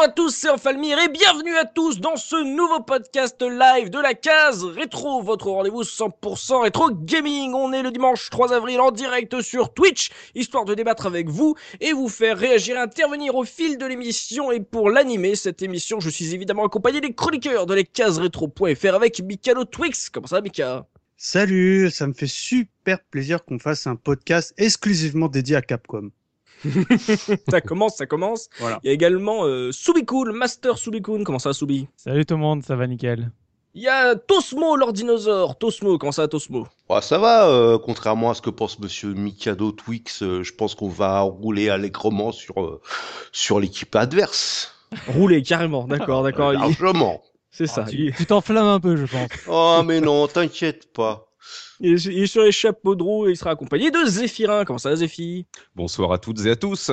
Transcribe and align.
Bonjour 0.00 0.12
à 0.12 0.14
tous, 0.14 0.34
c'est 0.34 0.48
Enfalmir 0.48 0.98
et 0.98 1.08
bienvenue 1.08 1.54
à 1.58 1.66
tous 1.66 2.00
dans 2.00 2.16
ce 2.16 2.42
nouveau 2.42 2.80
podcast 2.80 3.42
live 3.42 3.90
de 3.90 3.98
la 3.98 4.14
case 4.14 4.64
rétro, 4.64 5.20
votre 5.22 5.50
rendez-vous 5.50 5.82
100% 5.82 6.62
rétro 6.62 6.90
gaming. 6.90 7.52
On 7.52 7.70
est 7.74 7.82
le 7.82 7.90
dimanche 7.90 8.30
3 8.30 8.54
avril 8.54 8.80
en 8.80 8.92
direct 8.92 9.42
sur 9.42 9.74
Twitch, 9.74 10.08
histoire 10.34 10.64
de 10.64 10.72
débattre 10.72 11.04
avec 11.04 11.28
vous 11.28 11.54
et 11.82 11.92
vous 11.92 12.08
faire 12.08 12.38
réagir 12.38 12.78
intervenir 12.78 13.34
au 13.34 13.44
fil 13.44 13.76
de 13.76 13.84
l'émission. 13.84 14.50
Et 14.50 14.60
pour 14.60 14.88
l'animer, 14.88 15.34
cette 15.34 15.60
émission, 15.60 16.00
je 16.00 16.08
suis 16.08 16.34
évidemment 16.34 16.64
accompagné 16.64 17.02
des 17.02 17.12
chroniqueurs 17.12 17.66
de 17.66 17.74
la 17.74 17.82
case 17.82 18.18
rétro.fr 18.18 18.94
avec 18.94 19.20
Mikalo 19.22 19.66
Twix. 19.66 20.08
Comment 20.08 20.28
ça 20.28 20.40
Mika? 20.40 20.86
Salut, 21.18 21.90
ça 21.90 22.06
me 22.06 22.14
fait 22.14 22.26
super 22.26 23.04
plaisir 23.10 23.44
qu'on 23.44 23.58
fasse 23.58 23.86
un 23.86 23.96
podcast 23.96 24.54
exclusivement 24.56 25.28
dédié 25.28 25.56
à 25.56 25.60
Capcom. 25.60 26.10
ça 27.48 27.60
commence, 27.60 27.96
ça 27.96 28.06
commence. 28.06 28.48
Voilà. 28.58 28.80
Il 28.82 28.88
y 28.88 28.90
a 28.90 28.92
également 28.92 29.44
euh, 29.44 29.72
Subikun, 29.72 30.32
Master 30.32 30.78
Subikun. 30.78 31.24
Comment 31.24 31.38
ça, 31.38 31.52
Subi 31.52 31.88
Salut 31.96 32.26
tout 32.26 32.34
le 32.34 32.40
monde, 32.40 32.62
ça 32.62 32.76
va 32.76 32.86
nickel. 32.86 33.30
Il 33.74 33.82
y 33.82 33.88
a 33.88 34.16
Tosmo, 34.16 34.74
leur 34.74 34.92
dinosaure. 34.92 35.56
Tosmo, 35.56 35.96
comment 35.96 36.10
ça, 36.10 36.26
Tosmo? 36.26 36.66
Ouais, 36.88 37.00
ça 37.02 37.18
va, 37.18 37.46
euh, 37.48 37.78
contrairement 37.78 38.30
à 38.30 38.34
ce 38.34 38.42
que 38.42 38.50
pense 38.50 38.80
Monsieur 38.80 39.12
Mikado 39.14 39.70
Twix, 39.70 40.22
euh, 40.22 40.42
je 40.42 40.52
pense 40.52 40.74
qu'on 40.74 40.88
va 40.88 41.20
rouler 41.20 41.70
allègrement 41.70 42.32
sur, 42.32 42.60
euh, 42.60 42.80
sur 43.30 43.60
l'équipe 43.60 43.94
adverse. 43.94 44.74
Rouler, 45.06 45.42
carrément. 45.42 45.84
D'accord, 45.84 46.24
d'accord. 46.24 46.52
Largement. 46.52 47.22
C'est 47.52 47.68
ça. 47.68 47.84
tu 47.84 47.96
Il, 47.96 48.14
tu 48.14 48.26
t'enflammes 48.26 48.66
un 48.66 48.80
peu, 48.80 48.96
je 48.96 49.06
pense. 49.06 49.28
Oh, 49.46 49.82
mais 49.84 50.00
non, 50.00 50.26
t'inquiète 50.26 50.92
pas. 50.92 51.29
Il 51.80 51.94
est, 51.94 52.04
il 52.06 52.22
est 52.22 52.26
sur 52.26 52.42
les 52.42 52.52
chapeaux 52.52 52.94
de 52.94 53.02
roue 53.02 53.28
et 53.28 53.32
il 53.32 53.36
sera 53.36 53.50
accompagné 53.50 53.90
de 53.90 54.04
Zéphirin. 54.04 54.64
Comment 54.64 54.78
ça, 54.78 54.94
Zéphi 54.96 55.46
Bonsoir 55.74 56.12
à 56.12 56.18
toutes 56.18 56.44
et 56.46 56.50
à 56.50 56.56
tous. 56.56 56.90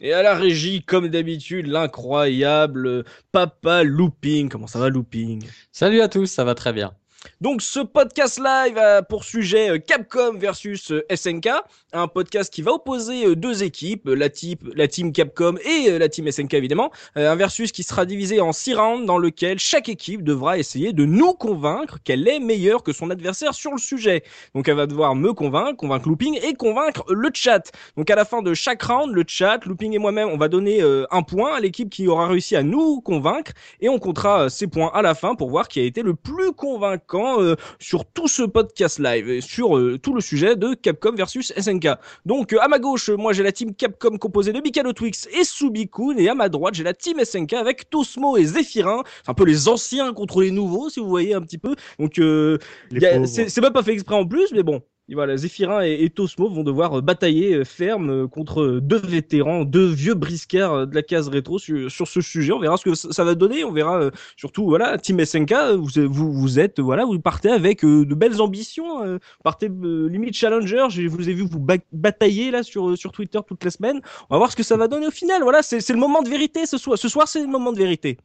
Et 0.00 0.12
à 0.12 0.22
la 0.22 0.34
régie, 0.34 0.82
comme 0.82 1.08
d'habitude, 1.08 1.66
l'incroyable 1.66 3.04
Papa 3.32 3.82
Looping. 3.82 4.48
Comment 4.48 4.66
ça 4.66 4.78
va, 4.78 4.88
Looping? 4.88 5.44
Salut 5.72 6.00
à 6.00 6.08
tous, 6.08 6.26
ça 6.26 6.44
va 6.44 6.54
très 6.54 6.72
bien. 6.72 6.97
Donc 7.40 7.62
ce 7.62 7.80
podcast 7.80 8.38
live 8.38 8.78
a 8.78 9.02
pour 9.02 9.24
sujet 9.24 9.70
euh, 9.70 9.78
Capcom 9.78 10.38
versus 10.38 10.90
euh, 10.90 11.04
SNK, 11.14 11.48
un 11.92 12.08
podcast 12.08 12.52
qui 12.52 12.62
va 12.62 12.72
opposer 12.72 13.26
euh, 13.26 13.36
deux 13.36 13.62
équipes, 13.62 14.08
la, 14.08 14.28
type, 14.28 14.68
la 14.74 14.88
team 14.88 15.12
Capcom 15.12 15.54
et 15.64 15.98
la 15.98 16.08
team 16.08 16.30
SNK 16.30 16.54
évidemment, 16.54 16.90
un 17.14 17.34
versus 17.36 17.72
qui 17.72 17.82
sera 17.82 18.04
divisé 18.06 18.40
en 18.40 18.52
six 18.52 18.74
rounds 18.74 19.06
dans 19.06 19.18
lequel 19.18 19.58
chaque 19.58 19.88
équipe 19.88 20.22
devra 20.22 20.58
essayer 20.58 20.92
de 20.92 21.04
nous 21.04 21.32
convaincre 21.32 21.98
qu'elle 22.02 22.26
est 22.26 22.40
meilleure 22.40 22.82
que 22.82 22.92
son 22.92 23.10
adversaire 23.10 23.54
sur 23.54 23.72
le 23.72 23.78
sujet. 23.78 24.24
Donc 24.54 24.68
elle 24.68 24.76
va 24.76 24.86
devoir 24.86 25.14
me 25.14 25.32
convaincre, 25.32 25.76
convaincre 25.76 26.08
Looping 26.08 26.38
et 26.42 26.54
convaincre 26.54 27.04
le 27.12 27.30
chat. 27.32 27.70
Donc 27.96 28.10
à 28.10 28.16
la 28.16 28.24
fin 28.24 28.42
de 28.42 28.54
chaque 28.54 28.82
round, 28.82 29.14
le 29.14 29.24
chat, 29.26 29.64
Looping 29.64 29.94
et 29.94 29.98
moi-même, 29.98 30.28
on 30.28 30.36
va 30.36 30.48
donner 30.48 30.82
un 31.10 31.22
point 31.22 31.54
à 31.54 31.60
l'équipe 31.60 31.90
qui 31.90 32.08
aura 32.08 32.28
réussi 32.28 32.56
à 32.56 32.62
nous 32.62 33.00
convaincre 33.00 33.52
et 33.80 33.88
on 33.88 33.98
comptera 33.98 34.50
ces 34.50 34.66
points 34.66 34.90
à 34.94 35.02
la 35.02 35.14
fin 35.14 35.34
pour 35.34 35.50
voir 35.50 35.68
qui 35.68 35.80
a 35.80 35.84
été 35.84 36.02
le 36.02 36.14
plus 36.14 36.52
convaincant 36.52 37.17
euh, 37.18 37.56
sur 37.78 38.04
tout 38.04 38.28
ce 38.28 38.42
podcast 38.42 38.98
live 38.98 39.28
et 39.28 39.40
sur 39.40 39.76
euh, 39.76 39.98
tout 39.98 40.14
le 40.14 40.20
sujet 40.20 40.56
de 40.56 40.74
Capcom 40.74 41.14
versus 41.14 41.52
SNK. 41.56 41.88
Donc 42.24 42.52
euh, 42.52 42.58
à 42.60 42.68
ma 42.68 42.78
gauche, 42.78 43.10
moi 43.10 43.32
j'ai 43.32 43.42
la 43.42 43.52
team 43.52 43.74
Capcom 43.74 44.16
composée 44.18 44.52
de 44.52 44.60
Mikado 44.60 44.92
Twix 44.92 45.28
et 45.32 45.44
Subikun 45.44 46.16
et 46.16 46.28
à 46.28 46.34
ma 46.34 46.48
droite 46.48 46.74
j'ai 46.74 46.84
la 46.84 46.94
team 46.94 47.22
SNK 47.22 47.54
avec 47.54 47.90
Tosmo 47.90 48.36
et 48.36 48.44
Zephyrin, 48.44 49.02
un 49.26 49.34
peu 49.34 49.44
les 49.44 49.68
anciens 49.68 50.12
contre 50.12 50.42
les 50.42 50.50
nouveaux 50.50 50.90
si 50.90 51.00
vous 51.00 51.08
voyez 51.08 51.34
un 51.34 51.42
petit 51.42 51.58
peu. 51.58 51.74
Donc 51.98 52.14
c'est 52.14 53.60
même 53.60 53.72
pas 53.72 53.82
fait 53.82 53.92
exprès 53.92 54.14
en 54.14 54.26
plus, 54.26 54.52
mais 54.52 54.62
bon. 54.62 54.82
Voilà, 55.14 55.38
Zéphirin 55.38 55.82
et, 55.86 56.04
et 56.04 56.10
Tosmo 56.10 56.50
vont 56.50 56.62
devoir 56.62 56.98
euh, 56.98 57.00
batailler 57.00 57.54
euh, 57.54 57.64
ferme 57.64 58.10
euh, 58.10 58.28
contre 58.28 58.78
deux 58.82 58.98
vétérans, 58.98 59.64
deux 59.64 59.86
vieux 59.86 60.12
briscards 60.12 60.86
de 60.86 60.94
la 60.94 61.02
case 61.02 61.28
rétro 61.28 61.58
sur, 61.58 61.90
sur 61.90 62.06
ce 62.06 62.20
sujet. 62.20 62.52
On 62.52 62.58
verra 62.58 62.76
ce 62.76 62.84
que 62.84 62.94
ça 62.94 63.24
va 63.24 63.34
donner. 63.34 63.64
On 63.64 63.72
verra 63.72 64.10
surtout, 64.36 64.66
voilà, 64.66 64.98
Team 64.98 65.24
SNK, 65.24 65.54
vous, 65.78 65.88
vous, 66.08 66.32
vous 66.34 66.58
êtes, 66.60 66.78
voilà, 66.78 67.06
vous 67.06 67.18
partez 67.20 67.48
avec 67.50 67.84
de 67.84 68.14
belles 68.14 68.40
ambitions. 68.42 69.18
partez 69.42 69.68
limite 69.70 70.34
challenger. 70.34 70.86
Je 70.90 71.06
vous 71.08 71.28
ai 71.30 71.32
vu 71.32 71.42
vous 71.46 71.58
ba- 71.58 71.76
batailler 71.92 72.50
là 72.50 72.62
sur, 72.62 72.96
sur 72.98 73.12
Twitter 73.12 73.40
toute 73.46 73.64
la 73.64 73.70
semaine. 73.70 74.00
On 74.28 74.34
va 74.34 74.38
voir 74.38 74.52
ce 74.52 74.56
que 74.56 74.62
ça 74.62 74.76
va 74.76 74.88
donner 74.88 75.06
au 75.06 75.10
final. 75.10 75.42
Voilà, 75.42 75.62
c'est 75.62 75.88
le 75.88 75.96
moment 75.98 76.20
de 76.22 76.28
vérité 76.28 76.66
ce 76.66 76.76
soir. 76.76 76.98
Ce 76.98 77.08
soir, 77.08 77.28
c'est 77.28 77.40
le 77.40 77.46
moment 77.48 77.72
de 77.72 77.78
vérité. 77.78 78.18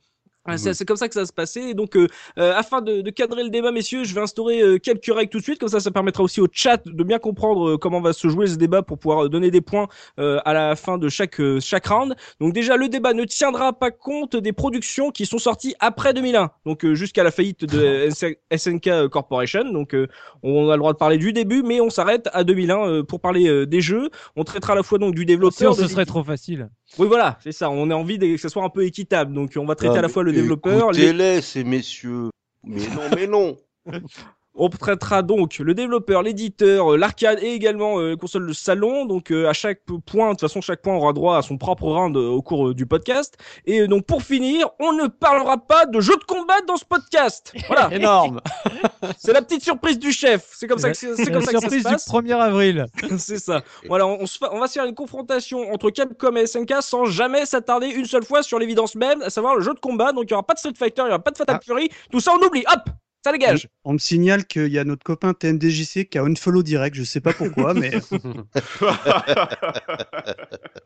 C'est 0.74 0.86
comme 0.86 0.98
ça 0.98 1.08
que 1.08 1.14
ça 1.14 1.26
se 1.26 1.32
passer. 1.34 1.62
Et 1.62 1.74
donc, 1.74 1.96
euh, 1.96 2.08
euh, 2.38 2.54
afin 2.56 2.82
de, 2.82 3.02
de 3.02 3.10
cadrer 3.12 3.44
le 3.44 3.50
débat, 3.50 3.72
messieurs, 3.72 4.04
je 4.04 4.14
vais 4.14 4.22
instaurer 4.22 4.62
euh, 4.62 4.78
quelques 4.78 5.06
règles 5.14 5.30
tout 5.30 5.38
de 5.40 5.44
suite. 5.44 5.60
Comme 5.60 5.70
ça, 5.70 5.80
ça 5.80 5.90
permettra 5.92 6.22
aussi 6.24 6.42
au 6.42 6.48
chat 6.52 6.82
de 6.86 7.04
bien 7.04 7.18
comprendre 7.20 7.72
euh, 7.72 7.78
comment 7.78 8.02
va 8.02 8.12
se 8.14 8.28
jouer 8.28 8.48
ce 8.48 8.56
débat 8.56 8.82
pour 8.82 8.98
pouvoir 9.00 9.26
euh, 9.26 9.30
donner 9.30 9.52
des 9.52 9.62
points 9.62 9.88
euh, 10.20 10.40
à 10.44 10.54
la 10.54 10.76
fin 10.76 10.98
de 10.98 11.08
chaque 11.08 11.40
euh, 11.40 11.60
chaque 11.62 11.88
round. 11.88 12.16
Donc 12.42 12.54
déjà, 12.54 12.76
le 12.76 12.90
débat 12.90 13.14
ne 13.14 13.24
tiendra 13.24 13.72
pas 13.74 13.92
compte 13.92 14.36
des 14.36 14.52
productions 14.54 15.12
qui 15.12 15.26
sont 15.26 15.38
sorties 15.38 15.76
après 15.80 16.14
2001. 16.14 16.52
Donc 16.66 16.84
euh, 16.84 16.94
jusqu'à 16.94 17.24
la 17.24 17.32
faillite 17.32 17.64
de 17.66 18.10
SN- 18.10 18.36
SNK 18.56 19.08
Corporation. 19.10 19.72
Donc 19.72 19.96
euh, 19.96 20.08
on 20.44 20.70
a 20.70 20.74
le 20.76 20.80
droit 20.80 20.92
de 20.94 20.98
parler 20.98 21.18
du 21.18 21.32
début, 21.32 21.64
mais 21.64 21.80
on 21.80 21.90
s'arrête 21.90 22.28
à 22.34 22.44
2001 22.44 22.88
euh, 22.90 23.04
pour 23.04 23.22
parler 23.22 23.48
euh, 23.48 23.66
des 23.66 23.80
jeux. 23.82 24.10
On 24.36 24.44
traitera 24.44 24.74
à 24.74 24.76
la 24.76 24.84
fois 24.84 24.98
donc 25.00 25.16
du 25.16 25.26
développeur. 25.26 25.54
Sinon, 25.58 25.72
de 25.72 25.88
ce 25.88 25.94
serait 25.94 26.06
trop 26.06 26.24
facile. 26.24 26.70
Oui, 27.00 27.08
voilà, 27.08 27.38
c'est 27.44 27.52
ça. 27.52 27.70
On 27.70 27.90
a 27.90 27.96
envie 27.96 28.18
de- 28.18 28.28
que 28.28 28.38
ça 28.38 28.50
soit 28.50 28.64
un 28.64 28.70
peu 28.70 28.86
équitable. 28.86 29.34
Donc 29.34 29.54
on 29.58 29.66
va 29.66 29.76
traiter 29.76 29.96
Ah, 29.96 30.00
à 30.00 30.02
la 30.04 30.10
fois 30.10 30.24
le 30.24 30.32
développeur, 30.32 30.92
les 30.92 31.04
Écoutez-les, 31.06 31.42
ces 31.42 31.64
messieurs. 31.64 32.30
Mais 32.64 32.88
non, 32.88 33.02
mais 33.16 33.28
non. 33.28 33.58
On 34.56 34.70
traitera 34.70 35.24
donc 35.24 35.58
le 35.58 35.74
développeur, 35.74 36.22
l'éditeur, 36.22 36.94
euh, 36.94 36.98
l'arcade 36.98 37.40
et 37.42 37.54
également 37.54 38.00
euh, 38.00 38.12
les 38.12 38.18
consoles 38.18 38.46
de 38.48 38.54
salon. 38.54 39.06
Donc 39.06 39.32
euh, 39.32 39.48
à 39.50 39.54
chaque 39.54 39.80
point, 40.06 40.28
de 40.28 40.32
toute 40.34 40.42
façon, 40.42 40.62
chaque 40.62 40.82
point 40.84 40.96
aura 40.96 41.12
droit 41.12 41.38
à 41.38 41.42
son 41.42 41.58
propre 41.58 41.86
round 41.86 42.16
euh, 42.16 42.28
au 42.30 42.42
cours 42.44 42.68
euh, 42.70 42.74
du 42.76 42.86
podcast. 42.86 43.36
Et 43.66 43.88
donc 43.88 44.06
pour 44.06 44.22
finir, 44.22 44.68
on 44.80 44.94
ne 44.94 45.08
parlera 45.08 45.58
pas 45.58 45.88
de 45.88 46.00
jeux 46.00 46.16
de 46.18 46.24
combat 46.26 46.62
dans 46.68 46.78
ce 46.78 46.86
podcast. 46.86 47.52
Voilà, 47.68 47.90
Énorme 47.96 48.42
c'est 49.18 49.34
la 49.34 49.42
petite 49.42 49.64
surprise 49.64 49.98
du 49.98 50.12
chef. 50.12 50.48
C'est 50.54 50.68
comme 50.68 50.78
ça 50.80 50.92
que 50.92 50.98
c'est 50.98 51.26
comme 51.26 51.34
La 51.34 51.42
ça 51.42 51.52
que 51.54 51.60
ça 51.60 51.60
se 51.60 51.60
surprise 51.62 51.84
du 51.86 51.92
passe. 51.92 52.08
1er 52.08 52.34
avril. 52.40 52.86
c'est 53.18 53.40
ça. 53.40 53.62
Voilà, 53.88 54.06
on, 54.06 54.20
on 54.22 54.26
se 54.28 54.38
fa- 54.38 54.50
on 54.54 54.60
va 54.60 54.68
se 54.68 54.74
faire 54.74 54.86
une 54.86 54.94
confrontation 54.96 55.72
entre 55.74 55.90
Capcom 55.90 56.36
et 56.36 56.46
SNK 56.46 56.76
sans 56.82 57.06
jamais 57.06 57.46
s'attarder 57.48 57.88
une 57.88 58.06
seule 58.06 58.24
fois 58.24 58.44
sur 58.44 58.60
l'évidence 58.60 58.94
même, 58.96 59.22
à 59.24 59.30
savoir 59.32 59.56
le 59.56 59.62
jeu 59.62 59.74
de 59.74 59.80
combat. 59.80 60.12
Donc 60.12 60.26
il 60.28 60.32
y 60.32 60.34
aura 60.34 60.44
pas 60.44 60.54
de 60.54 60.60
Street 60.60 60.74
Fighter, 60.78 61.02
il 61.04 61.08
y 61.08 61.10
aura 61.10 61.20
pas 61.20 61.32
de 61.32 61.38
Fatal 61.38 61.58
Ah. 61.60 61.64
Fury. 61.66 61.90
Tout 62.12 62.20
ça 62.20 62.32
on 62.40 62.46
oublie. 62.46 62.64
Hop, 62.72 62.82
ça 63.24 63.32
dégage. 63.32 63.70
On 63.86 63.94
me 63.94 63.98
signale 63.98 64.46
qu'il 64.46 64.68
y 64.68 64.80
a 64.80 64.84
notre 64.84 65.04
copain 65.04 65.34
TMDJC 65.34 66.10
qui 66.10 66.18
a 66.18 66.24
unfollow 66.24 66.64
direct, 66.64 66.96
je 66.96 67.04
sais 67.04 67.22
pas 67.22 67.34
pourquoi, 67.34 67.74
mais 67.74 67.92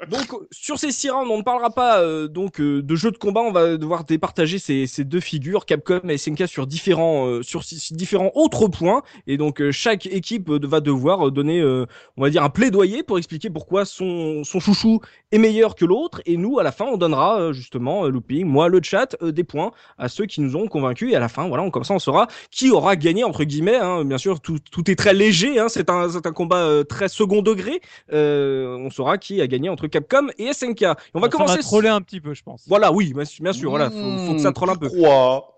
Donc 0.09 0.27
sur 0.51 0.79
ces 0.79 0.91
six 0.91 1.09
rounds, 1.09 1.29
on 1.31 1.37
ne 1.39 1.43
parlera 1.43 1.69
pas 1.69 2.01
euh, 2.01 2.27
donc 2.27 2.59
euh, 2.61 2.81
de 2.81 2.95
jeux 2.95 3.11
de 3.11 3.17
combat. 3.17 3.41
On 3.41 3.51
va 3.51 3.77
devoir 3.77 4.05
départager 4.05 4.59
ces, 4.59 4.87
ces 4.87 5.03
deux 5.03 5.19
figures, 5.19 5.65
Capcom 5.65 6.01
et 6.07 6.17
SNK, 6.17 6.47
sur 6.47 6.67
différents 6.67 7.27
euh, 7.27 7.43
sur 7.43 7.63
six- 7.63 7.93
différents 7.93 8.31
autres 8.35 8.67
points. 8.67 9.01
Et 9.27 9.37
donc 9.37 9.61
euh, 9.61 9.71
chaque 9.71 10.05
équipe 10.05 10.49
va 10.49 10.79
devoir 10.79 11.31
donner, 11.31 11.59
euh, 11.59 11.85
on 12.15 12.21
va 12.21 12.29
dire, 12.29 12.43
un 12.43 12.49
plaidoyer 12.49 13.03
pour 13.03 13.17
expliquer 13.17 13.49
pourquoi 13.49 13.85
son 13.85 14.43
son 14.43 14.59
chouchou 14.59 15.01
est 15.31 15.37
meilleur 15.39 15.75
que 15.75 15.85
l'autre. 15.85 16.21
Et 16.25 16.37
nous, 16.37 16.59
à 16.59 16.63
la 16.63 16.71
fin, 16.71 16.85
on 16.85 16.97
donnera 16.97 17.39
euh, 17.39 17.53
justement 17.53 18.05
euh, 18.05 18.09
looping, 18.09 18.45
moi, 18.45 18.69
le 18.69 18.79
chat, 18.81 19.15
euh, 19.21 19.31
des 19.31 19.43
points 19.43 19.71
à 19.97 20.07
ceux 20.07 20.25
qui 20.25 20.41
nous 20.41 20.55
ont 20.55 20.67
convaincus. 20.67 21.11
Et 21.11 21.15
à 21.15 21.19
la 21.19 21.29
fin, 21.29 21.47
voilà, 21.47 21.63
on, 21.63 21.71
comme 21.71 21.83
ça, 21.83 21.93
on 21.93 21.99
saura 21.99 22.26
qui 22.51 22.71
aura 22.71 22.95
gagné 22.95 23.23
entre 23.23 23.43
guillemets. 23.43 23.77
Hein. 23.77 24.03
Bien 24.05 24.17
sûr, 24.17 24.39
tout, 24.39 24.59
tout 24.71 24.89
est 24.89 24.95
très 24.95 25.13
léger. 25.13 25.59
Hein. 25.59 25.67
C'est 25.69 25.89
un 25.89 26.09
combat 26.33 26.57
euh, 26.65 26.83
très 26.83 27.09
second 27.09 27.41
degré. 27.41 27.81
Euh, 28.13 28.75
on 28.77 28.89
saura 28.89 29.17
qui 29.17 29.41
a 29.41 29.47
gagné 29.47 29.69
entre 29.69 29.87
Capcom 29.87 30.27
et 30.37 30.53
SNK. 30.53 30.81
Et 30.83 30.87
on 31.13 31.19
va 31.19 31.27
Ça 31.27 31.29
commencer. 31.29 31.55
va 31.57 31.61
troller 31.63 31.89
un 31.89 32.01
petit 32.01 32.21
peu, 32.21 32.33
je 32.33 32.43
pense. 32.43 32.63
Voilà, 32.67 32.91
oui, 32.91 33.13
bien 33.13 33.25
sûr, 33.25 33.43
bien 33.43 33.53
sûr, 33.53 33.69
voilà, 33.69 33.89
faut, 33.89 34.17
faut 34.27 34.33
que 34.33 34.39
ça 34.41 34.51
troll 34.51 34.69
un 34.69 34.75
peu. 34.75 34.87
Crois. 34.87 35.55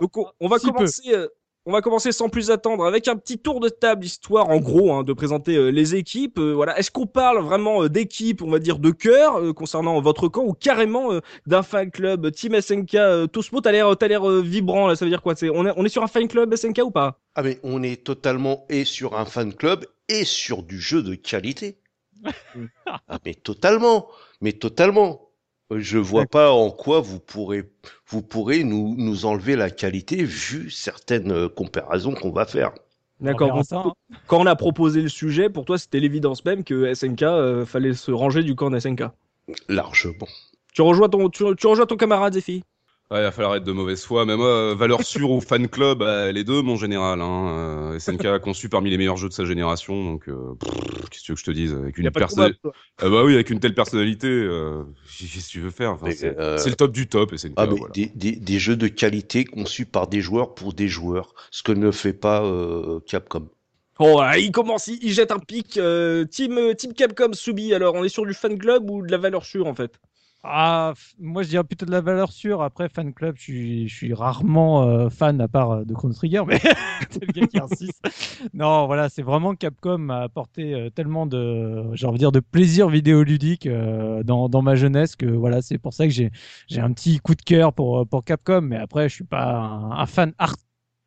Donc 0.00 0.16
on, 0.16 0.26
on 0.40 0.48
va 0.48 0.58
Si 0.58 0.66
peu. 0.66 0.72
commencer. 0.72 1.12
On 1.66 1.72
va 1.72 1.82
commencer 1.82 2.12
sans 2.12 2.28
plus 2.28 2.52
attendre 2.52 2.86
avec 2.86 3.08
un 3.08 3.16
petit 3.16 3.38
tour 3.38 3.58
de 3.58 3.68
table 3.68 4.04
histoire 4.04 4.48
en 4.48 4.58
gros 4.58 4.92
hein, 4.92 5.02
de 5.02 5.12
présenter 5.12 5.56
euh, 5.56 5.70
les 5.70 5.96
équipes. 5.96 6.38
Euh, 6.38 6.52
voilà, 6.52 6.78
est-ce 6.78 6.92
qu'on 6.92 7.06
parle 7.06 7.40
vraiment 7.40 7.82
euh, 7.82 7.88
d'équipe, 7.88 8.40
on 8.40 8.50
va 8.50 8.60
dire 8.60 8.78
de 8.78 8.92
cœur 8.92 9.40
euh, 9.40 9.52
concernant 9.52 10.00
votre 10.00 10.28
camp 10.28 10.44
ou 10.44 10.52
carrément 10.52 11.12
euh, 11.12 11.20
d'un 11.46 11.64
fan 11.64 11.90
club 11.90 12.30
Team 12.30 12.58
SNK 12.60 12.94
euh, 12.94 13.26
Tosmo? 13.26 13.60
T'as 13.60 13.72
l'air, 13.72 13.96
t'as 13.96 14.06
l'air 14.06 14.28
euh, 14.28 14.40
vibrant 14.40 14.86
là. 14.86 14.94
Ça 14.94 15.04
veut 15.04 15.10
dire 15.10 15.22
quoi? 15.22 15.34
C'est 15.34 15.50
on 15.50 15.66
est, 15.66 15.72
on 15.76 15.84
est 15.84 15.88
sur 15.88 16.04
un 16.04 16.06
fan 16.06 16.28
club 16.28 16.54
SNK 16.54 16.82
ou 16.84 16.92
pas? 16.92 17.18
Ah, 17.34 17.42
mais 17.42 17.58
on 17.64 17.82
est 17.82 18.04
totalement 18.04 18.64
et 18.68 18.84
sur 18.84 19.18
un 19.18 19.24
fan 19.24 19.52
club 19.52 19.84
et 20.08 20.24
sur 20.24 20.62
du 20.62 20.80
jeu 20.80 21.02
de 21.02 21.16
qualité. 21.16 21.78
ah, 22.86 23.18
mais 23.24 23.34
totalement. 23.34 24.06
Mais 24.40 24.52
totalement. 24.52 25.25
Je 25.74 25.98
vois 25.98 26.26
pas 26.26 26.52
en 26.52 26.70
quoi 26.70 27.00
vous 27.00 27.18
pourrez, 27.18 27.64
vous 28.06 28.22
pourrez 28.22 28.62
nous, 28.62 28.94
nous 28.96 29.26
enlever 29.26 29.56
la 29.56 29.70
qualité 29.70 30.22
vu 30.22 30.70
certaines 30.70 31.32
euh, 31.32 31.48
comparaisons 31.48 32.14
qu'on 32.14 32.30
va 32.30 32.46
faire. 32.46 32.72
D'accord. 33.20 33.62
hein. 33.72 33.92
Quand 34.26 34.40
on 34.40 34.46
a 34.46 34.54
proposé 34.54 35.02
le 35.02 35.08
sujet, 35.08 35.48
pour 35.48 35.64
toi, 35.64 35.78
c'était 35.78 36.00
l'évidence 36.00 36.44
même 36.44 36.62
que 36.64 36.92
SNK 36.94 37.22
euh, 37.22 37.66
fallait 37.66 37.94
se 37.94 38.12
ranger 38.12 38.42
du 38.42 38.54
camp 38.54 38.70
de 38.70 38.78
SNK. 38.78 39.04
Largement. 39.68 40.28
Tu 40.72 40.82
rejoins 40.82 41.08
ton, 41.08 41.28
tu, 41.30 41.44
tu 41.56 41.66
rejoins 41.66 41.86
ton 41.86 41.96
camarade 41.96 42.34
Zephy? 42.34 42.62
Ouais, 43.10 43.20
il 43.20 43.22
va 43.22 43.30
falloir 43.30 43.54
être 43.54 43.62
de 43.64 43.70
mauvaise 43.72 44.04
foi. 44.04 44.24
Mais 44.26 44.36
moi, 44.36 44.48
euh, 44.48 44.74
valeur 44.74 45.02
sûre 45.04 45.30
ou 45.30 45.40
fan 45.40 45.68
club, 45.68 45.98
bah, 45.98 46.32
les 46.32 46.42
deux, 46.42 46.60
mon 46.62 46.76
général. 46.76 47.20
Hein. 47.20 47.48
Euh, 47.94 47.98
SNK 47.98 48.24
a 48.24 48.38
conçu 48.40 48.68
parmi 48.68 48.90
les 48.90 48.98
meilleurs 48.98 49.16
jeux 49.16 49.28
de 49.28 49.32
sa 49.32 49.44
génération. 49.44 50.04
Donc, 50.04 50.28
euh, 50.28 50.54
qu'est-ce 51.10 51.20
que 51.20 51.24
tu 51.26 51.32
veux 51.32 51.34
que 51.36 51.40
je 51.40 51.44
te 51.44 51.50
dise 51.52 51.72
Avec 51.72 51.98
une. 51.98 52.10
Ah 52.98 53.08
bah 53.08 53.22
oui, 53.24 53.34
avec 53.34 53.50
une 53.50 53.60
telle 53.60 53.74
personnalité, 53.74 54.26
euh, 54.26 54.82
qu'est-ce 55.18 55.46
que 55.46 55.52
tu 55.52 55.60
veux 55.60 55.70
faire 55.70 55.92
Enfin, 55.92 56.10
C'est 56.10 56.36
euh, 56.38 56.56
le 56.64 56.74
top 56.74 56.92
du 56.92 57.06
top, 57.08 57.36
SNK. 57.36 57.52
Ah, 57.56 57.66
mais 57.66 57.76
voilà. 57.76 57.92
des, 57.92 58.10
des, 58.14 58.32
des 58.32 58.58
jeux 58.58 58.76
de 58.76 58.88
qualité 58.88 59.44
conçus 59.44 59.86
par 59.86 60.08
des 60.08 60.20
joueurs 60.20 60.54
pour 60.54 60.72
des 60.72 60.88
joueurs, 60.88 61.34
ce 61.52 61.62
que 61.62 61.72
ne 61.72 61.92
fait 61.92 62.12
pas 62.12 62.42
euh, 62.42 62.98
Capcom. 63.06 63.48
Oh, 63.98 64.20
là, 64.20 64.36
il 64.38 64.50
commence, 64.50 64.88
il, 64.88 64.98
il 65.02 65.12
jette 65.12 65.30
un 65.30 65.38
pic. 65.38 65.76
euh, 65.76 66.24
team, 66.24 66.58
euh, 66.58 66.74
team 66.74 66.92
Capcom 66.92 67.32
Subi, 67.32 67.72
alors 67.72 67.94
on 67.94 68.04
est 68.04 68.08
sur 68.08 68.26
du 68.26 68.34
fan 68.34 68.58
club 68.58 68.90
ou 68.90 69.02
de 69.06 69.10
la 69.10 69.18
valeur 69.18 69.44
sûre 69.44 69.66
en 69.66 69.74
fait? 69.74 69.92
Ah, 70.42 70.94
moi 71.18 71.42
je 71.42 71.48
dirais 71.48 71.64
plutôt 71.64 71.86
de 71.86 71.90
la 71.90 72.00
valeur 72.00 72.30
sûre. 72.30 72.62
Après, 72.62 72.88
fan 72.88 73.12
club, 73.12 73.34
je 73.36 73.42
suis, 73.42 73.88
je 73.88 73.94
suis 73.96 74.14
rarement 74.14 74.84
euh, 74.84 75.08
fan 75.10 75.40
à 75.40 75.48
part 75.48 75.70
euh, 75.72 75.84
de 75.84 75.92
Chrono 75.92 76.14
Trigger, 76.14 76.42
mais 76.46 76.60
le. 77.34 77.48
Non, 78.54 78.86
voilà, 78.86 79.08
c'est 79.08 79.22
vraiment 79.22 79.54
Capcom 79.54 79.98
m'a 79.98 80.20
apporté 80.22 80.74
euh, 80.74 80.90
tellement 80.90 81.26
de, 81.26 81.84
j'ai 81.94 82.06
envie 82.06 82.14
de 82.14 82.18
dire, 82.20 82.32
de 82.32 82.40
plaisir 82.40 82.88
vidéoludique 82.88 83.66
dans, 84.24 84.48
dans 84.48 84.62
ma 84.62 84.74
jeunesse 84.76 85.16
que 85.16 85.26
voilà, 85.26 85.62
c'est 85.62 85.78
pour 85.78 85.92
ça 85.92 86.04
que 86.06 86.12
j'ai, 86.12 86.30
j'ai 86.68 86.80
un 86.80 86.92
petit 86.92 87.18
coup 87.18 87.34
de 87.34 87.42
cœur 87.42 87.72
pour, 87.72 88.06
pour 88.06 88.24
Capcom. 88.24 88.60
Mais 88.62 88.76
après, 88.76 89.08
je 89.08 89.14
suis 89.14 89.24
pas 89.24 89.52
un, 89.56 90.06
fan 90.06 90.32
hard- 90.38 90.60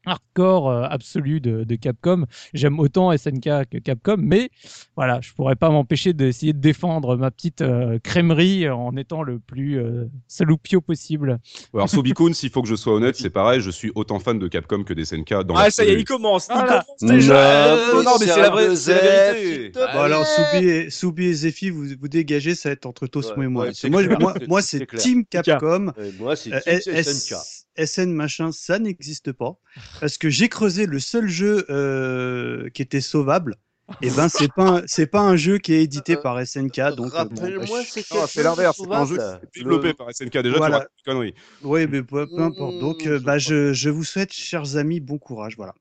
hardcore 0.09 0.69
euh, 0.69 0.83
absolu 0.89 1.39
de, 1.39 1.63
de 1.63 1.75
Capcom. 1.75 2.25
J'aime 2.53 2.79
autant 2.79 3.15
SNK 3.15 3.69
que 3.71 3.77
Capcom, 3.77 4.17
mais 4.19 4.49
voilà, 4.95 5.19
je 5.21 5.31
pourrais 5.33 5.55
pas 5.55 5.69
m'empêcher 5.69 6.13
d'essayer 6.13 6.53
de 6.53 6.59
défendre 6.59 7.15
ma 7.15 7.31
petite 7.31 7.61
euh, 7.61 7.99
crèmerie 7.99 8.69
en 8.69 8.95
étant 8.97 9.23
le 9.23 9.39
plus 9.39 9.79
euh, 9.79 10.05
saloupio 10.27 10.81
possible. 10.81 11.39
Alors, 11.73 11.89
Sobikun, 11.89 12.33
s'il 12.33 12.49
faut 12.49 12.61
que 12.61 12.67
je 12.67 12.75
sois 12.75 12.93
honnête, 12.93 13.15
c'est 13.15 13.29
pareil, 13.29 13.61
je 13.61 13.69
suis 13.71 13.91
autant 13.95 14.19
fan 14.19 14.39
de 14.39 14.47
Capcom 14.47 14.83
que 14.83 14.93
des 14.93 15.05
SNK. 15.05 15.43
Dans 15.43 15.55
Ah, 15.55 15.69
ça 15.69 15.85
y 15.85 15.89
est, 15.89 15.99
il 15.99 16.05
commence. 16.05 16.47
Il 16.49 16.53
Voilà. 16.55 16.83
commence 16.99 17.11
déjà. 17.13 17.75
Non, 17.93 18.03
non, 18.03 18.11
mais 18.19 18.25
c'est 18.27 18.41
la 18.41 18.49
vraie- 18.49 18.75
vérité. 18.75 19.71
Bon, 19.73 19.99
alors, 19.99 20.25
Soubi 20.25 20.67
et, 20.67 20.89
Soubi 20.89 21.25
et 21.25 21.33
Zephy, 21.33 21.69
vous, 21.69 21.85
vous 21.99 22.07
dégagez, 22.07 22.55
ça 22.55 22.69
va 22.69 22.73
être 22.73 22.85
entre 22.85 23.07
Tosmo 23.07 23.35
Ouais, 23.37 23.45
et 23.45 23.47
moi. 23.47 23.65
ouais, 23.65 23.89
moi, 23.89 24.03
clair, 24.03 24.19
moi, 24.19 24.33
c'est- 24.39 24.47
moi, 24.47 24.61
c'est. 24.61 24.85
Team 24.97 25.25
Capcom. 25.25 25.91
Euh, 25.97 26.11
moi, 26.19 26.35
c'est 26.35 26.53
Euh, 26.53 26.79
Team 26.79 26.93
SNK. 26.95 27.35
SN 27.77 28.11
machin, 28.11 28.51
ça 28.51 28.77
n'existe 28.79 29.31
pas. 29.31 29.53
Parce 29.99 30.17
que 30.17 30.29
j'ai 30.29 30.49
creusé 30.49 30.85
le 30.85 30.99
seul 30.99 31.27
jeu 31.27 31.65
euh, 31.69 32.69
qui 32.69 32.81
était 32.81 33.01
sauvable. 33.01 33.55
Et 34.01 34.11
ben, 34.11 34.29
c'est 34.29 34.47
pas, 34.53 34.63
un- 34.79 34.81
c'est 34.87 35.07
pas 35.07 35.19
un 35.21 35.35
jeu 35.35 35.57
qui 35.57 35.73
est 35.73 35.83
édité 35.83 36.15
par 36.15 36.39
SNK. 36.39 36.79
Donc, 36.91 37.19
euh, 37.19 37.27
bon, 37.29 37.51
bah, 37.51 37.65
Rappelle-moi, 37.65 37.83
c'est 37.83 38.01
c'est 38.27 38.43
l'inverse, 38.43 38.77
c'est 38.81 38.95
un 38.95 39.05
jeu 39.05 39.17
qui 39.51 39.59
est 39.59 39.63
développé 39.63 39.89
Le- 39.89 39.93
par 39.93 40.09
SNK 40.09 40.37
déjà, 40.41 40.57
Voilà. 40.57 40.79
tu 40.81 40.85
une 40.99 41.13
connerie. 41.13 41.33
Oui, 41.61 41.85
mais 41.87 42.01
peu, 42.03 42.27
peu 42.27 42.41
importe. 42.43 42.77
Donc, 42.77 43.05
euh, 43.07 43.19
Mmh, 43.19 43.23
bah, 43.23 43.37
je 43.37 43.73
je, 43.73 43.89
vous 43.89 44.03
souhaite, 44.05 44.31
chers 44.31 44.77
amis, 44.77 45.01
bon 45.01 45.17
courage. 45.17 45.55
Voilà. 45.57 45.73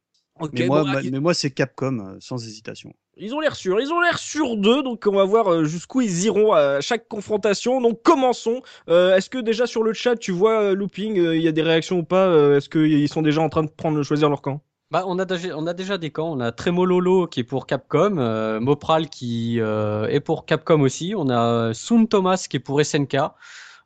Mais, 0.53 0.63
moi, 0.65 0.83
bon, 0.85 0.91
ma- 0.91 1.03
ils- 1.03 1.13
mais 1.13 1.21
moi, 1.21 1.35
c'est 1.35 1.51
Capcom, 1.51 2.01
euh, 2.01 2.17
sans 2.21 2.45
hésitation. 2.45 2.93
Ils 3.21 3.35
ont 3.35 3.41
l'air 3.41 3.57
sûrs, 3.57 3.81
ils 3.81 3.93
ont 3.93 4.01
l'air 4.01 4.19
sûrs 4.19 4.57
d'eux, 4.57 4.83
donc 4.83 5.05
on 5.07 5.13
va 5.15 5.25
voir 5.25 5.53
euh, 5.53 5.65
jusqu'où 5.65 6.01
ils 6.03 6.25
iront 6.25 6.53
à 6.53 6.81
chaque 6.81 7.09
confrontation. 7.09 7.81
Donc 7.81 8.03
commençons. 8.03 8.63
Euh, 8.89 9.17
Est-ce 9.17 9.29
que 9.29 9.39
déjà 9.39 9.67
sur 9.67 9.83
le 9.83 9.93
chat, 9.93 10.17
tu 10.17 10.31
vois 10.31 10.63
euh, 10.63 10.75
Looping, 10.75 11.19
euh, 11.19 11.37
il 11.37 11.43
y 11.43 11.49
a 11.49 11.53
des 11.53 11.63
réactions 11.63 11.99
ou 11.99 12.05
pas? 12.05 12.27
Euh, 12.27 12.57
Est-ce 12.59 12.69
qu'ils 12.69 13.09
sont 13.09 13.23
déjà 13.23 13.41
en 13.43 13.49
train 13.49 13.65
de 13.65 13.71
prendre, 13.71 14.03
choisir 14.03 14.29
leur 14.29 14.41
camp? 14.41 14.61
Bah, 14.91 15.05
on 15.07 15.19
a 15.19 15.25
déjà, 15.25 15.57
on 15.57 15.67
a 15.67 15.75
déjà 15.75 15.99
des 15.99 16.11
camps. 16.11 16.31
On 16.31 16.41
a 16.41 16.53
Tremololo 16.53 17.27
qui 17.27 17.41
est 17.41 17.45
pour 17.45 17.67
Capcom, 17.67 18.17
euh, 18.19 18.61
Mopral 18.61 19.09
qui 19.09 19.61
euh, 19.61 20.07
est 20.07 20.21
pour 20.21 20.47
Capcom 20.47 20.81
aussi. 20.81 21.15
On 21.17 21.29
a 21.29 21.75
Sun 21.75 22.09
Thomas 22.09 22.47
qui 22.49 22.57
est 22.57 22.61
pour 22.61 22.81
SNK. 22.85 23.17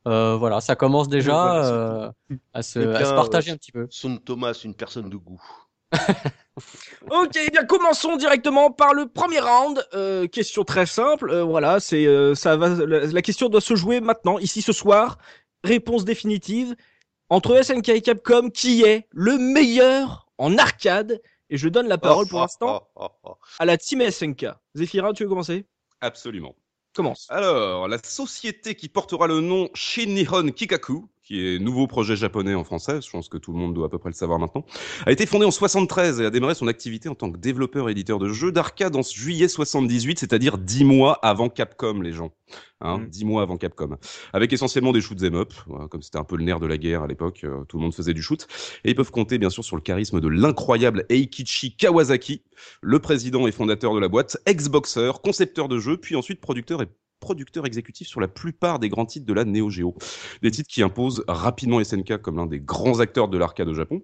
Euh, 0.08 0.36
voilà, 0.36 0.60
ça 0.60 0.74
commence 0.74 1.08
déjà 1.08 1.64
euh, 1.64 2.10
à, 2.52 2.62
se, 2.62 2.80
Eh 2.80 2.94
à 2.94 3.04
se 3.04 3.14
partager 3.14 3.50
euh, 3.50 3.54
un 3.54 3.56
petit 3.56 3.72
peu. 3.72 3.86
Son 3.90 4.16
Thomas, 4.18 4.52
une 4.64 4.74
personne 4.74 5.08
de 5.08 5.16
goût. 5.16 5.40
Ok, 7.10 7.36
eh 7.36 7.50
bien 7.50 7.64
commençons 7.64 8.16
directement 8.16 8.70
par 8.70 8.94
le 8.94 9.08
premier 9.08 9.40
round. 9.40 9.84
Euh, 9.94 10.26
question 10.28 10.64
très 10.64 10.86
simple. 10.86 11.30
euh, 11.30 11.42
voilà, 11.42 11.80
c'est 11.80 12.06
euh, 12.06 12.34
ça 12.34 12.56
va. 12.56 12.68
La, 12.68 13.06
la 13.06 13.22
question 13.22 13.48
doit 13.48 13.60
se 13.60 13.74
jouer 13.74 14.00
maintenant, 14.00 14.38
ici 14.38 14.62
ce 14.62 14.72
soir. 14.72 15.18
Réponse 15.64 16.04
définitive 16.04 16.74
entre 17.28 17.60
SNK 17.62 17.88
et 17.90 18.02
Capcom, 18.02 18.50
qui 18.50 18.82
est 18.82 19.08
le 19.10 19.38
meilleur 19.38 20.28
en 20.38 20.58
arcade? 20.58 21.20
Et 21.50 21.56
je 21.58 21.68
donne 21.68 21.88
la 21.88 21.98
parole 21.98 22.26
pour 22.28 22.38
Oh, 22.38 22.42
l'instant 22.42 22.88
oh, 22.96 23.08
oh, 23.24 23.30
oh. 23.30 23.34
à 23.58 23.64
la 23.66 23.76
team 23.76 24.00
SNK. 24.08 24.46
Zephyra, 24.74 25.12
tu 25.12 25.24
veux 25.24 25.28
commencer? 25.28 25.66
Absolument. 26.00 26.54
Commence. 26.94 27.26
Alors, 27.30 27.88
la 27.88 27.98
société 28.02 28.74
qui 28.74 28.88
portera 28.88 29.26
le 29.26 29.40
nom 29.40 29.68
Shinihon 29.74 30.48
Kikaku, 30.50 31.08
qui 31.22 31.46
est 31.46 31.58
nouveau 31.58 31.86
projet 31.86 32.16
japonais 32.16 32.54
en 32.54 32.64
français, 32.64 33.00
je 33.00 33.10
pense 33.10 33.28
que 33.28 33.38
tout 33.38 33.52
le 33.52 33.58
monde 33.58 33.74
doit 33.74 33.86
à 33.86 33.88
peu 33.88 33.98
près 33.98 34.10
le 34.10 34.14
savoir 34.14 34.38
maintenant, 34.38 34.64
a 35.06 35.12
été 35.12 35.26
fondée 35.26 35.46
en 35.46 35.50
73 35.50 36.20
et 36.20 36.26
a 36.26 36.30
démarré 36.30 36.54
son 36.54 36.66
activité 36.66 37.08
en 37.08 37.14
tant 37.14 37.30
que 37.30 37.38
développeur 37.38 37.88
et 37.88 37.92
éditeur 37.92 38.18
de 38.18 38.28
jeux 38.28 38.52
d'arcade 38.52 38.96
en 38.96 39.02
juillet 39.02 39.48
78, 39.48 40.18
c'est-à-dire 40.18 40.58
10 40.58 40.84
mois 40.84 41.14
avant 41.22 41.48
Capcom, 41.48 42.00
les 42.00 42.12
gens. 42.12 42.32
Hein, 42.80 42.98
Mm. 42.98 43.06
10 43.06 43.24
mois 43.24 43.42
avant 43.42 43.56
Capcom. 43.56 43.96
Avec 44.32 44.52
essentiellement 44.52 44.92
des 44.92 45.00
shoot'em 45.00 45.34
up, 45.34 45.52
voilà, 45.66 45.88
comme 45.88 46.02
c'était 46.02 46.18
un 46.18 46.24
peu 46.24 46.36
le 46.36 46.44
nerf 46.44 46.60
de 46.60 46.66
la 46.66 46.76
guerre 46.76 47.02
à 47.02 47.06
l'époque, 47.06 47.44
euh, 47.44 47.64
tout 47.64 47.76
le 47.76 47.82
monde 47.82 47.94
faisait 47.94 48.14
du 48.14 48.22
shoot. 48.22 48.46
Et 48.84 48.90
ils 48.90 48.94
peuvent 48.94 49.10
compter 49.10 49.38
bien 49.38 49.50
sûr 49.50 49.64
sur 49.64 49.76
le 49.76 49.82
charisme 49.82 50.20
de 50.20 50.28
l'incroyable 50.28 51.04
Eikichi 51.08 51.76
Kawasaki, 51.76 52.42
le 52.80 52.98
président 52.98 53.46
et 53.46 53.52
fondateur 53.52 53.94
de 53.94 54.00
la 54.00 54.08
boîte, 54.08 54.38
ex-boxeur, 54.46 55.22
concepteur 55.22 55.68
de 55.68 55.78
jeux, 55.78 55.96
puis 55.96 56.16
ensuite 56.16 56.40
producteur 56.40 56.82
et 56.82 56.88
producteur 57.22 57.64
exécutif 57.64 58.06
sur 58.08 58.20
la 58.20 58.28
plupart 58.28 58.78
des 58.78 58.90
grands 58.90 59.06
titres 59.06 59.24
de 59.26 59.32
la 59.32 59.44
Neo 59.46 59.70
Geo. 59.70 59.94
Des 60.42 60.50
titres 60.50 60.68
qui 60.68 60.82
imposent 60.82 61.24
rapidement 61.28 61.82
SNK 61.82 62.18
comme 62.18 62.36
l'un 62.36 62.46
des 62.46 62.60
grands 62.60 63.00
acteurs 63.00 63.28
de 63.28 63.38
l'arcade 63.38 63.68
au 63.68 63.74
Japon. 63.74 64.02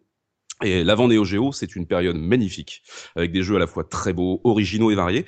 Et 0.64 0.82
l'avant 0.82 1.06
Neo 1.08 1.24
Geo, 1.24 1.52
c'est 1.52 1.76
une 1.76 1.86
période 1.86 2.16
magnifique, 2.16 2.82
avec 3.14 3.30
des 3.32 3.42
jeux 3.42 3.56
à 3.56 3.58
la 3.60 3.66
fois 3.68 3.84
très 3.84 4.12
beaux, 4.12 4.40
originaux 4.44 4.90
et 4.90 4.94
variés. 4.96 5.24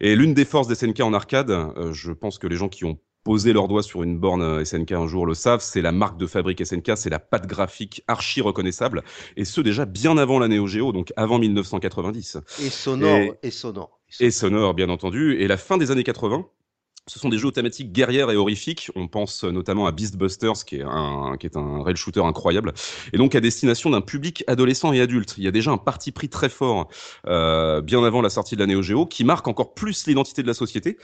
Et 0.00 0.14
l'une 0.16 0.34
des 0.34 0.44
forces 0.44 0.66
des 0.68 0.74
SNK 0.74 1.00
en 1.00 1.14
arcade, 1.14 1.50
euh, 1.50 1.92
je 1.92 2.12
pense 2.12 2.38
que 2.38 2.46
les 2.46 2.56
gens 2.56 2.68
qui 2.68 2.84
ont 2.84 2.98
posé 3.24 3.54
leurs 3.54 3.68
doigts 3.68 3.82
sur 3.82 4.02
une 4.02 4.18
borne 4.18 4.42
euh, 4.42 4.62
SNK 4.62 4.92
un 4.92 5.06
jour 5.06 5.24
le 5.24 5.32
savent, 5.32 5.62
c'est 5.62 5.80
la 5.80 5.92
marque 5.92 6.18
de 6.18 6.26
fabrique 6.26 6.62
SNK, 6.66 6.92
c'est 6.96 7.08
la 7.08 7.18
patte 7.18 7.46
graphique 7.46 8.02
archi 8.08 8.42
reconnaissable, 8.42 9.02
et 9.38 9.46
ce 9.46 9.62
déjà 9.62 9.86
bien 9.86 10.18
avant 10.18 10.38
la 10.38 10.48
Neo 10.48 10.66
Geo, 10.66 10.92
donc 10.92 11.14
avant 11.16 11.38
1990 11.38 12.36
Et 12.62 12.68
sonore, 12.68 13.16
Et- 13.20 13.32
et, 13.44 13.50
sonore. 13.50 14.00
et 14.20 14.30
sonore 14.30 14.74
bien 14.74 14.90
entendu. 14.90 15.36
Et 15.40 15.48
la 15.48 15.56
fin 15.56 15.78
des 15.78 15.90
années 15.90 16.04
80, 16.04 16.46
ce 17.06 17.18
sont 17.18 17.28
des 17.28 17.36
jeux 17.36 17.48
aux 17.48 17.52
thématiques 17.52 17.92
guerrières 17.92 18.30
et 18.30 18.36
horrifiques. 18.36 18.90
On 18.94 19.08
pense 19.08 19.44
notamment 19.44 19.86
à 19.86 19.92
Beastbusters, 19.92 20.64
qui 20.64 20.76
est 20.76 20.84
un, 20.86 21.36
qui 21.38 21.46
est 21.46 21.56
un 21.56 21.82
rail 21.82 21.96
shooter 21.96 22.20
incroyable, 22.20 22.72
et 23.12 23.18
donc 23.18 23.34
à 23.34 23.40
destination 23.40 23.90
d'un 23.90 24.00
public 24.00 24.42
adolescent 24.46 24.92
et 24.92 25.00
adulte. 25.00 25.34
Il 25.36 25.44
y 25.44 25.48
a 25.48 25.50
déjà 25.50 25.70
un 25.70 25.76
parti 25.76 26.12
pris 26.12 26.30
très 26.30 26.48
fort, 26.48 26.88
euh, 27.26 27.82
bien 27.82 28.02
avant 28.04 28.22
la 28.22 28.30
sortie 28.30 28.54
de 28.54 28.60
la 28.60 28.66
Neo 28.66 28.80
Geo, 28.80 29.04
qui 29.04 29.24
marque 29.24 29.48
encore 29.48 29.74
plus 29.74 30.06
l'identité 30.06 30.42
de 30.42 30.46
la 30.46 30.54
société. 30.54 30.96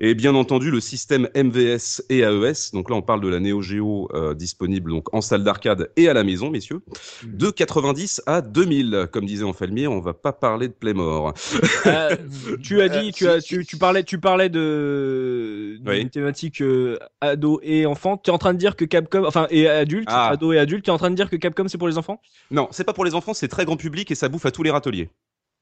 Et 0.00 0.14
bien 0.14 0.34
entendu, 0.34 0.72
le 0.72 0.80
système 0.80 1.28
MVS 1.36 2.02
et 2.08 2.20
AES. 2.20 2.72
Donc 2.72 2.90
là, 2.90 2.96
on 2.96 3.02
parle 3.02 3.20
de 3.20 3.28
la 3.28 3.38
Neo 3.38 3.62
Geo 3.62 4.08
euh, 4.12 4.34
disponible 4.34 4.90
donc 4.90 5.14
en 5.14 5.20
salle 5.20 5.44
d'arcade 5.44 5.90
et 5.96 6.08
à 6.08 6.14
la 6.14 6.24
maison, 6.24 6.50
messieurs. 6.50 6.80
De 7.22 7.50
90 7.50 8.22
à 8.26 8.40
2000, 8.40 9.08
comme 9.12 9.24
disait 9.24 9.44
Enfalmir, 9.44 9.92
on 9.92 10.00
va 10.00 10.14
pas 10.14 10.32
parler 10.32 10.66
de 10.66 10.72
Playmore. 10.72 11.32
Euh, 11.86 12.16
tu 12.62 12.80
as 12.80 12.88
dit, 12.88 13.12
tu, 13.12 13.28
as, 13.28 13.40
tu, 13.40 13.64
tu 13.64 13.76
parlais, 13.76 14.02
tu 14.02 14.18
parlais 14.18 14.48
de 14.48 15.43
d'une 15.80 15.88
Oui. 15.88 16.10
thématique 16.10 16.60
euh, 16.62 16.98
ado 17.20 17.60
et 17.62 17.86
enfant. 17.86 18.16
Tu 18.16 18.30
es 18.30 18.32
en 18.32 18.38
train 18.38 18.52
de 18.52 18.58
dire 18.58 18.76
que 18.76 18.84
Capcom, 18.84 19.24
enfin 19.24 19.46
et 19.50 19.68
adulte, 19.68 20.08
Ah. 20.10 20.30
ado 20.30 20.52
et 20.52 20.58
adulte, 20.58 20.84
tu 20.84 20.90
es 20.90 20.92
en 20.92 20.98
train 20.98 21.10
de 21.10 21.16
dire 21.16 21.30
que 21.30 21.36
Capcom 21.36 21.68
c'est 21.68 21.78
pour 21.78 21.88
les 21.88 21.98
enfants? 21.98 22.20
Non, 22.50 22.68
c'est 22.70 22.84
pas 22.84 22.92
pour 22.92 23.04
les 23.04 23.14
enfants, 23.14 23.34
c'est 23.34 23.48
très 23.48 23.64
grand 23.64 23.76
public 23.76 24.10
et 24.10 24.14
ça 24.14 24.28
bouffe 24.28 24.46
à 24.46 24.50
tous 24.50 24.62
les 24.62 24.70
râteliers. 24.70 25.10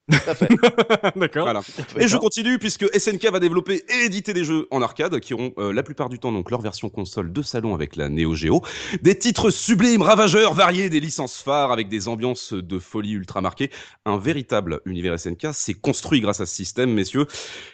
D'accord. 1.16 1.44
Voilà. 1.44 1.61
Et 1.97 2.09
je 2.09 2.16
continue 2.16 2.59
puisque 2.59 2.85
SNK 2.99 3.30
va 3.30 3.38
développer 3.38 3.85
et 3.88 4.06
éditer 4.06 4.35
des 4.35 4.44
jeux 4.44 4.66
en 4.71 4.82
arcade 4.82 5.21
qui 5.21 5.32
auront 5.32 5.52
euh, 5.59 5.73
la 5.73 5.85
plupart 5.85 6.09
du 6.09 6.18
temps 6.18 6.32
donc 6.32 6.50
leur 6.50 6.61
version 6.61 6.88
console 6.88 7.32
de 7.32 7.42
salon 7.42 7.75
avec 7.75 7.94
la 7.94 8.09
Neo 8.09 8.35
Geo, 8.35 8.62
des 9.00 9.16
titres 9.16 9.50
sublimes, 9.50 10.02
ravageurs, 10.02 10.54
variés, 10.54 10.90
des 10.90 10.99
licences 10.99 11.40
phares 11.40 11.71
avec 11.71 11.88
des 11.88 12.09
ambiances 12.09 12.52
de 12.52 12.78
folie 12.80 13.12
ultra 13.12 13.40
marquées, 13.40 13.71
un 14.04 14.18
véritable 14.18 14.80
univers 14.87 15.18
SNK, 15.18 15.49
c'est 15.52 15.75
construit 15.75 16.21
grâce 16.21 16.40
à 16.40 16.47
ce 16.47 16.54
système 16.54 16.92
messieurs. 16.92 17.26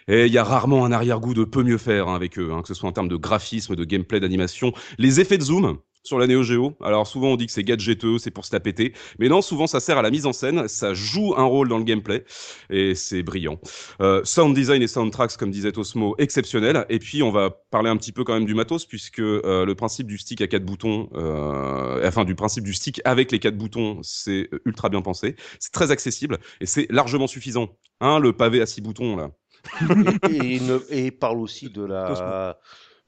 Et 0.06 0.26
il 0.26 0.32
y 0.32 0.38
a 0.38 0.44
rarement 0.44 0.85
un 0.85 0.92
arrière-goût 0.92 1.35
de 1.35 1.44
peu 1.44 1.62
mieux 1.62 1.78
faire 1.78 2.08
hein, 2.08 2.14
avec 2.14 2.38
eux, 2.38 2.52
hein, 2.52 2.61
que 2.61 2.68
ce 2.68 2.75
soit 2.75 2.88
en 2.88 2.92
termes 2.92 3.08
de 3.08 3.16
graphisme, 3.16 3.75
de 3.75 3.85
gameplay, 3.85 4.20
d'animation, 4.20 4.73
les 4.99 5.20
effets 5.20 5.38
de 5.38 5.44
zoom 5.44 5.78
sur 6.02 6.18
la 6.18 6.26
Neo 6.26 6.42
Geo. 6.42 6.76
Alors 6.82 7.06
souvent 7.06 7.28
on 7.28 7.36
dit 7.36 7.46
que 7.46 7.52
c'est 7.52 7.64
gadgeteux, 7.64 8.18
c'est 8.18 8.30
pour 8.30 8.44
se 8.44 8.54
la 8.54 8.60
péter, 8.60 8.92
mais 9.18 9.28
non, 9.28 9.42
souvent 9.42 9.66
ça 9.66 9.80
sert 9.80 9.98
à 9.98 10.02
la 10.02 10.10
mise 10.10 10.26
en 10.26 10.32
scène, 10.32 10.68
ça 10.68 10.94
joue 10.94 11.34
un 11.36 11.44
rôle 11.44 11.68
dans 11.68 11.78
le 11.78 11.84
gameplay 11.84 12.24
et 12.70 12.94
c'est 12.94 13.22
brillant. 13.22 13.60
Euh, 14.00 14.22
sound 14.24 14.54
design 14.54 14.82
et 14.82 14.86
soundtracks, 14.86 15.36
comme 15.36 15.50
disait 15.50 15.76
Osmo, 15.76 16.14
exceptionnel. 16.18 16.86
Et 16.88 16.98
puis, 16.98 17.22
on 17.22 17.30
va 17.30 17.50
parler 17.70 17.90
un 17.90 17.96
petit 17.96 18.12
peu 18.12 18.24
quand 18.24 18.34
même 18.34 18.46
du 18.46 18.54
matos, 18.54 18.86
puisque 18.86 19.20
euh, 19.20 19.64
le 19.64 19.74
principe 19.74 20.06
du 20.06 20.18
stick 20.18 20.40
à 20.40 20.46
quatre 20.46 20.64
boutons, 20.64 21.08
euh, 21.14 22.06
enfin 22.06 22.24
du 22.24 22.34
principe 22.34 22.64
du 22.64 22.74
stick 22.74 23.00
avec 23.04 23.32
les 23.32 23.38
quatre 23.38 23.56
boutons, 23.56 24.00
c'est 24.02 24.48
ultra 24.64 24.88
bien 24.88 25.02
pensé. 25.02 25.36
C'est 25.58 25.72
très 25.72 25.90
accessible 25.90 26.38
et 26.60 26.66
c'est 26.66 26.86
largement 26.90 27.26
suffisant. 27.26 27.68
Hein, 28.00 28.20
le 28.20 28.32
pavé 28.32 28.60
à 28.60 28.66
six 28.66 28.80
boutons 28.80 29.16
là. 29.16 29.30
et, 30.30 30.56
et 30.56 30.60
et 30.90 31.06
il 31.06 31.12
parle 31.12 31.40
aussi 31.40 31.68
de 31.68 31.82
la 31.84 32.58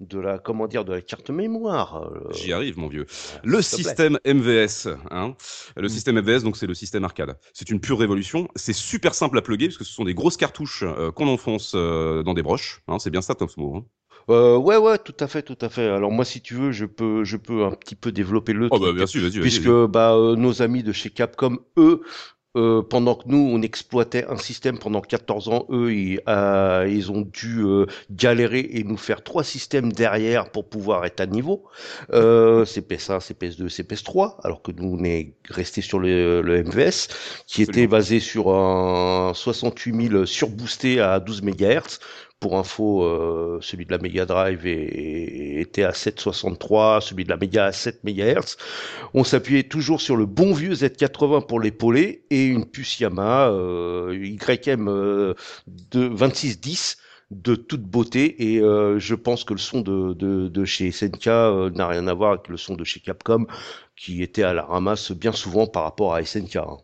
de 0.00 0.18
la, 0.18 0.38
comment 0.38 0.66
dire, 0.66 0.84
de 0.84 0.92
la 0.94 1.02
carte 1.02 1.30
mémoire. 1.30 2.02
euh, 2.02 2.32
J'y 2.32 2.52
arrive, 2.52 2.78
mon 2.78 2.88
vieux. 2.88 3.06
Le 3.44 3.62
te 3.62 3.76
plaît. 3.76 3.98
système 3.98 4.18
MVS, 4.24 4.88
hein. 5.10 5.34
Le 5.76 5.88
Mm. 5.88 5.88
système 5.88 6.16
MVS, 6.18 6.42
donc 6.42 6.56
c'est 6.56 6.66
le 6.66 6.74
système 6.74 7.04
arcade. 7.04 7.36
C'est 7.52 7.70
une 7.70 7.80
pure 7.80 7.98
révolution. 7.98 8.48
C'est 8.56 8.72
super 8.72 9.14
simple 9.14 9.36
à 9.38 9.42
plugger 9.42 9.66
parce 9.68 9.78
que 9.78 9.84
ce 9.84 9.92
sont 9.92 10.04
des 10.04 10.14
grosses 10.14 10.36
cartouches 10.36 10.82
euh, 10.84 11.10
qu'on 11.12 11.28
enfonce 11.28 11.72
euh, 11.74 12.22
dans 12.22 12.34
des 12.34 12.42
broches. 12.42 12.82
Hein. 12.88 12.98
C'est 12.98 13.10
bien 13.10 13.22
ça, 13.22 13.34
Tom. 13.34 13.48
Hein. 13.58 13.84
Euh, 14.28 14.56
ouais, 14.56 14.76
ouais, 14.76 14.98
tout 14.98 15.14
à 15.20 15.26
fait, 15.26 15.42
tout 15.42 15.58
à 15.60 15.68
fait. 15.68 15.86
Alors 15.88 16.10
moi, 16.12 16.24
si 16.24 16.40
tu 16.40 16.54
veux, 16.54 16.72
je 16.72 16.84
peux, 16.86 17.24
je 17.24 17.36
peux 17.36 17.64
un 17.64 17.72
petit 17.72 17.96
peu 17.96 18.12
développer 18.12 18.52
le 18.52 18.68
Oh 18.70 18.78
truc. 18.78 18.82
bah 18.82 18.92
bien 18.92 19.06
sûr, 19.06 19.20
vas-y, 19.22 19.40
vas-y. 19.40 19.40
puisque 19.40 19.66
vas-y. 19.66 19.88
bah, 19.88 20.14
euh, 20.14 20.36
nos 20.36 20.62
amis 20.62 20.82
de 20.82 20.92
chez 20.92 21.10
Capcom, 21.10 21.58
eux, 21.78 22.02
euh, 22.56 22.82
pendant 22.82 23.14
que 23.14 23.28
nous, 23.28 23.38
on 23.38 23.62
exploitait 23.62 24.26
un 24.26 24.36
système 24.36 24.78
pendant 24.78 25.00
14 25.00 25.48
ans, 25.48 25.66
eux, 25.70 25.94
ils, 25.94 26.20
euh, 26.28 26.86
ils 26.90 27.12
ont 27.12 27.20
dû 27.22 27.60
euh, 27.60 27.86
galérer 28.10 28.68
et 28.72 28.82
nous 28.82 28.96
faire 28.96 29.22
trois 29.22 29.44
systèmes 29.44 29.92
derrière 29.92 30.50
pour 30.50 30.68
pouvoir 30.68 31.04
être 31.04 31.20
à 31.20 31.26
niveau. 31.26 31.64
Euh, 32.12 32.64
c'est 32.64 32.88
PS1, 32.88 33.20
c'est 33.20 33.40
PS2, 33.40 33.68
c'est 33.68 33.88
PS3, 33.88 34.36
alors 34.42 34.62
que 34.62 34.72
nous, 34.72 34.96
on 34.98 35.04
est 35.04 35.34
resté 35.48 35.80
sur 35.80 36.00
le, 36.00 36.42
le 36.42 36.64
MVS, 36.64 37.08
qui 37.46 37.62
était 37.62 37.86
basé 37.86 38.18
sur 38.18 38.48
un 38.52 39.32
68 39.34 40.08
000 40.08 40.26
surboosté 40.26 41.00
à 41.00 41.20
12 41.20 41.42
MHz. 41.42 42.00
Pour 42.40 42.56
info, 42.58 43.04
euh, 43.04 43.58
celui 43.60 43.84
de 43.84 43.92
la 43.92 43.98
Mega 43.98 44.24
Drive 44.24 44.66
était 44.66 45.82
à 45.84 45.92
763, 45.92 47.00
celui 47.02 47.24
de 47.24 47.28
la 47.30 47.36
Mega 47.36 47.66
à 47.66 47.72
7 47.72 48.02
MHz. 48.02 48.56
On 49.14 49.24
s'appuyait 49.24 49.64
toujours 49.64 50.00
sur 50.00 50.16
le 50.16 50.26
bon 50.26 50.54
vieux 50.54 50.72
Z80 50.74 51.46
pour 51.46 51.60
l'épauler 51.60 52.24
et 52.30 52.46
une 52.46 52.64
puce 52.66 52.98
Yamaha 53.00 53.50
euh, 53.50 54.16
YM 54.16 54.88
euh, 54.88 55.34
de 55.66 56.08
2610 56.08 56.96
de 57.30 57.54
toute 57.54 57.82
beauté 57.82 58.54
et 58.54 58.60
euh, 58.60 58.98
je 58.98 59.14
pense 59.14 59.44
que 59.44 59.52
le 59.54 59.58
son 59.60 59.82
de 59.82 60.64
chez 60.64 60.90
SNK 60.92 61.26
euh, 61.28 61.70
n'a 61.70 61.86
rien 61.88 62.06
à 62.08 62.14
voir 62.14 62.32
avec 62.32 62.48
le 62.48 62.56
son 62.56 62.74
de 62.74 62.84
chez 62.84 63.00
Capcom 63.00 63.46
qui 63.96 64.22
était 64.22 64.42
à 64.42 64.52
la 64.54 64.62
ramasse 64.64 65.12
bien 65.12 65.32
souvent 65.32 65.66
par 65.66 65.84
rapport 65.84 66.14
à 66.14 66.24
SNK. 66.24 66.56
hein. 66.56 66.78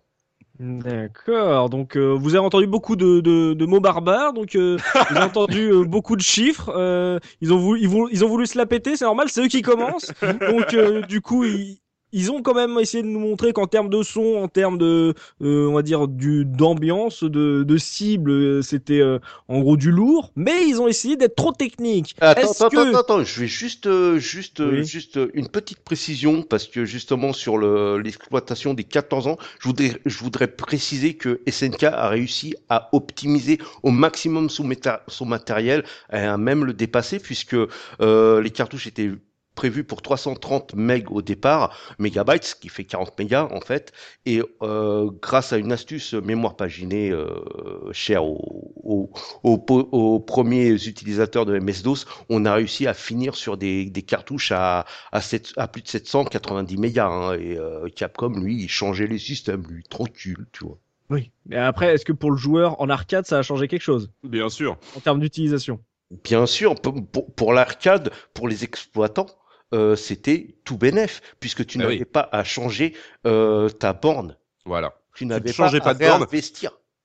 D'accord, 0.58 1.68
donc 1.68 1.98
euh, 1.98 2.14
vous 2.18 2.30
avez 2.34 2.44
entendu 2.46 2.66
beaucoup 2.66 2.96
de, 2.96 3.20
de, 3.20 3.52
de 3.52 3.66
mots 3.66 3.80
barbares, 3.80 4.32
donc 4.32 4.56
euh, 4.56 4.78
vous 5.10 5.16
avez 5.16 5.24
entendu 5.26 5.68
euh, 5.70 5.84
beaucoup 5.84 6.16
de 6.16 6.22
chiffres. 6.22 6.70
euh, 6.74 7.18
ils, 7.42 7.52
ont 7.52 7.58
voulu, 7.58 7.80
ils, 7.82 7.90
ils 8.12 8.24
ont 8.24 8.28
voulu 8.28 8.46
se 8.46 8.56
la 8.56 8.64
péter, 8.64 8.96
c'est 8.96 9.04
normal, 9.04 9.28
c'est 9.28 9.42
eux 9.44 9.48
qui 9.48 9.60
commencent. 9.60 10.12
Donc 10.22 10.72
euh, 10.72 11.02
du 11.02 11.20
coup, 11.20 11.44
ils, 11.44 11.78
ils 12.18 12.30
ont 12.32 12.40
quand 12.40 12.54
même 12.54 12.78
essayé 12.80 13.02
de 13.02 13.08
nous 13.08 13.20
montrer 13.20 13.52
qu'en 13.52 13.66
termes 13.66 13.90
de 13.90 14.02
son, 14.02 14.36
en 14.36 14.48
termes 14.48 14.78
de, 14.78 15.12
euh, 15.42 15.68
on 15.68 15.74
va 15.74 15.82
dire, 15.82 16.08
du 16.08 16.46
d'ambiance, 16.46 17.22
de, 17.22 17.62
de 17.62 17.76
cible, 17.76 18.30
euh, 18.30 18.62
c'était 18.62 19.00
euh, 19.00 19.18
en 19.48 19.60
gros 19.60 19.76
du 19.76 19.90
lourd. 19.90 20.32
Mais 20.34 20.66
ils 20.66 20.80
ont 20.80 20.88
essayé 20.88 21.16
d'être 21.16 21.36
trop 21.36 21.52
techniques. 21.52 22.16
Attends, 22.22 22.50
attends, 22.52 22.68
que- 22.70 22.88
attends, 22.88 22.98
attends, 23.00 23.24
je 23.24 23.40
vais 23.40 23.46
juste, 23.46 23.86
euh, 23.86 24.16
juste, 24.18 24.60
Oui. 24.60 24.82
juste 24.86 25.20
une 25.34 25.48
petite 25.48 25.80
précision 25.80 26.40
parce 26.42 26.66
que 26.66 26.86
justement 26.86 27.34
sur 27.34 27.58
le- 27.58 27.98
l'exploitation 27.98 28.72
des 28.72 28.84
14 28.84 29.26
ans, 29.26 29.36
je 29.60 29.68
voudrais, 29.68 30.00
je 30.06 30.18
voudrais 30.18 30.46
préciser 30.48 31.14
que 31.14 31.42
SNK 31.46 31.84
a 31.84 32.08
réussi 32.08 32.54
à 32.70 32.88
optimiser 32.92 33.58
au 33.82 33.90
maximum 33.90 34.48
son, 34.48 34.64
méta- 34.66 35.02
son 35.08 35.26
matériel 35.26 35.84
et 36.10 36.16
à 36.16 36.38
même 36.38 36.64
le 36.64 36.72
dépasser 36.72 37.18
puisque 37.18 37.56
les 38.00 38.50
cartouches 38.50 38.86
étaient 38.86 39.10
prévues 39.56 39.82
pour 39.82 40.02
330 40.02 40.74
MB 40.74 41.10
au 41.10 41.22
départ, 41.22 41.76
mégabytes, 41.98 42.44
ce 42.44 42.54
qui 42.54 42.68
fait 42.68 42.84
40 42.84 43.18
mégas 43.18 43.48
en 43.50 43.60
fait, 43.60 43.92
et 44.24 44.40
euh, 44.62 45.10
grâce 45.20 45.52
à 45.52 45.56
une 45.58 45.72
astuce 45.72 46.14
mémoire 46.14 46.54
paginée 46.56 47.10
euh, 47.10 47.92
chère 47.92 48.24
aux, 48.24 48.72
aux, 48.84 49.10
aux, 49.42 49.58
po- 49.58 49.88
aux 49.92 50.20
premiers 50.20 50.72
utilisateurs 50.86 51.46
de 51.46 51.58
MS-DOS, 51.58 52.04
on 52.28 52.44
a 52.44 52.54
réussi 52.54 52.86
à 52.86 52.94
finir 52.94 53.34
sur 53.34 53.56
des, 53.56 53.86
des 53.86 54.02
cartouches 54.02 54.52
à, 54.52 54.84
à, 55.12 55.20
sept- 55.20 55.52
à 55.56 55.68
plus 55.68 55.82
de 55.82 55.88
790 55.88 56.76
mégas. 56.76 57.08
Hein, 57.08 57.34
et 57.34 57.56
euh, 57.58 57.88
Capcom, 57.94 58.30
lui, 58.38 58.62
il 58.62 58.68
changeait 58.68 59.06
les 59.06 59.18
systèmes, 59.18 59.64
lui, 59.68 59.82
tranquille, 59.84 60.46
tu 60.52 60.64
vois. 60.64 60.78
Oui. 61.10 61.30
Mais 61.46 61.56
après, 61.56 61.94
est-ce 61.94 62.04
que 62.04 62.12
pour 62.12 62.30
le 62.30 62.36
joueur 62.36 62.80
en 62.80 62.88
arcade, 62.88 63.26
ça 63.26 63.38
a 63.38 63.42
changé 63.42 63.68
quelque 63.68 63.82
chose? 63.82 64.10
Bien 64.24 64.48
sûr. 64.48 64.76
en 64.96 65.00
termes 65.00 65.20
d'utilisation? 65.20 65.80
Bien 66.24 66.46
sûr, 66.46 66.74
pour, 66.76 66.94
pour, 67.10 67.32
pour 67.34 67.52
l'arcade, 67.52 68.12
pour 68.34 68.48
les 68.48 68.62
exploitants, 68.64 69.26
euh, 69.74 69.96
c'était 69.96 70.56
tout 70.64 70.78
bénef, 70.78 71.20
puisque 71.40 71.66
tu 71.66 71.78
Ah 71.78 71.82
n'avais 71.82 71.98
oui. 71.98 72.04
pas 72.04 72.28
à 72.32 72.44
changer 72.44 72.94
euh, 73.26 73.68
ta 73.68 73.92
borne. 73.92 74.36
Voilà. 74.64 74.94
Tu 75.14 75.26
n'avais 75.26 75.52
pas 75.52 75.74
à 75.80 75.94
de 75.94 76.00
borne. 76.00 76.26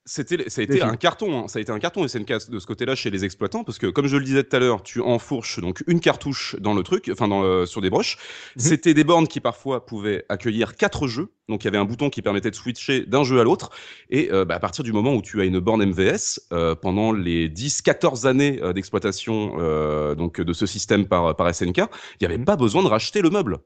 C'était, 0.04 0.50
ça 0.50 0.60
a 0.62 0.64
été 0.64 0.82
un 0.82 0.96
carton, 0.96 1.38
hein. 1.44 1.48
ça 1.48 1.60
a 1.60 1.62
été 1.62 1.70
un 1.70 1.78
carton 1.78 2.06
SNK 2.08 2.50
de 2.50 2.58
ce 2.58 2.66
côté-là 2.66 2.96
chez 2.96 3.08
les 3.08 3.24
exploitants, 3.24 3.62
parce 3.62 3.78
que 3.78 3.86
comme 3.86 4.08
je 4.08 4.16
le 4.16 4.24
disais 4.24 4.42
tout 4.42 4.56
à 4.56 4.58
l'heure, 4.58 4.82
tu 4.82 5.00
enfourches 5.00 5.60
donc 5.60 5.84
une 5.86 6.00
cartouche 6.00 6.56
dans 6.58 6.74
le 6.74 6.82
truc, 6.82 7.08
enfin 7.12 7.28
dans 7.28 7.40
le- 7.42 7.66
sur 7.66 7.80
des 7.80 7.88
broches. 7.88 8.16
Mhm. 8.56 8.62
C'était 8.62 8.94
des 8.94 9.04
bornes 9.04 9.28
qui 9.28 9.38
parfois 9.38 9.86
pouvaient 9.86 10.24
accueillir 10.28 10.74
quatre 10.74 11.06
jeux, 11.06 11.28
donc 11.48 11.62
il 11.62 11.66
y 11.66 11.68
avait 11.68 11.78
un 11.78 11.84
bouton 11.84 12.10
qui 12.10 12.20
permettait 12.20 12.50
de 12.50 12.56
switcher 12.56 13.06
d'un 13.06 13.22
jeu 13.22 13.38
à 13.40 13.44
l'autre. 13.44 13.70
Et 14.10 14.32
euh, 14.32 14.44
bah, 14.44 14.56
à 14.56 14.58
partir 14.58 14.82
du 14.82 14.92
moment 14.92 15.14
où 15.14 15.22
tu 15.22 15.40
as 15.40 15.44
une 15.44 15.60
borne 15.60 15.82
MVS, 15.84 16.40
euh, 16.52 16.74
pendant 16.74 17.12
les 17.12 17.48
10-14 17.48 18.26
années 18.26 18.58
euh, 18.60 18.72
d'exploitation 18.72 19.54
euh, 19.60 20.16
donc 20.16 20.40
de 20.40 20.52
ce 20.52 20.66
système 20.66 21.06
par, 21.06 21.36
par 21.36 21.54
SNK, 21.54 21.78
il 21.78 21.82
n'y 22.22 22.26
avait 22.26 22.38
Mhm. 22.38 22.44
pas 22.44 22.56
besoin 22.56 22.82
de 22.82 22.88
racheter 22.88 23.22
le 23.22 23.30
meuble. 23.30 23.58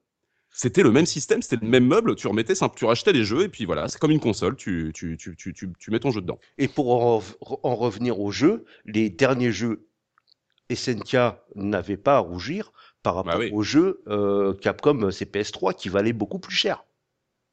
C'était 0.59 0.83
le 0.83 0.91
même 0.91 1.05
système, 1.05 1.43
c'était 1.43 1.63
le 1.63 1.69
même 1.69 1.87
meuble, 1.87 2.15
tu 2.17 2.27
remettais, 2.29 2.55
simple- 2.55 2.77
tu 2.79 2.87
rachetais 2.87 3.13
les 3.13 3.25
jeux 3.25 3.43
et 3.43 3.49
puis 3.51 3.67
voilà, 3.67 3.89
c'est 3.89 3.99
comme 3.99 4.11
une 4.11 4.21
console, 4.21 4.57
tu, 4.57 4.91
tu, 4.95 5.17
tu, 5.19 5.37
tu, 5.37 5.53
tu, 5.53 5.71
tu 5.79 5.91
mets 5.91 6.01
ton 6.01 6.11
jeu 6.11 6.23
dedans. 6.23 6.39
Et 6.57 6.67
pour 6.67 6.91
en, 6.95 7.19
rev- 7.19 7.37
en 7.63 7.77
revenir 7.77 8.19
aux 8.21 8.31
jeux, 8.31 8.65
les 8.87 9.11
derniers 9.11 9.53
jeux 9.53 9.87
SNK 10.71 11.17
n'avaient 11.57 11.99
pas 11.99 12.17
à 12.17 12.21
rougir 12.21 12.73
par 13.03 13.17
rapport 13.17 13.35
Bah 13.35 13.39
oui. 13.39 13.51
aux 13.53 13.63
jeux 13.63 14.03
euh, 14.09 14.55
Capcom 14.55 15.11
CPS3 15.11 15.75
qui 15.75 15.91
valaient 15.91 16.15
beaucoup 16.15 16.39
plus 16.39 16.55
cher. 16.57 16.85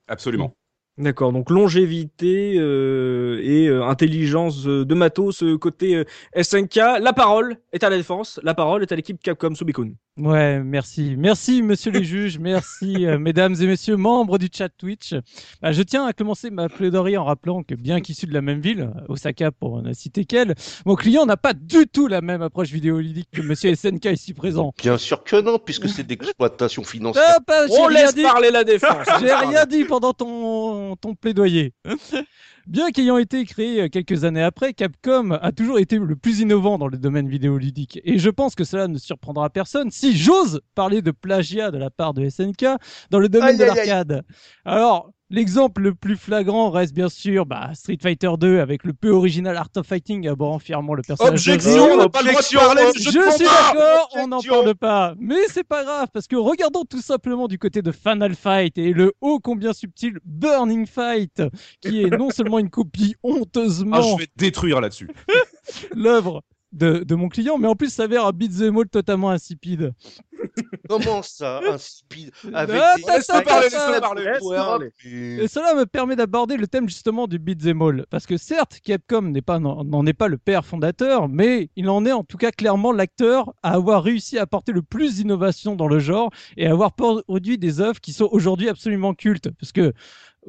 Absolument. 0.07 0.55
D'accord, 0.99 1.33
donc 1.33 1.49
longévité 1.49 2.53
euh, 2.57 3.39
et 3.43 3.67
euh, 3.67 3.83
intelligence 3.83 4.67
euh, 4.67 4.85
de 4.85 4.93
matos 4.93 5.43
côté 5.59 5.95
euh, 5.95 6.03
SNK. 6.39 6.75
La 7.01 7.13
parole 7.13 7.57
est 7.71 7.83
à 7.83 7.89
la 7.89 7.97
défense, 7.97 8.39
la 8.43 8.53
parole 8.53 8.83
est 8.83 8.91
à 8.91 8.95
l'équipe 8.95 9.19
Capcom 9.19 9.55
Subikun. 9.55 9.93
Ouais, 10.15 10.59
merci. 10.59 11.15
Merci, 11.17 11.63
monsieur 11.63 11.89
les 11.91 12.03
juges. 12.03 12.37
Merci, 12.37 13.07
euh, 13.07 13.17
mesdames 13.19 13.55
et 13.59 13.65
messieurs, 13.65 13.97
membres 13.97 14.37
du 14.37 14.47
chat 14.55 14.69
Twitch. 14.69 15.15
Bah, 15.63 15.71
je 15.71 15.81
tiens 15.81 16.05
à 16.05 16.13
commencer 16.13 16.51
ma 16.51 16.69
plaidoirie 16.69 17.17
en 17.17 17.23
rappelant 17.25 17.63
que, 17.63 17.73
bien 17.73 17.99
qu'issu 17.99 18.27
de 18.27 18.33
la 18.35 18.43
même 18.43 18.59
ville, 18.61 18.91
Osaka 19.09 19.49
pour 19.49 19.81
ne 19.81 19.91
citer 19.93 20.25
qu'elle, 20.25 20.53
mon 20.85 20.93
client 20.93 21.25
n'a 21.25 21.37
pas 21.37 21.53
du 21.53 21.87
tout 21.87 22.05
la 22.07 22.21
même 22.21 22.43
approche 22.43 22.69
vidéoludique 22.69 23.29
que 23.31 23.41
monsieur 23.41 23.73
SNK 23.73 24.05
ici 24.13 24.35
présent. 24.35 24.71
Bien 24.77 24.99
sûr 24.99 25.23
que 25.23 25.41
non, 25.41 25.57
puisque 25.57 25.89
c'est 25.89 26.03
d'exploitation 26.05 26.83
financière. 26.83 27.39
Ah, 27.47 27.65
j'ai 27.67 27.73
On 27.79 27.87
laisse 27.87 28.13
dit. 28.13 28.21
parler 28.21 28.51
la 28.51 28.63
défense. 28.63 29.07
J'ai 29.19 29.33
rien 29.33 29.65
dit 29.65 29.83
pendant 29.85 30.13
ton, 30.13 30.82
ton 30.99 31.15
plaidoyer. 31.15 31.73
Bien 32.67 32.91
qu'ayant 32.91 33.17
été 33.17 33.43
créé 33.43 33.81
euh, 33.81 33.89
quelques 33.89 34.23
années 34.23 34.41
après, 34.41 34.73
Capcom 34.73 35.31
a 35.31 35.51
toujours 35.51 35.79
été 35.79 35.97
le 35.97 36.15
plus 36.15 36.39
innovant 36.39 36.77
dans 36.77 36.87
le 36.87 36.97
domaine 36.97 37.27
vidéoludique. 37.27 37.99
Et 38.05 38.19
je 38.19 38.29
pense 38.29 38.55
que 38.55 38.63
cela 38.63 38.87
ne 38.87 38.97
surprendra 38.97 39.49
personne 39.49 39.91
si 39.91 40.15
j'ose 40.15 40.61
parler 40.73 41.01
de 41.01 41.11
plagiat 41.11 41.71
de 41.71 41.77
la 41.77 41.89
part 41.89 42.13
de 42.13 42.29
SNK 42.29 42.65
dans 43.09 43.19
le 43.19 43.27
domaine 43.27 43.49
Aïe, 43.49 43.57
de 43.57 43.65
l'arcade. 43.65 44.23
Alors, 44.63 45.11
l'exemple 45.29 45.81
le 45.81 45.93
plus 45.93 46.15
flagrant 46.15 46.69
reste 46.69 46.93
bien 46.93 47.09
sûr 47.09 47.45
bah, 47.45 47.71
Street 47.73 47.97
Fighter 48.01 48.31
2 48.39 48.59
avec 48.59 48.83
le 48.83 48.93
peu 48.93 49.09
original 49.09 49.57
Art 49.57 49.69
of 49.75 49.87
Fighting 49.87 50.27
abordant 50.27 50.59
fièrement 50.59 50.93
le 50.93 51.01
personnage. 51.01 51.45
de 51.45 51.51
Objection, 51.51 51.83
on 51.93 51.97
n'a 51.97 52.09
pas 52.09 52.21
le 52.21 52.29
droit 52.29 52.41
de 52.41 52.55
parler 52.55 52.93
de 52.93 52.99
Je 52.99 53.09
de 53.09 53.31
suis 53.31 53.45
d'accord, 53.45 54.09
on 54.15 54.27
n'en 54.27 54.41
parle 54.41 54.75
pas. 54.75 55.15
Mais 55.19 55.47
c'est 55.49 55.63
pas 55.63 55.83
grave, 55.83 56.07
parce 56.13 56.27
que 56.27 56.35
regardons 56.35 56.83
tout 56.85 57.01
simplement 57.01 57.47
du 57.47 57.57
côté 57.57 57.81
de 57.81 57.91
Final 57.91 58.35
Fight 58.35 58.77
et 58.77 58.93
le 58.93 59.13
ô 59.21 59.39
combien 59.39 59.73
subtil 59.73 60.19
Burning 60.25 60.85
Fight, 60.85 61.41
qui 61.81 62.03
est 62.03 62.09
non 62.09 62.29
seulement 62.29 62.59
une 62.59 62.69
copie 62.69 63.15
Ah, 63.17 63.27
honteusement 63.27 64.01
je 64.01 64.17
vais 64.17 64.27
te 64.27 64.37
détruire 64.37 64.81
là-dessus. 64.81 65.09
l'œuvre 65.95 66.41
de, 66.73 67.03
de 67.03 67.15
mon 67.15 67.29
client, 67.29 67.57
mais 67.57 67.67
en 67.67 67.75
plus 67.75 67.93
s'avère 67.93 68.25
un 68.25 68.31
beat'em 68.31 68.77
all 68.77 68.89
totalement 68.89 69.29
insipide. 69.29 69.93
Comment 70.89 71.21
ça, 71.21 71.61
speed 71.77 72.31
avec 72.53 72.79
Ah, 72.81 72.95
des... 72.97 73.03
ça, 73.03 73.13
ça, 73.13 73.21
ça, 73.21 73.69
ça, 73.69 74.01
parler, 74.01 74.23
laisse 74.25 75.39
Et 75.39 75.47
cela 75.47 75.73
me 75.75 75.85
permet 75.85 76.15
d'aborder 76.15 76.57
le 76.57 76.67
thème 76.67 76.89
justement 76.89 77.27
du 77.27 77.39
beat'em 77.39 77.81
all. 77.81 78.05
Parce 78.09 78.25
que 78.25 78.37
certes, 78.37 78.79
Capcom 78.83 79.21
n'est 79.21 79.41
pas, 79.41 79.59
n'en 79.59 79.83
n'en 79.83 80.05
est 80.05 80.13
pas 80.13 80.27
le 80.27 80.37
père 80.37 80.65
fondateur, 80.65 81.29
mais 81.29 81.69
il 81.75 81.89
en 81.89 82.05
est 82.05 82.11
en 82.11 82.23
tout 82.23 82.37
cas 82.37 82.51
clairement 82.51 82.91
l'acteur 82.91 83.53
à 83.63 83.73
avoir 83.73 84.03
réussi 84.03 84.37
à 84.37 84.41
apporter 84.41 84.71
le 84.71 84.81
plus 84.81 85.15
d'innovation 85.15 85.75
dans 85.75 85.87
le 85.87 85.99
genre 85.99 86.31
et 86.57 86.67
à 86.67 86.71
avoir 86.71 86.93
produit 86.93 87.57
des 87.57 87.79
œuvres 87.79 88.01
qui 88.01 88.13
sont 88.13 88.27
aujourd'hui 88.31 88.67
absolument 88.67 89.13
cultes. 89.13 89.49
Parce 89.59 89.71
que 89.71 89.93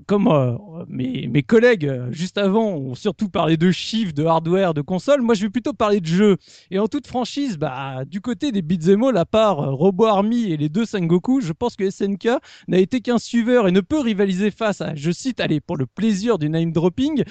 comme 0.06 0.28
euh, 0.28 0.56
mes, 0.88 1.42
collègues 1.42 1.86
euh, 1.86 2.10
juste 2.10 2.38
avant 2.38 2.68
ont 2.70 2.94
surtout 2.94 3.28
parlé 3.28 3.56
de 3.56 3.70
chiffres, 3.70 4.12
de 4.12 4.24
hardware, 4.24 4.74
de 4.74 4.80
consoles, 4.80 5.22
moi 5.22 5.34
je 5.34 5.42
vais 5.42 5.50
plutôt 5.50 5.72
parler 5.72 6.00
de 6.00 6.06
jeux. 6.06 6.36
Et 6.70 6.78
en 6.78 6.88
toute 6.88 7.06
franchise, 7.06 7.56
bah, 7.58 8.04
du 8.04 8.20
côté 8.20 8.52
des 8.52 8.62
beat'em 8.62 9.02
all, 9.04 9.16
à 9.16 9.24
part 9.24 9.60
euh, 9.60 9.70
Robo 9.70 10.06
Army 10.06 10.52
et 10.52 10.56
les 10.56 10.68
deux 10.68 10.84
Sengoku, 10.84 11.40
je 11.40 11.52
pense 11.52 11.76
que 11.76 11.88
SNK 11.88 12.28
n'a 12.68 12.78
été 12.78 13.00
qu'un 13.00 13.18
suiveur 13.18 13.68
et 13.68 13.72
ne 13.72 13.80
peut 13.80 14.00
rivaliser 14.00 14.50
face 14.50 14.80
à, 14.80 14.94
je 14.94 15.10
cite, 15.10 15.40
allez, 15.40 15.60
pour 15.60 15.76
le 15.76 15.86
plaisir 15.86 16.38
du 16.38 16.48
name 16.48 16.72
dropping, 16.72 17.24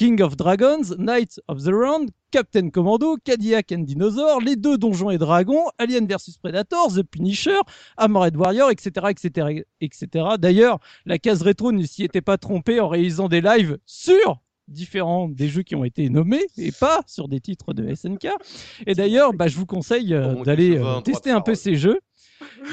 King 0.00 0.22
of 0.22 0.34
Dragons, 0.34 0.96
Knights 0.96 1.40
of 1.46 1.62
the 1.62 1.74
Round, 1.74 2.08
Captain 2.30 2.70
Commando, 2.70 3.18
Cadillac 3.22 3.70
and 3.70 3.80
Dinosaur, 3.80 4.40
les 4.40 4.56
deux 4.56 4.78
Donjons 4.78 5.10
et 5.10 5.18
Dragons, 5.18 5.66
Alien 5.76 6.06
vs 6.06 6.38
Predator, 6.42 6.90
The 6.90 7.02
Punisher, 7.02 7.58
Armored 7.98 8.34
Warrior, 8.34 8.70
etc., 8.70 9.08
etc., 9.10 9.62
etc. 9.82 10.24
D'ailleurs, 10.38 10.78
la 11.04 11.18
case 11.18 11.42
rétro 11.42 11.70
ne 11.72 11.84
s'y 11.84 12.02
était 12.02 12.22
pas 12.22 12.38
trompée 12.38 12.80
en 12.80 12.88
réalisant 12.88 13.28
des 13.28 13.42
lives 13.42 13.76
sur 13.84 14.40
différents 14.68 15.28
des 15.28 15.48
jeux 15.48 15.64
qui 15.64 15.74
ont 15.74 15.84
été 15.84 16.08
nommés 16.08 16.46
et 16.56 16.72
pas 16.72 17.02
sur 17.06 17.28
des 17.28 17.40
titres 17.40 17.74
de 17.74 17.94
SNK. 17.94 18.28
Et 18.86 18.94
d'ailleurs, 18.94 19.34
bah, 19.34 19.48
je 19.48 19.56
vous 19.58 19.66
conseille 19.66 20.14
euh, 20.14 20.42
d'aller 20.44 20.78
euh, 20.78 21.02
tester 21.02 21.30
un 21.30 21.42
peu 21.42 21.54
ces 21.54 21.74
jeux. 21.76 22.00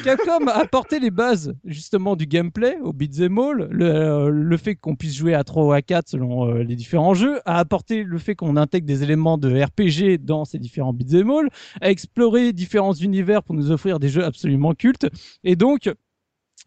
Capcom 0.03 0.47
a 0.47 0.53
apporté 0.53 0.99
les 0.99 1.11
bases 1.11 1.53
justement 1.65 2.15
du 2.15 2.25
gameplay 2.25 2.77
au 2.81 2.93
beat'em 2.93 3.37
all, 3.37 3.67
le, 3.69 3.85
euh, 3.85 4.29
le 4.29 4.57
fait 4.57 4.75
qu'on 4.75 4.95
puisse 4.95 5.15
jouer 5.15 5.33
à 5.33 5.43
3 5.43 5.65
ou 5.65 5.71
à 5.71 5.81
4 5.81 6.09
selon 6.09 6.47
euh, 6.47 6.63
les 6.63 6.75
différents 6.75 7.13
jeux, 7.13 7.39
a 7.45 7.59
apporté 7.59 8.03
le 8.03 8.17
fait 8.17 8.35
qu'on 8.35 8.57
intègre 8.57 8.85
des 8.85 9.03
éléments 9.03 9.37
de 9.37 9.49
RPG 9.63 10.23
dans 10.23 10.45
ces 10.45 10.59
différents 10.59 10.93
beat'em 10.93 11.29
all, 11.29 11.49
a 11.81 11.89
exploré 11.89 12.53
différents 12.53 12.93
univers 12.93 13.43
pour 13.43 13.55
nous 13.55 13.71
offrir 13.71 13.99
des 13.99 14.09
jeux 14.09 14.23
absolument 14.23 14.73
cultes, 14.73 15.07
et 15.43 15.55
donc 15.55 15.89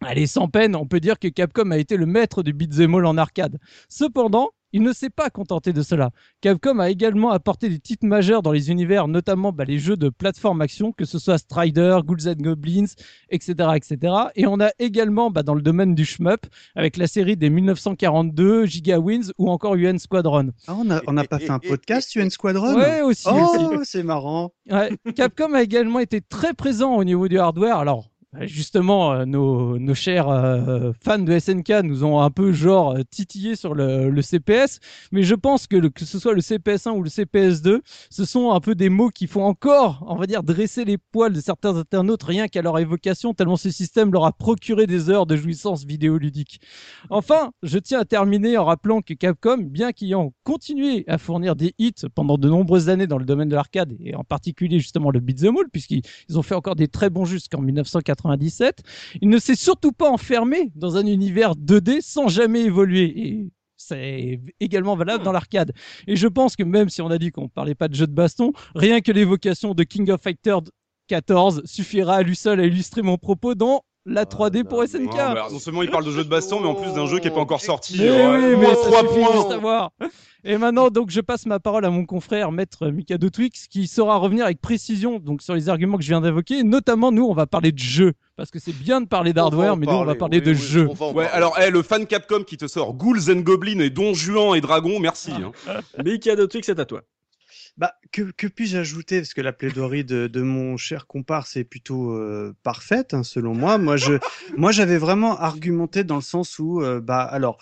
Allez, 0.03 0.25
sans 0.25 0.47
peine, 0.47 0.75
on 0.75 0.87
peut 0.87 0.99
dire 0.99 1.19
que 1.19 1.27
Capcom 1.27 1.69
a 1.69 1.77
été 1.77 1.95
le 1.95 2.07
maître 2.07 2.41
du 2.41 2.53
beat'em 2.53 2.95
all 2.95 3.05
en 3.05 3.17
arcade. 3.17 3.59
Cependant, 3.87 4.49
il 4.73 4.81
ne 4.81 4.93
s'est 4.93 5.09
pas 5.09 5.29
contenté 5.29 5.73
de 5.73 5.81
cela. 5.81 6.11
Capcom 6.41 6.79
a 6.79 6.89
également 6.89 7.31
apporté 7.31 7.69
des 7.69 7.79
titres 7.79 8.05
majeurs 8.05 8.41
dans 8.41 8.51
les 8.51 8.71
univers, 8.71 9.07
notamment 9.07 9.51
bah, 9.51 9.65
les 9.65 9.79
jeux 9.79 9.97
de 9.97 10.09
plateforme 10.09 10.61
action, 10.61 10.91
que 10.91 11.05
ce 11.05 11.19
soit 11.19 11.37
Strider, 11.37 11.99
Ghouls 12.05 12.27
and 12.27 12.41
Goblins, 12.41 12.85
etc., 13.29 13.69
etc. 13.75 14.13
Et 14.35 14.47
on 14.47 14.59
a 14.59 14.71
également 14.79 15.31
bah, 15.31 15.43
dans 15.43 15.53
le 15.55 15.61
domaine 15.61 15.95
du 15.95 16.05
shmup, 16.05 16.45
avec 16.75 16.97
la 16.97 17.07
série 17.07 17.37
des 17.37 17.49
1942, 17.49 18.65
Giga 18.65 18.99
Wings 18.99 19.31
ou 19.37 19.49
encore 19.49 19.75
UN 19.75 19.97
Squadron. 19.97 20.51
Ah, 20.67 20.75
on 21.07 21.13
n'a 21.13 21.23
pas 21.23 21.39
fait 21.39 21.49
un 21.49 21.59
podcast, 21.59 22.15
UN 22.15 22.29
Squadron 22.29 22.75
Ouais, 22.75 23.01
aussi. 23.01 23.27
aussi. 23.27 23.37
Oh, 23.71 23.79
c'est 23.83 24.03
marrant. 24.03 24.53
Ouais, 24.69 24.91
Capcom 25.15 25.53
a 25.53 25.61
également 25.63 25.99
été 25.99 26.21
très 26.21 26.53
présent 26.53 26.95
au 26.95 27.03
niveau 27.03 27.27
du 27.27 27.39
hardware. 27.39 27.77
Alors, 27.77 28.10
justement, 28.39 29.11
euh, 29.11 29.25
nos, 29.25 29.93
chers 29.93 30.29
euh, 30.29 30.91
fans 31.03 31.19
de 31.19 31.37
SNK 31.37 31.83
nous 31.83 32.03
ont 32.05 32.21
un 32.21 32.29
peu 32.29 32.53
genre 32.53 32.95
euh, 32.95 33.01
titillé 33.09 33.55
sur 33.55 33.75
le, 33.75 34.21
CPS, 34.21 34.79
mais 35.11 35.23
je 35.23 35.35
pense 35.35 35.67
que 35.67 35.87
que 35.87 36.05
ce 36.05 36.19
soit 36.19 36.33
le 36.33 36.41
CPS1 36.41 36.91
ou 36.91 37.03
le 37.03 37.09
CPS2, 37.09 37.81
ce 38.09 38.25
sont 38.25 38.51
un 38.51 38.59
peu 38.59 38.75
des 38.75 38.89
mots 38.89 39.09
qui 39.09 39.27
font 39.27 39.43
encore, 39.43 40.05
on 40.07 40.15
va 40.15 40.27
dire, 40.27 40.43
dresser 40.43 40.85
les 40.85 40.97
poils 40.97 41.33
de 41.33 41.41
certains 41.41 41.75
internautes 41.75 42.23
rien 42.23 42.47
qu'à 42.47 42.61
leur 42.61 42.77
évocation, 42.79 43.33
tellement 43.33 43.57
ce 43.57 43.71
système 43.71 44.11
leur 44.13 44.25
a 44.25 44.31
procuré 44.31 44.87
des 44.87 45.09
heures 45.09 45.25
de 45.25 45.35
jouissance 45.35 45.83
vidéoludique. 45.83 46.61
Enfin, 47.09 47.51
je 47.63 47.79
tiens 47.79 47.99
à 47.99 48.05
terminer 48.05 48.57
en 48.57 48.65
rappelant 48.65 49.01
que 49.01 49.13
Capcom, 49.13 49.57
bien 49.57 49.91
qu'ayant 49.91 50.33
continué 50.43 51.03
à 51.07 51.17
fournir 51.17 51.55
des 51.55 51.73
hits 51.79 52.05
pendant 52.15 52.37
de 52.37 52.47
nombreuses 52.47 52.89
années 52.89 53.07
dans 53.07 53.17
le 53.17 53.25
domaine 53.25 53.49
de 53.49 53.55
l'arcade, 53.55 53.95
et 53.99 54.15
en 54.15 54.23
particulier 54.23 54.79
justement 54.79 55.09
le 55.09 55.19
beat'em 55.19 55.57
all, 55.57 55.69
puisqu'ils 55.69 56.03
ils 56.29 56.37
ont 56.37 56.43
fait 56.43 56.55
encore 56.55 56.75
des 56.75 56.87
très 56.87 57.09
bons 57.09 57.25
jusqu'en 57.25 57.61
1997, 58.29 58.83
il 59.21 59.29
ne 59.29 59.39
s'est 59.39 59.55
surtout 59.55 59.91
pas 59.91 60.09
enfermé 60.09 60.71
dans 60.75 60.97
un 60.97 61.05
univers 61.05 61.55
2D 61.55 62.01
sans 62.01 62.27
jamais 62.27 62.61
évoluer. 62.61 63.13
Et 63.17 63.47
c'est 63.77 64.39
également 64.59 64.95
valable 64.95 65.23
dans 65.23 65.31
l'arcade. 65.31 65.73
Et 66.07 66.15
je 66.15 66.27
pense 66.27 66.55
que 66.55 66.63
même 66.63 66.89
si 66.89 67.01
on 67.01 67.09
a 67.09 67.17
dit 67.17 67.31
qu'on 67.31 67.49
parlait 67.49 67.75
pas 67.75 67.87
de 67.87 67.95
jeu 67.95 68.07
de 68.07 68.13
baston, 68.13 68.53
rien 68.75 69.01
que 69.01 69.11
l'évocation 69.11 69.73
de 69.73 69.83
King 69.83 70.09
of 70.11 70.21
Fighters 70.21 70.61
14 71.07 71.63
suffira 71.65 72.15
à 72.15 72.21
lui 72.21 72.35
seul 72.35 72.59
à 72.59 72.65
illustrer 72.65 73.01
mon 73.01 73.17
propos 73.17 73.55
dans 73.55 73.83
la 74.05 74.25
3D 74.25 74.63
pour 74.63 74.79
non, 74.79 74.87
SNK. 74.87 75.05
Non, 75.05 75.33
bah, 75.33 75.47
non 75.51 75.59
seulement 75.59 75.83
il 75.83 75.89
parle 75.91 76.05
de 76.05 76.11
jeux 76.11 76.23
de 76.23 76.29
baston, 76.29 76.59
mais 76.59 76.67
en 76.67 76.75
plus 76.75 76.93
d'un 76.93 77.05
jeu 77.05 77.19
qui 77.19 77.27
est 77.27 77.31
pas 77.31 77.39
encore 77.39 77.61
sorti. 77.61 77.97
Mais 77.99 78.09
Euh, 78.09 78.55
oui, 78.55 78.55
mais 78.59 78.75
ça 78.75 78.87
trois 78.87 79.01
suffit 79.01 79.19
points. 79.59 79.89
Et 80.43 80.57
maintenant, 80.57 80.89
donc, 80.89 81.11
je 81.11 81.21
passe 81.21 81.45
ma 81.45 81.59
parole 81.59 81.85
à 81.85 81.91
mon 81.91 82.03
confrère, 82.03 82.51
maître 82.51 82.87
Mikado 82.87 83.29
Twix, 83.29 83.67
qui 83.67 83.85
saura 83.85 84.17
revenir 84.17 84.45
avec 84.45 84.59
précision 84.59 85.19
donc 85.19 85.43
sur 85.43 85.53
les 85.53 85.69
arguments 85.69 85.97
que 85.97 86.03
je 86.03 86.09
viens 86.09 86.21
d'évoquer. 86.21 86.63
Notamment, 86.63 87.11
nous, 87.11 87.25
on 87.25 87.33
va 87.35 87.45
parler 87.45 87.71
de 87.71 87.77
jeux, 87.77 88.13
parce 88.37 88.49
que 88.49 88.57
c'est 88.57 88.73
bien 88.73 89.01
de 89.01 89.07
parler 89.07 89.33
d'hardware, 89.33 89.77
mais 89.77 89.85
nous, 89.85 89.91
on 89.93 90.03
va 90.05 90.15
parler 90.15 90.41
de 90.41 90.53
jeux. 90.55 90.87
Ouais, 91.13 91.27
alors, 91.27 91.59
eh, 91.61 91.69
le 91.69 91.83
fan 91.83 92.07
Capcom 92.07 92.43
qui 92.43 92.57
te 92.57 92.65
sort 92.67 92.95
Ghouls 92.95 93.29
and 93.29 93.41
Goblins 93.41 93.79
et 93.81 93.91
Don 93.91 94.15
Juan 94.15 94.55
et 94.55 94.61
Dragon, 94.61 94.99
merci. 94.99 95.31
hein. 95.31 95.51
Mikado 96.03 96.47
Twix, 96.47 96.65
c'est 96.65 96.79
à 96.79 96.85
toi. 96.85 97.01
Bah, 97.77 97.95
que, 98.11 98.31
que 98.31 98.47
puis-je 98.47 98.77
ajouter? 98.77 99.19
Parce 99.19 99.33
que 99.33 99.41
la 99.41 99.53
plaidoirie 99.53 100.03
de, 100.03 100.27
de 100.27 100.41
mon 100.41 100.77
cher 100.77 101.07
comparse 101.07 101.55
est 101.55 101.63
plutôt 101.63 102.11
euh, 102.11 102.53
parfaite, 102.63 103.13
hein, 103.13 103.23
selon 103.23 103.55
moi. 103.55 103.77
Moi, 103.77 103.95
moi, 104.57 104.71
j'avais 104.71 104.97
vraiment 104.97 105.37
argumenté 105.39 106.03
dans 106.03 106.17
le 106.17 106.21
sens 106.21 106.59
où, 106.59 106.81
euh, 106.81 106.99
bah, 106.99 107.21
alors, 107.23 107.57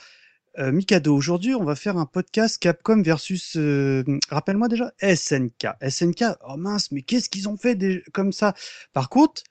euh, 0.57 0.71
Mikado, 0.71 1.15
aujourd'hui, 1.15 1.53
on 1.55 1.63
va 1.63 1.75
faire 1.75 1.97
un 1.97 2.05
podcast 2.05 2.57
Capcom 2.57 3.01
versus, 3.01 3.55
euh, 3.55 4.03
rappelle-moi 4.29 4.67
déjà, 4.67 4.91
SNK. 5.01 5.67
SNK, 5.87 6.23
oh 6.47 6.57
mince, 6.57 6.91
mais 6.91 7.01
qu'est-ce 7.01 7.29
qu'ils 7.29 7.47
ont 7.47 7.55
fait 7.55 7.75
des, 7.75 8.03
comme 8.13 8.33
ça? 8.33 8.53
Par 8.91 9.09
contre, 9.09 9.43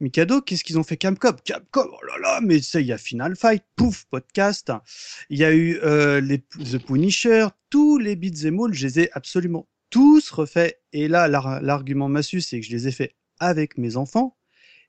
Mikado, 0.00 0.42
qu'est-ce 0.42 0.62
qu'ils 0.62 0.78
ont 0.78 0.84
fait 0.84 0.96
Capcom? 0.96 1.34
Capcom, 1.44 1.86
oh 1.90 2.06
là 2.06 2.18
là, 2.18 2.40
mais 2.42 2.60
ça, 2.60 2.80
il 2.80 2.86
y 2.86 2.92
a 2.92 2.98
Final 2.98 3.36
Fight, 3.36 3.64
pouf, 3.74 4.04
podcast. 4.10 4.70
Il 5.30 5.38
y 5.38 5.44
a 5.44 5.52
eu 5.52 5.78
euh, 5.82 6.20
les, 6.20 6.38
The 6.38 6.78
Punisher, 6.78 7.48
tous 7.70 7.98
les 7.98 8.14
beat'em 8.14 8.60
all, 8.60 8.74
je 8.74 8.86
les 8.86 9.00
ai 9.00 9.10
absolument 9.12 9.66
tous 9.94 10.30
refaits. 10.30 10.76
Et 10.92 11.06
là, 11.08 11.28
l'ar- 11.28 11.62
l'argument 11.62 12.08
massu, 12.08 12.40
c'est 12.40 12.58
que 12.60 12.66
je 12.66 12.72
les 12.72 12.88
ai 12.88 12.92
faits 12.92 13.14
avec 13.38 13.78
mes 13.78 13.96
enfants. 13.96 14.36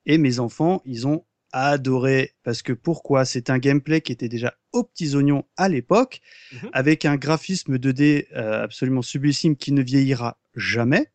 Et 0.08 0.18
mes 0.18 0.39
enfants, 0.39 0.82
ils 0.86 1.06
ont 1.08 1.26
adoré. 1.52 2.34
Parce 2.44 2.62
que 2.63 2.74
pourquoi? 2.74 3.24
C'est 3.24 3.50
un 3.52 3.60
gameplay 3.60 4.02
qui 4.02 4.12
était 4.12 4.30
déjà 4.30 4.56
aux 4.74 4.84
petits 4.84 5.15
oignons 5.15 5.46
à 5.58 5.70
l'époque, 5.70 6.22
Mhm. 6.54 6.70
avec 6.74 7.06
un 7.06 7.15
graphisme 7.18 7.78
2D 7.78 8.28
euh, 8.36 8.63
absolument 8.63 9.02
sublissime 9.04 9.56
qui 9.56 9.72
ne 9.72 9.82
vieillira 9.84 10.39
jamais. 10.56 11.08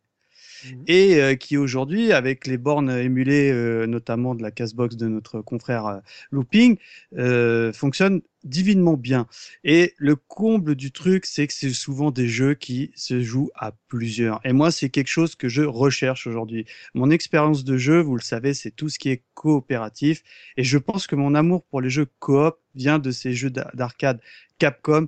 Mhm. 0.63 0.83
Et 0.87 1.15
euh, 1.21 1.35
qui 1.35 1.57
aujourd'hui, 1.57 2.11
avec 2.13 2.45
les 2.47 2.57
bornes 2.57 2.89
émulées, 2.91 3.51
euh, 3.51 3.87
notamment 3.87 4.35
de 4.35 4.41
la 4.43 4.51
Casbox 4.51 4.95
de 4.95 5.07
notre 5.07 5.41
confrère 5.41 5.85
euh, 5.87 5.99
Looping, 6.31 6.77
euh, 7.17 7.73
fonctionne 7.73 8.21
divinement 8.43 8.95
bien. 8.97 9.27
Et 9.63 9.93
le 9.97 10.15
comble 10.15 10.75
du 10.75 10.91
truc, 10.91 11.25
c'est 11.25 11.47
que 11.47 11.53
c'est 11.53 11.69
souvent 11.73 12.11
des 12.11 12.27
jeux 12.27 12.53
qui 12.55 12.91
se 12.95 13.21
jouent 13.21 13.51
à 13.55 13.71
plusieurs. 13.87 14.39
Et 14.43 14.53
moi, 14.53 14.71
c'est 14.71 14.89
quelque 14.89 15.07
chose 15.09 15.35
que 15.35 15.47
je 15.49 15.61
recherche 15.61 16.25
aujourd'hui. 16.27 16.65
Mon 16.95 17.11
expérience 17.11 17.63
de 17.63 17.77
jeu, 17.77 17.99
vous 18.01 18.15
le 18.15 18.21
savez, 18.21 18.53
c'est 18.53 18.71
tout 18.71 18.89
ce 18.89 18.97
qui 18.99 19.09
est 19.09 19.23
coopératif. 19.35 20.23
Et 20.57 20.63
je 20.63 20.77
pense 20.77 21.07
que 21.07 21.15
mon 21.15 21.35
amour 21.35 21.63
pour 21.65 21.81
les 21.81 21.89
jeux 21.89 22.07
coop 22.19 22.55
vient 22.75 22.99
de 22.99 23.11
ces 23.11 23.33
jeux 23.33 23.49
d'ar- 23.51 23.71
d'arcade 23.75 24.19
Capcom, 24.57 25.07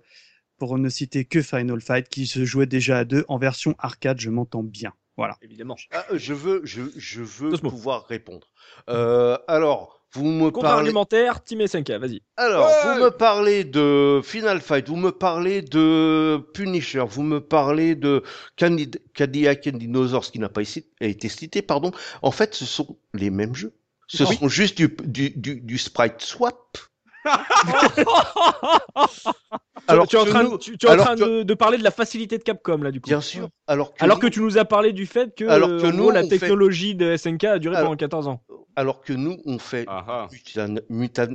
pour 0.57 0.77
ne 0.79 0.89
citer 0.89 1.25
que 1.25 1.41
Final 1.43 1.81
Fight, 1.81 2.09
qui 2.09 2.25
se 2.27 2.45
jouait 2.45 2.65
déjà 2.65 2.99
à 2.99 3.05
deux 3.05 3.25
en 3.27 3.37
version 3.37 3.75
arcade, 3.79 4.19
je 4.19 4.31
m'entends 4.31 4.63
bien. 4.63 4.93
Voilà. 5.17 5.35
Évidemment. 5.41 5.75
Ah, 5.91 6.05
je 6.13 6.33
veux, 6.33 6.61
je, 6.63 6.81
je 6.95 7.21
veux 7.21 7.51
Cosmo. 7.51 7.69
pouvoir 7.69 8.05
répondre. 8.07 8.47
Euh, 8.89 9.37
alors, 9.47 10.01
vous 10.13 10.25
me 10.25 10.49
parlez. 10.49 10.51
Contre-argumentaire, 10.53 11.43
Team 11.43 11.65
SNK, 11.67 11.91
vas-y. 11.91 12.21
Alors, 12.37 12.67
Ouais. 12.67 12.73
vous 12.97 13.03
me 13.05 13.09
parlez 13.09 13.63
de 13.63 14.21
Final 14.23 14.61
Fight, 14.61 14.87
vous 14.87 14.95
me 14.95 15.11
parlez 15.11 15.61
de 15.61 16.37
Punisher, 16.53 17.03
vous 17.07 17.23
me 17.23 17.39
parlez 17.41 17.95
de 17.95 18.23
Candid- 18.57 19.01
Cadillac 19.13 19.67
and 19.71 19.77
Dinosaurs, 19.77 20.31
qui 20.31 20.39
n'a 20.39 20.49
pas 20.49 20.61
été 21.01 21.29
cité, 21.29 21.61
pardon. 21.61 21.91
En 22.21 22.31
fait, 22.31 22.55
ce 22.55 22.65
sont 22.65 22.97
les 23.13 23.29
mêmes 23.29 23.55
jeux. 23.55 23.73
Ce 24.07 24.23
Oui. 24.23 24.35
sont 24.37 24.47
juste 24.49 24.77
du, 24.77 24.95
du, 25.03 25.29
du, 25.31 25.61
du 25.61 25.77
sprite 25.77 26.21
swap. 26.21 26.77
Alors, 29.87 30.07
tu 30.07 30.15
es 30.15 30.19
en 30.19 30.25
train, 30.25 30.43
nous- 30.43 30.57
tu, 30.57 30.77
tu 30.77 30.85
es 30.85 30.89
en 30.89 30.93
alors 30.93 31.05
train 31.05 31.15
que- 31.15 31.39
de, 31.39 31.43
de 31.43 31.53
parler 31.53 31.77
de 31.77 31.83
la 31.83 31.91
facilité 31.91 32.37
de 32.37 32.43
Capcom, 32.43 32.77
là, 32.77 32.91
du 32.91 33.01
coup. 33.01 33.09
Bien 33.09 33.21
sûr. 33.21 33.49
Alors 33.67 33.93
que, 33.93 34.03
Alors 34.03 34.17
nous, 34.17 34.21
que 34.21 34.27
tu 34.27 34.41
nous 34.41 34.57
as 34.57 34.65
parlé 34.65 34.93
du 34.93 35.05
fait 35.05 35.35
que, 35.35 35.45
Alors 35.45 35.69
euh, 35.69 35.79
que 35.81 35.87
en 35.87 35.91
nous, 35.91 36.03
gros, 36.03 36.11
la 36.11 36.21
fait- 36.23 36.29
technologie 36.39 36.95
de 36.95 37.15
SNK 37.17 37.43
a 37.45 37.59
duré 37.59 37.75
Alors- 37.75 37.87
pendant 37.89 37.97
14 37.97 38.27
ans. 38.27 38.41
alors 38.75 39.01
que 39.01 39.13
nous, 39.13 39.37
on 39.45 39.59
fait 39.59 39.85
Ah 39.87 40.03
ah. 40.07 40.27
mutan, 40.31 40.75
mutan, 40.89 41.27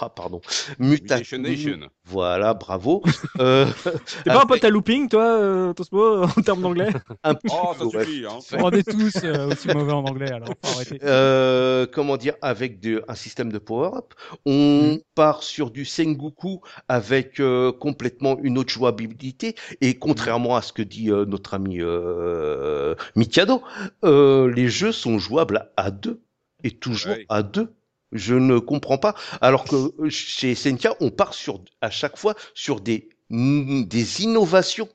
ah, 0.00 0.08
pardon, 0.08 0.40
muta- 0.78 1.16
Mutation 1.16 1.38
Nation. 1.38 1.78
Voilà, 2.04 2.54
bravo. 2.54 3.02
euh, 3.40 3.66
T'es 4.24 4.30
pas 4.30 4.42
un 4.42 4.46
pote 4.46 4.64
à 4.64 4.68
looping, 4.70 5.08
toi, 5.08 5.22
euh, 5.24 5.72
Tosmo, 5.72 6.24
en 6.24 6.28
termes 6.42 6.60
d'anglais? 6.62 6.88
Un 7.22 7.34
petit 7.34 7.54
Oh, 7.56 7.72
ça 7.72 7.78
peu, 7.90 7.96
ouais. 7.98 8.04
suffit. 8.04 8.24
Hein. 8.26 8.38
On 8.60 8.70
est 8.70 8.82
tous 8.90 9.12
euh, 9.24 9.48
aussi 9.52 9.68
mauvais 9.68 9.92
en 9.92 10.04
anglais, 10.04 10.32
alors 10.32 10.48
faut 10.64 10.74
arrêter. 10.76 10.98
Euh, 11.04 11.86
comment 11.92 12.16
dire, 12.16 12.34
avec 12.42 12.80
de- 12.80 13.02
un 13.08 13.14
système 13.14 13.52
de 13.52 13.58
power-up. 13.58 14.12
On 14.44 14.98
part 15.14 15.42
sur 15.42 15.70
du 15.70 15.84
Sengoku 15.84 16.60
avec 16.88 17.38
euh, 17.40 17.70
complètement 17.86 18.38
une 18.42 18.58
autre 18.58 18.72
jouabilité. 18.72 19.56
Et 19.80 19.94
contrairement 19.98 20.54
à 20.54 20.62
ce 20.62 20.72
que 20.72 20.82
dit 20.82 21.10
euh, 21.10 21.24
notre 21.26 21.54
ami 21.54 21.78
euh, 21.80 22.94
Mikado, 23.16 23.60
euh, 24.04 24.48
les 24.54 24.68
jeux 24.68 24.92
sont 24.92 25.18
jouables 25.18 25.68
à 25.76 25.90
deux. 25.90 26.20
Et 26.62 26.70
toujours 26.70 27.12
Ouais. 27.12 27.26
à 27.28 27.42
deux. 27.42 27.68
Je 28.12 28.34
ne 28.36 28.58
comprends 28.60 28.98
pas. 28.98 29.14
Alors 29.40 29.64
que 29.64 29.74
euh, 30.00 30.10
chez 30.10 30.54
SNK, 30.54 30.90
on 31.00 31.10
part 31.10 31.34
sur, 31.34 31.60
à 31.80 31.90
chaque 31.90 32.16
fois 32.16 32.34
sur 32.54 32.80
des, 32.80 33.08
mm, 33.30 33.82
des 33.84 34.22
innovations. 34.22 34.88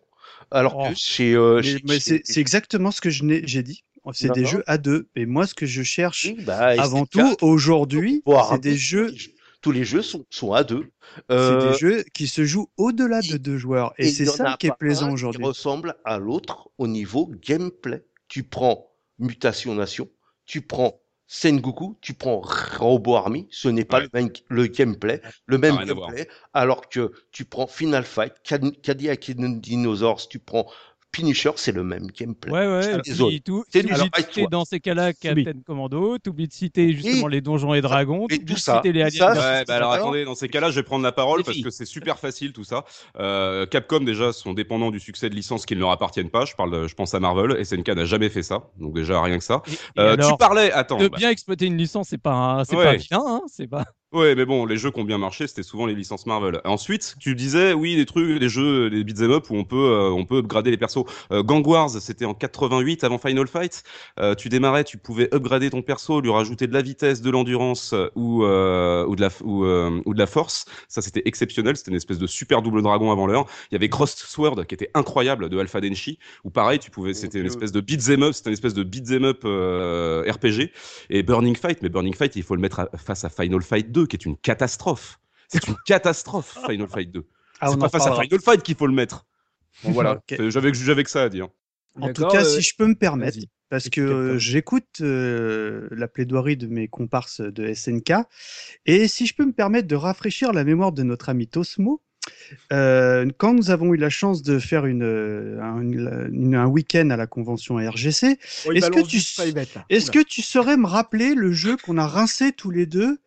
Alors 0.50 0.76
Oh. 0.78 0.88
que 0.88 0.95
chez, 0.95 1.34
euh, 1.34 1.60
Mais, 1.84 2.00
chez- 2.00 2.00
chez- 2.00 2.21
c'est 2.23 2.39
exactement 2.39 2.91
ce 2.91 3.02
que 3.02 3.10
je 3.10 3.23
n'ai- 3.26 3.45
j'ai 3.45 3.63
dit. 3.63 3.84
C'est 4.13 4.32
des 4.32 4.45
jeux 4.45 4.63
à 4.67 4.78
deux. 4.78 5.10
Et 5.17 5.26
moi, 5.26 5.45
ce 5.45 5.54
que 5.54 5.65
je 5.65 5.84
cherche 5.84 6.28
Oui, 6.28 6.41
bah, 6.45 6.67
avant 6.80 7.06
tout 7.06 7.36
aujourd'hui, 7.41 8.23
c'est 8.50 8.62
des 8.62 8.78
jeux 8.78 9.13
Tous 9.62 9.72
les 9.72 9.84
jeux 9.84 10.02
sont, 10.02 10.26
sont 10.30 10.54
à 10.54 10.63
deux. 10.63 10.91
C'est 11.30 11.36
Euh, 11.36 11.72
des 11.72 11.78
jeux 11.78 12.04
qui 12.13 12.28
se 12.28 12.46
jouent 12.46 12.70
au-delà 12.78 13.22
de 13.22 13.38
deux 13.38 13.58
joueurs. 13.58 13.93
Et, 13.98 14.10
c'est 14.10 14.26
ça 14.26 14.56
qui 14.60 14.67
est 14.67 14.78
plaisant 14.78 15.08
un 15.08 15.12
aujourd'hui. 15.13 15.41
Qui 15.41 15.48
ressemble 15.48 15.96
à 16.06 16.17
l'autre 16.20 16.70
au 16.78 16.88
niveau 16.88 17.32
gameplay. 17.41 18.04
Tu 18.28 18.43
prends 18.43 18.91
Mutation 19.20 19.74
Nation, 19.74 20.10
tu 20.46 20.62
prends 20.62 21.02
Sengoku, 21.26 21.98
tu 22.02 22.13
prends 22.13 22.41
Robo 22.78 23.15
Army, 23.15 23.48
ce 23.52 23.67
n'est 23.67 23.84
pas 23.84 23.98
Ouais. 23.98 24.04
le 24.13 24.22
même 24.22 24.30
le 24.48 24.67
gameplay, 24.67 25.22
le 25.46 25.58
même 25.58 25.76
gameplay, 25.84 26.28
alors 26.54 26.88
que 26.88 27.12
tu 27.32 27.43
prends 27.43 27.67
Final 27.67 28.04
Fight, 28.06 28.34
Cad- 28.43 28.80
Cadillac 28.82 29.32
Dinosaurs, 29.32 30.28
tu 30.30 30.39
prends 30.39 30.72
Punisher, 31.12 31.52
c'est 31.56 31.72
le 31.72 31.84
même 31.84 32.08
gameplay. 32.08 32.52
Ouais, 32.52 32.67
ouais. 32.67 32.82
C'est 33.04 33.39
tout, 33.43 33.63
C'est 33.70 33.82
du 33.84 33.93
citer 33.93 34.46
dans 34.52 34.65
ces 34.65 34.80
cas-là 34.80 35.13
Captain 35.13 35.54
Commando, 35.65 36.17
t'oublies 36.20 36.48
de 36.48 36.54
citer 36.54 36.93
justement 36.93 37.28
les 37.28 37.41
donjons 37.41 37.74
et 37.74 37.82
dragons, 37.82 38.26
et 38.30 38.38
t'oublies 38.38 38.46
tout 38.46 38.54
de 38.54 38.60
ça, 38.60 38.76
citer 38.78 38.91
les 38.91 39.10
tout 39.12 39.24
aliens. 39.24 39.63
bah 39.67 39.76
alors 39.76 39.93
attendez, 39.93 40.26
dans 40.26 40.36
ces 40.36 40.48
cas-là, 40.48 40.70
je 40.70 40.76
vais 40.76 40.84
prendre 40.84 41.04
la 41.04 41.12
parole 41.12 41.43
parce 41.43 41.60
que 41.62 41.70
c'est 41.70 41.86
super 41.86 42.20
facile 42.20 42.54
tout 42.54 42.63
ça. 42.63 42.86
Euh, 43.20 43.65
Capcom 43.65 44.02
déjà 44.02 44.32
sont 44.32 44.54
dépendants 44.54 44.91
du 44.91 45.00
succès 45.00 45.30
de 45.30 45.36
licences 45.36 45.65
qui 45.65 45.76
ne 45.76 45.80
leur 45.80 45.91
appartiennent 45.91 46.30
pas. 46.30 46.46
Je 46.46 46.54
parle, 46.56 46.72
de- 46.72 46.88
je 46.88 46.93
pense 46.93 47.13
à 47.15 47.20
Marvel. 47.20 47.65
SNK 47.65 47.89
n'a 47.89 48.06
jamais 48.06 48.30
fait 48.30 48.43
ça, 48.43 48.70
donc 48.80 48.93
déjà 48.93 49.22
rien 49.22 49.38
que 49.38 49.43
ça. 49.43 49.63
Euh, 49.98 50.17
tu 50.17 50.38
parlais, 50.38 50.72
attends. 50.72 50.98
de 50.98 51.08
bah, 51.08 51.17
bien 51.17 51.30
exploiter 51.30 51.65
une 51.65 51.78
licence, 51.78 52.08
c'est 52.10 52.17
pas 52.22 52.34
un, 52.34 52.63
c'est 52.63 52.76
pas 52.76 52.93
vilain, 52.96 53.24
hein, 53.26 53.41
c'est 53.48 53.67
pas. 53.67 53.86
Ouais, 54.13 54.36
mais 54.36 54.46
bon, 54.46 54.65
les 54.65 54.78
jeux 54.78 54.89
qui 54.89 55.02
ont 55.02 55.04
bien 55.04 55.17
marché, 55.17 55.48
c'était 55.48 55.63
souvent 55.63 55.86
les 55.86 55.93
licences 55.93 56.26
Marvel. 56.26 56.62
Ensuite, 56.63 57.15
tu 57.20 57.36
disais, 57.36 57.74
oui, 57.74 57.98
des 57.98 58.06
trucs, 58.06 58.39
des 58.39 58.48
jeux, 58.48 58.89
des 58.89 59.04
beat'em 59.04 59.32
up 59.32 59.50
où 59.50 59.56
on 59.58 59.65
peut, 59.65 59.76
euh, 59.76 60.10
on 60.12 60.24
peut 60.26 60.38
upgrader 60.38 60.72
les 60.72 60.78
persos. 60.78 61.04
Euh, 61.34 61.43
Gang 61.43 61.65
Wars, 61.67 61.89
c'était 61.89 62.24
en 62.24 62.34
88 62.34 63.04
avant 63.04 63.17
Final 63.17 63.48
Fight. 63.48 63.84
Euh, 64.17 64.34
tu 64.34 64.48
démarrais, 64.48 64.86
tu 64.86 64.98
pouvais 64.98 65.28
upgrader 65.34 65.70
ton 65.72 65.82
perso, 65.82 66.22
lui 66.22 66.30
rajouter 66.32 66.67
de 66.67 66.74
la 66.74 66.82
vitesse, 66.82 67.22
de 67.22 67.30
l'endurance 67.30 67.91
euh, 67.91 68.08
ou 68.15 68.46
euh, 68.46 69.06
ou 69.08 69.17
de 69.17 69.22
la 69.22 69.30
ou, 69.43 69.65
euh, 69.65 70.02
ou 70.06 70.13
de 70.13 70.20
la 70.20 70.26
force. 70.26 70.63
Ça, 70.88 71.02
c'était 71.02 71.24
exceptionnel. 71.26 71.76
C'était 71.76 71.91
une 71.91 71.98
espèce 71.98 72.17
de 72.17 72.28
super 72.28 72.62
double 72.62 72.82
dragon 72.84 73.12
avant 73.12 73.28
l'heure. 73.28 73.46
Il 73.72 73.74
y 73.74 73.76
avait 73.76 73.89
Crossed 73.89 74.20
Sword 74.20 74.65
qui 74.67 74.74
était 74.76 74.89
incroyable 74.93 75.50
de 75.50 75.60
Alpha 75.60 75.82
Denshi. 75.82 76.17
Où 76.46 76.50
pareil, 76.50 76.80
tu 76.80 76.91
pouvais, 76.91 77.13
c'était 77.13 77.39
une 77.41 77.46
espèce 77.48 77.74
de 77.74 77.82
beat'em 77.82 78.24
up, 78.24 78.34
c'était 78.34 78.52
une 78.52 78.54
espèce 78.54 78.74
de 78.74 78.84
beat'em 78.84 79.26
up 79.26 79.41
euh, 79.43 80.24
RPG. 80.32 80.72
Et 81.10 81.24
Burning 81.24 81.58
Fight, 81.58 81.82
mais 81.82 81.89
Burning 81.89 82.13
Fight, 82.15 82.38
il 82.38 82.43
faut 82.43 82.56
le 82.56 82.62
mettre 82.62 82.80
à- 82.80 82.89
face 82.98 83.26
à 83.26 83.30
Final 83.30 83.62
Fight 83.62 83.91
2, 83.91 83.97
qui 84.06 84.16
est 84.16 84.26
une 84.26 84.38
catastrophe. 84.38 85.20
C'est 85.48 85.66
une 85.68 85.76
catastrophe, 85.86 86.58
Final 86.70 86.88
Fight 86.88 87.12
2. 87.12 87.26
Ah, 87.60 87.70
c'est 87.72 87.80
pas 87.80 87.90
face 87.90 88.06
à. 88.06 88.22
Final 88.22 88.40
Fight 88.42 88.62
qu'il 88.62 88.76
faut 88.76 88.88
le 88.88 88.94
mettre. 88.94 89.26
Bon, 89.84 89.92
voilà, 89.92 90.14
Ok. 90.14 90.22
C'est- 90.38 90.52
j'avais 90.52 90.72
que 91.04 91.10
ça 91.10 91.24
à 91.24 91.30
dire. 91.30 91.48
En 92.00 92.14
tout 92.14 92.28
cas, 92.28 92.42
euh, 92.46 92.56
si 92.56 92.62
je 92.62 92.76
peux 92.78 92.86
me 92.86 92.94
permettre, 92.96 93.40
parce 93.70 93.90
que 93.90 94.02
euh, 94.02 94.38
j'écoute 94.38 94.86
euh, 95.02 95.88
la 95.92 96.08
plaidoirie 96.08 96.56
de 96.58 96.68
mes 96.68 96.88
comparses 96.88 97.42
de 97.42 97.74
SNK, 97.74 98.14
et 98.86 99.08
si 99.08 99.26
je 99.26 99.34
peux 99.34 99.46
me 99.46 99.52
permettre 99.52 99.88
de 99.88 99.96
rafraîchir 99.96 100.54
la 100.54 100.64
mémoire 100.64 100.92
de 100.92 101.02
notre 101.02 101.30
ami 101.30 101.48
Tosmo, 101.48 102.02
euh, 102.72 103.26
quand 103.38 103.54
nous 103.56 103.72
avons 103.72 103.94
eu 103.94 103.98
la 103.98 104.10
chance 104.12 104.44
de 104.44 104.60
faire 104.60 104.86
une, 104.86 105.02
euh, 105.04 105.60
un, 105.62 105.82
une- 105.82 106.56
un 106.56 106.68
week-end 106.68 107.10
à 107.10 107.18
la 107.18 107.26
convention 107.26 107.76
RGC, 107.78 108.38
Oh, 108.68 108.72
Est-ce 108.74 108.92
que 108.92 109.02
tu 109.02 109.18
Oula. 109.42 110.12
que 110.12 110.20
tu 110.28 110.42
saurais 110.44 110.78
me 110.78 110.86
rappeler 110.86 111.34
le 111.34 111.52
jeu 111.52 111.78
qu'on 111.78 111.98
a 111.98 112.06
rincé 112.08 112.52
tous 112.52 112.70
les 112.70 112.86
deux 112.86 113.18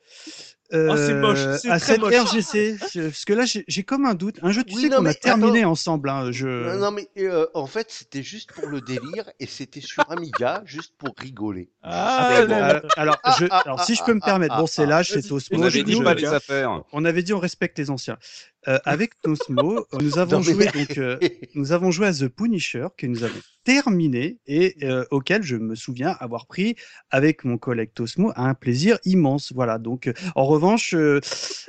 Oh, 0.73 0.97
c'est 0.97 1.15
moche, 1.15 1.39
euh, 1.39 1.59
c'est 1.59 1.71
à 1.71 1.79
très 1.81 1.93
cette 1.95 2.01
moche. 2.01 2.15
RGC 2.15 2.77
Parce 2.79 3.25
que 3.25 3.33
là, 3.33 3.45
j'ai 3.45 3.65
j'ai 3.67 3.83
comme 3.83 4.07
un 4.07 4.15
doute. 4.15 4.39
Un 4.43 4.53
jeu, 4.53 4.63
tu 4.63 4.75
Oui, 4.77 4.83
sais, 4.83 4.89
qu'on 4.91 5.05
a 5.05 5.15
terminé 5.15 5.61
attends. 5.61 5.71
ensemble. 5.73 6.09
Hein, 6.11 6.31
je... 6.31 6.47
Non, 6.47 6.79
non, 6.79 6.91
mais 6.93 7.09
euh, 7.19 7.47
en 7.55 7.67
fait, 7.67 7.91
c'était 7.91 8.23
juste 8.23 8.53
pour 8.53 8.69
le 8.69 8.81
délire 8.81 9.31
et 9.41 9.47
c'était 9.47 9.81
sur 9.81 10.09
Amiga, 10.11 10.63
juste 10.65 10.95
pour 10.99 11.15
rigoler. 11.19 11.71
Ah, 11.83 12.29
Euh, 12.31 12.47
là, 12.47 12.61
là. 12.75 12.83
alors, 12.97 13.19
Ah, 13.25 13.37
je- 13.39 13.47
ah, 13.51 13.63
alors, 13.65 13.81
ah, 13.81 13.85
si 13.85 13.95
je 13.95 14.05
peux 14.05 14.15
me 14.15 14.21
ah, 14.23 14.27
permettre, 14.27 14.55
ah, 14.55 14.61
bon, 14.61 14.67
c'est 14.67 14.83
ah, 14.85 14.87
l'âge, 14.87 15.09
c'est. 15.11 15.33
On 15.53 15.63
avait 15.63 15.83
dit 15.83 16.27
affaires. 16.27 16.83
on 16.93 17.05
avait 17.05 17.23
dit 17.23 17.33
on 17.33 17.39
respecte 17.41 17.79
les 17.79 17.91
anciens. 17.91 18.19
Euh, 18.69 18.79
avec 18.85 19.19
Tosmo, 19.23 19.79
euh, 19.95 19.99
nous 20.03 20.19
avons 20.19 20.43
joué 20.43 20.67
donc, 20.67 20.99
euh, 20.99 21.19
nous 21.55 21.73
avons 21.73 21.91
joué 21.91 22.07
à 22.09 22.13
The 22.13 22.29
Punisher 22.29 22.89
que 22.97 23.07
nous 23.07 23.25
avons 23.25 23.41
terminé 23.65 24.39
et 24.47 24.77
euh, 24.83 25.05
auquel 25.11 25.43
je 25.43 25.57
me 25.57 25.75
souviens 25.75 26.15
avoir 26.21 26.47
pris 26.47 26.77
avec 27.11 27.45
mon 27.45 27.57
collègue 27.57 27.93
Tosmo 27.95 28.33
un 28.37 28.53
plaisir 28.55 28.99
immense. 29.07 29.53
Voilà. 29.55 29.79
Donc, 29.79 30.13
en 30.35 30.45
revanche, 30.45 30.93
euh, 30.95 31.21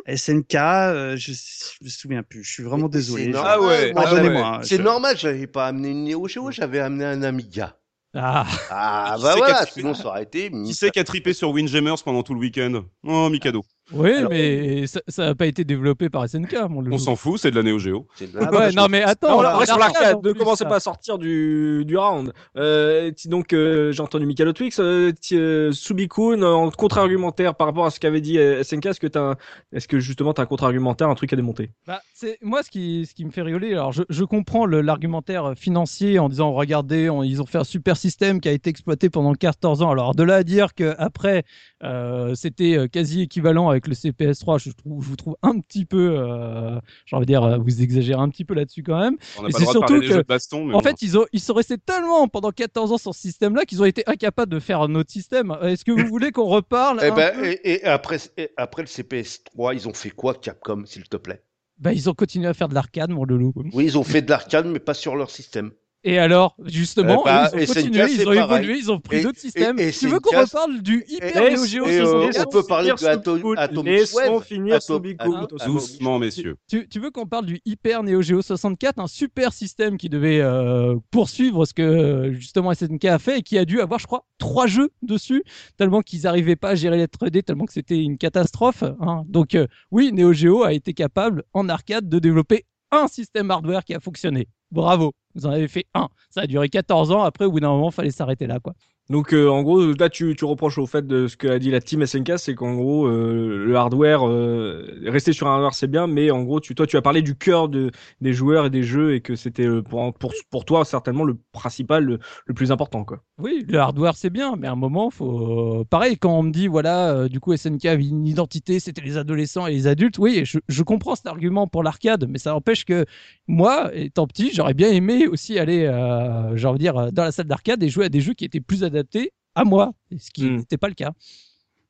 SNK, 0.06 0.56
euh, 0.56 1.15
je, 1.17 1.32
je 1.32 1.84
me 1.86 1.89
souviens 1.89 2.23
plus. 2.23 2.43
Je 2.43 2.51
suis 2.51 2.63
vraiment 2.63 2.89
désolé. 2.89 3.32
Je- 3.32 3.38
Ah 3.38 3.62
ouais, 3.62 3.91
ah 3.95 4.01
Pardonnez-moi. 4.01 4.41
ouais. 4.41 4.58
hein, 4.58 4.60
C'est 4.63 4.77
je- 4.77 4.82
normal, 4.82 5.17
j'avais 5.17 5.47
pas 5.47 5.67
amené 5.67 5.89
une 5.91 6.04
Neo 6.06 6.27
Geo, 6.27 6.51
j'avais 6.51 6.80
amené 6.80 7.06
un 7.06 7.23
Amiga. 7.23 7.77
Ah, 8.13 8.45
Ah, 8.69 9.15
bah 9.21 9.36
voilà, 9.38 9.65
sinon 9.65 9.93
ça 9.93 10.08
aurait 10.08 10.23
été. 10.23 10.51
Qui 10.51 10.73
c'est 10.73 10.91
qui 10.91 10.99
a 10.99 11.06
tripé 11.06 11.32
sur 11.32 11.51
Windjammers 11.51 12.04
pendant 12.04 12.23
tout 12.23 12.34
le 12.34 12.41
week-end? 12.41 12.84
Oh, 13.04 13.30
Mikado. 13.30 13.63
Oui, 13.93 14.12
Alors- 14.13 14.30
mais 14.32 14.86
ça 14.88 15.01
n'a 15.25 15.36
pas 15.36 15.45
été 15.47 15.63
développé 15.63 16.10
par 16.10 16.23
SNK, 16.27 16.56
mon 16.69 16.84
On 16.91 16.97
s'en 16.97 17.15
fout, 17.15 17.39
c'est 17.39 17.51
de 17.51 17.56
la 17.56 17.63
Neo 17.63 17.80
Geo. 17.80 18.06
C'est 18.15 18.32
de 18.32 18.38
Ah 18.38 18.45
la- 18.45 18.51
bah, 18.51 18.60
Ouais, 18.60 18.71
non, 18.71 18.88
mais 18.89 19.01
attends, 19.04 19.30
Non, 19.32 19.38
on 19.39 19.41
là, 19.41 19.56
on 19.56 19.60
reste 19.60 19.71
sur 19.71 19.80
l'arcade, 19.80 20.17
Ne 20.23 20.32
commencez 20.34 20.65
pas 20.65 20.75
à 20.77 20.80
sortir 20.80 21.17
du, 21.17 21.84
du 21.86 21.97
round. 21.97 22.32
Euh, 22.58 23.12
donc, 23.25 23.54
euh, 23.54 23.91
j'ai 23.91 24.01
entendu 24.01 24.25
Mikado 24.25 24.54
Twix. 24.54 24.80
Euh, 24.80 25.12
euh, 25.34 25.71
Subikun, 25.71 26.41
en 26.43 26.69
contre-argumentaire 26.71 27.56
par 27.56 27.67
rapport 27.67 27.86
à 27.86 27.89
ce 27.91 27.99
qu'avait 27.99 28.21
dit 28.21 28.38
euh, 28.38 28.63
SNK, 28.63 28.86
est-ce 28.88 28.99
que, 28.99 29.17
un- 29.17 29.36
est-ce 29.73 29.88
que 29.88 29.99
justement 29.99 30.34
tu 30.34 30.41
as 30.41 30.43
un 30.43 30.47
contre-argumentaire, 30.47 31.10
un 31.10 31.15
truc 31.15 31.34
à 31.34 31.36
démonter? 31.36 31.71
Bah, 31.88 32.01
c'est 32.13 32.38
moi 32.41 32.63
ce 32.63 32.69
qui, 32.69 33.06
ce 33.06 33.13
qui 33.13 33.25
me 33.25 33.32
fait 33.32 33.41
rigoler. 33.41 33.71
Alors, 33.73 33.91
je, 33.91 34.04
je 34.10 34.23
comprends 34.23 34.65
l'argumentaire 34.65 35.54
financier 35.56 36.19
en 36.19 36.30
disant 36.30 36.54
regardez, 36.54 37.10
on- 37.10 37.23
ils 37.23 37.41
ont 37.41 37.45
fait 37.45 37.58
un 37.58 37.63
super 37.63 37.97
système 37.97 38.39
qui 38.41 38.49
a 38.49 38.51
été 38.51 38.69
exploité 38.69 39.10
pendant 39.10 39.34
14 39.34 39.82
ans. 39.82 39.91
Alors, 39.91 40.15
de 40.15 40.23
là 40.23 40.36
à 40.36 40.43
dire 40.43 40.73
que 40.75 40.93
après 40.97 41.43
euh, 41.84 42.36
c'était 42.36 42.78
euh, 42.78 42.88
quasi 42.88 43.22
équivalent 43.22 43.70
avec 43.70 43.88
le 43.88 43.94
CPS3, 43.96 44.60
je 44.63 44.72
trouve, 44.72 45.04
je 45.04 45.10
vous 45.10 45.15
trouve 45.15 45.36
un 45.41 45.60
petit 45.60 45.86
peu, 45.86 46.15
euh, 46.17 46.80
j'ai 47.06 47.15
envie 47.15 47.26
de 47.26 47.32
dire, 47.32 47.60
vous 47.62 47.82
exagérez 47.82 48.22
un 48.22 48.30
petit 48.30 48.46
peu 48.46 48.54
là-dessus 48.54 48.84
quand 48.84 49.00
même. 49.00 49.17
On 49.38 49.44
Mais 49.44 49.52
c'est 49.52 49.65
de 49.65 49.70
surtout 49.70 50.00
des 50.00 50.08
que- 50.08 50.13
jeux 50.13 50.22
de 50.24 50.28
baston. 50.28 50.65
Mais 50.65 50.74
En 50.74 50.78
bon. 50.80 50.84
fait, 50.84 51.02
ils, 51.02 51.17
ont, 51.17 51.26
ils 51.34 51.39
sont 51.39 51.54
restés 51.54 51.78
tellement 51.78 52.28
pendant 52.28 52.52
14 52.52 52.91
ans 52.91 52.98
sur 52.98 53.13
ce 53.15 53.22
système-là 53.22 53.65
qu'ils 53.65 53.82
ont 53.82 53.86
été 53.86 54.04
incapables 54.08 54.52
de 54.52 54.60
faire 54.60 54.82
un 54.82 54.94
autre 54.96 55.12
système. 55.12 55.56
Est-ce 55.63 55.84
que 55.86 55.91
vous 55.91 56.06
voulez 56.08 56.32
qu'on 56.32 56.46
reparle 56.48 57.00
Eh 57.04 57.08
un 57.08 57.15
ben, 57.15 57.34
peu? 57.34 57.46
et, 57.46 57.82
et 57.82 57.84
après, 57.86 58.17
et 58.38 58.50
après 58.58 58.84
le 58.84 58.88
CPS3, 58.88 59.74
ils 59.76 59.88
ont 59.88 59.94
fait 59.94 60.10
quoi, 60.12 60.34
Capcom, 60.36 60.84
s'il 60.86 61.04
te 61.10 61.17
plaît? 61.17 61.44
Bah, 61.80 61.94
ils 61.94 62.10
ont 62.10 62.13
continué 62.13 62.48
à 62.48 62.54
faire 62.54 62.70
de 62.70 62.76
l'arcade, 62.76 63.10
mon 63.10 63.26
loulou. 63.26 63.54
Oui, 63.74 63.86
ils 63.86 63.98
ont 63.98 64.04
fait 64.04 64.22
de 64.22 64.30
l'arcade, 64.30 64.67
mais 64.67 64.80
pas 64.80 64.94
sur 64.94 65.15
leur 65.15 65.32
système. 65.32 65.72
Et 66.04 66.18
alors, 66.18 66.56
justement, 66.66 67.22
Eh 67.24 67.26
bah, 67.26 67.50
ils 67.54 67.62
ont 67.62 67.74
continué, 67.76 68.06
ils 68.12 68.22
ont 68.28 68.34
pareil. 68.34 68.40
évolué, 68.66 68.78
ils 68.80 68.92
ont 68.92 69.00
pris 69.00 69.18
Et- 69.18 69.22
d'autres 69.22 69.38
systèmes. 69.40 69.78
et 69.78 69.92
tu 69.92 70.08
veux 70.08 70.20
qu'on 70.20 70.36
reparle 70.42 70.82
du 70.82 71.06
Hyper 71.08 71.44
Et- 71.46 71.54
Neo 71.54 71.66
Geo 71.66 71.86
et, 71.86 72.00
euh, 72.00 72.06
64 72.06 72.48
on 72.48 72.50
peut 72.50 72.64
parler 72.64 72.90
de 72.90 73.06
Atom-. 73.06 73.56
Atomic 73.56 73.86
Laissons 73.94 74.40
finir 74.40 74.76
Atom-. 74.78 75.16
Atom-. 75.20 75.48
Doucement, 75.68 76.18
messieurs. 76.18 76.56
tu, 76.68 76.88
tu 76.90 77.00
veux 77.00 77.12
qu'on 77.12 77.28
parle 77.28 77.46
du 77.46 77.60
Hyper 77.66 78.02
Neo 78.02 78.24
Geo 78.24 78.42
64, 78.42 78.98
un 78.98 79.06
super 79.06 79.54
système 79.54 79.98
qui 79.98 80.10
devait 80.10 80.40
euh, 80.42 80.96
poursuivre 81.12 81.66
ce 81.66 81.74
que 81.76 81.84
euh, 81.84 82.34
justement 82.34 82.74
SNK 82.74 83.06
a 83.06 83.20
fait 83.20 83.38
et 83.38 83.42
qui 83.44 83.60
a 83.60 83.66
dû 83.66 83.80
avoir, 83.80 84.00
je 84.00 84.08
crois, 84.08 84.26
trois 84.40 84.66
jeux 84.66 84.90
dessus, 85.04 85.44
tellement 85.78 86.02
qu'ils 86.02 86.24
n'arrivaient 86.24 86.56
pas 86.56 86.70
à 86.70 86.76
gérer 86.76 86.98
les 86.98 87.06
3D, 87.08 87.44
tellement 87.44 87.66
que 87.66 87.74
c'était 87.74 88.02
une 88.02 88.18
catastrophe. 88.18 88.84
hein. 89.02 89.24
Donc 89.28 89.54
euh, 89.54 89.68
oui, 89.92 90.12
Neo 90.14 90.34
Geo 90.34 90.64
a 90.64 90.74
été 90.74 90.96
capable 90.96 91.44
en 91.54 91.70
arcade 91.70 92.10
de 92.10 92.18
développer 92.18 92.66
un 92.92 93.08
système 93.08 93.52
hardware 93.52 93.84
qui 93.86 93.94
a 93.94 94.00
fonctionné. 94.00 94.48
Bravo, 94.72 95.14
vous 95.36 95.46
en 95.46 95.52
avez 95.52 95.67
fait 95.67 95.86
un. 95.94 96.10
Ça 96.30 96.41
a 96.41 96.48
duré 96.48 96.70
14 96.70 97.12
ans. 97.12 97.24
Après, 97.24 97.46
au 97.46 97.52
bout 97.52 97.60
d'un 97.60 97.70
moment, 97.70 97.91
fallait 97.91 98.12
s'arrêter 98.12 98.48
là, 98.48 98.60
quoi. 98.60 98.74
Donc 99.10 99.34
euh, 99.34 99.50
en 99.50 99.62
gros, 99.62 99.94
là 99.94 100.10
tu, 100.10 100.36
reproches 100.42 100.78
au 100.78 100.86
fait 100.86 101.06
de 101.06 101.28
ce 101.28 101.36
qu'a 101.36 101.60
dit 101.60 101.70
la 101.70 101.82
team 101.82 102.06
SNK, 102.06 102.34
c'est 102.38 102.56
qu'en 102.56 102.76
gros 102.76 103.08
euh, 103.08 103.66
le 103.66 103.76
hardware, 103.76 104.26
euh, 104.26 104.86
rester 105.06 105.34
sur 105.34 105.48
un 105.48 105.56
hardware 105.56 105.74
c'est 105.74 105.88
bien, 105.88 106.08
mais 106.08 106.32
en 106.32 106.44
gros 106.44 106.62
tu, 106.62 106.76
toi 106.76 106.88
tu 106.88 106.96
as 106.96 107.02
parlé 107.02 107.22
du 107.22 107.36
cœur 107.36 107.68
de, 107.68 107.92
des 108.22 108.32
joueurs 108.32 108.68
et 108.68 108.70
des 108.70 108.84
jeux 108.84 109.14
et 109.14 109.20
que 109.20 109.36
c'était 109.36 109.68
pour, 109.82 110.14
pour, 110.14 110.34
pour 110.50 110.64
toi 110.64 110.86
certainement 110.86 111.26
le 111.26 111.38
principal, 111.52 112.06
le, 112.06 112.20
le 112.46 112.54
plus 112.54 112.72
important 112.72 113.04
quoi. 113.04 113.22
Oui, 113.38 113.66
le 113.68 113.80
hardware 113.80 114.16
c'est 114.16 114.30
bien, 114.30 114.56
mais 114.56 114.68
à 114.68 114.72
un 114.72 114.76
moment, 114.76 115.10
faut. 115.10 115.84
Pareil, 115.90 116.16
quand 116.18 116.38
on 116.38 116.44
me 116.44 116.52
dit, 116.52 116.68
voilà, 116.68 117.28
du 117.28 117.40
coup, 117.40 117.58
SNK 117.58 117.86
avait 117.86 118.08
une 118.08 118.28
identité, 118.28 118.80
c'était 118.80 119.02
les 119.02 119.18
adolescents 119.18 119.66
et 119.66 119.72
les 119.72 119.88
adultes, 119.88 120.20
oui, 120.20 120.44
je, 120.46 120.60
je 120.70 120.84
comprends 120.84 121.16
cet 121.16 121.26
argument 121.26 121.66
pour 121.66 121.82
l'arcade, 121.82 122.28
mais 122.30 122.38
ça 122.38 122.52
n'empêche 122.52 122.86
que 122.86 123.06
moi, 123.48 123.90
étant 123.96 124.28
petit, 124.28 124.52
j'aurais 124.54 124.76
bien 124.76 124.92
aimé 124.92 125.28
aussi 125.28 125.58
aller, 125.58 125.86
de 125.88 126.78
dire, 126.78 127.12
dans 127.12 127.24
la 127.24 127.32
salle 127.32 127.48
d'arcade 127.48 127.82
et 127.82 127.90
jouer 127.90 128.06
à 128.06 128.10
des 128.10 128.22
jeux 128.22 128.34
qui 128.34 128.46
étaient 128.46 128.60
plus 128.60 128.84
adaptés 128.91 129.32
à 129.56 129.63
moi, 129.63 129.91
ce 130.17 130.32
qui 130.32 130.43
Hmm. 130.43 130.58
n'était 130.58 130.77
pas 130.77 130.88
le 130.88 130.93
cas. 130.93 131.12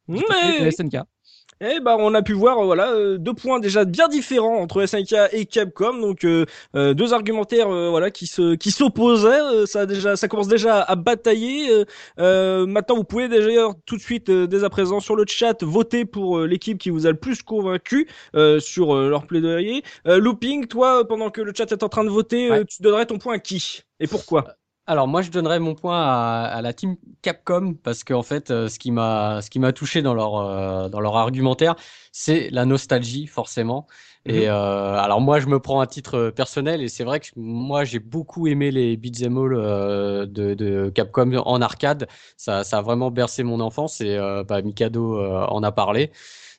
De 0.07 0.17
Mais 0.17 0.71
SNK. 0.71 0.97
Eh 1.63 1.79
ben, 1.79 1.95
on 1.99 2.13
a 2.15 2.23
pu 2.23 2.33
voir 2.33 2.57
euh, 2.59 2.65
voilà 2.65 2.91
euh, 2.91 3.17
deux 3.19 3.35
points 3.35 3.59
déjà 3.59 3.85
bien 3.85 4.07
différents 4.07 4.57
entre 4.57 4.81
SNK 4.87 5.13
et 5.31 5.45
Capcom, 5.45 5.99
donc 5.99 6.23
euh, 6.25 6.45
euh, 6.75 6.95
deux 6.95 7.13
argumentaires 7.13 7.69
euh, 7.69 7.89
voilà 7.91 8.09
qui 8.09 8.25
se 8.25 8.55
qui 8.55 8.71
s'opposaient. 8.71 9.27
euh, 9.41 9.65
ça 9.67 9.81
a 9.81 9.85
déjà 9.85 10.15
ça 10.15 10.27
commence 10.27 10.47
déjà 10.47 10.81
à 10.81 10.95
batailler. 10.95 11.69
euh, 11.71 11.85
euh, 12.19 12.65
maintenant, 12.65 12.95
vous 12.95 13.03
pouvez 13.03 13.29
déjà 13.29 13.69
tout 13.85 13.95
de 13.95 14.01
suite 14.01 14.29
euh, 14.29 14.47
dès 14.47 14.63
à 14.63 14.69
présent 14.71 14.99
sur 14.99 15.15
le 15.15 15.23
chat 15.27 15.61
voter 15.63 16.03
pour 16.05 16.39
euh, 16.39 16.47
l'équipe 16.47 16.79
qui 16.79 16.89
vous 16.89 17.05
a 17.05 17.11
le 17.11 17.19
plus 17.19 17.43
convaincu 17.43 18.07
euh, 18.35 18.59
sur 18.59 18.95
euh, 18.95 19.09
leur 19.09 19.27
plaidoyer. 19.27 19.83
Euh, 20.07 20.17
Looping, 20.19 20.65
toi, 20.67 21.07
pendant 21.07 21.29
que 21.29 21.41
le 21.41 21.53
chat 21.55 21.71
est 21.71 21.83
en 21.83 21.89
train 21.89 22.03
de 22.03 22.09
voter, 22.09 22.49
euh, 22.49 22.59
Ouais. 22.59 22.65
tu 22.65 22.81
donnerais 22.81 23.05
ton 23.05 23.19
point 23.19 23.35
à 23.35 23.39
qui 23.39 23.83
et 23.99 24.07
pourquoi? 24.07 24.55
Alors 24.87 25.07
moi 25.07 25.21
je 25.21 25.29
donnerais 25.31 25.59
mon 25.59 25.75
point 25.75 26.01
à, 26.01 26.43
à 26.45 26.61
la 26.61 26.73
team 26.73 26.97
Capcom 27.21 27.75
parce 27.75 28.03
qu'en 28.03 28.23
fait 28.23 28.51
euh, 28.51 28.67
ce 28.67 28.79
qui 28.79 28.91
m'a 28.91 29.41
ce 29.41 29.49
qui 29.49 29.59
m'a 29.59 29.71
touché 29.73 30.01
dans 30.01 30.13
leur 30.13 30.35
euh, 30.35 30.89
dans 30.89 30.99
leur 30.99 31.15
argumentaire 31.15 31.75
c'est 32.11 32.49
la 32.49 32.65
nostalgie 32.65 33.27
forcément 33.27 33.87
et 34.25 34.47
Mhm. 34.47 34.49
euh, 34.49 34.97
alors 34.99 35.21
moi 35.21 35.39
je 35.39 35.47
me 35.47 35.59
prends 35.59 35.81
un 35.81 35.85
titre 35.87 36.31
personnel 36.31 36.81
et 36.81 36.89
c'est 36.89 37.03
vrai 37.03 37.19
que 37.19 37.27
moi 37.37 37.83
j'ai 37.85 37.99
beaucoup 37.99 38.47
aimé 38.47 38.71
les 38.71 38.97
beat'em 38.97 39.37
all 39.37 39.51
de, 40.27 40.53
de 40.55 40.89
Capcom 40.93 41.31
en 41.37 41.61
arcade 41.61 42.07
ça 42.35 42.63
ça 42.63 42.79
a 42.79 42.81
vraiment 42.81 43.11
bercé 43.11 43.43
mon 43.43 43.59
enfance 43.61 44.01
et 44.01 44.17
bah, 44.47 44.61
Mikado 44.61 45.19
en 45.23 45.63
a 45.63 45.71
parlé 45.71 46.11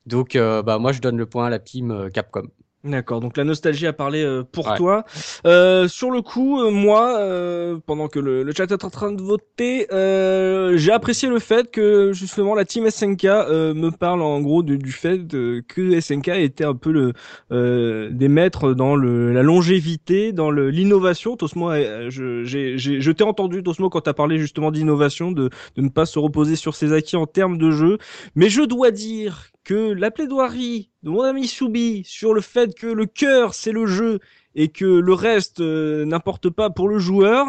donc 0.07 0.37
bah 0.37 0.79
moi 0.79 0.93
je 0.93 1.01
donne 1.01 1.19
le 1.19 1.27
point 1.27 1.47
à 1.47 1.51
la 1.51 1.59
team 1.61 2.11
Capcom. 2.13 2.49
D'accord, 2.85 3.21
donc 3.21 3.37
la 3.37 3.45
nostalgie 3.45 3.87
a 3.87 3.92
parlé 3.92 4.25
euh, 4.25 4.42
pour 4.42 4.66
Ouais. 4.66 4.77
toi. 4.77 5.05
Euh, 5.47 5.87
sur 5.87 6.11
le 6.11 6.21
coup, 6.21 6.61
euh, 6.61 6.73
moi, 6.73 7.16
euh, 7.21 7.79
pendant 7.87 8.09
que 8.09 8.18
le, 8.18 8.42
le 8.42 8.53
chat 8.53 8.68
est 8.73 8.85
en 8.85 8.90
train 8.90 9.12
de 9.12 9.23
voter, 9.23 9.87
euh, 9.92 10.77
j'ai 10.77 10.90
apprécié 10.90 11.29
le 11.29 11.38
fait 11.38 11.71
que 11.71 12.12
justement 12.12 12.57
la 12.57 12.64
team 12.64 12.90
SNK 12.90 13.25
euh, 13.27 13.73
me 13.73 13.90
parle 13.90 14.21
en 14.21 14.40
gros 14.40 14.64
du, 14.64 14.79
du 14.79 14.90
fait 14.90 15.21
que 15.29 16.01
SNK 16.01 16.27
était 16.31 16.64
un 16.64 16.75
peu 16.75 16.90
le 16.90 17.12
euh, 17.53 18.09
des 18.11 18.27
maîtres 18.27 18.73
dans 18.75 18.97
le, 18.97 19.33
la 19.33 19.45
longévité, 19.45 20.33
dans 20.33 20.51
l'innovation. 20.51 21.37
Tosmo, 21.37 21.71
je, 21.73 22.42
j'ai, 22.42 22.79
j'ai- 22.79 23.01
je 23.01 23.12
t'ai 23.12 23.23
entendu 23.23 23.62
Tosmo 23.62 23.90
quand 23.90 24.01
tu 24.01 24.11
as 24.11 24.14
parlé 24.14 24.38
justement 24.38 24.73
d'innovation, 24.73 25.31
de, 25.31 25.51
de 25.77 25.83
ne 25.83 25.88
pas 25.88 26.05
se 26.05 26.18
reposer 26.18 26.57
sur 26.57 26.75
ses 26.75 26.92
acquis 26.92 27.14
en 27.14 27.27
termes 27.27 27.59
de 27.59 27.71
jeu. 27.71 27.99
Mais 28.35 28.49
je 28.49 28.62
dois 28.62 28.90
dire 28.90 29.51
que 29.64 29.92
la 29.92 30.11
plaidoirie 30.11 30.90
de 31.03 31.11
mon 31.11 31.22
ami 31.22 31.46
Soubi 31.46 32.03
sur 32.05 32.35
le 32.35 32.40
fait 32.40 32.75
que 32.75 32.87
le 32.87 33.07
cœur 33.07 33.55
c'est 33.55 33.72
le 33.72 33.87
jeu 33.87 34.20
et 34.55 34.68
que 34.68 34.85
le 34.85 35.14
reste 35.14 35.61
euh, 35.61 36.05
n'importe 36.05 36.51
pas 36.51 36.70
pour 36.70 36.88
le 36.88 36.98
joueur 36.98 37.46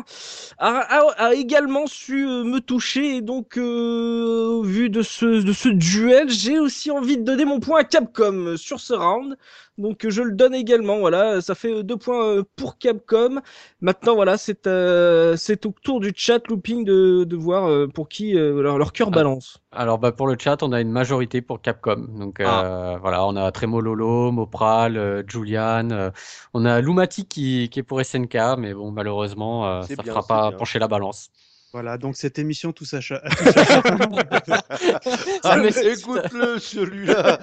a, 0.58 1.34
également 1.34 1.86
su 1.88 2.26
euh, 2.28 2.43
me 2.43 2.60
toucher. 2.60 3.17
Et 3.17 3.21
donc 3.21 3.58
euh, 3.58 4.45
au 4.45 4.63
vu 4.63 4.89
de 4.89 5.02
ce 5.02 5.43
de 5.43 5.54
ce 5.54 5.69
duel 5.69 6.30
j'ai 6.30 6.60
aussi 6.60 6.91
envie 6.91 7.17
de 7.17 7.23
donner 7.23 7.45
mon 7.45 7.60
point 7.60 7.82
à 7.82 7.84
Capcom 7.84 8.56
sur 8.58 8.80
ce 8.80 8.93
round 8.93 9.38
donc 9.78 10.08
je 10.08 10.22
le 10.22 10.32
donne 10.34 10.54
également 10.54 11.00
voilà 11.00 11.42
ça 11.42 11.56
fait 11.56 11.74
euh, 11.74 11.84
deux 11.84 11.98
points 11.98 12.24
euh, 12.28 12.44
pour 12.56 12.78
Capcom 12.78 13.42
maintenant 13.82 14.14
voilà 14.16 14.38
c'est 14.38 14.68
euh, 14.68 15.36
c'est 15.36 15.66
au 15.66 15.74
tour 15.84 16.00
du 16.00 16.14
chat 16.16 16.48
looping 16.48 16.86
de, 16.86 17.24
de 17.24 17.36
voir 17.36 17.88
pour 17.94 18.08
qui 18.08 18.38
euh, 18.38 18.62
leur, 18.62 18.78
leur 18.78 18.94
cœur 18.94 19.08
Ah. 19.12 19.16
balance 19.16 19.58
Alors 19.72 19.98
bah 19.98 20.12
pour 20.12 20.28
le 20.28 20.36
chat, 20.40 20.62
on 20.62 20.72
a 20.74 20.80
une 20.82 20.92
majorité 20.92 21.42
pour 21.42 21.60
Capcom. 21.62 22.06
Donc 22.20 22.40
euh, 22.40 22.46
Ah. 22.48 22.98
voilà, 23.02 23.26
on 23.26 23.36
a 23.36 23.52
Tremololo, 23.52 24.32
Mopral, 24.32 24.96
euh, 24.98 25.24
Julian, 25.28 25.90
euh, 25.90 26.12
on 26.54 26.66
a 26.66 26.80
Lumati 26.80 27.26
qui, 27.26 27.70
qui 27.70 27.80
est 27.80 27.84
pour 27.84 28.00
SNK, 28.06 28.38
mais 28.60 28.74
bon 28.76 28.92
malheureusement 28.92 29.68
euh, 29.68 29.82
ça 29.82 29.96
bien, 29.96 30.14
fera 30.14 30.22
pas 30.28 30.50
bien. 30.50 30.58
pencher 30.60 30.78
la 30.80 30.88
balance. 30.88 31.30
Voilà, 31.72 31.98
donc 31.98 32.16
cette 32.16 32.38
émission 32.38 32.72
à 32.92 33.02
cha- 33.02 33.24
Ah, 35.44 35.58
mais 35.58 35.64
mais 35.64 35.72
c'est- 35.76 36.00
écoute-le, 36.00 36.60
celui-là. 36.60 37.40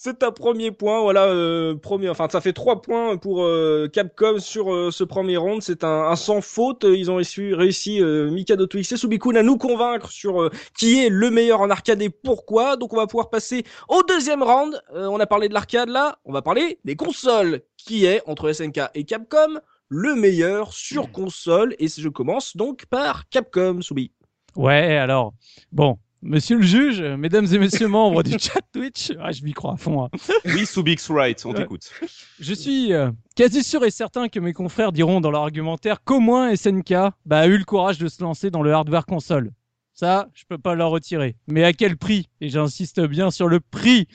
C'est 0.00 0.22
un 0.22 0.30
premier 0.30 0.70
point, 0.70 1.00
voilà, 1.00 1.24
euh, 1.24 1.74
premier, 1.74 2.08
enfin 2.08 2.28
ça 2.30 2.40
fait 2.40 2.52
trois 2.52 2.80
points 2.82 3.16
pour 3.16 3.42
euh, 3.42 3.88
Capcom 3.92 4.38
sur 4.38 4.72
euh, 4.72 4.92
ce 4.92 5.02
premier 5.02 5.36
round. 5.36 5.60
C'est 5.60 5.82
un, 5.82 6.04
un 6.04 6.14
sans 6.14 6.40
faute. 6.40 6.86
Ils 6.88 7.10
ont 7.10 7.16
réussi, 7.16 7.52
réussi 7.52 8.00
euh, 8.00 8.30
Mikado 8.30 8.68
Twix 8.68 8.92
et 8.92 8.96
Subikun 8.96 9.34
à 9.34 9.42
nous 9.42 9.58
convaincre 9.58 10.12
sur 10.12 10.40
euh, 10.40 10.50
qui 10.78 11.04
est 11.04 11.08
le 11.08 11.32
meilleur 11.32 11.62
en 11.62 11.68
arcade 11.68 12.00
et 12.00 12.10
pourquoi. 12.10 12.76
Donc 12.76 12.92
on 12.92 12.96
va 12.96 13.08
pouvoir 13.08 13.28
passer 13.28 13.64
au 13.88 14.04
deuxième 14.04 14.40
round. 14.40 14.80
Euh, 14.94 15.08
on 15.08 15.18
a 15.18 15.26
parlé 15.26 15.48
de 15.48 15.54
l'arcade 15.54 15.88
là, 15.88 16.20
on 16.24 16.32
va 16.32 16.42
parler 16.42 16.78
des 16.84 16.94
consoles. 16.94 17.62
Qui 17.76 18.06
est 18.06 18.22
entre 18.28 18.52
SNK 18.52 18.80
et 18.94 19.02
Capcom 19.02 19.58
le 19.88 20.14
meilleur 20.14 20.72
sur 20.74 21.10
console? 21.10 21.74
Et 21.80 21.88
je 21.88 22.08
commence 22.08 22.56
donc 22.56 22.86
par 22.86 23.28
Capcom, 23.30 23.80
Subi. 23.80 24.12
Ouais, 24.54 24.96
alors, 24.96 25.32
bon, 25.72 25.98
monsieur 26.22 26.56
le 26.56 26.62
juge, 26.62 27.00
mesdames 27.02 27.46
et 27.52 27.58
messieurs 27.58 27.88
membres 27.88 28.22
du 28.22 28.32
chat 28.38 28.60
Twitch, 28.72 29.12
ah, 29.20 29.32
je 29.32 29.42
m'y 29.42 29.52
crois 29.52 29.74
à 29.74 29.76
fond. 29.76 30.04
hein. 30.04 30.08
Oui, 30.44 30.66
Subix 30.66 30.96
Right, 31.10 31.44
on 31.46 31.50
Ouais. 31.50 31.60
t'écoute. 31.62 31.90
Je 32.38 32.54
suis 32.54 32.92
euh, 32.92 33.10
quasi 33.36 33.62
sûr 33.62 33.84
et 33.84 33.90
certain 33.90 34.28
que 34.28 34.40
mes 34.40 34.52
confrères 34.52 34.92
diront 34.92 35.20
dans 35.20 35.30
leur 35.30 35.42
argumentaire 35.42 36.02
qu'au 36.04 36.20
moins 36.20 36.54
SNK 36.54 36.92
bah, 37.26 37.40
a 37.40 37.46
eu 37.46 37.58
le 37.58 37.64
courage 37.64 37.98
de 37.98 38.08
se 38.08 38.22
lancer 38.22 38.50
dans 38.50 38.62
le 38.62 38.72
hardware 38.72 39.06
console. 39.06 39.50
Ça, 39.94 40.28
je 40.34 40.44
peux 40.48 40.58
pas 40.58 40.74
leur 40.76 40.90
retirer. 40.90 41.36
Mais 41.48 41.64
à 41.64 41.72
quel 41.72 41.96
prix? 41.96 42.28
Et 42.40 42.48
j'insiste 42.48 43.00
bien 43.00 43.30
sur 43.32 43.48
le 43.48 43.58
prix. 43.60 44.06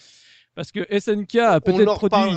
Parce 0.56 0.72
que 0.72 0.86
SNK 0.98 1.36
a 1.38 1.60
peut-être 1.62 1.96
produit 1.96 2.36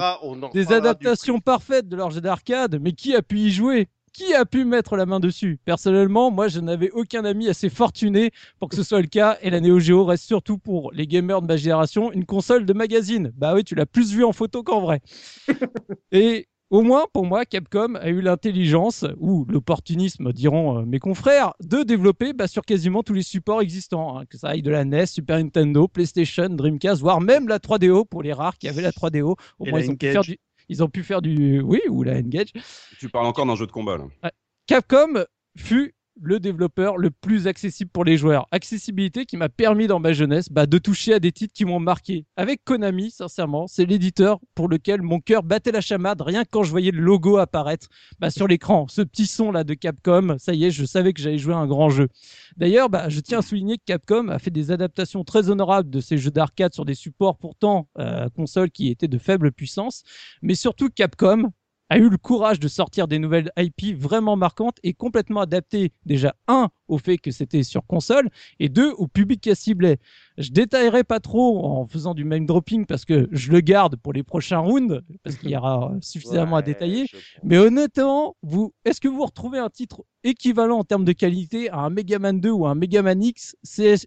des 0.55 0.73
adaptations 0.73 1.39
parfaites 1.39 1.87
de 1.87 1.97
leur 1.97 2.11
jeu 2.11 2.21
d'arcade, 2.23 2.79
mais 2.81 2.93
qui 2.93 3.15
a 3.15 3.21
pu 3.23 3.39
y 3.39 3.51
jouer? 3.53 3.89
Qui 4.17 4.33
a 4.33 4.47
pu 4.47 4.65
mettre 4.65 4.97
la 4.97 5.05
main 5.05 5.21
dessus? 5.21 5.59
Personnellement, 5.67 6.31
moi, 6.31 6.49
je 6.49 6.59
n'avais 6.59 6.91
aucun 6.93 7.27
ami 7.27 7.49
assez 7.49 7.69
fortuné 7.69 8.31
pour 8.59 8.71
que 8.71 8.75
ce 8.75 8.83
soit 8.83 9.03
le 9.03 9.09
cas, 9.09 9.37
et 9.43 9.51
la 9.51 9.61
Neo 9.61 9.79
Geo 9.79 10.07
reste 10.07 10.25
surtout 10.25 10.57
pour 10.57 10.91
les 10.93 11.07
gamers 11.07 11.43
de 11.43 11.47
ma 11.47 11.59
génération 11.59 12.11
une 12.13 12.25
console 12.25 12.65
de 12.65 12.73
magazine. 12.73 13.31
Bah 13.37 13.53
oui, 13.55 13.63
tu 13.63 13.75
l'as 13.75 13.85
plus 13.85 14.15
vu 14.15 14.25
en 14.25 14.33
photo 14.33 14.63
qu'en 14.63 14.81
vrai. 14.81 15.03
et 16.13 16.49
au 16.71 16.81
moins, 16.81 17.05
pour 17.13 17.27
moi, 17.27 17.45
Capcom 17.45 17.95
a 17.97 18.09
eu 18.09 18.23
l'intelligence, 18.23 19.05
ou 19.21 19.45
l'opportunisme, 19.51 20.33
diront 20.33 20.79
euh, 20.79 20.85
mes 20.87 20.99
confrères, 20.99 21.53
de 21.63 21.83
développer 21.83 22.33
bah, 22.33 22.49
sur 22.49 22.65
quasiment 22.65 23.03
tous 23.03 23.13
les 23.13 23.23
supports 23.23 23.61
existants, 23.61 24.19
hein, 24.19 24.25
que 24.25 24.39
ça 24.39 24.49
aille 24.49 24.63
de 24.63 24.71
la 24.71 24.87
NES, 24.87 25.05
Super 25.05 25.37
Nintendo, 25.37 25.89
PlayStation, 25.89 26.49
Dreamcast, 26.49 27.03
voire 27.03 27.21
même 27.21 27.49
la 27.49 27.59
3DO 27.59 28.07
pour 28.07 28.23
les 28.23 28.33
rares 28.33 28.57
qui 28.57 28.67
avaient 28.67 28.81
la 28.81 28.93
3DO. 28.93 29.37
Au 29.59 29.67
Et 29.67 29.71
moins, 29.71 29.81
ils 29.81 29.91
ont, 29.91 29.95
pu 29.95 30.11
faire 30.11 30.23
du, 30.23 30.39
ils 30.69 30.83
ont 30.83 30.89
pu 30.89 31.03
faire 31.03 31.23
du. 31.23 31.61
Oui, 31.61 31.81
ou 31.89 32.03
la 32.03 32.19
N-Gage. 32.19 32.53
Tu 32.99 33.09
parles 33.09 33.27
encore 33.27 33.47
d'un 33.47 33.57
jeu 33.57 33.67
de 33.67 33.73
combat, 33.73 33.99
là. 33.99 34.31
Capcom 34.67 35.25
fut 35.57 35.96
le 36.21 36.41
développeur 36.41 36.97
le 36.97 37.11
plus 37.11 37.47
accessible 37.47 37.91
pour 37.91 38.05
les 38.05 38.17
joueurs. 38.17 38.47
Accessibilité 38.51 39.27
qui 39.27 39.37
m'a 39.37 39.49
permis 39.49 39.87
dans 39.87 40.01
ma 40.01 40.13
jeunesse 40.13 40.49
bah, 40.51 40.67
de 40.67 40.79
toucher 40.79 41.15
à 41.15 41.21
des 41.21 41.33
titres 41.33 41.53
qui 41.55 41.65
m'ont 41.65 41.81
marqué. 41.81 42.25
Avec 42.37 42.65
Konami, 42.65 43.11
sincèrement, 43.11 43.67
c'est 43.67 43.85
l'éditeur 43.85 44.41
pour 44.55 44.69
lequel 44.69 45.03
mon 45.03 45.21
cœur 45.21 45.43
battait 45.43 45.73
la 45.73 45.81
chamade 45.81 46.21
rien 46.23 46.45
que 46.45 46.51
quand 46.51 46.63
je 46.63 46.71
voyais 46.71 46.91
le 46.91 47.01
logo 47.01 47.37
apparaître 47.37 47.89
bah, 48.19 48.31
sur 48.31 48.47
l'écran. 48.47 48.87
Ce 48.89 49.03
petit 49.03 49.27
son 49.27 49.53
là 49.53 49.65
de 49.65 49.75
Capcom, 49.75 50.37
ça 50.39 50.55
y 50.55 50.65
est, 50.65 50.71
je 50.71 50.85
savais 50.85 51.13
que 51.13 51.21
j'allais 51.21 51.39
jouer 51.39 51.55
à 51.55 51.59
un 51.59 51.67
grand 51.67 51.91
jeu. 51.91 52.09
D'ailleurs, 52.57 52.89
bah, 52.89 53.09
je 53.09 53.21
tiens 53.21 53.39
à 53.39 53.43
souligner 53.43 53.77
que 53.77 53.85
Capcom 53.85 54.29
a 54.29 54.39
fait 54.39 54.51
des 54.51 54.71
adaptations 54.71 55.25
très 55.25 55.51
honorables 55.51 55.91
de 55.91 56.01
ces 56.01 56.19
jeux 56.19 56.31
d'arcade 56.31 56.73
sur 56.73 56.85
des 56.85 56.95
supports 56.95 57.37
pourtant 57.37 57.89
euh, 57.99 58.29
consoles 58.31 58.71
qui 58.71 58.89
étaient 58.89 59.09
de 59.09 59.19
faible 59.19 59.53
puissance. 59.53 60.03
Mais 60.43 60.55
surtout, 60.55 60.89
Capcom 60.89 61.51
a 61.89 61.99
eu 61.99 62.09
le 62.09 62.19
courage 62.19 62.59
de 62.59 62.67
sortir 62.69 63.07
des 63.07 63.19
nouvelles 63.19 63.51
IP 63.57 63.97
vraiment 63.97 64.35
marquantes 64.37 64.79
et 64.83 64.93
complètement 64.93 65.41
adaptées, 65.41 65.93
déjà, 66.05 66.35
un, 66.49 66.69
au 66.89 66.99
fait 66.99 67.17
que 67.19 67.31
c'était 67.31 67.63
sur 67.63 67.87
console, 67.87 68.29
et 68.59 68.69
deux, 68.69 68.91
au 68.93 69.07
public 69.07 69.41
qu'elle 69.41 69.55
ciblait. 69.57 69.99
Je 70.37 70.51
détaillerai 70.51 71.05
pas 71.05 71.21
trop 71.21 71.65
en 71.65 71.87
faisant 71.87 72.13
du 72.15 72.25
name 72.25 72.45
dropping 72.45 72.87
parce 72.87 73.05
que 73.05 73.29
je 73.31 73.53
le 73.53 73.61
garde 73.61 73.97
pour 73.97 74.13
les 74.13 74.23
prochains 74.25 74.59
rounds, 74.59 75.01
parce 75.23 75.37
qu'il 75.37 75.51
y 75.51 75.57
aura 75.57 75.93
suffisamment 76.01 76.57
à 76.57 76.63
détailler. 76.63 77.07
Mais 77.45 77.59
honnêtement, 77.59 78.37
vous, 78.43 78.75
est-ce 78.85 79.01
que 79.01 79.09
vous 79.09 79.25
retrouvez 79.25 79.59
un 79.59 79.71
titre 79.71 80.03
équivalent 80.25 80.79
en 80.79 80.85
termes 80.85 81.05
de 81.05 81.13
qualité 81.13 81.71
à 81.71 81.79
un 81.79 81.91
Mega 81.91 82.19
Man 82.19 82.41
2 82.41 82.51
ou 82.51 82.67
un 82.67 82.75
Mega 82.75 83.03
Man 83.03 83.23
X 83.23 83.55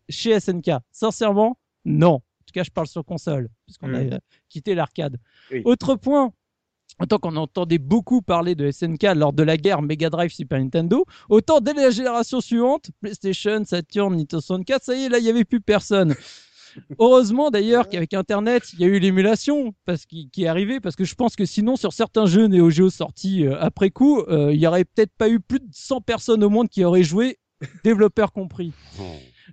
chez 0.10 0.40
SNK 0.40 0.72
Sincèrement, 0.92 1.58
non. 1.86 2.16
En 2.16 2.46
tout 2.46 2.54
cas, 2.54 2.64
je 2.64 2.72
parle 2.72 2.88
sur 2.88 3.06
console, 3.06 3.48
puisqu'on 3.66 3.88
Mm. 3.90 3.96
a 3.96 4.00
euh, 4.16 4.20
quitté 4.50 4.74
l'arcade. 4.76 5.18
Oui. 5.52 5.62
Autre 5.66 5.96
point, 5.96 6.34
Autant 7.00 7.18
qu'on 7.18 7.36
entendait 7.36 7.78
beaucoup 7.78 8.22
parler 8.22 8.56
de 8.56 8.70
SNK 8.72 9.04
lors 9.16 9.34
de 9.34 9.44
la 9.44 9.58
guerre 9.58 9.82
Mega 9.82 10.10
Drive 10.10 10.32
Super 10.32 10.60
Nintendo, 10.60 11.06
autant 11.30 11.62
dès 11.62 11.74
la 11.74 11.90
génération 11.90 12.42
suivante, 12.42 12.92
PlayStation, 13.02 13.64
Saturn, 13.66 14.16
Nintendo 14.16 14.42
64, 14.42 14.84
ça 14.84 14.96
y 14.96 15.04
est, 15.06 15.10
là, 15.10 15.20
il 15.20 15.24
n'y 15.24 15.30
avait 15.30 15.46
plus 15.46 15.62
personne. 15.62 16.16
Heureusement 17.00 17.50
d'ailleurs 17.50 17.88
qu'avec 17.90 18.14
Internet, 18.14 18.64
il 18.74 18.80
y 18.80 18.84
a 18.84 18.88
eu 18.88 19.00
l'émulation 19.00 19.74
parce 19.86 20.06
qui, 20.06 20.30
qui 20.30 20.44
est 20.44 20.48
arrivée, 20.48 20.80
parce 20.80 20.96
que 20.96 21.04
je 21.04 21.16
pense 21.16 21.36
que 21.36 21.46
sinon, 21.46 21.76
sur 21.76 21.94
certains 21.94 22.26
jeux 22.26 22.48
Neo 22.48 22.70
Geo 22.70 22.90
sortis 22.90 23.46
euh, 23.46 23.60
après 23.60 23.90
coup, 23.90 24.22
euh, 24.22 24.54
il 24.54 24.60
y 24.60 24.68
aurait 24.68 24.86
peut-être 24.86 25.14
pas 25.18 25.30
eu 25.30 25.40
plus 25.40 25.60
de 25.60 25.68
100 25.72 26.02
personnes 26.02 26.44
au 26.44 26.50
monde 26.50 26.70
qui 26.70 26.84
auraient 26.84 27.04
joué, 27.04 27.40
développeurs 27.84 28.32
compris. 28.32 28.74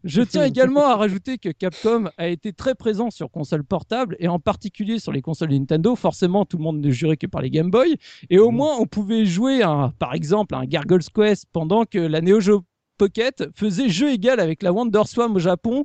Je 0.04 0.22
tiens 0.22 0.44
également 0.46 0.86
à 0.86 0.96
rajouter 0.96 1.38
que 1.38 1.48
Capcom 1.48 2.08
a 2.16 2.28
été 2.28 2.52
très 2.52 2.74
présent 2.74 3.10
sur 3.10 3.30
consoles 3.30 3.64
portables 3.64 4.16
et 4.18 4.28
en 4.28 4.38
particulier 4.38 4.98
sur 4.98 5.12
les 5.12 5.22
consoles 5.22 5.50
Nintendo. 5.50 5.96
Forcément, 5.96 6.44
tout 6.44 6.58
le 6.58 6.64
monde 6.64 6.80
ne 6.80 6.90
jurait 6.90 7.16
que 7.16 7.26
par 7.26 7.42
les 7.42 7.50
Game 7.50 7.70
Boy. 7.70 7.96
Et 8.30 8.38
au 8.38 8.50
moins, 8.50 8.76
on 8.78 8.86
pouvait 8.86 9.24
jouer, 9.24 9.62
un, 9.62 9.92
par 9.98 10.14
exemple, 10.14 10.54
à 10.54 10.58
un 10.58 10.64
Gargoyle's 10.64 11.08
Quest 11.08 11.46
pendant 11.52 11.84
que 11.84 11.98
la 11.98 12.20
Neo 12.20 12.40
Geo 12.40 12.64
Pocket 12.98 13.48
faisait 13.54 13.88
jeu 13.88 14.10
égal 14.10 14.40
avec 14.40 14.62
la 14.62 14.72
WonderSwan 14.72 15.34
au 15.34 15.38
Japon 15.38 15.84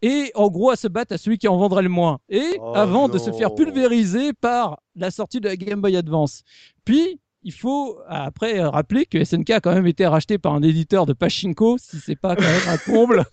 et 0.00 0.30
en 0.34 0.48
gros 0.48 0.70
à 0.70 0.76
se 0.76 0.88
battre 0.88 1.14
à 1.14 1.18
celui 1.18 1.38
qui 1.38 1.48
en 1.48 1.56
vendrait 1.56 1.82
le 1.82 1.88
moins. 1.88 2.18
Et 2.28 2.58
Oh 2.60 2.72
avant 2.74 3.08
de 3.08 3.18
se 3.18 3.32
faire 3.32 3.54
pulvériser 3.54 4.32
par 4.32 4.80
la 4.94 5.10
sortie 5.10 5.40
de 5.40 5.48
la 5.48 5.56
Game 5.56 5.80
Boy 5.80 5.96
Advance. 5.96 6.42
Puis, 6.84 7.20
il 7.44 7.52
faut 7.52 7.98
après 8.08 8.62
rappeler 8.62 9.06
que 9.06 9.22
SNK 9.24 9.50
a 9.50 9.60
quand 9.60 9.74
même 9.74 9.86
été 9.86 10.06
racheté 10.06 10.38
par 10.38 10.54
un 10.54 10.62
éditeur 10.62 11.06
de 11.06 11.12
Pachinko, 11.12 11.76
si 11.78 11.98
c'est 11.98 12.16
pas 12.16 12.36
quand 12.36 12.42
même 12.42 12.68
un 12.68 12.78
comble 12.78 13.24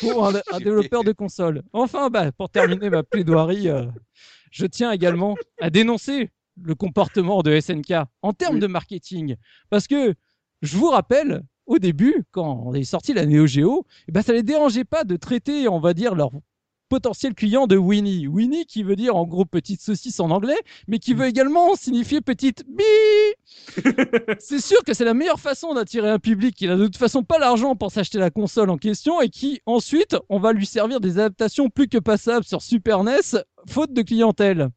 pour 0.00 0.26
un, 0.26 0.32
un 0.52 0.58
développeur 0.58 1.04
de 1.04 1.12
console. 1.12 1.62
Enfin, 1.72 2.10
bah, 2.10 2.32
pour 2.32 2.48
terminer 2.50 2.90
ma 2.90 3.02
plaidoirie, 3.02 3.68
euh, 3.68 3.86
je 4.50 4.66
tiens 4.66 4.90
également 4.92 5.36
à 5.60 5.70
dénoncer 5.70 6.30
le 6.62 6.74
comportement 6.74 7.42
de 7.42 7.58
SNK 7.58 7.94
en 8.22 8.32
termes 8.32 8.54
Oui. 8.56 8.60
de 8.60 8.66
marketing. 8.66 9.36
Parce 9.70 9.86
que 9.86 10.14
je 10.60 10.76
vous 10.76 10.88
rappelle 10.90 11.42
au 11.66 11.78
début, 11.78 12.24
quand 12.32 12.62
on 12.66 12.74
est 12.74 12.84
sorti 12.84 13.14
la 13.14 13.24
Neo 13.24 13.46
Geo, 13.46 13.86
eh 14.08 14.12
ben, 14.12 14.22
ça 14.22 14.32
les 14.32 14.42
dérangeait 14.42 14.84
pas 14.84 15.04
de 15.04 15.16
traiter, 15.16 15.68
on 15.68 15.78
va 15.80 15.94
dire, 15.94 16.14
leur 16.14 16.30
potentiel 16.92 17.34
client 17.34 17.66
de 17.66 17.78
Winnie. 17.78 18.28
Winnie 18.28 18.66
qui 18.66 18.82
veut 18.82 18.96
dire 18.96 19.16
en 19.16 19.24
gros 19.24 19.46
petite 19.46 19.80
saucisse 19.80 20.20
en 20.20 20.30
anglais, 20.30 20.58
mais 20.88 20.98
qui 20.98 21.14
veut 21.14 21.24
également 21.24 21.74
signifier 21.74 22.20
petite 22.20 22.64
bi. 22.68 22.82
c'est 24.38 24.60
sûr 24.60 24.84
que 24.84 24.92
c'est 24.92 25.06
la 25.06 25.14
meilleure 25.14 25.40
façon 25.40 25.72
d'attirer 25.72 26.10
un 26.10 26.18
public 26.18 26.54
qui 26.54 26.66
n'a 26.66 26.76
de 26.76 26.84
toute 26.84 26.98
façon 26.98 27.22
pas 27.22 27.38
l'argent 27.38 27.76
pour 27.76 27.90
s'acheter 27.90 28.18
la 28.18 28.28
console 28.28 28.68
en 28.68 28.76
question 28.76 29.22
et 29.22 29.30
qui 29.30 29.62
ensuite 29.64 30.18
on 30.28 30.38
va 30.38 30.52
lui 30.52 30.66
servir 30.66 31.00
des 31.00 31.18
adaptations 31.18 31.70
plus 31.70 31.88
que 31.88 31.96
passables 31.96 32.44
sur 32.44 32.60
Super 32.60 33.04
NES 33.04 33.40
faute 33.70 33.94
de 33.94 34.02
clientèle. 34.02 34.68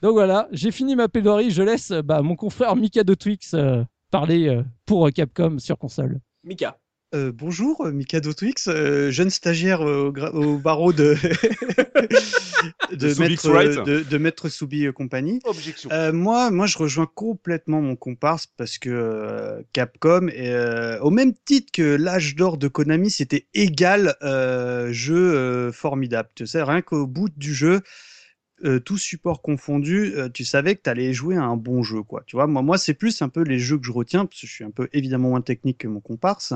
Donc 0.00 0.12
voilà, 0.12 0.46
j'ai 0.52 0.70
fini 0.70 0.94
ma 0.94 1.08
plaidoirie, 1.08 1.50
je 1.50 1.64
laisse 1.64 1.90
bah, 1.90 2.22
mon 2.22 2.36
confrère 2.36 2.76
Mika 2.76 3.02
de 3.02 3.14
Twix 3.14 3.54
euh, 3.54 3.82
parler 4.12 4.46
euh, 4.46 4.62
pour 4.86 5.10
Capcom 5.10 5.58
sur 5.58 5.76
console. 5.76 6.20
Mika. 6.44 6.78
Euh, 7.14 7.32
bonjour, 7.32 7.86
euh, 7.86 7.90
Mikado 7.90 8.34
Twix, 8.34 8.68
euh, 8.68 9.10
jeune 9.10 9.30
stagiaire 9.30 9.80
au, 9.80 10.58
barreau 10.58 10.92
de, 10.92 11.14
de, 12.92 13.18
maître, 13.18 13.48
Wright. 13.48 13.82
de, 13.82 14.00
de 14.00 14.18
Maître 14.18 14.50
Soubi 14.50 14.84
euh, 14.84 14.92
compagnie. 14.92 15.40
Objection. 15.44 15.88
Euh, 15.90 16.12
moi, 16.12 16.50
moi, 16.50 16.66
je 16.66 16.76
rejoins 16.76 17.08
complètement 17.14 17.80
mon 17.80 17.96
comparse 17.96 18.46
parce 18.46 18.76
que 18.76 19.64
Capcom, 19.72 20.28
est, 20.28 20.98
au 21.00 21.08
même 21.08 21.32
titre 21.46 21.72
que 21.72 21.96
l'âge 21.96 22.36
d'or 22.36 22.58
de 22.58 22.68
Konami, 22.68 23.10
c'était 23.10 23.46
égal 23.54 24.14
jeu 24.90 25.70
formidable. 25.72 26.28
Tu 26.34 26.46
sais, 26.46 26.62
rien 26.62 26.82
qu'au 26.82 27.06
bout 27.06 27.30
du 27.34 27.54
jeu, 27.54 27.80
euh, 28.64 28.80
tout 28.80 28.98
support 28.98 29.42
confondu, 29.42 30.14
euh, 30.16 30.28
tu 30.28 30.44
savais 30.44 30.74
que 30.76 30.82
tu 30.82 30.90
allais 30.90 31.12
jouer 31.12 31.36
à 31.36 31.44
un 31.44 31.56
bon 31.56 31.82
jeu, 31.82 32.02
quoi. 32.02 32.22
Tu 32.26 32.36
vois, 32.36 32.46
moi, 32.46 32.62
moi, 32.62 32.78
c'est 32.78 32.94
plus 32.94 33.22
un 33.22 33.28
peu 33.28 33.42
les 33.42 33.58
jeux 33.58 33.78
que 33.78 33.86
je 33.86 33.92
retiens 33.92 34.26
parce 34.26 34.40
que 34.40 34.46
je 34.46 34.52
suis 34.52 34.64
un 34.64 34.70
peu 34.70 34.88
évidemment 34.92 35.30
moins 35.30 35.40
technique 35.40 35.78
que 35.78 35.88
mon 35.88 36.00
comparse, 36.00 36.52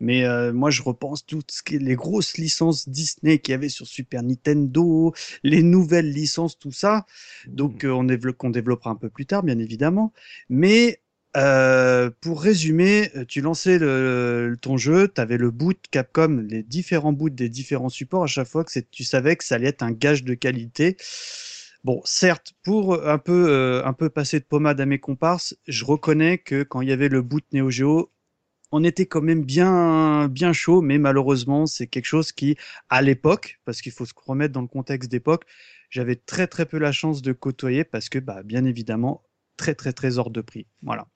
mais 0.00 0.24
euh, 0.24 0.52
moi, 0.52 0.70
je 0.70 0.82
repense 0.82 1.26
toutes 1.26 1.50
ce 1.50 1.62
qui 1.62 1.76
est 1.76 1.78
les 1.78 1.96
grosses 1.96 2.38
licences 2.38 2.88
Disney 2.88 3.38
qu'il 3.38 3.52
y 3.52 3.54
avait 3.54 3.68
sur 3.68 3.86
Super 3.86 4.22
Nintendo, 4.22 5.12
les 5.42 5.62
nouvelles 5.62 6.10
licences, 6.10 6.58
tout 6.58 6.72
ça. 6.72 7.06
Donc, 7.46 7.84
euh, 7.84 7.90
on 7.90 8.04
développe, 8.04 8.36
qu'on 8.36 8.50
développera 8.50 8.90
un 8.90 8.96
peu 8.96 9.10
plus 9.10 9.26
tard, 9.26 9.42
bien 9.42 9.58
évidemment. 9.58 10.12
Mais 10.48 11.00
euh, 11.36 12.10
pour 12.20 12.40
résumer, 12.42 13.10
euh, 13.16 13.24
tu 13.24 13.40
lançais 13.40 13.78
ton 14.60 14.76
jeu, 14.76 15.08
tu 15.12 15.20
avais 15.20 15.36
le 15.36 15.50
boot 15.50 15.78
Capcom, 15.90 16.44
les 16.48 16.62
différents 16.62 17.12
boots 17.12 17.34
des 17.34 17.48
différents 17.48 17.88
supports 17.88 18.22
à 18.24 18.26
chaque 18.28 18.46
fois 18.46 18.64
que 18.64 18.78
tu 18.78 19.04
savais 19.04 19.34
que 19.36 19.44
ça 19.44 19.56
allait 19.56 19.68
être 19.68 19.82
un 19.82 19.90
gage 19.92 20.22
de 20.24 20.34
qualité. 20.34 20.96
Bon, 21.82 22.00
certes, 22.04 22.54
pour 22.62 23.06
un 23.06 23.18
peu 23.18 23.48
euh, 23.50 23.84
un 23.84 23.92
peu 23.92 24.08
passer 24.10 24.40
de 24.40 24.44
pommade 24.44 24.80
à 24.80 24.86
mes 24.86 24.98
comparses, 24.98 25.56
je 25.66 25.84
reconnais 25.84 26.38
que 26.38 26.62
quand 26.62 26.80
il 26.80 26.88
y 26.88 26.92
avait 26.92 27.08
le 27.08 27.20
boot 27.20 27.44
Neo 27.52 27.68
Geo, 27.70 28.10
on 28.72 28.84
était 28.84 29.06
quand 29.06 29.22
même 29.22 29.44
bien 29.44 30.28
bien 30.28 30.52
chaud, 30.52 30.82
mais 30.82 30.98
malheureusement, 30.98 31.66
c'est 31.66 31.86
quelque 31.86 32.06
chose 32.06 32.32
qui, 32.32 32.56
à 32.90 33.02
l'époque, 33.02 33.60
parce 33.64 33.82
qu'il 33.82 33.92
faut 33.92 34.06
se 34.06 34.14
remettre 34.26 34.54
dans 34.54 34.62
le 34.62 34.68
contexte 34.68 35.10
d'époque, 35.10 35.44
j'avais 35.90 36.16
très 36.16 36.46
très 36.46 36.66
peu 36.66 36.78
la 36.78 36.92
chance 36.92 37.22
de 37.22 37.32
côtoyer 37.32 37.84
parce 37.84 38.08
que, 38.08 38.18
bah, 38.18 38.42
bien 38.44 38.64
évidemment, 38.64 39.24
très 39.56 39.74
très 39.74 39.92
très 39.92 40.18
hors 40.18 40.30
de 40.30 40.40
prix. 40.40 40.66
Voilà. 40.82 41.06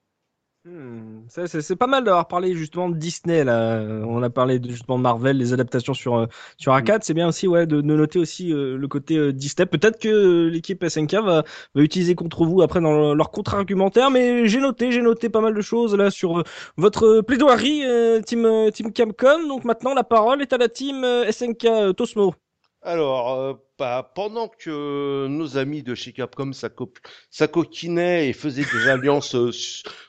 Hmm, 0.71 1.23
c'est 1.29 1.77
pas 1.77 1.87
mal 1.87 2.05
d'avoir 2.05 2.29
parlé 2.29 2.55
justement 2.55 2.91
de 2.91 2.97
Disney 2.97 3.43
là. 3.43 3.79
Euh, 3.79 4.03
On 4.05 4.23
a 4.23 4.29
parlé 4.29 4.59
de, 4.59 4.69
justement 4.69 4.99
de 4.99 5.03
Marvel, 5.03 5.39
les 5.39 5.53
adaptations 5.55 5.95
sur 5.95 6.17
euh, 6.17 6.27
sur 6.59 6.73
arcade. 6.73 7.03
C'est 7.05 7.15
bien 7.15 7.29
aussi 7.29 7.47
ouais 7.49 7.67
de, 7.67 7.77
de 7.81 7.83
noter 7.83 8.19
aussi 8.19 8.53
euh, 8.53 8.77
le 8.77 8.89
côté 8.89 9.17
euh, 9.17 9.33
Disney. 9.33 9.65
Peut-être 9.67 9.99
que 9.99 10.49
l'équipe 10.49 10.85
SNK 10.87 11.15
va, 11.15 11.45
va 11.75 11.81
utiliser 11.83 12.15
contre 12.15 12.45
vous 12.45 12.61
après 12.61 12.81
dans 12.83 12.93
leur- 12.93 13.15
leur 13.15 13.31
contre-argumentaire, 13.31 14.11
mais 14.11 14.47
j'ai 14.47 14.61
noté 14.61 14.93
j'ai 14.93 15.01
noté 15.01 15.31
pas 15.31 15.41
mal 15.41 15.55
de 15.55 15.61
choses 15.63 15.95
là 15.95 16.11
sur 16.11 16.43
votre 16.77 17.21
plaidoirie 17.23 17.85
euh, 17.87 18.21
team 18.21 18.47
team 18.75 18.93
Capcom. 18.93 19.47
Donc 19.49 19.65
maintenant 19.65 19.95
la 19.95 20.05
parole 20.05 20.43
est 20.43 20.53
à 20.53 20.59
la 20.59 20.69
team 20.69 21.03
SNK 21.31 21.95
Tosmo. 21.97 22.35
Alors, 22.83 23.33
euh, 23.41 23.55
bah, 23.79 24.13
pendant 24.15 24.49
que 24.49 25.27
nos 25.29 25.57
amis 25.59 25.83
de 25.83 25.95
chez 25.95 26.13
Capcom 26.13 26.53
s'aco- 26.53 26.93
s'acoquinaient 27.31 28.29
et 28.29 28.33
faisaient 28.33 28.65
des 28.65 28.89
alliances 28.89 29.35
euh, 29.35 29.51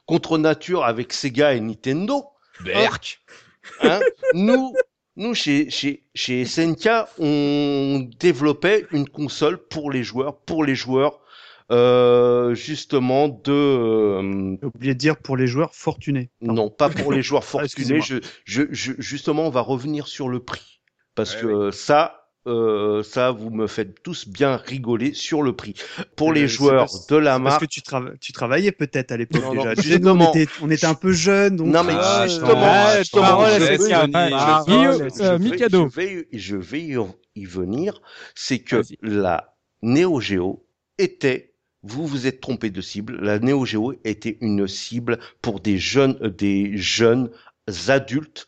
contre 0.05 0.37
nature 0.37 0.83
avec 0.85 1.11
Sega 1.13 1.53
et 1.55 1.59
Nintendo, 1.61 2.25
Berk. 2.63 3.21
hein, 3.81 3.99
nous, 4.35 4.75
nous 5.15 5.33
chez, 5.33 5.69
chez, 5.71 6.03
chez 6.13 6.45
SNK, 6.45 6.89
on 7.17 8.07
développait 8.19 8.85
une 8.91 9.09
console 9.09 9.57
pour 9.57 9.91
les 9.91 10.03
joueurs, 10.03 10.37
pour 10.41 10.63
les 10.63 10.75
joueurs 10.75 11.19
euh, 11.71 12.53
justement 12.55 13.27
de 13.29 13.51
euh, 13.51 14.57
J'ai 14.61 14.65
oublié 14.67 14.93
de 14.93 14.99
dire 14.99 15.17
pour 15.17 15.37
les 15.37 15.47
joueurs 15.47 15.73
fortunés. 15.75 16.29
Pardon. 16.39 16.63
non 16.65 16.69
pas 16.69 16.89
pour 16.89 17.11
les 17.13 17.23
joueurs 17.23 17.43
Ah, 17.55 17.65
fortunés. 17.65 17.97
excusez-moi. 17.97 18.05
je, 18.05 18.17
je, 18.45 18.63
je, 18.71 18.93
justement, 18.99 19.47
on 19.47 19.51
va 19.51 19.61
revenir 19.61 20.07
sur 20.07 20.29
le 20.29 20.39
prix 20.39 20.81
parce 21.15 21.35
Ouais, 21.35 21.41
que 21.41 21.71
ça. 21.71 22.18
Euh, 22.47 23.03
ça, 23.03 23.31
vous 23.31 23.49
me 23.49 23.67
faites 23.67 24.01
tous 24.01 24.27
bien 24.27 24.55
rigoler 24.55 25.13
sur 25.13 25.41
le 25.43 25.53
prix. 25.53 25.75
Pour 26.15 26.29
Euh, 26.31 26.33
les 26.33 26.47
joueurs 26.47 26.85
parce- 26.85 27.05
de 27.07 27.15
la 27.17 27.35
C'est 27.35 27.43
parce 27.43 27.53
marque, 27.53 27.61
que 27.61 27.65
tu, 27.67 27.81
trava- 27.81 28.17
tu 28.19 28.31
travaillais 28.31 28.71
peut-être 28.71 29.11
à 29.11 29.17
l'époque 29.17 29.41
déjà. 29.51 29.73
Nous, 29.75 29.79
on, 29.79 29.81
justement. 29.81 30.33
était, 30.33 30.47
on 30.61 30.71
était 30.71 30.85
un 30.85 30.93
peu 30.95 31.11
jeunes. 31.11 31.57
Donc, 31.57 31.67
Non, 31.67 31.83
mais 31.83 31.93
ah, 31.97 32.25
justement, 32.27 32.97
justement, 32.97 33.21
parole 33.23 33.51
je 33.51 33.59
vais- 33.59 33.65
je- 33.65 33.67
vais-. 33.67 33.77
Je 36.31 36.55
vais, 36.55 36.81
y- 37.35 37.45
venir. 37.45 38.01
C'est 38.35 38.59
que 38.59 38.81
la 39.01 39.55
Neo 39.81 40.19
Geo 40.21 40.65
était, 40.97 41.53
vous 41.83 42.07
vous 42.07 42.25
êtes 42.27 42.39
trompé 42.41 42.69
de 42.69 42.81
cible. 42.81 43.17
La 43.21 43.39
Neo 43.39 43.65
Geo 43.65 43.93
était 44.03 44.37
une 44.41 44.67
cible 44.67 45.19
pour 45.41 45.59
des 45.59 45.77
jeunes, 45.77 46.17
des 46.37 46.77
jeunes 46.77 47.29
adultes 47.87 48.47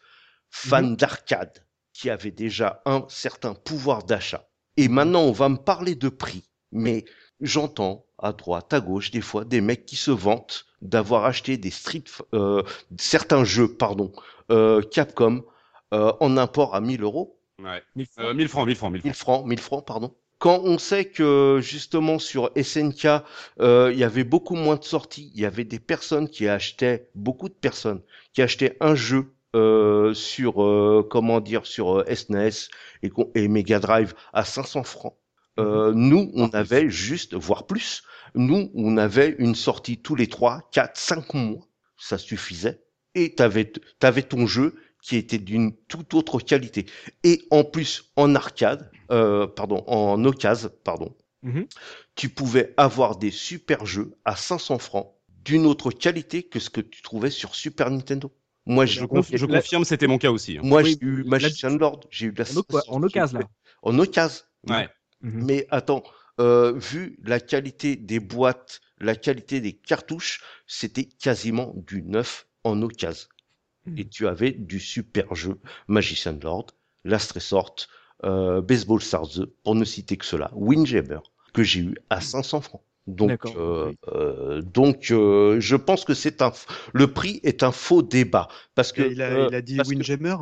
fans 0.50 0.82
Mhm. 0.82 0.96
d'arcade 0.98 1.64
qui 2.02 2.10
avaient 2.10 2.32
déjà 2.32 2.82
un 2.88 3.06
certain 3.10 3.54
pouvoir 3.54 4.04
d'achat. 4.04 4.50
Et 4.76 4.88
maintenant, 4.88 5.22
on 5.22 5.32
va 5.32 5.50
me 5.50 5.58
parler 5.58 5.94
de 5.94 6.10
prix. 6.10 6.50
Mais 6.72 7.06
j'entends 7.42 8.08
à 8.18 8.34
droite, 8.34 8.74
à 8.74 8.80
gauche, 8.82 9.12
des 9.12 9.22
fois, 9.22 9.46
des 9.46 9.62
mecs 9.62 9.86
qui 9.86 9.96
se 9.96 10.10
vantent 10.10 10.66
d'avoir 10.82 11.26
acheté 11.26 11.58
des 11.58 11.70
street, 11.70 12.06
euh, 12.34 12.64
certains 12.98 13.44
jeux, 13.44 13.72
pardon, 13.72 14.12
euh, 14.50 14.82
Capcom 14.82 15.46
euh, 15.94 16.12
en 16.20 16.38
import 16.38 16.74
à 16.74 16.82
1000 16.82 17.04
euros, 17.04 17.38
Ouais. 17.60 17.84
Euh, 18.18 18.34
1000 18.34 18.48
francs, 18.48 18.66
1000 18.66 18.76
francs, 18.76 18.92
1000 18.94 19.02
1000 19.04 19.14
francs. 19.14 19.16
francs, 19.16 19.46
1000 19.46 19.60
francs, 19.60 19.86
pardon. 19.86 20.16
Quand 20.40 20.60
on 20.64 20.80
sait 20.80 21.06
que 21.06 21.60
justement 21.62 22.18
sur 22.18 22.50
SNK, 22.56 23.24
euh, 23.60 23.92
il 23.94 24.00
y 24.00 24.04
avait 24.04 24.24
beaucoup 24.24 24.56
moins 24.56 24.76
de 24.78 24.84
sorties, 24.84 25.32
il 25.36 25.42
y 25.42 25.46
avait 25.46 25.66
des 25.66 25.80
personnes 25.80 26.28
qui 26.30 26.48
achetaient, 26.48 27.12
beaucoup 27.14 27.48
de 27.50 27.54
personnes 27.54 28.02
qui 28.34 28.42
achetaient 28.42 28.76
un 28.80 28.96
jeu 28.96 29.36
euh, 29.56 30.14
sur 30.14 30.64
euh, 30.64 31.06
comment 31.10 31.40
dire 31.42 31.66
sur 31.66 32.00
euh, 32.00 32.06
SNES 32.14 32.70
et, 33.04 33.10
qu'on- 33.10 33.32
et 33.36 33.48
Mega 33.48 33.80
Drive 33.80 34.14
à 34.34 34.46
500 34.46 34.84
francs. 34.84 35.16
Euh, 35.60 35.92
nous, 35.94 36.32
on 36.36 36.48
avait 36.50 36.90
juste, 36.90 37.34
voire 37.36 37.68
plus, 37.68 38.04
nous, 38.36 38.72
on 38.74 38.98
avait 38.98 39.36
une 39.38 39.54
sortie 39.56 39.98
tous 39.98 40.16
les 40.16 40.28
3, 40.28 40.70
4, 40.72 40.98
5 40.98 41.34
mois, 41.34 41.68
ça 41.98 42.18
suffisait, 42.18 42.82
et 43.16 43.36
t'avais, 43.36 43.72
t'avais 44.00 44.24
ton 44.24 44.48
jeu 44.48 44.76
qui 45.04 45.18
était 45.18 45.38
d'une 45.40 45.76
toute 45.88 46.14
autre 46.14 46.40
qualité. 46.40 46.86
Et 47.24 47.42
en 47.52 47.64
plus, 47.66 48.12
en 48.16 48.34
arcade, 48.36 48.90
euh, 49.12 49.46
pardon, 49.48 49.84
en 49.88 50.24
occasion, 50.24 50.70
pardon, 50.84 51.14
Mhm. 51.44 51.66
tu 52.16 52.30
pouvais 52.30 52.74
avoir 52.78 53.18
des 53.18 53.32
super 53.32 53.86
jeux 53.86 54.14
à 54.26 54.36
500 54.36 54.78
francs 54.78 55.12
d'une 55.44 55.66
autre 55.66 55.92
qualité 55.92 56.44
que 56.44 56.60
ce 56.60 56.70
que 56.70 56.82
tu 56.82 57.02
trouvais 57.02 57.32
sur 57.32 57.56
Super 57.56 57.90
Nintendo. 57.90 58.32
Moi, 58.66 58.86
Je, 58.86 59.04
conf- 59.06 59.36
je 59.36 59.46
confirme, 59.46 59.86
c'était 59.86 60.08
mon 60.08 60.18
cas 60.18 60.32
aussi. 60.32 60.58
hein. 60.58 60.62
moi, 60.64 60.82
Oui, 60.84 60.98
j'ai 61.00 61.06
eu 61.08 61.24
Magician 61.24 61.76
Lord, 61.78 62.02
j'ai 62.10 62.28
eu 62.28 62.32
de 62.32 62.44
la 62.44 62.50
En, 62.90 62.96
en 62.96 63.04
occasion 63.04 63.40
là. 63.40 63.50
En 63.82 64.00
occasion. 64.00 64.44
Ouais. 64.68 64.90
Mhm. 65.22 65.44
Mais 65.46 65.68
attends, 65.72 66.04
euh, 66.40 66.74
vu 66.78 67.18
la 67.24 67.40
qualité 67.40 67.96
des 67.96 68.20
boîtes, 68.20 68.82
la 69.00 69.16
qualité 69.16 69.62
des 69.62 69.74
cartouches, 69.74 70.42
c'était 70.68 71.06
quasiment 71.06 71.74
du 71.76 72.04
neuf 72.04 72.48
en 72.64 72.82
occasion. 72.82 73.28
Mhm. 73.86 73.98
Et 73.98 74.08
tu 74.08 74.28
avais 74.28 74.52
du 74.52 74.80
super 74.80 75.34
jeu, 75.36 75.60
Magician 75.88 76.38
Lord, 76.42 76.68
Last 77.04 77.32
Resort, 77.34 77.76
euh, 78.24 78.62
Baseball 78.62 79.02
Stars 79.02 79.30
2, 79.36 79.56
pour 79.64 79.76
ne 79.76 79.86
citer 79.86 80.18
que 80.18 80.26
cela, 80.26 80.52
Windjammer, 80.54 81.20
que 81.54 81.64
j'ai 81.64 81.82
eu 81.82 81.96
à 82.10 82.22
500 82.22 82.62
francs. 82.62 82.84
Donc, 83.16 83.40
euh, 83.58 83.92
euh, 84.10 84.62
donc, 84.62 85.12
euh, 85.12 85.60
je 85.60 85.76
pense 85.76 86.06
que 86.06 86.14
c'est 86.14 86.42
un, 86.42 86.50
f- 86.50 86.66
le 86.94 87.08
prix 87.12 87.40
est 87.44 87.64
un 87.64 87.72
faux 87.72 88.02
débat 88.02 88.48
parce 88.76 88.92
que 88.92 89.02
il, 89.02 89.22
a, 89.22 89.26
euh, 89.30 89.48
il 89.50 89.56
a 89.56 89.62
dit 89.62 89.78
que- 89.78 89.88
Windjammer? 89.88 90.36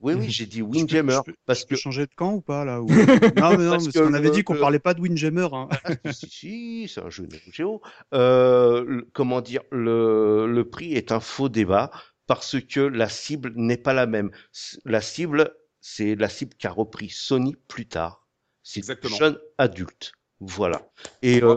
oui, 0.00 0.14
oui, 0.14 0.30
j'ai 0.30 0.46
dit 0.46 0.58
Je 0.58 0.64
peux- 0.64 0.70
Windjammer 0.78 1.12
je 1.26 1.30
peux- 1.32 1.36
parce 1.46 1.60
je 1.60 1.66
que 1.66 1.76
changer 1.76 2.06
de 2.06 2.14
camp 2.16 2.32
ou 2.34 2.40
pas 2.40 2.64
là 2.64 2.80
ou... 2.82 2.86
Non, 3.36 3.50
mais 3.56 3.64
non, 3.64 3.70
Parce 3.72 3.92
qu'on 3.92 4.14
avait 4.14 4.30
dit 4.30 4.42
qu'on 4.44 4.56
parlait 4.56 4.78
pas 4.78 4.94
de 4.94 5.00
Windjammer. 5.00 5.48
Hein. 5.52 5.68
Ah, 5.84 6.12
si, 6.12 6.28
si, 6.30 6.88
c'est 6.92 7.00
un 7.02 7.10
jeu 7.10 7.24
Neo 7.30 7.38
Geo. 7.52 7.82
Euh, 8.14 9.02
comment 9.12 9.40
dire, 9.40 9.62
le, 9.70 10.46
le 10.46 10.64
prix 10.68 10.94
est 10.94 11.12
un 11.12 11.20
faux 11.20 11.48
débat 11.48 11.90
parce 12.26 12.60
que 12.60 12.80
la 12.80 13.08
cible 13.08 13.52
n'est 13.56 13.76
pas 13.76 13.92
la 13.92 14.06
même. 14.06 14.30
La 14.84 15.00
cible, 15.00 15.52
c'est 15.80 16.14
la 16.14 16.28
cible 16.28 16.54
qu'a 16.58 16.70
repris 16.70 17.08
Sony 17.10 17.56
plus 17.68 17.86
tard. 17.86 18.26
C'est 18.62 18.78
Exactement. 18.80 19.16
jeune 19.16 19.38
adulte. 19.58 20.12
Voilà. 20.40 20.82
Et 21.22 21.42
euh. 21.42 21.56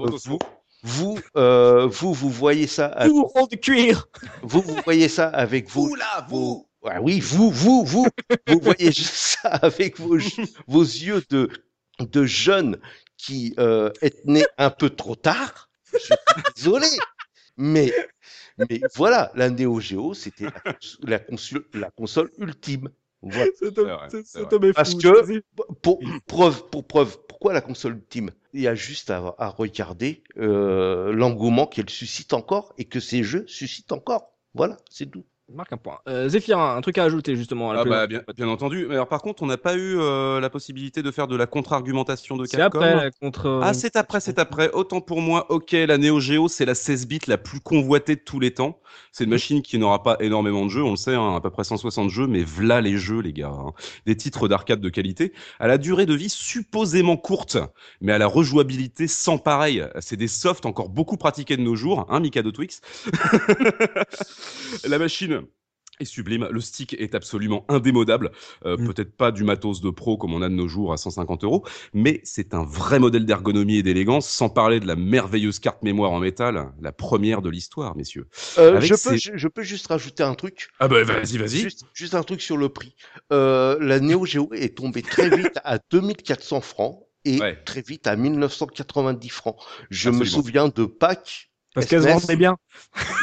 Vous, 0.85 1.17
euh, 1.35 1.87
vous, 1.87 2.13
vous 2.13 2.29
voyez 2.29 2.67
ça, 2.67 2.85
avec- 2.85 3.11
de 3.11 3.55
cuir. 3.55 4.07
vous, 4.43 4.61
vous 4.61 4.77
voyez 4.85 5.09
ça 5.09 5.27
avec 5.29 5.67
vos, 5.69 5.87
Vous 5.87 5.95
là, 5.95 6.25
vos, 6.29 6.67
Ouais, 6.83 6.99
oui, 7.01 7.19
vous, 7.19 7.49
vous, 7.49 7.83
vous, 7.83 8.07
vous 8.47 8.59
voyez 8.59 8.91
ça 8.91 9.49
avec 9.49 9.99
vos, 9.99 10.17
vos 10.67 10.83
yeux 10.83 11.23
de, 11.31 11.49
de 11.99 12.25
jeunes 12.25 12.79
qui 13.17 13.55
euh, 13.57 13.89
êtes 14.03 14.23
nés 14.25 14.45
un 14.59 14.69
peu 14.69 14.91
trop 14.91 15.15
tard. 15.15 15.69
Je 15.91 15.97
suis 15.97 16.13
désolé, 16.55 16.85
mais, 17.57 17.91
mais 18.57 18.81
voilà, 18.93 19.31
la 19.33 19.49
Neo 19.49 19.79
Geo, 19.79 20.13
c'était 20.13 20.45
la 21.03 21.89
console 21.89 22.29
ultime. 22.37 22.89
Voilà. 23.25 23.51
Cet 23.59 23.77
homme- 23.77 23.87
vrai, 23.87 24.09
cet- 24.09 24.25
c'est 24.25 24.39
cet 24.39 24.41
vrai. 24.43 24.55
homme 24.55 24.63
est 24.65 24.73
Parce 24.73 24.91
fou, 24.93 24.97
que-. 24.99 25.41
Pour 25.81 25.99
preuve, 26.27 26.69
pour 26.69 26.85
preuve, 26.85 27.17
pourquoi 27.27 27.53
la 27.53 27.61
console 27.61 27.95
ultime 27.95 28.31
Il 28.53 28.61
y 28.61 28.67
a 28.67 28.75
juste 28.75 29.09
à, 29.09 29.35
à 29.37 29.49
regarder 29.49 30.23
euh, 30.37 31.11
l'engouement 31.11 31.67
qu'elle 31.67 31.89
suscite 31.89 32.33
encore 32.33 32.73
et 32.77 32.85
que 32.85 32.99
ces 32.99 33.23
jeux 33.23 33.45
suscitent 33.47 33.91
encore. 33.91 34.31
Voilà, 34.53 34.77
c'est 34.89 35.07
tout. 35.11 35.25
Marque 35.53 35.73
un 35.73 35.77
point. 35.77 35.99
Euh, 36.09 36.27
Zéphirin, 36.27 36.75
un 36.75 36.81
truc 36.81 36.97
à 36.97 37.03
ajouter 37.03 37.35
justement. 37.35 37.69
à 37.69 37.75
la 37.75 37.81
Ah 37.81 37.85
bah, 37.85 38.07
bien, 38.07 38.23
bien 38.35 38.47
entendu. 38.47 38.87
Mais 38.89 38.95
alors, 38.95 39.07
par 39.07 39.21
contre, 39.21 39.43
on 39.43 39.45
n'a 39.45 39.57
pas 39.57 39.75
eu 39.75 39.99
euh, 39.99 40.39
la 40.39 40.49
possibilité 40.49 41.03
de 41.03 41.11
faire 41.11 41.27
de 41.27 41.35
la 41.35 41.45
contre-argumentation 41.45 42.35
de 42.35 42.45
c'est 42.45 42.57
Capcom. 42.57 42.79
après 42.79 42.95
la 42.95 43.11
contre. 43.11 43.59
Ah, 43.63 43.75
c'est 43.75 43.95
après, 43.95 44.19
c'est 44.21 44.39
après. 44.39 44.71
Autant 44.71 45.01
pour 45.01 45.21
moi, 45.21 45.45
ok, 45.51 45.71
la 45.73 45.99
Neo 45.99 46.19
Geo, 46.19 46.47
c'est 46.47 46.65
la 46.65 46.73
16 46.73 47.05
bits 47.07 47.19
la 47.27 47.37
plus 47.37 47.59
convoitée 47.59 48.15
de 48.15 48.21
tous 48.21 48.39
les 48.39 48.51
temps. 48.55 48.79
C'est 49.11 49.25
une 49.25 49.29
machine 49.29 49.61
qui 49.61 49.77
n'aura 49.77 50.01
pas 50.03 50.17
énormément 50.19 50.65
de 50.65 50.69
jeux, 50.71 50.83
on 50.83 50.91
le 50.91 50.95
sait, 50.95 51.13
hein, 51.15 51.35
à 51.35 51.41
peu 51.41 51.49
près 51.51 51.63
160 51.63 52.09
jeux, 52.09 52.27
mais 52.27 52.43
v'là 52.43 52.81
les 52.81 52.97
jeux, 52.97 53.19
les 53.19 53.33
gars. 53.33 53.49
hein. 53.49 53.73
Des 54.05 54.17
titres 54.17 54.47
d'arcade 54.47 54.81
de 54.81 54.89
qualité. 54.89 55.31
À 55.59 55.67
la 55.67 55.77
durée 55.77 56.05
de 56.05 56.13
vie 56.15 56.29
supposément 56.29 57.17
courte, 57.17 57.57
mais 58.01 58.13
à 58.13 58.17
la 58.17 58.25
rejouabilité 58.27 59.07
sans 59.07 59.37
pareil. 59.37 59.85
C'est 59.99 60.17
des 60.17 60.27
softs 60.27 60.65
encore 60.65 60.89
beaucoup 60.89 61.17
pratiqués 61.17 61.55
de 61.57 61.61
nos 61.61 61.75
jours, 61.75 62.07
hein, 62.09 62.19
Mikado 62.19 62.51
Twix. 62.51 62.81
la 64.87 64.97
machine 64.97 65.34
est 65.99 66.05
sublime. 66.05 66.47
Le 66.51 66.59
stick 66.61 66.93
est 66.99 67.15
absolument 67.15 67.65
indémodable. 67.69 68.31
Euh, 68.65 68.75
Mm. 68.77 68.87
Peut-être 68.87 69.15
pas 69.15 69.31
du 69.31 69.43
matos 69.43 69.81
de 69.81 69.89
pro 69.89 70.17
comme 70.17 70.33
on 70.33 70.41
a 70.41 70.49
de 70.49 70.53
nos 70.53 70.67
jours 70.67 70.91
à 70.93 70.97
150 70.97 71.43
euros, 71.43 71.63
mais 71.93 72.19
c'est 72.23 72.53
un 72.53 72.63
vrai 72.65 72.99
modèle 72.99 73.25
d'ergonomie 73.25 73.77
et 73.77 73.83
d'élégance, 73.83 74.27
sans 74.29 74.49
parler 74.49 74.79
de 74.79 74.87
la 74.87 74.95
merveilleuse 74.95 75.59
carte 75.59 75.81
mémoire 75.83 76.11
en 76.11 76.19
métal, 76.19 76.71
la 76.81 76.91
première 76.91 77.41
de 77.41 77.49
l'histoire, 77.49 77.95
messieurs. 77.95 78.27
Euh, 78.57 78.81
je, 78.81 78.89
peux, 78.89 78.97
ces- 78.97 79.17
je, 79.17 79.31
je 79.35 79.47
peux 79.47 79.63
juste 79.63 79.87
rajouter 79.87 80.23
un 80.23 80.33
truc. 80.35 80.67
Ah 80.79 80.87
bah 80.87 81.03
vas-y, 81.03 81.37
vas-y. 81.37 81.59
Juste, 81.61 81.85
juste 81.93 82.15
un 82.15 82.23
truc 82.23 82.41
sur 82.41 82.57
le 82.57 82.69
prix. 82.69 82.95
Euh, 83.31 83.77
la 83.79 83.99
Neo 83.99 84.25
Geo 84.25 84.49
est 84.53 84.77
tombée 84.77 85.01
très 85.01 85.29
vite 85.37 85.59
à 85.63 85.79
2400 85.91 86.61
francs 86.61 86.99
et 87.23 87.39
Ouais. 87.39 87.57
très 87.65 87.81
vite 87.81 88.05
à 88.07 88.15
1990 88.15 89.29
francs. 89.29 89.55
Je 89.89 90.09
me 90.09 90.25
souviens 90.25 90.67
de 90.67 90.85
Pâques. 90.85 91.49
Parce 91.75 91.85
qu'elle 91.85 92.01
se 92.01 92.07
vendait 92.07 92.35
bien. 92.35 92.57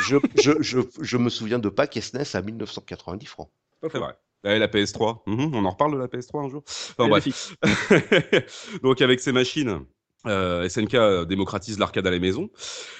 Je, 0.06 0.16
je, 0.40 0.52
je, 0.60 0.78
je 1.00 1.16
me 1.16 1.28
souviens 1.30 1.58
de 1.58 1.68
Pâques 1.68 1.98
SNES 2.00 2.34
à 2.34 2.42
1990 2.42 3.26
francs. 3.26 3.50
C'est 3.82 3.98
vrai. 3.98 4.14
La 4.44 4.68
PS3. 4.68 5.22
Mhm, 5.26 5.54
on 5.54 5.64
en 5.64 5.70
reparle 5.70 5.94
de 5.94 5.98
la 5.98 6.06
PS3 6.06 6.46
un 6.46 6.48
jour. 6.48 6.62
Enfin 6.66 7.08
bref. 7.08 7.54
Donc 8.82 9.00
avec 9.00 9.20
ces 9.20 9.32
machines, 9.32 9.80
euh, 10.26 10.68
SNK 10.68 11.26
démocratise 11.28 11.78
l'arcade 11.78 12.06
à 12.06 12.10
la 12.10 12.18
maison. 12.18 12.50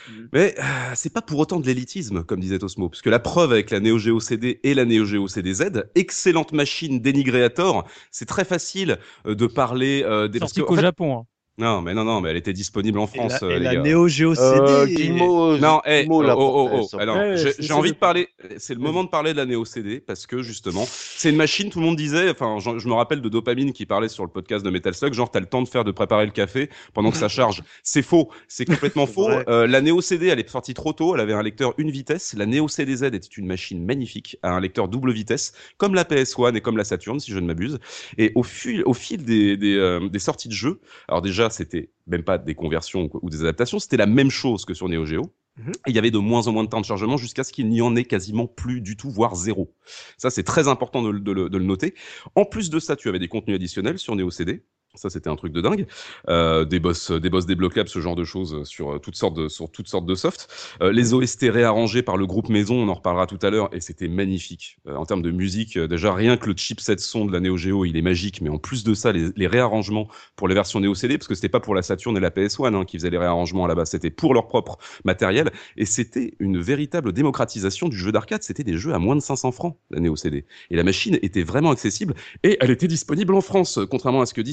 Mhm. 0.09 0.29
Mais 0.33 0.55
euh, 0.59 0.63
c'est 0.95 1.13
pas 1.13 1.23
pour 1.23 1.39
autant 1.39 1.61
de 1.61 1.67
l'élitisme, 1.67 2.25
comme 2.25 2.41
disait 2.41 2.63
Osmo, 2.63 2.89
parce 2.89 3.03
que 3.03 3.11
la 3.11 3.19
preuve 3.19 3.53
avec 3.53 3.71
la 3.71 3.81
Neo 3.81 3.99
Geo 3.99 4.21
CD 4.21 4.61
et 4.63 4.75
la 4.75 4.85
Neo 4.85 5.05
Geo 5.05 5.29
CDZ, 5.29 5.85
excellente 5.95 6.53
machine 6.53 7.01
dénigrée 7.01 7.45
à 7.45 7.51
tort, 7.51 7.87
c'est 8.11 8.27
très 8.27 8.45
facile 8.45 8.99
euh, 9.27 9.35
de 9.35 9.47
parler 9.47 10.03
euh, 10.05 10.29
des... 10.29 10.39
parce 10.39 10.53
Sorti 10.53 10.63
que, 10.63 10.67
qu'au 10.77 10.81
Japon. 10.81 11.19
hein. 11.19 11.27
Non, 11.63 11.81
mais 11.81 11.95
non, 11.95 12.05
non, 12.05 12.21
mais 12.21 12.31
elle 12.31 12.37
était 12.37 12.53
disponible 12.53 12.99
en 12.99 13.07
Et 13.07 13.07
France, 13.07 13.41
la, 13.41 13.49
euh, 13.49 13.51
et 13.57 13.59
les 13.61 13.65
la 13.67 13.77
gars. 13.77 13.83
Neo 13.83 14.09
Geo 14.09 14.35
CD. 14.35 14.73
Euh, 14.73 14.87
Guillemot, 14.87 15.59
Non, 15.59 15.81
eh, 15.85 16.01
Guillemot 16.01 16.23
oh, 16.25 16.35
oh, 16.37 16.71
oh, 16.73 16.89
oh. 16.93 16.97
Alors, 16.99 17.17
Ouais, 17.17 17.37
j'ai 17.59 17.73
envie 17.73 17.91
le 17.91 17.95
de 17.95 17.99
parler. 18.01 18.29
C'est 18.59 18.75
le 18.75 18.81
moment 18.81 19.05
de 19.05 19.09
parler 19.09 19.33
de 19.33 19.39
la 19.39 19.47
Neo 19.47 19.65
CD 19.65 20.01
parce 20.01 20.27
que 20.27 20.43
justement, 20.43 20.85
c'est 20.89 21.31
une 21.31 21.37
machine. 21.37 21.71
Tout 21.71 21.79
le 21.79 21.87
monde 21.87 21.97
disait. 21.97 22.31
Enfin, 22.31 22.59
je, 22.59 22.79
je 22.79 22.89
me 22.89 22.95
rappelle 22.95 23.21
de 23.21 23.29
Dopamine 23.29 23.73
qui 23.73 23.87
parlait 23.87 24.09
sur 24.09 24.25
le 24.25 24.31
podcast 24.31 24.65
de 24.65 24.71
Metal 24.71 24.93
Slug. 24.95 25.13
Genre, 25.15 25.31
t'as 25.31 25.41
le 25.41 25.47
temps 25.47 25.63
de 25.63 25.69
faire 25.69 25.85
de 25.85 25.93
préparer 25.93 26.27
le 26.27 26.33
café 26.33 26.69
pendant 26.95 27.11
que 27.13 27.17
ça 27.17 27.29
charge. 27.29 27.63
C'est 27.85 28.03
faux. 28.03 28.31
C'est 28.49 28.65
complètement 28.65 29.07
faux. 29.07 29.29
Euh, 29.31 29.67
la 29.69 29.81
Neo 29.81 30.01
CD, 30.01 30.27
elle 30.29 30.41
est 30.41 30.49
sortie 30.49 30.75
trop 30.75 30.93
tôt. 30.93 31.15
Elle 31.15 31.21
avait 31.21 31.33
un 31.33 31.43
lecteur 31.43 31.75
une 31.79 31.91
vitesse. 31.91 32.35
La 32.37 32.47
Neo 32.47 32.67
CDZ 32.69 33.05
était 33.05 33.19
une 33.37 33.47
machine 33.47 33.85
magnifique, 33.85 34.37
à 34.43 34.51
un 34.51 34.61
lecteur 34.61 34.89
double 34.89 35.13
vitesse, 35.13 35.53
comme 35.77 35.95
la 35.95 36.05
PS1 36.05 36.57
et 36.57 36.61
comme 36.61 36.77
la 36.77 36.85
Saturn, 36.85 37.21
si 37.21 37.31
je 37.31 37.39
ne 37.39 37.47
m'abuse. 37.47 37.79
Et 38.19 38.33
au 38.35 38.43
fil, 38.43 38.83
au 38.87 38.95
fil 38.95 39.25
des, 39.25 39.57
des, 39.57 39.77
euh, 39.77 40.09
des 40.09 40.19
sorties 40.19 40.49
de 40.49 40.55
jeux, 40.55 40.81
alors 41.09 41.23
déjà, 41.23 41.51
c'était 41.53 41.91
même 42.07 42.23
pas 42.25 42.39
des 42.39 42.55
conversions 42.55 43.09
ou- 43.23 43.31
des 43.31 43.41
adaptations, 43.43 43.79
c'était 43.79 43.97
la 43.97 44.07
même 44.07 44.31
chose 44.31 44.65
que 44.65 44.75
sur 44.75 44.89
Neo 44.89 45.05
Geo. 45.07 45.33
Mhm. 45.57 45.73
Et 45.87 45.91
il 45.91 45.95
y 45.95 45.99
avait 45.99 46.11
de 46.11 46.19
moins 46.19 46.47
en 46.49 46.53
moins 46.53 46.65
de 46.65 46.69
temps 46.69 46.81
de 46.81 46.87
chargement 46.87 47.17
jusqu'à 47.19 47.45
ce 47.45 47.53
qu'il 47.53 47.69
n'y 47.69 47.83
en 47.83 47.95
ait 47.95 48.05
quasiment 48.05 48.47
plus 48.47 48.81
du 48.81 48.97
tout, 48.97 49.11
voire 49.11 49.35
zéro. 49.35 49.75
Ça, 50.17 50.31
c'est 50.31 50.43
très 50.43 50.67
important 50.67 51.03
de 51.03 51.11
le 51.11 51.65
noter. 51.65 51.95
En 52.35 52.45
plus 52.47 52.71
de 52.71 52.79
ça, 52.81 52.97
tu 52.97 53.09
avais 53.09 53.19
des 53.19 53.29
contenus 53.29 53.57
additionnels 53.57 53.99
sur 53.99 54.17
Neo 54.17 54.31
CD. 54.31 54.65
Ça, 54.95 55.09
c'était 55.09 55.31
un 55.31 55.37
truc 55.37 55.55
de 55.55 55.63
dingue. 55.63 55.87
Euh, 56.29 56.67
des 56.67 56.79
boss, 56.79 57.11
des 57.11 57.31
boss 57.31 57.47
débloquables, 57.47 57.89
ce 57.89 57.99
genre 57.99 58.15
de 58.15 58.25
choses 58.25 58.65
sur 58.65 58.93
euh, 58.93 58.99
toutes 58.99 59.17
sortes 59.17 59.35
de, 59.35 59.49
sur 59.49 59.71
toutes 59.71 59.89
sortes 59.89 60.05
de 60.05 60.15
softs. 60.15 60.49
Euh, 60.83 60.93
les 60.93 61.15
OST 61.15 61.47
réarrangés 61.49 62.03
par 62.03 62.19
le 62.19 62.27
groupe 62.27 62.51
Maison, 62.51 62.75
on 62.75 62.89
en 62.91 62.95
reparlera 62.95 63.27
tout 63.27 63.39
à 63.41 63.49
l'heure, 63.49 63.71
et 63.75 63.81
c'était 63.81 64.09
magnifique. 64.09 64.77
Euh, 64.87 64.97
en 64.97 65.07
termes 65.07 65.23
de 65.23 65.31
musique, 65.31 65.79
euh, 65.79 65.89
déjà 65.89 66.13
rien 66.13 66.37
que 66.37 66.47
le 66.47 66.55
chipset 66.55 66.99
son 66.99 67.25
de 67.25 67.33
la 67.33 67.41
Neo 67.41 67.57
Geo, 67.57 67.87
il 67.87 67.97
est 67.97 68.03
magique, 68.03 68.43
mais 68.43 68.51
en 68.51 68.59
plus 68.59 68.85
de 68.85 68.93
ça, 68.93 69.13
les, 69.13 69.31
les 69.35 69.47
réarrangements 69.47 70.09
pour 70.37 70.47
les 70.47 70.55
versions 70.55 70.79
Neo 70.79 70.95
CD, 70.95 71.17
parce 71.17 71.27
que 71.27 71.35
c'était 71.35 71.49
pas 71.49 71.61
pour 71.61 71.75
la 71.75 71.81
Saturn 71.81 72.15
et 72.15 72.21
la 72.21 72.29
PS1 72.29 72.75
hein, 72.75 72.85
qui 72.85 72.99
faisaient 72.99 73.09
les 73.09 73.17
réarrangements 73.17 73.67
base, 73.69 73.89
c'était 73.89 74.11
pour 74.11 74.35
leur 74.35 74.47
propre 74.47 74.77
matériel, 75.07 75.53
et 75.79 75.87
c'était 75.87 76.35
une 76.39 76.61
véritable 76.61 77.15
démocratisation 77.15 77.89
du 77.89 77.97
jeu 77.97 78.13
d'arcade. 78.13 78.43
C'était 78.43 78.65
des 78.65 78.77
jeux 78.77 78.93
à 78.93 78.99
moins 78.99 79.17
de 79.17 79.23
500 79.23 79.53
francs, 79.53 79.79
la 79.91 80.01
Neo 80.01 80.17
CD, 80.17 80.45
et 80.71 80.77
la 80.77 80.85
machine 80.85 81.19
était 81.23 81.45
vraiment 81.45 81.71
accessible, 81.71 82.13
et 82.43 82.59
elle 82.61 82.71
était 82.71 82.89
disponible 82.89 83.35
en 83.35 83.41
France, 83.41 83.79
contrairement 83.91 84.21
à 84.21 84.27
ce 84.27 84.35
que 84.35 84.43
dit 84.43 84.53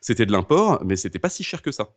C'était 0.00 0.26
de 0.26 0.32
l'import, 0.32 0.82
mais 0.84 0.96
c'était 0.96 1.18
pas 1.18 1.28
si 1.30 1.42
cher 1.44 1.62
que 1.62 1.72
ça. 1.72 1.88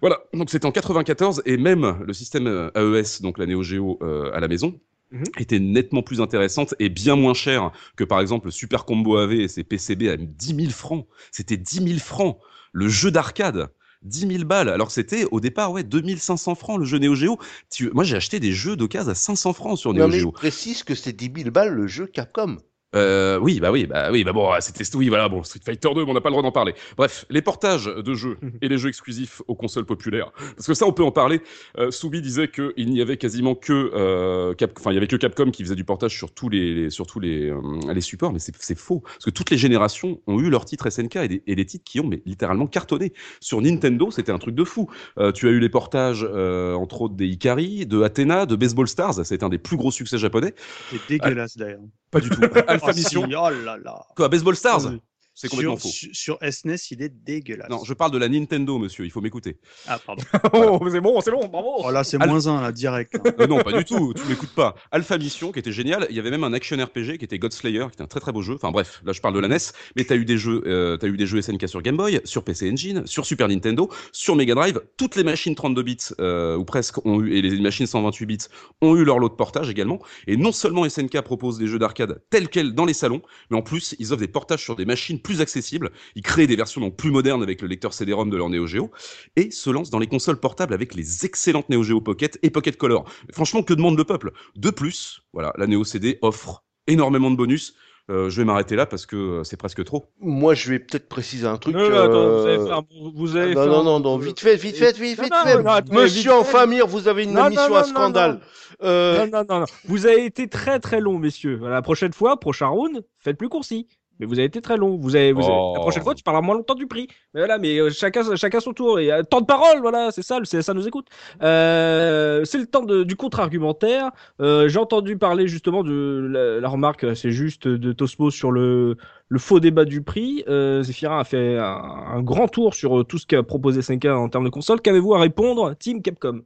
Voilà, 0.00 0.20
donc 0.32 0.50
c'était 0.50 0.66
en 0.66 0.72
94 0.72 1.42
et 1.46 1.56
même 1.56 1.98
le 2.06 2.12
système 2.12 2.46
euh, 2.46 2.70
AES, 2.74 3.22
donc 3.22 3.38
la 3.38 3.46
Neo 3.46 3.62
Geo 3.62 3.98
euh, 4.02 4.30
à 4.32 4.40
la 4.40 4.48
maison, 4.48 4.78
Mhm. 5.10 5.24
était 5.38 5.60
nettement 5.60 6.02
plus 6.02 6.20
intéressante 6.20 6.74
et 6.80 6.88
bien 6.88 7.14
moins 7.14 7.34
chère 7.34 7.70
que 7.94 8.02
par 8.02 8.20
exemple 8.20 8.46
le 8.46 8.50
Super 8.50 8.84
Combo 8.84 9.16
AV 9.16 9.34
et 9.34 9.48
ses 9.48 9.62
PCB 9.62 10.08
à 10.08 10.16
10 10.16 10.56
000 10.56 10.70
francs. 10.70 11.06
C'était 11.30 11.56
10 11.58 11.86
000 11.86 11.98
francs 12.00 12.38
le 12.72 12.88
jeu 12.88 13.10
d'arcade. 13.12 13.68
10 14.02 14.26
000 14.28 14.44
balles, 14.44 14.68
alors 14.68 14.90
c'était 14.90 15.24
au 15.30 15.40
départ 15.40 15.70
ouais 15.72 15.84
2500 15.84 16.54
francs 16.56 16.78
le 16.80 16.84
jeu 16.84 16.98
Neo 16.98 17.14
Geo. 17.14 17.38
Tu... 17.70 17.90
Moi 17.92 18.02
j'ai 18.02 18.16
acheté 18.16 18.40
des 18.40 18.52
jeux 18.52 18.76
d'occasion 18.76 19.12
à 19.12 19.14
500 19.14 19.52
francs 19.52 19.78
sur 19.78 19.92
Neo 19.92 20.00
Non, 20.02 20.08
mais 20.08 20.18
Geo. 20.20 20.32
précise 20.32 20.82
que 20.82 20.94
c'est 20.96 21.12
10 21.12 21.30
000 21.42 21.50
balles 21.50 21.72
le 21.74 21.86
jeu 21.86 22.06
Capcom. 22.06 22.56
Euh, 22.94 23.38
oui, 23.40 23.60
bah 23.60 23.70
oui, 23.72 23.86
bah 23.86 24.10
oui, 24.12 24.24
bah 24.24 24.32
bon, 24.32 24.50
c'était 24.60 24.84
oui, 24.96 25.08
voilà, 25.08 25.28
bon, 25.28 25.42
Street 25.42 25.60
Fighter 25.64 25.88
2, 25.94 26.04
mais 26.04 26.10
on 26.10 26.14
n'a 26.14 26.20
pas 26.20 26.28
le 26.28 26.34
droit 26.34 26.42
d'en 26.42 26.52
parler. 26.52 26.74
Bref, 26.96 27.24
les 27.30 27.42
portages 27.42 27.86
de 27.86 28.14
jeux 28.14 28.38
et 28.62 28.68
les 28.68 28.78
jeux 28.78 28.88
exclusifs 28.88 29.42
aux 29.48 29.54
consoles 29.54 29.86
populaires, 29.86 30.32
parce 30.56 30.66
que 30.66 30.74
ça, 30.74 30.86
on 30.86 30.92
peut 30.92 31.02
en 31.04 31.10
parler. 31.10 31.40
Euh, 31.78 31.90
Soubi 31.90 32.20
disait 32.22 32.48
que 32.48 32.72
il 32.76 32.90
n'y 32.90 33.00
avait 33.00 33.16
quasiment 33.16 33.54
que, 33.54 33.90
euh, 33.94 34.54
Cap... 34.54 34.72
enfin, 34.78 34.90
il 34.92 34.94
y 34.94 34.96
avait 34.98 35.06
que 35.06 35.16
Capcom 35.16 35.50
qui 35.50 35.62
faisait 35.64 35.74
du 35.74 35.84
portage 35.84 36.16
sur 36.16 36.32
tous 36.32 36.48
les, 36.48 36.74
les- 36.74 36.90
sur 36.90 37.06
tous 37.06 37.20
les, 37.20 37.50
euh, 37.50 37.60
les 37.92 38.00
supports, 38.00 38.32
mais 38.32 38.38
c'est 38.38 38.54
c'est 38.60 38.78
faux, 38.78 39.00
parce 39.00 39.24
que 39.24 39.30
toutes 39.30 39.50
les 39.50 39.58
générations 39.58 40.20
ont 40.26 40.38
eu 40.38 40.48
leurs 40.50 40.64
titres 40.64 40.88
SNK 40.90 41.16
et 41.16 41.28
des, 41.28 41.42
et 41.46 41.54
des 41.56 41.66
titres 41.66 41.84
qui 41.84 42.00
ont 42.00 42.06
mais 42.06 42.22
littéralement 42.24 42.66
cartonné. 42.66 43.12
Sur 43.40 43.60
Nintendo, 43.60 44.10
c'était 44.10 44.32
un 44.32 44.38
truc 44.38 44.54
de 44.54 44.64
fou. 44.64 44.88
Euh, 45.18 45.32
tu 45.32 45.48
as 45.48 45.50
eu 45.50 45.58
les 45.58 45.68
portages, 45.68 46.26
euh, 46.28 46.74
entre 46.74 47.02
autres 47.02 47.14
des 47.14 47.26
Ikari, 47.26 47.86
de 47.86 48.02
Athena, 48.02 48.46
de 48.46 48.56
Baseball 48.56 48.86
Stars, 48.88 49.24
c'est 49.24 49.42
un 49.42 49.48
des 49.48 49.58
plus 49.58 49.76
gros 49.76 49.90
succès 49.90 50.18
japonais. 50.18 50.54
C'est 50.90 51.00
dégueulasse 51.08 51.56
d'ailleurs. 51.56 51.80
Pas 52.14 52.20
du 52.20 52.30
tout. 52.30 52.40
Alpha 52.68 52.86
Ah, 52.88 52.92
si, 52.92 53.00
Mission. 53.00 53.22
oh 53.28 53.50
là 53.50 53.76
là. 53.76 54.06
Quoi, 54.16 54.28
Baseball 54.28 54.54
Stars 54.56 54.86
Euh, 54.86 54.98
C'est 55.34 55.48
complètement 55.48 55.76
sur, 55.76 55.88
faux. 55.90 55.94
Sur, 56.12 56.38
sur 56.38 56.52
SNES, 56.52 56.76
il 56.92 57.02
est 57.02 57.08
dégueulasse. 57.08 57.68
Non, 57.68 57.82
je 57.84 57.92
parle 57.92 58.12
de 58.12 58.18
la 58.18 58.28
Nintendo, 58.28 58.78
monsieur, 58.78 59.04
il 59.04 59.10
faut 59.10 59.20
m'écouter. 59.20 59.58
Ah, 59.86 59.98
pardon. 60.04 60.22
Oh, 60.52 60.78
c'est 60.90 61.00
bon, 61.00 61.20
c'est 61.20 61.30
bon, 61.32 61.46
bravo. 61.48 61.72
Oh 61.78 61.90
là, 61.90 62.04
c'est 62.04 62.20
Al- 62.22 62.28
moins 62.28 62.46
un, 62.46 62.60
là, 62.62 62.70
direct. 62.72 63.16
hein. 63.16 63.32
Euh, 63.40 63.46
non, 63.48 63.60
pas 63.62 63.72
du 63.72 63.84
tout, 63.84 64.14
tu 64.14 64.24
m'écoutes 64.28 64.54
pas. 64.54 64.76
Alpha 64.92 65.18
Mission, 65.18 65.50
qui 65.50 65.58
était 65.58 65.72
génial, 65.72 66.06
il 66.08 66.14
y 66.16 66.20
avait 66.20 66.30
même 66.30 66.44
un 66.44 66.52
action 66.52 66.76
RPG 66.76 67.18
qui 67.18 67.24
était 67.24 67.38
Godslayer, 67.38 67.80
qui 67.88 67.94
était 67.94 68.02
un 68.02 68.06
très 68.06 68.20
très 68.20 68.30
beau 68.30 68.42
jeu. 68.42 68.54
Enfin 68.54 68.70
bref, 68.70 69.00
là 69.04 69.12
je 69.12 69.20
parle 69.20 69.34
de 69.34 69.40
la 69.40 69.48
NES, 69.48 69.56
mais 69.96 70.04
t'as 70.04 70.14
eu 70.14 70.24
des 70.24 70.38
jeux, 70.38 70.62
euh, 70.66 70.96
t'as 70.96 71.08
eu 71.08 71.16
des 71.16 71.26
jeux 71.26 71.42
SNK 71.42 71.68
sur 71.68 71.82
Game 71.82 71.96
Boy, 71.96 72.20
sur 72.24 72.44
PC 72.44 72.70
Engine, 72.70 73.04
sur 73.06 73.26
Super 73.26 73.48
Nintendo, 73.48 73.90
sur 74.12 74.36
Mega 74.36 74.54
Drive. 74.54 74.80
Toutes 74.96 75.16
les 75.16 75.24
machines 75.24 75.54
32 75.56 75.82
bits, 75.82 75.96
euh, 76.20 76.56
ou 76.56 76.64
presque, 76.64 77.04
ont 77.04 77.20
eu, 77.20 77.34
et 77.36 77.42
les 77.42 77.60
machines 77.60 77.86
128 77.86 78.26
bits, 78.26 78.38
ont 78.82 78.94
eu 78.94 79.04
leur 79.04 79.18
lot 79.18 79.28
de 79.30 79.34
portage 79.34 79.68
également. 79.68 79.98
Et 80.28 80.36
non 80.36 80.52
seulement 80.52 80.88
SNK 80.88 81.20
propose 81.22 81.58
des 81.58 81.66
jeux 81.66 81.80
d'arcade 81.80 82.22
tels 82.30 82.48
quels 82.48 82.72
dans 82.72 82.84
les 82.84 82.94
salons, 82.94 83.22
mais 83.50 83.56
en 83.56 83.62
plus 83.62 83.96
ils 83.98 84.12
offrent 84.12 84.20
des 84.20 84.28
portages 84.28 84.62
sur 84.62 84.76
des 84.76 84.84
machines 84.84 85.18
plus 85.24 85.40
accessibles. 85.40 85.90
Ils 86.14 86.22
créent 86.22 86.46
des 86.46 86.54
versions 86.54 86.80
donc 86.80 86.94
plus 86.96 87.10
modernes 87.10 87.42
avec 87.42 87.60
le 87.60 87.66
lecteur 87.66 87.92
CD-ROM 87.92 88.30
de 88.30 88.36
leur 88.36 88.48
Neo 88.48 88.66
Geo 88.68 88.92
et 89.34 89.50
se 89.50 89.70
lancent 89.70 89.90
dans 89.90 89.98
les 89.98 90.06
consoles 90.06 90.38
portables 90.38 90.72
avec 90.74 90.94
les 90.94 91.24
excellentes 91.26 91.68
Neo 91.68 91.82
Geo 91.82 92.00
Pocket 92.00 92.38
et 92.42 92.50
Pocket 92.50 92.76
Color. 92.76 93.04
Franchement, 93.32 93.64
que 93.64 93.74
demande 93.74 93.98
le 93.98 94.04
peuple? 94.04 94.30
De 94.54 94.70
plus, 94.70 95.22
voilà, 95.32 95.52
la 95.58 95.66
Neo 95.66 95.82
CD 95.82 96.20
offre 96.22 96.62
énormément 96.86 97.32
de 97.32 97.36
bonus. 97.36 97.74
Euh, 98.10 98.28
je 98.28 98.36
vais 98.36 98.44
m'arrêter 98.44 98.76
là 98.76 98.84
parce 98.84 99.06
que 99.06 99.16
euh, 99.16 99.44
c'est 99.44 99.56
presque 99.56 99.82
trop. 99.82 100.04
Moi, 100.20 100.52
je 100.52 100.68
vais 100.68 100.78
peut-être 100.78 101.08
préciser 101.08 101.46
un 101.46 101.56
truc. 101.56 101.74
Non, 101.74 101.88
non, 101.88 101.96
attends, 102.02 102.28
vous 102.28 102.46
avez 102.46 102.58
euh, 102.58 102.66
fait 102.66 102.72
un 102.72 102.82
bon- 102.82 103.12
vous 103.14 103.36
avez 103.36 103.54
non, 103.54 103.62
fait 103.62 103.68
non, 103.70 103.80
un- 103.80 103.84
non, 103.84 104.00
non, 104.00 104.18
vite 104.18 104.40
fait, 104.40 104.56
vite 104.56 104.76
fait, 104.76 104.92
vite, 104.98 105.16
Non, 105.18 105.24
vite 105.24 105.64
non, 105.64 105.74
fait. 105.76 105.90
Monsieur 106.02 106.34
en 106.34 106.44
famille, 106.44 106.82
vous 106.86 107.08
avez 107.08 107.24
une 107.24 107.30
émission 107.38 107.68
non, 107.70 107.74
à 107.76 107.84
scandale. 107.84 108.32
non. 108.32 108.40
Euh, 108.82 109.24
Non, 109.24 109.38
non, 109.38 109.44
non, 109.48 109.60
non. 109.60 109.66
Vous 109.86 110.04
avez 110.04 110.26
été 110.26 110.48
très 110.48 110.80
très 110.80 111.00
long, 111.00 111.18
messieurs. 111.18 111.58
La 111.62 111.80
prochaine 111.80 112.12
fois, 112.12 112.38
prochain 112.38 112.66
round, 112.66 113.02
faites 113.20 113.38
plus 113.38 113.48
concis. 113.48 113.88
Mais 114.20 114.26
vous 114.26 114.34
avez 114.38 114.44
été 114.44 114.60
très 114.60 114.76
long. 114.76 114.96
Vous 114.96 115.16
avez, 115.16 115.32
vous 115.32 115.40
avez- 115.42 115.50
Oh. 115.52 115.72
La 115.74 115.80
prochaine 115.80 116.02
fois, 116.02 116.14
tu 116.14 116.22
parleras 116.22 116.40
moins 116.44 116.54
longtemps 116.54 116.74
du 116.76 116.86
prix. 116.86 117.08
Mais 117.34 117.40
voilà, 117.40 117.58
mais 117.58 117.78
euh, 117.80 117.90
chacun, 117.90 118.36
chacun 118.36 118.60
son 118.60 118.72
tour. 118.72 119.00
Et 119.00 119.10
euh, 119.12 119.22
temps 119.22 119.40
de 119.40 119.46
parole, 119.46 119.80
voilà, 119.80 120.10
c'est 120.12 120.22
ça, 120.22 120.38
le 120.38 120.44
CSA 120.44 120.72
nous 120.74 120.86
écoute. 120.86 121.08
Euh, 121.42 122.44
c'est 122.44 122.58
le 122.58 122.66
temps 122.66 122.84
de- 122.84 123.02
du 123.04 123.16
contre-argumentaire. 123.16 124.10
Euh, 124.40 124.68
J'ai 124.68 124.78
entendu 124.78 125.16
parler 125.16 125.48
justement 125.48 125.82
de 125.82 126.28
la, 126.30 126.60
la 126.60 126.68
remarque, 126.68 127.16
c'est 127.16 127.30
juste 127.32 127.66
de 127.68 127.92
Tosmo 127.92 128.30
sur 128.30 128.50
le, 128.52 128.96
le 129.28 129.38
faux 129.38 129.60
débat 129.60 129.84
du 129.84 130.02
prix. 130.02 130.44
Euh, 130.48 130.82
Zephyrin 130.82 131.18
a 131.18 131.24
fait 131.24 131.58
un, 131.58 131.64
un 131.64 132.22
grand 132.22 132.48
tour 132.48 132.74
sur 132.74 133.04
tout 133.06 133.18
ce 133.18 133.26
qu'a 133.26 133.42
proposé 133.42 133.82
SNK 133.82 134.06
en 134.06 134.28
termes 134.28 134.44
de 134.44 134.50
console. 134.50 134.80
Qu'avez-vous 134.80 135.14
à 135.14 135.20
répondre, 135.20 135.74
Team 135.74 136.02
Capcom? 136.02 136.42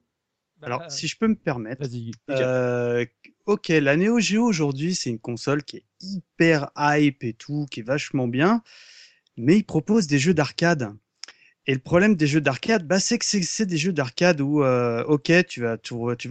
Alors, 0.61 0.81
Bah, 0.81 0.89
si 0.91 1.07
je 1.07 1.17
peux 1.17 1.29
me 1.29 1.37
permettre, 1.37 1.83
Vas-y. 1.87 2.11
Euh, 2.31 3.05
ok, 3.49 3.69
la 3.69 3.97
Neo 3.97 4.21
Geo 4.21 4.45
aujourd'hui, 4.45 4.95
c'est 4.95 5.09
une 5.09 5.19
console 5.19 5.65
qui 5.65 5.79
est 5.79 5.85
hyper 6.03 6.71
hype 6.77 7.25
et 7.25 7.33
tout, 7.33 7.67
qui 7.71 7.81
est 7.81 7.83
vachement 7.83 8.29
bien, 8.29 8.63
mais 9.39 9.57
il 9.57 9.65
propose 9.65 10.07
des 10.07 10.19
jeux 10.19 10.35
d'arcade. 10.35 10.93
Et 11.67 11.75
le 11.75 11.81
problème 11.81 12.17
des 12.17 12.27
jeux 12.27 12.41
d'arcade, 12.43 12.87
bah, 12.87 13.01
c'est 13.01 13.19
que 13.19 13.25
c'est- 13.27 13.67
des 13.67 13.79
jeux 13.79 13.93
d'arcade 13.93 14.41
où, 14.43 14.63
euh, 14.65 15.05
ok, 15.05 15.33
tu 15.49 15.63
vas, 15.63 15.79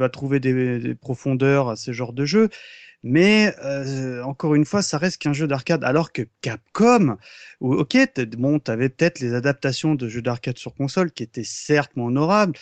trouver 0.09 0.39
des, 0.41 0.95
profondeurs 0.95 1.69
à 1.69 1.75
ce 1.77 1.91
genre 1.93 2.13
de 2.13 2.25
jeu, 2.25 2.49
mais 3.03 3.55
euh, 3.65 4.23
encore 4.23 4.55
une 4.55 4.65
fois, 4.65 4.81
ça 4.83 4.97
reste 4.99 5.19
qu'un 5.21 5.33
jeu 5.33 5.47
d'arcade. 5.47 5.83
Alors 5.83 6.11
que 6.13 6.23
Capcom, 6.41 7.17
où, 7.61 7.73
ok, 7.75 7.97
bon, 8.37 8.59
t'avais 8.59 8.89
peut-être 8.89 9.19
les 9.21 9.33
adaptations 9.35 9.95
de 9.95 10.09
jeux 10.09 10.21
d'arcade 10.23 10.57
sur 10.59 10.75
console 10.75 11.11
qui 11.11 11.23
étaient 11.23 11.43
certes 11.45 11.95
moins 11.97 12.07
honorables, 12.07 12.53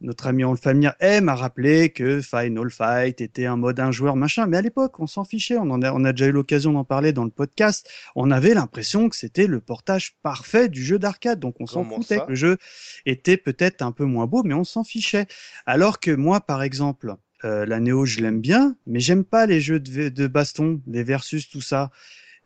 notre 0.00 0.26
ami 0.26 0.44
Olfamir 0.44 0.94
aime 1.00 1.28
à 1.28 1.34
rappeler 1.34 1.90
que 1.90 2.20
Final 2.20 2.70
Fight 2.70 3.20
était 3.20 3.46
un 3.46 3.56
mode 3.56 3.80
un 3.80 3.92
joueur 3.92 4.16
machin, 4.16 4.46
mais 4.46 4.56
à 4.56 4.62
l'époque, 4.62 4.98
on 4.98 5.06
s'en 5.06 5.24
fichait. 5.24 5.58
On 5.58 5.70
en 5.70 5.82
a, 5.82 5.92
on 5.92 6.04
a 6.04 6.12
déjà 6.12 6.26
eu 6.26 6.32
l'occasion 6.32 6.72
d'en 6.72 6.84
parler 6.84 7.12
dans 7.12 7.24
le 7.24 7.30
podcast. 7.30 7.88
On 8.16 8.30
avait 8.30 8.54
l'impression 8.54 9.08
que 9.08 9.16
c'était 9.16 9.46
le 9.46 9.60
portage 9.60 10.16
parfait 10.22 10.68
du 10.68 10.82
jeu 10.82 10.98
d'arcade, 10.98 11.38
donc 11.38 11.56
on 11.60 11.66
s'en 11.66 11.84
foutait. 11.84 12.20
que 12.20 12.30
le 12.30 12.34
jeu 12.34 12.56
était 13.04 13.36
peut-être 13.36 13.82
un 13.82 13.92
peu 13.92 14.04
moins 14.04 14.26
beau, 14.26 14.42
mais 14.42 14.54
on 14.54 14.64
s'en 14.64 14.84
fichait. 14.84 15.26
Alors 15.66 16.00
que 16.00 16.10
moi, 16.10 16.40
par 16.40 16.62
exemple, 16.62 17.14
euh, 17.44 17.66
la 17.66 17.80
Néo, 17.80 18.06
je 18.06 18.20
l'aime 18.20 18.40
bien, 18.40 18.76
mais 18.86 19.00
j'aime 19.00 19.24
pas 19.24 19.46
les 19.46 19.60
jeux 19.60 19.80
de, 19.80 20.08
de 20.08 20.26
baston, 20.26 20.80
les 20.86 21.02
versus, 21.02 21.48
tout 21.48 21.60
ça. 21.60 21.90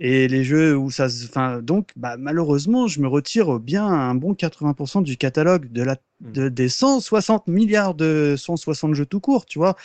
Et 0.00 0.26
les 0.28 0.42
jeux 0.44 0.76
où 0.76 0.90
ça 0.90 1.08
se, 1.08 1.24
enfin, 1.26 1.62
donc, 1.62 1.90
bah, 1.96 2.16
malheureusement, 2.18 2.88
je 2.88 3.00
me 3.00 3.06
retire 3.08 3.60
bien 3.60 3.86
un 3.86 4.14
bon 4.16 4.34
80% 4.34 5.02
du 5.02 5.16
catalogue 5.16 5.70
de 5.70 5.82
la, 5.82 5.96
de, 6.20 6.48
des 6.48 6.68
160 6.68 7.46
milliards 7.46 7.94
de 7.94 8.34
160 8.36 8.94
jeux 8.94 9.06
tout 9.06 9.20
court, 9.20 9.46
tu 9.46 9.58
vois. 9.58 9.76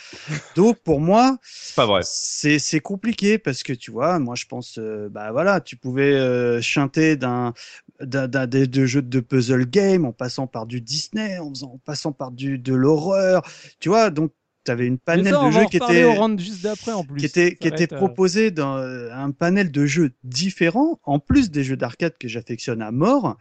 Donc, 0.56 0.78
pour 0.82 1.00
moi, 1.00 1.38
C'est 1.42 1.74
pas 1.74 1.86
vrai. 1.86 2.08
c'est 2.08 2.58
c'est 2.58 2.80
compliqué 2.80 3.38
parce 3.38 3.62
que 3.62 3.72
tu 3.74 3.90
vois, 3.90 4.18
moi 4.18 4.34
je 4.34 4.46
pense, 4.46 4.78
euh, 4.78 5.08
bah 5.10 5.32
voilà, 5.32 5.60
tu 5.60 5.76
pouvais 5.76 6.14
euh, 6.14 6.60
chanter 6.62 7.16
d'un 7.16 7.52
d'un 8.00 8.26
d'un- 8.28 8.46
des 8.46 8.66
de 8.66 8.86
jeux 8.86 9.02
de 9.02 9.20
puzzle 9.20 9.66
game 9.66 10.04
en 10.06 10.12
passant 10.12 10.46
par 10.46 10.66
du 10.66 10.80
Disney, 10.80 11.38
en, 11.38 11.50
faisant, 11.50 11.72
en 11.74 11.78
passant 11.78 12.12
par 12.12 12.30
du 12.30 12.58
de 12.58 12.74
l'horreur, 12.74 13.42
tu 13.80 13.88
vois. 13.90 14.10
Donc 14.10 14.32
tu 14.64 14.70
avais 14.70 14.86
une 14.86 14.98
panel 14.98 15.32
ça, 15.32 15.44
de 15.46 15.50
jeux 15.50 15.64
qui 15.66 15.76
était 15.76 16.04
au 16.04 16.12
round 16.12 16.38
juste 16.38 16.62
d'après 16.62 16.92
en 16.92 17.04
plus. 17.04 17.20
qui 17.20 17.26
était 17.26 17.56
qui 17.56 17.68
va 17.68 17.74
était 17.74 17.84
être, 17.84 17.92
euh, 17.94 17.96
proposé 17.96 18.50
dans 18.50 18.76
euh, 18.76 19.10
un 19.12 19.30
panel 19.30 19.70
de 19.70 19.86
jeux 19.86 20.12
différents, 20.24 21.00
en 21.04 21.18
plus 21.18 21.50
des 21.50 21.64
jeux 21.64 21.76
d'arcade 21.76 22.16
que 22.18 22.28
j'affectionne 22.28 22.82
à 22.82 22.90
mort. 22.90 23.36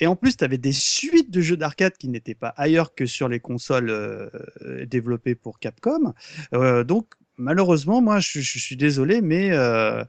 Et 0.00 0.06
en 0.08 0.16
plus, 0.16 0.36
tu 0.36 0.42
avais 0.44 0.58
des 0.58 0.72
suites 0.72 1.30
de 1.30 1.40
jeux 1.40 1.56
d'arcade 1.56 1.96
qui 1.96 2.08
n'étaient 2.08 2.34
pas 2.34 2.52
ailleurs 2.56 2.94
que 2.94 3.06
sur 3.06 3.28
les 3.28 3.38
consoles 3.38 3.90
euh, 3.90 4.28
développées 4.86 5.36
pour 5.36 5.60
Capcom. 5.60 6.14
Euh, 6.52 6.82
donc, 6.82 7.06
malheureusement, 7.36 8.00
moi, 8.00 8.18
je, 8.18 8.40
je 8.40 8.58
suis 8.58 8.76
désolé, 8.76 9.20
mais 9.20 9.52
euh, 9.52 10.02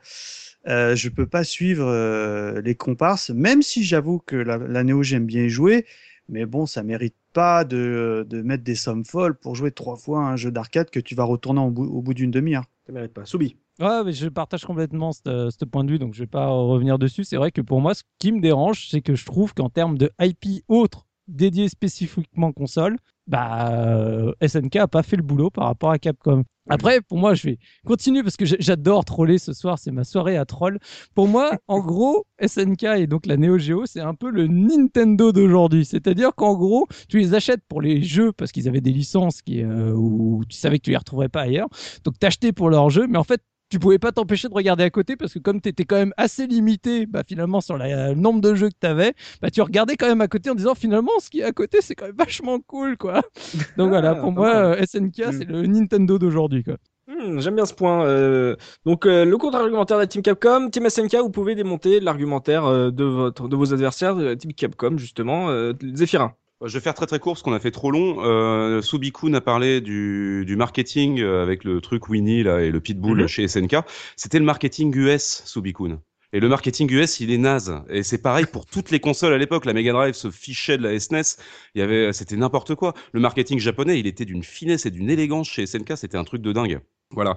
euh, 0.67 0.95
je 0.95 1.09
peux 1.09 1.27
pas 1.27 1.43
suivre 1.43 1.85
euh, 1.87 2.61
les 2.61 2.75
comparses, 2.75 3.29
même 3.29 3.61
si 3.61 3.83
j'avoue 3.83 4.19
que 4.19 4.35
la, 4.35 4.57
la 4.57 4.83
Neo, 4.83 5.03
j'aime 5.03 5.25
bien 5.25 5.43
y 5.43 5.49
jouer. 5.49 5.85
Mais 6.29 6.45
bon, 6.47 6.65
ça 6.65 6.81
mérite 6.81 7.15
pas 7.35 7.65
de, 7.65 8.25
de 8.29 8.41
mettre 8.41 8.63
des 8.63 8.75
sommes 8.75 9.03
folles 9.03 9.37
pour 9.37 9.55
jouer 9.55 9.71
trois 9.71 9.97
fois 9.97 10.25
à 10.25 10.31
un 10.31 10.35
jeu 10.37 10.51
d'arcade 10.51 10.89
que 10.89 11.01
tu 11.01 11.15
vas 11.15 11.25
retourner 11.25 11.59
au 11.59 11.69
bout, 11.69 11.85
au 11.85 12.01
bout 12.01 12.13
d'une 12.13 12.31
demi-heure. 12.31 12.63
Ça 12.87 12.93
mérite 12.93 13.13
pas. 13.13 13.25
Soubi. 13.25 13.57
Ouais, 13.77 14.05
mais 14.05 14.13
je 14.13 14.29
partage 14.29 14.63
complètement 14.63 15.11
ce 15.11 15.49
ce 15.51 15.65
point 15.65 15.83
de 15.83 15.91
vue, 15.91 15.99
donc 15.99 16.13
je 16.13 16.19
vais 16.23 16.27
pas 16.27 16.47
revenir 16.47 16.97
dessus. 16.97 17.25
C'est 17.25 17.35
vrai 17.35 17.51
que 17.51 17.59
pour 17.59 17.81
moi, 17.81 17.93
ce 17.93 18.03
qui 18.19 18.31
me 18.31 18.39
dérange, 18.39 18.87
c'est 18.89 19.01
que 19.01 19.15
je 19.15 19.25
trouve 19.25 19.53
qu'en 19.53 19.69
termes 19.69 19.97
de 19.97 20.09
IP 20.21 20.63
autre, 20.69 21.05
dédié 21.27 21.67
spécifiquement 21.67 22.53
console, 22.53 22.97
bah, 23.27 23.71
euh, 23.71 24.33
SNK 24.45 24.75
a 24.77 24.87
pas 24.87 25.03
fait 25.03 25.15
le 25.15 25.23
boulot 25.23 25.49
par 25.49 25.65
rapport 25.65 25.91
à 25.91 25.99
Capcom. 25.99 26.43
Après, 26.67 26.99
pour 27.01 27.19
moi, 27.19 27.35
je 27.35 27.43
vais 27.43 27.57
continuer 27.85 28.23
parce 28.23 28.37
que 28.37 28.45
j'adore 28.45 29.05
troller 29.05 29.37
ce 29.37 29.53
soir, 29.53 29.77
c'est 29.77 29.91
ma 29.91 30.03
soirée 30.03 30.35
à 30.35 30.45
troll. 30.45 30.79
Pour 31.13 31.27
moi, 31.27 31.51
en 31.67 31.79
gros, 31.79 32.25
SNK 32.43 32.83
et 32.97 33.07
donc 33.07 33.27
la 33.27 33.37
Neo 33.37 33.57
Geo, 33.59 33.85
c'est 33.85 33.99
un 34.01 34.15
peu 34.15 34.31
le 34.31 34.47
Nintendo 34.47 35.31
d'aujourd'hui. 35.31 35.85
C'est-à-dire 35.85 36.33
qu'en 36.33 36.55
gros, 36.55 36.87
tu 37.07 37.19
les 37.19 37.35
achètes 37.35 37.61
pour 37.67 37.81
les 37.81 38.01
jeux 38.01 38.31
parce 38.31 38.51
qu'ils 38.51 38.67
avaient 38.67 38.81
des 38.81 38.93
licences 38.93 39.41
qui, 39.43 39.61
euh, 39.63 39.93
où 39.93 40.43
tu 40.49 40.57
savais 40.57 40.79
que 40.79 40.83
tu 40.83 40.91
les 40.91 40.97
retrouverais 40.97 41.29
pas 41.29 41.41
ailleurs. 41.41 41.67
Donc 42.03 42.17
t'achetais 42.17 42.51
pour 42.51 42.69
leurs 42.69 42.89
jeux, 42.89 43.05
mais 43.07 43.19
en 43.19 43.23
fait, 43.23 43.41
tu 43.69 43.79
pouvais 43.79 43.97
pas 43.99 44.11
t'empêcher 44.11 44.47
de 44.47 44.53
regarder 44.53 44.83
à 44.83 44.89
côté 44.89 45.15
parce 45.15 45.33
que 45.33 45.39
comme 45.39 45.59
tu 45.61 45.69
étais 45.69 45.85
quand 45.85 45.95
même 45.95 46.13
assez 46.17 46.45
limité 46.47 47.05
bah, 47.05 47.23
finalement 47.27 47.61
sur 47.61 47.77
la- 47.77 48.09
le 48.09 48.15
nombre 48.19 48.41
de 48.41 48.53
jeux 48.55 48.69
que 48.69 48.75
tu 48.79 48.87
avais, 48.87 49.13
bah, 49.41 49.49
tu 49.51 49.61
regardais 49.61 49.95
quand 49.95 50.07
même 50.07 50.21
à 50.21 50.27
côté 50.27 50.49
en 50.49 50.55
disant 50.55 50.75
finalement 50.75 51.11
ce 51.19 51.29
qui 51.29 51.39
est 51.39 51.43
à 51.43 51.51
côté 51.51 51.79
c'est 51.81 51.95
quand 51.95 52.05
même 52.05 52.15
vachement 52.15 52.59
cool 52.59 52.97
quoi. 52.97 53.21
Donc 53.77 53.89
voilà, 53.89 54.11
Ah, 54.11 54.15
pour 54.15 54.33
pas 54.35 54.39
moi 54.41 54.55
euh, 54.55 54.85
SNK 54.85 55.17
Mm. 55.27 55.31
c'est 55.31 55.45
le 55.45 55.65
Nintendo 55.65 56.17
d'aujourd'hui 56.19 56.63
quoi. 56.63 56.75
Hmm, 57.07 57.39
J'aime 57.39 57.55
bien 57.55 57.65
ce 57.67 57.73
point. 57.73 58.03
Euh, 58.05 58.55
donc 58.85 59.05
euh, 59.05 59.25
le 59.25 59.37
contre-argumentaire 59.37 59.97
de 59.97 60.01
la 60.01 60.07
Team 60.07 60.23
Capcom, 60.23 60.69
Team 60.71 60.89
SNK, 60.89 61.15
vous 61.17 61.29
pouvez 61.29 61.53
démonter 61.53 61.99
l'argumentaire 61.99 62.65
euh, 62.65 62.89
de 62.89 63.03
votre 63.03 63.47
de 63.47 63.55
vos 63.55 63.73
adversaires 63.73 64.15
de 64.15 64.23
la 64.23 64.35
Team 64.35 64.53
Capcom 64.53 64.97
justement. 64.97 65.49
Zephyrin. 65.93 66.33
Je 66.63 66.73
vais 66.73 66.79
faire 66.79 66.93
très 66.93 67.05
très 67.05 67.19
court 67.19 67.33
parce 67.33 67.43
qu'on 67.43 67.53
a 67.53 67.59
fait 67.59 67.71
trop 67.71 67.91
long. 67.91 68.23
Euh, 68.23 68.81
Subikun 68.81 69.33
a 69.33 69.41
parlé 69.41 69.81
du, 69.81 70.45
du 70.45 70.55
marketing 70.55 71.19
euh, 71.19 71.43
avec 71.43 71.63
le 71.63 71.81
truc 71.81 72.07
Winnie 72.07 72.43
là 72.43 72.61
et 72.61 72.71
le 72.71 72.79
Pitbull 72.79 73.21
Mhm. 73.21 73.27
chez 73.27 73.47
SNK. 73.47 73.77
C'était 74.15 74.39
le 74.39 74.45
marketing 74.45 74.95
US, 74.95 75.43
Subikun. 75.45 75.99
Et 76.33 76.39
le 76.39 76.47
marketing 76.49 76.91
US, 76.91 77.19
il 77.19 77.31
est 77.31 77.37
naze. 77.37 77.73
Et 77.89 78.03
c'est 78.03 78.17
pareil 78.17 78.45
pour 78.45 78.65
toutes 78.65 78.89
les 78.91 78.99
consoles 78.99 79.33
à 79.33 79.37
l'époque. 79.37 79.65
La 79.65 79.73
Mega 79.73 79.91
Drive 79.93 80.15
se 80.15 80.31
fichait 80.31 80.77
de 80.77 80.83
la 80.83 80.97
SNES. 80.99 81.37
Il 81.75 81.79
y 81.79 81.81
avait, 81.81 82.11
c'était 82.13 82.35
n'importe 82.35 82.73
quoi. 82.75 82.93
Le 83.13 83.19
marketing 83.19 83.59
japonais, 83.59 83.99
il 83.99 84.07
était 84.07 84.25
d'une 84.25 84.43
finesse 84.43 84.85
et 84.85 84.91
d'une 84.91 85.09
élégance 85.09 85.47
chez 85.49 85.65
SNK. 85.65 85.97
C'était 85.97 86.17
un 86.17 86.23
truc 86.23 86.41
de 86.41 86.51
dingue. 86.51 86.79
Voilà. 87.11 87.35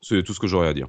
C'est 0.00 0.22
tout 0.24 0.34
ce 0.34 0.40
que 0.40 0.48
j'aurais 0.48 0.66
à 0.68 0.74
dire. 0.74 0.88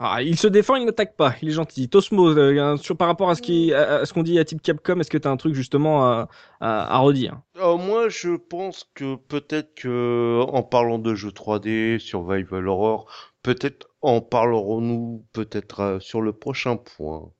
Ah, 0.00 0.22
il 0.22 0.38
se 0.38 0.46
défend, 0.46 0.76
il 0.76 0.84
n'attaque 0.84 1.16
pas, 1.16 1.34
il 1.42 1.48
est 1.48 1.52
gentil. 1.52 1.88
Tosmo, 1.88 2.28
euh, 2.28 2.76
sur, 2.76 2.96
par 2.96 3.08
rapport 3.08 3.30
à 3.30 3.34
ce 3.34 4.12
qu'on 4.12 4.22
dit 4.22 4.38
à 4.38 4.44
Team 4.44 4.60
Capcom, 4.60 5.00
est-ce 5.00 5.10
que 5.10 5.18
tu 5.18 5.26
as 5.26 5.30
un 5.30 5.36
truc 5.36 5.54
justement 5.54 6.04
à, 6.06 6.28
à, 6.60 6.94
à 6.94 6.98
redire? 6.98 7.40
Alors 7.56 7.78
moi, 7.78 8.08
je 8.08 8.36
pense 8.36 8.88
que 8.94 9.16
peut-être 9.16 9.74
que 9.74 10.40
en 10.48 10.62
parlant 10.62 11.00
de 11.00 11.16
jeux 11.16 11.30
3D, 11.32 11.98
Survival 11.98 12.68
Horror, 12.68 13.10
peut-être 13.42 13.88
en 14.00 14.20
parlerons-nous 14.20 15.24
peut-être 15.32 15.80
euh, 15.80 16.00
sur 16.00 16.20
le 16.20 16.32
prochain 16.32 16.76
point. 16.76 17.32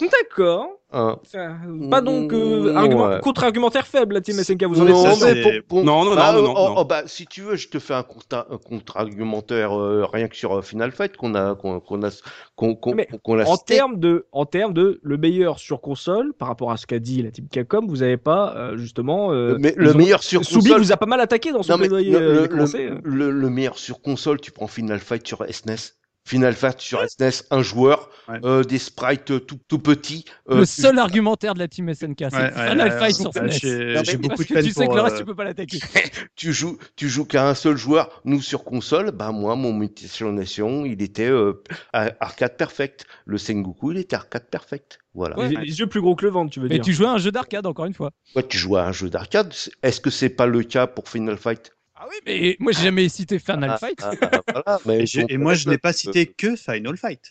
D'accord. 0.00 0.75
Hein. 0.92 1.18
Ça- 1.24 1.56
Pas 1.90 2.00
donc 2.00 2.32
euh, 2.32 2.72
Mm, 2.72 2.76
argument- 2.76 3.08
ouais. 3.08 3.20
contre-argumentaire 3.20 3.88
faible, 3.88 4.14
la 4.14 4.20
Team 4.20 4.36
SNK, 4.38 4.64
vous 4.66 4.80
en 4.80 4.84
non, 4.84 5.04
êtes 5.04 5.34
mais 5.34 5.42
pour, 5.42 5.52
pour- 5.68 5.84
Non, 5.84 6.04
non, 6.04 6.14
bah, 6.14 6.32
non, 6.32 6.42
non, 6.42 6.54
oh, 6.56 6.68
non. 6.68 6.74
oh, 6.78 6.84
bah, 6.84 7.02
si 7.06 7.26
tu 7.26 7.40
veux, 7.42 7.56
je 7.56 7.66
te 7.68 7.80
fais 7.80 7.92
un, 7.94 8.04
contre-argumentaire 8.04 9.76
euh, 9.76 10.04
rien 10.10 10.28
que 10.28 10.36
sur 10.36 10.56
euh, 10.58 10.62
Final 10.62 10.92
Fight 10.92 11.16
qu'on 11.16 11.34
a 11.34 11.56
qu'on 11.56 11.80
qu'on 11.80 12.02
a 12.04 12.10
qu'on 12.54 12.76
qu'on 12.76 12.94
Mais 12.94 13.08
qu'on 13.24 13.38
a 13.38 13.44
En 13.44 13.56
termes 13.56 13.98
de, 13.98 14.26
en 14.30 14.46
termes 14.46 14.72
de 14.74 15.00
le 15.02 15.16
meilleur 15.16 15.58
sur 15.58 15.80
console, 15.80 16.32
par 16.32 16.46
rapport 16.48 16.70
à 16.70 16.76
ce 16.76 16.86
qu'a 16.86 17.00
dit 17.00 17.20
la 17.22 17.32
Team 17.32 17.48
Capcom, 17.50 17.84
vous 17.88 18.02
avez 18.04 18.16
pas 18.16 18.54
euh, 18.56 18.76
justement. 18.76 19.32
euh, 19.32 19.58
le, 19.58 19.90
ont- 19.90 19.96
meilleur 19.96 20.22
sur 20.22 20.44
Soubi 20.44 20.66
console. 20.68 20.82
vous 20.82 20.92
a 20.92 20.96
pas 20.96 21.06
mal 21.06 21.20
attaqué 21.20 21.50
dans 21.50 21.64
son 21.64 21.72
Non, 21.72 21.78
mais 21.78 21.88
euh, 21.92 22.46
euh. 22.52 23.00
le 23.02 23.50
meilleur 23.50 23.76
sur 23.78 24.00
console, 24.00 24.40
tu 24.40 24.52
prends 24.52 24.68
Final 24.68 25.00
Fight 25.00 25.26
sur 25.26 25.44
SNES. 25.50 25.94
Final 26.26 26.54
Fight 26.54 26.80
sur 26.80 27.00
SNES, 27.08 27.44
un 27.50 27.62
joueur, 27.62 28.10
Ouais. 28.28 28.40
euh, 28.44 28.64
des 28.64 28.78
sprites 28.78 29.46
tout, 29.46 29.58
tout 29.68 29.78
petits. 29.78 30.24
euh, 30.50 30.56
le 30.58 30.66
tu- 30.66 30.82
seul 30.82 30.98
argumentaire 30.98 31.54
de 31.54 31.60
la 31.60 31.68
Team 31.68 31.88
SNK, 31.88 32.16
c'est 32.18 32.36
Ouais, 32.36 32.42
ouais, 32.42 32.50
Final 32.70 32.78
ouais, 32.88 32.98
Fight 32.98 33.02
ouais, 33.02 33.12
sur 33.12 33.26
ouais, 33.42 33.50
SNES. 33.52 33.58
j'ai- 33.60 33.94
Non, 33.94 34.02
J'ai 34.04 34.12
mais- 34.12 34.18
beaucoup 34.18 34.28
Parce 34.28 34.40
de 34.40 34.44
que 34.48 34.54
peine 34.54 34.64
tu 34.64 34.72
sais 34.72 34.88
que 34.88 34.94
le 34.94 35.00
reste 35.00 35.14
euh, 35.14 35.18
tu 35.20 35.24
peux 35.24 35.34
pas 35.36 35.44
l'attaquer. 35.44 35.78
tu 36.34 36.52
joues, 36.52 36.76
tu 36.96 37.08
joues 37.08 37.24
qu'à 37.24 37.48
un 37.48 37.54
seul 37.54 37.76
joueur. 37.76 38.20
Nous 38.24 38.42
sur 38.42 38.64
console, 38.64 39.12
bah 39.12 39.30
moi 39.30 39.54
mon 39.54 39.72
Mutation 39.72 40.32
Nation, 40.32 40.84
il 40.84 41.00
était 41.02 41.30
euh, 41.30 41.52
arcade 41.92 42.56
perfect. 42.56 43.06
Le 43.24 43.38
Sengoku, 43.38 43.92
il 43.92 43.98
était 43.98 44.16
arcade 44.16 44.46
perfect. 44.50 44.98
Voilà. 45.14 45.38
Ouais. 45.38 45.48
Les, 45.48 45.56
les 45.64 45.78
yeux 45.78 45.86
plus 45.86 46.00
gros 46.00 46.14
que 46.16 46.24
le 46.26 46.30
ventre, 46.32 46.50
tu 46.50 46.60
veux 46.60 46.68
Mais 46.68 46.74
dire. 46.76 46.84
tu 46.84 46.92
jouais 46.92 47.06
à 47.06 47.12
un 47.12 47.18
jeu 47.18 47.30
d'arcade 47.30 47.64
encore 47.66 47.86
une 47.86 47.94
fois. 47.94 48.10
Toi, 48.32 48.42
tu 48.42 48.58
joues 48.58 48.76
à 48.76 48.82
un 48.84 48.92
jeu 48.92 49.08
d'arcade. 49.08 49.54
Est-ce 49.82 50.00
que 50.00 50.10
c'est 50.10 50.28
pas 50.28 50.46
le 50.46 50.62
cas 50.62 50.86
pour 50.86 51.08
Final 51.08 51.36
Fight? 51.38 51.70
Ah 51.98 52.06
oui, 52.10 52.16
mais 52.26 52.56
moi 52.60 52.72
j'ai 52.72 52.84
jamais 52.84 53.08
cité 53.08 53.38
Final 53.38 53.70
Ah, 53.70 53.78
Fight. 53.78 53.98
ah, 54.02 54.12
ah, 54.22 54.42
voilà, 54.52 54.78
mais 54.86 55.02
Et, 55.02 55.06
je- 55.06 55.20
donc, 55.20 55.30
et 55.30 55.38
moi, 55.38 55.54
je 55.54 55.68
n'ai 55.68 55.78
pas 55.78 55.90
euh, 55.90 55.92
cité 55.92 56.26
que 56.26 56.56
Final 56.56 56.96
Fight. 56.96 57.30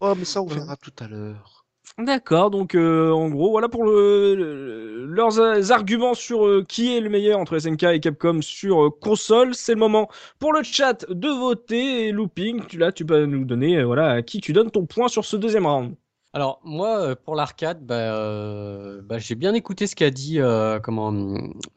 Oh, 0.00 0.14
mais 0.16 0.24
ça, 0.24 0.42
on 0.42 0.46
verra 0.46 0.76
tout 0.76 0.92
à 0.98 1.08
l'heure. 1.08 1.64
D'accord, 1.98 2.50
donc 2.50 2.74
euh, 2.74 3.10
en 3.12 3.28
gros, 3.28 3.50
voilà 3.50 3.68
pour 3.68 3.84
le, 3.84 4.34
le- 4.34 5.06
leurs 5.06 5.38
euh, 5.38 5.70
arguments 5.70 6.14
sur 6.14 6.46
euh, 6.46 6.64
qui 6.66 6.96
est 6.96 7.00
le 7.00 7.10
meilleur 7.10 7.38
entre 7.38 7.58
SNK 7.58 7.82
et 7.84 8.00
Capcom 8.00 8.40
sur 8.42 8.84
euh, 8.86 8.90
console. 8.90 9.54
C'est 9.54 9.74
le 9.74 9.80
moment 9.80 10.08
pour 10.38 10.52
le 10.52 10.62
chat 10.62 11.04
de 11.10 11.28
voter. 11.28 12.08
Et 12.08 12.12
Looping, 12.12 12.64
tu, 12.66 12.78
là, 12.78 12.90
tu 12.92 13.04
peux 13.04 13.26
nous 13.26 13.44
donner, 13.44 13.78
euh, 13.78 13.84
voilà, 13.84 14.10
à 14.12 14.22
qui 14.22 14.40
tu 14.40 14.52
donnes 14.52 14.70
ton 14.70 14.86
point 14.86 15.08
sur 15.08 15.24
ce 15.24 15.36
deuxième 15.36 15.66
round. 15.66 15.94
Alors 16.32 16.60
moi 16.64 17.00
euh, 17.00 17.14
pour 17.16 17.34
l'arcade, 17.34 17.84
bah, 17.84 17.94
euh, 18.14 19.02
bah, 19.02 19.18
j'ai 19.18 19.34
bien 19.34 19.52
écouté 19.54 19.88
ce 19.88 19.96
qu'a 19.96 20.10
dit 20.10 20.38
euh, 20.38 20.78
comment 20.78 21.12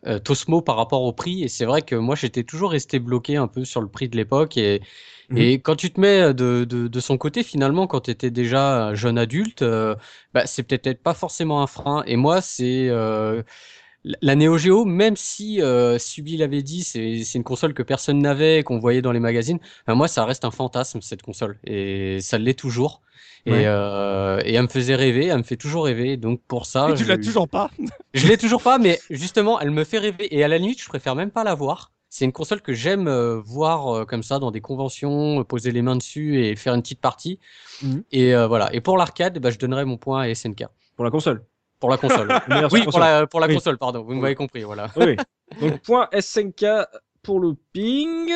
euh, 0.06 0.20
Tosmo 0.20 0.62
par 0.62 0.76
rapport 0.78 1.02
au 1.04 1.12
prix. 1.12 1.44
Et 1.44 1.48
c'est 1.48 1.66
vrai 1.66 1.82
que 1.82 1.96
moi 1.96 2.16
j'étais 2.16 2.44
toujours 2.44 2.72
resté 2.72 3.00
bloqué 3.00 3.36
un 3.36 3.48
peu 3.48 3.66
sur 3.66 3.82
le 3.82 3.88
prix 3.90 4.10
de 4.10 4.16
l'époque. 4.16 4.58
Et 4.58 4.82
Mhm. 5.30 5.36
et 5.36 5.60
quand 5.62 5.76
tu 5.76 5.92
te 5.92 6.00
mets 6.00 6.34
de, 6.36 6.64
de, 6.66 6.88
de 6.88 7.00
son 7.00 7.18
côté 7.18 7.42
finalement 7.44 7.88
quand 7.88 8.02
tu 8.02 8.12
étais 8.12 8.30
déjà 8.30 8.90
un 8.90 8.94
jeune 8.96 9.18
adulte, 9.18 9.64
euh, 9.64 9.96
bah, 10.34 10.46
c'est 10.46 10.62
peut-être 10.64 11.02
pas 11.02 11.16
forcément 11.16 11.64
un 11.64 11.68
frein. 11.68 12.04
Et 12.06 12.16
moi 12.16 12.42
c'est 12.42 12.90
euh, 12.90 13.42
la 14.04 14.36
Neo 14.36 14.58
Geo, 14.58 14.86
même 14.86 15.16
si 15.16 15.62
euh, 15.62 15.98
Subi 15.98 16.38
l'avait 16.38 16.62
dit, 16.62 16.84
c'est 16.84 17.24
c'est 17.24 17.38
une 17.38 17.44
console 17.44 17.74
que 17.74 17.84
personne 17.84 18.20
n'avait, 18.20 18.64
qu'on 18.64 18.80
voyait 18.80 19.02
dans 19.02 19.12
les 19.12 19.20
magazines. 19.20 19.60
ben, 19.88 19.96
moi, 19.96 20.08
ça 20.08 20.26
reste 20.26 20.46
un 20.46 20.52
fantasme 20.52 21.02
cette 21.02 21.22
console 21.22 21.58
et 21.66 22.20
ça 22.22 22.38
l'est 22.38 22.58
toujours. 22.58 23.02
Ouais. 23.46 23.64
Et, 23.64 23.68
euh, 23.68 24.42
et 24.46 24.54
elle 24.54 24.64
me 24.64 24.68
faisait 24.68 24.96
rêver, 24.96 25.28
elle 25.28 25.40
me 25.40 25.44
fait 25.44 25.58
toujours 25.58 25.86
rêver. 25.86 26.18
Donc 26.18 26.42
pour 26.48 26.66
ça, 26.66 26.90
Et 26.90 26.94
tu 26.96 27.06
l'as 27.06 27.18
toujours 27.18 27.48
pas. 27.48 27.70
je 28.14 28.28
l'ai 28.28 28.38
toujours 28.38 28.62
pas, 28.62 28.78
mais 28.78 29.00
justement, 29.10 29.60
elle 29.60 29.72
me 29.72 29.84
fait 29.84 30.00
rêver. 30.00 30.34
Et 30.36 30.44
à 30.44 30.48
la 30.48 30.58
limite, 30.58 30.82
je 30.82 30.88
préfère 30.88 31.16
même 31.16 31.32
pas 31.32 31.44
la 31.44 31.54
voir. 31.56 31.92
C'est 32.14 32.26
une 32.26 32.32
console 32.32 32.62
que 32.62 32.74
j'aime 32.74 33.08
euh, 33.08 33.42
voir 33.44 33.88
euh, 33.88 34.06
comme 34.06 34.22
ça 34.22 34.38
dans 34.38 34.52
des 34.52 34.62
conventions, 34.62 35.40
euh, 35.40 35.44
poser 35.44 35.72
les 35.72 35.82
mains 35.82 35.96
dessus 35.96 36.46
et 36.46 36.56
faire 36.56 36.76
une 36.76 36.84
petite 36.84 37.02
partie. 37.02 37.40
Mhm. 37.82 38.04
Et 38.12 38.36
euh, 38.36 38.46
voilà. 38.46 38.72
Et 38.72 38.82
pour 38.82 38.98
l'arcade, 39.00 39.40
bah, 39.40 39.50
je 39.50 39.58
donnerais 39.58 39.84
mon 39.84 39.98
point 39.98 40.22
à 40.22 40.36
SNK. 40.36 40.66
Pour 40.96 41.06
la 41.06 41.10
console. 41.10 41.44
Pour 41.84 41.90
la 41.90 41.98
console. 41.98 42.30
Oui, 42.72 42.86
pour 42.86 42.98
la, 42.98 43.28
pour 43.28 43.42
la 43.42 43.48
Oui. 43.48 43.56
console, 43.56 43.78
pardon. 43.78 44.04
Vous 44.04 44.14
m'avez 44.16 44.36
compris, 44.36 44.64
voilà. 44.64 44.88
Oui. 44.96 45.18
Donc, 45.60 45.82
point 45.82 46.08
SNK 46.18 46.66
pour 47.24 47.40
le 47.40 47.54
ping. 47.72 48.30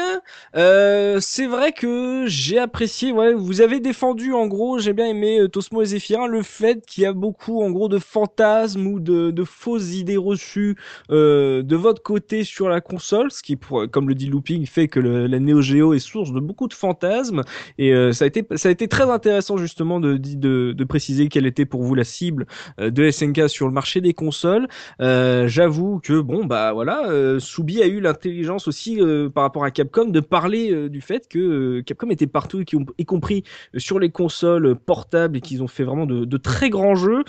Euh, 0.55 1.19
c'est 1.19 1.45
vrai 1.45 1.73
que 1.73 2.23
j'ai 2.27 2.57
apprécié, 2.57 3.11
ouais, 3.11 3.33
vous 3.33 3.61
avez 3.61 3.79
défendu 3.79 4.33
en 4.33 4.47
gros, 4.47 4.79
j'ai 4.79 4.93
bien 4.93 5.05
aimé 5.07 5.39
euh, 5.41 5.47
Tosmo 5.49 5.81
et 5.81 5.85
Zéphirin, 5.85 6.27
le 6.27 6.41
fait 6.41 6.85
qu'il 6.85 7.03
y 7.03 7.05
a 7.05 7.13
beaucoup 7.13 7.61
en 7.61 7.69
gros 7.69 7.89
de 7.89 7.99
fantasmes 7.99 8.87
ou 8.87 8.99
de, 8.99 9.31
de 9.31 9.43
fausses 9.43 9.93
idées 9.93 10.17
reçues 10.17 10.75
euh, 11.11 11.63
de 11.63 11.75
votre 11.75 12.01
côté 12.01 12.43
sur 12.45 12.69
la 12.69 12.79
console, 12.81 13.29
ce 13.31 13.43
qui, 13.43 13.57
pour- 13.57 13.89
comme 13.91 14.07
le 14.07 14.15
dit 14.15 14.27
Looping, 14.27 14.65
fait 14.65 14.87
que 14.87 14.99
la 14.99 15.39
Neo 15.39 15.61
Geo 15.61 15.93
est 15.93 15.99
source 15.99 16.31
de 16.31 16.39
beaucoup 16.39 16.67
de 16.67 16.73
fantasmes. 16.73 17.41
Et 17.77 17.93
euh, 17.93 18.13
ça, 18.13 18.23
a 18.25 18.27
été, 18.27 18.45
ça 18.55 18.69
a 18.69 18.71
été 18.71 18.87
très 18.87 19.09
intéressant 19.09 19.57
justement 19.57 19.99
de, 19.99 20.15
de, 20.17 20.71
de 20.73 20.83
préciser 20.85 21.27
quelle 21.27 21.45
était 21.45 21.65
pour 21.65 21.83
vous 21.83 21.93
la 21.95 22.03
cible 22.03 22.47
de 22.79 23.03
SNK 23.03 23.49
sur 23.49 23.67
le 23.67 23.73
marché 23.73 24.01
des 24.01 24.13
consoles. 24.13 24.67
J'avoue 24.99 25.99
que 25.99 26.19
bon 26.21 26.45
bah 26.45 26.73
voilà, 26.73 27.39
Soubi 27.39 27.81
a 27.81 27.87
eu 27.87 27.99
l'intelligence 27.99 28.67
aussi 28.67 28.76
euh, 28.87 29.29
par 29.29 29.43
rapport 29.43 29.63
à 29.63 29.71
Capcom 29.71 30.05
de 30.05 30.19
parler 30.19 30.71
euh, 30.71 30.89
du 30.89 31.01
fait 31.01 31.27
que 31.27 31.39
euh, 31.39 31.83
Capcom 31.83 32.09
était 32.09 32.27
partout, 32.27 32.61
y 32.61 32.65
com- 32.65 32.85
y 32.97 33.05
compris 33.05 33.43
sur 33.77 33.99
les 33.99 34.09
consoles 34.09 34.75
portables 34.75 35.37
et 35.37 35.41
qu'ils 35.41 35.63
ont 35.63 35.67
fait 35.67 35.83
vraiment 35.83 36.05
de, 36.05 36.25
de 36.25 36.37
très 36.37 36.69
grands 36.69 36.95
jeux. 36.95 37.23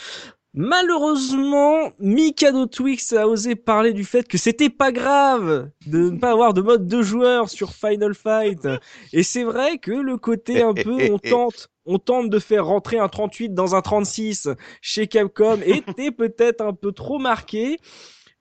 Malheureusement, 0.55 1.93
Mikado 1.99 2.67
Twix 2.67 3.13
a 3.13 3.29
osé 3.29 3.55
parler 3.55 3.93
du 3.93 4.05
fait 4.05 4.27
que 4.27 4.39
c'était 4.39 4.71
pas 4.71 4.93
grave 4.93 5.71
de 5.87 6.11
ne 6.11 6.19
pas 6.19 6.31
avoir 6.33 6.55
de 6.55 6.63
mode 6.63 6.87
de 6.87 7.03
joueur 7.03 7.49
sur 7.49 7.73
Final 7.73 8.15
Fight. 8.15 8.67
Et 9.13 9.23
c'est 9.23 9.45
vrai 9.45 9.79
que 9.79 9.93
le 9.93 10.17
côté 10.17 10.63
un 10.63 10.75
peu 10.75 10.99
on 11.13 11.19
tente, 11.31 11.69
on 11.87 11.99
tente 11.99 12.31
de 12.31 12.39
faire 12.39 12.67
rentrer 12.67 12.99
un 12.99 13.09
38 13.09 13.55
dans 13.55 13.75
un 13.75 13.83
36 13.83 14.49
chez 14.81 15.07
Capcom 15.07 15.59
était 15.65 16.11
peut-être 16.11 16.61
un 16.61 16.73
peu 16.73 16.93
trop 16.93 17.19
marqué. 17.19 17.79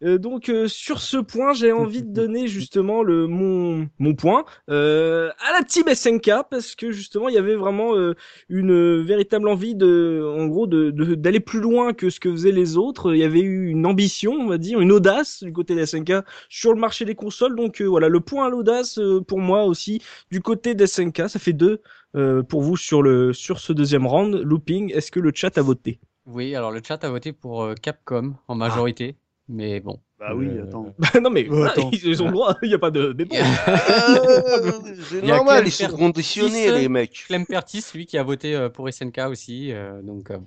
Euh, 0.03 0.19
donc 0.19 0.49
euh, 0.49 0.67
sur 0.67 1.01
ce 1.01 1.17
point, 1.17 1.53
j'ai 1.53 1.71
envie 1.71 2.03
de 2.03 2.11
donner 2.13 2.47
justement 2.47 3.01
le 3.01 3.27
mon 3.27 3.89
mon 3.97 4.13
point 4.13 4.45
euh, 4.69 5.31
à 5.47 5.57
la 5.57 5.63
team 5.63 5.85
SNK 5.87 6.31
parce 6.51 6.75
que 6.75 6.91
justement 6.91 7.29
il 7.29 7.35
y 7.35 7.39
avait 7.39 7.55
vraiment 7.55 7.95
euh, 7.95 8.13
une 8.49 9.01
véritable 9.01 9.47
envie 9.47 9.73
de 9.73 10.23
en 10.37 10.45
gros 10.45 10.67
de 10.67 10.91
d'aller 11.15 11.39
plus 11.39 11.59
loin 11.59 11.93
que 11.93 12.09
ce 12.11 12.19
que 12.19 12.31
faisaient 12.31 12.51
les 12.51 12.77
autres. 12.77 13.13
Il 13.13 13.19
y 13.19 13.23
avait 13.23 13.41
eu 13.41 13.69
une 13.69 13.85
ambition, 13.87 14.33
on 14.33 14.47
va 14.47 14.59
dire, 14.59 14.79
une 14.79 14.91
audace 14.91 15.43
du 15.43 15.51
côté 15.51 15.73
de 15.73 15.83
SNK 15.83 16.23
sur 16.49 16.73
le 16.73 16.79
marché 16.79 17.05
des 17.05 17.15
consoles. 17.15 17.55
Donc 17.55 17.81
euh, 17.81 17.85
voilà, 17.85 18.07
le 18.07 18.19
point 18.19 18.45
à 18.45 18.49
l'audace 18.49 18.99
euh, 18.99 19.21
pour 19.21 19.39
moi 19.39 19.63
aussi 19.63 20.01
du 20.31 20.41
côté 20.41 20.75
de 20.75 20.85
SNK, 20.85 21.27
ça 21.27 21.39
fait 21.39 21.53
deux 21.53 21.81
euh, 22.15 22.43
pour 22.43 22.61
vous 22.61 22.77
sur 22.77 23.01
le 23.01 23.33
sur 23.33 23.59
ce 23.59 23.73
deuxième 23.73 24.05
round. 24.05 24.35
Looping, 24.35 24.91
est-ce 24.93 25.11
que 25.11 25.19
le 25.19 25.31
chat 25.33 25.57
a 25.57 25.61
voté? 25.61 25.99
Oui, 26.27 26.53
alors 26.55 26.71
le 26.71 26.81
chat 26.85 27.03
a 27.03 27.09
voté 27.09 27.33
pour 27.33 27.73
Capcom 27.81 28.35
en 28.47 28.55
majorité, 28.55 29.15
mais 29.49 29.79
bon. 29.79 29.99
Bah 30.19 30.33
oui, 30.35 30.47
Euh, 30.47 30.63
attends. 30.63 30.95
Bah 30.99 31.19
non 31.21 31.29
mais 31.29 31.43
voilà, 31.43 31.71
attends. 31.71 31.91
ils 31.93 32.21
ont 32.23 32.25
le 32.27 32.31
droit, 32.31 32.55
il 32.63 32.69
n'y 32.69 32.73
a 32.75 32.79
pas 32.79 32.91
de 32.91 33.13
débat. 33.13 33.35
Euh, 33.37 34.71
c'est 35.09 35.21
normal, 35.23 35.63
ils 35.67 35.71
sont 35.71 35.89
conditionnés, 35.89 36.71
les 36.71 36.89
mecs. 36.89 37.25
Clem 37.27 37.45
Pertis, 37.45 37.83
lui, 37.93 38.05
qui 38.05 38.17
a 38.17 38.23
voté 38.23 38.55
euh, 38.55 38.69
pour 38.69 38.91
SNK 38.91 39.19
aussi, 39.29 39.71
euh, 39.71 40.01
donc 40.01 40.31
euh, 40.31 40.37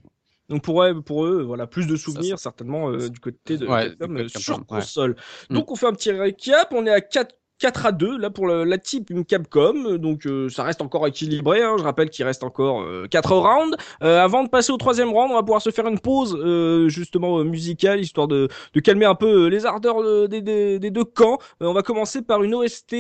Donc 0.48 0.62
pour 0.62 0.82
eux, 0.82 1.01
pour 1.01 1.24
eux, 1.24 1.42
voilà, 1.42 1.66
plus 1.68 1.86
de 1.86 1.94
souvenirs 1.96 2.38
certainement 2.40 2.90
euh, 2.90 3.09
du 3.09 3.20
côté 3.20 3.57
de 3.59 3.66
Ouais, 3.66 3.90
Capcom, 3.96 4.28
sur 4.28 4.59
ouais. 4.59 4.64
console. 4.66 5.16
Mm. 5.48 5.55
Donc 5.55 5.70
on 5.70 5.76
fait 5.76 5.86
un 5.86 5.92
petit 5.92 6.11
récap, 6.11 6.72
on 6.72 6.84
est 6.86 6.90
à 6.90 7.01
4 7.01 7.34
4 7.61 7.87
à 7.87 7.93
2 7.93 8.17
là 8.19 8.31
pour 8.31 8.47
le- 8.47 8.65
la 8.65 8.79
team 8.79 9.05
Capcom, 9.29 9.97
donc 9.99 10.27
euh, 10.27 10.49
ça 10.49 10.65
reste 10.65 10.81
encore 10.81 11.07
équilibré. 11.07 11.63
Hein. 11.63 11.77
Je 11.79 11.83
rappelle 11.85 12.09
qu'il 12.11 12.25
reste 12.25 12.43
encore 12.43 12.81
euh, 12.83 13.07
4 13.11 13.37
rounds. 13.37 13.77
Euh, 14.03 14.19
avant 14.19 14.43
de 14.43 14.49
passer 14.49 14.73
au 14.73 14.79
troisième 14.79 15.11
round, 15.11 15.31
on 15.31 15.35
va 15.35 15.43
pouvoir 15.43 15.61
se 15.61 15.71
faire 15.71 15.87
une 15.87 16.01
pause 16.01 16.35
euh, 16.41 16.89
justement 16.89 17.39
euh, 17.41 17.45
musicale 17.45 18.01
histoire 18.01 18.29
de, 18.29 18.49
de 18.75 18.81
calmer 18.81 19.05
un 19.05 19.15
peu 19.15 19.45
euh, 19.45 19.49
les 19.49 19.67
ardeurs 19.67 20.01
euh, 20.03 20.27
des, 20.27 20.41
des, 20.41 20.91
deux 20.91 21.05
camps. 21.05 21.39
On 21.61 21.73
va 21.75 21.83
commencer 21.83 22.23
par 22.23 22.43
une 22.43 22.55
OST 22.55 22.97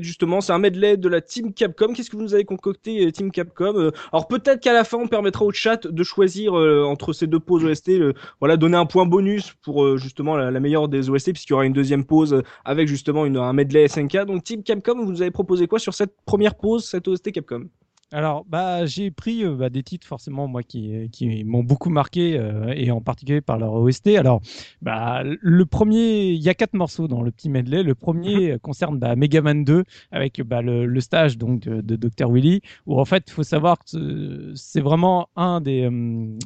justement, 0.00 0.40
c'est 0.40 0.52
un 0.52 0.58
medley 0.58 0.96
de 0.96 1.08
la 1.08 1.20
team 1.20 1.54
Capcom. 1.54 1.92
Qu'est-ce 1.92 2.10
que 2.10 2.16
vous 2.16 2.22
nous 2.22 2.34
avez 2.34 2.44
concocté 2.44 3.10
team 3.12 3.30
Capcom 3.30 3.90
Alors 4.12 4.26
peut-être 4.26 4.60
qu'à 4.60 4.72
la 4.72 4.82
fin 4.84 4.98
on 4.98 5.06
permettra 5.06 5.44
au 5.44 5.52
chat 5.52 5.86
de 5.86 6.02
choisir 6.02 6.54
entre 6.54 7.12
ces 7.12 7.26
deux 7.28 7.38
pauses 7.40 7.64
OST, 7.64 7.92
voilà, 8.40 8.56
donner 8.56 8.76
un 8.76 8.86
point 8.86 9.06
bonus 9.06 9.54
pour 9.62 9.96
justement 9.96 10.36
la, 10.36 10.50
la 10.50 10.60
meilleure 10.60 10.88
des 10.88 11.08
OST 11.08 11.32
puisqu'il 11.32 11.52
y 11.52 11.54
aura 11.54 11.64
une 11.64 11.72
deuxième 11.72 12.04
pause 12.04 12.42
avec 12.64 12.88
justement 12.88 13.24
une, 13.24 13.36
un 13.36 13.52
medley 13.52 13.86
SNK. 14.00 14.26
Donc 14.26 14.44
Team 14.44 14.62
Capcom, 14.62 14.96
vous 14.96 15.10
nous 15.10 15.22
avez 15.22 15.30
proposé 15.30 15.66
quoi 15.66 15.78
sur 15.78 15.94
cette 15.94 16.14
première 16.24 16.54
pause, 16.54 16.86
cette 16.86 17.08
OST 17.08 17.32
Capcom? 17.32 17.68
Alors, 18.12 18.44
bah, 18.48 18.86
j'ai 18.86 19.12
pris 19.12 19.44
euh, 19.44 19.54
bah, 19.54 19.70
des 19.70 19.84
titres 19.84 20.04
forcément 20.04 20.48
moi 20.48 20.64
qui, 20.64 21.08
qui 21.12 21.44
m'ont 21.44 21.62
beaucoup 21.62 21.90
marqué 21.90 22.36
euh, 22.36 22.72
et 22.74 22.90
en 22.90 23.00
particulier 23.00 23.40
par 23.40 23.56
leur 23.56 23.72
OST. 23.74 24.08
Alors, 24.16 24.40
bah, 24.82 25.22
le 25.24 25.64
premier, 25.64 26.30
il 26.30 26.42
y 26.42 26.48
a 26.48 26.54
quatre 26.54 26.74
morceaux 26.74 27.06
dans 27.06 27.22
le 27.22 27.30
petit 27.30 27.48
medley. 27.48 27.84
Le 27.84 27.94
premier 27.94 28.56
concerne 28.62 28.98
bah, 28.98 29.14
Mega 29.14 29.42
Man 29.42 29.62
2 29.64 29.84
avec 30.10 30.42
bah, 30.42 30.60
le, 30.60 30.86
le 30.86 31.00
stage 31.00 31.38
donc 31.38 31.60
de, 31.60 31.80
de 31.80 31.96
Dr 31.96 32.28
Willy 32.28 32.62
où 32.86 32.98
en 32.98 33.04
fait 33.04 33.24
il 33.28 33.32
faut 33.32 33.44
savoir 33.44 33.78
que 33.78 34.52
c'est 34.56 34.80
vraiment 34.80 35.28
un 35.36 35.60
des 35.60 35.82
euh, 35.82 36.36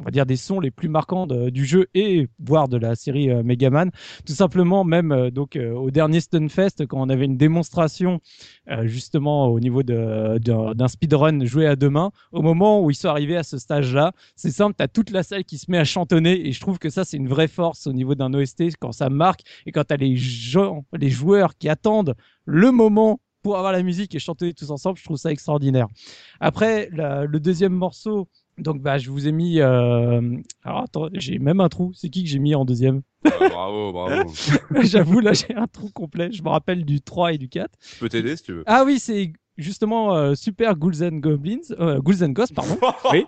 on 0.00 0.04
va 0.04 0.10
dire 0.10 0.26
des 0.26 0.36
sons 0.36 0.60
les 0.60 0.70
plus 0.70 0.88
marquants 0.88 1.26
du 1.26 1.64
jeu 1.64 1.86
et 1.94 2.28
voire 2.38 2.68
de 2.68 2.78
la 2.78 2.94
série 2.96 3.30
euh, 3.30 3.42
Mega 3.42 3.68
Man. 3.70 3.90
Tout 4.24 4.32
simplement, 4.32 4.82
même 4.82 5.12
euh, 5.12 5.30
donc 5.30 5.56
euh, 5.56 5.72
au 5.72 5.90
dernier 5.90 6.20
Stunfest, 6.20 6.86
quand 6.88 7.00
on 7.00 7.10
avait 7.10 7.26
une 7.26 7.36
démonstration 7.36 8.20
euh, 8.70 8.86
justement 8.86 9.48
au 9.48 9.60
niveau 9.60 9.82
d'un 9.82 10.88
speedrun 10.88 11.44
joué 11.44 11.66
à 11.66 11.76
deux 11.76 11.90
mains, 11.90 12.12
au 12.32 12.40
moment 12.40 12.82
où 12.82 12.90
ils 12.90 12.94
sont 12.94 13.08
arrivés 13.08 13.36
à 13.36 13.42
ce 13.42 13.58
stage-là, 13.58 14.12
c'est 14.36 14.50
simple, 14.50 14.74
tu 14.76 14.82
as 14.82 14.88
toute 14.88 15.10
la 15.10 15.22
salle 15.22 15.44
qui 15.44 15.58
se 15.58 15.70
met 15.70 15.78
à 15.78 15.84
chantonner 15.84 16.46
et 16.46 16.52
je 16.52 16.60
trouve 16.60 16.78
que 16.78 16.88
ça 16.88 17.04
c'est 17.04 17.18
une 17.18 17.28
vraie 17.28 17.48
force 17.48 17.86
au 17.86 17.92
niveau 17.92 18.14
d'un 18.14 18.32
OST 18.32 18.76
quand 18.80 18.92
ça 18.92 19.10
marque 19.10 19.42
et 19.66 19.72
quand 19.72 19.84
tu 19.84 19.94
as 19.94 19.98
les 19.98 20.16
gens, 20.16 20.84
les 20.96 21.10
joueurs 21.10 21.58
qui 21.58 21.68
attendent 21.68 22.14
le 22.46 22.70
moment 22.72 23.20
pour 23.42 23.56
avoir 23.56 23.72
la 23.72 23.82
musique 23.82 24.14
et 24.14 24.18
chanter 24.18 24.52
tous 24.52 24.70
ensemble, 24.70 24.98
je 24.98 25.04
trouve 25.04 25.16
ça 25.16 25.30
extraordinaire. 25.30 25.86
Après, 26.40 26.90
le 26.92 27.38
deuxième 27.38 27.72
morceau, 27.72 28.28
donc 28.60 28.80
bah, 28.82 28.98
je 28.98 29.10
vous 29.10 29.26
ai 29.28 29.32
mis... 29.32 29.60
euh, 29.60 30.20
Alors 30.64 30.82
attends, 30.82 31.08
j'ai 31.14 31.38
même 31.38 31.60
un 31.60 31.68
trou, 31.68 31.92
c'est 31.94 32.08
qui 32.10 32.24
que 32.24 32.28
j'ai 32.30 32.38
mis 32.38 32.54
en 32.54 32.64
deuxième? 32.64 33.02
Ah, 33.24 33.48
bravo, 33.48 33.92
bravo. 33.92 34.32
J'avoue, 34.82 35.20
là 35.20 35.32
j'ai 35.32 35.54
un 35.54 35.66
trou 35.66 35.90
complet, 35.92 36.30
je 36.32 36.42
me 36.42 36.48
rappelle 36.48 36.84
du 36.84 37.00
3 37.00 37.32
et 37.34 37.38
du 37.38 37.48
4. 37.48 37.70
Je 37.94 38.00
peux 38.00 38.08
t'aider 38.08 38.36
si 38.36 38.42
tu 38.44 38.52
veux. 38.52 38.64
Ah 38.66 38.84
oui, 38.86 38.98
c'est 38.98 39.32
justement 39.60 40.14
euh, 40.14 40.34
Super 40.34 40.76
Ghouls 40.76 41.02
and 41.02 41.16
Goblins, 41.18 41.58
euh, 41.78 42.00
Ghouls 42.00 42.22
and 42.24 42.30
Ghosts, 42.30 42.54
pardon. 42.54 42.76
Oui. 43.12 43.24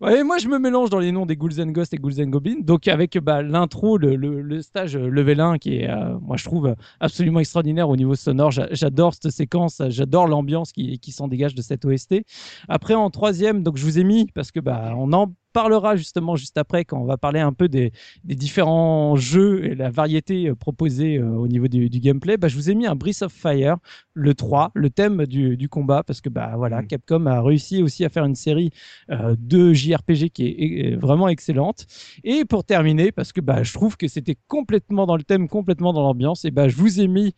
Ouais, 0.00 0.22
moi 0.24 0.38
je 0.38 0.46
me 0.48 0.58
mélange 0.58 0.90
dans 0.90 0.98
les 0.98 1.10
noms 1.10 1.26
des 1.26 1.36
Ghouls 1.36 1.60
and 1.60 1.68
Ghosts 1.68 1.94
et 1.94 1.96
Ghouls 1.96 2.20
and 2.20 2.26
Goblins. 2.28 2.60
Donc 2.60 2.86
avec 2.86 3.18
bah, 3.18 3.42
l'intro, 3.42 3.96
le, 3.98 4.14
le, 4.14 4.42
le 4.42 4.62
stage 4.62 4.94
euh, 4.96 5.08
level 5.08 5.40
1 5.40 5.58
qui 5.58 5.76
est, 5.78 5.90
euh, 5.90 6.18
moi 6.20 6.36
je 6.36 6.44
trouve 6.44 6.74
absolument 7.00 7.40
extraordinaire 7.40 7.88
au 7.88 7.96
niveau 7.96 8.14
sonore. 8.14 8.50
J'a- 8.50 8.68
J'adore 8.72 9.14
cette 9.14 9.32
séquence, 9.32 9.80
j'adore 9.88 10.26
l'ambiance 10.28 10.72
qui, 10.72 10.98
qui 10.98 11.12
s'en 11.12 11.28
dégage 11.28 11.54
de 11.54 11.62
cette 11.62 11.84
OST. 11.84 12.22
Après 12.68 12.94
en 12.94 13.10
troisième, 13.10 13.62
donc 13.62 13.76
je 13.78 13.84
vous 13.84 13.98
ai 13.98 14.04
mis 14.04 14.26
parce 14.34 14.52
que 14.52 14.60
bah 14.60 14.92
on 14.96 15.12
en 15.12 15.32
parlera 15.52 15.96
justement 15.96 16.36
juste 16.36 16.58
après 16.58 16.84
quand 16.84 16.98
on 17.00 17.04
va 17.04 17.16
parler 17.16 17.40
un 17.40 17.52
peu 17.52 17.68
des, 17.68 17.92
des 18.24 18.34
différents 18.34 19.16
jeux 19.16 19.64
et 19.64 19.74
la 19.74 19.90
variété 19.90 20.48
euh, 20.48 20.54
proposée 20.54 21.18
euh, 21.18 21.28
au 21.30 21.46
niveau 21.46 21.68
du, 21.68 21.88
du 21.88 22.00
gameplay, 22.00 22.36
bah, 22.36 22.48
je 22.48 22.56
vous 22.56 22.70
ai 22.70 22.74
mis 22.74 22.86
un 22.86 22.96
Breath 22.96 23.22
of 23.22 23.32
Fire, 23.32 23.76
le 24.14 24.34
3, 24.34 24.72
le 24.74 24.90
thème 24.90 25.26
du, 25.26 25.56
du 25.56 25.68
combat, 25.68 26.02
parce 26.02 26.20
que 26.20 26.28
bah, 26.28 26.54
voilà, 26.56 26.80
Mm. 26.82 26.86
Capcom 26.86 27.26
a 27.26 27.40
réussi 27.40 27.82
aussi 27.82 28.04
à 28.04 28.08
faire 28.08 28.24
une 28.24 28.34
série 28.34 28.70
euh, 29.10 29.36
de 29.38 29.72
JRPG 29.72 30.30
qui 30.30 30.46
est, 30.46 30.92
est 30.92 30.96
vraiment 30.96 31.28
excellente. 31.28 31.86
Et 32.24 32.44
pour 32.44 32.64
terminer, 32.64 33.12
parce 33.12 33.32
que 33.32 33.40
bah, 33.40 33.62
je 33.62 33.72
trouve 33.72 33.96
que 33.96 34.08
c'était 34.08 34.36
complètement 34.48 35.06
dans 35.06 35.16
le 35.16 35.22
thème, 35.22 35.48
complètement 35.48 35.92
dans 35.92 36.02
l'ambiance, 36.02 36.44
et 36.44 36.50
bah, 36.50 36.68
je 36.68 36.76
vous 36.76 37.00
ai 37.00 37.08
mis 37.08 37.34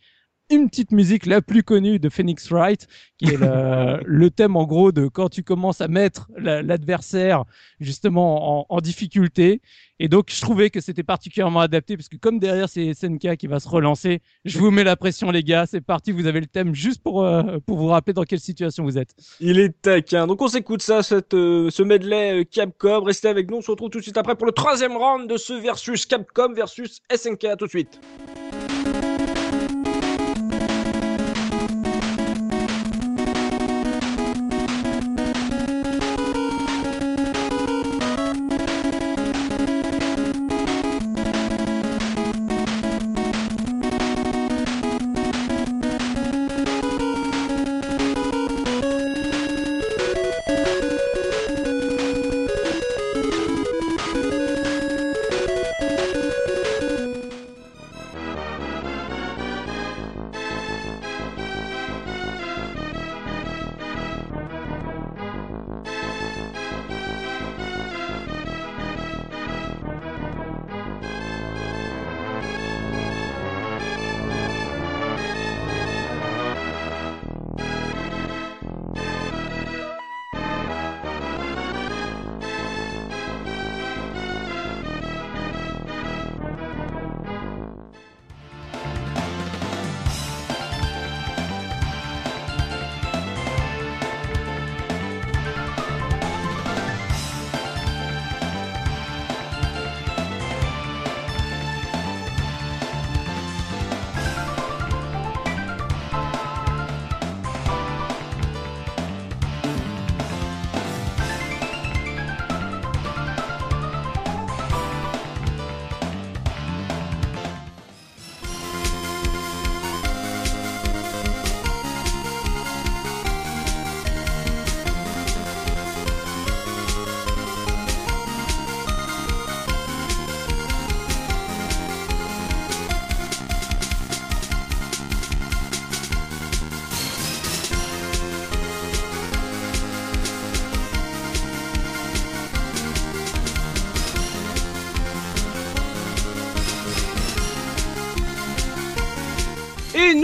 une 0.55 0.69
petite 0.69 0.91
musique 0.91 1.25
la 1.25 1.41
plus 1.41 1.63
connue 1.63 1.99
de 1.99 2.09
Phoenix 2.09 2.49
Wright, 2.51 2.87
qui 3.17 3.25
est 3.25 3.37
le, 3.37 4.01
le 4.05 4.29
thème 4.29 4.55
en 4.55 4.65
gros 4.65 4.91
de 4.91 5.07
quand 5.07 5.29
tu 5.29 5.43
commences 5.43 5.81
à 5.81 5.87
mettre 5.87 6.29
la- 6.37 6.61
l'adversaire 6.61 7.43
justement 7.79 8.59
en, 8.61 8.65
en 8.69 8.81
difficulté. 8.81 9.61
Et 9.99 10.07
donc 10.09 10.31
je 10.33 10.41
trouvais 10.41 10.69
que 10.69 10.81
c'était 10.81 11.03
particulièrement 11.03 11.59
adapté 11.61 11.95
parce 11.95 12.09
que 12.09 12.17
comme 12.17 12.39
derrière 12.39 12.67
c'est 12.67 12.93
SNK 12.93 13.37
qui 13.37 13.47
va 13.47 13.59
se 13.59 13.69
relancer, 13.69 14.21
je 14.43 14.57
vous 14.57 14.71
mets 14.71 14.83
la 14.83 14.95
pression 14.95 15.29
les 15.31 15.43
gars, 15.43 15.65
c'est 15.65 15.81
parti, 15.81 16.11
vous 16.11 16.25
avez 16.25 16.39
le 16.41 16.47
thème 16.47 16.73
juste 16.73 17.01
pour, 17.03 17.23
euh, 17.23 17.59
pour 17.65 17.77
vous 17.77 17.87
rappeler 17.87 18.13
dans 18.13 18.23
quelle 18.23 18.39
situation 18.39 18.83
vous 18.83 18.97
êtes. 18.97 19.11
Il 19.39 19.59
est 19.59 19.81
taquin. 19.81 20.25
Donc 20.27 20.41
on 20.41 20.47
s'écoute 20.47 20.81
ça, 20.81 21.03
cette, 21.03 21.33
euh, 21.35 21.69
ce 21.69 21.83
medley 21.83 22.41
euh, 22.41 22.43
Capcom. 22.43 23.01
Restez 23.03 23.27
avec 23.29 23.49
nous, 23.49 23.57
on 23.57 23.61
se 23.61 23.71
retrouve 23.71 23.91
tout 23.91 23.99
de 23.99 24.03
suite 24.03 24.17
après 24.17 24.35
pour 24.35 24.47
le 24.47 24.51
troisième 24.51 24.97
round 24.97 25.29
de 25.29 25.37
ce 25.37 25.53
versus 25.53 26.05
Capcom 26.05 26.53
versus 26.53 26.99
SNK. 27.15 27.45
À 27.45 27.55
tout 27.55 27.65
de 27.65 27.69
suite. 27.69 27.99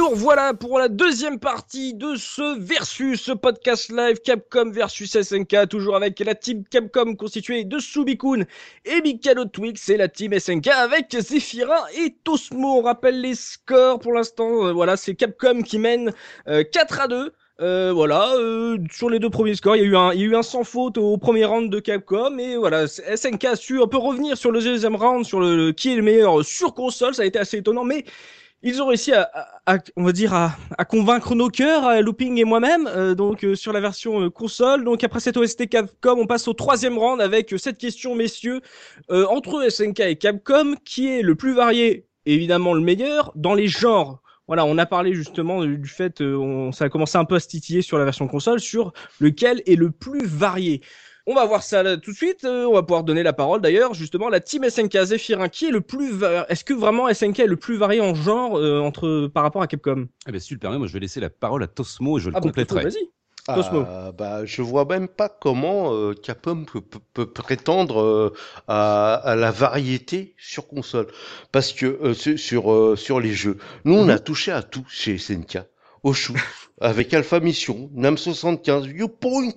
Revoilà 0.09 0.55
pour 0.55 0.79
la 0.79 0.87
deuxième 0.87 1.37
partie 1.37 1.93
de 1.93 2.15
ce 2.15 2.59
versus, 2.59 3.21
ce 3.21 3.31
podcast 3.31 3.91
live 3.91 4.17
Capcom 4.25 4.71
versus 4.71 5.11
SNK, 5.15 5.69
toujours 5.69 5.95
avec 5.95 6.19
la 6.21 6.33
team 6.33 6.63
Capcom 6.67 7.13
constituée 7.13 7.63
de 7.63 7.77
Subikun 7.77 8.45
et 8.85 9.01
Mikado 9.03 9.45
Twix 9.45 9.87
et 9.89 9.97
la 9.97 10.07
team 10.07 10.33
SNK 10.33 10.67
avec 10.69 11.15
Zephyrin 11.15 11.85
et 11.95 12.15
Tosmo. 12.23 12.79
On 12.79 12.81
rappelle 12.81 13.21
les 13.21 13.35
scores 13.35 13.99
pour 13.99 14.13
l'instant, 14.13 14.65
euh, 14.65 14.71
voilà, 14.71 14.97
c'est 14.97 15.13
Capcom 15.13 15.61
qui 15.61 15.77
mène 15.77 16.11
euh, 16.47 16.63
4 16.63 17.01
à 17.01 17.07
2. 17.07 17.31
Euh, 17.61 17.91
voilà, 17.93 18.33
euh, 18.37 18.77
sur 18.91 19.11
les 19.11 19.19
deux 19.19 19.29
premiers 19.29 19.53
scores, 19.53 19.75
il 19.75 19.83
y 19.83 19.85
a 19.85 19.87
eu 19.89 19.95
un, 19.95 20.13
il 20.13 20.21
y 20.21 20.23
a 20.23 20.27
eu 20.27 20.35
un 20.35 20.41
sans 20.43 20.63
faute 20.63 20.97
au 20.97 21.17
premier 21.17 21.45
round 21.45 21.69
de 21.69 21.79
Capcom 21.79 22.35
et 22.39 22.55
voilà, 22.57 22.87
SNK 22.87 23.45
a 23.45 23.55
su 23.55 23.79
un 23.79 23.85
peu 23.87 23.97
revenir 23.97 24.37
sur 24.37 24.49
le 24.51 24.59
deuxième 24.59 24.95
round, 24.95 25.23
sur 25.23 25.39
le- 25.39 25.71
qui 25.71 25.91
est 25.91 25.95
le 25.97 26.01
meilleur 26.01 26.43
sur 26.43 26.73
console, 26.73 27.13
ça 27.13 27.21
a 27.21 27.25
été 27.25 27.37
assez 27.37 27.57
étonnant, 27.57 27.83
mais 27.83 28.05
ils 28.61 28.81
ont 28.81 28.87
réussi 28.87 29.13
à, 29.13 29.29
à- 29.65 29.77
on 29.95 30.03
va 30.03 30.11
dire, 30.11 30.33
à, 30.33 30.51
convaincre 30.85 31.35
nos 31.35 31.49
cœurs, 31.49 31.85
à 31.85 32.01
Looping 32.01 32.37
et 32.37 32.43
moi-même, 32.43 32.87
euh, 32.87 33.15
donc 33.15 33.43
euh, 33.45 33.55
sur 33.55 33.71
la 33.71 33.79
version 33.79 34.21
euh, 34.21 34.29
console. 34.29 34.83
Donc 34.83 35.03
après 35.03 35.19
cette 35.19 35.37
OST 35.37 35.69
Capcom, 35.69 36.17
on 36.19 36.25
passe 36.27 36.47
au 36.47 36.53
troisième 36.53 36.97
round 36.97 37.21
avec 37.21 37.53
euh, 37.53 37.57
cette 37.57 37.77
question, 37.77 38.15
messieurs, 38.15 38.61
euh, 39.11 39.25
entre 39.27 39.69
SNK 39.69 39.99
et 40.01 40.15
Capcom, 40.17 40.75
qui 40.83 41.07
est 41.07 41.21
le 41.21 41.35
plus 41.35 41.53
varié, 41.53 42.05
évidemment 42.25 42.73
le 42.73 42.81
meilleur, 42.81 43.31
dans 43.35 43.53
les 43.53 43.67
genres. 43.67 44.21
Voilà, 44.47 44.65
on 44.65 44.79
a 44.79 44.87
parlé 44.87 45.13
justement 45.13 45.63
du 45.63 45.87
fait, 45.87 46.21
euh, 46.21 46.35
on, 46.35 46.71
ça 46.71 46.85
a 46.85 46.89
commencé 46.89 47.17
un 47.19 47.25
peu 47.25 47.35
à 47.35 47.39
se 47.39 47.47
titiller 47.47 47.83
sur 47.83 47.99
la 47.99 48.03
version 48.03 48.27
console, 48.27 48.59
sur 48.59 48.93
lequel 49.19 49.61
est 49.67 49.75
le 49.75 49.91
plus 49.91 50.25
varié. 50.25 50.81
On 51.31 51.35
va 51.35 51.45
voir 51.45 51.61
ça 51.61 51.83
là, 51.83 51.95
tout 51.95 52.11
de 52.11 52.15
suite. 52.15 52.43
euh, 52.43 52.65
on 52.65 52.73
va 52.73 52.81
pouvoir 52.81 53.03
donner 53.03 53.21
la 53.21 53.33
parole 53.33 53.61
d'ailleurs 53.61 53.93
justement 53.93 54.27
à 54.27 54.31
la 54.31 54.39
team 54.39 54.63
SNK 54.63 55.03
Zephyrin 55.05 55.47
qui 55.47 55.67
est 55.67 55.71
le 55.71 55.81
plus. 55.81 56.11
va- 56.11 56.47
Est-ce 56.49 56.63
que 56.63 56.73
vraiment 56.73 57.07
SNK 57.07 57.39
est 57.39 57.45
le 57.45 57.55
plus 57.55 57.77
varié 57.77 58.01
en 58.01 58.15
genre 58.15 58.57
euh, 58.57 58.79
entre 58.79 59.27
par 59.27 59.43
rapport 59.43 59.61
à 59.61 59.67
Capcom? 59.67 60.07
Eh 60.27 60.31
ben, 60.31 60.39
si 60.39 60.47
tu 60.47 60.53
le 60.55 60.59
permets, 60.59 60.79
moi 60.79 60.87
je 60.87 60.93
vais 60.93 60.99
laisser 60.99 61.19
la 61.19 61.29
parole 61.29 61.61
à 61.61 61.67
Tosmo 61.67 62.17
et 62.17 62.21
je 62.21 62.29
le 62.29 62.35
Ah 62.35 62.39
bah, 62.39 62.45
compléterai. 62.47 62.83
vas-y. 62.85 63.09
Ah, 63.47 64.11
bah, 64.17 64.45
je 64.45 64.61
vois 64.61 64.85
même 64.85 65.07
pas 65.07 65.29
comment 65.29 65.93
euh, 65.93 66.13
Capcom 66.13 66.65
peut, 66.65 66.81
peut- 66.81 66.99
peut 67.13 67.25
prétendre 67.25 68.01
euh, 68.01 68.33
à, 68.67 69.13
à 69.15 69.35
la 69.35 69.51
variété 69.51 70.35
sur 70.37 70.67
console, 70.67 71.07
parce 71.51 71.73
que 71.73 71.85
euh, 71.85 72.13
sur 72.13 72.37
sur, 72.39 72.71
euh, 72.71 72.95
sur 72.95 73.19
les 73.19 73.33
jeux, 73.33 73.57
nous 73.85 73.95
on 73.95 74.09
a 74.09 74.19
touché 74.19 74.51
à 74.51 74.61
tout 74.61 74.85
chez 74.89 75.17
SNK, 75.17 75.59
au 76.03 76.13
shoot, 76.13 76.37
avec 76.81 77.13
Alpha 77.13 77.39
Mission, 77.39 77.89
Nam 77.93 78.17
75, 78.17 78.85
Viewpoint, 78.87 79.49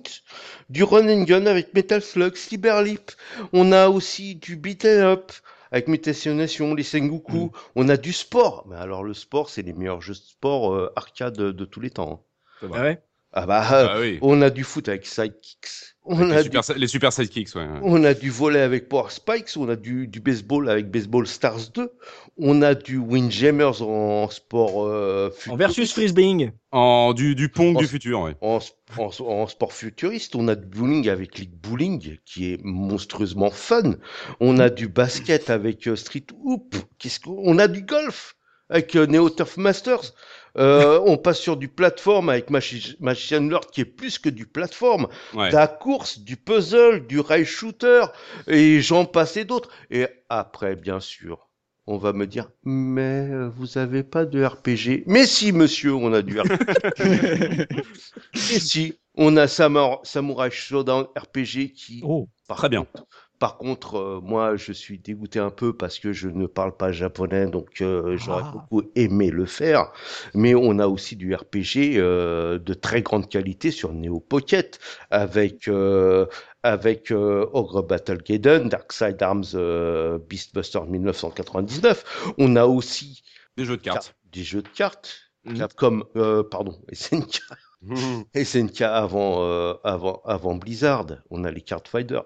du 0.69 0.83
Run 0.83 1.07
and 1.09 1.23
Gun 1.23 1.45
avec 1.45 1.73
Metal 1.73 2.01
Slug, 2.01 2.35
Cyberleap, 2.35 3.11
on 3.53 3.71
a 3.71 3.87
aussi 3.87 4.35
du 4.35 4.55
beat'em 4.55 5.03
up 5.05 5.31
avec 5.71 5.87
Mutation 5.87 6.35
Nation, 6.35 6.73
les 6.75 6.83
Sengoku, 6.83 7.51
on 7.75 7.89
a 7.89 7.97
du 7.97 8.13
sport, 8.13 8.65
mais 8.69 8.75
alors 8.75 9.03
le 9.03 9.13
sport 9.13 9.49
c'est 9.49 9.63
les 9.63 9.73
meilleurs 9.73 10.01
jeux 10.01 10.13
de 10.13 10.19
sport 10.19 10.73
euh, 10.73 10.91
arcade 10.95 11.35
de, 11.35 11.51
de 11.51 11.65
tous 11.65 11.79
les 11.79 11.89
temps. 11.89 12.25
hein. 12.63 12.69
Ah 12.73 12.81
ouais? 12.81 13.01
Ah 13.31 13.45
bah, 13.47 13.63
Ah 13.67 13.99
oui. 13.99 14.19
on 14.21 14.41
a 14.41 14.49
du 14.51 14.63
foot 14.63 14.87
avec 14.87 15.05
Sidekicks. 15.05 15.92
On 16.05 16.19
a, 16.31 16.35
les, 16.35 16.43
du, 16.43 16.43
super, 16.43 16.61
les 16.77 16.87
super 16.87 17.13
sidekicks, 17.13 17.55
ouais. 17.55 17.61
ouais. 17.61 17.79
on 17.81 18.03
a 18.03 18.13
du 18.13 18.29
volley 18.29 18.59
avec 18.59 18.89
Power 18.89 19.09
Spikes. 19.09 19.51
On 19.55 19.69
a 19.69 19.77
du, 19.77 20.07
du 20.07 20.19
baseball 20.19 20.69
avec 20.69 20.91
Baseball 20.91 21.25
Stars 21.25 21.69
2. 21.73 21.91
On 22.37 22.61
a 22.61 22.75
du 22.75 22.97
Windjammers 22.97 23.81
en 23.81 24.29
sport 24.29 24.85
euh, 24.85 25.29
En 25.47 25.55
versus 25.55 25.93
Frisbee. 25.93 26.49
En, 26.71 27.13
du, 27.13 27.35
du 27.35 27.47
Pong 27.47 27.77
En- 27.77 27.79
du 27.79 27.87
futur, 27.87 28.21
ouais. 28.21 28.35
En, 28.41 28.59
en, 28.97 29.09
en 29.25 29.47
sport 29.47 29.71
futuriste, 29.71 30.35
on 30.35 30.49
a 30.49 30.55
du 30.55 30.65
bowling 30.65 31.07
avec 31.07 31.37
League 31.37 31.55
Bowling, 31.55 32.17
qui 32.25 32.51
est 32.51 32.59
monstrueusement 32.63 33.49
fun. 33.51 33.93
On 34.41 34.59
a 34.59 34.69
du 34.69 34.89
basket 34.89 35.49
avec 35.49 35.87
euh, 35.87 35.95
Street 35.95 36.25
Hoop. 36.43 36.75
Qu'est-ce 36.99 37.21
qu'on 37.21 37.37
on 37.37 37.57
a 37.59 37.67
du 37.69 37.81
golf 37.83 38.35
avec 38.69 38.95
euh, 38.95 39.05
Neo 39.05 39.29
Turf 39.29 39.55
Masters. 39.57 40.13
Euh, 40.57 40.99
on 41.05 41.17
passe 41.17 41.39
sur 41.39 41.57
du 41.57 41.67
plateforme 41.67 42.29
avec 42.29 42.49
Machi- 42.51 42.95
Machine 42.99 43.49
Lord 43.49 43.67
qui 43.71 43.81
est 43.81 43.85
plus 43.85 44.19
que 44.19 44.29
du 44.29 44.45
plateforme, 44.45 45.07
Ouais. 45.33 45.49
de 45.49 45.55
la 45.55 45.67
course, 45.67 46.19
du 46.19 46.37
puzzle, 46.37 47.07
du 47.07 47.19
rail 47.19 47.43
shooter, 47.45 48.05
et 48.47 48.79
j'en 48.81 49.05
passe 49.05 49.35
et 49.37 49.45
d'autres. 49.45 49.69
Et 49.89 50.07
après, 50.29 50.75
bien 50.75 50.99
sûr, 50.99 51.49
on 51.87 51.97
va 51.97 52.13
me 52.13 52.27
dire, 52.27 52.49
mais 52.63 53.27
vous 53.55 53.77
avez 53.79 54.03
pas 54.03 54.25
de 54.25 54.43
RPG. 54.45 55.03
Mais 55.07 55.25
si, 55.25 55.51
monsieur, 55.51 55.93
on 55.95 56.13
a 56.13 56.21
du 56.21 56.39
RPG. 56.39 57.67
Et 58.51 58.59
si, 58.59 58.99
on 59.15 59.37
a 59.37 59.47
Samur- 59.47 60.01
Samurai 60.03 60.51
Shodown 60.51 61.07
RPG 61.17 61.73
qui, 61.73 62.01
Oh, 62.03 62.29
par 62.47 62.57
Très 62.57 62.69
bien. 62.69 62.85
Par 63.43 63.57
contre, 63.57 63.95
euh, 63.97 64.19
moi, 64.23 64.55
je 64.55 64.71
suis 64.71 64.99
dégoûté 64.99 65.37
un 65.37 65.49
peu 65.49 65.75
parce 65.75 65.99
que 65.99 66.13
je 66.13 66.29
ne 66.29 66.45
parle 66.47 66.77
pas 66.77 66.93
japonais, 66.93 67.45
donc 67.47 67.81
euh, 67.81 68.15
j'aurais 68.15 68.43
Ah. 68.45 68.51
beaucoup 68.53 68.83
aimé 68.95 69.31
le 69.31 69.45
faire. 69.45 69.91
Mais 70.33 70.55
on 70.55 70.79
a 70.79 70.87
aussi 70.87 71.17
du 71.17 71.35
RPG 71.35 71.97
euh, 71.97 72.57
de 72.57 72.73
très 72.73 73.01
grande 73.01 73.27
qualité 73.27 73.69
sur 73.71 73.91
Neo 73.91 74.21
Pocket, 74.21 74.79
avec 75.11 75.67
euh, 75.67 76.25
avec 76.63 77.11
euh, 77.11 77.45
Ogre 77.51 77.81
Battle 77.83 78.19
Gaiden, 78.23 78.69
Darkside 78.69 79.21
Arms, 79.21 79.43
euh, 79.55 80.19
Beastbuster 80.29 80.79
1999. 80.87 82.33
On 82.37 82.55
a 82.55 82.65
aussi 82.65 83.23
Des 83.57 83.65
jeux 83.65 83.75
de 83.75 83.81
cartes. 83.81 84.15
des 84.31 84.43
jeux 84.43 84.61
de 84.61 84.69
cartes. 84.69 85.17
Capcom, 85.57 86.03
euh, 86.15 86.43
pardon, 86.43 86.79
SNK. 86.93 87.41
SNK 88.33 88.81
avant 88.83 89.43
euh, 89.43 89.73
avant 89.83 90.21
avant 90.23 90.55
Blizzard. 90.55 91.07
On 91.29 91.43
a 91.43 91.51
les 91.51 91.59
cartes 91.59 91.89
Fighter, 91.89 92.21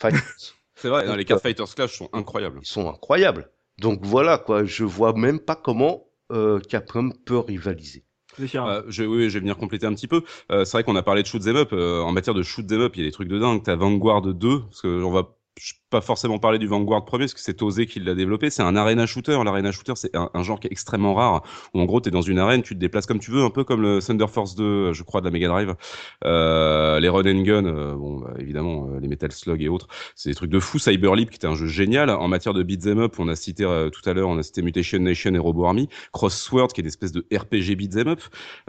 Fighters. 0.00 0.54
C'est 0.82 0.88
vrai, 0.88 1.06
non, 1.06 1.14
les 1.14 1.24
cartes 1.24 1.42
Fighters 1.44 1.72
Clash 1.76 1.96
sont 1.96 2.08
incroyables. 2.12 2.58
Ils 2.60 2.66
sont 2.66 2.88
incroyables. 2.88 3.50
Donc 3.78 4.00
voilà 4.02 4.36
quoi, 4.36 4.64
je 4.64 4.82
vois 4.82 5.12
même 5.12 5.38
pas 5.38 5.54
comment 5.54 6.08
euh, 6.32 6.58
Capcom 6.58 7.10
peut 7.24 7.38
rivaliser. 7.38 8.04
Euh, 8.40 8.82
je, 8.88 9.04
oui, 9.04 9.28
je 9.28 9.34
vais 9.34 9.40
venir 9.40 9.56
compléter 9.56 9.86
un 9.86 9.94
petit 9.94 10.08
peu. 10.08 10.22
Euh, 10.50 10.64
c'est 10.64 10.72
vrai 10.72 10.82
qu'on 10.84 10.96
a 10.96 11.02
parlé 11.02 11.22
de 11.22 11.28
shoot 11.28 11.46
'em 11.46 11.54
up. 11.54 11.72
euh, 11.72 12.00
en 12.00 12.10
matière 12.10 12.34
de 12.34 12.42
shoot 12.42 12.64
'em 12.72 12.80
up, 12.80 12.96
il 12.96 13.02
y 13.02 13.02
a 13.04 13.08
des 13.08 13.12
trucs 13.12 13.28
de 13.28 13.38
dingue. 13.38 13.62
T'as 13.62 13.76
Vanguard 13.76 14.22
2, 14.22 14.60
parce 14.62 14.80
que 14.82 14.88
on 15.04 15.10
va 15.12 15.36
je 15.60 15.74
vais 15.74 15.78
pas 15.90 16.00
forcément 16.00 16.38
parler 16.38 16.58
du 16.58 16.66
Vanguard 16.66 17.04
premier, 17.04 17.24
parce 17.24 17.34
que 17.34 17.40
c'est 17.40 17.60
Osé 17.62 17.86
qui 17.86 18.00
l'a 18.00 18.14
développé. 18.14 18.48
C'est 18.48 18.62
un 18.62 18.74
arena 18.74 19.04
shooter. 19.06 19.38
L'arena 19.44 19.70
shooter, 19.70 19.92
c'est 19.96 20.16
un, 20.16 20.42
genre 20.42 20.58
qui 20.58 20.66
est 20.66 20.72
extrêmement 20.72 21.14
rare. 21.14 21.42
Où 21.74 21.80
en 21.80 21.84
gros, 21.84 22.00
t'es 22.00 22.10
dans 22.10 22.22
une 22.22 22.38
arène, 22.38 22.62
tu 22.62 22.74
te 22.74 22.80
déplaces 22.80 23.04
comme 23.06 23.18
tu 23.18 23.30
veux, 23.30 23.42
un 23.42 23.50
peu 23.50 23.62
comme 23.62 23.82
le 23.82 24.00
Thunder 24.00 24.26
Force 24.28 24.54
2, 24.54 24.92
je 24.94 25.02
crois, 25.02 25.20
de 25.20 25.26
la 25.26 25.30
Mega 25.30 25.48
Drive. 25.48 25.74
Euh, 26.24 26.98
les 27.00 27.08
Run 27.08 27.26
and 27.26 27.42
Gun, 27.42 27.66
euh, 27.66 27.94
bon, 27.94 28.20
bah, 28.20 28.32
évidemment, 28.38 28.88
euh, 28.88 29.00
les 29.00 29.08
Metal 29.08 29.30
Slug 29.30 29.62
et 29.62 29.68
autres, 29.68 29.88
c'est 30.14 30.30
des 30.30 30.34
trucs 30.34 30.50
de 30.50 30.58
fou. 30.58 30.78
Cyber 30.78 31.14
Leap, 31.14 31.30
qui 31.30 31.36
était 31.36 31.46
un 31.46 31.54
jeu 31.54 31.66
génial. 31.66 32.08
En 32.08 32.28
matière 32.28 32.54
de 32.54 32.62
beat'em 32.62 32.98
up, 33.00 33.16
on 33.18 33.28
a 33.28 33.36
cité 33.36 33.64
euh, 33.64 33.90
tout 33.90 34.08
à 34.08 34.14
l'heure, 34.14 34.28
on 34.30 34.38
a 34.38 34.42
cité 34.42 34.62
Mutation 34.62 34.98
Nation 35.00 35.34
et 35.34 35.38
Robo 35.38 35.66
Army. 35.66 35.88
Crossword, 36.12 36.68
qui 36.68 36.80
est 36.80 36.84
une 36.84 36.88
espèce 36.88 37.12
de 37.12 37.26
RPG 37.32 37.76
beat'em 37.76 38.08
up. 38.08 38.20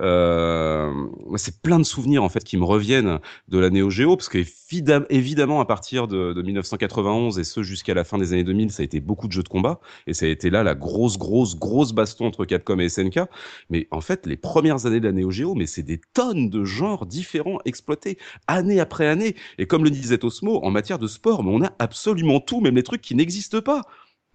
Euh, 0.02 0.92
c'est 1.38 1.62
plein 1.62 1.80
de 1.80 1.86
souvenirs 1.86 2.24
en 2.24 2.30
fait 2.30 2.44
qui 2.44 2.58
me 2.58 2.66
reviennent 2.66 3.20
de 3.48 3.60
la 3.60 3.70
Neo 3.70 3.90
Geo, 3.90 4.18
parce 4.18 4.30
que 4.30 4.40
évidem- 4.40 5.06
évidemment 5.10 5.62
à 5.62 5.66
partir 5.66 6.08
de, 6.08 6.34
de 6.34 6.42
1991 6.74 7.40
et 7.40 7.44
ce 7.44 7.64
jusqu'à 7.64 7.94
la 7.94 8.04
fin 8.04 8.18
des 8.18 8.34
années 8.34 8.44
2000, 8.44 8.72
ça 8.72 8.82
a 8.82 8.84
été 8.84 9.00
beaucoup 9.00 9.28
de 9.28 9.32
jeux 9.32 9.44
de 9.44 9.50
combat 9.50 9.80
et 10.08 10.14
ça 10.14 10.26
a 10.26 10.30
été 10.30 10.50
là 10.50 10.64
la 10.64 10.76
grosse 10.76 11.18
grosse 11.18 11.58
grosse 11.58 11.94
baston 11.94 12.26
entre 12.26 12.46
Capcom 12.46 12.80
et 12.80 12.90
SNK. 12.90 13.22
Mais 13.70 13.88
en 13.92 14.02
fait, 14.02 14.26
les 14.26 14.38
premières 14.38 14.86
années 14.86 15.00
de 15.00 15.06
la 15.06 15.12
Neo 15.12 15.32
Geo, 15.32 15.56
mais 15.56 15.66
c'est 15.66 15.84
des 15.84 16.02
tonnes 16.14 16.50
de 16.50 16.64
genres 16.64 17.06
différents 17.06 17.60
exploités 17.66 18.18
année 18.48 18.80
après 18.80 19.08
année. 19.08 19.36
Et 19.58 19.68
comme 19.68 19.84
le 19.84 19.90
disait 19.90 20.24
Osmo, 20.24 20.64
en 20.64 20.72
matière 20.72 21.00
de 21.00 21.08
sport, 21.08 21.44
mais 21.44 21.52
on 21.54 21.64
a 21.64 21.72
absolument 21.80 22.40
tout, 22.40 22.62
même 22.62 22.76
les 22.76 22.84
trucs 22.84 23.02
qui 23.02 23.16
n'existent 23.16 23.62
pas. 23.62 23.82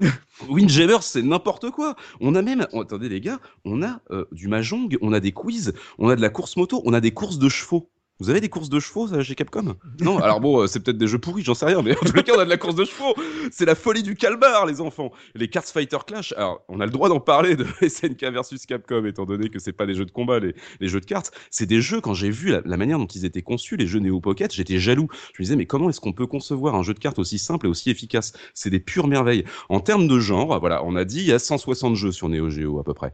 Windjammers, 0.49 1.03
c'est 1.03 1.23
n'importe 1.23 1.71
quoi. 1.71 1.97
On 2.21 2.35
a 2.35 2.43
même, 2.43 2.67
oh, 2.73 2.83
attendez 2.83 3.09
les 3.09 3.21
gars, 3.21 3.41
on 3.65 3.83
a 3.83 4.01
euh, 4.11 4.27
du 4.33 4.47
mahjong, 4.49 4.97
on 5.01 5.13
a 5.13 5.21
des 5.21 5.33
quiz, 5.33 5.73
on 5.99 6.09
a 6.09 6.17
de 6.17 6.21
la 6.21 6.29
course 6.29 6.57
moto, 6.57 6.83
on 6.85 6.93
a 6.93 7.01
des 7.01 7.11
courses 7.11 7.39
de 7.39 7.49
chevaux. 7.49 7.91
Vous 8.21 8.31
avez 8.31 8.41
des 8.41 8.49
courses 8.49 8.69
de 8.69 8.81
chevaux 8.81 9.23
chez 9.23 9.37
Capcom? 9.37 9.77
Non, 10.01 10.19
alors 10.19 10.41
bon, 10.41 10.63
euh, 10.63 10.67
c'est 10.67 10.81
peut-être 10.81 10.99
des 10.99 11.07
jeux 11.07 11.21
pourris, 11.21 11.45
j'en 11.45 11.55
sais 11.55 11.67
rien, 11.67 11.83
mais 11.83 11.97
en 11.97 12.01
les 12.17 12.25
cas, 12.25 12.33
on 12.35 12.41
a 12.41 12.45
de 12.45 12.51
la 12.51 12.57
course 12.57 12.75
de 12.75 12.85
chevaux. 12.85 13.15
C'est 13.53 13.65
la 13.65 13.77
folie 13.77 14.03
du 14.03 14.17
calbar, 14.17 14.67
les 14.67 14.81
enfants. 14.81 15.13
Les 15.37 15.47
Cards 15.49 15.65
Fighter 15.65 15.99
Clash, 16.05 16.35
alors 16.37 16.65
on 16.69 16.81
a 16.81 16.85
le 16.85 16.91
droit 16.91 17.09
d'en 17.09 17.21
parler 17.21 17.55
de 17.55 17.65
SNK 17.89 18.25
versus 18.33 18.67
Capcom, 18.67 19.05
étant 19.05 19.25
donné 19.25 19.51
que 19.51 19.61
c'est 19.61 19.73
pas 19.73 19.87
des 19.87 19.95
jeux 19.95 20.05
de 20.05 20.11
combat, 20.11 20.41
les, 20.41 20.55
jeux 20.81 21.01
de 21.01 21.07
cartes. 21.07 21.31
C'est 21.53 21.67
des 21.67 21.81
jeux, 21.81 22.01
quand 22.01 22.13
j'ai 22.13 22.31
vu 22.31 22.51
la, 22.65 22.77
manière 22.77 22.99
dont 22.99 23.07
ils 23.07 23.25
étaient 23.25 23.43
conçus, 23.43 23.77
les 23.77 23.87
jeux 23.87 24.01
Neo 24.01 24.21
Pocket, 24.21 24.53
j'étais 24.53 24.81
jaloux. 24.81 25.07
Je 25.35 25.41
me 25.41 25.45
disais, 25.45 25.57
mais 25.57 25.67
comment 25.67 25.89
est-ce 25.89 26.01
qu'on 26.01 26.13
peut 26.13 26.27
concevoir 26.27 26.75
un 26.75 26.83
jeu 26.83 26.95
de 26.95 26.99
cartes 26.99 27.21
aussi 27.21 27.39
simple 27.39 27.67
et 27.67 27.69
aussi 27.69 27.89
efficace? 27.89 28.33
C'est 28.53 28.71
des 28.71 28.81
pures 28.81 29.07
merveilles. 29.07 29.45
En 29.69 29.79
termes 29.79 30.09
de 30.09 30.19
genre, 30.19 30.59
voilà, 30.59 30.83
on 30.85 30.97
a 30.97 31.05
dit 31.05 31.21
il 31.21 31.27
y 31.27 31.33
a 31.33 31.39
160 31.39 31.95
jeux 31.95 32.11
sur 32.11 32.29
Neo 32.29 32.51
Geo 32.51 32.81
à 32.81 32.85
peu 32.85 32.95
près. 32.95 33.13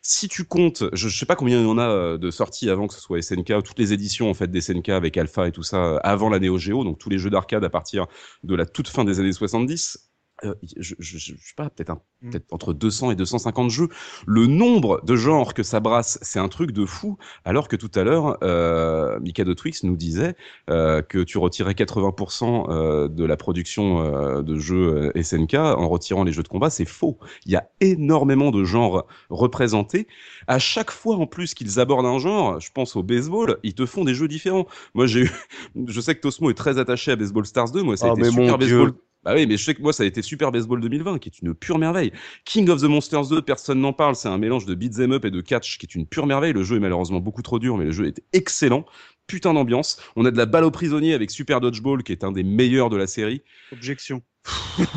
Si 0.00 0.28
tu 0.28 0.44
comptes, 0.44 0.84
je, 0.92 1.08
je 1.08 1.18
sais 1.18 1.26
pas 1.26 1.34
combien 1.34 1.58
il 1.58 1.66
y 1.66 1.68
en 1.68 1.78
a 1.78 1.88
euh, 1.88 2.18
de 2.18 2.30
sorties 2.30 2.70
avant 2.70 2.86
que 2.86 2.94
ce 2.94 3.00
soit 3.00 3.20
SNK, 3.20 3.50
ou 3.58 3.62
toutes 3.62 3.80
les 3.80 3.92
éditions 3.92 4.30
en 4.30 4.34
fait 4.34 4.43
des 4.50 4.60
SNK 4.60 4.90
avec 4.90 5.16
Alpha 5.16 5.48
et 5.48 5.52
tout 5.52 5.62
ça 5.62 5.84
euh, 5.84 5.98
avant 6.02 6.28
la 6.28 6.38
Neo 6.38 6.58
Geo, 6.58 6.84
donc 6.84 6.98
tous 6.98 7.08
les 7.08 7.18
jeux 7.18 7.30
d'arcade 7.30 7.64
à 7.64 7.70
partir 7.70 8.06
de 8.42 8.54
la 8.54 8.66
toute 8.66 8.88
fin 8.88 9.04
des 9.04 9.20
années 9.20 9.32
70. 9.32 10.13
Euh, 10.42 10.54
je, 10.76 10.94
je, 10.98 11.18
je, 11.18 11.18
je 11.18 11.32
sais 11.36 11.54
pas, 11.56 11.70
peut-être 11.70 11.96
Mm. 12.24 12.30
peut-être 12.30 12.52
entre 12.52 12.72
200 12.72 13.10
et 13.10 13.16
250 13.16 13.70
jeux. 13.70 13.88
Le 14.26 14.46
nombre 14.46 15.00
de 15.04 15.14
genres 15.14 15.54
que 15.54 15.62
ça 15.62 15.80
brasse, 15.80 16.18
c'est 16.22 16.38
un 16.38 16.48
truc 16.48 16.72
de 16.72 16.86
fou. 16.86 17.18
Alors 17.44 17.68
que 17.68 17.76
tout 17.76 17.90
à 17.94 18.02
l'heure, 18.02 18.38
euh, 18.42 19.20
Mikado 19.20 19.54
Twix 19.54 19.82
nous 19.84 19.96
disait 19.96 20.34
euh, 20.70 21.02
que 21.02 21.18
tu 21.18 21.38
retirais 21.38 21.74
80% 21.74 22.66
euh, 22.70 23.08
de 23.08 23.24
la 23.24 23.36
production 23.36 24.42
de 24.42 24.58
jeux 24.58 25.12
SNK 25.20 25.54
en 25.54 25.88
retirant 25.88 26.24
les 26.24 26.32
jeux 26.32 26.42
de 26.42 26.48
combat. 26.48 26.70
C'est 26.70 26.84
faux. 26.86 27.18
Il 27.44 27.52
y 27.52 27.56
a 27.56 27.68
énormément 27.80 28.50
de 28.50 28.64
genres 28.64 29.06
représentés. 29.30 30.06
À 30.46 30.58
chaque 30.58 30.90
fois, 30.90 31.16
en 31.16 31.26
plus 31.26 31.54
qu'ils 31.54 31.78
abordent 31.78 32.06
un 32.06 32.18
genre, 32.18 32.58
je 32.60 32.70
pense 32.72 32.96
au 32.96 33.02
baseball, 33.02 33.58
ils 33.62 33.74
te 33.74 33.86
font 33.86 34.04
des 34.04 34.14
jeux 34.14 34.28
différents. 34.28 34.66
Moi, 34.94 35.06
j'ai 35.06 35.24
eu, 35.24 35.30
je 35.86 36.00
sais 36.00 36.14
que 36.14 36.20
Tosmo 36.20 36.50
est 36.50 36.54
très 36.54 36.78
attaché 36.78 37.12
à 37.12 37.16
Baseball 37.16 37.44
Stars 37.46 37.70
2. 37.70 37.82
Moi, 37.82 37.96
ça 37.96 38.06
a 38.06 38.10
Ah, 38.10 38.12
été 38.18 38.30
Super 38.30 38.58
Baseball. 38.58 38.92
Dieu. 38.92 39.00
Bah 39.24 39.32
oui, 39.34 39.46
mais 39.46 39.56
je 39.56 39.64
sais 39.64 39.74
que 39.74 39.80
moi, 39.80 39.92
ça 39.92 40.02
a 40.02 40.06
été 40.06 40.20
Super 40.20 40.52
Baseball 40.52 40.80
2020, 40.80 41.18
qui 41.18 41.30
est 41.30 41.40
une 41.40 41.54
pure 41.54 41.78
merveille. 41.78 42.12
King 42.44 42.68
of 42.68 42.80
the 42.80 42.84
Monsters 42.84 43.28
2, 43.28 43.42
personne 43.42 43.80
n'en 43.80 43.92
parle. 43.92 44.16
C'est 44.16 44.28
un 44.28 44.36
mélange 44.36 44.66
de 44.66 44.74
beat'em 44.74 45.12
up 45.12 45.24
et 45.24 45.30
de 45.30 45.40
catch, 45.40 45.78
qui 45.78 45.86
est 45.86 45.94
une 45.94 46.06
pure 46.06 46.26
merveille. 46.26 46.52
Le 46.52 46.62
jeu 46.62 46.76
est 46.76 46.80
malheureusement 46.80 47.20
beaucoup 47.20 47.42
trop 47.42 47.58
dur, 47.58 47.78
mais 47.78 47.86
le 47.86 47.92
jeu 47.92 48.06
est 48.06 48.22
excellent. 48.32 48.84
Putain 49.26 49.54
d'ambiance. 49.54 49.98
On 50.16 50.26
a 50.26 50.30
de 50.30 50.36
la 50.36 50.44
balle 50.44 50.64
au 50.64 50.70
prisonnier 50.70 51.14
avec 51.14 51.30
Super 51.30 51.60
Dodgeball, 51.60 52.02
qui 52.02 52.12
est 52.12 52.24
un 52.24 52.32
des 52.32 52.42
meilleurs 52.42 52.90
de 52.90 52.96
la 52.98 53.06
série. 53.06 53.42
Objection. 53.72 54.22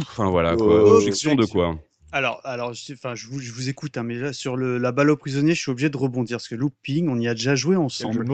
Enfin 0.01 0.29
voilà, 0.29 0.57
quoi. 0.57 0.83
Oh, 0.83 0.97
Objection 0.97 1.35
de 1.35 1.45
quoi? 1.45 1.79
Alors, 2.11 2.41
alors, 2.45 2.73
je, 2.73 2.93
enfin, 2.93 3.15
je 3.15 3.27
vous, 3.27 3.39
je 3.39 3.51
vous 3.51 3.69
écoute, 3.69 3.97
hein, 3.97 4.03
mais 4.03 4.15
là, 4.15 4.33
sur 4.33 4.55
le, 4.55 4.77
la 4.77 4.91
balle 4.91 5.09
au 5.09 5.17
prisonnier, 5.17 5.53
je 5.53 5.61
suis 5.61 5.71
obligé 5.71 5.89
de 5.89 5.97
rebondir 5.97 6.37
parce 6.37 6.47
que 6.47 6.55
Looping, 6.55 7.09
on 7.09 7.19
y 7.19 7.27
a 7.27 7.33
déjà 7.33 7.55
joué 7.55 7.75
ensemble. 7.75 8.25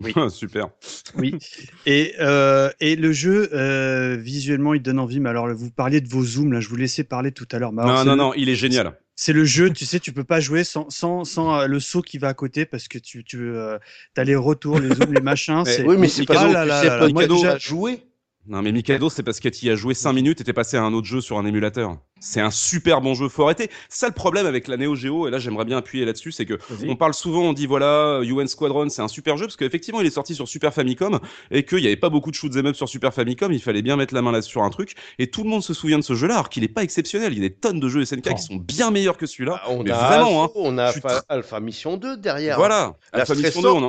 Oui. 0.00 0.12
Super. 0.30 0.68
Oui. 1.16 1.34
Et, 1.86 2.14
euh, 2.20 2.70
et 2.80 2.96
le 2.96 3.12
jeu, 3.12 3.48
euh, 3.52 4.16
visuellement, 4.16 4.74
il 4.74 4.82
donne 4.82 4.98
envie. 4.98 5.20
Mais 5.20 5.28
alors, 5.30 5.48
vous 5.54 5.70
parliez 5.70 6.00
de 6.00 6.08
vos 6.08 6.22
zooms, 6.24 6.52
là, 6.52 6.60
je 6.60 6.68
vous 6.68 6.76
laissais 6.76 7.04
parler 7.04 7.32
tout 7.32 7.46
à 7.52 7.58
l'heure. 7.58 7.72
Non, 7.72 7.86
non, 7.86 8.04
le- 8.04 8.14
non, 8.16 8.34
il 8.34 8.48
est 8.48 8.56
génial. 8.56 8.98
C'est 9.14 9.32
le 9.32 9.44
jeu, 9.46 9.70
tu 9.70 9.86
sais, 9.86 9.98
tu 9.98 10.12
peux 10.12 10.24
pas 10.24 10.40
jouer 10.40 10.62
sans, 10.64 10.90
sans, 10.90 11.24
sans 11.24 11.60
euh, 11.60 11.66
le 11.66 11.80
saut 11.80 12.02
qui 12.02 12.18
va 12.18 12.28
à 12.28 12.34
côté 12.34 12.66
parce 12.66 12.86
que 12.88 12.98
tu, 12.98 13.24
tu 13.24 13.38
euh, 13.40 13.78
as 14.16 14.24
les 14.24 14.36
retours, 14.36 14.78
les 14.78 14.94
zooms, 14.94 15.14
les 15.14 15.22
machins. 15.22 15.62
Oui, 15.86 15.96
mais 15.96 16.08
c'est 16.08 16.26
pas 16.26 16.34
Ah 16.42 16.48
là 16.52 16.64
là 16.66 16.80
c'est 16.82 16.88
là 16.88 16.98
pas 16.98 17.06
là, 17.06 17.12
moi, 17.14 17.22
cadeau 17.22 17.36
déjà- 17.36 17.58
jouer. 17.58 18.02
Non, 18.48 18.62
mais 18.62 18.70
Mikado, 18.70 19.10
c'est 19.10 19.24
parce 19.24 19.40
que 19.40 19.48
tu 19.48 19.66
y 19.66 19.70
as 19.70 19.74
joué 19.74 19.92
5 19.92 20.12
minutes 20.12 20.40
et 20.40 20.44
t'es 20.44 20.52
passé 20.52 20.76
à 20.76 20.82
un 20.84 20.92
autre 20.92 21.06
jeu 21.06 21.20
sur 21.20 21.36
un 21.36 21.44
émulateur. 21.46 21.96
C'est 22.20 22.40
un 22.40 22.52
super 22.52 23.00
bon 23.00 23.14
jeu. 23.14 23.28
Faut 23.28 23.42
arrêter. 23.42 23.70
Ça, 23.88 24.06
le 24.06 24.14
problème 24.14 24.46
avec 24.46 24.68
la 24.68 24.76
Neo 24.76 24.94
Geo, 24.94 25.26
et 25.26 25.30
là, 25.32 25.38
j'aimerais 25.38 25.64
bien 25.64 25.78
appuyer 25.78 26.04
là-dessus, 26.04 26.30
c'est 26.30 26.46
que 26.46 26.58
on 26.86 26.94
parle 26.94 27.12
souvent, 27.12 27.42
on 27.42 27.52
dit 27.52 27.66
voilà, 27.66 28.20
UN 28.22 28.46
Squadron, 28.46 28.88
c'est 28.88 29.02
un 29.02 29.08
super 29.08 29.36
jeu, 29.36 29.46
parce 29.46 29.56
qu'effectivement, 29.56 30.00
il 30.00 30.06
est 30.06 30.10
sorti 30.10 30.34
sur 30.36 30.46
Super 30.46 30.72
Famicom, 30.72 31.18
et 31.50 31.64
qu'il 31.64 31.78
n'y 31.78 31.86
avait 31.86 31.96
pas 31.96 32.08
beaucoup 32.08 32.30
de 32.30 32.36
shoot'em 32.36 32.66
up 32.66 32.76
sur 32.76 32.88
Super 32.88 33.12
Famicom, 33.12 33.52
il 33.52 33.60
fallait 33.60 33.82
bien 33.82 33.96
mettre 33.96 34.14
la 34.14 34.22
main 34.22 34.30
là 34.30 34.42
sur 34.42 34.62
un 34.62 34.70
truc, 34.70 34.94
et 35.18 35.28
tout 35.28 35.42
le 35.42 35.50
monde 35.50 35.62
se 35.64 35.74
souvient 35.74 35.98
de 35.98 36.04
ce 36.04 36.14
jeu-là, 36.14 36.34
alors 36.34 36.48
qu'il 36.48 36.62
est 36.62 36.68
pas 36.68 36.84
exceptionnel. 36.84 37.32
Il 37.32 37.42
y 37.42 37.44
a 37.44 37.48
des 37.48 37.54
tonnes 37.54 37.80
de 37.80 37.88
jeux 37.88 38.04
SNK 38.04 38.34
qui 38.34 38.42
sont 38.42 38.56
bien 38.56 38.92
meilleurs 38.92 39.16
que 39.16 39.26
celui-là. 39.26 39.60
Ah, 39.64 39.70
on, 39.70 39.82
mais 39.82 39.90
a 39.90 40.06
vraiment, 40.06 40.44
hein. 40.44 40.50
Alpha, 40.78 41.08
on 41.08 41.18
a 41.18 41.22
Alpha, 41.28 41.60
Mission 41.60 41.96
2 41.96 42.16
derrière. 42.16 42.58
Voilà. 42.58 42.94
La 43.12 43.20
Alpha 43.22 43.34
Mission 43.34 43.60
2, 43.60 43.68
stressante. 43.68 43.82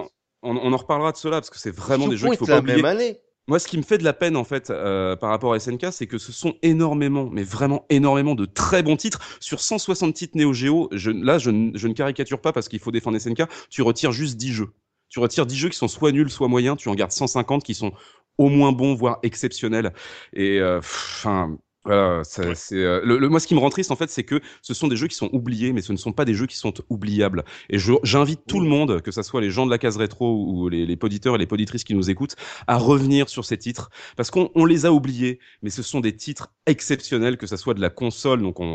on 0.43 0.49
en, 0.49 0.57
on, 0.57 0.59
on 0.63 0.73
en 0.73 0.77
reparlera 0.77 1.11
de 1.11 1.17
cela, 1.17 1.37
parce 1.37 1.51
que 1.51 1.59
c'est 1.59 1.75
vraiment 1.75 2.07
des 2.07 2.17
jeux 2.17 2.29
qu'il 2.29 2.37
faut 2.37 2.45
pas 2.45 2.59
oublier. 2.59 2.77
même 2.77 2.85
année. 2.85 3.19
Moi, 3.49 3.59
ce 3.59 3.67
qui 3.69 3.77
me 3.77 3.83
fait 3.83 3.97
de 3.97 4.03
la 4.03 4.11
peine, 4.11 4.35
en 4.35 4.43
fait, 4.43 4.69
euh, 4.69 5.15
par 5.15 5.29
rapport 5.29 5.53
à 5.53 5.59
SNK, 5.59 5.87
c'est 5.91 6.05
que 6.05 6.17
ce 6.17 6.33
sont 6.33 6.55
énormément, 6.63 7.29
mais 7.31 7.43
vraiment 7.43 7.85
énormément 7.89 8.35
de 8.35 8.45
très 8.45 8.83
bons 8.83 8.97
titres. 8.97 9.21
Sur 9.39 9.61
160 9.61 10.13
titres 10.13 10.37
Neo 10.37 10.51
Geo, 10.51 10.89
je, 10.91 11.11
là, 11.11 11.37
je, 11.37 11.49
ne- 11.51 11.93
caricature 11.93 12.41
pas 12.41 12.51
parce 12.51 12.67
qu'il 12.67 12.79
faut 12.79 12.91
défendre 12.91 13.17
SNK, 13.17 13.43
tu 13.69 13.81
retires 13.83 14.11
juste 14.11 14.35
10 14.35 14.51
jeux. 14.51 14.73
Tu 15.07 15.19
retires 15.19 15.45
10 15.45 15.55
jeux 15.55 15.69
qui 15.69 15.77
sont 15.77 15.87
soit 15.87 16.11
nuls, 16.11 16.29
soit 16.29 16.49
moyens, 16.49 16.75
tu 16.77 16.89
en 16.89 16.95
gardes 16.95 17.13
150 17.13 17.63
qui 17.63 17.73
sont 17.73 17.93
au 18.37 18.49
moins 18.49 18.73
bons, 18.73 18.95
voire 18.95 19.19
exceptionnels. 19.23 19.93
Et, 20.33 20.59
euh, 20.59 20.79
enfin, 20.79 21.57
Voilà, 21.87 22.21
ça, 22.25 22.53
c'est 22.53 22.75
euh, 22.83 22.99
le, 23.05 23.17
le- 23.17 23.29
moi 23.29 23.39
ce 23.39 23.47
qui 23.47 23.55
me 23.55 23.59
rend 23.61 23.69
triste 23.69 23.91
en 23.91 23.95
fait, 23.95 24.09
c'est 24.09 24.25
que 24.25 24.41
ce 24.61 24.73
sont 24.73 24.89
des 24.89 24.97
jeux 24.97 25.07
qui 25.07 25.15
sont 25.15 25.29
oubliés, 25.31 25.71
mais 25.71 25.81
ce 25.81 25.93
ne 25.93 25.97
sont 25.97 26.11
pas 26.11 26.25
des 26.25 26.33
jeux 26.33 26.45
qui 26.45 26.57
sont 26.57 26.73
oubliables. 26.89 27.45
Et 27.69 27.77
je- 27.79 27.93
j'invite 28.03 28.41
tout 28.45 28.59
le 28.59 28.67
monde, 28.67 29.01
que 29.01 29.09
ce 29.11 29.21
soit 29.23 29.39
les 29.39 29.49
gens 29.51 29.65
de 29.65 29.71
la 29.71 29.77
case 29.77 29.95
rétro 29.95 30.43
ou 30.49 30.67
les, 30.67 30.85
les 30.85 30.95
poditeurs 30.97 31.35
et 31.35 31.37
les 31.37 31.45
poditrices 31.47 31.85
qui 31.85 31.95
nous 31.95 32.09
écoutent, 32.09 32.35
à 32.67 32.77
revenir 32.77 33.29
sur 33.29 33.45
ces 33.45 33.57
titres, 33.57 33.89
parce 34.17 34.31
qu'on 34.31 34.49
on 34.53 34.65
les 34.65 34.85
a 34.85 34.91
oubliés, 34.91 35.39
mais 35.61 35.69
ce 35.69 35.81
sont 35.81 36.01
des 36.01 36.13
titres 36.13 36.51
exceptionnels, 36.65 37.37
que 37.37 37.47
ce 37.47 37.55
soit 37.55 37.73
de 37.73 37.79
la 37.81 37.89
console, 37.89 38.41
donc 38.41 38.59
on, 38.59 38.65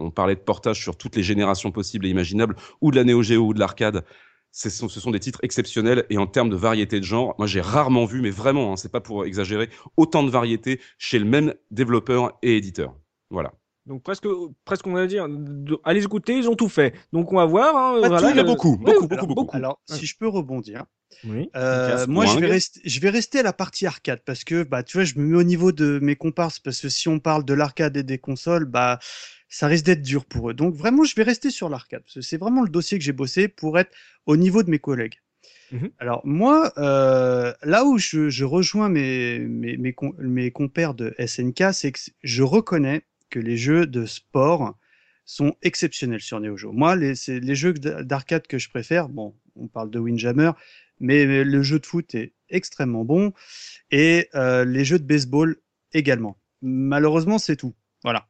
on 0.00 0.10
parlait 0.10 0.34
de 0.34 0.40
portage 0.40 0.80
sur 0.82 0.96
toutes 0.96 1.16
les 1.16 1.22
générations 1.22 1.70
possibles 1.70 2.06
et 2.06 2.08
imaginables, 2.08 2.56
ou 2.80 2.90
de 2.90 2.96
la 2.96 3.04
Neo 3.04 3.22
Geo 3.22 3.46
ou 3.48 3.52
de 3.52 3.58
l'arcade. 3.60 4.04
Ce 4.56 4.70
sont, 4.70 4.88
ce 4.88 5.00
sont 5.00 5.10
des 5.10 5.18
titres 5.18 5.40
exceptionnels 5.42 6.04
et 6.10 6.16
en 6.16 6.28
termes 6.28 6.48
de 6.48 6.54
variété 6.54 7.00
de 7.00 7.04
genre, 7.04 7.34
moi 7.38 7.48
j'ai 7.48 7.60
rarement 7.60 8.04
vu, 8.04 8.20
mais 8.20 8.30
vraiment, 8.30 8.72
hein, 8.72 8.76
c'est 8.76 8.88
pas 8.92 9.00
pour 9.00 9.24
exagérer, 9.24 9.68
autant 9.96 10.22
de 10.22 10.30
variété 10.30 10.80
chez 10.96 11.18
le 11.18 11.24
même 11.24 11.54
développeur 11.72 12.38
et 12.40 12.56
éditeur. 12.56 12.94
Voilà. 13.30 13.52
Donc 13.86 14.04
presque, 14.04 14.26
presque 14.64 14.86
on 14.86 14.92
va 14.92 15.08
dire, 15.08 15.26
allez 15.82 16.04
écouter, 16.04 16.36
ils 16.38 16.48
ont 16.48 16.54
tout 16.54 16.68
fait. 16.68 16.94
Donc 17.12 17.32
on 17.32 17.36
va 17.36 17.46
voir. 17.46 17.76
hein, 17.76 18.00
Pas 18.00 18.08
voilà, 18.08 18.28
tout, 18.28 18.34
mais 18.36 18.42
euh, 18.42 18.44
beaucoup, 18.44 18.76
ouais, 18.76 18.94
beaucoup, 18.94 19.06
Alors, 19.10 19.26
beaucoup, 19.26 19.34
beaucoup. 19.34 19.56
alors, 19.56 19.80
si 19.90 20.06
je 20.06 20.16
peux 20.16 20.28
rebondir, 20.28 20.84
Oui. 21.24 21.50
Euh, 21.56 22.06
moi, 22.06 22.24
je 22.26 22.38
vais, 22.38 22.46
rester, 22.46 22.80
je 22.84 23.00
vais 23.00 23.10
rester 23.10 23.40
à 23.40 23.42
la 23.42 23.52
partie 23.52 23.86
arcade 23.86 24.20
parce 24.24 24.44
que, 24.44 24.62
bah, 24.62 24.84
tu 24.84 24.96
vois, 24.98 25.04
je 25.04 25.18
me 25.18 25.24
mets 25.24 25.36
au 25.36 25.42
niveau 25.42 25.72
de 25.72 25.98
mes 26.00 26.14
comparses 26.16 26.60
parce 26.60 26.80
que 26.80 26.88
si 26.88 27.08
on 27.08 27.18
parle 27.18 27.44
de 27.44 27.54
l'arcade 27.54 27.96
et 27.96 28.04
des 28.04 28.18
consoles, 28.18 28.66
bah, 28.66 29.00
ça 29.48 29.66
risque 29.66 29.84
d'être 29.84 30.02
dur 30.02 30.24
pour 30.24 30.50
eux. 30.50 30.54
Donc, 30.54 30.74
vraiment, 30.74 31.04
je 31.04 31.14
vais 31.14 31.22
rester 31.22 31.50
sur 31.50 31.68
l'arcade 31.68 32.02
c'est 32.20 32.36
vraiment 32.36 32.62
le 32.62 32.68
dossier 32.68 32.98
que 32.98 33.04
j'ai 33.04 33.12
bossé 33.12 33.48
pour 33.48 33.78
être 33.78 33.90
au 34.26 34.36
niveau 34.36 34.62
de 34.62 34.70
mes 34.70 34.78
collègues. 34.78 35.20
Mhm. 35.72 35.90
Alors, 35.98 36.20
moi, 36.24 36.72
euh, 36.78 37.52
là 37.62 37.84
où 37.84 37.98
je, 37.98 38.28
je 38.28 38.44
rejoins 38.44 38.88
mes, 38.88 39.38
mes, 39.38 39.76
mes, 39.76 39.92
com- 39.92 40.14
mes 40.18 40.50
compères 40.50 40.94
de 40.94 41.14
SNK, 41.18 41.72
c'est 41.72 41.92
que 41.92 41.98
je 42.22 42.42
reconnais 42.42 43.02
que 43.30 43.38
les 43.38 43.56
jeux 43.56 43.86
de 43.86 44.06
sport 44.06 44.76
sont 45.24 45.56
exceptionnels 45.62 46.20
sur 46.20 46.38
Neo 46.38 46.56
Geo. 46.56 46.72
Moi, 46.72 46.96
les, 46.96 47.14
les 47.28 47.54
jeux 47.54 47.72
d'arcade 47.72 48.46
que 48.46 48.58
je 48.58 48.68
préfère, 48.68 49.08
bon, 49.08 49.34
on 49.56 49.68
parle 49.68 49.90
de 49.90 49.98
Windjammer, 49.98 50.52
mais 51.00 51.24
le 51.44 51.62
jeu 51.62 51.78
de 51.78 51.86
foot 51.86 52.14
est 52.14 52.34
extrêmement 52.50 53.04
bon 53.04 53.32
et 53.90 54.28
euh, 54.34 54.64
les 54.64 54.84
jeux 54.84 54.98
de 54.98 55.04
baseball 55.04 55.56
également. 55.92 56.38
Malheureusement, 56.62 57.38
c'est 57.38 57.56
tout. 57.56 57.74
Voilà. 58.04 58.28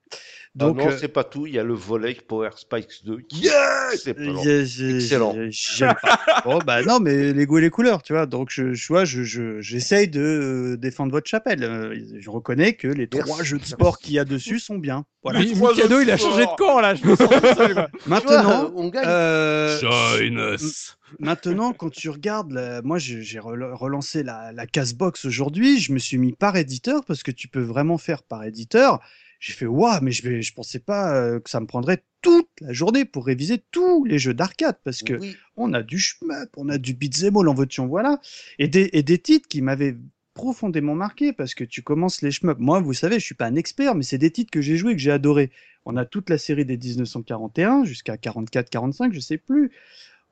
Donc, 0.57 0.77
Donc, 0.77 0.87
non, 0.87 0.93
euh, 0.93 0.97
c'est 1.01 1.09
pas 1.09 1.25
tout. 1.25 1.47
Il 1.49 1.55
y 1.55 1.59
a 1.59 1.65
le 1.65 1.75
volet 1.75 2.15
Power 2.29 2.51
Spikes 2.57 3.05
2. 3.05 3.23
Qui... 3.29 3.49
C'est 3.97 4.11
Excellent. 4.11 5.33
j'ai- 5.35 5.51
j'aime 5.51 5.95
pas. 6.01 6.21
bon, 6.45 6.61
bah 6.65 6.83
non, 6.83 7.01
mais 7.01 7.33
les 7.33 7.45
goûts 7.45 7.59
et 7.59 7.63
les 7.63 7.71
couleurs, 7.71 8.03
tu 8.05 8.13
vois. 8.13 8.27
Donc, 8.27 8.51
je, 8.53 8.73
je 8.73 8.87
vois, 8.87 9.05
je, 9.05 9.25
je, 9.25 9.61
j'essaye 9.61 10.07
de 10.07 10.21
euh, 10.21 10.77
défendre 10.77 11.11
votre 11.11 11.29
chapelle. 11.29 11.65
Euh, 11.65 11.97
Je 12.21 12.31
reconnais 12.31 12.75
que 12.75 12.87
les 12.87 13.09
Merci. 13.13 13.29
trois 13.29 13.43
jeux 13.43 13.59
de 13.59 13.65
sport 13.65 13.99
qu'il 13.99 14.15
y 14.15 14.19
a 14.21 14.25
dessus 14.25 14.61
sont 14.61 14.79
bien. 14.79 15.05
Voilà. 15.25 15.41
Mi- 15.41 15.55
Mikado, 15.57 16.01
il 16.01 16.11
a 16.13 16.17
changé 16.17 16.43
de 16.47 16.57
camp 16.57 16.79
là. 16.81 16.95
Je 16.95 17.05
me 17.05 17.17
sens 17.17 17.29
tout 17.29 17.57
seul, 17.57 17.89
Maintenant, 18.07 18.71
on 18.77 18.89
gagne. 18.91 19.05
euh, 19.09 19.79
Join 19.81 20.55
us. 20.55 20.97
Maintenant, 21.19 21.73
quand 21.73 21.91
tu 21.91 22.11
regardes, 22.11 22.53
la- 22.53 22.81
moi 22.83 22.99
j'ai 22.99 23.23
j'ai 23.23 23.39
rel- 23.41 23.73
relancé 23.73 24.23
la, 24.23 24.53
la 24.53 24.67
Casbox 24.67 25.25
aujourd'hui, 25.25 25.81
je 25.81 25.93
me 25.93 25.99
suis 25.99 26.19
mis 26.19 26.33
par 26.33 26.57
éditeur 26.57 27.05
parce 27.05 27.23
que 27.25 27.31
tu 27.33 27.49
peux 27.49 27.63
vraiment 27.63 27.99
faire 27.99 28.23
par 28.23 28.45
éditeur. 28.45 29.01
J'ai 29.45 29.53
fait 29.53 29.67
waouh, 29.67 30.01
mais 30.01 30.11
je 30.11 30.41
je 30.41 30.55
pensais 30.55 30.79
pas 30.79 31.15
euh, 31.15 31.39
que 31.39 31.51
ça 31.51 31.61
me 31.61 31.67
prendrait 31.67 32.03
toute 32.23 32.49
la 32.63 32.73
journée 32.73 33.05
pour 33.05 33.27
réviser 33.27 33.63
tous 33.73 34.03
les 34.07 34.19
jeux 34.19 34.33
d'arcade 34.33 34.79
parce 34.85 35.03
que 35.03 35.19
Oui. 35.21 35.37
on 35.59 35.75
a 35.75 35.83
du 35.83 35.99
shmup, 35.99 36.49
on 36.57 36.71
a 36.71 36.79
du 36.79 36.95
beat'em 36.95 37.37
all 37.37 37.51
en 37.51 37.55
veux-tu 37.55 37.83
en 37.83 37.87
voilà, 37.87 38.23
et 38.59 38.69
des, 38.69 38.89
et 38.95 39.03
des 39.03 39.19
titres 39.19 39.47
qui 39.47 39.61
m'avaient 39.61 39.99
profondément 40.33 40.95
marqué 40.95 41.35
parce 41.35 41.55
que 41.55 41.63
tu 41.63 41.83
commences 41.83 42.23
les 42.23 42.31
shmup. 42.31 42.59
Moi, 42.59 42.81
vous 42.81 42.95
savez, 42.95 43.19
je 43.21 43.25
suis 43.27 43.35
pas 43.35 43.45
un 43.45 43.55
expert, 43.55 43.95
mais 43.95 44.03
c'est 44.03 44.17
des 44.17 44.31
titres 44.31 44.51
que 44.51 44.63
j'ai 44.63 44.79
joués 44.79 44.95
que 44.95 45.03
j'ai 45.03 45.11
adoré. 45.11 45.51
On 45.85 45.99
a 45.99 46.07
toute 46.07 46.31
la 46.31 46.39
série 46.39 46.65
des 46.65 46.79
1941 46.79 47.85
jusqu'à 47.85 48.17
44-45, 48.17 49.13
je 49.13 49.21
sais 49.21 49.37
plus. 49.37 49.73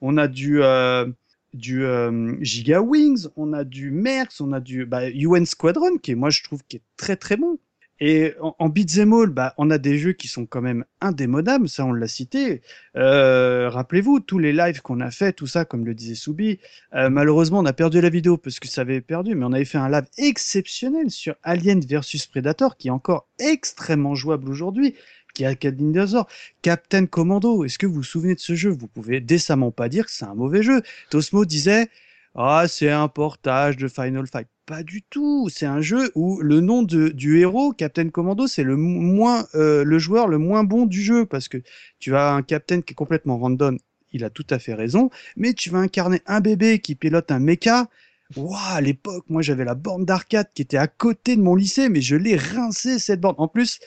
On 0.01 0.17
a 0.17 0.27
du 0.27 0.63
euh, 0.63 1.07
du 1.53 1.85
euh, 1.85 2.35
Giga 2.41 2.81
Wings, 2.81 3.27
on 3.37 3.53
a 3.53 3.65
du 3.65 3.91
Merx, 3.91 4.41
on 4.41 4.53
a 4.53 4.61
du 4.61 4.87
bah, 4.87 5.11
UN 5.11 5.45
Squadron 5.45 5.99
qui 5.99 6.15
moi 6.15 6.31
je 6.31 6.43
trouve 6.43 6.63
qui 6.67 6.77
est 6.79 6.83
très 6.97 7.17
très 7.17 7.37
bon. 7.37 7.59
Et 8.05 8.35
en, 8.41 8.57
en 8.59 8.69
beat'em 8.69 9.13
all, 9.13 9.31
bah, 9.31 9.55
on 9.59 9.71
a 9.71 9.79
des 9.79 9.97
jeux 9.97 10.13
qui 10.13 10.27
sont 10.27 10.45
quand 10.45 10.61
même 10.61 10.85
indémodables, 11.01 11.69
ça 11.69 11.87
on 11.87 11.93
l'a 11.93 12.09
cité. 12.09 12.61
Euh, 12.97 13.71
Rappelez-vous 13.71 14.19
tous 14.19 14.41
les 14.41 14.53
lives 14.53 14.83
qu'on 14.83 14.99
a 14.99 15.13
fait, 15.13 15.33
tout 15.33 15.47
ça, 15.47 15.65
comme 15.65 15.87
le 15.87 15.95
disait 15.95 16.17
Soubi. 16.17 16.59
Euh, 16.95 17.11
malheureusement, 17.11 17.61
on 17.61 17.65
a 17.65 17.73
perdu 17.73 18.01
la 18.01 18.09
vidéo 18.09 18.37
parce 18.37 18.59
que 18.59 18.67
ça 18.67 18.81
avait 18.81 19.01
perdu, 19.01 19.37
mais 19.37 19.45
on 19.45 19.53
avait 19.53 19.65
fait 19.65 19.79
un 19.79 19.89
live 19.89 20.07
exceptionnel 20.19 21.13
sur 21.13 21.37
Alien 21.45 21.79
versus 21.79 22.27
Predator, 22.27 22.77
qui 22.77 22.89
est 22.89 22.91
encore 22.91 23.29
extrêmement 23.39 24.17
jouable 24.17 24.51
aujourd'hui, 24.51 24.97
qui 25.33 25.45
a 25.45 25.55
Dinosaur, 25.55 26.27
Captain 26.61 27.07
Commando. 27.07 27.63
Est-ce 27.65 27.79
que 27.79 27.87
vous 27.87 27.95
vous 27.95 28.03
souvenez 28.03 28.35
de 28.35 28.41
ce 28.41 28.57
jeu? 28.57 28.71
Vous 28.71 28.89
pouvez 28.89 29.21
décemment 29.21 29.71
pas 29.71 29.89
dire 29.89 30.07
que 30.07 30.11
c'est 30.11 30.25
un 30.25 30.35
mauvais 30.35 30.65
jeu. 30.65 30.83
Tosmo 31.11 31.45
disait 31.45 31.89
ah, 32.35 32.65
c'est 32.67 32.91
un 32.91 33.07
portage 33.07 33.77
de 33.77 33.87
Final 33.87 34.27
Fight. 34.27 34.49
Pas 34.67 34.85
du 34.85 35.03
tout. 35.03 35.49
C'est 35.51 35.67
un 35.67 35.81
jeu 35.81 36.13
où 36.15 36.41
le 36.41 36.61
nom 36.61 36.83
de, 36.83 37.09
du 37.09 37.41
héros, 37.41 37.73
Captain 37.73 38.09
Commando, 38.11 38.47
c'est 38.47 38.63
le 38.63 38.77
moins, 38.77 39.47
euh, 39.55 39.83
le 39.83 39.99
joueur 39.99 40.29
le 40.29 40.39
moins 40.39 40.63
bon 40.63 40.87
du 40.87 41.03
jeu 41.03 41.27
parce 41.27 41.49
que 41.49 41.59
tu 41.99 42.15
as 42.15 42.33
un 42.33 42.43
Captain 42.43 42.81
qui 42.81 42.93
est 42.93 42.95
complètement 42.95 43.39
random. 43.39 43.79
Il 44.13 44.25
a 44.25 44.31
tout 44.31 44.47
à 44.51 44.59
fait 44.61 44.75
raison. 44.75 45.11
Mais 45.37 45.53
tu 45.55 45.71
vas 45.71 45.79
incarner 45.79 46.21
un 46.27 46.41
bébé 46.41 46.79
qui 46.79 46.95
pilote 46.95 47.33
un 47.33 47.41
mecha. 47.41 47.89
Waouh, 48.37 48.55
à 48.55 48.81
l'époque, 48.81 49.25
moi, 49.29 49.43
j'avais 49.43 49.65
la 49.65 49.75
borne 49.75 50.05
d'arcade 50.05 50.49
qui 50.55 50.63
était 50.63 50.77
à 50.77 50.87
côté 50.87 51.35
de 51.37 51.43
mon 51.43 51.57
lycée, 51.57 51.89
mais 51.89 52.01
je 52.01 52.17
l'ai 52.17 52.37
rincé, 52.37 52.99
cette 52.99 53.21
borne. 53.21 53.35
En 53.39 53.49
plus, 53.49 53.81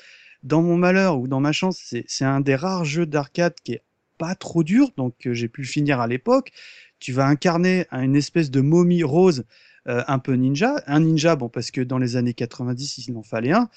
dans 0.43 0.61
mon 0.61 0.77
malheur 0.77 1.19
ou 1.19 1.27
dans 1.27 1.39
ma 1.39 1.53
chance, 1.53 1.95
c'est, 2.05 2.25
un 2.25 2.41
des 2.41 2.55
rares 2.55 2.85
jeux 2.85 3.05
d'arcade 3.05 3.55
qui 3.63 3.73
est 3.73 3.83
pas 4.17 4.35
trop 4.35 4.63
dur, 4.63 4.91
donc 4.97 5.25
euh, 5.25 5.33
j'ai 5.33 5.47
pu 5.47 5.63
finir 5.63 5.99
à 5.99 6.07
l'époque. 6.07 6.51
Tu 6.99 7.11
vas 7.13 7.27
incarner 7.27 7.85
une 7.91 8.15
espèce 8.15 8.51
de 8.51 8.61
momie 8.61 9.03
rose 9.03 9.45
euh, 9.87 10.03
un 10.07 10.19
peu 10.19 10.33
ninja. 10.33 10.75
Un 10.87 11.01
ninja, 11.01 11.35
bon, 11.35 11.49
parce 11.49 11.71
que 11.71 11.81
dans 11.81 11.97
les 11.97 12.15
années 12.15 12.33
90, 12.33 12.97
il 13.07 13.15
en 13.17 13.23
fallait 13.23 13.51
un. 13.53 13.69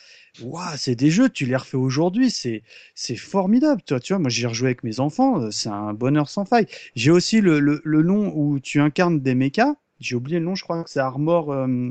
Waouh, 0.43 0.77
c'est 0.77 0.95
des 0.95 1.11
jeux, 1.11 1.29
tu 1.29 1.47
les 1.47 1.57
refais 1.57 1.77
aujourd'hui, 1.77 2.31
c'est, 2.31 2.63
c'est 2.95 3.17
formidable. 3.17 3.83
Toi, 3.83 4.01
tu 4.01 4.13
vois, 4.13 4.21
moi, 4.21 4.31
j'ai 4.31 4.47
rejoué 4.47 4.69
avec 4.69 4.85
mes 4.85 5.01
enfants, 5.01 5.41
euh, 5.43 5.51
c'est 5.51 5.69
un 5.69 5.93
bonheur 5.95 6.29
sans 6.31 6.45
faille. 6.45 6.67
J'ai 6.95 7.11
aussi 7.11 7.41
le, 7.41 7.61
le, 7.61 7.81
le 7.85 8.03
nom 8.03 8.33
où 8.35 8.61
tu 8.61 8.81
incarnes 8.81 9.21
des 9.21 9.35
mechas. 9.35 9.75
J'ai 10.01 10.15
oublié 10.17 10.39
le 10.39 10.45
nom, 10.45 10.55
je 10.55 10.63
crois 10.65 10.83
que 10.85 10.91
c'est 10.91 11.01
Armor. 11.01 11.53
euh, 11.53 11.91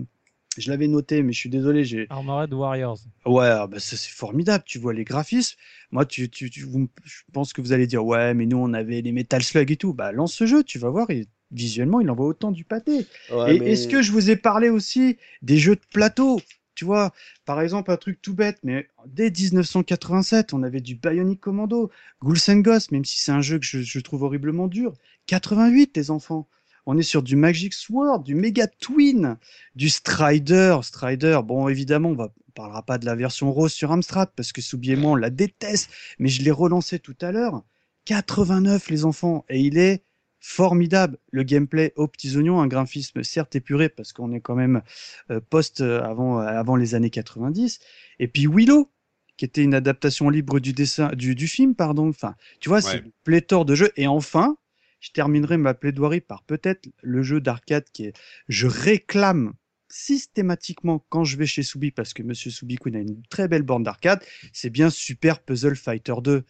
je 0.58 0.70
l'avais 0.72 0.88
noté, 0.88 1.22
mais 1.24 1.34
je 1.34 1.40
suis 1.40 1.50
désolé, 1.50 1.84
j'ai, 1.86 2.08
Armored 2.10 2.52
Warriors. 2.54 3.00
Ouais, 3.26 3.46
ah 3.48 3.68
bah 3.68 3.80
c'est 3.80 3.98
formidable. 4.00 4.64
Tu 4.66 4.80
vois 4.80 4.94
les 4.94 5.04
graphismes. 5.04 5.58
Moi, 5.92 6.06
tu, 6.06 6.30
tu, 6.30 6.50
tu, 6.50 6.64
vous 6.64 6.90
je 7.04 7.22
pense 7.34 7.54
que 7.54 7.62
vous 7.62 7.74
allez 7.74 7.86
dire, 7.88 8.04
ouais, 8.06 8.34
mais 8.34 8.46
nous 8.46 8.58
on 8.58 8.74
avait 8.74 9.02
les 9.02 9.12
Metal 9.12 9.44
Slug 9.44 9.70
et 9.72 9.78
tout. 9.78 9.94
Bah 9.94 10.12
lance 10.12 10.34
ce 10.34 10.46
jeu, 10.46 10.64
tu 10.64 10.80
vas 10.80 10.90
voir. 10.90 11.08
Visuellement, 11.52 12.02
il 12.02 12.10
envoie 12.10 12.28
autant 12.28 12.52
du 12.52 12.64
pâté. 12.64 13.06
Ouais, 13.32 13.56
et 13.56 13.60
mais- 13.60 13.72
est-ce 13.72 13.88
que 13.88 14.02
je 14.02 14.12
vous 14.12 14.30
ai 14.30 14.36
parlé 14.36 14.70
aussi 14.70 15.18
des 15.42 15.58
jeux 15.58 15.76
de 15.76 15.82
plateau? 15.92 16.42
Tu 16.76 16.86
vois, 16.86 17.12
par 17.46 17.60
exemple, 17.62 17.90
un 17.90 17.98
truc 17.98 18.22
tout 18.22 18.36
bête, 18.36 18.60
mais 18.64 18.88
dès 19.08 19.32
1987, 19.32 20.54
on 20.54 20.62
avait 20.62 20.80
du 20.82 20.96
Bionic 20.96 21.40
Commando, 21.40 21.90
Ghouls 22.22 22.38
and 22.50 22.58
Ghosts, 22.60 22.92
même 22.92 23.06
si 23.06 23.20
c'est 23.20 23.32
un 23.32 23.42
jeu 23.42 23.58
que 23.58 23.66
je, 23.66 23.80
je 23.82 24.00
trouve 24.00 24.24
horriblement 24.24 24.68
dur. 24.68 24.94
88, 25.26 25.98
les 25.98 26.12
enfants. 26.12 26.48
On 26.86 26.98
est 26.98 27.04
sur 27.04 27.22
du 27.24 27.36
Magic 27.36 27.74
Sword, 27.74 28.24
du 28.24 28.36
Mega 28.36 28.68
Twin, 28.68 29.38
du 29.76 29.90
Strider. 29.90 30.78
Strider, 30.84 31.40
bon, 31.44 31.68
évidemment, 31.68 32.10
on 32.10 32.16
va 32.16 32.32
on 32.48 32.52
parlera 32.62 32.82
pas 32.82 32.98
de 32.98 33.06
la 33.06 33.14
version 33.14 33.52
rose 33.52 33.72
sur 33.72 33.92
Amstrad 33.92 34.30
parce 34.36 34.52
que 34.52 34.62
Soubi 34.62 34.92
et 34.92 34.96
moi, 34.96 35.12
on 35.12 35.16
la 35.16 35.30
déteste, 35.30 35.92
mais 36.18 36.28
je 36.30 36.42
l'ai 36.42 36.50
relancé 36.50 36.98
tout 36.98 37.16
à 37.22 37.32
l'heure. 37.32 37.64
89, 38.06 38.90
les 38.90 39.06
enfants, 39.06 39.46
et 39.50 39.60
il 39.60 39.78
est 39.78 40.02
formidable. 40.48 41.18
Le 41.32 41.44
gameplay 41.44 41.92
aux 41.98 42.08
petits 42.08 42.38
oignons, 42.38 42.62
un 42.62 42.68
graphisme 42.68 43.22
certes 43.22 43.58
épuré 43.58 43.90
parce 43.90 44.14
qu'on 44.14 44.32
est 44.32 44.40
quand 44.40 44.56
même 44.56 44.82
euh, 45.30 45.42
post 45.42 45.82
euh, 45.82 46.02
avant, 46.02 46.40
avant 46.40 46.78
les 46.78 46.96
années 46.96 47.10
90. 47.10 47.80
Et 48.20 48.30
puis 48.30 48.48
Willow, 48.48 48.90
qui 49.36 49.44
était 49.44 49.62
une 49.62 49.74
adaptation 49.74 50.30
libre 50.30 50.62
du 50.62 50.72
dessin, 50.72 51.10
du, 51.10 51.36
du 51.36 51.48
film, 51.48 51.76
pardon. 51.76 52.08
Enfin, 52.08 52.36
tu 52.62 52.70
vois, 52.70 52.80
c'est 52.82 53.00
une 53.00 53.12
pléthore 53.26 53.66
de 53.66 53.76
jeux. 53.76 53.92
Et 53.98 54.08
enfin, 54.08 54.56
je 55.02 55.12
terminerai 55.12 55.58
ma 55.58 55.74
plaidoirie 55.74 56.22
par 56.22 56.44
peut-être 56.44 56.88
le 57.02 57.24
jeu 57.24 57.42
d'arcade 57.42 57.84
qui 57.92 58.06
est, 58.06 58.14
je 58.48 58.68
réclame 58.68 59.54
systématiquement 59.90 61.06
quand 61.10 61.26
je 61.26 61.36
vais 61.36 61.46
chez 61.46 61.64
Soubi 61.64 61.92
parce 61.92 62.14
que 62.14 62.24
Monsieur 62.24 62.52
Soubikoun 62.52 62.96
a 62.96 63.00
une 63.00 63.22
très 63.30 63.50
belle 63.50 63.64
borne 63.64 63.84
d'arcade, 63.84 64.24
c'est 64.54 64.70
bien 64.70 64.90
Super 64.90 65.40
Puzzle 65.42 65.76
Fighter 65.76 66.16
2. 66.24 66.46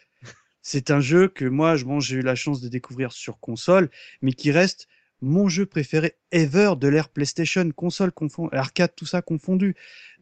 C'est 0.70 0.92
un 0.92 1.00
jeu 1.00 1.30
que 1.30 1.46
moi, 1.46 1.78
je- 1.78 1.86
bon, 1.86 2.02
j'ai 2.02 2.18
eu 2.18 2.22
la 2.22 2.36
chance 2.36 2.60
de 2.60 2.68
découvrir 2.68 3.14
sur 3.14 3.40
console, 3.40 3.90
mais 4.22 4.34
qui 4.34 4.52
reste 4.52 4.90
mon 5.22 5.48
jeu 5.48 5.66
préféré 5.66 6.18
ever 6.34 6.74
de 6.78 6.90
l'ère 6.90 7.08
PlayStation, 7.08 7.72
console 7.72 8.12
confond, 8.12 8.50
arcade, 8.52 8.92
tout 8.94 9.06
ça 9.06 9.22
confondu. 9.22 9.76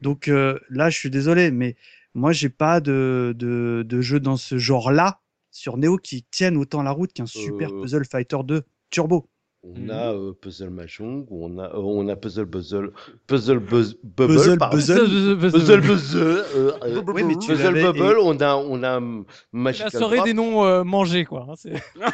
Donc 0.03 0.27
euh, 0.27 0.59
là, 0.69 0.91
je 0.91 0.99
suis 0.99 1.09
désolé, 1.09 1.49
mais 1.49 1.75
moi, 2.13 2.31
j'ai 2.31 2.49
pas 2.49 2.79
de, 2.79 3.33
de, 3.35 3.83
de 3.87 4.01
jeu 4.01 4.19
dans 4.19 4.37
ce 4.37 4.59
genre-là 4.59 5.19
sur 5.49 5.77
Neo 5.77 5.97
qui 5.97 6.21
tienne 6.29 6.57
autant 6.57 6.83
la 6.83 6.91
route 6.91 7.11
qu'un 7.11 7.25
Super 7.25 7.71
Euh. 7.71 7.81
Puzzle 7.81 8.05
Fighter 8.05 8.37
2 8.45 8.61
Turbo. 8.91 9.27
On 9.68 9.80
Mhm. 9.80 9.89
a 9.89 10.11
euh, 10.13 10.32
Puzzle 10.39 10.70
Mahjong, 10.70 11.26
on 11.32 11.57
a, 11.57 11.63
euh, 11.63 11.78
on 11.78 12.07
a 12.07 12.16
Puzzle 12.16 12.45
Puzzle, 12.45 12.91
Puzzle 13.26 13.57
Buzz- 13.59 13.97
Bubble, 14.03 14.36
Puzzle 14.36 14.57
pardon. 14.59 14.78
Puzzle. 14.78 15.38
Puzzle 15.39 15.82
Puzzle, 15.82 16.22
euh, 16.22 16.72
euh, 16.84 17.01
Oui, 17.07 17.24
mais 17.24 17.36
tu 17.38 17.47
Puzzle 17.47 17.74
l'avais- 17.74 17.82
Bubble, 17.82 18.18
on 18.22 18.39
a, 18.41 18.55
on 18.57 18.84
a 18.84 18.97
hum, 18.97 19.26
La 19.53 19.59
Magical 19.59 19.91
soirée 19.91 20.18
Drop, 20.18 20.28
des 20.28 20.34
noms 20.36 20.63
euh, 20.66 20.84
mangés, 20.84 21.26
quoi. 21.26 21.47
hein, 21.49 21.55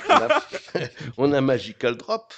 on 0.10 0.14
a, 0.14 0.28
on 1.18 1.34
a 1.34 1.42
Magical 1.42 1.98
Drop. 1.98 2.32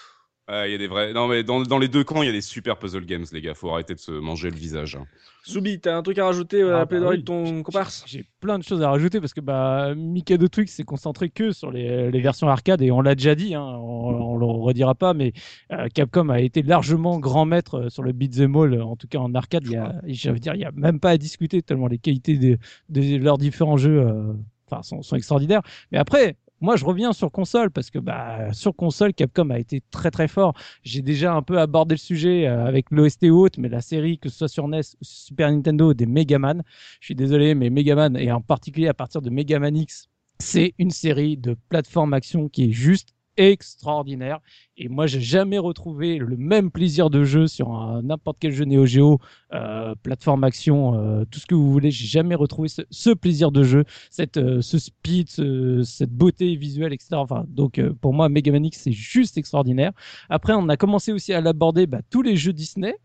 Ah, 0.48 0.68
Il 0.68 0.72
y 0.72 0.76
a 0.76 0.78
des 0.78 0.88
vrais. 0.88 1.14
Non, 1.14 1.28
mais 1.28 1.44
dans, 1.44 1.62
dans 1.64 1.80
les 1.80 1.88
deux 1.88 2.04
camps, 2.04 2.22
il 2.22 2.26
y 2.26 2.30
a 2.30 2.34
des 2.34 2.42
super 2.42 2.78
puzzle 2.78 3.06
games, 3.06 3.26
les 3.32 3.42
gars. 3.42 3.54
Faut 3.54 3.70
arrêter 3.72 3.94
de 3.96 4.00
se 4.00 4.12
manger 4.12 4.50
le 4.50 4.58
visage. 4.58 4.96
hein. 4.96 5.08
Soubi, 5.46 5.80
t'as 5.80 5.96
un 5.98 6.04
truc 6.04 6.18
à 6.20 6.26
rajouter 6.26 6.62
euh, 6.62 6.76
à 6.76 6.76
Ah, 6.76 6.80
la 6.80 6.86
bah 6.86 6.88
plaidoirie 6.88 7.18
de 7.20 7.24
ton 7.24 7.64
comparse? 7.64 8.04
J'ai 8.06 8.26
plein 8.42 8.60
de 8.60 8.64
choses 8.64 8.82
à 8.82 8.90
rajouter 8.90 9.20
parce 9.22 9.34
que 9.34 9.40
bah, 9.42 9.94
Mikado 9.96 10.48
Twix 10.50 10.74
s'est 10.74 10.84
concentré 10.84 11.30
que 11.30 11.52
sur 11.54 11.72
les, 11.72 12.12
les 12.12 12.22
versions 12.22 12.48
arcade 12.50 12.82
et 12.82 12.92
on 12.92 13.02
l'a 13.02 13.16
déjà 13.16 13.36
dit, 13.36 13.56
hein, 13.56 13.62
on, 13.64 14.34
on 14.34 14.38
le 14.38 14.46
redira 14.46 14.96
pas, 14.96 15.14
mais 15.14 15.32
euh, 15.72 15.88
Capcom 15.94 16.28
a 16.30 16.40
été 16.42 16.62
largement 16.62 17.20
grand 17.20 17.46
maître 17.46 17.76
euh, 17.86 17.90
sur 17.90 18.04
le 18.04 18.12
beat'em 18.12 18.56
all, 18.56 18.82
en 18.82 18.96
tout 18.98 19.08
cas 19.08 19.20
en 19.20 19.34
arcade. 19.36 19.64
Il 19.66 19.72
y 19.72 19.76
a, 19.78 19.96
je 20.08 20.30
veux 20.30 20.40
dire, 20.40 20.56
il 20.56 20.62
y 20.62 20.66
a 20.66 20.72
même 20.72 21.00
pas 21.00 21.12
à 21.12 21.18
discuter 21.18 21.62
tellement 21.62 21.88
les 21.88 22.00
qualités 22.00 22.38
de, 22.38 22.58
de 22.90 23.18
leurs 23.18 23.38
différents 23.38 23.78
jeux, 23.78 24.00
euh, 24.02 24.34
enfin, 24.70 24.82
sont, 24.84 25.02
sont 25.02 25.16
extraordinaires. 25.16 25.62
Mais 25.92 25.98
après. 25.98 26.36
Moi, 26.64 26.78
je 26.78 26.86
reviens 26.86 27.12
sur 27.12 27.30
console 27.30 27.72
parce 27.72 27.90
que 27.90 28.00
bah, 28.00 28.54
sur 28.54 28.74
console, 28.74 29.14
Capcom 29.14 29.50
a 29.50 29.60
été 29.60 29.84
très 29.92 30.12
très 30.12 30.30
fort. 30.30 30.54
J'ai 30.82 31.02
déjà 31.02 31.34
un 31.34 31.42
peu 31.42 31.60
abordé 31.60 31.96
le 31.96 32.00
sujet 32.00 32.48
euh, 32.48 32.66
avec 32.66 32.90
l'OST 32.90 33.26
haute, 33.26 33.58
mais 33.58 33.68
la 33.68 33.82
série, 33.82 34.18
que 34.18 34.30
ce 34.30 34.38
soit 34.38 34.48
sur 34.48 34.70
NES 34.70 34.80
ou 34.80 35.04
Super 35.04 35.52
Nintendo, 35.52 35.94
des 35.94 36.06
Megaman, 36.06 36.64
je 37.02 37.08
suis 37.08 37.16
désolé, 37.16 37.54
mais 37.54 37.70
Megaman, 37.70 38.16
et 38.16 38.32
en 38.32 38.40
particulier 38.40 38.88
à 38.88 38.94
partir 38.94 39.22
de 39.22 39.30
Megaman 39.30 39.76
X, 39.76 40.08
c'est 40.40 40.74
une 40.80 40.92
série 40.92 41.36
de 41.36 41.58
plateformes 41.68 42.14
action 42.14 42.48
qui 42.48 42.70
est 42.70 42.72
juste 42.72 43.13
extraordinaire. 43.38 44.40
Et 44.78 44.88
moi, 44.90 45.06
j'ai 45.08 45.22
jamais 45.22 45.58
retrouvé 45.60 46.18
le 46.18 46.36
même 46.38 46.72
plaisir 46.72 47.10
de 47.10 47.24
jeu 47.24 47.48
sur 47.48 47.70
n'importe 48.04 48.38
quel 48.40 48.52
jeu 48.52 48.66
Neo 48.66 48.86
Geo, 48.86 49.20
euh, 49.54 49.94
plateforme 50.02 50.44
action, 50.44 50.96
euh, 50.96 51.26
tout 51.30 51.40
ce 51.40 51.46
que 51.46 51.56
vous 51.56 51.72
voulez. 51.72 51.92
J'ai 51.92 52.08
jamais 52.08 52.36
retrouvé 52.36 52.70
ce, 52.70 53.14
plaisir 53.14 53.52
de 53.52 53.64
jeu, 53.64 53.84
cette, 54.10 54.38
euh, 54.38 54.62
ce 54.62 54.80
speed, 54.80 55.30
ce- 55.30 55.84
cette 55.84 56.12
beauté 56.12 56.56
visuelle, 56.56 56.94
etc. 56.94 57.22
Donc, 57.48 57.78
euh, 57.80 57.94
pour 58.02 58.14
moi, 58.14 58.30
Mega 58.30 58.52
c'est 58.72 58.92
juste 58.92 59.38
extraordinaire. 59.38 59.92
Après, 60.30 60.54
on 60.54 60.70
a 60.70 60.78
commencé 60.78 61.12
aussi 61.12 61.34
à 61.34 61.42
l'aborder 61.42 61.86
bah, 61.88 62.02
tous 62.10 62.22
les 62.22 62.36
jeux 62.36 62.54
Disney 62.54 62.96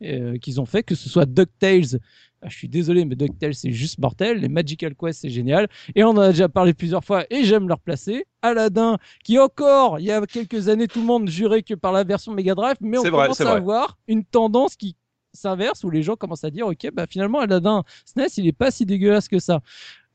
qu'ils 0.41 0.61
ont 0.61 0.67
fait, 0.67 0.83
que 0.83 0.95
ce 0.95 1.09
soit 1.09 1.27
DuckTales. 1.27 1.99
Ah, 2.41 2.49
je 2.49 2.57
suis 2.57 2.69
désolé, 2.69 3.05
mais 3.05 3.17
DuckTales, 3.17 3.55
c'est 3.55 3.73
juste 3.73 3.99
mortel. 3.99 4.39
Les 4.39 4.49
Magical 4.49 4.95
Quest, 4.95 5.23
c'est 5.23 5.29
génial. 5.29 5.69
Et 5.97 6.05
on 6.05 6.11
en 6.11 6.19
a 6.19 6.29
déjà 6.29 6.49
parlé 6.49 6.73
plusieurs 6.73 7.05
fois 7.05 7.25
et 7.31 7.43
j'aime 7.43 7.67
le 7.67 7.75
replacer. 7.75 8.27
Aladdin, 8.43 8.99
qui 9.25 9.39
encore, 9.41 9.99
il 9.99 10.07
y 10.07 10.13
a 10.13 10.25
quelques 10.25 10.69
années, 10.69 10.87
tout 10.87 11.01
le 11.01 11.07
monde 11.07 11.29
jurait 11.29 11.63
que 11.63 11.75
par 11.75 11.91
la 11.91 12.05
version 12.05 12.33
Mega 12.33 12.55
Drive, 12.55 12.77
mais 12.81 12.99
on 12.99 13.03
vrai, 13.03 13.11
commence 13.11 13.41
à 13.41 13.53
avoir 13.53 13.99
une 14.07 14.25
tendance 14.25 14.77
qui 14.77 14.95
s'inverse 15.33 15.83
où 15.83 15.91
les 15.91 16.03
gens 16.03 16.15
commencent 16.15 16.45
à 16.45 16.51
dire, 16.51 16.69
ok, 16.69 16.91
bah 16.93 17.07
finalement, 17.09 17.41
Aladdin 17.41 17.83
SNES, 18.05 18.29
il 18.37 18.47
est 18.47 18.53
pas 18.53 18.71
si 18.71 18.87
dégueulasse 18.87 19.29
que 19.29 19.41
ça. 19.41 19.61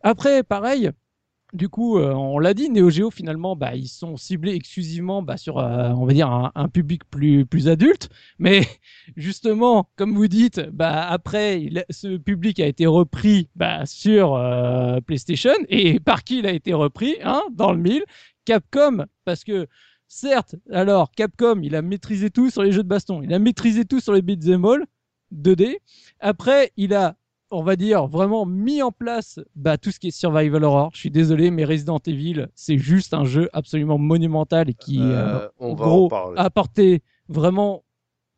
Après, 0.02 0.44
pareil, 0.44 0.92
du 1.54 1.70
coup, 1.70 1.98
euh, 2.00 2.14
on 2.14 2.40
l'a 2.40 2.54
dit, 2.54 2.70
Neo 2.70 2.90
Geo 2.90 3.12
finalement, 3.12 3.56
bah, 3.56 3.76
ils 3.76 3.88
sont 3.88 4.18
ciblés 4.18 4.54
exclusivement 4.54 5.22
bah, 5.22 5.38
sur, 5.38 5.60
euh, 5.60 5.90
on 5.92 6.06
va 6.06 6.14
dire, 6.14 6.30
un, 6.30 6.52
un 6.56 6.68
public 6.68 7.04
plus 7.10 7.46
plus 7.46 7.68
adulte. 7.70 8.10
Mais 8.40 8.62
justement, 9.18 9.90
comme 9.96 10.14
vous 10.16 10.28
dites, 10.28 10.62
bah 10.72 11.06
après, 11.08 11.62
il- 11.62 11.86
ce 11.90 12.18
public 12.18 12.60
a 12.60 12.66
été 12.68 12.86
repris 12.88 13.50
bah, 13.56 13.86
sur 13.86 14.36
euh, 14.36 15.00
PlayStation 15.02 15.54
et 15.70 16.00
par 16.02 16.24
qui 16.24 16.40
il 16.40 16.48
a 16.48 16.52
été 16.52 16.74
repris, 16.74 17.16
hein, 17.24 17.42
dans 17.52 17.72
le 17.72 17.80
mille, 17.80 18.04
Capcom, 18.46 19.06
parce 19.26 19.44
que 19.44 19.68
certes, 20.08 20.56
alors 20.72 21.12
Capcom, 21.12 21.62
il 21.64 21.76
a 21.76 21.82
maîtrisé 21.82 22.30
tout 22.30 22.50
sur 22.50 22.64
les 22.64 22.72
jeux 22.72 22.84
de 22.84 22.88
baston, 22.88 23.22
il 23.22 23.34
a 23.34 23.40
maîtrisé 23.40 23.86
tout 23.86 24.00
sur 24.00 24.14
les 24.14 24.22
beat'em 24.22 24.66
all 24.66 24.86
2D. 25.34 25.78
Après, 26.20 26.72
il 26.78 26.94
a 26.94 27.16
on 27.54 27.64
va 27.64 27.76
dire, 27.76 28.08
vraiment 28.08 28.46
mis 28.46 28.82
en 28.82 28.92
place 28.92 29.40
bah, 29.56 29.78
tout 29.78 29.92
ce 29.92 30.00
qui 30.00 30.08
est 30.10 30.12
survival 30.12 30.64
horror. 30.64 30.90
Je 30.94 31.00
suis 31.00 31.12
désolé, 31.12 31.52
mais 31.52 31.66
Resident 31.66 32.00
Evil, 32.06 32.48
c'est 32.56 32.78
juste 32.78 33.14
un 33.14 33.26
jeu 33.26 33.50
absolument 33.54 33.98
monumental 33.98 34.70
et 34.70 34.74
qui, 34.74 35.00
euh, 35.00 35.04
Euh, 35.44 35.50
on 35.60 35.72
en 35.72 35.76
va 35.76 35.86
gros, 35.86 36.06
en 36.06 36.10
parler. 36.10 36.40
a 36.40 36.44
apporté 36.44 37.02
vraiment, 37.30 37.84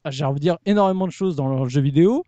ah, 0.04 0.12
j'ai 0.12 0.26
envie 0.26 0.40
de 0.40 0.46
dire, 0.46 0.58
énormément 0.66 1.08
de 1.08 1.12
choses 1.12 1.36
dans 1.36 1.48
le 1.64 1.68
jeu 1.70 1.82
vidéo. 1.82 2.24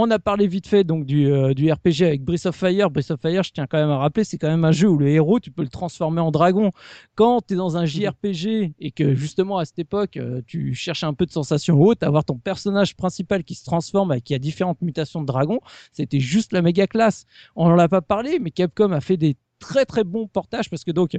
On 0.00 0.12
a 0.12 0.20
parlé 0.20 0.46
vite 0.46 0.68
fait 0.68 0.84
donc 0.84 1.06
du, 1.06 1.26
euh, 1.26 1.54
du 1.54 1.72
RPG 1.72 2.02
avec 2.02 2.22
Breath 2.22 2.46
of 2.46 2.54
Fire. 2.54 2.88
Breath 2.88 3.10
of 3.10 3.20
Fire, 3.20 3.42
je 3.42 3.50
tiens 3.50 3.66
quand 3.66 3.78
même 3.78 3.90
à 3.90 3.96
rappeler, 3.96 4.22
c'est 4.22 4.38
quand 4.38 4.46
même 4.46 4.64
un 4.64 4.70
jeu 4.70 4.88
où 4.88 4.96
le 4.96 5.08
héros, 5.08 5.40
tu 5.40 5.50
peux 5.50 5.62
le 5.62 5.68
transformer 5.68 6.20
en 6.20 6.30
dragon. 6.30 6.70
Quand 7.16 7.44
tu 7.44 7.54
es 7.54 7.56
dans 7.56 7.76
un 7.76 7.84
JRPG 7.84 8.74
et 8.78 8.92
que 8.92 9.16
justement 9.16 9.58
à 9.58 9.64
cette 9.64 9.80
époque, 9.80 10.16
euh, 10.16 10.40
tu 10.46 10.72
cherches 10.72 11.02
un 11.02 11.14
peu 11.14 11.26
de 11.26 11.32
sensation 11.32 11.82
haute, 11.82 12.04
avoir 12.04 12.24
ton 12.24 12.38
personnage 12.38 12.94
principal 12.94 13.42
qui 13.42 13.56
se 13.56 13.64
transforme 13.64 14.12
et 14.12 14.20
qui 14.20 14.36
a 14.36 14.38
différentes 14.38 14.80
mutations 14.82 15.20
de 15.20 15.26
dragon, 15.26 15.58
c'était 15.92 16.20
juste 16.20 16.52
la 16.52 16.62
méga 16.62 16.86
classe. 16.86 17.26
On 17.56 17.68
n'en 17.68 17.78
a 17.80 17.88
pas 17.88 18.00
parlé, 18.00 18.38
mais 18.38 18.52
Capcom 18.52 18.92
a 18.92 19.00
fait 19.00 19.16
des 19.16 19.36
très 19.58 19.84
très 19.84 20.04
bons 20.04 20.26
portages 20.28 20.70
parce 20.70 20.84
que 20.84 20.90
donc 20.90 21.16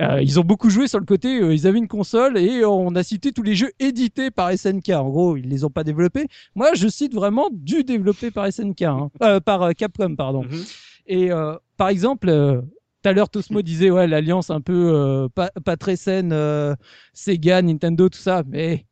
euh, 0.00 0.20
ils 0.22 0.38
ont 0.38 0.44
beaucoup 0.44 0.70
joué 0.70 0.88
sur 0.88 0.98
le 0.98 1.06
côté 1.06 1.40
euh, 1.40 1.54
ils 1.54 1.66
avaient 1.66 1.78
une 1.78 1.88
console 1.88 2.36
et 2.38 2.64
on 2.64 2.94
a 2.94 3.02
cité 3.02 3.32
tous 3.32 3.42
les 3.42 3.54
jeux 3.54 3.70
édités 3.80 4.30
par 4.30 4.50
SNK 4.56 4.90
en 4.90 5.08
gros 5.08 5.36
ils 5.36 5.48
les 5.48 5.64
ont 5.64 5.70
pas 5.70 5.84
développés 5.84 6.26
moi 6.54 6.70
je 6.74 6.88
cite 6.88 7.14
vraiment 7.14 7.48
du 7.52 7.84
développé 7.84 8.30
par 8.30 8.52
SNK 8.52 8.82
hein. 8.82 9.10
Euh, 9.22 9.40
par 9.40 9.62
euh, 9.62 9.72
Capcom 9.72 10.14
pardon 10.16 10.42
Mhm. 10.44 10.64
et 11.06 11.32
euh, 11.32 11.54
par 11.76 11.88
exemple 11.88 12.28
euh, 12.28 12.60
tout 13.02 13.10
à 13.10 13.12
l'heure, 13.12 13.30
Tosmo 13.30 13.62
disait 13.62 13.90
ouais 13.92 14.08
l'alliance 14.08 14.50
un 14.50 14.60
peu 14.60 14.90
euh, 14.92 15.28
pas, 15.28 15.50
pas 15.64 15.76
très 15.76 15.94
saine, 15.94 16.32
euh, 16.32 16.74
Sega, 17.14 17.62
Nintendo, 17.62 18.08
tout 18.08 18.18
ça. 18.18 18.42
Mais 18.48 18.86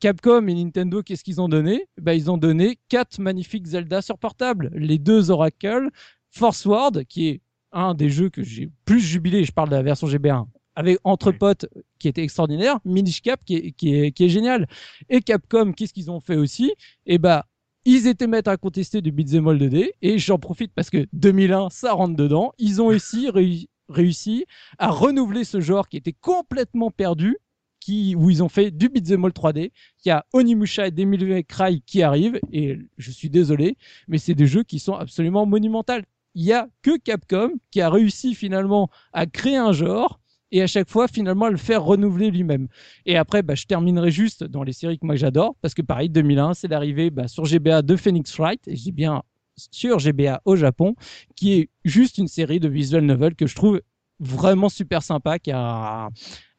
Capcom 0.00 0.46
et 0.46 0.54
Nintendo, 0.54 1.02
qu'est-ce 1.02 1.24
qu'ils 1.24 1.40
ont 1.40 1.48
donné? 1.48 1.86
Ben, 2.00 2.12
Ils 2.12 2.30
ont 2.30 2.38
donné 2.38 2.78
quatre 2.88 3.18
magnifiques 3.18 3.66
Zelda 3.66 4.00
sur 4.00 4.16
portable. 4.16 4.70
Les 4.74 4.98
deux 4.98 5.32
Oracle, 5.32 5.88
Force 6.30 6.64
Ward, 6.66 7.04
qui 7.06 7.28
est 7.28 7.40
un 7.72 7.94
des 7.94 8.08
jeux 8.10 8.30
que 8.30 8.42
j'ai 8.42 8.70
plus 8.84 9.00
jubilé, 9.00 9.44
je 9.44 9.52
parle 9.52 9.68
de 9.68 9.74
la 9.76 9.82
version 9.82 10.06
GB1, 10.06 10.46
avec 10.74 10.98
Entre 11.04 11.32
potes, 11.32 11.66
qui 11.98 12.08
était 12.08 12.22
extraordinaire, 12.22 12.78
Minish 12.84 13.20
Cap, 13.20 13.40
qui 13.44 13.56
est, 13.56 13.72
qui 13.72 13.94
est, 13.94 14.12
qui 14.12 14.24
est 14.24 14.28
génial. 14.28 14.68
Et 15.08 15.20
Capcom, 15.20 15.72
qu'est-ce 15.72 15.92
qu'ils 15.92 16.10
ont 16.10 16.20
fait 16.20 16.36
aussi? 16.36 16.72
Eh 17.06 17.18
ben, 17.18 17.42
ils 17.84 18.06
étaient 18.06 18.26
maîtres 18.26 18.50
à 18.50 18.56
contester 18.56 19.00
du 19.00 19.10
beat'em 19.12 19.48
all 19.48 19.58
2D, 19.58 19.90
et 20.02 20.18
j'en 20.18 20.38
profite 20.38 20.72
parce 20.74 20.90
que 20.90 21.06
2001, 21.12 21.70
ça 21.70 21.92
rentre 21.94 22.14
dedans. 22.16 22.52
Ils 22.58 22.80
ont 22.80 22.86
aussi 22.86 23.28
réu- 23.34 23.66
réussi 23.88 24.44
à 24.78 24.90
renouveler 24.90 25.44
ce 25.44 25.60
genre 25.60 25.88
qui 25.88 25.96
était 25.96 26.12
complètement 26.12 26.90
perdu, 26.90 27.38
qui, 27.80 28.14
où 28.14 28.28
ils 28.30 28.42
ont 28.42 28.48
fait 28.48 28.70
du 28.70 28.88
beat'em 28.88 29.24
all 29.24 29.32
3D. 29.32 29.72
Il 30.04 30.08
y 30.08 30.10
a 30.10 30.24
Onimusha 30.32 30.86
et 30.88 30.90
Devil 30.90 31.24
May 31.24 31.44
Cry 31.44 31.82
qui 31.82 32.02
arrivent, 32.02 32.38
et 32.52 32.78
je 32.98 33.10
suis 33.10 33.30
désolé, 33.30 33.76
mais 34.06 34.18
c'est 34.18 34.34
des 34.34 34.46
jeux 34.46 34.62
qui 34.62 34.78
sont 34.78 34.94
absolument 34.94 35.46
monumentaux. 35.46 35.94
Il 36.34 36.44
y 36.44 36.52
a 36.52 36.68
que 36.82 36.96
Capcom 36.98 37.52
qui 37.70 37.80
a 37.80 37.90
réussi 37.90 38.34
finalement 38.34 38.90
à 39.12 39.26
créer 39.26 39.56
un 39.56 39.72
genre 39.72 40.20
et 40.50 40.62
à 40.62 40.66
chaque 40.66 40.88
fois 40.88 41.08
finalement 41.08 41.46
à 41.46 41.50
le 41.50 41.56
faire 41.56 41.82
renouveler 41.82 42.30
lui-même. 42.30 42.68
Et 43.06 43.16
après, 43.16 43.42
bah, 43.42 43.54
je 43.54 43.64
terminerai 43.66 44.10
juste 44.10 44.44
dans 44.44 44.62
les 44.62 44.72
séries 44.72 44.98
que 44.98 45.06
moi 45.06 45.16
j'adore, 45.16 45.56
parce 45.60 45.74
que 45.74 45.82
pareil, 45.82 46.08
2001, 46.08 46.54
c'est 46.54 46.68
l'arrivée 46.68 47.10
bah, 47.10 47.28
sur 47.28 47.44
GBA 47.44 47.82
de 47.82 47.96
Phoenix 47.96 48.34
Wright, 48.38 48.66
et 48.66 48.74
dis 48.74 48.92
bien 48.92 49.22
sur 49.56 49.98
GBA 49.98 50.40
au 50.44 50.56
Japon, 50.56 50.94
qui 51.34 51.54
est 51.54 51.68
juste 51.84 52.18
une 52.18 52.28
série 52.28 52.60
de 52.60 52.68
visual 52.68 53.04
novel 53.04 53.34
que 53.34 53.46
je 53.46 53.54
trouve 53.54 53.82
vraiment 54.20 54.68
super 54.68 55.02
sympa, 55.02 55.38
qui 55.38 55.50
a 55.50 56.08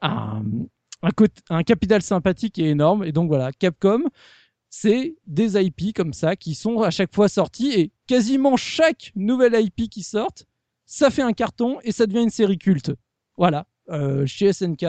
un 0.01 1.63
capital 1.65 2.01
sympathique 2.01 2.59
et 2.59 2.70
énorme. 2.70 3.05
Et 3.05 3.11
donc 3.11 3.30
voilà, 3.30 3.51
Capcom, 3.53 4.03
c'est 4.70 5.15
des 5.28 5.59
IP 5.61 5.95
comme 5.95 6.13
ça 6.13 6.36
qui 6.36 6.55
sont 6.55 6.82
à 6.82 6.91
chaque 6.91 7.13
fois 7.13 7.28
sortis 7.28 7.72
et 7.74 7.91
quasiment 8.07 8.57
chaque 8.57 9.11
nouvelle 9.15 9.59
IP 9.59 9.89
qui 9.89 10.03
sort, 10.03 10.34
ça 10.86 11.09
fait 11.09 11.22
un 11.22 11.34
carton 11.34 11.80
et 11.84 11.91
ça 11.91 12.05
devient 12.05 12.24
une 12.24 12.30
série 12.30 12.57
culte. 12.57 12.91
Voilà, 13.38 13.65
euh, 13.89 14.26
chez 14.26 14.51
SNK, 14.51 14.86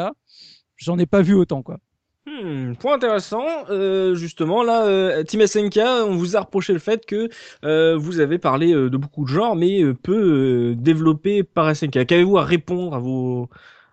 j'en 0.77 0.99
ai 0.99 1.07
pas 1.07 1.23
vu 1.23 1.35
autant 1.35 1.63
quoi. 1.63 1.79
Hmm, 2.27 2.75
point 2.75 2.95
intéressant. 2.95 3.47
Euh, 3.71 4.15
justement, 4.15 4.63
là, 4.63 4.85
euh, 4.87 5.23
Team 5.25 5.47
SNK, 5.47 5.79
on 6.07 6.17
vous 6.17 6.37
a 6.37 6.41
reproché 6.41 6.73
le 6.73 6.79
fait 6.79 7.07
que 7.07 7.29
euh, 7.65 7.97
vous 7.97 8.21
avez 8.21 8.39
parlé 8.39 8.73
euh, 8.73 8.91
de 8.91 8.97
beaucoup 8.97 9.25
de 9.25 9.29
genres, 9.29 9.57
mais 9.57 9.83
euh, 9.83 9.95
peu 9.95 10.73
euh, 10.73 10.75
développé 10.75 11.43
par 11.43 11.75
SNK. 11.75 12.07
Qu'avez-vous 12.07 12.37
à 12.37 12.45
répondre 12.45 12.95
à 12.95 12.99
vos, 12.99 13.49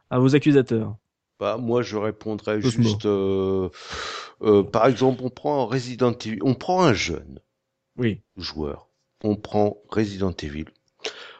à 0.10 0.20
vos 0.20 0.36
accusateurs? 0.36 0.95
Bah, 1.40 1.57
moi, 1.57 1.82
je 1.84 1.95
répondrais 1.95 2.61
juste, 2.61 3.07
euh, 4.41 4.64
par 4.64 4.88
exemple, 4.88 5.22
on 5.23 5.30
prend 5.30 5.65
Resident 5.68 6.14
Evil, 6.14 6.39
on 6.43 6.55
prend 6.55 6.84
un 6.84 6.93
jeune 6.93 7.39
Oui. 7.97 8.23
joueur, 8.38 8.88
on 9.23 9.35
prend 9.35 9.77
Resident 9.89 10.31
Evil, 10.31 10.65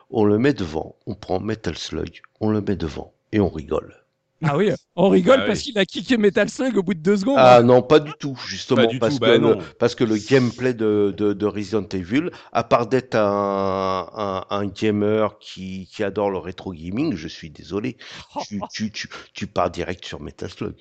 on 0.10 0.26
le 0.26 0.38
met 0.40 0.54
devant, 0.54 0.98
on 1.08 1.16
prend 1.16 1.40
Metal 1.40 1.78
Slug, 1.78 2.22
on 2.42 2.50
le 2.52 2.62
met 2.62 2.76
devant 2.78 3.14
et 3.32 3.40
on 3.40 3.50
rigole. 3.50 3.96
Ah 4.44 4.56
oui, 4.58 4.70
on 4.96 5.10
rigole 5.10 5.42
Ah 5.42 5.48
oui. 5.50 5.54
parce 5.54 5.62
qu'il 5.62 5.78
a 5.78 5.86
kické 5.86 6.18
Metal 6.18 6.50
Slug 6.50 6.78
au 6.78 6.84
bout 6.84 6.94
de 6.94 7.00
deux 7.00 7.18
secondes. 7.18 7.50
Ah 7.50 7.62
non, 7.64 7.84
pas 7.84 8.00
du 8.00 8.16
tout, 8.16 8.36
justement, 8.48 8.82
Pas 8.82 8.88
du 8.88 9.00
parce, 9.00 9.16
tout, 9.16 9.20
que 9.20 9.30
bah 9.30 9.38
le, 9.38 9.58
parce 9.78 9.94
que 9.96 10.04
le 10.04 10.18
gameplay 10.18 10.74
de, 10.74 11.14
de, 11.16 11.34
de 11.34 11.46
Resident 11.46 11.88
Evil, 11.94 12.32
à 12.52 12.64
part 12.64 12.88
d'être 12.88 13.14
un, 13.16 14.10
un, 14.14 14.46
un 14.50 14.66
gamer 14.66 15.38
qui, 15.40 15.88
qui 15.94 16.04
adore 16.04 16.32
le 16.32 16.40
rétro 16.40 16.74
gaming, 16.74 17.16
je 17.16 17.28
suis 17.28 17.52
désolé, 17.52 17.98
tu, 18.38 18.68
tu, 18.68 18.92
tu, 18.92 19.08
tu 19.34 19.46
pars 19.48 19.70
direct 19.70 20.04
sur 20.04 20.20
Metal 20.20 20.50
Slug. 20.50 20.76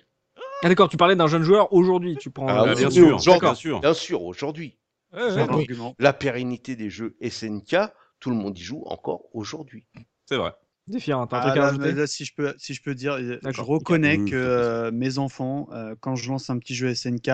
Ah 0.62 0.68
d'accord, 0.68 0.88
tu 0.88 0.96
parlais 0.96 1.16
d'un 1.16 1.26
jeune 1.26 1.42
joueur 1.42 1.72
aujourd'hui, 1.72 2.16
tu 2.16 2.30
prends. 2.30 2.48
Ah, 2.48 2.64
euh, 2.64 2.74
bien 2.74 2.90
sûr, 2.90 3.06
aujourd'hui. 3.06 3.40
bien 3.40 3.54
sûr. 3.54 3.80
Bien 3.80 3.94
sûr, 3.94 4.22
aujourd'hui. 4.22 4.78
Ouais, 5.12 5.22
ouais. 5.22 5.66
La 5.98 6.12
pérennité 6.12 6.76
des 6.76 6.90
jeux 6.90 7.16
SNK, 7.20 7.76
tout 8.20 8.30
le 8.30 8.36
monde 8.36 8.58
y 8.58 8.62
joue 8.62 8.82
encore 8.86 9.24
aujourd'hui. 9.32 9.86
C'est 10.26 10.36
vrai. 10.36 10.52
Zéphyr, 10.88 11.26
t'as 11.28 11.38
un 11.38 11.40
Ah, 11.40 11.50
truc 11.50 11.86
à 11.86 11.92
là, 11.92 12.06
si 12.06 12.24
je 12.24 12.32
peux, 12.34 12.54
si 12.58 12.72
je 12.74 12.82
peux 12.82 12.94
dire, 12.94 13.14
euh, 13.14 13.38
je 13.50 13.60
reconnais 13.60 14.18
Oui, 14.18 14.30
que 14.30 14.36
euh, 14.36 14.90
mes 14.92 15.18
enfants, 15.18 15.68
euh, 15.72 15.94
quand 16.00 16.14
je 16.14 16.28
lance 16.30 16.48
un 16.48 16.58
petit 16.58 16.74
jeu 16.74 16.94
SNK, 16.94 17.30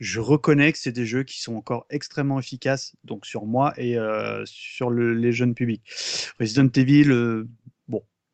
je 0.00 0.18
reconnais 0.18 0.72
que 0.72 0.78
c'est 0.78 0.90
des 0.92 1.06
jeux 1.06 1.22
qui 1.22 1.40
sont 1.40 1.54
encore 1.54 1.86
extrêmement 1.90 2.40
efficaces, 2.40 2.94
donc 3.04 3.24
sur 3.24 3.46
moi 3.46 3.72
et 3.76 3.96
euh, 3.98 4.42
sur 4.46 4.90
le- 4.90 5.14
les 5.14 5.30
jeunes 5.30 5.54
publics. 5.54 5.82
Resident 6.40 6.68
Evil, 6.74 7.10
euh, 7.12 7.48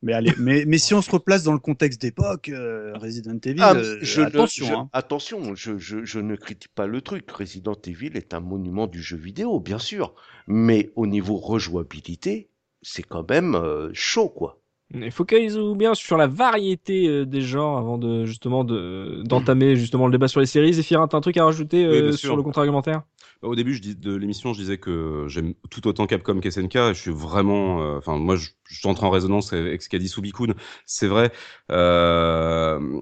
mais 0.02 0.12
allez, 0.12 0.32
mais, 0.38 0.64
mais 0.66 0.78
si 0.78 0.94
on 0.94 1.02
se 1.02 1.10
replace 1.10 1.42
dans 1.42 1.52
le 1.52 1.58
contexte 1.58 2.00
d'époque, 2.00 2.48
euh, 2.48 2.92
Resident 2.96 3.38
Evil, 3.44 3.60
Ah, 3.62 3.74
euh, 3.74 3.98
je 4.00 4.20
ne- 4.20 4.26
attention. 4.26 4.66
je- 4.66 4.72
hein. 4.74 4.88
attention, 4.92 5.54
je, 5.54 5.76
je- 5.78 6.04
je 6.04 6.20
ne 6.20 6.36
critique 6.36 6.72
pas 6.74 6.86
le 6.86 7.00
truc. 7.00 7.30
Resident 7.30 7.76
Evil 7.86 8.16
est 8.16 8.32
un 8.34 8.40
monument 8.40 8.86
du 8.86 9.02
jeu 9.02 9.16
vidéo, 9.16 9.60
bien 9.60 9.78
sûr. 9.78 10.14
Mais 10.46 10.90
au 10.96 11.06
niveau 11.06 11.36
rejouabilité, 11.36 12.48
c'est 12.82 13.02
quand 13.02 13.28
même 13.28 13.54
euh, 13.54 13.90
chaud, 13.92 14.28
quoi. 14.28 14.60
Il 14.94 15.10
faut 15.10 15.26
qu'ils 15.26 15.58
ou 15.58 15.74
bien 15.74 15.94
sur 15.94 16.16
la 16.16 16.26
variété 16.26 17.06
euh, 17.08 17.26
des 17.26 17.42
genres 17.42 17.76
avant 17.76 17.98
de 17.98 18.24
justement 18.24 18.64
de 18.64 19.22
d'entamer 19.24 19.76
justement 19.76 20.06
le 20.06 20.12
débat 20.12 20.28
sur 20.28 20.40
les 20.40 20.46
séries. 20.46 20.72
Zéphyrin, 20.72 21.08
t'as 21.08 21.18
un 21.18 21.20
truc 21.20 21.36
à 21.36 21.44
rajouter 21.44 21.84
Oui, 21.86 21.92
euh, 21.96 22.12
sur 22.12 22.36
le 22.36 22.42
contre-argumentaire? 22.42 23.02
Au 23.42 23.54
début 23.54 23.78
de 23.80 24.16
l'émission, 24.16 24.52
je 24.52 24.60
disais 24.60 24.78
que 24.78 25.26
j'aime 25.28 25.54
tout 25.70 25.86
autant 25.86 26.06
Capcom 26.08 26.40
qu'SNK. 26.40 26.72
Je 26.74 26.92
suis 26.94 27.12
vraiment, 27.12 27.80
euh, 27.82 27.98
enfin 27.98 28.16
moi, 28.16 28.34
je, 28.34 28.48
je 28.64 28.88
entre 28.88 29.04
en 29.04 29.10
résonance 29.10 29.52
avec 29.52 29.80
ce 29.80 29.88
qu'a 29.88 29.98
dit 29.98 30.08
Subikun. 30.08 30.54
C'est 30.86 31.06
vrai. 31.06 31.30
Euh, 31.70 33.00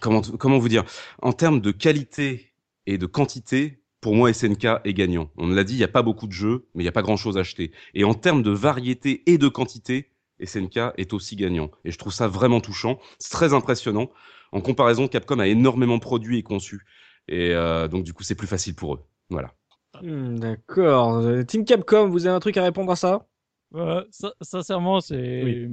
comment 0.00 0.22
comment 0.22 0.58
vous 0.58 0.70
dire? 0.70 0.84
En 1.20 1.34
termes 1.34 1.60
de 1.60 1.72
qualité 1.72 2.54
et 2.86 2.96
de 2.96 3.04
quantité, 3.04 3.82
pour 4.00 4.14
moi, 4.14 4.32
SNK 4.32 4.66
est 4.84 4.94
gagnant. 4.94 5.30
On 5.36 5.48
l'a 5.48 5.64
dit, 5.64 5.74
il 5.74 5.78
n'y 5.78 5.84
a 5.84 5.88
pas 5.88 6.02
beaucoup 6.02 6.26
de 6.26 6.32
jeux, 6.32 6.66
mais 6.74 6.82
il 6.82 6.86
n'y 6.86 6.88
a 6.88 6.92
pas 6.92 7.02
grand-chose 7.02 7.36
à 7.36 7.40
acheter. 7.40 7.72
Et 7.92 8.04
en 8.04 8.14
termes 8.14 8.42
de 8.42 8.52
variété 8.52 9.24
et 9.30 9.36
de 9.36 9.48
quantité, 9.48 10.12
SNK 10.42 10.92
est 10.96 11.12
aussi 11.12 11.36
gagnant. 11.36 11.70
Et 11.84 11.90
je 11.90 11.98
trouve 11.98 12.12
ça 12.12 12.28
vraiment 12.28 12.60
touchant. 12.60 12.98
C'est 13.18 13.32
très 13.32 13.52
impressionnant. 13.52 14.10
En 14.52 14.60
comparaison, 14.60 15.08
Capcom 15.08 15.38
a 15.38 15.48
énormément 15.48 15.98
produit 15.98 16.38
et 16.38 16.42
conçu. 16.42 16.86
Et 17.28 17.50
euh, 17.52 17.88
donc, 17.88 18.04
du 18.04 18.12
coup, 18.14 18.22
c'est 18.22 18.34
plus 18.36 18.46
facile 18.46 18.74
pour 18.74 18.94
eux. 18.94 19.00
Voilà. 19.28 19.52
Hmm, 20.02 20.38
D'accord. 20.38 21.16
Euh, 21.18 21.42
Team 21.44 21.64
Capcom, 21.64 22.08
vous 22.08 22.26
avez 22.26 22.34
un 22.34 22.40
truc 22.40 22.56
à 22.56 22.62
répondre 22.62 22.92
à 22.92 22.96
ça? 22.96 23.26
Euh, 23.74 24.04
sin- 24.10 24.32
sincèrement, 24.40 25.00
c'est. 25.00 25.42
Oui. 25.44 25.68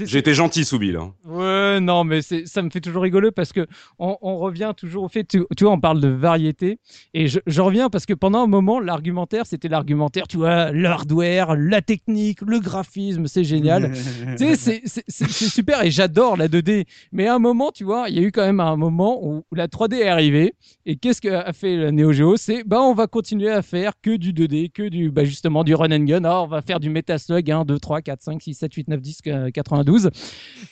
Été 0.00 0.34
gentil, 0.34 0.64
Soubi, 0.64 0.92
là. 0.92 1.10
Ouais, 1.24 1.80
non, 1.80 2.04
mais 2.04 2.20
ça 2.22 2.62
me 2.62 2.70
fait 2.70 2.80
toujours 2.80 3.02
rigoler 3.02 3.30
parce 3.30 3.52
que 3.52 3.66
on, 3.98 4.16
on 4.22 4.38
revient 4.38 4.72
toujours 4.76 5.04
au 5.04 5.08
fait, 5.08 5.24
tu, 5.24 5.44
tu 5.56 5.64
vois, 5.64 5.72
on 5.72 5.80
parle 5.80 6.00
de 6.00 6.08
variété 6.08 6.78
et 7.14 7.28
je, 7.28 7.40
je 7.46 7.60
reviens 7.60 7.90
parce 7.90 8.06
que 8.06 8.14
pendant 8.14 8.42
un 8.42 8.46
moment, 8.46 8.80
l'argumentaire, 8.80 9.46
c'était 9.46 9.68
l'argumentaire, 9.68 10.28
tu 10.28 10.36
vois, 10.36 10.72
l'hardware, 10.72 11.56
la 11.56 11.82
technique, 11.82 12.40
le 12.42 12.60
graphisme, 12.60 13.26
c'est 13.26 13.44
génial. 13.44 13.92
tu 14.38 14.56
sais, 14.56 14.82
c'est, 14.84 15.28
super 15.28 15.82
et 15.82 15.90
j'adore 15.90 16.36
la 16.36 16.48
2D. 16.48 16.84
Mais 17.12 17.26
à 17.26 17.34
un 17.34 17.38
moment, 17.38 17.70
tu 17.72 17.84
vois, 17.84 18.08
il 18.08 18.16
y 18.16 18.18
a 18.18 18.22
eu 18.22 18.32
quand 18.32 18.44
même 18.44 18.60
un 18.60 18.76
moment 18.76 19.24
où 19.24 19.44
la 19.52 19.68
3D 19.68 19.96
est 19.96 20.08
arrivée 20.08 20.54
et 20.86 20.96
qu'est-ce 20.96 21.20
qu'a 21.20 21.52
fait 21.52 21.76
la 21.76 21.92
Neo 21.92 22.12
Geo? 22.12 22.36
C'est, 22.36 22.64
bah, 22.64 22.80
on 22.82 22.94
va 22.94 23.06
continuer 23.06 23.50
à 23.50 23.62
faire 23.62 23.92
que 24.00 24.16
du 24.16 24.32
2D, 24.32 24.70
que 24.72 24.88
du, 24.88 25.10
bah, 25.10 25.24
justement, 25.24 25.64
du 25.64 25.74
run 25.74 25.92
and 25.92 26.04
gun. 26.04 26.24
Ah, 26.24 26.42
on 26.42 26.46
va 26.46 26.62
faire 26.62 26.80
du 26.80 26.90
Metaslug 26.90 27.50
1, 27.50 27.64
2, 27.64 27.78
3, 27.78 28.02
4, 28.02 28.22
5, 28.22 28.42
6, 28.42 28.54
7, 28.54 28.74
8, 28.74 28.88
9, 28.88 29.00
10, 29.00 29.18
euh, 29.26 29.50
92. 29.88 30.10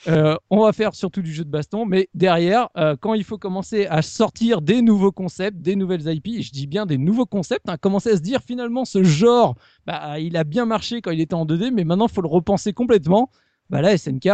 Euh, 0.07 0.35
on 0.49 0.63
va 0.63 0.73
faire 0.73 0.93
surtout 0.95 1.21
du 1.21 1.33
jeu 1.33 1.43
de 1.43 1.49
baston, 1.49 1.85
mais 1.85 2.07
derrière, 2.13 2.69
euh, 2.77 2.95
quand 2.99 3.13
il 3.13 3.23
faut 3.23 3.37
commencer 3.37 3.85
à 3.87 4.01
sortir 4.01 4.61
des 4.61 4.81
nouveaux 4.81 5.11
concepts, 5.11 5.57
des 5.57 5.75
nouvelles 5.75 6.07
IP, 6.07 6.27
et 6.27 6.41
je 6.41 6.51
dis 6.51 6.67
bien 6.67 6.85
des 6.85 6.97
nouveaux 6.97 7.25
concepts, 7.25 7.67
hein, 7.67 7.77
commencer 7.79 8.11
à 8.11 8.15
se 8.17 8.21
dire 8.21 8.39
finalement 8.45 8.85
ce 8.85 9.03
genre, 9.03 9.55
bah, 9.85 10.19
il 10.19 10.37
a 10.37 10.43
bien 10.43 10.65
marché 10.65 11.01
quand 11.01 11.11
il 11.11 11.19
était 11.21 11.33
en 11.33 11.45
2D, 11.45 11.71
mais 11.73 11.83
maintenant 11.83 12.07
il 12.07 12.13
faut 12.13 12.21
le 12.21 12.27
repenser 12.29 12.73
complètement. 12.73 13.29
Bah 13.69 13.81
là, 13.81 13.97
SNK, 13.97 14.29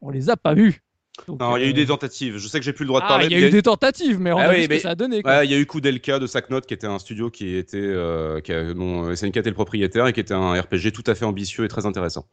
on 0.00 0.10
les 0.10 0.30
a 0.30 0.36
pas 0.36 0.54
vus. 0.54 0.80
Donc, 1.28 1.40
Non, 1.40 1.56
il 1.56 1.60
y 1.60 1.64
a 1.64 1.66
euh, 1.66 1.70
eu 1.70 1.74
des 1.74 1.86
tentatives. 1.86 2.38
Je 2.38 2.48
sais 2.48 2.58
que 2.58 2.64
j'ai 2.64 2.72
plus 2.72 2.84
le 2.84 2.88
droit 2.88 3.00
de 3.00 3.04
ah, 3.06 3.08
parler. 3.08 3.26
il 3.26 3.32
y 3.32 3.36
a 3.36 3.46
eu 3.46 3.50
des 3.50 3.62
tentatives, 3.62 4.18
mais 4.20 4.32
on 4.32 4.36
Ah 4.38 4.44
a 4.44 4.48
oui, 4.50 4.56
vu 4.56 4.62
ce 4.64 4.68
mais- 4.68 4.76
que 4.76 4.82
ça 4.82 4.90
a 4.90 4.94
donné. 4.96 5.22
Ouais, 5.24 5.46
il 5.46 5.50
y 5.50 5.54
a 5.54 5.58
eu 5.58 5.66
Koudelka 5.66 6.18
de 6.18 6.26
Sacknote 6.26 6.66
qui 6.66 6.74
était 6.74 6.86
un 6.88 6.98
studio 6.98 7.30
qui 7.30 7.54
était 7.56 7.78
euh, 7.80 8.40
qui 8.40 8.52
a- 8.52 8.74
dont 8.74 9.14
SNK 9.14 9.36
était 9.38 9.48
le 9.50 9.54
propriétaire 9.54 10.06
et 10.08 10.12
qui 10.12 10.20
était 10.20 10.34
un 10.34 10.60
RPG 10.60 10.90
tout 10.92 11.04
à 11.06 11.14
fait 11.14 11.24
ambitieux 11.24 11.64
et 11.64 11.68
très 11.68 11.86
intéressant. 11.86 12.26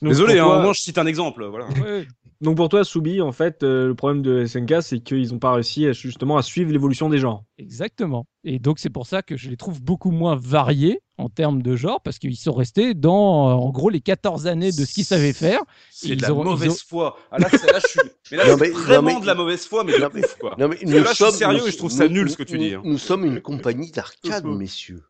Donc, 0.00 0.10
Désolé, 0.10 0.38
hein, 0.38 0.44
toi- 0.44 0.58
au 0.58 0.62
moins 0.62 0.72
je 0.72 0.80
cite 0.80 0.98
un 0.98 1.06
exemple, 1.06 1.44
voilà. 1.46 1.66
Ouais, 1.82 2.06
Donc 2.40 2.56
pour 2.56 2.68
toi, 2.68 2.84
Soubi, 2.84 3.20
en 3.20 3.32
fait, 3.32 3.64
euh, 3.64 3.88
le 3.88 3.94
problème 3.96 4.22
de 4.22 4.44
SNK, 4.46 4.80
c'est 4.80 5.00
qu'ils 5.00 5.32
n'ont 5.32 5.40
pas 5.40 5.52
réussi 5.54 5.86
à, 5.86 5.92
justement 5.92 6.36
à 6.36 6.42
suivre 6.42 6.70
l'évolution 6.70 7.08
des 7.08 7.18
genres. 7.18 7.42
Exactement. 7.58 8.26
Et 8.44 8.60
donc 8.60 8.78
c'est 8.78 8.90
pour 8.90 9.06
ça 9.08 9.22
que 9.22 9.36
je 9.36 9.48
les 9.50 9.56
trouve 9.56 9.82
beaucoup 9.82 10.12
moins 10.12 10.36
variés 10.36 11.00
en 11.16 11.28
termes 11.28 11.62
de 11.62 11.74
genre, 11.74 12.00
parce 12.00 12.20
qu'ils 12.20 12.36
sont 12.36 12.52
restés 12.52 12.94
dans, 12.94 13.48
euh, 13.50 13.52
en 13.54 13.70
gros, 13.70 13.90
les 13.90 14.00
14 14.00 14.46
années 14.46 14.70
de 14.70 14.84
ce 14.84 14.92
qu'ils 14.94 15.04
savaient 15.04 15.32
faire. 15.32 15.60
C'est 15.90 16.14
de 16.14 16.22
la 16.22 16.32
ont- 16.32 16.44
mauvaise 16.44 16.70
ont- 16.70 16.86
foi. 16.88 17.18
Ah, 17.32 17.38
là, 17.40 17.48
là, 17.50 17.80
je 17.82 17.88
suis. 17.88 18.00
Mais 18.30 18.36
là, 18.36 18.46
Non, 18.46 18.54
c'est 18.56 18.60
mais- 18.60 18.70
non, 18.70 18.78
vraiment 18.78 19.14
mais- 19.16 19.20
de 19.20 19.26
la 19.26 19.34
mauvaise 19.34 19.66
foi, 19.66 19.82
mais 19.82 19.94
de 19.94 19.98
Non, 19.98 20.08
mais- 20.14 20.24
ouf, 20.24 20.36
quoi. 20.38 20.54
Non, 20.58 20.68
mais 20.68 20.76
là, 21.00 21.10
je 21.10 21.24
suis 21.24 21.32
sérieux 21.32 21.66
et 21.66 21.70
je 21.72 21.76
trouve 21.76 21.90
ça 21.90 22.06
nous- 22.06 22.14
nul, 22.14 22.30
ce 22.30 22.36
que 22.36 22.44
tu 22.44 22.56
nous- 22.56 22.64
dis, 22.64 22.74
hein. 22.74 22.82
Nous 22.84 22.98
sommes 22.98 23.24
une 23.24 23.40
compagnie 23.40 23.90
d'arcade, 23.90 24.44
messieurs. 24.44 25.02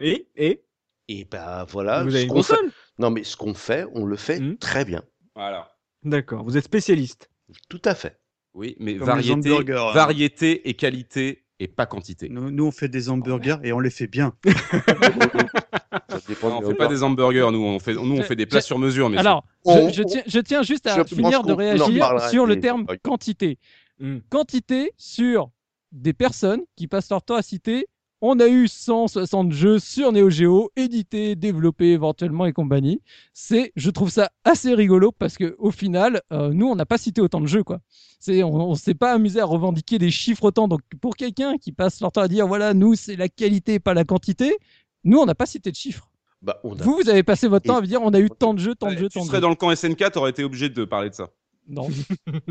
Et, 0.00 0.26
et? 0.36 0.60
Et 1.08 1.24
ben 1.30 1.64
voilà. 1.70 2.02
vous 2.02 2.14
avez 2.14 2.24
une 2.24 2.30
console? 2.30 2.70
Non, 2.98 3.10
mais 3.10 3.24
ce 3.24 3.36
qu'on 3.36 3.54
fait, 3.54 3.86
on 3.94 4.04
le 4.04 4.16
fait 4.16 4.40
Hmm. 4.40 4.56
très 4.56 4.84
bien. 4.84 5.02
Voilà. 5.34 5.70
D'accord, 6.04 6.44
vous 6.44 6.56
êtes 6.56 6.64
spécialiste. 6.64 7.30
Tout 7.68 7.82
à 7.84 7.94
fait. 7.94 8.20
Oui, 8.54 8.76
mais 8.78 8.96
Comme 8.96 9.06
variété, 9.08 9.50
hein. 9.50 9.92
variété 9.92 10.68
et 10.68 10.74
qualité 10.74 11.44
et 11.58 11.66
pas 11.68 11.86
quantité. 11.86 12.28
Nous, 12.28 12.50
nous, 12.50 12.66
on 12.66 12.70
fait 12.70 12.88
des 12.88 13.08
hamburgers 13.08 13.56
et 13.64 13.72
on 13.72 13.80
les 13.80 13.90
fait 13.90 14.06
bien. 14.06 14.32
Ça 16.08 16.20
on 16.42 16.60
de- 16.60 16.66
fait 16.66 16.74
pas 16.74 16.86
des 16.88 17.02
hamburgers, 17.02 17.48
nous, 17.52 17.64
on 17.64 17.78
fait, 17.78 17.94
nous, 17.94 18.12
on 18.12 18.16
Je- 18.16 18.22
fait 18.22 18.36
des 18.36 18.46
plats 18.46 18.60
sur 18.60 18.78
mesure, 18.78 19.08
mais 19.10 19.18
Alors, 19.18 19.44
je, 19.66 19.90
je 19.92 20.02
tiens, 20.02 20.22
je 20.26 20.38
tiens 20.40 20.62
juste 20.62 20.86
à 20.86 20.96
je 20.96 21.02
finir 21.04 21.42
de 21.42 21.52
réagir 21.52 22.20
sur 22.30 22.46
le 22.46 22.60
terme 22.60 22.86
quantité. 23.02 23.58
Hmm. 23.98 24.18
Quantité 24.28 24.92
sur 24.96 25.50
des 25.92 26.12
personnes 26.12 26.62
qui 26.76 26.88
passent 26.88 27.10
leur 27.10 27.22
temps 27.22 27.36
à 27.36 27.42
citer 27.42 27.86
on 28.26 28.40
a 28.40 28.46
eu 28.48 28.68
160 28.68 29.52
jeux 29.52 29.78
sur 29.78 30.12
Neo 30.12 30.30
Geo, 30.30 30.70
édités, 30.76 31.36
développés 31.36 31.92
éventuellement 31.92 32.46
et 32.46 32.52
compagnie. 32.52 33.00
C'est, 33.32 33.72
je 33.76 33.90
trouve 33.90 34.10
ça 34.10 34.30
assez 34.44 34.74
rigolo 34.74 35.12
parce 35.12 35.36
que 35.36 35.54
au 35.58 35.70
final, 35.70 36.22
euh, 36.32 36.50
nous, 36.52 36.66
on 36.66 36.74
n'a 36.76 36.86
pas 36.86 36.98
cité 36.98 37.20
autant 37.20 37.40
de 37.40 37.46
jeux, 37.46 37.62
quoi. 37.64 37.80
C'est, 38.20 38.42
on, 38.42 38.54
on 38.54 38.74
s'est 38.74 38.94
pas 38.94 39.12
amusé 39.12 39.40
à 39.40 39.44
revendiquer 39.44 39.98
des 39.98 40.10
chiffres 40.10 40.44
autant. 40.44 40.68
Donc, 40.68 40.80
pour 41.00 41.16
quelqu'un 41.16 41.58
qui 41.58 41.72
passe 41.72 42.00
leur 42.00 42.12
temps 42.12 42.22
à 42.22 42.28
dire, 42.28 42.46
voilà, 42.46 42.72
nous, 42.74 42.94
c'est 42.94 43.16
la 43.16 43.28
qualité, 43.28 43.78
pas 43.78 43.94
la 43.94 44.04
quantité, 44.04 44.56
nous, 45.04 45.18
on 45.18 45.26
n'a 45.26 45.34
pas 45.34 45.46
cité 45.46 45.70
de 45.70 45.76
chiffres. 45.76 46.08
Bah, 46.40 46.58
on 46.64 46.74
a- 46.78 46.82
Vous, 46.82 46.96
vous 47.02 47.08
avez 47.08 47.22
passé 47.22 47.48
votre 47.48 47.66
temps 47.66 47.76
à 47.78 47.82
dire, 47.82 48.00
on 48.02 48.12
a 48.14 48.20
eu 48.20 48.28
tant 48.30 48.54
de 48.54 48.58
jeux, 48.58 48.74
tant 48.74 48.90
de 48.90 48.96
jeux, 48.96 49.08
tu 49.08 49.18
tant 49.18 49.22
de 49.22 49.26
serais 49.26 49.36
jeux. 49.38 49.42
dans 49.42 49.48
le 49.50 49.54
camp 49.54 49.70
SNK, 49.74 50.10
t'aurais 50.12 50.30
été 50.30 50.44
obligé 50.44 50.68
de 50.68 50.84
parler 50.84 51.10
de 51.10 51.14
ça. 51.14 51.28
Non, 51.68 51.88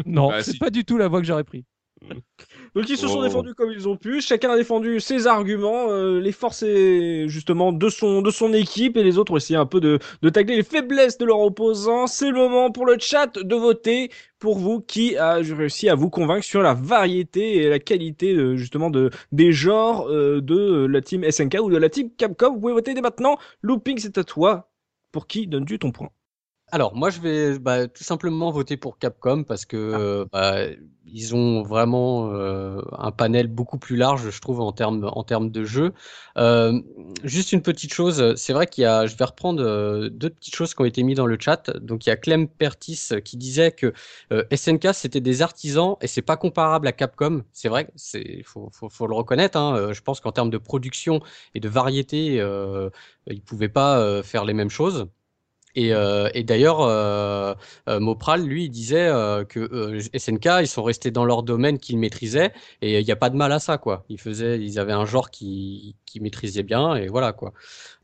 non, 0.06 0.30
Bah, 0.30 0.44
c'est 0.44 0.52
si. 0.54 0.58
pas 0.58 0.70
du 0.72 0.84
tout 0.86 0.98
la 0.98 1.08
voie 1.08 1.20
que 1.22 1.28
j'aurais 1.28 1.44
pris. 1.44 1.66
Donc 2.76 2.90
ils 2.90 2.98
se 2.98 3.08
sont 3.08 3.22
Oh. 3.22 3.24
défendus 3.24 3.54
comme 3.56 3.72
ils 3.72 3.88
ont 3.88 3.98
pu, 3.98 4.22
chacun 4.22 4.52
a 4.52 4.58
défendu 4.58 5.00
ses 5.00 5.28
arguments, 5.28 5.90
euh, 5.92 6.20
les 6.20 6.32
forces 6.32 6.64
justement 7.28 7.72
de 7.72 7.90
son, 7.90 8.22
de 8.22 8.32
son 8.32 8.54
équipe 8.54 8.98
et 8.98 9.04
les 9.04 9.18
autres 9.18 9.34
ont 9.34 9.38
essayé 9.38 9.58
un 9.58 9.66
peu 9.66 9.80
de, 9.80 10.00
de 10.22 10.30
tagler 10.30 10.56
les 10.58 10.64
faiblesses 10.64 11.18
de 11.18 11.26
leurs 11.26 11.40
opposants. 11.40 12.08
C'est 12.08 12.30
le 12.30 12.36
moment 12.38 12.72
pour 12.72 12.86
le 12.86 12.98
chat 13.00 13.38
de 13.38 13.56
voter 13.56 14.12
pour 14.40 14.58
vous 14.58 14.82
qui 14.82 15.18
a 15.18 15.36
réussi 15.36 15.90
à 15.90 15.96
vous 15.96 16.10
convaincre 16.10 16.46
sur 16.46 16.62
la 16.62 16.74
variété 16.74 17.58
et 17.58 17.70
la 17.70 17.80
qualité 17.80 18.34
euh, 18.34 18.56
justement 18.58 18.90
de, 18.90 19.10
des 19.32 19.52
genres 19.54 20.08
euh, 20.10 20.42
de 20.42 20.86
la 20.88 21.02
team 21.02 21.24
SNK 21.30 21.58
ou 21.62 21.70
de 21.72 21.78
la 21.78 21.90
team 21.90 22.10
Capcom. 22.18 22.54
Vous 22.54 22.60
pouvez 22.60 22.74
voter 22.74 22.94
dès 22.94 23.02
maintenant. 23.02 23.38
Looping, 23.62 23.98
c'est 24.00 24.18
à 24.18 24.24
toi. 24.24 24.72
Pour 25.12 25.28
qui 25.28 25.48
donnes-tu 25.48 25.80
ton 25.80 25.92
point? 25.92 26.10
Alors, 26.74 26.96
moi, 26.96 27.12
je 27.12 27.20
vais 27.22 27.60
bah, 27.60 27.88
tout 27.88 28.04
simplement 28.04 28.50
voter 28.50 28.78
pour 28.78 28.98
Capcom 28.98 29.44
parce 29.44 29.64
que 29.64 29.78
euh, 29.78 30.26
bah, 30.32 30.56
ils 31.06 31.36
ont 31.36 31.62
vraiment 31.62 32.32
euh, 32.34 32.82
un 32.98 33.12
panel 33.12 33.46
beaucoup 33.46 33.78
plus 33.78 33.96
large, 33.96 34.32
je 34.32 34.42
trouve, 34.42 34.60
en 34.60 34.72
termes 34.72 35.08
en 35.14 35.24
termes 35.24 35.52
de 35.52 35.66
jeu. 35.66 35.94
Euh, 36.40 36.82
juste 37.24 37.52
une 37.52 37.62
petite 37.62 37.94
chose, 37.94 38.34
c'est 38.38 38.54
vrai 38.54 38.66
qu'il 38.66 38.82
y 38.82 38.86
a, 38.88 39.06
je 39.06 39.16
vais 39.16 39.26
reprendre 39.26 39.62
euh, 39.62 40.10
deux 40.10 40.32
petites 40.32 40.56
choses 40.56 40.74
qui 40.74 40.82
ont 40.82 40.86
été 40.86 41.04
mises 41.04 41.18
dans 41.18 41.28
le 41.28 41.38
chat. 41.40 41.70
Donc, 41.78 42.08
il 42.08 42.10
y 42.10 42.12
a 42.12 42.16
Clem 42.16 42.48
Pertis 42.48 43.10
qui 43.24 43.38
disait 43.38 43.72
que 43.72 43.94
euh, 44.32 44.44
SNK 44.52 44.96
c'était 44.96 45.22
des 45.22 45.44
artisans 45.44 45.96
et 46.02 46.08
c'est 46.08 46.24
pas 46.24 46.38
comparable 46.38 46.88
à 46.88 46.92
Capcom. 46.92 47.44
C'est 47.52 47.70
vrai, 47.70 47.92
c'est 47.96 48.42
faut, 48.46 48.70
faut, 48.74 48.90
faut 48.90 49.06
le 49.06 49.14
reconnaître. 49.16 49.60
Hein. 49.60 49.76
Euh, 49.78 49.94
Je 49.94 50.02
pense 50.02 50.22
qu'en 50.22 50.32
termes 50.32 50.50
de 50.50 50.58
production 50.58 51.22
et 51.54 51.60
de 51.60 51.70
variété, 51.70 52.42
euh, 52.42 52.90
ils 53.28 53.44
pouvaient 53.44 53.70
pas 53.70 54.00
euh, 54.00 54.24
faire 54.24 54.44
les 54.44 54.54
mêmes 54.56 54.72
choses. 54.72 55.08
Et, 55.76 55.94
euh, 55.94 56.30
et 56.34 56.44
d'ailleurs, 56.44 56.82
euh, 56.82 57.56
euh, 57.90 58.00
Mopral, 58.00 58.44
lui, 58.46 58.66
il 58.66 58.70
disait 58.70 59.08
euh, 59.08 59.44
que 59.44 59.60
euh, 59.60 60.00
SNK, 60.16 60.46
ils 60.62 60.68
sont 60.68 60.84
restés 60.84 61.10
dans 61.12 61.26
leur 61.26 61.42
domaine 61.44 61.80
qu'ils 61.80 61.98
maîtrisaient, 61.98 62.54
et 62.82 63.00
il 63.00 63.06
n'y 63.06 63.12
a 63.12 63.16
pas 63.16 63.30
de 63.32 63.36
mal 63.36 63.52
à 63.52 63.60
ça, 63.60 63.78
quoi. 63.80 64.06
Ils 64.10 64.20
faisaient, 64.20 64.60
ils 64.60 64.78
avaient 64.80 64.94
un 64.94 65.06
genre 65.06 65.32
qui, 65.32 65.96
qui 66.06 66.20
maîtrisait 66.20 66.64
bien, 66.64 66.96
et 66.96 67.08
voilà, 67.08 67.34
quoi. 67.34 67.54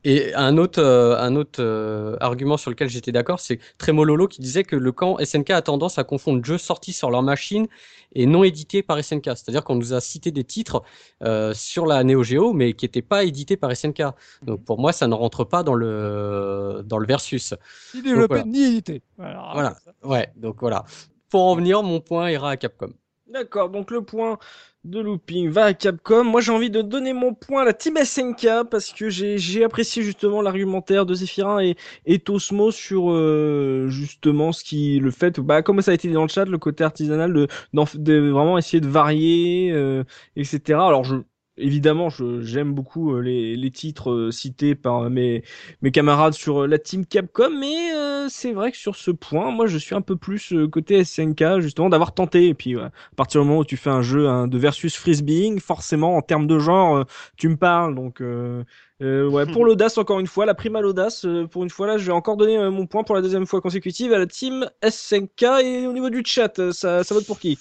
Et 0.04 0.34
un 0.34 0.56
autre, 0.56 0.80
euh, 0.80 1.18
un 1.18 1.36
autre 1.36 1.60
euh, 1.62 2.16
argument 2.20 2.56
sur 2.56 2.70
lequel 2.70 2.88
j'étais 2.88 3.12
d'accord, 3.12 3.38
c'est 3.38 3.58
Tremololo 3.76 4.28
qui 4.28 4.40
disait 4.40 4.64
que 4.64 4.76
le 4.76 4.92
camp 4.92 5.18
SNK 5.22 5.50
a 5.50 5.62
tendance 5.62 5.98
à 5.98 6.04
confondre 6.04 6.42
jeux 6.44 6.56
sortis 6.58 6.94
sur 6.94 7.10
leur 7.10 7.22
machine 7.22 7.66
et 8.14 8.24
non 8.24 8.42
édités 8.42 8.82
par 8.82 9.02
SNK. 9.02 9.24
C'est-à-dire 9.26 9.62
qu'on 9.62 9.74
nous 9.74 9.92
a 9.92 10.00
cité 10.00 10.30
des 10.30 10.44
titres 10.44 10.82
euh, 11.22 11.52
sur 11.52 11.84
la 11.84 12.02
Neo 12.02 12.22
Geo, 12.22 12.54
mais 12.54 12.72
qui 12.72 12.86
n'étaient 12.86 13.02
pas 13.02 13.24
édités 13.24 13.58
par 13.58 13.76
SNK. 13.76 14.02
Donc 14.42 14.64
pour 14.64 14.78
moi, 14.80 14.92
ça 14.92 15.06
ne 15.06 15.14
rentre 15.14 15.44
pas 15.44 15.62
dans 15.62 15.74
le 15.74 16.82
dans 16.84 16.98
le 16.98 17.06
versus. 17.06 17.54
Ni 17.94 18.02
développé, 18.02 18.36
voilà. 18.36 18.44
ni 18.44 18.62
édité. 18.62 19.02
Voilà. 19.18 19.50
Voilà. 19.52 19.76
Ouais. 20.02 20.32
Donc 20.36 20.56
voilà. 20.60 20.84
Pour 21.28 21.42
en 21.42 21.54
venir, 21.54 21.82
mon 21.82 22.00
point 22.00 22.30
ira 22.30 22.50
à 22.50 22.56
Capcom. 22.56 22.92
D'accord, 23.32 23.70
donc 23.70 23.92
le 23.92 24.02
point 24.02 24.38
de 24.82 24.98
looping 24.98 25.50
va 25.50 25.66
à 25.66 25.74
Capcom. 25.74 26.24
Moi, 26.24 26.40
j'ai 26.40 26.50
envie 26.50 26.70
de 26.70 26.82
donner 26.82 27.12
mon 27.12 27.32
point 27.32 27.62
à 27.62 27.64
la 27.64 27.72
team 27.72 27.96
SNK 27.96 28.64
parce 28.68 28.92
que 28.92 29.08
j'ai 29.08 29.62
apprécié 29.62 30.02
justement 30.02 30.42
l'argumentaire 30.42 31.06
de 31.06 31.14
Zephyrin 31.14 31.60
et, 31.60 31.76
et 32.06 32.18
Tosmo 32.18 32.72
sur 32.72 33.12
euh, 33.12 33.86
justement 33.88 34.50
ce 34.50 34.64
qui 34.64 34.98
le 34.98 35.12
fait, 35.12 35.38
bah 35.38 35.62
comme 35.62 35.80
ça 35.80 35.92
a 35.92 35.94
été 35.94 36.08
dit 36.08 36.14
dans 36.14 36.22
le 36.22 36.28
chat, 36.28 36.44
le 36.44 36.58
côté 36.58 36.82
artisanal 36.82 37.32
de, 37.32 37.46
de 37.72 38.30
vraiment 38.30 38.58
essayer 38.58 38.80
de 38.80 38.88
varier, 38.88 39.70
euh, 39.72 40.02
etc. 40.34 40.80
Alors 40.80 41.04
je 41.04 41.16
Évidemment, 41.60 42.08
j'aime 42.40 42.72
beaucoup 42.74 43.14
euh, 43.14 43.20
les, 43.20 43.56
les 43.56 43.70
titres 43.70 44.10
euh, 44.10 44.30
cités 44.30 44.74
par 44.74 45.10
mes, 45.10 45.42
mes 45.82 45.90
camarades 45.90 46.32
sur 46.32 46.62
euh, 46.62 46.66
la 46.66 46.78
team 46.78 47.06
Capcom, 47.06 47.50
mais 47.50 47.92
euh, 47.94 48.26
c'est 48.28 48.52
vrai 48.52 48.72
que 48.72 48.76
sur 48.78 48.96
ce 48.96 49.10
point, 49.10 49.50
moi 49.50 49.66
je 49.66 49.78
suis 49.78 49.94
un 49.94 50.00
peu 50.00 50.16
plus 50.16 50.52
euh, 50.52 50.66
côté 50.68 51.04
SNK, 51.04 51.60
justement, 51.60 51.88
d'avoir 51.90 52.14
tenté. 52.14 52.48
Et 52.48 52.54
puis, 52.54 52.76
ouais, 52.76 52.82
à 52.84 52.90
partir 53.16 53.42
du 53.42 53.46
moment 53.46 53.60
où 53.60 53.64
tu 53.64 53.76
fais 53.76 53.90
un 53.90 54.02
jeu 54.02 54.28
hein, 54.28 54.48
de 54.48 54.58
versus 54.58 54.96
frisbeeing, 54.96 55.58
forcément, 55.60 56.16
en 56.16 56.22
termes 56.22 56.46
de 56.46 56.58
genre, 56.58 56.96
euh, 56.96 57.04
tu 57.36 57.48
me 57.48 57.56
parles. 57.56 57.94
Donc, 57.94 58.20
euh, 58.20 58.64
euh, 59.02 59.28
ouais, 59.28 59.46
pour 59.46 59.64
l'audace, 59.66 59.98
encore 59.98 60.20
une 60.20 60.26
fois, 60.26 60.46
la 60.46 60.54
prime 60.54 60.76
à 60.76 60.80
l'audace, 60.80 61.24
euh, 61.24 61.46
pour 61.46 61.62
une 61.62 61.70
fois 61.70 61.86
là, 61.86 61.98
je 61.98 62.06
vais 62.06 62.12
encore 62.12 62.36
donner 62.36 62.58
euh, 62.58 62.70
mon 62.70 62.86
point 62.86 63.04
pour 63.04 63.14
la 63.14 63.22
deuxième 63.22 63.46
fois 63.46 63.60
consécutive 63.60 64.12
à 64.12 64.18
la 64.18 64.26
team 64.26 64.68
SNK. 64.82 65.42
Et 65.62 65.86
au 65.86 65.92
niveau 65.92 66.10
du 66.10 66.22
chat, 66.24 66.58
euh, 66.58 66.72
ça, 66.72 67.04
ça 67.04 67.14
vote 67.14 67.26
pour 67.26 67.38
qui? 67.38 67.60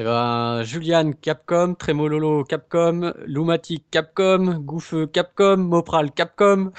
Eh 0.00 0.04
ben, 0.04 0.62
Julian 0.62 1.10
Capcom, 1.20 1.74
Tremololo 1.74 2.44
Capcom, 2.44 3.12
Lumatic 3.26 3.84
Capcom, 3.90 4.60
Gouffeux 4.60 5.06
Capcom, 5.08 5.56
Mopral 5.56 6.12
Capcom. 6.12 6.70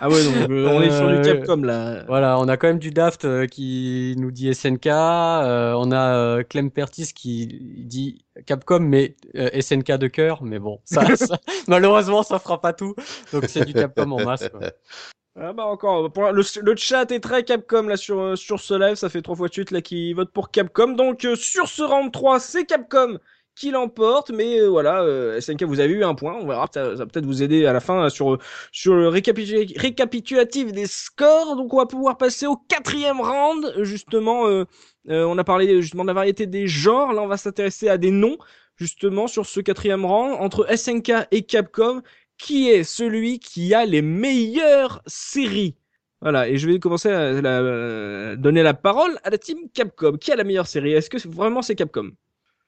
Ah 0.00 0.08
ouais, 0.08 0.24
donc 0.24 0.50
euh, 0.50 0.66
on 0.74 0.82
est 0.82 0.90
sur 0.90 1.06
du 1.08 1.14
Euh, 1.14 1.22
Capcom 1.22 1.62
là. 1.62 2.04
Voilà, 2.08 2.36
on 2.40 2.48
a 2.48 2.56
quand 2.56 2.66
même 2.66 2.80
du 2.80 2.90
Daft 2.90 3.24
euh, 3.24 3.46
qui 3.46 4.14
nous 4.18 4.32
dit 4.32 4.52
SNK. 4.52 4.86
euh, 4.88 5.72
on 5.76 5.92
a 5.92 6.42
Clem 6.42 6.72
Pertis 6.72 7.12
qui 7.14 7.46
dit 7.86 8.24
Capcom, 8.44 8.80
mais 8.80 9.14
SNK 9.34 9.92
de 9.92 10.08
cœur. 10.08 10.42
Mais 10.42 10.58
bon, 10.58 10.80
ça, 10.84 11.04
ça- 11.16 11.38
malheureusement, 11.68 12.24
ça 12.24 12.40
fera 12.40 12.60
pas 12.60 12.72
tout. 12.72 12.96
Donc 13.32 13.44
c'est 13.46 13.64
du 13.66 13.72
Capcom 13.72 14.10
en 14.10 14.24
masse. 14.24 14.48
quoi. 14.48 14.60
Ah 15.40 15.52
bah 15.52 15.66
encore, 15.66 16.10
le, 16.32 16.76
chat 16.76 17.12
est 17.12 17.20
très 17.20 17.44
Capcom 17.44 17.82
là 17.82 17.96
sur, 17.96 18.18
euh, 18.18 18.34
sur 18.34 18.58
ce 18.58 18.74
live, 18.74 18.96
ça 18.96 19.08
fait 19.08 19.22
trois 19.22 19.36
fois 19.36 19.46
de 19.46 19.52
suite 19.52 19.70
là 19.70 19.80
qui 19.80 20.12
vote 20.12 20.32
pour 20.32 20.50
Capcom. 20.50 20.88
Donc 20.94 21.24
euh, 21.24 21.36
sur 21.36 21.68
ce 21.68 21.82
round 21.82 22.10
3, 22.10 22.40
c'est 22.40 22.64
Capcom 22.64 23.18
qui 23.54 23.70
l'emporte, 23.70 24.30
mais 24.30 24.60
euh, 24.60 24.66
voilà, 24.66 25.04
SNK 25.40 25.62
vous 25.62 25.78
avez 25.78 25.92
eu 25.92 26.02
un 26.02 26.16
point, 26.16 26.34
on 26.34 26.46
verra, 26.46 26.68
ça, 26.74 26.92
va 26.92 27.06
peut-être 27.06 27.24
vous 27.24 27.44
aider 27.44 27.66
à 27.66 27.72
la 27.72 27.78
fin 27.78 28.08
sur, 28.08 28.32
le 28.32 29.08
récapitu- 29.08 29.78
récapitulatif 29.78 30.72
des 30.72 30.86
scores. 30.86 31.54
Donc 31.54 31.72
on 31.72 31.78
va 31.78 31.86
pouvoir 31.86 32.18
passer 32.18 32.46
au 32.48 32.56
quatrième 32.56 33.20
round, 33.20 33.74
justement, 33.82 34.64
on 35.06 35.38
a 35.38 35.44
parlé 35.44 35.80
justement 35.82 36.02
de 36.02 36.08
la 36.08 36.14
variété 36.14 36.46
des 36.46 36.66
genres, 36.66 37.12
là 37.12 37.22
on 37.22 37.28
va 37.28 37.36
s'intéresser 37.36 37.88
à 37.88 37.96
des 37.96 38.10
noms, 38.10 38.38
justement 38.74 39.28
sur 39.28 39.46
ce 39.46 39.60
quatrième 39.60 40.04
round, 40.04 40.36
entre 40.40 40.66
SNK 40.76 41.12
et 41.30 41.42
Capcom 41.42 42.02
qui 42.38 42.68
est 42.70 42.84
celui 42.84 43.38
qui 43.38 43.74
a 43.74 43.84
les 43.84 44.02
meilleures 44.02 45.02
séries? 45.06 45.74
Voilà, 46.20 46.48
et 46.48 46.56
je 46.58 46.68
vais 46.68 46.78
commencer 46.80 47.10
à, 47.10 47.32
la- 47.40 47.60
euh, 47.60 48.36
donner 48.36 48.62
la 48.62 48.74
parole 48.74 49.18
à 49.22 49.30
la 49.30 49.38
team 49.38 49.58
Capcom. 49.72 50.16
Qui 50.16 50.32
a 50.32 50.36
la 50.36 50.44
meilleure 50.44 50.66
série? 50.66 50.92
Est-ce 50.92 51.10
que 51.10 51.18
c'est- 51.18 51.28
vraiment 51.32 51.62
c'est 51.62 51.74
Capcom? 51.76 52.10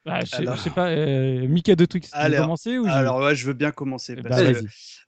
Bah, 0.07 0.21
je, 0.25 0.37
Alors- 0.37 0.57
je 0.57 0.63
sais 0.63 0.71
pas, 0.71 0.89
euh, 0.91 1.47
Mika 1.47 1.75
de 1.75 1.85
Twix, 1.85 2.11
tu 2.11 2.17
veux 2.31 2.37
commencer 2.37 2.79
ou 2.79 2.85
je- 2.87 2.91
Alors 2.91 3.21
ouais, 3.21 3.35
je 3.35 3.47
veux 3.47 3.53
bien 3.53 3.71
commencer 3.71 4.15
Eh 4.17 4.23
parce 4.23 4.41
ben, 4.43 4.55
que 4.55 4.61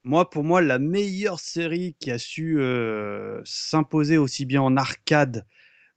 moi, 0.04 0.28
pour 0.28 0.44
moi, 0.44 0.60
la 0.60 0.78
meilleure 0.78 1.40
série 1.40 1.94
qui 1.98 2.10
a 2.10 2.18
su 2.18 2.60
euh, 2.60 3.40
s'imposer 3.44 4.18
aussi 4.18 4.44
bien 4.44 4.60
en 4.60 4.76
arcade 4.76 5.46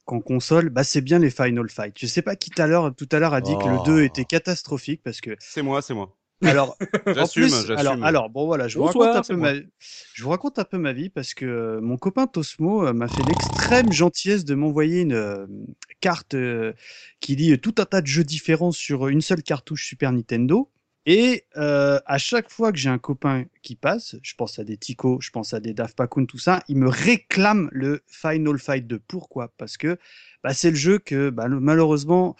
qu'en 0.05 0.21
console, 0.21 0.69
bah, 0.69 0.83
c'est 0.83 1.01
bien 1.01 1.17
les 1.19 1.31
Final 1.31 1.67
Fight. 1.69 1.95
Je 1.99 2.05
sais 2.05 2.21
pas 2.21 2.35
qui 2.35 2.51
tout 2.51 2.61
à 2.61 2.67
l'heure, 2.67 2.95
tout 2.95 3.09
à 3.11 3.19
l'heure 3.19 3.33
a 3.33 3.41
dit 3.41 3.57
que 3.57 3.67
le 3.67 3.77
Oh. 3.79 3.83
2 3.85 4.03
était 4.03 4.23
catastrophique 4.23 5.01
parce 5.03 5.19
que 5.19 5.31
C'est 5.39 5.63
moi, 5.63 5.81
c'est 5.81 5.95
moi. 5.95 6.15
Alors 6.45 6.77
en 7.07 7.27
plus, 7.27 7.69
alors, 7.75 7.97
alors 8.03 8.29
bon 8.29 8.45
voilà, 8.45 8.67
je 8.67 8.77
vous 8.77 8.83
Bonsoir, 8.83 9.13
raconte 9.13 9.29
un 9.31 9.35
peu 9.35 9.35
ma, 9.35 9.53
je 10.13 10.23
vous 10.23 10.29
raconte 10.29 10.59
un 10.59 10.63
peu 10.63 10.77
ma 10.77 10.93
vie 10.93 11.09
parce 11.09 11.33
que 11.33 11.45
euh, 11.45 11.81
mon 11.81 11.97
copain 11.97 12.27
Tosmo 12.27 12.85
euh, 12.87 12.93
m'a 12.93 13.07
fait 13.07 13.23
l'extrême 13.23 13.91
gentillesse 13.91 14.45
de 14.45 14.55
m'envoyer 14.55 15.01
une 15.01 15.13
euh, 15.13 15.45
carte 16.01 16.35
qui 17.19 17.35
lit 17.35 17.59
tout 17.59 17.75
un 17.77 17.85
tas 17.85 18.01
de 18.01 18.07
jeux 18.07 18.23
différents 18.23 18.71
sur 18.71 19.07
une 19.07 19.21
seule 19.21 19.43
cartouche 19.43 19.87
Super 19.87 20.11
Nintendo. 20.11 20.69
Et 21.07 21.45
euh, 21.55 21.99
à 22.07 22.17
chaque 22.17 22.49
fois 22.49 22.71
que 22.71 22.79
j'ai 22.79 22.89
un 22.89 22.97
copain 22.97 23.45
qui 23.61 23.75
passe, 23.75 24.15
je 24.23 24.33
pense 24.33 24.57
à 24.57 24.63
des 24.63 24.75
Tico, 24.75 25.19
je 25.21 25.29
pense 25.29 25.53
à 25.53 25.59
des 25.59 25.73
Daft 25.73 25.95
Pakun, 25.95 26.25
tout 26.25 26.39
ça, 26.39 26.63
il 26.67 26.77
me 26.77 26.89
réclame 26.89 27.69
le 27.71 28.01
Final 28.07 28.57
Fight 28.57 28.87
2. 28.87 28.99
Pourquoi? 29.07 29.53
Parce 29.57 29.77
que 29.77 29.99
bah, 30.43 30.55
c'est 30.55 30.71
le 30.71 30.75
jeu 30.75 30.97
que 30.97 31.29
bah, 31.29 31.47
le- 31.47 31.59
malheureusement 31.59 32.35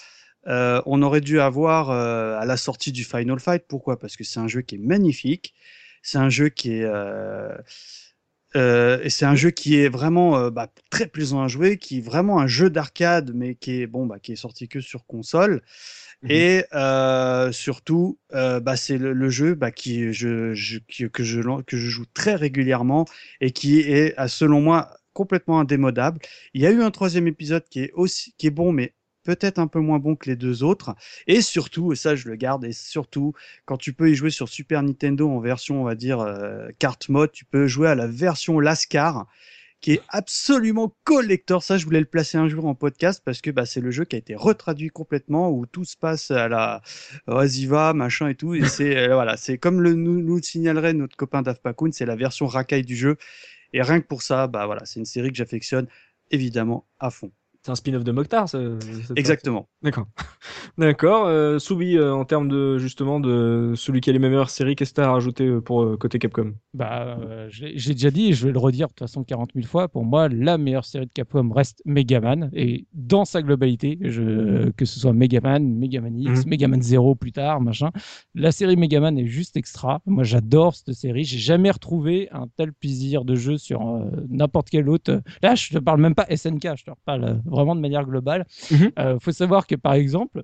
euh, 0.47 0.81
on 0.85 1.01
aurait 1.01 1.21
dû 1.21 1.39
avoir 1.39 1.89
euh, 1.89 2.37
à 2.39 2.45
la 2.45 2.57
sortie 2.57 2.91
du 2.91 3.03
Final 3.03 3.39
Fight. 3.39 3.65
Pourquoi? 3.67 3.99
Parce 3.99 4.15
que 4.17 4.23
c'est 4.23 4.39
un 4.39 4.47
jeu 4.47 4.61
qui 4.61 4.75
est 4.75 4.79
magnifique. 4.79 5.53
C'est 6.03 6.17
un 6.19 6.29
jeu 6.29 6.49
qui 6.49 6.73
est 6.73 6.83
euh, 6.83 7.49
euh, 8.55 8.99
et 9.03 9.09
c'est 9.09 9.25
un 9.25 9.35
jeu 9.35 9.49
qui 9.51 9.75
est 9.77 9.89
vraiment 9.89 10.49
bah, 10.49 10.69
très 10.89 11.07
plaisant 11.07 11.43
à 11.43 11.47
jouer, 11.49 11.77
qui 11.77 11.97
est 11.97 12.01
vraiment 12.01 12.39
un 12.39 12.47
jeu 12.47 12.69
d'arcade, 12.69 13.31
mais 13.33 13.55
qui 13.55 13.81
est 13.81 13.87
bon, 13.87 14.05
bah, 14.05 14.19
qui 14.19 14.31
est 14.31 14.37
sorti 14.37 14.69
que 14.69 14.79
sur 14.79 15.05
console. 15.05 15.61
Mhm. 16.21 16.29
Et 16.31 16.63
surtout, 17.51 18.17
bah, 18.31 18.75
c'est 18.77 18.97
le, 18.97 19.13
le 19.13 19.29
jeu 19.29 19.55
bah, 19.55 19.71
qui, 19.71 20.13
je, 20.13 20.53
je, 20.53 20.79
qui- 20.87 21.09
que, 21.09 21.23
je, 21.23 21.41
que 21.63 21.77
je 21.77 21.89
joue 21.89 22.05
très 22.13 22.35
régulièrement 22.35 23.05
et 23.41 23.51
qui 23.51 23.79
est, 23.81 24.15
selon 24.27 24.61
moi, 24.61 24.95
complètement 25.13 25.59
indémodable. 25.59 26.19
Il 26.53 26.61
y 26.61 26.65
a 26.67 26.71
eu 26.71 26.81
un 26.81 26.91
troisième 26.91 27.27
épisode 27.27 27.63
qui 27.69 27.81
est 27.81 27.91
aussi 27.93 28.33
qui 28.37 28.47
est 28.47 28.51
bon, 28.51 28.71
mais 28.71 28.93
peut-être 29.25 29.59
un 29.59 29.67
peu 29.67 29.79
moins 29.79 29.99
bon 29.99 30.15
que 30.15 30.29
les 30.29 30.37
deux 30.37 30.63
autres. 30.63 30.95
Et 31.27 31.41
surtout, 31.41 31.91
et 31.91 31.95
ça 31.97 32.15
je 32.15 32.29
le 32.29 32.35
garde, 32.35 32.63
et 32.63 32.71
surtout, 32.71 33.33
quand 33.65 33.77
tu 33.77 33.91
peux 33.93 34.09
y 34.09 34.15
jouer 34.15 34.29
sur 34.29 34.47
Super 34.47 34.83
Nintendo 34.83 35.29
en 35.29 35.39
version, 35.39 35.81
on 35.81 35.83
va 35.83 35.95
dire, 35.95 36.21
euh, 36.21 36.69
carte 36.79 37.09
mode, 37.09 37.31
tu 37.31 37.43
peux 37.45 37.67
jouer 37.67 37.89
à 37.89 37.95
la 37.95 38.07
version 38.07 38.59
Lascar, 38.59 39.27
qui 39.81 39.93
est 39.93 40.01
absolument 40.09 40.95
collector. 41.03 41.61
Ça, 41.63 41.77
je 41.77 41.85
voulais 41.85 41.99
le 41.99 42.05
placer 42.05 42.37
un 42.37 42.47
jour 42.47 42.65
en 42.65 42.75
podcast 42.75 43.21
parce 43.23 43.41
que 43.41 43.51
bah, 43.51 43.65
c'est 43.65 43.81
le 43.81 43.91
jeu 43.91 44.05
qui 44.05 44.15
a 44.15 44.19
été 44.19 44.35
retraduit 44.35 44.89
complètement, 44.89 45.51
où 45.51 45.65
tout 45.65 45.85
se 45.85 45.97
passe 45.97 46.31
à 46.31 46.47
la 46.47 46.81
Oasiva, 47.27 47.93
machin 47.93 48.27
et 48.29 48.35
tout. 48.35 48.55
Et 48.55 48.65
c'est 48.67 48.97
euh, 48.97 49.13
voilà, 49.13 49.37
c'est 49.37 49.57
comme 49.57 49.81
le, 49.81 49.93
nous, 49.93 50.35
le 50.37 50.41
signalerait 50.41 50.93
notre 50.93 51.15
copain 51.17 51.41
Daft 51.41 51.61
Pakun, 51.61 51.91
c'est 51.91 52.05
la 52.05 52.15
version 52.15 52.47
racaille 52.47 52.85
du 52.85 52.95
jeu. 52.95 53.17
Et 53.73 53.81
rien 53.81 53.99
que 54.01 54.07
pour 54.07 54.21
ça, 54.21 54.47
bah 54.47 54.65
voilà, 54.65 54.85
c'est 54.85 54.99
une 54.99 55.05
série 55.05 55.29
que 55.31 55.37
j'affectionne 55.37 55.87
évidemment 56.31 56.87
à 56.99 57.09
fond. 57.11 57.31
C'est 57.65 57.71
un 57.71 57.75
spin-off 57.75 58.03
de 58.03 58.11
Mokhtar, 58.11 58.47
ça, 58.47 58.59
Exactement. 59.15 59.67
D'accord. 59.81 60.05
D'accord. 60.77 61.25
Euh, 61.25 61.57
Soubi, 61.57 61.97
euh, 61.97 62.13
en 62.13 62.23
termes 62.23 62.47
de 62.47 62.77
justement 62.77 63.19
de 63.19 63.73
celui 63.75 64.01
qui 64.01 64.11
a 64.11 64.13
les 64.13 64.19
meilleures 64.19 64.51
séries, 64.51 64.75
qu'est-ce 64.75 64.91
que 64.91 65.01
tu 65.01 65.01
as 65.01 65.09
à 65.09 65.13
rajouter 65.13 65.47
euh, 65.47 65.61
pour 65.61 65.81
euh, 65.81 65.97
côté 65.97 66.19
Capcom? 66.19 66.53
Bah, 66.75 67.17
euh, 67.19 67.47
j'ai 67.49 67.93
déjà 67.93 68.11
dit 68.11 68.27
et 68.27 68.33
je 68.33 68.45
vais 68.45 68.51
le 68.53 68.59
redire 68.59 68.85
de 68.87 68.91
toute 68.93 68.99
façon 68.99 69.23
40 69.23 69.49
000 69.55 69.65
fois. 69.65 69.87
Pour 69.87 70.05
moi, 70.05 70.29
la 70.29 70.59
meilleure 70.59 70.85
série 70.85 71.07
de 71.07 71.11
Capcom 71.11 71.49
reste 71.51 71.81
Megaman 71.85 72.51
et 72.53 72.85
dans 72.93 73.25
sa 73.25 73.41
globalité, 73.41 73.97
je, 74.01 74.69
que 74.69 74.85
ce 74.85 74.99
soit 74.99 75.13
Megaman, 75.13 75.63
Megaman 75.63 76.15
X, 76.19 76.45
Mhm. 76.45 76.49
Megaman 76.51 76.81
Zero 76.83 77.15
plus 77.15 77.31
tard, 77.31 77.61
machin. 77.61 77.89
La 78.35 78.51
série 78.51 78.75
Megaman 78.75 79.17
est 79.17 79.25
juste 79.25 79.57
extra. 79.57 80.01
Moi, 80.05 80.23
j'adore 80.23 80.75
cette 80.75 80.93
série. 80.93 81.23
J'ai 81.23 81.39
jamais 81.39 81.71
retrouvé 81.71 82.29
un 82.31 82.45
tel 82.57 82.73
plaisir 82.73 83.25
de 83.25 83.33
jeu 83.33 83.57
sur 83.57 83.81
euh, 83.87 84.11
n'importe 84.29 84.69
quel 84.69 84.87
autre. 84.87 85.23
Là, 85.41 85.55
je 85.55 85.69
te 85.73 85.79
parle 85.79 85.99
même 85.99 86.13
pas 86.13 86.27
SNK, 86.29 86.75
je 86.77 86.83
te 86.83 86.91
parle 87.05 87.23
euh, 87.23 87.33
vraiment 87.55 87.75
de 87.75 87.81
manière 87.81 88.05
globale. 88.05 88.45
Mhm. 88.69 88.91
Euh, 88.99 89.19
faut 89.19 89.31
savoir 89.31 89.65
que 89.65 89.75
par 89.75 89.93
exemple, 89.93 90.43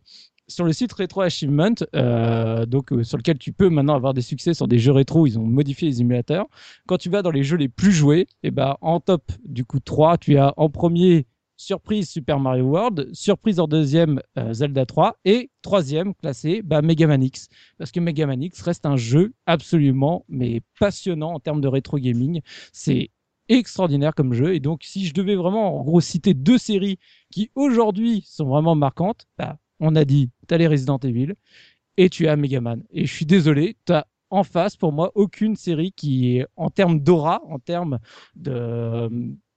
sur 0.52 0.66
le 0.66 0.74
site 0.74 0.92
Retro 0.94 1.22
Achievement, 1.22 1.76
euh, 1.96 2.66
donc 2.66 2.92
euh, 2.92 3.04
sur 3.04 3.18
lequel 3.18 3.38
tu 3.38 3.54
peux 3.54 3.70
maintenant 3.70 3.96
avoir 3.96 4.14
des 4.14 4.22
succès 4.22 4.54
sur 4.54 4.68
des 4.68 4.80
jeux 4.80 4.92
rétro, 4.92 5.26
ils 5.26 5.40
ont 5.40 5.46
modifié 5.46 5.88
les 5.88 6.02
émulateurs. 6.02 6.46
Quand 6.88 6.98
tu 6.98 7.10
vas 7.10 7.22
dans 7.22 7.32
les 7.32 7.44
jeux 7.44 7.58
les 7.58 7.70
plus 7.70 7.92
joués, 7.92 8.28
et 8.44 8.52
ben 8.52 8.76
en 8.82 9.00
top 9.00 9.32
du 9.46 9.66
coup 9.66 9.80
3, 9.80 10.18
tu 10.18 10.38
as 10.38 10.54
en 10.58 10.70
premier 10.70 11.26
surprise 11.58 12.10
Super 12.10 12.40
Mario 12.40 12.66
World, 12.66 13.10
surprise 13.14 13.60
en 13.60 13.68
deuxième 13.68 14.20
euh, 14.38 14.52
Zelda 14.52 14.86
3 14.86 15.18
et 15.26 15.52
troisième 15.62 16.16
classé 16.16 16.62
bah, 16.64 16.82
Mega 16.82 17.06
Man 17.06 17.22
X 17.22 17.50
parce 17.78 17.92
que 17.92 18.00
Mega 18.00 18.26
Man 18.26 18.42
X 18.42 18.62
reste 18.62 18.86
un 18.86 18.98
jeu 18.98 19.34
absolument 19.46 20.26
mais 20.28 20.62
passionnant 20.80 21.34
en 21.34 21.40
termes 21.40 21.62
de 21.62 21.68
rétro 21.68 21.98
gaming. 21.98 22.42
C'est 22.74 23.12
extraordinaire 23.58 24.14
comme 24.16 24.34
jeu 24.34 24.54
et 24.54 24.60
donc 24.60 24.84
si 24.84 25.06
je 25.06 25.14
devais 25.14 25.36
vraiment 25.36 25.80
en 25.80 25.84
gros 25.84 26.02
citer 26.02 26.34
deux 26.34 26.58
séries 26.58 26.98
qui 27.32 27.52
aujourd'hui 27.56 28.24
sont 28.26 28.46
vraiment 28.46 28.76
marquantes, 28.76 29.28
bah, 29.38 29.58
on 29.80 29.96
a 29.96 30.06
dit, 30.06 30.30
tu 30.48 30.54
as 30.54 30.58
les 30.58 30.68
Resident 30.68 31.00
Evil 31.00 31.34
et 31.98 32.10
tu 32.10 32.28
as 32.28 32.36
Megaman. 32.36 32.84
Et 32.92 33.06
je 33.06 33.14
suis 33.14 33.26
désolé, 33.26 33.76
tu 33.86 33.94
as 33.94 34.06
en 34.30 34.44
face 34.44 34.76
pour 34.78 34.94
moi 34.94 35.12
aucune 35.16 35.56
série 35.56 35.92
qui 35.92 36.38
est 36.38 36.46
en 36.56 36.70
termes 36.70 37.00
d'aura, 37.00 37.42
en 37.50 37.60
termes 37.60 38.00
de, 38.36 39.10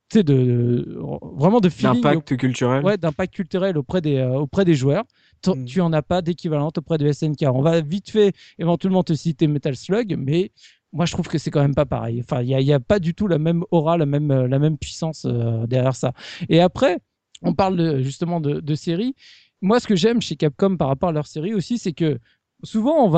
tu 0.08 0.18
sais, 0.18 0.24
de, 0.24 0.34
de- 0.34 0.98
vraiment 1.36 1.60
de 1.60 1.68
feeling, 1.68 1.94
D'impact 2.02 2.36
culturel 2.36 2.84
ouais, 2.84 2.96
d'impact 2.98 3.34
culturel 3.34 3.78
auprès 3.78 4.00
des, 4.00 4.16
euh, 4.16 4.38
auprès 4.38 4.64
des 4.64 4.74
joueurs. 4.74 5.04
Mm. 5.46 5.64
tu 5.66 5.80
en 5.80 5.92
as 5.92 6.02
pas 6.02 6.22
d'équivalente 6.22 6.78
auprès 6.78 6.98
de 6.98 7.10
SNK. 7.12 7.42
On 7.52 7.62
va 7.62 7.80
vite 7.82 8.10
fait 8.10 8.32
éventuellement 8.58 9.02
te 9.04 9.12
citer 9.12 9.46
Metal 9.46 9.76
Slug, 9.76 10.16
mais 10.18 10.50
moi 10.94 11.06
je 11.06 11.12
trouve 11.12 11.28
que 11.28 11.38
c'est 11.38 11.50
quand 11.50 11.60
même 11.60 11.74
pas 11.74 11.86
pareil. 11.86 12.20
Enfin, 12.20 12.40
il 12.42 12.48
y 12.48 12.72
a, 12.72 12.80
pas 12.80 13.00
du 13.00 13.14
tout 13.14 13.26
la 13.26 13.38
même 13.38 13.64
aura, 13.70 13.98
la 13.98 14.06
même, 14.06 14.30
euh, 14.30 14.48
la 14.48 14.58
même 14.58 14.78
puissance 14.78 15.26
euh, 15.26 15.66
derrière 15.66 15.96
ça. 15.96 16.12
Et 16.48 16.60
après, 16.60 16.98
on 17.42 17.52
parle 17.52 18.00
justement 18.00 18.40
de, 18.40 18.74
séries. 18.74 19.14
Moi, 19.60 19.80
ce 19.80 19.86
que 19.86 19.96
j'aime 19.96 20.22
chez 20.22 20.36
Capcom 20.36 20.76
par 20.76 20.88
rapport 20.88 21.10
à 21.10 21.12
leur 21.12 21.26
série 21.26 21.52
aussi, 21.52 21.78
c'est 21.78 21.92
que 21.92 22.18
souvent 22.62 23.10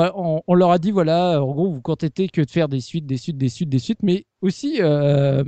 on, 0.47 0.53
leur 0.55 0.71
a 0.71 0.79
dit 0.79 0.91
voilà, 0.91 1.41
en 1.41 1.53
gros, 1.53 1.71
vous 1.71 1.81
contentez 1.81 2.27
que 2.27 2.41
de 2.41 2.49
faire 2.49 2.67
des 2.67 2.81
suites, 2.81 3.05
des 3.05 3.17
suites, 3.17 3.37
des 3.37 3.49
suites, 3.49 3.69
des 3.69 3.79
suites, 3.79 4.03
mais 4.03 4.25
aussi. 4.41 4.81
euh, 4.81 5.43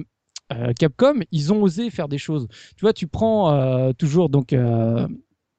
Capcom, 0.80 1.20
ils 1.32 1.54
ont 1.54 1.62
osé 1.62 1.92
faire 1.92 2.08
des 2.08 2.18
choses. 2.18 2.48
Tu 2.76 2.82
vois, 2.82 2.92
tu 2.92 3.06
prends 3.06 3.94
toujours 3.94 4.30
donc 4.30 4.56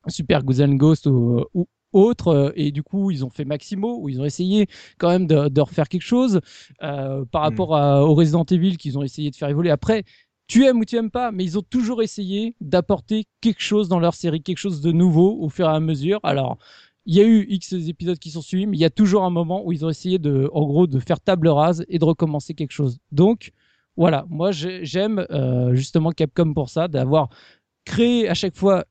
Super 0.09 0.41
and 0.41 0.75
Ghost 0.75 1.07
ou, 1.07 1.45
ou 1.55 1.69
autre, 1.93 2.29
euh, 2.29 2.51
et 2.57 2.71
du 2.73 2.83
coup, 2.83 3.11
ils 3.11 3.25
ont 3.25 3.31
fait 3.31 3.45
Maximo, 3.45 3.99
où 4.01 4.09
ils 4.09 4.21
ont 4.21 4.25
essayé 4.25 4.67
quand 4.99 5.09
même 5.09 5.27
de, 5.27 5.49
de 5.49 5.61
refaire 5.61 5.89
quelque 5.89 6.03
chose 6.03 6.41
euh, 6.83 7.25
par 7.27 7.43
Mm. 7.43 7.45
rapport 7.45 7.77
à, 7.77 8.05
au 8.05 8.15
Resident 8.15 8.45
Evil 8.45 8.77
qu'ils 8.77 8.99
ont 8.99 9.03
essayé 9.03 9.31
de 9.31 9.37
faire 9.37 9.49
évoluer. 9.49 9.71
Après, 9.71 10.05
tu 10.47 10.65
aimes 10.67 10.79
ou 10.81 10.85
tu 10.85 10.97
aimes 10.97 11.11
pas, 11.11 11.31
mais 11.33 11.45
ils 11.45 11.59
ont 11.59 11.63
toujours 11.63 12.03
essayé 12.03 12.55
d'apporter 12.61 13.27
quelque 13.41 13.61
chose 13.63 13.89
dans 13.89 14.01
leur 14.01 14.15
série, 14.15 14.43
quelque 14.43 14.59
chose 14.59 14.81
de 14.81 14.93
nouveau 14.93 15.39
au 15.41 15.49
fur 15.49 15.67
et 15.67 15.73
à 15.75 15.81
mesure. 15.81 16.19
Alors, 16.25 16.59
il 17.07 17.15
y 17.17 17.21
a 17.21 17.25
eu 17.25 17.47
X 17.49 17.73
épisodes 17.73 18.19
qui 18.19 18.31
sont 18.31 18.43
suivis, 18.43 18.67
mais 18.67 18.77
il 18.77 18.81
y 18.81 18.85
a 18.85 18.91
toujours 18.91 19.25
un 19.25 19.31
moment 19.31 19.65
où 19.65 19.73
ils 19.73 19.85
ont 19.85 19.91
essayé 19.91 20.19
de, 20.19 20.51
en 20.53 20.67
gros, 20.67 20.87
de 20.87 20.99
faire 21.01 21.21
table 21.21 21.49
rase 21.49 21.85
et 21.89 21.99
de 21.99 22.05
recommencer 22.05 22.55
quelque 22.55 22.73
chose. 22.73 22.99
Donc, 23.13 23.53
voilà, 23.97 24.25
moi 24.29 24.53
j'ai- 24.53 24.85
j'aime 24.85 25.25
euh, 25.31 25.75
justement 25.75 26.11
Capcom 26.13 26.53
pour 26.55 26.69
ça, 26.69 26.89
d'avoir 26.89 27.29
créé 27.85 28.29
à 28.29 28.35
chaque 28.35 28.57
fois 28.57 28.85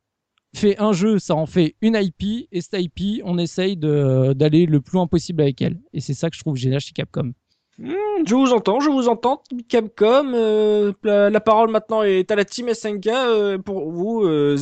fait 0.56 0.80
un 0.80 0.94
jeu, 0.94 1.20
ça 1.20 1.36
en 1.36 1.46
fait 1.46 1.76
une 1.82 1.96
IP, 1.96 2.48
et 2.52 2.62
cette 2.62 2.82
IP, 2.82 3.22
on 3.24 3.38
essaye 3.38 3.78
d'aller 3.78 4.66
le 4.66 4.82
plus 4.82 4.96
loin 4.96 5.08
possible 5.08 5.42
avec 5.42 5.62
elle. 5.62 5.80
Et 5.94 6.02
c'est 6.02 6.14
ça 6.14 6.30
que 6.30 6.36
je 6.36 6.42
trouve 6.42 6.56
génial 6.56 6.80
chez 6.80 6.92
Capcom. 6.92 7.34
Je 7.82 8.36
vous 8.36 8.52
entends, 8.52 8.82
je 8.82 8.90
vous 8.90 9.08
entends, 9.08 9.42
Capcom. 9.70 10.34
euh, 10.34 10.92
la, 11.04 11.40
parole 11.40 11.72
maintenant 11.72 12.04
est 12.04 12.30
à 12.30 12.36
la 12.36 12.44
team 12.44 12.68
SNK. 12.74 13.08
euh, 13.08 13.58
pour 13.58 13.90
vous, 13.92 14.24
euh, 14.26 14.58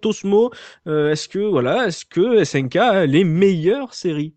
Tosmo, 0.00 0.50
euh, 0.86 1.10
est-ce 1.10 1.28
que 1.28 1.40
voilà, 1.40 1.88
est-ce 1.88 2.04
que 2.04 2.44
SNK 2.44 2.76
a 2.76 3.06
les 3.06 3.24
meilleures 3.24 3.94
séries? 3.94 4.34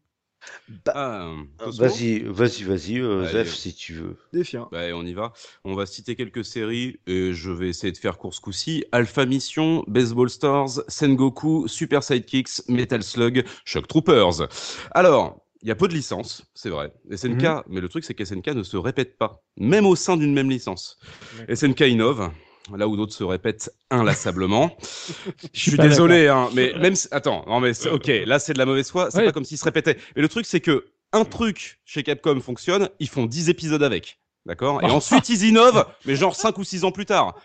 Ah, 0.88 1.34
Cosmo 1.58 1.86
Vas-y, 1.88 2.20
vas-y, 2.20 2.64
vas-y, 2.64 3.00
euh. 3.00 3.26
Zef, 3.32 3.54
si 3.54 3.74
tu 3.76 3.94
veux. 3.94 4.18
Zéphirin. 4.34 4.70
Ouais, 4.72 4.92
on 4.94 5.04
y 5.04 5.14
va. 5.14 5.34
On 5.64 5.76
va 5.76 5.86
citer 5.86 6.16
quelques 6.16 6.46
séries 6.46 7.00
et 7.08 7.34
je 7.34 7.52
vais 7.52 7.70
essayer 7.70 7.92
de 7.92 7.98
faire 7.98 8.18
court 8.18 8.34
ce 8.34 8.42
coup-ci. 8.42 8.86
Alpha 8.92 9.26
Mission, 9.26 9.84
Baseball 9.88 10.30
Stars, 10.30 10.82
Sengoku, 10.88 11.68
Super 11.68 12.04
Sidekicks, 12.04 12.68
Metal 12.68 13.04
Slug, 13.04 13.46
Shock 13.66 13.88
Troopers. 13.88 14.48
Alors, 14.92 15.46
il 15.62 15.68
y 15.68 15.72
a 15.72 15.76
peu 15.76 15.88
de 15.90 15.94
licences, 15.94 16.44
c'est 16.54 16.70
vrai. 16.70 16.94
SNK, 17.12 17.44
Mhm. 17.44 17.64
mais 17.68 17.82
le 17.82 17.90
truc 17.90 18.06
c'est 18.06 18.14
qu'SNK 18.14 18.48
ne 18.56 18.64
se 18.64 18.78
répète 18.78 19.18
pas, 19.18 19.44
même 19.58 19.86
au 19.86 19.96
sein 19.96 20.16
d'une 20.16 20.34
même 20.34 20.50
licence. 20.50 20.98
SNK 21.54 21.82
innove. 21.82 22.32
Là 22.78 22.88
où 22.88 22.96
d'autres 22.98 23.14
se 23.14 23.24
répètent 23.24 23.72
inlassablement. 23.90 24.76
Je 25.54 25.60
suis 25.70 25.78
désolé, 25.78 26.28
hein, 26.28 26.50
mais 26.54 26.74
même 26.80 26.96
si... 26.96 27.08
attends, 27.12 27.44
non 27.48 27.60
mais 27.60 27.74
c'est- 27.74 27.90
ok, 27.90 28.10
là 28.26 28.40
c'est 28.40 28.54
de 28.54 28.58
la 28.60 28.66
mauvaise 28.66 28.90
foi, 28.90 29.10
c'est 29.12 29.18
Ouais. 29.20 29.26
pas 29.26 29.32
comme 29.32 29.46
s'ils 29.46 29.58
se 29.58 29.64
répétaient. 29.66 29.98
Mais 30.16 30.22
le 30.22 30.30
truc 30.30 30.46
c'est 30.46 30.60
que 30.60 30.86
un 31.12 31.26
truc 31.26 31.80
chez 31.86 32.04
Capcom 32.04 32.40
fonctionne, 32.42 32.90
ils 33.00 33.10
font 33.10 33.26
10 33.26 33.50
épisodes 33.50 33.82
avec. 33.84 34.20
D'accord? 34.46 34.82
Et 34.84 34.86
ensuite 34.92 35.30
ils 35.30 35.44
innovent, 35.46 35.86
mais 36.06 36.16
genre 36.16 36.36
5 36.36 36.58
ou 36.58 36.64
6 36.64 36.84
ans 36.86 36.92
plus 36.92 37.06
tard. 37.06 37.36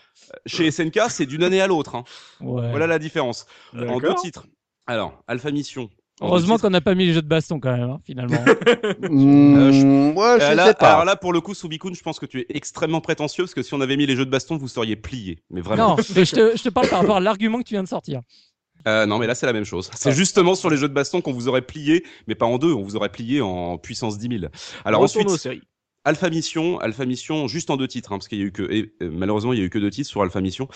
Chez 0.46 0.70
SNK, 0.70 1.00
c'est 1.10 1.26
d'une 1.26 1.42
année 1.42 1.60
à 1.60 1.66
l'autre. 1.66 1.94
hein. 1.94 2.04
Ouais. 2.40 2.70
Voilà 2.70 2.86
la 2.86 2.98
différence. 2.98 3.46
En 3.76 3.98
deux 4.00 4.14
titres. 4.16 4.46
Alors, 4.86 5.22
Alpha 5.26 5.50
Mission. 5.50 5.88
En 6.20 6.28
Heureusement 6.28 6.58
qu'on 6.58 6.70
n'a 6.70 6.80
pas 6.80 6.94
mis 6.94 7.06
les 7.06 7.12
jeux 7.12 7.22
de 7.22 7.26
baston 7.28 7.58
quand 7.58 7.76
même, 7.76 7.90
hein, 7.90 8.00
finalement. 8.06 8.38
Mmh, 8.38 8.44
je- 9.72 10.12
moi, 10.12 10.38
je 10.38 10.44
Euh, 10.44 10.54
là, 10.54 10.66
sais 10.68 10.74
pas. 10.74 10.92
alors 10.92 11.04
là, 11.04 11.16
pour 11.16 11.32
le 11.32 11.40
coup, 11.40 11.54
Subikun, 11.54 11.92
je 11.92 12.02
pense 12.02 12.20
que 12.20 12.26
tu 12.26 12.40
es 12.40 12.46
extrêmement 12.50 13.00
prétentieux 13.00 13.42
parce 13.44 13.54
que 13.54 13.62
si 13.62 13.74
on 13.74 13.80
avait 13.80 13.96
mis 13.96 14.06
les 14.06 14.14
jeux 14.14 14.24
de 14.24 14.30
baston, 14.30 14.56
vous 14.56 14.68
seriez 14.68 14.94
plié. 14.94 15.40
Mais 15.50 15.60
vraiment. 15.60 15.96
non, 15.96 16.02
mais 16.14 16.24
je 16.24 16.34
te, 16.36 16.56
je 16.56 16.62
te 16.62 16.68
parle 16.68 16.88
par 16.88 17.00
rapport 17.00 17.16
à 17.16 17.20
l'argument 17.20 17.58
que 17.58 17.64
tu 17.64 17.74
viens 17.74 17.82
de 17.82 17.88
sortir. 17.88 18.20
Euh, 18.86 19.06
non, 19.06 19.18
mais 19.18 19.26
là, 19.26 19.34
c'est 19.34 19.46
la 19.46 19.52
même 19.52 19.64
chose. 19.64 19.90
C'est 19.94 20.12
justement 20.12 20.54
sur 20.54 20.70
les 20.70 20.76
jeux 20.76 20.88
de 20.88 20.94
baston 20.94 21.20
qu'on 21.20 21.32
vous 21.32 21.48
aurait 21.48 21.62
plié, 21.62 22.04
mais 22.28 22.34
pas 22.34 22.46
en 22.46 22.58
deux, 22.58 22.72
on 22.72 22.82
vous 22.82 22.96
aurait 22.96 23.08
plié 23.08 23.40
en 23.40 23.78
puissance 23.78 24.16
10 24.18 24.38
000. 24.40 24.52
Alors 24.84 25.00
ensuite, 25.02 25.28
aux 25.28 25.36
séries. 25.38 25.62
Alpha 26.04 26.28
Mission, 26.28 26.78
Alpha 26.80 27.06
Mission, 27.06 27.48
juste 27.48 27.70
en 27.70 27.76
deux 27.76 27.88
titres, 27.88 28.12
hein, 28.12 28.18
parce 28.18 28.28
qu'il 28.28 28.38
y 28.38 28.42
a 28.42 28.44
eu 28.44 28.52
que, 28.52 28.62
et, 28.70 28.92
malheureusement, 29.00 29.54
il 29.54 29.58
y 29.58 29.62
a 29.62 29.64
eu 29.64 29.70
que 29.70 29.78
deux 29.78 29.90
titres 29.90 30.08
sur 30.08 30.22
Alpha 30.22 30.40
Mission. 30.42 30.68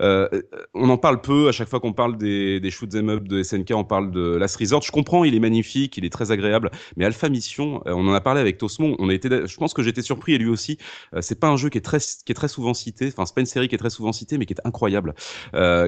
Euh, 0.00 0.28
on 0.74 0.88
en 0.90 0.96
parle 0.96 1.20
peu 1.20 1.48
à 1.48 1.52
chaque 1.52 1.68
fois 1.68 1.80
qu'on 1.80 1.92
parle 1.92 2.16
des, 2.16 2.60
des 2.60 2.70
shoot 2.70 2.94
'em 2.94 3.08
up 3.10 3.26
de 3.26 3.42
SNK, 3.42 3.72
on 3.74 3.84
parle 3.84 4.12
de 4.12 4.36
Last 4.36 4.56
Resort. 4.56 4.82
Je 4.82 4.92
comprends, 4.92 5.24
il 5.24 5.34
est 5.34 5.40
magnifique, 5.40 5.96
il 5.96 6.04
est 6.04 6.10
très 6.10 6.30
agréable, 6.30 6.70
mais 6.96 7.04
Alpha 7.04 7.28
Mission, 7.28 7.82
euh, 7.86 7.94
on 7.94 8.06
en 8.06 8.14
a 8.14 8.20
parlé 8.20 8.40
avec 8.40 8.58
Tosmo. 8.58 8.94
On 9.00 9.08
a 9.08 9.14
été, 9.14 9.28
je 9.28 9.56
pense 9.56 9.74
que 9.74 9.82
j'étais 9.82 10.02
surpris 10.02 10.34
et 10.34 10.38
lui 10.38 10.48
aussi. 10.48 10.78
Euh, 11.14 11.20
c'est 11.20 11.40
pas 11.40 11.48
un 11.48 11.56
jeu 11.56 11.68
qui 11.68 11.78
est 11.78 11.82
très, 11.82 11.98
qui 11.98 12.30
est 12.30 12.34
très 12.34 12.48
souvent 12.48 12.72
cité. 12.72 13.08
Enfin, 13.08 13.26
c'est 13.26 13.34
pas 13.34 13.40
une 13.40 13.46
série 13.46 13.68
qui 13.68 13.74
est 13.74 13.78
très 13.78 13.90
souvent 13.90 14.12
citée, 14.12 14.38
mais 14.38 14.46
qui 14.46 14.54
est 14.54 14.66
incroyable, 14.66 15.14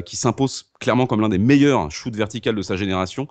qui 0.05 0.17
s'impose 0.17 0.73
clairement 0.81 1.07
comme 1.07 1.21
l'un 1.21 1.29
des 1.29 1.39
meilleurs 1.39 1.91
shoot 1.91 2.15
vertical 2.15 2.55
de 2.55 2.63
sa 2.63 2.77
génération. 2.77 3.29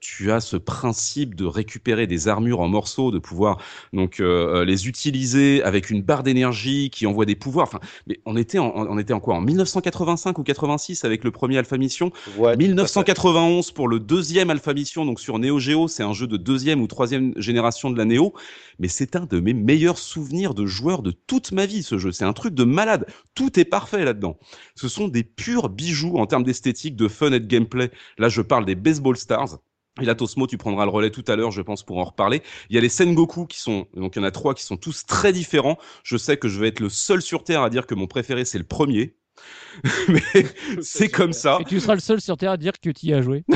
Tu 0.00 0.32
as 0.32 0.40
ce 0.40 0.56
principe 0.56 1.34
de 1.34 1.44
récupérer 1.44 2.06
des 2.06 2.28
armures 2.28 2.60
en 2.60 2.68
morceaux, 2.68 3.10
de 3.10 3.18
pouvoir 3.18 3.58
donc 3.98 4.20
euh, 4.20 4.64
les 4.64 4.88
utiliser 4.88 5.62
avec 5.64 5.90
une 5.90 6.02
barre 6.02 6.22
d'énergie 6.22 6.88
qui 6.88 7.06
envoie 7.06 7.26
des 7.26 7.34
pouvoirs. 7.34 7.66
Enfin, 7.66 7.80
mais 8.06 8.20
on 8.24 8.36
était 8.36 8.58
en, 8.58 8.72
on 8.74 8.98
était 8.98 9.12
en 9.12 9.20
quoi 9.20 9.34
En 9.34 9.40
1985 9.40 10.38
ou 10.38 10.42
86 10.44 11.04
avec 11.04 11.24
le 11.24 11.30
premier 11.30 11.58
Alpha 11.58 11.76
Mission? 11.76 12.12
Ouais, 12.38 12.56
1991 12.56 13.72
pour 13.72 13.88
le 13.88 13.98
deuxième 13.98 14.50
Alpha 14.50 14.72
Mission, 14.72 15.04
donc 15.04 15.20
sur 15.20 15.38
Neo 15.38 15.58
Geo, 15.58 15.88
c'est 15.88 16.04
un 16.04 16.12
jeu 16.12 16.26
de 16.26 16.36
deuxième 16.36 16.80
ou 16.80 16.86
troisième 16.86 17.34
génération 17.36 17.90
de 17.90 17.98
la 17.98 18.04
Neo, 18.04 18.32
mais 18.78 18.88
c'est 18.88 19.16
un 19.16 19.26
de 19.26 19.40
mes 19.40 19.52
meilleurs 19.52 19.98
souvenirs 19.98 20.54
de 20.54 20.64
joueur 20.64 21.02
de 21.02 21.10
toute 21.10 21.52
ma 21.52 21.66
vie, 21.66 21.82
ce 21.82 21.98
jeu. 21.98 22.12
C'est 22.12 22.24
un 22.24 22.32
truc 22.32 22.54
de 22.54 22.64
malade. 22.64 23.06
Tout 23.34 23.58
est 23.58 23.64
parfait 23.64 24.04
là-dedans. 24.04 24.38
Ce 24.76 24.88
sont 24.88 25.08
des 25.08 25.24
purs 25.24 25.68
bijoux 25.68 26.16
en 26.18 26.26
termes 26.26 26.44
d'esthétique, 26.44 26.96
de 26.96 27.08
fun 27.08 27.32
et 27.32 27.40
de 27.40 27.46
gameplay. 27.46 27.90
Là, 28.16 28.28
je 28.28 28.42
parle 28.42 28.64
des 28.64 28.76
Baseball 28.76 29.16
Stars. 29.16 29.58
Et 30.00 30.04
là, 30.04 30.14
Tosmo, 30.14 30.46
tu 30.46 30.58
prendras 30.58 30.84
le 30.84 30.90
relais 30.90 31.10
tout 31.10 31.24
à 31.26 31.36
l'heure, 31.36 31.50
je 31.50 31.62
pense, 31.62 31.82
pour 31.82 31.98
en 31.98 32.04
reparler. 32.04 32.42
Il 32.70 32.76
y 32.76 32.78
a 32.78 32.80
les 32.80 32.88
Sengoku 32.88 33.46
qui 33.46 33.58
sont, 33.58 33.86
donc 33.94 34.16
il 34.16 34.20
y 34.20 34.22
en 34.22 34.24
a 34.24 34.30
trois 34.30 34.54
qui 34.54 34.62
sont 34.62 34.76
tous 34.76 35.06
très 35.06 35.32
différents. 35.32 35.78
Je 36.04 36.16
sais 36.16 36.36
que 36.36 36.48
je 36.48 36.60
vais 36.60 36.68
être 36.68 36.80
le 36.80 36.88
seul 36.88 37.22
sur 37.22 37.44
Terre 37.44 37.62
à 37.62 37.70
dire 37.70 37.86
que 37.86 37.94
mon 37.94 38.06
préféré, 38.06 38.44
c'est 38.44 38.58
le 38.58 38.64
premier. 38.64 39.17
mais 40.08 40.22
c'est 40.82 41.08
comme 41.08 41.32
ça. 41.32 41.58
Et 41.60 41.64
tu 41.64 41.78
seras 41.80 41.94
le 41.94 42.00
seul 42.00 42.20
sur 42.20 42.36
Terre 42.36 42.52
à 42.52 42.56
dire 42.56 42.72
que 42.72 42.90
tu 42.90 43.06
y 43.06 43.12
as 43.14 43.22
joué. 43.22 43.44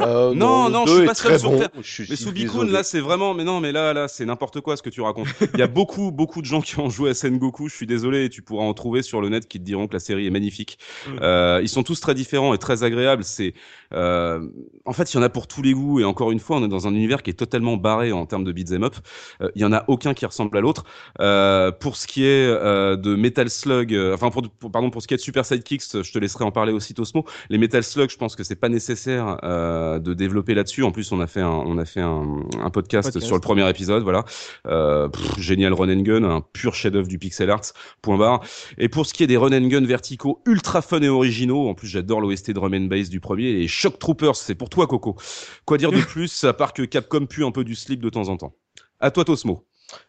Euh, 0.00 0.34
Non, 0.34 0.68
non, 0.68 0.84
deux 0.84 0.92
je 0.92 0.96
suis 0.98 1.06
pas 1.06 1.14
seul 1.14 1.30
très 1.32 1.38
sur 1.38 1.50
bon. 1.50 1.58
Terre. 1.58 1.68
Je 1.80 2.02
Mais 2.08 2.16
Subikun, 2.16 2.64
là, 2.64 2.82
c'est 2.82 2.98
vraiment, 2.98 3.34
mais 3.34 3.44
non, 3.44 3.60
mais 3.60 3.70
là, 3.70 3.92
là, 3.92 4.08
c'est 4.08 4.24
n'importe 4.24 4.60
quoi 4.60 4.76
ce 4.76 4.82
que 4.82 4.90
tu 4.90 5.00
racontes. 5.00 5.28
Il 5.54 5.60
y 5.60 5.62
a 5.62 5.68
beaucoup, 5.68 6.10
beaucoup 6.10 6.40
de 6.40 6.46
gens 6.46 6.60
qui 6.60 6.78
ont 6.80 6.88
joué 6.90 7.10
à 7.10 7.14
Sengoku. 7.14 7.68
Je 7.68 7.76
suis 7.76 7.86
désolé, 7.86 8.28
tu 8.28 8.42
pourras 8.42 8.64
en 8.64 8.74
trouver 8.74 9.02
sur 9.02 9.20
le 9.20 9.28
net 9.28 9.46
qui 9.46 9.60
te 9.60 9.64
diront 9.64 9.86
que 9.86 9.92
la 9.92 10.00
série 10.00 10.26
est 10.26 10.30
magnifique. 10.30 10.78
Mm. 11.06 11.10
Euh, 11.20 11.60
ils 11.62 11.68
sont 11.68 11.84
tous 11.84 12.00
très 12.00 12.14
différents 12.14 12.52
et 12.54 12.58
très 12.58 12.82
agréables. 12.82 13.22
C'est, 13.22 13.54
euh, 13.92 14.40
en 14.86 14.92
fait, 14.92 15.12
il 15.12 15.16
y 15.18 15.20
en 15.20 15.22
a 15.22 15.28
pour 15.28 15.46
tous 15.46 15.62
les 15.62 15.72
goûts. 15.74 16.00
Et 16.00 16.04
encore 16.04 16.32
une 16.32 16.40
fois, 16.40 16.56
on 16.56 16.64
est 16.64 16.68
dans 16.68 16.88
un 16.88 16.94
univers 16.94 17.22
qui 17.22 17.30
est 17.30 17.34
totalement 17.34 17.76
barré 17.76 18.10
en 18.10 18.26
termes 18.26 18.44
de 18.44 18.50
beat'em 18.50 18.82
up. 18.82 18.96
Euh, 19.40 19.50
il 19.54 19.62
y 19.62 19.64
en 19.64 19.72
a 19.72 19.84
aucun 19.86 20.14
qui 20.14 20.26
ressemble 20.26 20.56
à 20.56 20.60
l'autre. 20.62 20.84
Euh, 21.20 21.70
pour 21.70 21.96
ce 21.96 22.08
qui 22.08 22.24
est 22.24 22.46
euh, 22.48 22.96
de 22.96 23.14
Metal 23.14 23.48
Slug, 23.50 23.94
euh, 23.94 24.14
enfin, 24.14 24.30
pour, 24.30 24.42
pour- 24.58 24.72
pardon, 24.72 24.90
pour 24.90 25.02
ce 25.02 25.06
qui 25.06 25.14
est 25.14 25.18
de 25.18 25.21
Super 25.22 25.44
Sidekicks, 25.44 26.02
je 26.02 26.12
te 26.12 26.18
laisserai 26.18 26.44
en 26.44 26.50
parler 26.50 26.72
aussi, 26.72 26.94
Tosmo. 26.94 27.24
Les 27.48 27.58
Metal 27.58 27.82
Slug, 27.82 28.10
je 28.10 28.16
pense 28.16 28.36
que 28.36 28.44
c'est 28.44 28.56
pas 28.56 28.68
nécessaire 28.68 29.38
euh, 29.44 29.98
de 29.98 30.14
développer 30.14 30.54
là-dessus. 30.54 30.82
En 30.82 30.90
plus, 30.90 31.12
on 31.12 31.20
a 31.20 31.26
fait 31.26 31.40
un, 31.40 31.50
on 31.50 31.78
a 31.78 31.84
fait 31.84 32.00
un, 32.00 32.40
un 32.60 32.70
podcast, 32.70 33.08
Podcast. 33.08 33.26
sur 33.26 33.36
le 33.36 33.40
premier 33.40 33.68
épisode, 33.68 34.02
voilà. 34.02 34.24
Euh, 34.66 35.08
pff, 35.08 35.38
génial 35.38 35.72
run 35.72 35.88
and 35.88 36.02
gun, 36.02 36.24
un 36.24 36.40
pur 36.40 36.74
chef-d'œuvre 36.74 37.08
du 37.08 37.18
pixel 37.18 37.50
art. 37.50 37.62
Point 38.02 38.18
barre. 38.18 38.40
Et 38.78 38.88
pour 38.88 39.06
ce 39.06 39.14
qui 39.14 39.22
est 39.22 39.26
des 39.26 39.36
run 39.36 39.52
and 39.52 39.68
gun 39.68 39.84
verticaux 39.84 40.42
ultra 40.46 40.82
fun 40.82 41.00
et 41.00 41.08
originaux, 41.08 41.68
en 41.68 41.74
plus 41.74 41.88
j'adore 41.88 42.20
l'OST 42.20 42.50
drum 42.50 42.74
and 42.74 42.86
bass 42.86 43.08
du 43.08 43.20
premier 43.20 43.48
et 43.48 43.68
Shock 43.68 43.98
Troopers, 43.98 44.36
c'est 44.36 44.54
pour 44.54 44.68
toi 44.68 44.86
Coco. 44.86 45.16
Quoi 45.64 45.78
dire 45.78 45.92
de 45.92 46.00
plus 46.06 46.44
à 46.44 46.52
part 46.52 46.72
que 46.72 46.82
Capcom 46.82 47.26
pue 47.26 47.44
un 47.44 47.50
peu 47.50 47.64
du 47.64 47.74
slip 47.74 48.00
de 48.02 48.10
temps 48.10 48.28
en 48.28 48.36
temps? 48.36 48.54
À 49.00 49.10
toi 49.10 49.24
Tosmo. 49.24 49.64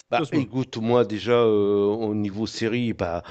Bah, 0.09 0.21
écoute, 0.31 0.77
moi 0.77 1.05
déjà 1.05 1.33
euh, 1.33 1.85
au 1.85 2.13
niveau 2.13 2.45
série, 2.45 2.93
bah, 2.93 3.23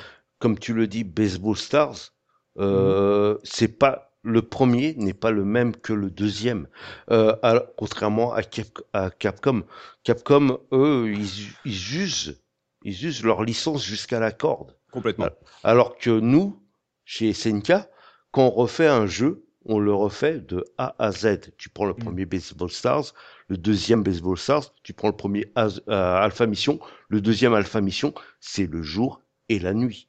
comme 0.43 0.59
tu 0.59 0.75
le 0.75 0.89
dis, 0.89 1.05
Baseball 1.05 1.57
Stars, 1.57 2.11
euh, 2.59 3.39
c'est 3.45 3.79
pas 3.79 4.11
le 4.25 4.43
premier 4.43 4.95
n'est 4.95 5.15
pas 5.15 5.31
le 5.31 5.45
même 5.45 5.75
que 5.77 5.93
le 5.93 6.11
deuxième. 6.11 6.67
Euh, 7.13 7.37
alors, 7.45 7.67
contrairement 7.77 8.33
à, 8.33 8.43
Cap- 8.43 8.83
à 8.93 9.11
Capcom, 9.11 9.63
Capcom 10.03 10.59
eux 10.73 11.13
ils, 11.15 11.29
ils 11.65 11.97
usent 12.03 12.41
ils 12.83 13.07
usent 13.07 13.23
leur 13.23 13.45
licence 13.45 13.85
jusqu'à 13.85 14.19
la 14.19 14.33
corde. 14.33 14.77
Complètement. 14.91 15.29
Alors 15.63 15.97
que 15.97 16.11
nous, 16.11 16.61
chez 17.05 17.33
SNK, 17.33 17.73
quand 18.33 18.47
on 18.47 18.51
refait 18.51 18.89
un 18.89 19.07
jeu, 19.07 19.45
on 19.65 19.79
le 19.79 19.95
refait 19.95 20.41
de 20.41 20.65
A 20.77 20.97
à 20.99 21.13
Z. 21.13 21.53
Tu 21.57 21.69
prends 21.69 21.87
le 21.87 21.95
premier 21.95 22.27
Baseball 22.27 22.71
Stars, 22.71 23.15
le 23.47 23.57
deuxième 23.57 24.03
Baseball 24.03 24.37
Stars, 24.37 24.75
tu 24.83 24.93
prends 24.93 25.09
le 25.09 25.17
premier 25.17 25.53
euh, 25.57 25.71
Alpha 25.89 26.47
Mission, 26.47 26.81
le 27.09 27.21
deuxième 27.21 27.55
Alpha 27.55 27.81
Mission, 27.81 28.13
c'est 28.41 28.67
le 28.67 28.83
jour 28.83 29.23
et 29.49 29.61
la 29.61 29.73
nuit. 29.73 30.09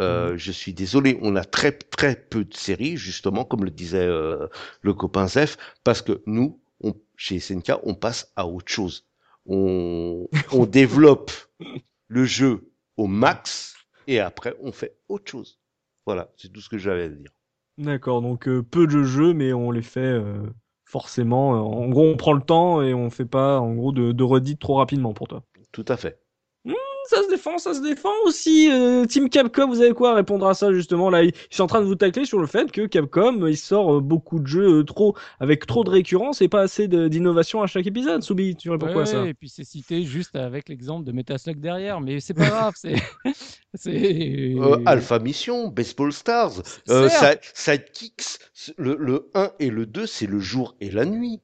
Euh, 0.00 0.36
Je 0.36 0.52
suis 0.52 0.72
désolé, 0.72 1.18
on 1.22 1.36
a 1.36 1.44
très 1.44 1.72
très 1.72 2.16
peu 2.16 2.44
de 2.44 2.54
séries, 2.54 2.96
justement, 2.96 3.44
comme 3.44 3.64
le 3.64 3.70
disait 3.70 4.06
euh, 4.06 4.46
le 4.82 4.94
copain 4.94 5.26
Zef, 5.28 5.56
parce 5.84 6.02
que 6.02 6.22
nous, 6.26 6.60
on, 6.82 6.94
chez 7.16 7.38
SNK, 7.38 7.72
on 7.82 7.94
passe 7.94 8.32
à 8.36 8.46
autre 8.46 8.72
chose. 8.72 9.06
On, 9.46 10.26
on 10.52 10.66
développe 10.66 11.30
le 12.08 12.24
jeu 12.24 12.70
au 12.96 13.06
max 13.06 13.74
et 14.06 14.20
après 14.20 14.56
on 14.60 14.72
fait 14.72 14.96
autre 15.08 15.30
chose. 15.30 15.58
Voilà, 16.06 16.32
c'est 16.36 16.52
tout 16.52 16.60
ce 16.60 16.68
que 16.68 16.78
j'avais 16.78 17.04
à 17.04 17.08
dire. 17.08 17.30
D'accord, 17.78 18.22
donc 18.22 18.48
euh, 18.48 18.62
peu 18.62 18.86
de 18.86 19.04
jeux, 19.04 19.32
mais 19.32 19.52
on 19.52 19.70
les 19.70 19.82
fait 19.82 20.20
forcément. 20.84 21.50
en 21.50 21.88
gros, 21.88 22.04
on 22.10 22.16
prend 22.16 22.32
le 22.32 22.42
temps 22.42 22.82
et 22.82 22.94
on 22.94 23.10
fait 23.10 23.24
pas, 23.26 23.60
en 23.60 23.74
gros, 23.74 23.92
de, 23.92 24.12
de 24.12 24.24
redites 24.24 24.60
trop 24.60 24.74
rapidement 24.74 25.14
pour 25.14 25.28
toi. 25.28 25.44
Tout 25.72 25.84
à 25.88 25.96
fait. 25.96 26.18
Ça 27.08 27.22
se 27.24 27.28
défend, 27.28 27.58
ça 27.58 27.74
se 27.74 27.80
défend 27.80 28.12
aussi. 28.24 28.70
euh, 28.70 29.04
Team 29.04 29.28
Capcom, 29.28 29.66
vous 29.68 29.80
avez 29.80 29.92
quoi 29.92 30.12
à 30.12 30.14
répondre 30.14 30.46
à 30.46 30.54
ça 30.54 30.72
justement 30.72 31.10
Là, 31.10 31.24
ils 31.24 31.32
sont 31.50 31.64
en 31.64 31.66
train 31.66 31.80
de 31.80 31.86
vous 31.86 31.94
tacler 31.96 32.24
sur 32.24 32.38
le 32.38 32.46
fait 32.46 32.70
que 32.70 32.86
Capcom, 32.86 33.46
il 33.46 33.56
sort 33.56 33.96
euh, 33.96 34.00
beaucoup 34.00 34.38
de 34.38 34.46
jeux 34.46 34.78
euh, 34.80 34.84
trop 34.84 35.16
avec 35.40 35.66
trop 35.66 35.82
de 35.82 35.90
récurrence 35.90 36.40
et 36.40 36.48
pas 36.48 36.60
assez 36.60 36.86
d'innovation 36.88 37.62
à 37.62 37.66
chaque 37.66 37.86
épisode. 37.86 38.22
Soubi, 38.22 38.54
tu 38.54 38.70
réponds 38.70 38.92
quoi 38.92 39.02
à 39.02 39.06
ça 39.06 39.22
Ouais, 39.22 39.30
Et 39.30 39.34
puis 39.34 39.48
c'est 39.48 39.64
cité 39.64 40.02
juste 40.04 40.36
avec 40.36 40.68
l'exemple 40.68 41.04
de 41.04 41.12
Metaslug 41.12 41.58
derrière, 41.58 42.00
mais 42.00 42.20
c'est 42.20 42.34
pas 42.34 42.46
grave, 42.48 42.74
c'est. 42.76 42.94
Euh, 43.86 44.82
Alpha 44.84 45.18
Mission, 45.20 45.68
Baseball 45.68 46.12
Stars, 46.12 46.62
euh, 46.88 47.08
Sidekicks, 47.54 48.38
le, 48.76 48.96
le 48.98 49.30
1 49.34 49.52
et 49.60 49.70
le 49.70 49.86
2, 49.86 50.06
c'est 50.06 50.26
le 50.26 50.40
jour 50.40 50.74
et 50.80 50.90
la 50.90 51.04
nuit. 51.04 51.40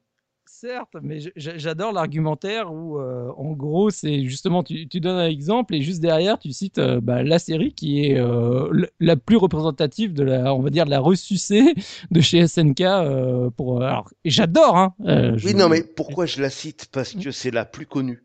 Certes, 0.59 0.95
mais 1.03 1.19
j'adore 1.35 1.91
l'argumentaire 1.91 2.73
où, 2.73 2.97
euh, 2.97 3.29
en 3.37 3.51
gros, 3.51 3.91
c'est 3.91 4.25
justement, 4.25 4.63
tu, 4.63 4.87
tu 4.87 4.99
donnes 4.99 5.17
un 5.19 5.27
exemple 5.27 5.75
et 5.75 5.83
juste 5.83 5.99
derrière, 6.01 6.39
tu 6.39 6.51
cites 6.51 6.79
euh, 6.79 6.99
bah, 6.99 7.21
la 7.21 7.37
série 7.37 7.73
qui 7.73 8.03
est 8.05 8.17
euh, 8.17 8.67
la 8.99 9.17
plus 9.17 9.35
représentative 9.37 10.13
de 10.13 10.23
la, 10.23 10.55
on 10.55 10.61
va 10.63 10.71
dire, 10.71 10.85
de 10.85 10.89
la 10.89 10.99
ressucée 10.99 11.75
de 12.09 12.21
chez 12.21 12.47
SNK. 12.47 12.81
euh, 12.81 13.51
pour, 13.51 13.83
alors, 13.83 14.09
j'adore, 14.25 14.77
hein. 14.77 14.95
euh, 15.05 15.37
Oui, 15.45 15.53
non, 15.53 15.69
mais 15.69 15.83
pourquoi 15.83 16.25
je 16.25 16.41
la 16.41 16.49
cite 16.49 16.87
Parce 16.91 17.13
que 17.13 17.29
c'est 17.29 17.51
la 17.51 17.63
plus 17.65 17.85
connue, 17.85 18.23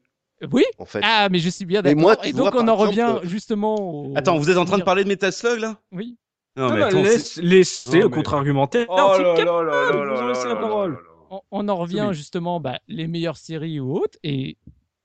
Oui. 0.50 0.64
en 0.78 0.86
fait. 0.86 1.00
Ah, 1.02 1.28
mais 1.30 1.38
je 1.38 1.50
suis 1.50 1.66
bien 1.66 1.82
d'accord. 1.82 2.14
et 2.24 2.32
donc, 2.32 2.52
vois, 2.54 2.62
on 2.62 2.68
en 2.68 2.88
exemple, 2.88 3.18
revient 3.20 3.28
justement. 3.30 3.74
au- 3.78 4.12
Attends, 4.16 4.38
vous 4.38 4.48
êtes 4.48 4.56
en 4.56 4.64
train 4.64 4.78
de 4.78 4.84
parler 4.84 5.04
de 5.04 5.08
Metal 5.08 5.32
Slug 5.34 5.60
là 5.60 5.76
Oui. 5.92 6.16
Non, 6.56 6.68
Ah 6.70 6.72
mais 6.74 6.80
bah, 6.80 6.86
attends, 6.86 7.02
laisse- 7.02 7.32
c'est- 7.34 7.42
laissez 7.42 7.98
Non, 7.98 8.04
le 8.04 8.08
contre-argumentaire. 8.08 8.86
Oh 8.88 8.96
là 9.18 9.34
là 9.44 9.62
là 9.62 10.32
là 10.32 10.44
la 10.48 10.56
parole. 10.56 10.98
On, 11.52 11.68
en 11.68 11.76
revient 11.76 12.06
Oui. 12.08 12.14
justement 12.14 12.58
bah, 12.58 12.80
les 12.88 13.06
meilleures 13.06 13.36
séries 13.36 13.78
ou 13.78 13.92
autres 13.94 14.18
et 14.24 14.56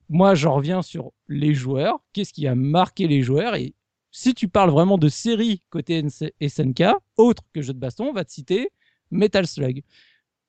moi 0.10 0.34
j'en 0.34 0.56
reviens 0.56 0.82
sur 0.82 1.12
les 1.28 1.54
joueurs 1.54 2.00
qu'est-ce 2.14 2.34
qui 2.34 2.48
a 2.48 2.56
marqué 2.56 3.08
les 3.08 3.22
joueurs? 3.22 3.54
Et 3.56 3.76
si 4.12 4.34
tu 4.34 4.48
parles 4.48 4.72
vraiment 4.72 4.98
de 4.98 5.10
séries 5.10 5.62
côté 5.70 6.04
SNK 6.42 6.84
autre 7.18 7.44
que 7.54 7.62
jeux 7.62 7.74
de 7.74 7.80
baston 7.80 8.06
on 8.08 8.14
va 8.14 8.24
te 8.26 8.32
citer 8.32 8.70
Metal 9.12 9.46
Slug 9.46 9.84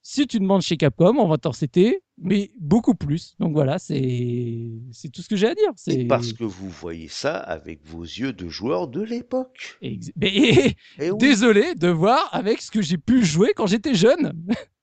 si 0.01 0.27
tu 0.27 0.39
demandes 0.39 0.63
chez 0.63 0.77
Capcom 0.77 1.17
on 1.19 1.29
va 1.29 1.37
t'en 1.39 1.53
citer 1.53 2.03
mais 2.17 2.51
beaucoup 2.59 2.95
plus 2.95 3.35
donc 3.41 3.53
voilà 3.53 3.79
c'est 3.79 4.71
tout 5.13 5.23
ce 5.23 5.29
que 5.29 5.37
j'ai 5.37 5.49
à 5.49 5.55
dire 5.55 5.69
Et 5.71 5.75
c'est 5.77 6.05
parce 6.05 6.33
que 6.33 6.45
vous 6.45 6.69
voyez 6.69 7.09
ça 7.09 7.37
avec 7.37 7.85
vos 7.85 8.03
yeux 8.03 8.33
de 8.33 8.49
joueur 8.49 8.89
de 8.89 9.03
l'époque. 9.03 9.77
Ex- 9.83 10.13
mais- 10.17 10.77
Eh 10.99 11.11
oui. 11.11 11.19
désolé 11.19 11.75
de 11.75 11.89
voir 11.89 12.29
avec 12.33 12.61
ce 12.63 12.71
que 12.71 12.81
j'ai 12.83 12.97
pu 12.99 13.25
jouer 13.25 13.53
quand 13.55 13.67
j'étais 13.67 13.95
jeune 13.95 14.33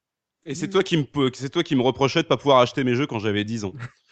Et 0.45 0.53
c'est 0.55 0.69
toi 0.69 0.83
qui 0.83 0.97
me 0.97 1.05
c'est 1.33 1.49
toi 1.49 1.63
qui 1.63 1.75
me 1.75 1.81
reprochais 1.81 2.21
de 2.21 2.27
pas 2.27 2.37
pouvoir 2.37 2.59
acheter 2.59 2.83
mes 2.83 2.95
jeux 2.95 3.07
quand 3.07 3.19
j'avais 3.19 3.43
10 3.43 3.65
ans. 3.65 3.73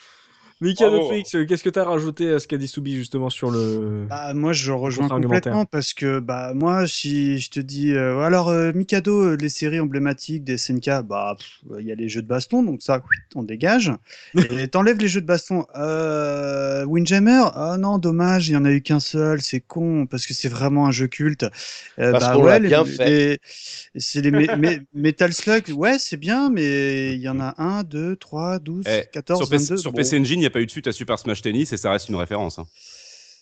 Mikado 0.63 1.11
euh, 1.11 1.45
qu'est-ce 1.45 1.63
que 1.63 1.69
tu 1.69 1.79
as 1.79 1.83
rajouté 1.83 2.31
à 2.31 2.39
ce 2.39 2.47
qu'a 2.47 2.57
dit 2.57 2.67
Soubi 2.67 2.95
justement 2.95 3.29
sur 3.29 3.51
le. 3.51 4.05
Bah, 4.09 4.33
moi, 4.33 4.53
je 4.53 4.71
rejoins 4.71 5.09
complètement 5.09 5.65
parce 5.65 5.93
que 5.93 6.19
bah 6.19 6.53
moi, 6.55 6.87
si 6.87 7.39
je 7.39 7.49
te 7.49 7.59
dis, 7.59 7.91
euh, 7.91 8.19
alors 8.21 8.49
euh, 8.49 8.71
Mikado, 8.73 9.35
les 9.35 9.49
séries 9.49 9.79
emblématiques 9.79 10.43
des 10.43 10.57
SNK, 10.57 11.03
bah 11.03 11.35
il 11.79 11.85
y 11.85 11.91
a 11.91 11.95
les 11.95 12.07
jeux 12.09 12.21
de 12.21 12.27
baston, 12.27 12.63
donc 12.63 12.81
ça, 12.81 13.01
on 13.35 13.43
dégage. 13.43 13.91
Et 14.51 14.67
t'enlèves 14.69 14.97
les 14.99 15.07
jeux 15.07 15.21
de 15.21 15.25
baston. 15.27 15.65
Euh, 15.75 16.85
Windjammer, 16.85 17.43
ah 17.53 17.77
non, 17.77 17.97
dommage, 17.97 18.49
il 18.49 18.53
y 18.53 18.57
en 18.57 18.65
a 18.65 18.71
eu 18.71 18.81
qu'un 18.81 18.99
seul, 18.99 19.41
c'est 19.41 19.59
con 19.59 20.05
parce 20.05 20.25
que 20.25 20.33
c'est 20.33 20.49
vraiment 20.49 20.87
un 20.87 20.91
jeu 20.91 21.07
culte. 21.07 21.43
Euh, 21.99 22.11
Parce 22.11 22.37
bah 22.37 22.59
les- 22.59 22.69
bien 22.69 22.85
fait. 22.85 23.39
C'est 23.95 24.21
les 24.21 24.31
mé- 24.31 24.81
Metal 24.93 25.31
Slug, 25.33 25.69
ouais, 25.75 25.97
c'est 25.99 26.17
bien, 26.17 26.49
mais 26.49 27.13
il 27.13 27.21
y 27.21 27.29
en 27.29 27.39
a 27.39 27.53
1, 27.57 27.83
2, 27.83 28.15
3, 28.15 28.59
12, 28.59 28.85
Eh, 28.87 29.03
14, 29.11 29.39
sur 29.41 29.49
PC, 29.49 29.65
22. 29.65 29.77
sur 29.77 29.91
bon. 29.91 29.97
PC 29.97 30.19
Engine, 30.19 30.37
il 30.39 30.41
n'y 30.41 30.45
a 30.45 30.49
pas 30.53 30.61
eu 30.61 30.65
de 30.65 30.71
suite 30.71 30.87
à 30.87 30.91
Super 30.91 31.19
Smash 31.19 31.41
Tennis 31.41 31.73
et 31.73 31.77
ça 31.77 31.91
reste 31.91 32.07
une 32.09 32.15
référence. 32.15 32.59
hein. 32.59 32.65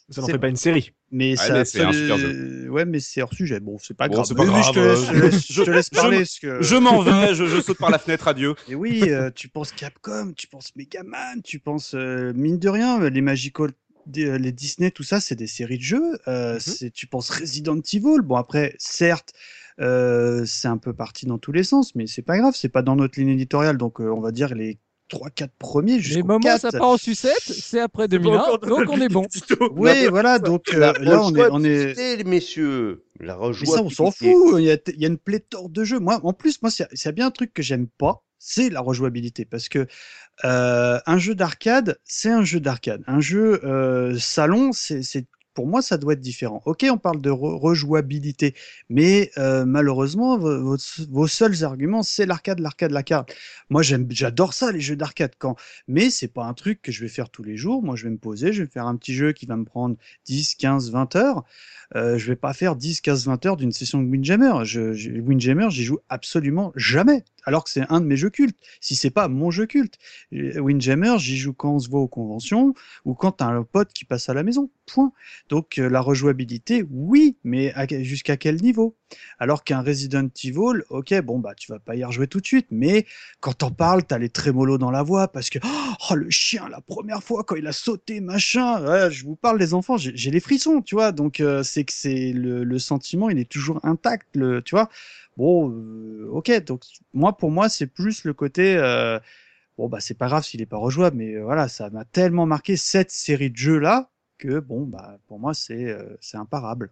Ça 0.10 0.20
n'en 0.22 0.28
c'est- 0.28 0.34
fait 0.34 0.40
pas 0.40 0.50
une 0.50 0.58
série. 0.58 0.92
Mais 1.12 1.32
Ouais, 1.32 1.36
ça 1.38 1.54
mais 1.54 1.64
c'est 1.66 1.82
un 1.84 1.94
super 1.94 2.18
Ouais, 2.72 2.84
mais 2.86 3.00
c'est 3.00 3.22
hors 3.22 3.34
sujet. 3.34 3.60
Bon, 3.62 3.78
c'est 3.78 3.96
pas 3.96 4.10
Bon, 4.10 4.16
grave. 4.16 4.36
pas 4.36 4.62
je 4.62 4.72
te 4.74 4.80
laisse, 4.80 5.00
euh, 5.00 5.06
je 5.06 5.12
te 5.14 5.26
laisse- 5.26 5.52
je 5.52 5.64
te 5.64 5.70
laisse 5.70 5.90
je- 5.92 5.96
parler. 5.98 6.18
je- 6.18 6.22
parce 6.22 6.40
que... 6.40 6.62
Je 6.62 6.76
m'en 6.76 7.02
vais, 7.02 7.34
je, 7.34 7.46
je 7.46 7.62
saute 7.62 7.78
par 7.78 7.90
la 7.92 8.00
fenêtre, 8.00 8.28
adieu. 8.28 8.56
Et 8.68 8.76
oui, 8.76 9.04
euh, 9.08 9.30
tu 9.34 9.48
penses 9.48 9.72
Capcom, 9.72 10.34
tu 10.36 10.48
penses 10.48 10.76
Megaman, 10.76 11.42
tu 11.44 11.60
penses 11.60 11.94
euh, 11.94 12.34
mine 12.36 12.60
de 12.60 12.68
rien, 12.68 13.00
les 13.10 13.22
Magical, 13.22 13.72
les 14.14 14.52
Disney, 14.52 14.92
tout 14.92 15.04
ça, 15.04 15.22
c'est 15.22 15.36
des 15.36 15.48
séries 15.48 15.78
de 15.78 15.84
jeux. 15.84 16.20
Euh, 16.28 16.60
Mhm. 16.82 16.90
Tu 16.92 17.08
penses 17.08 17.30
Resident 17.30 17.80
Evil. 17.94 18.22
Bon 18.22 18.36
après, 18.36 18.76
certes, 18.80 19.32
euh, 19.80 20.44
c'est 20.46 20.68
un 20.68 20.78
peu 20.78 20.92
parti 20.94 21.26
dans 21.26 21.38
tous 21.38 21.54
les 21.54 21.64
sens, 21.64 21.96
mais 21.96 22.06
c'est 22.08 22.22
pas 22.22 22.38
grave, 22.38 22.54
c'est 22.58 22.68
pas 22.70 22.82
dans 22.82 22.98
notre 22.98 23.18
ligne 23.20 23.30
éditoriale, 23.30 23.78
donc 23.78 24.02
euh, 24.02 24.10
on 24.10 24.20
va 24.20 24.32
dire 24.32 24.54
les 24.56 24.78
3-4 25.12 25.50
premiers 25.60 25.94
les 25.98 26.00
jusqu'au 26.00 26.26
moments 26.28 26.40
4. 26.40 26.62
ça 26.62 26.72
part 26.72 26.90
en 26.90 26.98
sucette 26.98 27.42
c'est 27.44 27.80
après 27.80 28.08
2001 28.08 28.58
donc 28.68 28.90
on 28.90 29.02
est 29.02 29.10
bon 29.10 29.26
Oui, 29.72 30.08
voilà, 30.08 30.40
donc 30.40 30.74
euh, 30.74 30.94
là 31.00 31.22
on 31.24 31.36
est, 31.36 31.48
on 31.52 31.64
est, 31.64 32.18
les 32.18 32.24
messieurs. 32.24 33.04
La 33.20 33.38
Mais 33.38 33.66
ça, 33.66 33.84
on 33.84 33.90
s'en 33.90 34.10
fout. 34.12 34.60
Il 34.60 34.64
y, 34.64 34.72
a, 34.72 34.78
il 34.88 35.00
y 35.00 35.06
a 35.06 35.08
une 35.08 35.18
pléthore 35.18 35.70
de 35.70 35.84
jeux. 35.84 36.00
Moi, 36.00 36.20
en 36.24 36.34
plus, 36.34 36.62
moi, 36.64 36.72
c'est 36.72 37.12
bien 37.14 37.28
un 37.28 37.32
truc 37.32 37.54
que 37.54 37.62
j'aime 37.62 37.88
pas, 37.88 38.24
c'est 38.40 38.70
la 38.70 38.82
rejouabilité, 38.82 39.46
parce 39.46 39.70
que 39.70 39.86
euh, 40.44 41.00
un 41.06 41.18
jeu 41.20 41.36
d'arcade, 41.36 42.00
c'est 42.04 42.32
un 42.32 42.44
jeu 42.44 42.60
d'arcade. 42.60 43.04
Un 43.06 43.20
jeu 43.20 43.64
euh, 43.64 44.18
salon, 44.18 44.72
c'est- 44.72 45.04
pour 45.54 45.68
moi, 45.68 45.82
ça 45.82 45.98
doit 45.98 46.14
être 46.14 46.20
différent. 46.22 46.62
Ok, 46.66 46.86
on 46.92 46.98
parle 46.98 47.22
de 47.22 47.30
re- 47.30 47.58
rejouabilité, 47.60 48.56
mais 48.90 49.32
euh, 49.38 49.66
malheureusement, 49.66 50.38
vo- 50.38 50.78
vos, 51.10 51.28
seuls 51.28 51.64
arguments, 51.64 52.04
c'est 52.04 52.26
l'arcade, 52.26 52.60
l'arcade, 52.60 52.92
l'arcade. 52.92 53.26
Moi, 53.70 53.82
j'aime, 53.82 54.08
j'adore 54.10 54.54
ça, 54.54 54.72
les 54.72 54.82
jeux 54.82 54.96
d'arcade, 54.96 55.32
quand. 55.38 55.56
Mais 55.88 56.10
c'est 56.10 56.28
pas 56.28 56.46
un 56.46 56.54
truc 56.54 56.82
que 56.82 56.92
je 56.92 57.02
vais 57.02 57.10
faire 57.10 57.30
tous 57.30 57.44
les 57.44 57.58
jours. 57.58 57.84
Moi, 57.84 57.96
je 57.96 58.04
vais 58.06 58.10
me 58.12 58.18
poser, 58.18 58.54
je 58.54 58.64
vais 58.64 58.70
faire 58.70 58.88
un 58.88 58.96
petit 58.96 59.14
jeu 59.14 59.32
qui 59.34 59.46
va 59.46 59.56
me 59.58 59.66
prendre 59.66 59.96
10, 60.26 60.56
15, 60.56 60.92
20 60.92 61.16
heures. 61.16 61.44
Euh, 61.96 62.18
je 62.18 62.28
vais 62.28 62.36
pas 62.36 62.54
faire 62.54 62.76
10, 62.76 63.02
15, 63.02 63.26
20 63.26 63.46
heures 63.46 63.58
d'une 63.58 63.72
session 63.72 64.02
de 64.02 64.10
Windjammer. 64.10 64.64
Je, 64.64 64.94
je, 64.94 65.12
Windjammer, 65.20 65.68
j'y 65.70 65.84
joue 65.84 66.00
absolument 66.10 66.72
jamais. 66.76 67.24
Alors 67.44 67.64
que 67.64 67.70
c'est 67.70 67.86
un 67.90 68.00
de 68.02 68.06
mes 68.06 68.16
jeux 68.18 68.30
cultes. 68.30 68.58
Si 68.80 68.96
c'est 68.96 69.10
pas 69.10 69.28
mon 69.28 69.52
jeu 69.52 69.66
culte. 69.66 69.98
Euh, 70.34 70.60
Windjammer, 70.60 71.16
j'y 71.20 71.38
joue 71.38 71.54
quand 71.54 71.74
on 71.74 71.80
se 71.80 71.90
voit 71.90 72.00
aux 72.02 72.08
conventions 72.08 72.74
ou 73.06 73.14
quand 73.14 73.34
t'as 73.34 73.48
un 73.48 73.64
pote 73.64 73.92
qui 73.94 74.06
passe 74.06 74.30
à 74.30 74.34
la 74.34 74.44
maison. 74.44 74.70
Point. 74.86 75.12
Donc, 75.50 75.78
euh, 75.78 75.90
la 75.90 76.02
rejouabilité, 76.02 76.86
oui, 76.90 77.38
mais 77.44 77.74
jusqu'à 78.04 78.38
quel 78.38 78.62
niveau? 78.62 78.96
Alors 79.40 79.64
qu'un 79.64 79.82
Resident 79.82 80.28
Evil, 80.44 80.84
ok, 80.90 81.22
bon, 81.22 81.40
bah, 81.40 81.54
tu 81.56 81.72
vas 81.72 81.80
pas 81.80 81.96
y 81.96 82.04
rejouer 82.04 82.28
tout 82.28 82.40
de 82.40 82.46
suite, 82.46 82.68
mais 82.72 83.06
quand 83.42 83.54
t'en 83.54 83.72
parles, 83.72 84.04
t'as 84.04 84.18
les 84.18 84.30
trémolos 84.30 84.78
dans 84.78 84.92
la 84.92 85.04
voix 85.04 85.28
parce 85.28 85.50
que, 85.50 85.60
oh, 86.10 86.16
le 86.16 86.30
chien, 86.30 86.70
la 86.70 86.82
première 86.82 87.24
fois, 87.24 87.44
quand 87.44 87.56
il 87.56 87.68
a 87.68 87.74
sauté, 87.74 88.22
machin, 88.22 89.10
je 89.10 89.26
vous 89.26 89.36
parle 89.36 89.60
des 89.60 89.74
enfants, 89.74 89.98
j'ai 89.98 90.32
les 90.32 90.40
frissons, 90.40 90.82
tu 90.82 90.96
vois, 90.96 91.12
donc, 91.12 91.40
euh, 91.40 91.64
c'est 91.64 91.84
que 91.84 91.94
c'est 91.94 92.32
le, 92.34 92.64
le 92.64 92.80
sentiment, 92.80 93.30
il 93.30 93.40
est 93.40 93.50
toujours 93.50 93.80
intact, 93.84 94.28
le, 94.36 94.62
tu 94.62 94.76
vois. 94.76 94.90
Bon, 95.38 95.70
euh, 95.72 96.28
ok, 96.32 96.64
donc, 96.66 96.84
moi, 97.14 97.36
pour 97.38 97.52
moi, 97.52 97.70
c'est 97.70 97.88
plus 97.88 98.24
le 98.26 98.34
côté, 98.34 98.76
euh, 98.78 99.20
bon, 99.78 99.90
bah, 99.90 100.00
c'est 100.02 100.18
pas 100.18 100.28
grave 100.28 100.44
s'il 100.46 100.62
est 100.62 100.66
pas 100.68 100.78
rejouable, 100.78 101.18
mais 101.18 101.36
euh, 101.36 101.44
voilà, 101.44 101.68
ça 101.70 101.90
m'a 101.90 102.06
tellement 102.06 102.46
marqué 102.46 102.78
cette 102.78 103.12
série 103.12 103.50
de 103.50 103.58
jeux-là 103.58 104.11
que, 104.42 104.60
bon, 104.60 104.86
bah, 104.88 105.20
pour 105.28 105.40
moi, 105.40 105.54
c'est 105.56 105.86
euh, 105.92 106.18
c'est 106.22 106.38
imparable. 106.38 106.92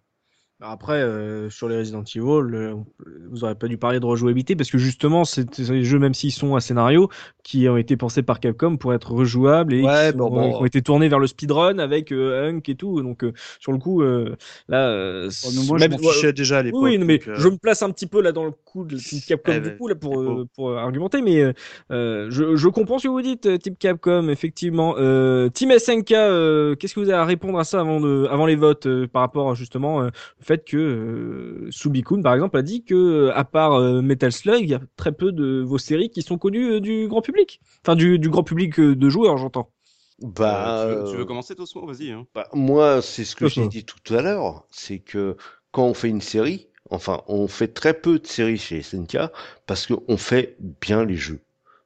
Après, 0.61 1.01
euh, 1.01 1.49
sur 1.49 1.69
les 1.69 1.77
Resident 1.77 2.03
Evil, 2.03 2.53
euh, 2.53 2.73
vous 3.31 3.45
aurez 3.45 3.55
pas 3.55 3.69
dû 3.69 3.77
parler 3.77 4.01
de 4.01 4.05
rejouabilité 4.05 4.57
parce 4.57 4.69
que 4.69 4.77
justement, 4.77 5.23
c'est 5.23 5.57
des 5.61 5.83
jeux, 5.85 5.99
même 5.99 6.13
s'ils 6.13 6.33
sont 6.33 6.53
à 6.55 6.59
scénario, 6.59 7.07
qui 7.43 7.69
ont 7.69 7.77
été 7.77 7.95
pensés 7.95 8.23
par 8.23 8.41
Capcom 8.41 8.75
pour 8.75 8.93
être 8.93 9.11
rejouables 9.13 9.73
et 9.73 9.81
Ouais, 9.81 10.11
qui, 10.11 10.17
bon, 10.17 10.27
sont- 10.27 10.33
bon. 10.35 10.51
qui 10.51 10.61
ont 10.61 10.65
été 10.65 10.81
tournés 10.81 11.07
vers 11.07 11.19
le 11.19 11.27
speedrun 11.27 11.79
avec 11.79 12.11
euh, 12.11 12.49
Hunk 12.49 12.63
et 12.67 12.75
tout. 12.75 13.01
Donc, 13.01 13.23
euh, 13.23 13.31
sur 13.61 13.71
le 13.71 13.77
coup, 13.77 14.01
euh, 14.01 14.35
là, 14.67 14.89
euh, 14.89 15.29
Oh, 15.45 15.49
mais 15.55 15.65
moi, 15.65 15.77
je 15.77 15.83
même- 15.85 15.91
m'en 15.91 15.97
fichais 16.09 16.33
déjà 16.33 16.57
à 16.57 16.63
l'époque. 16.63 16.81
oui, 16.83 16.97
non, 16.97 17.05
mais 17.05 17.21
je 17.25 17.47
me 17.47 17.55
place 17.57 17.81
un 17.81 17.89
petit 17.91 18.07
peu 18.07 18.21
là 18.21 18.33
dans 18.33 18.43
le 18.43 18.51
coup 18.51 18.83
de 18.83 18.97
Team 18.97 19.19
Capcom 19.25 19.53
Eh 19.55 19.59
du 19.61 19.69
ben, 19.69 19.77
coup 19.77 19.87
là 19.87 19.95
pour 19.95 20.45
pour 20.55 20.77
argumenter, 20.77 21.21
mais 21.21 21.53
je, 21.89 22.55
je 22.57 22.67
comprends 22.67 22.99
ce 22.99 23.03
que 23.07 23.11
vous 23.11 23.21
dites, 23.21 23.59
Team 23.59 23.77
Capcom, 23.77 24.27
effectivement. 24.27 24.95
Euh, 24.97 25.47
Team 25.47 25.71
SNK, 25.71 26.11
euh, 26.11 26.75
qu'est-ce 26.75 26.95
que 26.95 26.99
vous 26.99 27.07
avez 27.09 27.17
à 27.17 27.23
répondre 27.23 27.57
à 27.59 27.63
ça 27.63 27.79
avant 27.79 28.01
de 28.01 28.27
avant 28.29 28.45
les 28.45 28.57
votes 28.57 28.87
euh, 28.87 29.07
par 29.07 29.21
rapport 29.21 29.55
justement 29.55 30.01
euh, 30.03 30.09
fait 30.49 30.65
que 30.65 30.77
euh, 30.77 31.67
Subikun 31.71 32.21
par 32.21 32.33
exemple 32.33 32.57
a 32.57 32.61
dit 32.61 32.83
que 32.83 32.95
euh, 32.95 33.37
à 33.37 33.45
part 33.45 33.73
euh, 33.75 34.01
Metal 34.01 34.31
Slug, 34.31 34.61
il 34.61 34.69
y 34.69 34.73
a 34.73 34.81
très 34.97 35.11
peu 35.13 35.31
de 35.31 35.61
vos 35.61 35.77
séries 35.77 36.09
qui 36.09 36.21
sont 36.23 36.37
connues 36.37 36.73
euh, 36.73 36.79
du 36.81 37.07
grand 37.07 37.21
public, 37.21 37.61
enfin 37.85 37.95
du, 37.95 38.19
du 38.19 38.29
grand 38.29 38.43
public 38.43 38.79
euh, 38.79 38.95
de 38.95 39.09
joueurs, 39.09 39.37
j'entends. 39.37 39.69
Bah, 40.21 40.83
Euh, 40.85 40.89
tu, 40.89 40.97
veux, 41.05 41.11
tu 41.11 41.17
veux 41.17 41.25
commencer, 41.25 41.55
Tosmo 41.55 41.85
Vas-y. 41.85 42.11
hein. 42.11 42.25
bah, 42.35 42.47
moi, 42.53 43.01
c'est 43.01 43.25
ce 43.25 43.35
que 43.35 43.47
j'ai 43.47 43.67
dit 43.67 43.85
tout 43.85 44.13
à 44.13 44.21
l'heure, 44.21 44.65
c'est 44.71 44.99
que 44.99 45.37
quand 45.71 45.85
on 45.85 45.93
fait 45.93 46.09
une 46.09 46.21
série, 46.21 46.67
enfin, 46.89 47.21
on 47.27 47.47
fait 47.47 47.69
très 47.69 47.93
peu 47.93 48.19
de 48.19 48.27
séries 48.27 48.57
chez 48.57 48.81
SNK 48.81 49.17
parce 49.65 49.87
qu'on 49.87 50.17
fait 50.17 50.57
bien 50.81 51.05
les 51.05 51.15
jeux. 51.15 51.39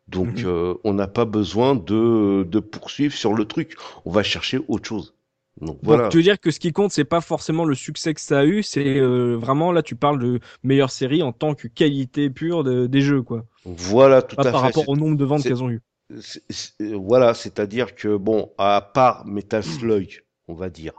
Donc, 0.07 0.44
Mhm. 0.44 0.48
euh, 0.48 0.73
on 0.84 0.94
n'a 0.94 1.07
pas 1.07 1.26
besoin 1.26 1.76
de, 1.76 2.44
de 2.44 2.60
poursuivre 2.60 3.14
sur 3.15 3.34
le 3.34 3.45
truc. 3.45 3.76
On 4.06 4.11
va 4.11 4.23
chercher 4.23 4.60
autre 4.68 4.88
chose. 4.88 5.14
Donc 5.61 5.80
voilà. 5.84 6.03
Donc 6.03 6.11
tu 6.11 6.17
veux 6.17 6.23
dire 6.23 6.39
que 6.39 6.51
ce 6.51 6.59
qui 6.59 6.71
compte, 6.71 6.91
c'est 6.91 7.03
pas 7.05 7.21
forcément 7.21 7.63
le 7.65 7.75
succès 7.75 8.13
que 8.13 8.21
ça 8.21 8.39
a 8.39 8.45
eu, 8.45 8.63
c'est 8.63 8.97
euh, 8.99 9.35
vraiment 9.38 9.71
là 9.71 9.84
tu 9.84 9.95
parles 9.95 10.19
de 10.19 10.39
meilleure 10.63 10.91
série 10.91 11.21
en 11.21 11.31
tant 11.31 11.53
que 11.55 11.67
qualité 11.67 12.30
pure 12.30 12.63
de- 12.63 12.88
des 12.88 13.01
jeux, 13.01 13.21
quoi. 13.21 13.45
Voilà, 13.65 14.21
tout 14.21 14.35
Pas 14.35 14.47
à 14.47 14.51
par 14.51 14.61
fait. 14.61 14.67
rapport 14.67 14.89
au 14.89 14.95
nombre 14.95 15.15
de 15.17 15.25
ventes 15.25 15.43
qu'elles 15.43 15.63
ont 15.63 15.69
eu. 15.69 15.81
C'est- 16.19 16.43
c'est- 16.49 16.73
euh, 16.81 16.95
voilà, 16.97 17.34
c'est-à-dire 17.34 17.95
que 17.95 18.15
bon, 18.17 18.51
à 18.57 18.81
part 18.93 19.25
Metal 19.25 19.63
Slug, 19.63 20.23
on 20.47 20.53
va 20.55 20.69
dire, 20.69 20.93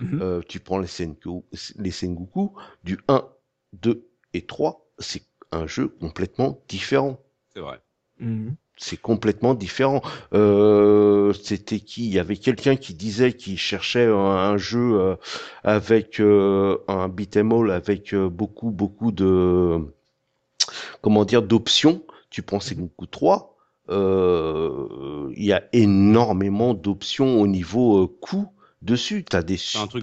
Mhm. 0.00 0.18
euh, 0.22 0.40
tu 0.48 0.60
prends 0.60 0.78
les 0.78 0.86
Sengoku, 0.86 1.44
les 1.78 1.90
Sengoku, 1.90 2.52
du 2.84 2.98
1, 3.08 3.26
2 3.72 4.06
et 4.32 4.42
3, 4.42 4.86
c'est 4.98 5.22
un 5.50 5.66
jeu 5.66 5.88
complètement 5.88 6.60
différent. 6.68 7.18
C'est 7.54 7.60
vrai. 7.60 7.80
Mhm. 8.20 8.54
C'est 8.76 8.96
complètement 9.00 9.54
différent. 9.54 10.02
Euh, 10.34 11.32
c'était 11.32 11.78
qui? 11.80 12.06
Il 12.06 12.12
y 12.14 12.18
avait 12.18 12.36
quelqu'un 12.36 12.74
qui 12.76 12.94
disait 12.94 13.32
qu'il 13.32 13.56
cherchait 13.58 14.06
un, 14.06 14.14
un 14.16 14.56
jeu 14.56 14.98
euh, 15.00 15.16
avec 15.62 16.20
euh, 16.20 16.78
un 16.88 17.08
beat'em 17.08 17.52
all 17.52 17.70
avec 17.70 18.12
euh, 18.14 18.28
beaucoup 18.28 18.70
beaucoup 18.72 19.12
de 19.12 19.78
comment 21.02 21.24
dire 21.24 21.42
d'options. 21.42 22.02
Tu 22.30 22.42
prends 22.42 22.58
Sengoku 22.60 23.06
3, 23.06 23.56
euh, 23.90 25.30
il 25.36 25.44
y 25.44 25.52
a 25.52 25.62
énormément 25.72 26.74
d'options 26.74 27.40
au 27.40 27.46
niveau 27.46 28.02
euh, 28.02 28.06
coût 28.20 28.48
dessus. 28.82 29.24
T'as 29.24 29.42
des 29.42 29.56
C'est 29.56 29.78
un 29.78 29.86
c'est 29.92 30.00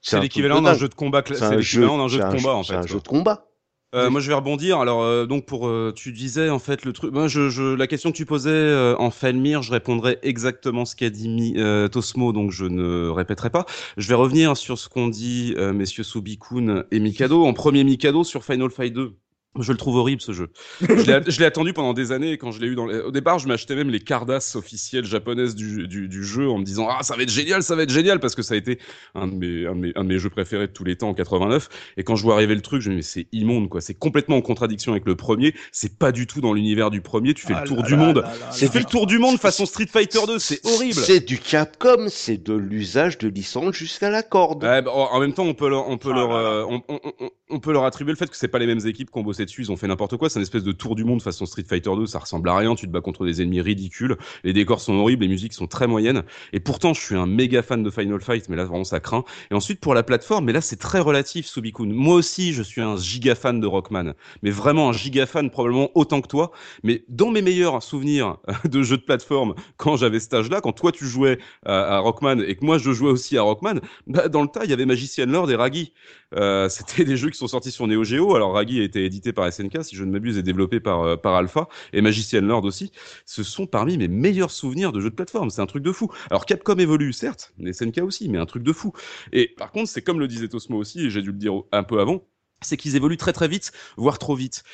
C'est 0.00 0.16
un 0.16 0.20
l'équivalent 0.20 0.62
d'un 0.62 0.74
jeu 0.74 0.88
de 0.88 0.94
combat. 0.94 1.22
C'est 1.26 1.34
C'est 1.34 1.44
un 1.44 1.56
l'équivalent 1.56 1.98
d'un 1.98 2.08
jeu 2.08 2.18
c'est 2.18 2.24
de 2.24 2.28
un 2.28 2.36
combat 2.36 2.54
en 2.54 2.62
c'est 2.62 2.72
fait. 2.72 2.78
un 2.78 2.86
quoi. 2.86 2.86
jeu 2.86 3.00
de 3.00 3.08
combat. 3.08 3.47
Euh, 3.94 4.10
moi, 4.10 4.20
je 4.20 4.28
vais 4.28 4.34
rebondir. 4.34 4.80
Alors, 4.80 5.00
euh, 5.02 5.24
donc, 5.24 5.46
pour 5.46 5.66
euh, 5.66 5.92
tu 5.96 6.12
disais 6.12 6.50
en 6.50 6.58
fait 6.58 6.84
le 6.84 6.92
truc. 6.92 7.10
Moi, 7.12 7.26
je, 7.26 7.48
je, 7.48 7.62
la 7.74 7.86
question 7.86 8.12
que 8.12 8.16
tu 8.16 8.26
posais 8.26 8.50
euh, 8.50 8.94
en 8.98 9.10
Felmir, 9.10 9.62
je 9.62 9.72
répondrais 9.72 10.18
exactement 10.22 10.84
ce 10.84 10.94
qu'a 10.94 11.08
dit 11.08 11.28
Mi- 11.30 11.54
euh, 11.56 11.88
Tosmo, 11.88 12.32
donc 12.34 12.50
je 12.50 12.66
ne 12.66 13.08
répéterai 13.08 13.48
pas. 13.48 13.64
Je 13.96 14.06
vais 14.08 14.14
revenir 14.14 14.58
sur 14.58 14.78
ce 14.78 14.90
qu'ont 14.90 15.08
dit 15.08 15.54
euh, 15.56 15.72
messieurs 15.72 16.04
Subikun 16.04 16.84
et 16.90 17.00
Mikado. 17.00 17.46
En 17.46 17.54
premier 17.54 17.82
Mikado 17.82 18.24
sur 18.24 18.44
Final 18.44 18.70
Fight 18.70 18.92
2. 18.92 19.14
Je 19.60 19.72
le 19.72 19.78
trouve 19.78 19.96
horrible 19.96 20.20
ce 20.20 20.32
jeu. 20.32 20.48
Je 20.80 21.38
l'ai- 21.40 21.44
attendu 21.46 21.72
pendant 21.72 21.92
des 21.94 22.12
années 22.12 22.32
et 22.32 22.38
quand 22.38 22.50
je 22.52 22.60
l'ai 22.60 22.66
eu 22.68 22.74
dans 22.74 22.86
les... 22.86 22.98
au 23.00 23.10
départ, 23.10 23.38
je 23.38 23.48
m'achetais 23.48 23.74
même 23.74 23.90
les 23.90 24.00
cardas 24.00 24.52
officielles 24.54 25.04
japonaises 25.04 25.54
du, 25.54 25.88
du, 25.88 26.08
du 26.08 26.24
jeu 26.24 26.48
en 26.48 26.58
me 26.58 26.64
disant 26.64 26.88
ah 26.90 27.02
ça 27.02 27.16
va 27.16 27.22
être 27.22 27.30
génial, 27.30 27.62
ça 27.62 27.74
va 27.74 27.82
être 27.82 27.90
génial 27.92 28.20
parce 28.20 28.34
que 28.34 28.42
ça 28.42 28.54
a 28.54 28.56
été 28.56 28.78
un 29.14 29.26
de 29.26 29.34
mes 29.34 29.66
un 29.66 29.74
de 29.74 29.80
mes, 29.80 29.92
un 29.96 30.04
de 30.04 30.08
mes 30.08 30.18
jeux 30.18 30.30
préférés 30.30 30.66
de 30.68 30.72
tous 30.72 30.84
les 30.84 30.96
temps 30.96 31.08
en 31.08 31.14
89 31.14 31.68
et 31.96 32.04
quand 32.04 32.16
je 32.16 32.22
vois 32.22 32.34
arriver 32.34 32.54
le 32.54 32.60
truc, 32.60 32.82
je 32.82 32.88
me 32.90 32.94
dis 32.94 32.98
mais 32.98 33.02
c'est 33.02 33.26
immonde 33.32 33.68
quoi, 33.68 33.80
c'est 33.80 33.94
complètement 33.94 34.36
en 34.36 34.42
contradiction 34.42 34.92
avec 34.92 35.04
le 35.06 35.16
premier, 35.16 35.54
c'est 35.72 35.98
pas 35.98 36.12
du 36.12 36.26
tout 36.26 36.40
dans 36.40 36.52
l'univers 36.52 36.90
du 36.90 37.00
premier, 37.00 37.34
tu 37.34 37.46
fais 37.46 37.54
Ah 37.56 37.62
le 37.62 37.66
tour 37.68 37.78
là 37.78 37.82
du 37.82 37.92
là 37.92 37.96
monde. 37.96 38.16
là 38.18 38.50
fait 38.52 38.78
le 38.78 38.84
tour 38.84 39.06
du 39.06 39.18
monde 39.18 39.38
façon 39.38 39.66
Street 39.66 39.86
Fighter 39.90 40.20
2, 40.26 40.38
c'est 40.38 40.64
horrible. 40.64 40.94
C'est 40.94 41.26
du 41.26 41.38
Capcom, 41.38 42.06
c'est 42.08 42.42
de 42.42 42.54
l'usage 42.54 43.18
de 43.18 43.28
licence 43.28 43.74
jusqu'à 43.74 44.10
la 44.10 44.22
corde. 44.22 44.62
Ouais, 44.62 44.82
bah, 44.82 44.90
en 44.92 45.18
même 45.20 45.32
temps, 45.32 45.44
on 45.44 45.54
peut 45.54 45.68
leur, 45.68 45.88
on 45.88 45.98
peut 45.98 46.10
Ah 46.12 46.16
leur, 46.16 46.28
là 46.32 46.42
là. 46.42 46.48
euh, 46.48 46.64
on, 46.68 46.82
on- 46.88 47.00
on- 47.20 47.30
on 47.50 47.60
peut 47.60 47.72
leur 47.72 47.84
attribuer 47.84 48.12
le 48.12 48.18
fait 48.18 48.28
que 48.28 48.36
c'est 48.36 48.48
pas 48.48 48.58
les 48.58 48.66
mêmes 48.66 48.86
équipes 48.86 49.10
qui 49.10 49.18
ont 49.18 49.22
bossé 49.22 49.46
Ils 49.58 49.72
ont 49.72 49.76
fait 49.76 49.88
n'importe 49.88 50.16
quoi. 50.16 50.28
C'est 50.28 50.38
une 50.38 50.42
espèce 50.42 50.64
de 50.64 50.72
tour 50.72 50.94
du 50.94 51.04
monde 51.04 51.22
façon 51.22 51.46
Street 51.46 51.64
Fighter 51.68 51.90
2. 51.94 52.06
Ça 52.06 52.18
ressemble 52.18 52.48
à 52.48 52.56
rien. 52.56 52.74
Tu 52.74 52.86
te 52.86 52.92
bats 52.92 53.00
contre 53.00 53.24
des 53.24 53.42
ennemis 53.42 53.60
ridicules. 53.60 54.16
Les 54.44 54.52
décors 54.52 54.80
sont 54.80 54.94
horribles. 54.94 55.22
Les 55.22 55.28
musiques 55.28 55.52
sont 55.54 55.66
très 55.66 55.86
moyennes. 55.86 56.22
Et 56.52 56.60
pourtant, 56.60 56.94
je 56.94 57.00
suis 57.00 57.14
un 57.16 57.26
méga 57.26 57.62
fan 57.62 57.82
de 57.82 57.90
Final 57.90 58.20
Fight. 58.20 58.48
Mais 58.48 58.56
là, 58.56 58.64
vraiment, 58.64 58.84
ça 58.84 59.00
craint. 59.00 59.24
Et 59.50 59.54
ensuite, 59.54 59.80
pour 59.80 59.94
la 59.94 60.02
plateforme, 60.02 60.44
mais 60.44 60.52
là, 60.52 60.60
c'est 60.60 60.76
très 60.76 61.00
relatif, 61.00 61.46
Subikun. 61.46 61.86
Moi 61.86 62.14
aussi, 62.14 62.52
je 62.52 62.62
suis 62.62 62.80
un 62.80 62.96
giga 62.96 63.34
fan 63.34 63.60
de 63.60 63.66
Rockman. 63.66 64.12
Mais 64.42 64.50
vraiment 64.50 64.90
un 64.90 64.92
giga 64.92 65.26
fan, 65.26 65.50
probablement 65.50 65.90
autant 65.94 66.20
que 66.20 66.28
toi. 66.28 66.50
Mais 66.82 67.04
dans 67.08 67.30
mes 67.30 67.42
meilleurs 67.42 67.82
souvenirs 67.82 68.38
de 68.64 68.82
jeux 68.82 68.96
de 68.96 69.02
plateforme, 69.02 69.54
quand 69.76 69.96
j'avais 69.96 70.20
cet 70.20 70.34
âge-là, 70.34 70.60
quand 70.60 70.72
toi 70.72 70.92
tu 70.92 71.06
jouais 71.06 71.38
à, 71.64 71.96
à 71.96 71.98
Rockman 71.98 72.40
et 72.46 72.56
que 72.56 72.64
moi 72.64 72.78
je 72.78 72.92
jouais 72.92 73.10
aussi 73.10 73.36
à 73.36 73.42
Rockman, 73.42 73.80
bah, 74.06 74.28
dans 74.28 74.42
le 74.42 74.48
tas, 74.48 74.64
il 74.64 74.70
y 74.70 74.72
avait 74.72 74.86
Magician 74.86 75.26
Lord 75.26 75.50
et 75.50 75.56
Raggy. 75.56 75.92
Euh, 76.34 76.68
C'était 76.68 77.04
des 77.04 77.16
jeux 77.16 77.30
qui 77.30 77.38
sont 77.38 77.48
sortis 77.48 77.70
sur 77.70 77.86
Neo 77.86 78.04
Geo. 78.04 78.34
Alors 78.34 78.52
Raggy 78.54 78.80
a 78.80 78.84
été 78.84 79.04
édité 79.04 79.27
par 79.32 79.52
SNK, 79.52 79.84
si 79.84 79.96
je 79.96 80.04
ne 80.04 80.10
m'abuse, 80.10 80.38
et 80.38 80.42
développé 80.42 80.80
par, 80.80 81.02
euh, 81.02 81.16
par 81.16 81.34
Alpha, 81.34 81.68
et 81.92 82.00
Magician 82.00 82.42
Lord 82.42 82.64
aussi. 82.64 82.92
Ce 83.26 83.42
sont 83.42 83.66
parmi 83.66 83.96
mes 83.98 84.08
meilleurs 84.08 84.50
souvenirs 84.50 84.92
de 84.92 85.00
jeux 85.00 85.10
de 85.10 85.14
plateforme. 85.14 85.50
C'est 85.50 85.62
un 85.62 85.66
truc 85.66 85.82
de 85.82 85.92
fou. 85.92 86.10
Alors 86.30 86.46
Capcom 86.46 86.76
évolue, 86.76 87.12
certes, 87.12 87.52
mais 87.58 87.72
SNK 87.72 87.98
aussi, 88.02 88.28
mais 88.28 88.38
un 88.38 88.46
truc 88.46 88.62
de 88.62 88.72
fou. 88.72 88.92
Et 89.32 89.48
par 89.48 89.72
contre, 89.72 89.88
c'est 89.88 90.02
comme 90.02 90.20
le 90.20 90.28
disait 90.28 90.48
Tosmo 90.48 90.76
aussi, 90.78 91.06
et 91.06 91.10
j'ai 91.10 91.22
dû 91.22 91.32
le 91.32 91.38
dire 91.38 91.52
un 91.72 91.82
peu 91.82 92.00
avant, 92.00 92.22
c'est 92.62 92.76
qu'ils 92.76 92.96
évoluent 92.96 93.16
très 93.16 93.32
très 93.32 93.48
vite, 93.48 93.72
voire 93.96 94.18
trop 94.18 94.34
vite. 94.34 94.64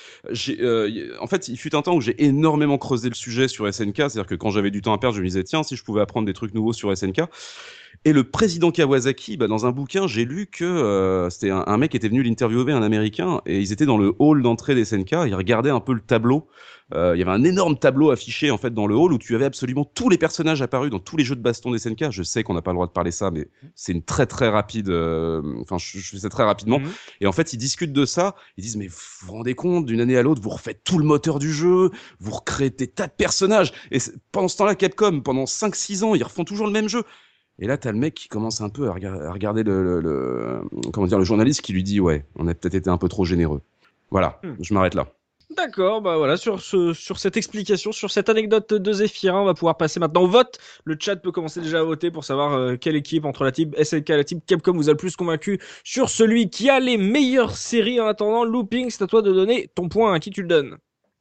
Euh, 0.48 1.16
en 1.20 1.26
fait, 1.26 1.48
il 1.48 1.58
fut 1.58 1.74
un 1.74 1.82
temps 1.82 1.94
où 1.94 2.00
j'ai 2.00 2.24
énormément 2.24 2.78
creusé 2.78 3.08
le 3.08 3.14
sujet 3.14 3.48
sur 3.48 3.72
SNK, 3.72 3.96
c'est-à-dire 3.96 4.26
que 4.26 4.34
quand 4.34 4.50
j'avais 4.50 4.70
du 4.70 4.80
temps 4.80 4.94
à 4.94 4.98
perdre, 4.98 5.16
je 5.16 5.22
me 5.22 5.26
disais 5.26 5.44
tiens, 5.44 5.62
si 5.62 5.76
je 5.76 5.84
pouvais 5.84 6.00
apprendre 6.00 6.26
des 6.26 6.32
trucs 6.32 6.54
nouveaux 6.54 6.72
sur 6.72 6.96
SNK. 6.96 7.22
Et 8.04 8.12
le 8.12 8.24
président 8.24 8.70
Kawasaki, 8.70 9.36
bah, 9.36 9.46
dans 9.46 9.66
un 9.66 9.70
bouquin, 9.70 10.06
j'ai 10.06 10.24
lu 10.24 10.46
que 10.46 10.64
euh, 10.64 11.30
c'était 11.30 11.50
un, 11.50 11.64
un 11.66 11.78
mec 11.78 11.90
qui 11.92 11.96
était 11.96 12.08
venu 12.08 12.22
l'interviewer, 12.22 12.72
un 12.72 12.82
Américain, 12.82 13.40
et 13.46 13.60
ils 13.60 13.72
étaient 13.72 13.86
dans 13.86 13.98
le 13.98 14.14
hall 14.18 14.42
d'entrée 14.42 14.74
des 14.74 14.84
SNK, 14.84 15.12
ils 15.26 15.34
regardaient 15.34 15.70
un 15.70 15.80
peu 15.80 15.92
le 15.94 16.00
tableau. 16.00 16.46
Euh, 16.92 17.16
il 17.16 17.18
y 17.18 17.22
avait 17.22 17.30
un 17.32 17.42
énorme 17.44 17.78
tableau 17.78 18.10
affiché 18.10 18.50
en 18.50 18.58
fait 18.58 18.72
dans 18.74 18.86
le 18.86 18.94
hall 18.94 19.14
où 19.14 19.18
tu 19.18 19.34
avais 19.34 19.46
absolument 19.46 19.86
tous 19.86 20.10
les 20.10 20.18
personnages 20.18 20.60
apparus 20.60 20.90
dans 20.90 20.98
tous 20.98 21.16
les 21.16 21.24
jeux 21.24 21.34
de 21.34 21.40
baston 21.40 21.70
des 21.72 21.78
SNK. 21.78 22.10
Je 22.10 22.22
sais 22.22 22.42
qu'on 22.42 22.52
n'a 22.52 22.60
pas 22.60 22.72
le 22.72 22.74
droit 22.76 22.86
de 22.86 22.92
parler 22.92 23.10
ça, 23.10 23.30
mais 23.30 23.48
c'est 23.74 23.92
une 23.92 24.02
très 24.02 24.26
très 24.26 24.48
rapide. 24.50 24.90
euh, 24.90 25.40
Enfin, 25.62 25.78
je, 25.78 25.98
je 25.98 26.10
fais 26.10 26.18
ça 26.18 26.28
très 26.28 26.44
rapidement. 26.44 26.80
Mhm. 26.80 26.90
Et 27.22 27.26
en 27.26 27.32
fait, 27.32 27.54
ils 27.54 27.56
discutent 27.56 27.94
de 27.94 28.04
ça. 28.04 28.34
Ils 28.58 28.62
disent, 28.64 28.76
mais 28.76 28.88
vous 28.88 28.98
vous 29.22 29.32
rendez 29.32 29.54
compte, 29.54 29.86
d'une 29.86 30.00
année 30.00 30.16
à 30.18 30.22
l'autre, 30.22 30.42
vous 30.42 30.50
refaites 30.50 30.82
tout 30.84 30.98
le 30.98 31.06
moteur 31.06 31.38
du 31.38 31.52
jeu, 31.54 31.90
vous 32.20 32.30
recréez 32.32 32.68
des 32.68 32.86
tas 32.86 33.06
de 33.06 33.12
personnages. 33.16 33.72
Et 33.90 33.98
pendant 34.30 34.48
ce 34.48 34.58
temps-là, 34.58 34.74
Capcom, 34.74 35.20
pendant 35.22 35.46
5-6 35.46 36.04
ans, 36.04 36.14
ils 36.14 36.22
refont 36.22 36.44
toujours 36.44 36.66
le 36.66 36.72
même 36.72 36.88
jeu. 36.88 37.02
Et 37.60 37.66
là, 37.66 37.76
t'as 37.78 37.92
le 37.92 37.98
mec 37.98 38.14
qui 38.14 38.28
commence 38.28 38.60
un 38.60 38.68
peu 38.68 38.88
à, 38.88 38.92
rega- 38.92 39.28
à 39.28 39.32
regarder 39.32 39.62
le, 39.62 39.82
le- 39.82 40.00
le- 40.00 40.62
comment 40.92 41.06
dire, 41.06 41.18
le 41.18 41.24
journaliste 41.24 41.62
qui 41.62 41.72
lui 41.72 41.82
dit, 41.84 42.00
ouais, 42.00 42.24
on 42.36 42.48
a 42.48 42.54
peut-être 42.54 42.74
été 42.74 42.90
un 42.90 42.98
peu 42.98 43.08
trop 43.08 43.24
généreux. 43.24 43.62
Voilà, 44.10 44.40
Hmm. 44.42 44.54
je 44.60 44.74
m'arrête 44.74 44.94
là. 44.94 45.06
D'accord, 45.56 46.00
bah 46.02 46.16
voilà, 46.16 46.36
sur, 46.36 46.60
ce, 46.60 46.92
sur 46.94 47.18
cette 47.18 47.36
explication, 47.36 47.92
sur 47.92 48.10
cette 48.10 48.28
anecdote 48.28 48.72
de 48.74 48.92
Zephyrin, 48.92 49.40
on 49.42 49.44
va 49.44 49.54
pouvoir 49.54 49.76
passer 49.76 50.00
maintenant 50.00 50.22
au 50.22 50.26
vote. 50.26 50.58
Le 50.84 50.96
chat 50.98 51.16
peut 51.16 51.30
commencer 51.30 51.60
déjà 51.60 51.80
à 51.80 51.82
voter 51.84 52.10
pour 52.10 52.24
savoir 52.24 52.54
euh, 52.54 52.76
quelle 52.76 52.96
équipe 52.96 53.24
entre 53.24 53.44
la 53.44 53.52
team 53.52 53.70
SNK 53.80 54.10
et 54.10 54.16
la 54.16 54.24
team 54.24 54.40
Capcom 54.44 54.72
vous 54.72 54.88
a 54.88 54.92
le 54.92 54.96
plus 54.96 55.14
convaincu 55.14 55.60
sur 55.84 56.08
celui 56.08 56.50
qui 56.50 56.70
a 56.70 56.80
les 56.80 56.96
meilleures 56.96 57.56
séries 57.56 58.00
en 58.00 58.06
attendant. 58.06 58.44
Looping, 58.44 58.90
c'est 58.90 59.02
à 59.04 59.06
toi 59.06 59.22
de 59.22 59.32
donner 59.32 59.68
ton 59.74 59.88
point. 59.88 60.12
À 60.14 60.18
qui 60.18 60.30
tu 60.30 60.42
le 60.42 60.48
donnes 60.48 60.76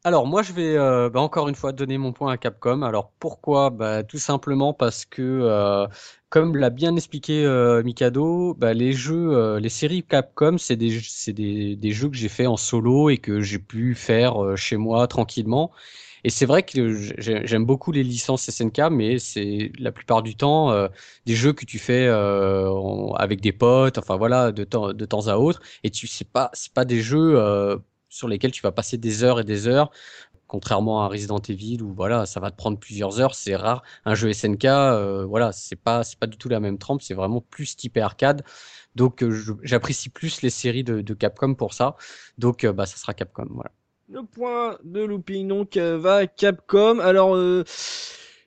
Alors 0.06 0.28
moi 0.28 0.42
je 0.44 0.52
vais 0.54 0.76
euh, 0.78 1.10
bah, 1.10 1.22
encore 1.22 1.48
une 1.48 1.56
fois 1.56 1.72
donner 1.72 1.98
mon 1.98 2.12
point 2.12 2.32
à 2.34 2.38
Capcom. 2.38 2.82
Alors 2.82 3.12
pourquoi? 3.20 3.70
Bah, 3.70 4.04
Tout 4.04 4.18
simplement 4.18 4.74
parce 4.74 5.06
que 5.06 5.22
euh, 5.22 5.88
comme 6.30 6.58
l'a 6.58 6.70
bien 6.70 6.96
expliqué 6.96 7.46
euh, 7.46 7.84
Mikado, 7.84 8.54
bah, 8.56 8.74
les 8.74 8.92
jeux, 8.94 9.32
euh, 9.36 9.60
les 9.62 9.70
séries 9.70 10.04
Capcom, 10.04 10.58
c'est 10.58 10.76
des, 10.76 11.00
des, 11.28 11.76
des 11.78 11.92
jeux 11.92 12.10
que 12.10 12.16
j'ai 12.18 12.28
fait 12.30 12.48
en 12.48 12.58
solo 12.58 13.10
et 13.10 13.18
que 13.18 13.40
j'ai 13.42 13.60
pu 13.60 13.96
faire 13.96 14.44
euh, 14.44 14.56
chez 14.58 14.76
moi 14.78 15.08
tranquillement. 15.08 15.72
Et 16.24 16.30
c'est 16.30 16.46
vrai 16.46 16.64
que 16.64 16.94
j'ai- 17.18 17.46
j'aime 17.46 17.66
beaucoup 17.66 17.92
les 17.92 18.04
licences 18.04 18.48
SNK, 18.50 18.80
mais 18.92 19.20
c'est 19.20 19.72
la 19.80 19.92
plupart 19.92 20.22
du 20.24 20.36
temps 20.36 20.72
euh, 20.72 20.88
des 21.26 21.36
jeux 21.36 21.54
que 21.54 21.66
tu 21.66 21.80
fais 21.80 22.08
euh, 22.08 23.10
avec 23.16 23.42
des 23.42 23.52
potes, 23.52 23.98
enfin 23.98 24.16
voilà, 24.18 24.52
de 24.52 24.64
temps, 24.64 24.94
de 24.94 25.06
temps 25.06 25.28
à 25.28 25.36
autre. 25.38 25.62
Et 25.84 25.90
tu 25.92 26.08
sais 26.08 26.26
pas, 26.26 26.50
c'est 26.54 26.74
pas 26.74 26.86
des 26.86 27.02
jeux 27.02 27.38
euh, 27.38 27.78
sur 28.14 28.28
lesquels 28.28 28.52
tu 28.52 28.62
vas 28.62 28.72
passer 28.72 28.98
des 28.98 29.24
heures 29.24 29.40
et 29.40 29.44
des 29.44 29.68
heures. 29.68 29.90
Contrairement 30.48 31.04
à 31.04 31.08
Resident 31.08 31.40
Evil 31.40 31.82
où 31.82 31.94
voilà, 31.94 32.28
ça 32.28 32.40
va 32.40 32.52
te 32.52 32.56
prendre 32.56 32.78
plusieurs 32.78 33.20
heures, 33.20 33.34
c'est 33.34 33.56
rare. 33.56 33.82
Un 34.06 34.14
jeu 34.14 34.32
SNK, 34.32 34.66
euh, 34.66 35.26
voilà, 35.26 35.52
c'est 35.52 35.76
pas 35.76 36.04
c'est 36.04 36.20
pas 36.20 36.28
du 36.28 36.38
tout 36.38 36.48
la 36.48 36.60
même 36.60 36.78
trempe, 36.78 37.02
c'est 37.02 37.16
vraiment 37.16 37.42
plus 37.42 37.76
typé 37.76 38.02
arcade. 38.02 38.44
Donc 38.94 39.24
euh, 39.24 39.36
j'apprécie 39.64 40.10
plus 40.10 40.44
les 40.44 40.52
séries 40.52 40.84
de, 40.84 41.14
Capcom 41.16 41.56
pour 41.56 41.74
ça. 41.74 41.96
Donc 42.38 42.64
euh, 42.64 42.72
bah 42.72 42.86
ça 42.86 42.98
sera 42.98 43.16
Capcom, 43.16 43.48
voilà. 43.50 43.72
Le 44.10 44.24
point 44.24 44.78
de 44.84 45.02
Looping 45.02 45.48
donc 45.48 45.76
va 45.78 46.28
Capcom. 46.28 47.00
Alors 47.00 47.36
euh, 47.36 47.64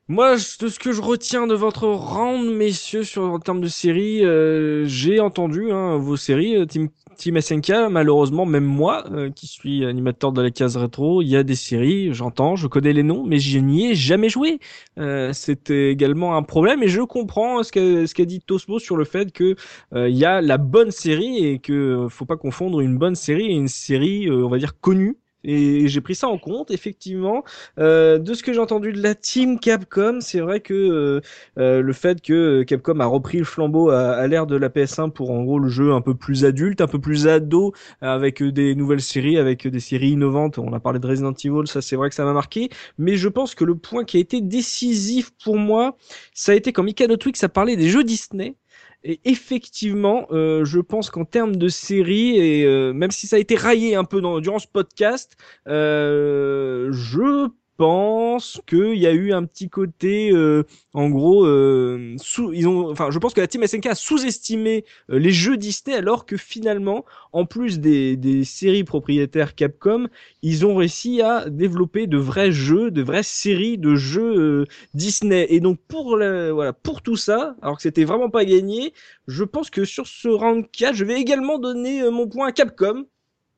moi, 0.09 0.37
de 0.37 0.69
ce 0.69 0.79
que 0.79 0.93
je 0.93 1.01
retiens 1.01 1.49
de 1.49 1.55
votre 1.55 1.89
round, 1.89 2.55
messieurs, 2.55 3.03
sur 3.03 3.25
en 3.25 3.41
termes 3.41 3.61
de 3.61 3.67
séries, 3.67 4.25
euh, 4.25 4.85
j'ai 4.87 5.19
entendu 5.19 5.73
hein, 5.73 5.97
vos 5.97 6.17
séries, 6.17 6.57
euh, 6.57 6.65
Team, 6.65 6.91
Team 7.17 7.41
SNK. 7.41 7.91
Malheureusement, 7.91 8.47
même 8.47 8.65
moi, 8.65 9.05
euh, 9.11 9.31
qui 9.31 9.49
suis 9.49 9.85
animateur 9.85 10.31
de 10.31 10.41
la 10.43 10.53
case 10.53 10.77
rétro, 10.77 11.23
il 11.23 11.29
y 11.29 11.37
a 11.37 11.43
des 11.43 11.57
séries, 11.57 12.15
j'entends, 12.15 12.55
je 12.55 12.69
connais 12.69 12.93
les 12.93 13.03
noms, 13.03 13.25
mais 13.25 13.41
je 13.41 13.59
n'y 13.59 13.91
ai 13.91 13.95
jamais 13.97 14.29
joué. 14.29 14.61
Euh, 14.99 15.33
C'était 15.33 15.91
également 15.91 16.37
un 16.37 16.45
problème, 16.45 16.85
et 16.85 16.89
je 16.89 17.01
comprends 17.01 17.65
ce 17.65 18.15
qu'a 18.15 18.25
dit 18.25 18.41
Tosmo 18.41 18.79
sur 18.79 18.97
le 18.97 19.05
fait 19.05 19.33
que 19.33 19.57
euh, 19.93 20.09
il 20.09 20.17
y 20.17 20.25
a 20.25 20.41
la 20.41 20.59
bonne 20.59 20.93
série 20.93 21.45
et 21.45 21.59
que 21.59 21.73
euh, 21.73 22.09
faut 22.09 22.27
pas 22.27 22.37
confondre 22.37 22.81
une 22.81 22.97
bonne 22.97 23.17
série 23.17 23.47
et 23.47 23.55
une 23.55 23.67
série, 23.69 24.31
on 24.31 24.49
va 24.49 24.59
dire 24.59 24.79
connue 24.81 25.19
et 25.47 25.89
j'ai 25.89 26.01
pris 26.01 26.15
ça 26.15 26.29
en 26.29 26.39
compte. 26.39 26.71
Effectivement, 26.71 27.45
euh, 27.79 28.19
de 28.19 28.35
ce 28.35 28.43
que 28.43 28.53
j'ai 28.53 28.59
entendu 28.59 28.93
de 28.93 29.01
la 29.01 29.15
team 29.15 29.59
Capcom, 29.59 30.19
c'est 30.21 30.41
vrai 30.41 30.61
que 30.61 30.75
euh, 30.75 31.21
euh, 31.59 31.81
le 31.81 31.93
fait 31.93 32.21
que 32.21 32.65
Capcom 32.65 32.99
a 33.01 33.07
repris 33.07 33.39
le 33.39 33.45
flambeau 33.45 33.91
à, 33.91 34.27
l'ère 34.27 34.47
de 34.47 34.57
la 34.57 34.69
PS1 34.69 35.11
pour 35.11 35.31
en 35.31 35.45
gros 35.45 35.59
le 35.59 35.69
jeu 35.69 35.93
un 35.93 36.01
peu 36.01 36.15
plus 36.15 36.45
adulte, 36.45 36.81
un 36.81 36.89
peu 36.89 36.99
plus 36.99 37.29
ado, 37.29 37.73
avec 38.01 38.43
des 38.43 38.75
nouvelles 38.75 39.01
séries, 39.01 39.39
avec 39.39 39.67
des 39.67 39.81
séries 39.81 40.11
innovantes. 40.11 40.59
On 40.59 40.73
a 40.73 40.81
parlé 40.81 40.99
de 40.99 41.07
Resident 41.07 41.33
Evil, 41.33 41.67
ça 41.67 41.81
c'est 41.81 41.97
vrai 41.97 42.09
que 42.09 42.15
ça 42.15 42.25
m'a 42.25 42.33
marqué. 42.33 42.69
Mais 42.99 43.17
je 43.17 43.29
pense 43.29 43.55
que 43.55 43.65
le 43.65 43.77
point 43.77 44.05
qui 44.05 44.17
a 44.17 44.21
été 44.21 44.41
décisif 44.41 45.31
pour 45.43 45.57
moi, 45.57 45.97
ça 46.35 46.53
a 46.53 46.55
été 46.57 46.73
quand 46.73 46.83
Mikado 46.83 47.17
Twix 47.17 47.43
a 47.45 47.49
parlé 47.49 47.77
des 47.77 47.89
jeux 47.89 48.05
Disney. 48.05 48.57
Et 49.05 49.21
effectivement, 49.25 50.27
euh, 50.31 50.65
je 50.65 50.81
pense 50.81 51.11
qu'en 51.11 51.25
termes 51.25 51.57
de 51.57 51.69
série, 51.69 52.37
et 52.39 52.65
euh, 52.65 52.93
même 52.93 53.11
si 53.11 53.27
ça 53.27 53.37
a 53.37 53.39
été 53.39 53.57
raillé 53.57 53.95
un 53.95 54.05
peu 54.05 54.21
dans, 54.21 54.41
durant 54.41 54.59
ce 54.59 54.67
podcast, 54.67 55.37
euh, 55.69 56.91
je 56.93 57.49
pense 57.77 58.61
qu'il 58.67 58.97
y 58.97 59.07
a 59.07 59.13
eu 59.13 59.33
un 59.33 59.45
petit 59.45 59.69
côté, 59.69 60.31
euh, 60.33 60.65
en 60.95 61.11
gros, 61.11 61.45
euh, 61.45 62.15
sous, 62.19 62.53
ils 62.53 62.67
ont, 62.67 62.91
enfin, 62.91 63.11
je 63.11 63.19
pense 63.19 63.35
que 63.35 63.41
la 63.41 63.47
team 63.47 63.67
SNK 63.67 63.87
a 63.87 63.95
sous-estimé 63.95 64.85
euh, 65.11 65.19
les 65.19 65.31
jeux 65.31 65.57
Disney, 65.57 65.97
alors 65.97 66.27
que 66.27 66.37
finalement, 66.37 67.05
en 67.33 67.45
plus 67.45 67.79
des, 67.81 68.45
séries 68.45 68.85
propriétaires 68.85 69.55
Capcom, 69.55 70.09
ils 70.43 70.65
ont 70.67 70.77
réussi 70.77 71.21
à 71.23 71.49
développer 71.49 72.07
de 72.07 72.19
vrais 72.19 72.53
jeux, 72.53 72.91
de 72.91 73.03
vraies 73.03 73.23
séries 73.23 73.79
de 73.79 73.95
jeux 73.95 74.39
euh, 74.39 74.65
Disney. 74.95 75.47
Et 75.51 75.61
donc 75.61 75.79
pour 75.89 76.17
la, 76.17 76.53
voilà, 76.53 76.73
pour 76.73 77.03
tout 77.03 77.17
ça, 77.17 77.57
alors 77.63 77.77
que 77.77 77.83
c'était 77.83 78.05
vraiment 78.05 78.31
pas 78.31 78.45
gagné, 78.45 78.93
je 79.29 79.45
pense 79.45 79.71
que 79.71 79.85
sur 79.85 80.07
ce 80.07 80.29
round 80.29 80.65
4, 80.71 80.95
je 80.95 81.05
vais 81.05 81.21
également 81.21 81.59
donner 81.59 82.09
mon 82.11 82.27
point 82.29 82.49
à 82.49 82.53
Capcom 82.53 83.07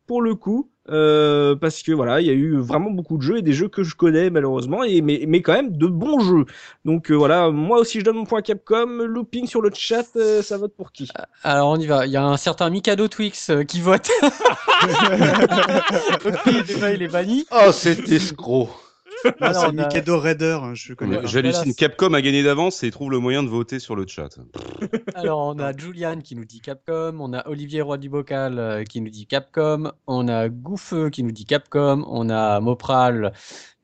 pour 0.09 0.23
le 0.23 0.35
coup. 0.35 0.69
Euh, 0.91 1.55
parce 1.55 1.83
que 1.83 1.93
voilà, 1.93 2.23
il 2.23 2.27
y 2.27 2.31
a 2.31 2.33
eu 2.33 2.57
vraiment 2.57 2.91
beaucoup 2.91 3.19
de 3.19 3.23
jeux 3.23 3.37
et 3.37 3.43
des 3.43 3.53
jeux 3.53 3.69
que 3.69 3.83
je 3.83 3.95
connais 3.95 4.31
malheureusement, 4.31 4.83
et 4.83 5.03
mais, 5.03 5.25
mais 5.29 5.43
quand 5.43 5.53
même 5.53 5.77
de 5.77 5.87
bons 5.87 6.19
jeux. 6.21 6.47
Donc 6.87 7.11
euh, 7.11 7.15
voilà, 7.15 7.51
moi 7.51 7.79
aussi 7.79 8.01
je 8.01 8.07
donne 8.07 8.17
mon 8.17 8.25
point 8.25 8.39
à 8.39 8.43
Capcom. 8.43 8.87
Looping 8.87 9.47
sur 9.47 9.61
le 9.61 9.71
chat, 9.75 10.07
euh, 10.17 10.41
ça 10.41 10.57
vote 10.57 10.73
pour 10.75 10.93
qui? 10.93 11.11
Alors 11.45 11.69
on 11.69 11.77
y 11.77 11.87
va. 11.87 12.07
Il 12.07 12.13
y 12.13 12.17
a 12.17 12.25
un 12.25 12.39
certain 12.39 12.71
Mikado 12.71 13.07
Twix 13.07 13.51
euh, 13.51 13.65
qui 13.65 13.83
vote. 13.83 14.09
Il 16.47 17.03
est 17.03 17.13
banni. 17.13 17.45
Oh, 17.53 17.71
cet 17.71 18.11
escroc. 18.11 18.71
Ah, 19.41 19.53
c'est 19.55 19.67
a- 19.67 19.73
Mikado 19.73 20.19
Raider, 20.19 20.59
je 20.75 20.95
connais. 20.95 21.21
J'hallucine. 21.25 21.63
Voilà. 21.63 21.75
Capcom 21.75 22.15
a 22.15 22.23
gagné 22.23 22.43
d'avance 22.43 22.83
et 22.83 22.91
trouve 22.91 23.11
le 23.11 23.19
moyen 23.19 23.43
de 23.43 23.49
voter 23.49 23.79
sur 23.79 23.97
le 23.97 24.07
chat. 24.07 24.29
Alors, 25.15 25.41
on 25.41 25.59
a 25.59 25.77
Julian 25.77 26.21
qui 26.21 26.37
nous 26.37 26.45
dit 26.45 26.61
Capcom, 26.61 27.17
on 27.21 27.33
a 27.33 27.47
Olivier 27.49 27.83
Roy 27.83 27.99
du 27.99 28.09
Bocal 28.09 28.59
euh, 28.59 28.85
qui 28.85 29.01
nous 29.01 29.11
dit 29.11 29.27
Capcom, 29.27 29.93
on 30.07 30.29
a 30.29 30.49
Gouffeux 30.49 31.11
qui 31.11 31.23
nous 31.23 31.33
dit 31.33 31.45
Capcom, 31.47 32.05
on 32.09 32.31
a 32.31 32.61
Mopral, 32.61 33.33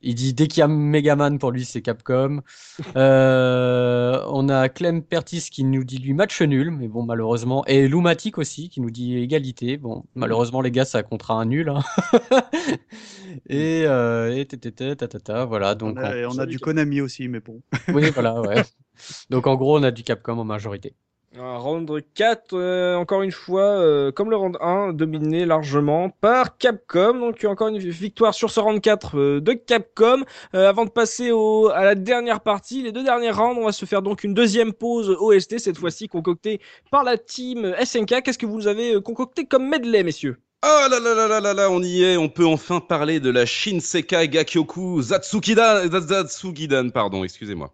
il 0.05 0.15
dit 0.15 0.35
dès 0.35 0.47
qu'il 0.49 0.61
y 0.61 0.63
a 0.63 0.69
Megaman 0.69 1.39
pour 1.39 1.51
lui 1.51 1.65
c'est 1.65 1.83
Capcom. 1.83 2.41
Euh, 2.97 4.23
on 4.29 4.49
a 4.49 4.69
Clem 4.69 5.03
Pertis 5.03 5.49
qui 5.51 5.65
nous 5.65 5.85
dit 5.85 5.99
lui 5.99 6.13
match 6.13 6.41
nul, 6.43 6.71
mais 6.71 6.89
bon 6.89 7.05
malheureusement, 7.05 7.65
et 7.67 7.89
Lumatic 7.89 8.39
aussi 8.39 8.69
qui 8.69 8.81
nous 8.81 8.91
dit 8.91 9.17
égalité. 9.17 9.77
Bon 9.77 10.05
malheureusement 10.15 10.61
les 10.61 10.71
gars 10.71 10.85
ça 10.85 11.03
comptera 11.03 11.35
un 11.35 11.47
nul. 11.47 11.69
hein. 11.69 11.83
et 13.49 13.85
euh, 13.87 14.35
et 14.37 14.47
tétété, 14.47 14.97
tatata, 14.97 15.45
voilà 15.45 15.75
donc 15.75 15.99
On 15.99 16.03
a, 16.03 16.27
on 16.29 16.39
a 16.39 16.47
du 16.47 16.59
Konami 16.61 17.01
aussi, 17.01 17.29
mais 17.29 17.41
bon. 17.41 17.63
oui 17.89 18.11
voilà 18.11 18.41
ouais. 18.41 18.63
Donc 19.31 19.47
en 19.47 19.57
gros 19.57 19.79
on 19.79 19.83
a 19.83 19.91
du 19.91 20.05
Capcom 20.05 20.39
en 20.39 20.45
majorité. 20.45 20.95
Un 21.37 21.57
round 21.59 21.91
4, 22.15 22.53
euh, 22.53 22.95
encore 22.95 23.23
une 23.23 23.33
fois, 23.33 23.63
euh, 23.63 24.13
comme 24.13 24.31
le 24.31 24.37
round 24.37 24.57
1, 24.61 24.93
dominé 24.93 25.45
largement 25.45 26.09
par 26.09 26.57
Capcom. 26.59 27.15
Donc 27.15 27.45
encore 27.45 27.69
une 27.69 27.79
victoire 27.79 28.33
sur 28.35 28.51
ce 28.53 28.61
round 28.61 28.81
4 28.81 29.19
euh, 29.19 29.41
de 29.41 29.53
Capcom. 29.53 30.23
Euh, 30.55 30.69
avant 30.69 30.85
de 30.85 30.91
passer 30.91 31.33
au, 31.33 31.71
à 31.71 31.83
la 31.83 31.97
dernière 31.97 32.41
partie, 32.41 32.83
les 32.83 32.93
deux 32.93 33.03
derniers 33.03 33.33
rounds, 33.33 33.59
on 33.61 33.65
va 33.65 33.73
se 33.73 33.85
faire 33.85 34.01
donc 34.01 34.23
une 34.23 34.33
deuxième 34.33 34.73
pause 34.73 35.11
OST, 35.19 35.59
cette 35.59 35.77
fois-ci 35.77 36.07
concoctée 36.07 36.61
par 36.93 37.03
la 37.03 37.19
team 37.19 37.75
SNK. 37.85 38.23
Qu'est-ce 38.23 38.39
que 38.39 38.47
vous 38.47 38.69
avez 38.69 38.95
euh, 38.95 39.01
concocté 39.01 39.45
comme 39.45 39.69
medley, 39.69 40.05
messieurs? 40.05 40.44
Oh 40.67 40.89
là 40.89 40.99
là 40.99 41.15
là 41.15 41.29
là 41.29 41.41
là 41.41 41.53
là, 41.53 41.71
on 41.71 41.83
y 41.83 42.05
est, 42.05 42.17
on 42.17 42.31
peut 42.31 42.47
enfin 42.47 42.81
parler 42.81 43.21
de 43.21 43.29
la 43.29 43.45
Shinsekai 43.45 44.31
Gakyoku 44.31 45.03
Zatsukidan, 45.03 45.91
Zatsukidan, 45.91 46.89
pardon, 46.89 47.23
excusez-moi. 47.23 47.71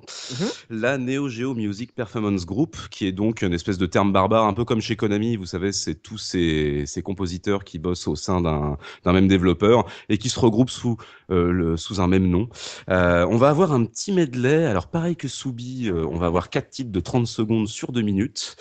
La 0.71 0.99
Neo 0.99 1.29
Geo 1.29 1.55
Music 1.55 1.95
Performance 1.95 2.45
Group, 2.45 2.77
qui 2.91 3.07
est 3.07 3.13
donc 3.13 3.43
une 3.43 3.53
espèce 3.53 3.79
de 3.79 3.87
terme 3.87 4.13
barbare, 4.13 4.45
un 4.45 4.55
peu 4.55 4.65
comme 4.65 4.81
chez 4.81 4.97
Konami, 4.97 5.37
vous 5.37 5.47
savez, 5.47 5.71
c'est 5.71 5.95
tous 5.95 6.19
ces, 6.19 6.83
ces 6.85 7.01
compositeurs 7.01 7.63
qui 7.63 7.79
bossent 7.79 8.09
au 8.09 8.17
sein 8.17 8.41
d'un 8.41 8.77
d'un 9.05 9.13
même 9.13 9.29
développeur 9.29 9.87
et 10.09 10.19
qui 10.19 10.29
se 10.29 10.41
regroupent 10.41 10.71
sous, 10.71 10.97
euh, 11.31 11.53
le, 11.53 11.77
sous 11.77 12.01
un 12.01 12.09
même 12.09 12.27
nom. 12.27 12.49
Euh, 12.89 13.25
on 13.31 13.37
va 13.37 13.51
avoir 13.51 13.71
un 13.71 13.85
petit 13.85 14.11
medley, 14.11 14.65
alors 14.65 14.89
pareil 14.89 15.15
que 15.15 15.29
Subi, 15.29 15.89
euh, 15.89 16.07
on 16.11 16.19
va 16.19 16.27
avoir 16.27 16.51
quatre 16.51 16.71
titres 16.71 16.91
de 16.91 17.01
30 17.01 17.29
secondes 17.29 17.69
sur 17.69 17.93
2 17.93 18.03
minutes. 18.03 18.57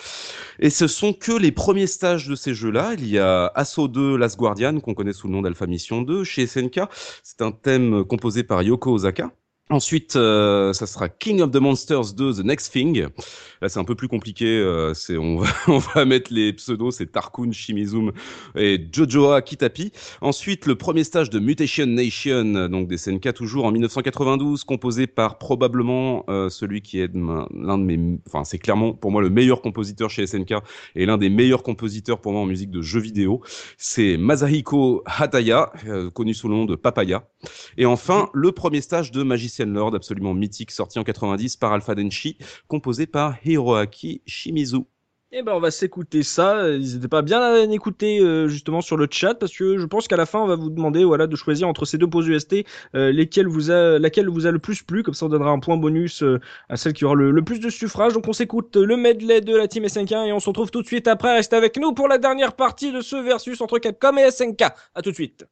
Et 0.60 0.70
ce 0.70 0.86
sont 0.86 1.14
que 1.14 1.32
les 1.32 1.52
premiers 1.52 1.88
stages 1.88 2.28
de 2.28 2.36
ces 2.36 2.54
jeux-là. 2.54 2.94
Il 3.00 3.08
y 3.08 3.18
a 3.18 3.52
Asso 3.56 3.88
2 3.88 4.19
Last 4.20 4.38
Guardian, 4.38 4.80
qu'on 4.80 4.94
connaît 4.94 5.14
sous 5.14 5.28
le 5.28 5.34
nom 5.34 5.42
d'Alpha 5.42 5.66
Mission 5.66 6.02
2, 6.02 6.24
chez 6.24 6.46
SNK. 6.46 6.82
C'est 7.24 7.42
un 7.42 7.52
thème 7.52 8.04
composé 8.04 8.44
par 8.44 8.62
Yoko 8.62 8.92
Osaka. 8.92 9.32
Ensuite, 9.72 10.16
euh, 10.16 10.74
ça 10.74 10.88
sera 10.88 11.10
King 11.10 11.42
of 11.42 11.52
the 11.52 11.58
Monsters 11.58 12.16
2, 12.16 12.34
The 12.34 12.44
Next 12.44 12.74
Thing. 12.74 13.06
Là, 13.62 13.70
c'est 13.70 13.80
un 13.80 13.84
peu 13.84 13.94
plus 13.94 14.08
compliqué. 14.08 14.46
euh, 14.48 14.96
c'est 14.96 15.16
on 15.16 15.38
va, 15.38 15.48
on 15.68 15.78
va 15.78 16.06
mettre 16.06 16.34
les 16.34 16.54
pseudos, 16.54 16.90
c'est 16.90 17.12
Tarkun, 17.12 17.52
Shimizum 17.52 18.12
et 18.56 18.84
Jojoa 18.92 19.44
Kitapi. 19.44 19.92
Ensuite, 20.22 20.66
le 20.66 20.74
premier 20.74 21.04
stage 21.04 21.30
de 21.30 21.38
Mutation 21.38 21.86
Nation, 21.86 22.68
donc 22.68 22.88
des 22.88 22.98
SNK 22.98 23.32
toujours 23.36 23.66
en 23.66 23.72
1992, 23.72 24.64
composé 24.64 25.06
par 25.06 25.38
probablement 25.38 26.26
euh, 26.30 26.50
celui 26.50 26.82
qui 26.82 27.00
est 27.00 27.12
l'un 27.14 27.78
de 27.78 27.84
mes, 27.84 28.20
enfin 28.26 28.44
c'est 28.46 28.58
clairement 28.58 28.94
pour 28.94 29.12
moi 29.12 29.22
le 29.22 29.30
meilleur 29.30 29.62
compositeur 29.62 30.10
chez 30.10 30.26
SNK 30.26 30.56
et 30.96 31.06
l'un 31.06 31.20
des 31.20 31.30
meilleurs 31.30 31.62
compositeurs 31.62 32.22
pour 32.22 32.32
moi 32.32 32.42
en 32.42 32.48
musique 32.48 32.72
de 32.72 32.82
jeux 32.82 33.02
vidéo. 33.02 33.42
C'est 33.78 34.18
Masahiko 34.18 35.04
Hataya, 35.06 35.72
euh, 35.86 36.10
connu 36.10 36.34
sous 36.34 36.48
le 36.48 36.56
nom 36.56 36.66
de 36.66 36.76
Papaya. 36.76 37.24
Et 37.78 37.86
enfin, 37.86 38.30
le 38.34 38.52
premier 38.52 38.82
stage 38.82 39.12
de 39.12 39.24
Magician 39.24 39.68
Lord, 39.68 39.96
absolument 39.96 40.34
mythique, 40.34 40.72
sorti 40.72 41.00
en 41.00 41.04
90 41.04 41.58
par 41.58 41.74
Alpha 41.74 41.96
Denshi, 41.96 42.38
composé 42.68 43.08
par 43.08 43.36
Hiroaki 43.46 44.22
Shimizu. 44.26 44.86
Eh 45.32 45.44
ben, 45.44 45.54
on 45.54 45.60
va 45.60 45.70
s'écouter 45.70 46.24
ça. 46.24 46.68
N'hésitez 46.72 47.08
pas 47.08 47.22
bien 47.22 47.40
à 47.40 47.60
écouter 47.60 48.20
euh, 48.20 48.48
justement 48.48 48.82
sur 48.82 48.98
le 48.98 49.08
chat 49.12 49.36
parce 49.36 49.56
que 49.56 49.78
je 49.78 49.86
pense 49.86 50.08
qu'à 50.08 50.18
la 50.18 50.26
fin 50.26 50.40
on 50.40 50.48
va 50.48 50.56
vous 50.56 50.72
demander 50.72 51.04
voilà 51.04 51.28
de 51.28 51.36
choisir 51.36 51.68
entre 51.68 51.86
ces 51.86 52.00
deux 52.00 52.08
UST 52.08 52.66
euh, 52.96 53.10
a 53.10 54.00
laquelle 54.00 54.28
vous 54.28 54.48
a 54.48 54.52
le 54.52 54.58
plus 54.58 54.82
plu. 54.82 55.04
Comme 55.04 55.14
ça 55.14 55.28
on 55.28 55.30
donnera 55.30 55.52
un 55.52 55.60
point 55.60 55.78
bonus 55.78 56.24
euh, 56.24 56.40
à 56.68 56.78
celle 56.78 56.94
qui 56.94 57.06
aura 57.06 57.14
le, 57.14 57.30
le 57.30 57.44
plus 57.44 57.60
de 57.60 57.70
suffrages. 57.70 58.14
Donc 58.14 58.28
on 58.28 58.34
s'écoute 58.34 58.76
le 58.76 58.98
medley 58.98 59.42
de 59.42 59.56
la 59.56 59.68
team 59.68 59.88
SNK 59.88 60.14
et 60.14 60.34
on 60.34 60.40
se 60.40 60.50
retrouve 60.50 60.72
tout 60.72 60.82
de 60.82 60.88
suite 60.88 61.08
après. 61.08 61.36
Restez 61.36 61.56
avec 61.56 61.78
nous 61.78 61.94
pour 61.94 62.08
la 62.08 62.18
dernière 62.18 62.54
partie 62.54 62.92
de 62.92 63.02
ce 63.02 63.16
versus 63.16 63.62
entre 63.62 63.78
Capcom 63.78 64.18
et 64.18 64.32
SNK. 64.32 64.64
À 64.96 65.04
tout 65.04 65.12
de 65.12 65.16
suite. 65.16 65.46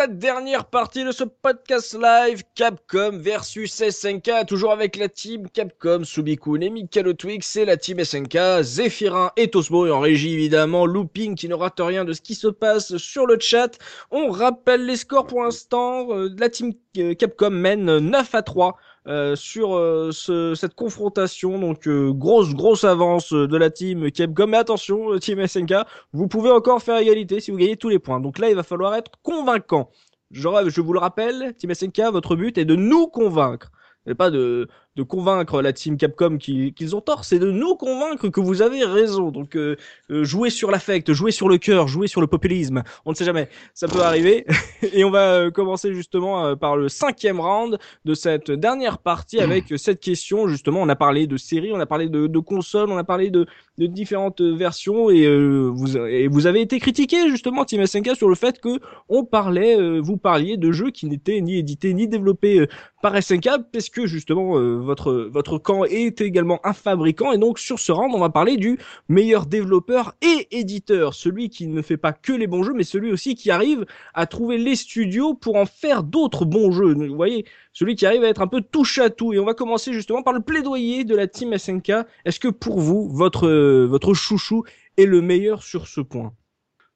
La 0.00 0.06
dernière 0.06 0.64
partie 0.64 1.04
de 1.04 1.12
ce 1.12 1.24
podcast 1.24 1.94
live 1.94 2.42
Capcom 2.54 3.18
versus 3.18 3.70
SNK, 3.70 4.46
toujours 4.48 4.72
avec 4.72 4.96
la 4.96 5.10
team 5.10 5.46
Capcom, 5.50 6.04
Subikun 6.04 6.62
et 6.62 6.70
Mikalo 6.70 7.12
Twix 7.12 7.56
et 7.56 7.66
la 7.66 7.76
team 7.76 8.02
SNK, 8.02 8.62
Zephyrin 8.62 9.30
et 9.36 9.50
Tosmo 9.50 9.86
et 9.86 9.90
en 9.90 10.00
régie 10.00 10.32
évidemment 10.32 10.86
Looping 10.86 11.34
qui 11.34 11.50
ne 11.50 11.54
rate 11.54 11.80
rien 11.80 12.06
de 12.06 12.14
ce 12.14 12.22
qui 12.22 12.34
se 12.34 12.48
passe 12.48 12.96
sur 12.96 13.26
le 13.26 13.38
chat. 13.38 13.78
On 14.10 14.30
rappelle 14.30 14.86
les 14.86 14.96
scores 14.96 15.26
pour 15.26 15.42
l'instant, 15.42 16.10
euh, 16.12 16.30
la 16.38 16.48
team 16.48 16.72
euh, 16.96 17.12
Capcom 17.12 17.50
mène 17.50 17.98
9 17.98 18.34
à 18.34 18.40
3 18.40 18.78
euh, 19.06 19.34
sur 19.34 19.76
euh, 19.76 20.10
ce, 20.12 20.54
cette 20.54 20.74
confrontation. 20.74 21.58
Donc 21.58 21.88
euh, 21.88 22.12
grosse 22.12 22.54
grosse 22.54 22.84
avance 22.84 23.32
de 23.32 23.56
la 23.56 23.70
team 23.70 24.10
Capcom. 24.10 24.46
Mais 24.46 24.58
attention, 24.58 25.18
team 25.18 25.46
SNK, 25.46 25.74
vous 26.12 26.28
pouvez 26.28 26.50
encore 26.50 26.82
faire 26.82 26.98
égalité 26.98 27.40
si 27.40 27.50
vous 27.50 27.56
gagnez 27.56 27.76
tous 27.76 27.88
les 27.88 27.98
points. 27.98 28.20
Donc 28.20 28.38
là, 28.38 28.50
il 28.50 28.56
va 28.56 28.62
falloir 28.62 28.94
être 28.94 29.12
convaincant. 29.22 29.90
Je, 30.30 30.48
je 30.68 30.80
vous 30.80 30.92
le 30.92 31.00
rappelle, 31.00 31.54
team 31.56 31.74
SNK, 31.74 32.00
votre 32.12 32.36
but 32.36 32.58
est 32.58 32.64
de 32.64 32.76
nous 32.76 33.06
convaincre. 33.06 33.70
Et 34.06 34.14
pas 34.14 34.30
de, 34.30 34.68
de 35.00 35.04
convaincre 35.04 35.62
la 35.62 35.72
team 35.72 35.96
Capcom 35.96 36.36
qu'ils 36.36 36.94
ont 36.94 37.00
tort, 37.00 37.24
c'est 37.24 37.38
de 37.38 37.50
nous 37.50 37.74
convaincre 37.74 38.28
que 38.28 38.40
vous 38.40 38.60
avez 38.60 38.84
raison. 38.84 39.30
Donc 39.30 39.56
euh, 39.56 39.76
euh, 40.10 40.24
jouer 40.24 40.50
sur 40.50 40.70
l'affect, 40.70 41.12
jouer 41.14 41.30
sur 41.30 41.48
le 41.48 41.56
cœur, 41.56 41.88
jouer 41.88 42.06
sur 42.06 42.20
le 42.20 42.26
populisme, 42.26 42.82
on 43.06 43.12
ne 43.12 43.16
sait 43.16 43.24
jamais, 43.24 43.48
ça 43.72 43.88
peut 43.88 44.02
arriver. 44.02 44.44
Et 44.92 45.02
on 45.04 45.10
va 45.10 45.32
euh, 45.32 45.50
commencer 45.50 45.94
justement 45.94 46.44
euh, 46.44 46.54
par 46.54 46.76
le 46.76 46.90
cinquième 46.90 47.40
round 47.40 47.78
de 48.04 48.14
cette 48.14 48.50
dernière 48.50 48.98
partie 48.98 49.40
avec 49.40 49.72
cette 49.78 50.00
question. 50.00 50.48
Justement, 50.48 50.82
on 50.82 50.88
a 50.90 50.96
parlé 50.96 51.26
de 51.26 51.38
séries, 51.38 51.72
on 51.72 51.80
a 51.80 51.86
parlé 51.86 52.10
de, 52.10 52.26
de 52.26 52.38
consoles, 52.38 52.90
on 52.90 52.98
a 52.98 53.04
parlé 53.04 53.30
de, 53.30 53.46
de 53.80 53.86
différentes 53.86 54.42
versions 54.42 55.08
et, 55.08 55.24
euh, 55.24 55.70
vous, 55.72 55.96
et 55.96 56.28
vous 56.28 56.46
avez 56.46 56.60
été 56.60 56.78
critiqué 56.78 57.30
justement 57.30 57.64
Team 57.64 57.86
SNK 57.86 58.14
sur 58.14 58.28
le 58.28 58.34
fait 58.34 58.60
que 58.60 58.78
on 59.08 59.24
parlait, 59.24 59.80
euh, 59.80 60.00
vous 60.00 60.18
parliez 60.18 60.58
de 60.58 60.70
jeux 60.70 60.90
qui 60.90 61.06
n'étaient 61.06 61.40
ni 61.40 61.56
édités 61.56 61.94
ni 61.94 62.06
développés 62.06 62.60
euh, 62.60 62.66
par 63.00 63.20
SNK 63.20 63.48
parce 63.72 63.88
que 63.88 64.06
justement 64.06 64.58
euh, 64.58 64.76
votre 64.76 65.12
votre 65.32 65.56
camp 65.56 65.84
est 65.84 66.20
également 66.20 66.60
un 66.62 66.74
fabricant 66.74 67.32
et 67.32 67.38
donc 67.38 67.58
sur 67.58 67.78
ce 67.78 67.90
round 67.90 68.12
on 68.14 68.18
va 68.18 68.28
parler 68.28 68.58
du 68.58 68.78
meilleur 69.08 69.46
développeur 69.46 70.14
et 70.20 70.48
éditeur, 70.50 71.14
celui 71.14 71.48
qui 71.48 71.66
ne 71.66 71.80
fait 71.80 71.96
pas 71.96 72.12
que 72.12 72.34
les 72.34 72.46
bons 72.46 72.62
jeux 72.62 72.74
mais 72.74 72.84
celui 72.84 73.10
aussi 73.10 73.34
qui 73.34 73.50
arrive 73.50 73.86
à 74.12 74.26
trouver 74.26 74.58
les 74.58 74.76
studios 74.76 75.32
pour 75.32 75.56
en 75.56 75.64
faire 75.64 76.02
d'autres 76.02 76.44
bons 76.44 76.70
jeux. 76.70 76.92
Vous 76.92 77.16
voyez, 77.16 77.46
celui 77.72 77.94
qui 77.94 78.06
arrive 78.06 78.24
à 78.24 78.28
être 78.28 78.42
un 78.42 78.46
peu 78.46 78.60
touche 78.60 78.98
à 78.98 79.10
tout. 79.10 79.32
Et 79.32 79.38
on 79.38 79.44
va 79.44 79.54
commencer 79.54 79.92
justement 79.92 80.22
par 80.22 80.32
le 80.32 80.40
plaidoyer 80.40 81.04
de 81.04 81.14
la 81.14 81.26
team 81.26 81.56
SNK. 81.56 81.92
Est-ce 82.24 82.40
que 82.40 82.48
pour 82.48 82.80
vous 82.80 83.08
votre 83.08 83.46
euh, 83.46 83.86
votre 83.86 84.14
chouchou 84.14 84.64
est 84.96 85.06
le 85.06 85.20
meilleur 85.20 85.62
sur 85.62 85.86
ce 85.86 86.00
point? 86.00 86.32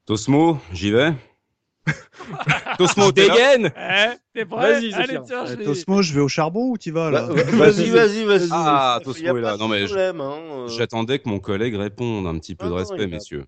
Tosmo, 0.07 0.59
j'y 0.73 0.91
vais. 0.91 1.15
Tosmo, 2.79 3.13
Dégaine! 3.13 3.73
Eh, 3.77 4.15
t'es 4.35 4.44
prêt 4.44 4.73
Vas-y, 4.81 4.93
Allez, 4.94 5.19
tiens, 5.24 5.47
je 5.47 5.52
Euh, 5.52 5.56
l'ai. 5.56 5.65
Tosmo, 5.65 6.02
je 6.02 6.12
vais 6.12 6.20
au 6.20 6.28
charbon 6.28 6.70
ou 6.70 6.78
tu 6.78 6.90
vas 6.90 7.11
là 7.11 7.28
Bah, 7.28 7.43
Vas-y, 7.52 7.90
vas-y, 7.90 8.24
vas-y. 8.24 8.48
Ah, 8.51 9.01
Tosmo 9.02 9.36
est 9.36 9.40
là. 9.40 9.56
Non, 9.56 9.69
mais 9.69 9.86
je- 9.86 9.94
hein, 9.97 10.15
euh. 10.20 10.69
J'attendais 10.69 11.19
que 11.19 11.28
mon 11.28 11.39
collègue 11.39 11.74
réponde 11.77 12.27
un 12.27 12.39
petit 12.39 12.55
peu 12.55 12.66
Ah 12.66 12.69
de 12.69 12.73
non, 12.73 12.78
respect, 12.78 13.06
messieurs. 13.06 13.44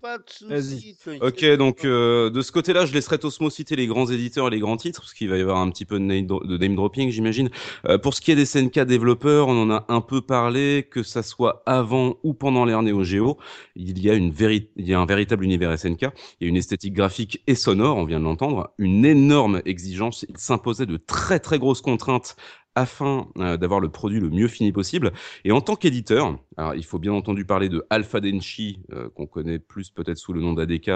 Vas-y. 0.49 0.95
Ok, 1.21 1.45
donc 1.57 1.85
euh, 1.85 2.29
de 2.29 2.41
ce 2.41 2.51
côté-là, 2.51 2.85
je 2.85 2.93
laisserai 2.93 3.17
Tosmo 3.17 3.49
citer 3.49 3.75
les 3.75 3.87
grands 3.87 4.07
éditeurs 4.07 4.47
et 4.47 4.51
les 4.51 4.59
grands 4.59 4.77
titres, 4.77 5.01
parce 5.01 5.13
qu'il 5.13 5.29
va 5.29 5.37
y 5.37 5.41
avoir 5.41 5.57
un 5.57 5.69
petit 5.69 5.85
peu 5.85 5.99
de 5.99 6.03
name, 6.05 6.25
dro- 6.25 6.43
de 6.45 6.57
name 6.57 6.75
dropping, 6.75 7.09
j'imagine. 7.11 7.49
Euh, 7.87 7.97
pour 7.97 8.13
ce 8.13 8.21
qui 8.21 8.31
est 8.31 8.35
des 8.35 8.45
SNK 8.45 8.79
développeurs, 8.85 9.47
on 9.47 9.61
en 9.61 9.69
a 9.71 9.85
un 9.89 10.01
peu 10.01 10.21
parlé, 10.21 10.87
que 10.89 11.03
ça 11.03 11.23
soit 11.23 11.63
avant 11.65 12.15
ou 12.23 12.33
pendant 12.33 12.65
l'ère 12.65 12.81
Neo 12.81 13.03
Geo, 13.03 13.37
il 13.75 13.99
y 13.99 14.09
a 14.09 14.13
une 14.13 14.31
véri- 14.31 14.69
il 14.77 14.87
y 14.87 14.93
a 14.93 14.99
un 14.99 15.05
véritable 15.05 15.43
univers 15.43 15.71
SNK, 15.71 16.01
il 16.39 16.43
y 16.43 16.45
a 16.45 16.49
une 16.49 16.55
esthétique 16.57 16.93
graphique 16.93 17.41
et 17.47 17.55
sonore, 17.55 17.97
on 17.97 18.05
vient 18.05 18.19
de 18.19 18.23
l'entendre, 18.25 18.71
une 18.77 19.05
énorme 19.05 19.61
exigence, 19.65 20.25
il 20.29 20.37
de 20.85 20.97
très 20.97 21.39
très 21.39 21.59
grosses 21.59 21.81
contraintes 21.81 22.35
afin 22.77 23.27
euh, 23.39 23.57
d'avoir 23.57 23.79
le 23.79 23.89
produit 23.89 24.19
le 24.19 24.29
mieux 24.29 24.47
fini 24.47 24.71
possible. 24.71 25.11
Et 25.43 25.51
en 25.51 25.61
tant 25.61 25.75
qu'éditeur, 25.75 26.37
il 26.75 26.85
faut 26.85 26.99
bien 26.99 27.11
entendu 27.11 27.43
parler 27.43 27.69
de 27.69 27.83
Alpha 27.89 28.19
Denshi, 28.19 28.83
euh, 28.93 29.09
qu'on 29.09 29.25
connaît 29.25 29.57
plus 29.57 29.89
peut-être 29.89 30.19
sous 30.19 30.31
le 30.31 30.41
nom 30.41 30.53
d'ADK, 30.53 30.91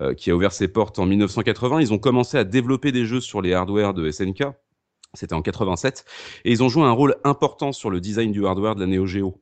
euh, 0.00 0.14
qui 0.14 0.30
a 0.30 0.36
ouvert 0.36 0.52
ses 0.52 0.68
portes 0.68 1.00
en 1.00 1.06
1980. 1.06 1.80
Ils 1.80 1.92
ont 1.92 1.98
commencé 1.98 2.38
à 2.38 2.44
développer 2.44 2.92
des 2.92 3.04
jeux 3.04 3.20
sur 3.20 3.42
les 3.42 3.54
hardware 3.54 3.92
de 3.92 4.08
SNK. 4.08 4.44
C'était 5.14 5.34
en 5.34 5.42
87 5.42 6.04
et 6.44 6.52
ils 6.52 6.62
ont 6.62 6.68
joué 6.68 6.84
un 6.84 6.92
rôle 6.92 7.16
important 7.24 7.72
sur 7.72 7.90
le 7.90 8.00
design 8.00 8.32
du 8.32 8.46
hardware 8.46 8.74
de 8.74 8.80
la 8.80 8.86
Neo 8.86 9.06
Geo. 9.06 9.40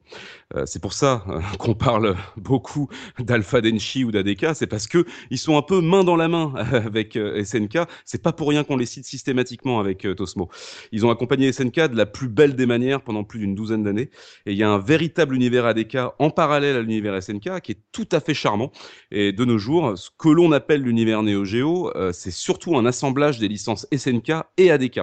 Euh, 0.55 0.65
c'est 0.67 0.81
pour 0.81 0.93
ça 0.93 1.25
euh, 1.29 1.41
qu'on 1.59 1.75
parle 1.75 2.17
beaucoup 2.37 2.89
d'Alpha 3.19 3.61
Denshi 3.61 4.05
ou 4.05 4.11
d'ADK, 4.11 4.55
c'est 4.55 4.67
parce 4.67 4.87
que 4.87 5.05
ils 5.31 5.39
sont 5.39 5.57
un 5.57 5.63
peu 5.63 5.81
main 5.81 6.05
dans 6.05 6.17
la 6.17 6.29
main 6.29 6.53
avec 6.73 7.17
euh, 7.17 7.43
SNK. 7.45 7.79
C'est 8.05 8.23
pas 8.23 8.33
pour 8.33 8.49
rien 8.49 8.65
qu'on 8.65 8.77
les 8.77 8.87
cite 8.87 9.05
systématiquement 9.05 9.81
avec 9.81 10.07
Tosmo. 10.17 10.49
Ils 10.93 11.05
ont 11.07 11.11
accompagné 11.11 11.53
SNK 11.53 11.89
de 11.89 11.97
la 11.97 12.07
plus 12.07 12.29
belle 12.29 12.55
des 12.55 12.67
manières 12.67 13.03
pendant 13.03 13.25
plus 13.25 13.39
d'une 13.39 13.55
douzaine 13.55 13.83
d'années 13.83 14.11
et 14.47 14.53
il 14.53 14.59
y 14.59 14.63
a 14.63 14.71
un 14.71 14.79
véritable 14.79 15.35
univers 15.35 15.67
ADK 15.67 15.99
en 16.19 16.31
parallèle 16.31 16.77
à 16.77 16.83
l'univers 16.83 17.21
SNK 17.23 17.61
qui 17.61 17.73
est 17.73 17.81
tout 17.93 18.09
à 18.13 18.21
fait 18.21 18.35
charmant. 18.35 18.71
Et 19.11 19.33
de 19.33 19.45
nos 19.45 19.59
jours, 19.59 19.97
ce 19.97 20.11
que 20.19 20.29
l'on 20.29 20.53
appelle 20.53 20.83
l'univers 20.83 21.23
Neo 21.23 21.45
Geo, 21.45 21.93
c'est 22.13 22.31
surtout 22.31 22.77
un 22.77 22.87
assemblage 22.87 23.39
des 23.39 23.49
licences 23.49 23.87
SNK 23.95 24.33
et 24.59 24.71
ADK. 24.71 25.01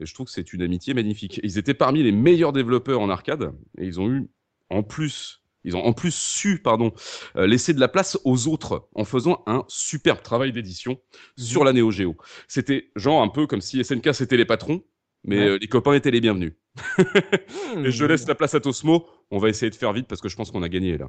Et 0.00 0.06
je 0.06 0.14
trouve 0.14 0.26
que 0.26 0.32
c'est 0.32 0.52
une 0.52 0.62
amitié 0.62 0.94
magnifique. 0.94 1.40
Ils 1.42 1.58
étaient 1.58 1.74
parmi 1.74 2.02
les 2.02 2.12
meilleurs 2.12 2.52
développeurs 2.52 3.00
en 3.00 3.10
arcade 3.10 3.52
et 3.78 3.84
ils 3.84 4.00
ont 4.00 4.08
eu 4.08 4.28
en 4.70 4.82
plus 4.82 5.38
ils 5.62 5.76
ont 5.76 5.84
en 5.84 5.92
plus 5.92 6.14
su, 6.14 6.62
pardon, 6.62 6.90
euh, 7.36 7.46
laisser 7.46 7.74
de 7.74 7.80
la 7.80 7.88
place 7.88 8.18
aux 8.24 8.48
autres 8.48 8.88
en 8.94 9.04
faisant 9.04 9.42
un 9.46 9.64
superbe 9.68 10.22
travail 10.22 10.52
d'édition 10.52 10.98
sur 11.36 11.64
la 11.64 11.74
Neo 11.74 11.90
Geo. 11.90 12.16
C'était 12.48 12.90
genre 12.96 13.20
un 13.20 13.28
peu 13.28 13.46
comme 13.46 13.60
si 13.60 13.84
SNK 13.84 14.14
c'était 14.14 14.38
les 14.38 14.46
patrons, 14.46 14.82
mais 15.22 15.38
Ouais. 15.38 15.46
euh, 15.48 15.58
les 15.60 15.68
copains 15.68 15.92
étaient 15.92 16.10
les 16.10 16.22
bienvenus. 16.22 16.54
Hmm. 16.96 17.84
Et 17.84 17.90
je 17.90 18.04
laisse 18.06 18.26
la 18.26 18.34
place 18.34 18.54
à 18.54 18.60
Tosmo. 18.60 19.06
On 19.30 19.38
va 19.38 19.48
essayer 19.48 19.70
de 19.70 19.76
faire 19.76 19.92
vite 19.92 20.06
parce 20.08 20.20
que 20.20 20.28
je 20.28 20.36
pense 20.36 20.50
qu'on 20.50 20.62
a 20.62 20.68
gagné 20.68 20.98
là. 20.98 21.06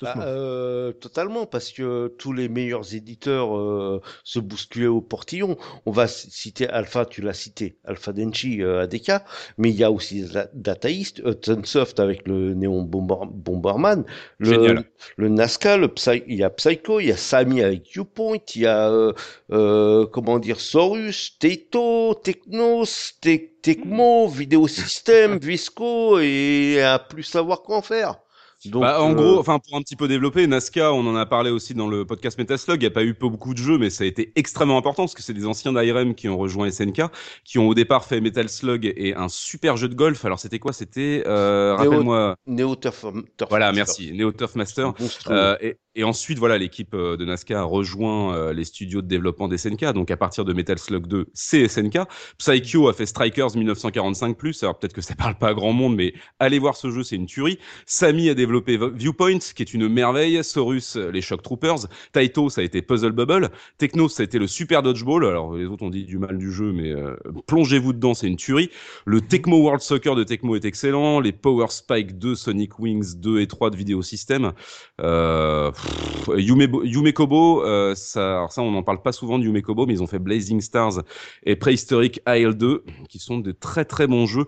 Bah, 0.00 0.14
euh, 0.20 0.92
totalement, 0.92 1.46
parce 1.46 1.72
que 1.72 2.08
tous 2.18 2.32
les 2.32 2.48
meilleurs 2.48 2.94
éditeurs 2.94 3.56
euh, 3.56 4.00
se 4.24 4.38
bousculaient 4.38 4.86
au 4.86 5.00
portillon. 5.00 5.56
On 5.84 5.90
va 5.90 6.06
citer 6.06 6.68
Alpha, 6.68 7.04
tu 7.06 7.22
l'as 7.22 7.32
cité, 7.34 7.78
Alpha 7.84 8.12
Denchi, 8.12 8.62
euh, 8.62 8.82
ADK, 8.82 9.12
mais 9.58 9.70
il 9.70 9.76
y 9.76 9.84
a 9.84 9.90
aussi 9.90 10.22
la- 10.32 10.48
Data 10.54 10.90
East, 10.90 11.20
Hudson 11.24 11.62
avec 11.98 12.26
le 12.26 12.54
Néon 12.54 12.82
Bomber- 12.84 13.26
Bomberman, 13.30 14.04
le, 14.38 14.50
Génial. 14.50 14.84
le 15.16 15.28
Nazca, 15.28 15.76
le 15.76 15.88
Psy- 15.88 16.24
il 16.26 16.36
y 16.36 16.44
a 16.44 16.50
Psycho, 16.50 17.00
il 17.00 17.06
y 17.06 17.12
a 17.12 17.16
Samy 17.16 17.62
avec 17.62 17.86
Viewpoint, 17.90 18.38
il 18.54 18.62
y 18.62 18.66
a 18.66 18.90
euh, 18.90 19.12
euh, 19.52 20.06
comment 20.06 20.38
dire 20.38 20.60
Sorus, 20.60 21.38
Teito, 21.38 22.14
Technos, 22.14 22.86
Te- 23.20 23.56
Tecmo, 23.62 24.28
Vidéo 24.28 24.68
System, 24.68 25.38
Visco 25.42 26.18
et 26.20 26.80
à 26.82 26.98
plus 27.00 27.24
savoir 27.24 27.55
qu'en 27.62 27.82
faire. 27.82 28.18
Donc, 28.64 28.82
Bah, 28.82 29.00
en 29.02 29.12
euh, 29.12 29.14
gros, 29.14 29.38
enfin 29.38 29.58
pour 29.58 29.76
un 29.76 29.82
petit 29.82 29.96
peu 29.96 30.08
développer, 30.08 30.46
Nazca, 30.46 30.92
on 30.92 31.06
en 31.06 31.14
a 31.14 31.26
parlé 31.26 31.50
aussi 31.50 31.74
dans 31.74 31.86
le 31.88 32.04
podcast 32.04 32.38
Metaslug. 32.38 32.76
Il 32.80 32.80
n'y 32.80 32.86
a 32.86 32.90
pas 32.90 33.04
eu 33.04 33.12
beaucoup 33.14 33.52
de 33.52 33.58
jeux, 33.58 33.78
mais 33.78 33.90
ça 33.90 34.04
a 34.04 34.06
été 34.06 34.32
extrêmement 34.34 34.78
important 34.78 35.04
parce 35.04 35.14
que 35.14 35.22
c'est 35.22 35.34
des 35.34 35.46
anciens 35.46 35.72
d'IRM 35.72 36.14
qui 36.14 36.28
ont 36.28 36.36
rejoint 36.38 36.70
SNK, 36.70 37.02
qui 37.44 37.58
ont 37.58 37.68
au 37.68 37.74
départ 37.74 38.04
fait 38.04 38.20
Metal 38.20 38.48
Slug 38.48 38.86
et 38.96 39.14
un 39.14 39.28
super 39.28 39.76
jeu 39.76 39.88
de 39.88 39.94
golf. 39.94 40.24
Alors 40.24 40.40
c'était 40.40 40.58
quoi? 40.58 40.72
C'était, 40.72 41.22
euh, 41.26 41.76
rappelle-moi. 41.76 42.36
Neo 42.46 42.74
Turf, 42.76 43.04
Turf 43.36 43.50
Voilà, 43.50 43.66
Master. 43.72 44.06
merci. 44.06 44.12
Neo 44.12 44.32
Turf 44.32 44.54
Master. 44.56 44.94
Euh, 45.28 45.56
et, 45.60 45.76
et 45.94 46.04
ensuite, 46.04 46.38
voilà, 46.38 46.58
l'équipe 46.58 46.92
euh, 46.94 47.16
de 47.16 47.24
Nazca 47.24 47.60
a 47.60 47.62
rejoint 47.62 48.34
euh, 48.36 48.52
les 48.52 48.64
studios 48.64 49.00
de 49.00 49.06
développement 49.06 49.48
d'SNK. 49.48 49.92
Donc, 49.92 50.10
à 50.10 50.16
partir 50.16 50.44
de 50.44 50.52
Metal 50.52 50.78
Slug 50.78 51.06
2, 51.06 51.26
c'est 51.32 51.68
SNK. 51.68 52.00
Psycho 52.38 52.88
a 52.88 52.92
fait 52.92 53.06
Strikers 53.06 53.48
1945+. 53.56 54.62
Alors, 54.62 54.78
peut-être 54.78 54.92
que 54.92 55.00
ça 55.00 55.14
parle 55.14 55.36
pas 55.36 55.48
à 55.48 55.54
grand 55.54 55.72
monde, 55.72 55.96
mais 55.96 56.12
allez 56.38 56.58
voir 56.58 56.76
ce 56.76 56.90
jeu, 56.90 57.02
c'est 57.02 57.16
une 57.16 57.26
tuerie. 57.26 57.58
Samy 57.86 58.28
a 58.28 58.34
développé 58.34 58.55
Viewpoint, 58.64 59.38
qui 59.38 59.62
est 59.62 59.74
une 59.74 59.88
merveille. 59.88 60.42
Sorus, 60.42 60.96
les 60.96 61.20
Shock 61.20 61.42
Troopers. 61.42 61.86
Taito, 62.12 62.48
ça 62.50 62.60
a 62.60 62.64
été 62.64 62.82
Puzzle 62.82 63.12
Bubble. 63.12 63.50
Techno, 63.78 64.08
ça 64.08 64.22
a 64.22 64.24
été 64.24 64.38
le 64.38 64.46
Super 64.46 64.82
Dodgeball. 64.82 65.24
Alors, 65.24 65.54
les 65.54 65.66
autres 65.66 65.84
ont 65.84 65.90
dit 65.90 66.04
du 66.04 66.18
mal 66.18 66.38
du 66.38 66.52
jeu, 66.52 66.72
mais 66.72 66.90
euh, 66.90 67.16
plongez-vous 67.46 67.92
dedans, 67.92 68.14
c'est 68.14 68.26
une 68.26 68.36
tuerie. 68.36 68.70
Le 69.04 69.20
Tecmo 69.20 69.58
World 69.58 69.80
Soccer 69.80 70.14
de 70.14 70.24
Tecmo 70.24 70.56
est 70.56 70.64
excellent. 70.64 71.20
Les 71.20 71.32
Power 71.32 71.66
Spike 71.70 72.18
2, 72.18 72.34
Sonic 72.34 72.78
Wings 72.78 73.16
2 73.18 73.40
et 73.40 73.46
3 73.46 73.70
de 73.70 73.76
Vidéo 73.76 74.02
System. 74.02 74.52
Euh, 75.00 75.70
pff, 75.70 76.30
Yume, 76.36 76.84
Yumekobo, 76.84 77.64
euh, 77.64 77.94
ça, 77.94 78.46
on 78.58 78.70
n'en 78.70 78.82
parle 78.82 79.02
pas 79.02 79.12
souvent 79.12 79.38
de 79.38 79.44
Yumekobo, 79.44 79.86
mais 79.86 79.94
ils 79.94 80.02
ont 80.02 80.06
fait 80.06 80.18
Blazing 80.18 80.60
Stars 80.60 81.02
et 81.44 81.56
Prehistoric 81.56 82.20
Isle 82.26 82.54
2, 82.54 82.84
qui 83.08 83.18
sont 83.18 83.38
de 83.38 83.52
très 83.52 83.84
très 83.84 84.06
bons 84.06 84.26
jeux. 84.26 84.46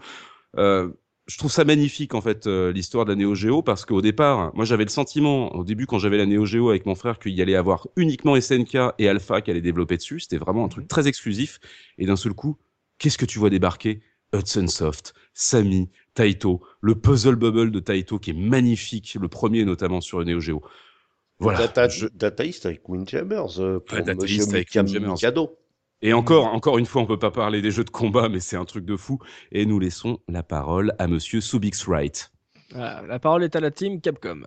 Euh, 0.57 0.89
je 1.29 1.37
trouve 1.37 1.53
ça 1.53 1.65
magnifique 1.65 2.15
en 2.15 2.21
fait 2.23 2.47
euh, 2.47 2.73
l'histoire 2.73 3.05
de 3.05 3.11
la 3.13 3.17
Neo 3.17 3.35
Geo 3.35 3.63
parce 3.63 3.85
qu'au 3.85 4.01
départ, 4.01 4.51
moi 4.55 4.65
j'avais 4.65 4.85
le 4.85 4.91
sentiment 4.91 5.55
au 5.55 5.63
début 5.63 5.87
quand 5.87 5.99
j'avais 5.99 6.17
la 6.17 6.27
Neo 6.27 6.47
Geo 6.47 6.71
avec 6.71 6.87
mon 6.87 6.95
frère 6.95 7.19
qu'il 7.19 7.33
y 7.33 7.43
allait 7.43 7.55
avoir 7.55 7.87
uniquement 7.97 8.35
SNK 8.41 8.77
et 8.99 9.09
Alpha 9.09 9.43
qui 9.43 9.51
allaient 9.51 9.61
développer 9.61 9.97
dessus. 9.99 10.21
C'était 10.21 10.39
vraiment 10.39 10.65
un 10.65 10.69
truc 10.69 10.89
très 10.89 11.07
exclusif. 11.07 11.61
Et 11.99 12.07
d'un 12.07 12.17
seul 12.17 12.33
coup, 12.33 12.57
qu'est-ce 12.99 13.19
que 13.19 13.27
tu 13.27 13.39
vois 13.39 13.51
débarquer? 13.51 14.01
Hudson 14.35 14.67
Soft, 14.69 15.15
Samy, 15.35 15.89
Taito, 16.15 16.63
le 16.81 16.95
Puzzle 16.95 17.37
Bubble 17.37 17.71
de 17.71 17.81
Taito 17.81 18.19
qui 18.19 18.31
est 18.31 18.35
magnifique, 18.35 19.17
le 19.21 19.29
premier 19.29 19.65
notamment 19.65 20.01
sur 20.01 20.19
le 20.19 20.25
Neo 20.25 20.41
Geo. 20.41 20.63
Voilà. 21.39 21.59
Data, 21.61 21.89
Je- 21.89 22.07
avec 22.67 22.89
Windjammers, 22.89 23.61
euh, 23.61 23.79
pour 23.81 23.97
Ouais, 23.99 24.03
Data 24.05 24.21
Monsieur 24.23 24.37
East 24.39 24.53
avec 24.53 24.71
Windjammers. 24.75 25.13
Mikado. 25.13 25.57
Et 26.01 26.13
encore, 26.13 26.47
encore 26.55 26.79
une 26.79 26.87
fois, 26.87 27.03
on 27.03 27.07
peut 27.07 27.19
pas 27.19 27.31
parler 27.33 27.61
des 27.61 27.71
jeux 27.71 27.85
de 27.85 27.91
combat, 27.91 28.29
mais 28.29 28.41
c'est 28.41 28.57
un 28.57 28.65
truc 28.65 28.85
de 28.85 28.97
fou. 28.97 29.19
Et 29.51 29.67
nous 29.67 29.79
laissons 29.81 30.19
la 30.29 30.43
parole 30.43 30.95
à 30.99 31.09
Monsieur 31.09 31.41
Subix 31.41 31.85
Wright. 31.87 32.31
Voilà, 32.71 33.03
la 33.07 33.19
parole 33.19 33.43
est 33.45 33.57
à 33.57 33.61
la 33.61 33.71
team 33.71 34.01
Capcom. 34.01 34.43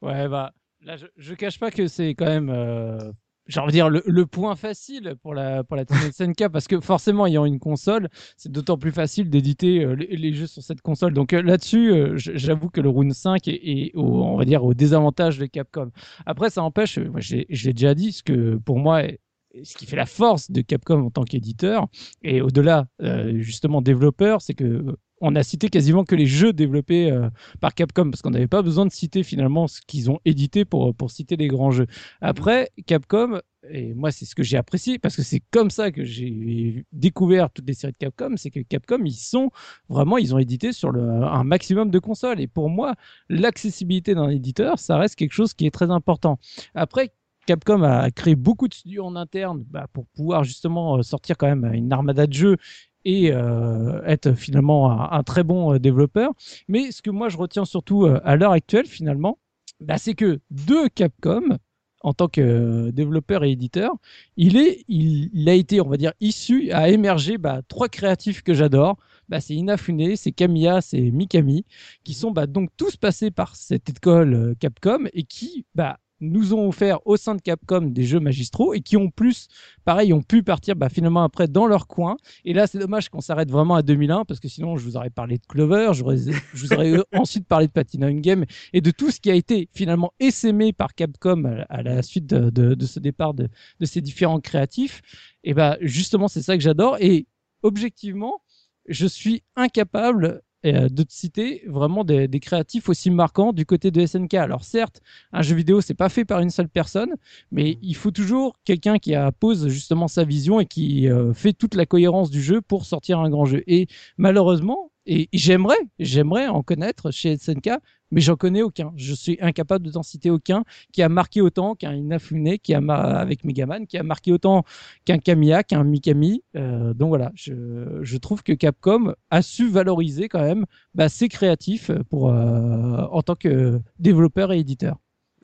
Ouais, 0.00 0.28
bah, 0.28 0.52
là, 0.82 0.96
je, 0.96 1.06
je 1.16 1.34
cache 1.34 1.58
pas 1.58 1.70
que 1.70 1.86
c'est 1.86 2.10
quand 2.10 2.26
même, 2.26 2.48
euh, 2.48 3.12
j'ai 3.46 3.60
envie 3.60 3.68
de 3.68 3.72
dire, 3.72 3.90
le, 3.90 4.02
le 4.06 4.24
point 4.26 4.54
facile 4.56 5.16
pour 5.22 5.34
la, 5.34 5.64
pour 5.64 5.76
la 5.76 5.84
team 5.84 5.98
SNK, 6.12 6.48
parce 6.52 6.66
que 6.66 6.80
forcément, 6.80 7.26
ayant 7.26 7.44
une 7.44 7.58
console, 7.58 8.08
c'est 8.38 8.50
d'autant 8.50 8.78
plus 8.78 8.92
facile 8.92 9.28
d'éditer 9.28 9.84
euh, 9.84 9.96
les, 9.96 10.16
les 10.16 10.32
jeux 10.32 10.46
sur 10.46 10.62
cette 10.62 10.80
console. 10.80 11.12
Donc 11.12 11.32
euh, 11.34 11.42
là-dessus, 11.42 11.90
euh, 11.92 12.12
j'avoue 12.16 12.70
que 12.70 12.80
le 12.80 12.88
Rune 12.88 13.12
5 13.12 13.48
est, 13.48 13.60
est 13.62 13.90
au, 13.94 14.22
on 14.22 14.36
va 14.38 14.44
dire, 14.46 14.64
au 14.64 14.72
désavantage 14.72 15.38
de 15.38 15.46
Capcom. 15.46 15.90
Après, 16.24 16.48
ça 16.48 16.62
empêche, 16.62 16.98
moi, 16.98 17.20
j'ai- 17.20 17.46
je 17.50 17.66
l'ai 17.66 17.72
déjà 17.74 17.94
dit, 17.94 18.12
ce 18.12 18.22
que 18.22 18.56
pour 18.64 18.78
moi, 18.78 19.02
est- 19.02 19.18
ce 19.64 19.76
qui 19.76 19.86
fait 19.86 19.96
la 19.96 20.06
force 20.06 20.50
de 20.50 20.60
Capcom 20.60 21.06
en 21.06 21.10
tant 21.10 21.24
qu'éditeur, 21.24 21.88
et 22.22 22.40
au-delà, 22.40 22.86
euh, 23.02 23.38
justement, 23.40 23.82
développeur, 23.82 24.42
c'est 24.42 24.54
que 24.54 24.64
euh, 24.64 24.96
on 25.22 25.34
a 25.34 25.42
cité 25.42 25.70
quasiment 25.70 26.04
que 26.04 26.14
les 26.14 26.26
jeux 26.26 26.52
développés 26.52 27.10
euh, 27.10 27.30
par 27.60 27.74
Capcom 27.74 28.10
parce 28.10 28.20
qu'on 28.20 28.30
n'avait 28.30 28.46
pas 28.46 28.60
besoin 28.60 28.84
de 28.84 28.92
citer 28.92 29.22
finalement 29.22 29.66
ce 29.66 29.80
qu'ils 29.86 30.10
ont 30.10 30.20
édité 30.26 30.66
pour, 30.66 30.94
pour 30.94 31.10
citer 31.10 31.36
les 31.36 31.48
grands 31.48 31.70
jeux. 31.70 31.86
Après, 32.20 32.70
Capcom, 32.84 33.40
et 33.70 33.94
moi 33.94 34.10
c'est 34.10 34.26
ce 34.26 34.34
que 34.34 34.42
j'ai 34.42 34.58
apprécié 34.58 34.98
parce 34.98 35.16
que 35.16 35.22
c'est 35.22 35.42
comme 35.50 35.70
ça 35.70 35.90
que 35.90 36.04
j'ai 36.04 36.84
découvert 36.92 37.50
toutes 37.50 37.66
les 37.66 37.72
séries 37.72 37.94
de 37.94 37.96
Capcom, 37.96 38.34
c'est 38.36 38.50
que 38.50 38.60
Capcom, 38.60 39.02
ils 39.06 39.14
sont 39.14 39.50
vraiment, 39.88 40.18
ils 40.18 40.34
ont 40.34 40.38
édité 40.38 40.72
sur 40.72 40.94
un 40.94 41.44
maximum 41.44 41.90
de 41.90 41.98
consoles. 41.98 42.40
Et 42.40 42.46
pour 42.46 42.68
moi, 42.68 42.94
l'accessibilité 43.30 44.14
d'un 44.14 44.28
éditeur, 44.28 44.78
ça 44.78 44.98
reste 44.98 45.14
quelque 45.14 45.32
chose 45.32 45.54
qui 45.54 45.66
est 45.66 45.70
très 45.70 45.90
important. 45.90 46.38
Après, 46.74 47.10
Capcom 47.46 47.82
a 47.82 48.10
créé 48.10 48.34
beaucoup 48.34 48.68
de 48.68 48.74
studios 48.74 49.04
en 49.04 49.16
interne 49.16 49.64
bah, 49.70 49.86
pour 49.92 50.06
pouvoir 50.08 50.44
justement 50.44 50.98
euh, 50.98 51.02
sortir 51.02 51.36
quand 51.38 51.46
même 51.46 51.72
une 51.72 51.92
armada 51.92 52.26
de 52.26 52.32
jeux 52.32 52.56
et 53.04 53.32
euh, 53.32 54.02
être 54.04 54.32
finalement 54.32 55.12
un, 55.12 55.22
très 55.22 55.44
bon 55.44 55.74
euh, 55.74 55.78
développeur. 55.78 56.32
Mais 56.68 56.90
ce 56.90 57.02
que 57.02 57.10
moi 57.10 57.28
je 57.28 57.36
retiens 57.36 57.64
surtout 57.64 58.06
à 58.06 58.36
l'heure 58.36 58.52
actuelle 58.52 58.86
finalement, 58.86 59.38
bah, 59.80 59.96
c'est 59.96 60.14
que 60.14 60.40
de 60.50 60.88
Capcom, 60.88 61.56
en 62.00 62.12
tant 62.12 62.28
que 62.28 62.90
développeur 62.90 63.44
et 63.44 63.52
éditeur, 63.52 63.92
il, 64.36 64.56
est, 64.56 64.84
il, 64.88 65.48
a 65.48 65.54
été, 65.54 65.80
on 65.80 65.88
va 65.88 65.96
dire, 65.96 66.12
issu, 66.20 66.70
a 66.72 66.88
émergé 66.88 67.38
bah, 67.38 67.62
trois 67.68 67.88
créatifs 67.88 68.42
que 68.42 68.54
j'adore. 68.54 68.96
C'est 69.40 69.54
Inafune, 69.54 70.14
c'est 70.14 70.30
Kamiya, 70.30 70.80
c'est 70.80 71.00
Mikami, 71.00 71.64
qui 72.04 72.14
sont 72.14 72.30
donc 72.30 72.70
tous 72.76 72.96
passés 72.96 73.32
par 73.32 73.56
cette 73.56 73.88
école 73.88 74.54
Capcom 74.60 75.06
et 75.12 75.24
qui 75.24 75.64
bah, 75.74 75.98
nous 76.20 76.54
ont 76.54 76.68
offert 76.68 76.98
au 77.06 77.16
sein 77.16 77.34
de 77.34 77.40
Capcom 77.42 77.82
des 77.82 78.04
jeux 78.04 78.20
magistraux 78.20 78.74
et 78.74 78.80
qui 78.80 78.96
ont 78.96 79.10
plus, 79.10 79.48
pareil, 79.84 80.12
ont 80.12 80.22
pu 80.22 80.42
partir 80.42 80.74
bah, 80.76 80.88
finalement 80.88 81.22
après 81.22 81.48
dans 81.48 81.66
leur 81.66 81.86
coin. 81.86 82.16
Et 82.44 82.52
là, 82.54 82.66
c'est 82.66 82.78
dommage 82.78 83.08
qu'on 83.08 83.20
s'arrête 83.20 83.50
vraiment 83.50 83.74
à 83.74 83.82
2001 83.82 84.24
parce 84.24 84.40
que 84.40 84.48
sinon, 84.48 84.76
je 84.76 84.84
vous 84.84 84.96
aurais 84.96 85.10
parlé 85.10 85.38
de 85.38 85.46
Clover, 85.46 85.90
je 85.94 86.02
vous 86.02 86.72
aurais 86.72 86.94
ensuite 87.14 87.46
parlé 87.46 87.66
de 87.66 87.72
Platinum 87.72 88.20
Game 88.20 88.44
et 88.72 88.80
de 88.80 88.90
tout 88.90 89.10
ce 89.10 89.20
qui 89.20 89.30
a 89.30 89.34
été 89.34 89.68
finalement 89.74 90.12
essaimé 90.20 90.72
par 90.72 90.94
Capcom 90.94 91.44
à, 91.44 91.62
à 91.68 91.82
la 91.82 92.02
suite 92.02 92.26
de, 92.26 92.50
de- 92.50 92.74
de 92.74 92.86
ce 92.86 92.98
départ 93.00 93.34
de, 93.34 93.48
de 93.80 93.86
ces 93.86 94.00
différents 94.00 94.40
créatifs. 94.40 95.02
Et 95.44 95.54
bah, 95.54 95.76
justement, 95.80 96.28
c'est 96.28 96.42
ça 96.42 96.56
que 96.56 96.62
j'adore. 96.62 96.96
Et 97.00 97.26
objectivement, 97.62 98.40
je 98.88 99.06
suis 99.06 99.42
incapable 99.56 100.42
euh, 100.66 100.88
de 100.88 101.02
te 101.02 101.12
citer 101.12 101.62
vraiment 101.66 102.04
des, 102.04 102.28
des 102.28 102.40
créatifs 102.40 102.88
aussi 102.88 103.10
marquants 103.10 103.52
du 103.52 103.66
côté 103.66 103.90
de 103.90 104.04
SNK. 104.04 104.34
Alors 104.34 104.64
certes, 104.64 105.00
un 105.32 105.42
jeu 105.42 105.54
vidéo, 105.54 105.80
c'est 105.80 105.94
pas 105.94 106.08
fait 106.08 106.24
par 106.24 106.40
une 106.40 106.50
seule 106.50 106.68
personne, 106.68 107.14
mais 107.50 107.78
il 107.82 107.94
faut 107.94 108.10
toujours 108.10 108.56
quelqu'un 108.64 108.98
qui 108.98 109.14
pose 109.40 109.68
justement 109.68 110.08
sa 110.08 110.24
vision 110.24 110.60
et 110.60 110.66
qui 110.66 111.08
euh, 111.08 111.32
fait 111.32 111.52
toute 111.52 111.74
la 111.74 111.86
cohérence 111.86 112.30
du 112.30 112.42
jeu 112.42 112.60
pour 112.60 112.84
sortir 112.84 113.20
un 113.20 113.30
grand 113.30 113.44
jeu. 113.44 113.62
Et 113.66 113.86
malheureusement, 114.18 114.90
et 115.06 115.28
j'aimerais, 115.32 115.78
j'aimerais 115.98 116.48
en 116.48 116.62
connaître 116.62 117.10
chez 117.10 117.36
SNK, 117.36 117.70
mais 118.10 118.20
j'en 118.20 118.36
connais 118.36 118.62
aucun. 118.62 118.92
Je 118.96 119.14
suis 119.14 119.38
incapable 119.40 119.86
de 119.86 119.92
t'en 119.92 120.02
citer 120.02 120.30
aucun 120.30 120.64
qui 120.92 121.02
a 121.02 121.08
marqué 121.08 121.40
autant 121.40 121.74
qu'un 121.74 121.94
Inafune, 121.94 122.58
qui 122.58 122.74
a 122.74 122.78
avec 122.78 123.44
Megaman, 123.44 123.86
qui 123.86 123.98
a 123.98 124.02
marqué 124.02 124.32
autant 124.32 124.64
qu'un 125.04 125.18
Kamiya, 125.18 125.62
qu'un 125.62 125.84
Mikami. 125.84 126.42
Euh, 126.56 126.94
donc 126.94 127.08
voilà, 127.08 127.32
je, 127.34 128.00
je 128.02 128.16
trouve 128.18 128.42
que 128.42 128.52
Capcom 128.52 129.14
a 129.30 129.42
su 129.42 129.68
valoriser 129.68 130.28
quand 130.28 130.42
même 130.42 130.66
bah, 130.94 131.08
ses 131.08 131.28
créatifs 131.28 131.90
pour, 132.10 132.30
euh, 132.30 133.06
en 133.10 133.22
tant 133.22 133.34
que 133.34 133.80
développeur 133.98 134.52
et 134.52 134.58
éditeur. 134.58 134.96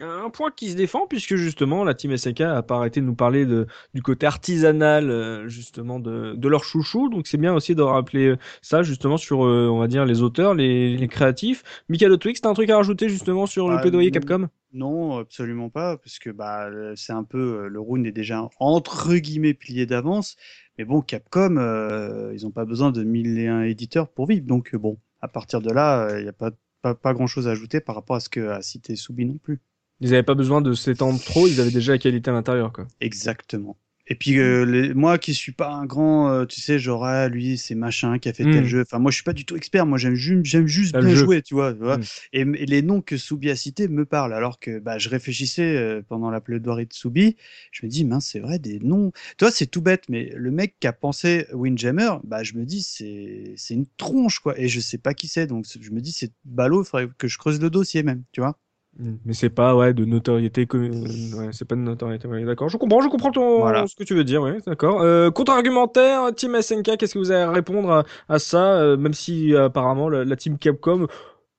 Un 0.05 0.31
point 0.31 0.51
qui 0.51 0.71
se 0.71 0.77
défend 0.77 1.07
puisque 1.07 1.37
justement 1.37 1.85
la 1.85 1.95
team 1.95 2.17
SNK 2.17 2.41
a 2.41 2.63
pas 2.63 2.75
arrêté 2.77 3.01
de 3.01 3.07
nous 3.07 3.15
parler 3.15 3.47
de, 3.47 3.69
du 3.95 4.03
côté 4.03 4.27
artisanal 4.27 5.09
euh, 5.11 5.47
justement 5.49 6.01
de, 6.01 6.35
de 6.35 6.49
leur 6.49 6.65
chouchou 6.65 7.09
donc 7.09 7.29
c'est 7.29 7.37
bien 7.39 7.55
aussi 7.55 7.77
de 7.77 7.83
rappeler 7.83 8.31
euh, 8.31 8.39
ça 8.63 8.83
justement 8.83 9.17
sur 9.17 9.45
euh, 9.45 9.69
on 9.69 9.79
va 9.79 9.87
dire 9.87 10.05
les 10.05 10.21
auteurs 10.21 10.55
les, 10.55 10.97
les 10.97 11.07
créatifs 11.09 11.63
Mikado 11.89 12.17
Twix 12.17 12.41
t'as 12.41 12.49
un 12.51 12.55
truc 12.55 12.69
à 12.71 12.77
rajouter 12.79 13.09
justement 13.09 13.47
sur 13.47 13.69
le 13.69 13.77
Ah, 13.77 13.81
plaidoyer. 13.81 14.11
Capcom? 14.11 14.49
Non, 14.73 15.19
absolument 15.19 15.69
pas, 15.69 15.99
parce 15.99 16.19
que 16.19 16.31
bah 16.31 16.69
c'est 16.97 17.13
un 17.13 17.25
peu 17.25 17.69
le 17.69 17.81
Rune 17.81 18.05
est 18.05 18.13
déjà 18.13 18.49
entre 18.59 19.15
guillemets 19.15 19.55
plié 19.55 19.87
d'avance, 19.87 20.37
mais 20.79 20.85
bon 20.85 21.01
Capcom 21.03 21.59
euh, 21.59 22.33
ils 22.35 22.45
ont 22.45 22.51
pas 22.51 22.65
besoin 22.65 22.91
de 22.91 23.05
mille 23.05 23.39
et 23.39 23.47
un 23.47 23.63
éditeurs 23.63 24.09
pour 24.09 24.27
vivre, 24.27 24.47
donc 24.47 24.75
bon 24.75 24.99
à 25.21 25.29
partir 25.29 25.61
de 25.61 25.71
là 25.71 26.19
il 26.19 26.23
n'y 26.25 26.29
a 26.29 26.33
pas 26.33 26.51
pas, 26.81 26.97
pas 26.97 27.15
grand 27.15 27.29
chose 27.29 27.47
à 27.47 27.53
ajouter 27.53 27.81
par 27.81 27.95
rapport 27.95 28.17
à 28.17 28.21
ce 28.21 28.29
que 28.29 28.49
a 28.49 28.61
cité 28.63 28.97
Soubi 28.97 29.25
non 29.27 29.39
plus. 29.39 29.61
Ils 30.03 30.13
avaient 30.15 30.23
pas 30.23 30.35
besoin 30.35 30.61
de 30.61 30.75
s'étendre 30.75 31.23
trop 31.23 31.49
ils 31.49 31.61
avaient 31.61 31.71
déjà 31.71 31.93
la 31.93 31.99
qualité 31.99 32.31
à 32.31 32.35
l'intérieur 32.35 32.73
quoi 32.73 32.87
Exactement. 33.01 33.77
Et 34.09 34.17
puis 34.17 34.39
euh, 34.41 34.65
les- 34.67 34.95
moi 34.95 35.17
qui 35.17 35.33
suis 35.33 35.53
pas 35.53 35.71
un 35.73 35.87
grand, 35.87 36.29
euh, 36.29 36.45
tu 36.45 36.61
sais, 36.61 36.79
genre 36.81 37.05
ah, 37.05 37.29
lui 37.29 37.57
c'est 37.57 37.77
machin 37.77 38.19
qui 38.19 38.29
a 38.29 38.33
fait 38.33 38.45
tel 38.45 38.65
Mm. 38.65 38.67
jeu. 38.67 38.81
Enfin 38.83 38.99
moi 38.99 39.13
je 39.13 39.15
suis 39.17 39.25
pas 39.25 39.33
du 39.33 39.45
tout 39.45 39.57
expert. 39.57 39.87
Moi 39.87 39.97
j'aime 39.97 40.15
juste 40.17 40.45
j'aime 40.45 40.67
juste 40.67 40.97
Ah, 40.97 41.01
bien 41.01 41.15
jouer, 41.15 41.41
tu 41.41 41.55
vois. 41.55 41.73
tu 41.73 41.79
vois. 41.79 41.99
Mm. 41.99 42.03
Et, 42.33 42.41
et 42.41 42.67
les 42.67 42.83
noms 42.83 43.01
que 43.01 43.17
Soubi 43.17 43.49
a 43.49 43.57
cités 43.57 43.87
me 43.87 44.05
parlent. 44.05 44.35
Alors 44.35 44.59
que 44.59 44.81
bah 44.81 44.99
je 44.99 45.09
réfléchissais 45.09 45.77
euh, 45.77 46.03
pendant 46.07 46.31
la 46.31 46.41
plaidoirie 46.41 46.87
de 46.87 46.93
Soubi, 46.93 47.37
je 47.71 47.87
me 47.87 47.91
dis 47.91 48.05
mince 48.05 48.27
c'est 48.27 48.41
vrai 48.41 48.59
des 48.59 48.81
noms. 48.81 49.13
Toi 49.39 49.51
c'est 49.53 49.67
tout 49.67 49.81
bête, 49.83 50.09
mais 50.09 50.33
le 50.37 50.51
mec 50.51 50.75
qui 50.81 50.89
a 50.89 50.93
pensé 50.93 51.47
Windjammer, 51.53 52.11
bah 52.25 52.43
je 52.43 52.55
me 52.55 52.65
dis 52.65 52.83
c'est 52.83 53.55
c'est 53.57 53.75
une 53.75 53.87
tronche 53.97 54.41
quoi. 54.41 54.59
Et 54.59 54.67
je 54.69 54.81
sais 54.81 54.99
pas 54.99 55.15
qui 55.15 55.29
c'est, 55.29 55.47
donc 55.47 55.65
je 55.81 55.91
me 55.93 56.01
dis 56.01 56.11
c'est 56.13 56.33
ballot. 56.45 56.83
Il 56.83 56.87
faudrait 56.87 57.09
que 57.19 57.29
je 57.29 57.39
creuse 57.39 57.61
le 57.61 57.71
dossier 57.71 58.03
même, 58.03 58.25
tu 58.33 58.41
vois. 58.41 58.59
Mm. 58.99 59.15
mais 59.25 59.33
c'est 59.33 59.49
pas 59.49 59.75
ouais 59.75 59.95
de 59.95 60.05
notoriété 60.05 60.67
ouais, 60.71 61.49
c'est 61.53 61.65
pas 61.65 61.77
de 61.77 61.81
notoriété 61.81 62.29
ouais, 62.29 62.45
d'accord 62.45 62.69
je 62.69 62.77
comprends 62.77 63.01
je 63.01 63.09
comprends 63.09 63.31
ton 63.31 63.61
Voilà. 63.61 63.87
ce 63.87 63.97
que 63.97 64.05
tu 64.05 64.15
veux 64.15 64.23
dire 64.25 64.43
ouais 64.43 64.59
d'accord 64.67 65.01
euh, 65.01 65.31
contre-argumentaire 65.31 66.35
team 66.35 66.55
SNK 66.61 66.99
qu'est-ce 66.99 67.15
que 67.15 67.19
vous 67.19 67.31
avez 67.31 67.43
à 67.43 67.51
répondre 67.51 67.91
à, 67.91 68.05
à 68.29 68.39
ça 68.39 68.75
euh, 68.75 68.99
même 68.99 69.15
si 69.15 69.55
euh, 69.55 69.65
apparemment 69.67 70.11
la, 70.11 70.25
la 70.27 70.37
team 70.37 70.59
Capcom 70.59 71.07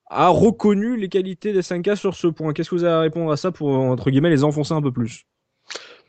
a 0.06 0.28
reconnu 0.28 0.96
les 0.96 1.08
qualités 1.08 1.52
des 1.52 1.62
SNK 1.62 1.96
sur 1.96 2.14
ce 2.14 2.28
point 2.28 2.52
qu'est-ce 2.52 2.70
que 2.70 2.76
vous 2.76 2.84
avez 2.84 2.94
à 2.94 3.00
répondre 3.00 3.32
à 3.32 3.36
ça 3.36 3.50
pour 3.50 3.68
entre 3.70 4.10
guillemets 4.10 4.30
les 4.30 4.44
enfoncer 4.44 4.72
un 4.74 4.82
peu 4.82 4.92
plus? 4.92 5.26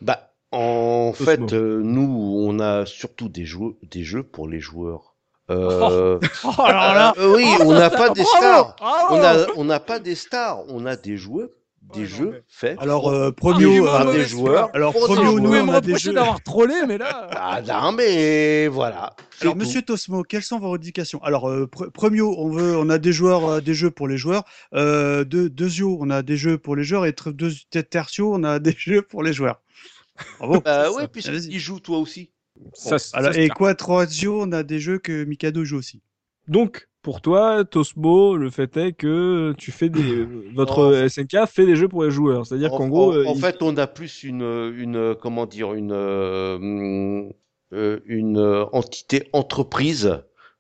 Bah, 0.02 0.34
en 0.52 1.12
fait, 1.14 1.54
euh, 1.54 1.82
nous, 1.84 2.04
on 2.48 2.60
a 2.60 2.86
surtout 2.86 3.30
des 3.30 3.46
jeux, 3.46 3.76
des 3.84 4.04
jeux 4.04 4.24
pour 4.24 4.48
les 4.48 4.60
joueurs. 4.60 5.15
Euh, 5.52 6.20
Oh, 6.44 6.62
alors 6.62 6.94
là, 6.96 7.14
euh, 7.18 7.36
oui, 7.36 7.46
on 7.62 7.74
n'a 7.74 7.90
pas 7.90 8.10
des 8.10 8.24
stars. 8.24 8.76
bravo. 8.80 9.16
On 9.16 9.24
a, 9.24 9.48
on 9.58 9.64
n'a 9.66 9.80
pas 9.80 10.00
des 10.00 10.16
stars. 10.16 10.60
On 10.70 10.86
a 10.86 10.96
des 10.96 11.18
joueurs, 11.18 11.50
des 11.94 12.02
Ouais, 12.02 12.08
non, 12.10 12.16
jeux 12.18 12.30
mais- 12.34 12.44
faits. 12.48 12.78
Alors 12.82 13.10
euh, 13.10 13.28
Ah, 13.30 13.36
Premio, 13.36 13.70
j'ai 13.72 13.78
eu 13.78 13.84
par 13.84 14.06
mon 14.06 14.12
des 14.12 14.26
joueurs. 14.26 14.70
alors 14.74 14.92
vous 14.94 15.16
nous 15.40 15.54
on 15.56 15.70
a 15.70 15.82
des 15.82 15.94
reprocher 15.94 16.00
jeux. 16.10 16.14
d'avoir 16.14 16.42
trollé, 16.42 16.74
mais 16.88 16.98
là. 16.98 17.28
Ah, 17.36 17.62
non, 17.62 17.92
mais 17.92 18.68
voilà. 18.68 19.14
Alors, 19.42 19.54
tout. 19.54 19.60
Monsieur 19.60 19.82
Tosmo, 19.84 20.24
quelles 20.24 20.42
sont 20.44 20.58
vos 20.60 20.68
revendications 20.72 21.22
Alors, 21.24 21.48
euh, 21.50 21.70
pre- 21.72 21.92
Premio, 21.92 22.34
on 22.40 22.50
veut, 22.50 22.76
on 22.78 22.90
a 22.90 22.98
des 22.98 23.12
joueurs, 23.14 23.46
euh, 23.48 23.62
des 23.62 23.74
jeux 23.76 23.92
pour 23.92 24.08
les 24.08 24.18
joueurs. 24.18 24.44
Euh, 24.74 25.26
de, 25.26 25.48
Deuxio, 25.48 25.98
on 26.02 26.10
a 26.10 26.22
des 26.24 26.38
jeux 26.38 26.58
pour 26.58 26.76
les 26.76 26.84
joueurs. 26.84 27.06
Et 27.06 27.14
deux, 27.28 27.52
Tertio, 27.90 28.34
on 28.34 28.44
a 28.44 28.58
des 28.60 28.74
jeux 28.78 29.04
pour 29.04 29.22
les 29.22 29.34
joueurs. 29.34 29.62
Bravo. 30.40 30.62
Vas-y. 30.66 31.08
puisqu'il 31.10 31.60
joue 31.60 31.80
toi 31.80 31.98
aussi. 32.00 32.32
Ça, 32.74 32.98
ça, 33.00 33.18
Alors, 33.18 33.34
c'est 33.34 33.46
et 33.46 33.50
quoi, 33.50 33.76
Troazio, 33.76 34.42
on 34.42 34.52
a 34.52 34.64
des 34.64 34.80
jeux 34.80 34.98
que 35.00 35.24
Mikado 35.26 35.64
joue 35.66 35.78
aussi. 35.78 36.02
donc 36.48 36.88
pour 37.02 37.22
toi 37.22 37.64
Tosmo 37.66 38.36
le 38.36 38.50
fait 38.50 38.76
est 38.78 38.94
que 38.94 39.54
tu 39.60 39.72
fais 39.72 39.90
des 39.90 40.02
euh, 40.02 40.26
votre 40.56 40.80
Oh. 41.04 41.08
SNK 41.08 41.46
fait 41.48 41.66
des 41.68 41.76
jeux 41.76 41.88
pour 41.88 42.04
les 42.04 42.10
joueurs 42.10 42.48
c'est-à-dire 42.48 42.74
En, 42.74 42.78
qu'en 42.80 42.88
gros 42.88 43.12
en- 43.12 43.16
euh, 43.16 43.26
en 43.28 43.36
il- 43.36 43.42
fait, 43.42 43.62
on 43.62 43.78
a 43.78 43.86
plus 43.86 44.24
une, 44.24 44.42
une 44.76 45.16
comment 45.22 45.46
dire, 45.46 45.74
une, 45.76 45.92
euh, 45.94 47.30
une 48.06 48.40
entité 48.72 49.30
entreprise 49.34 50.20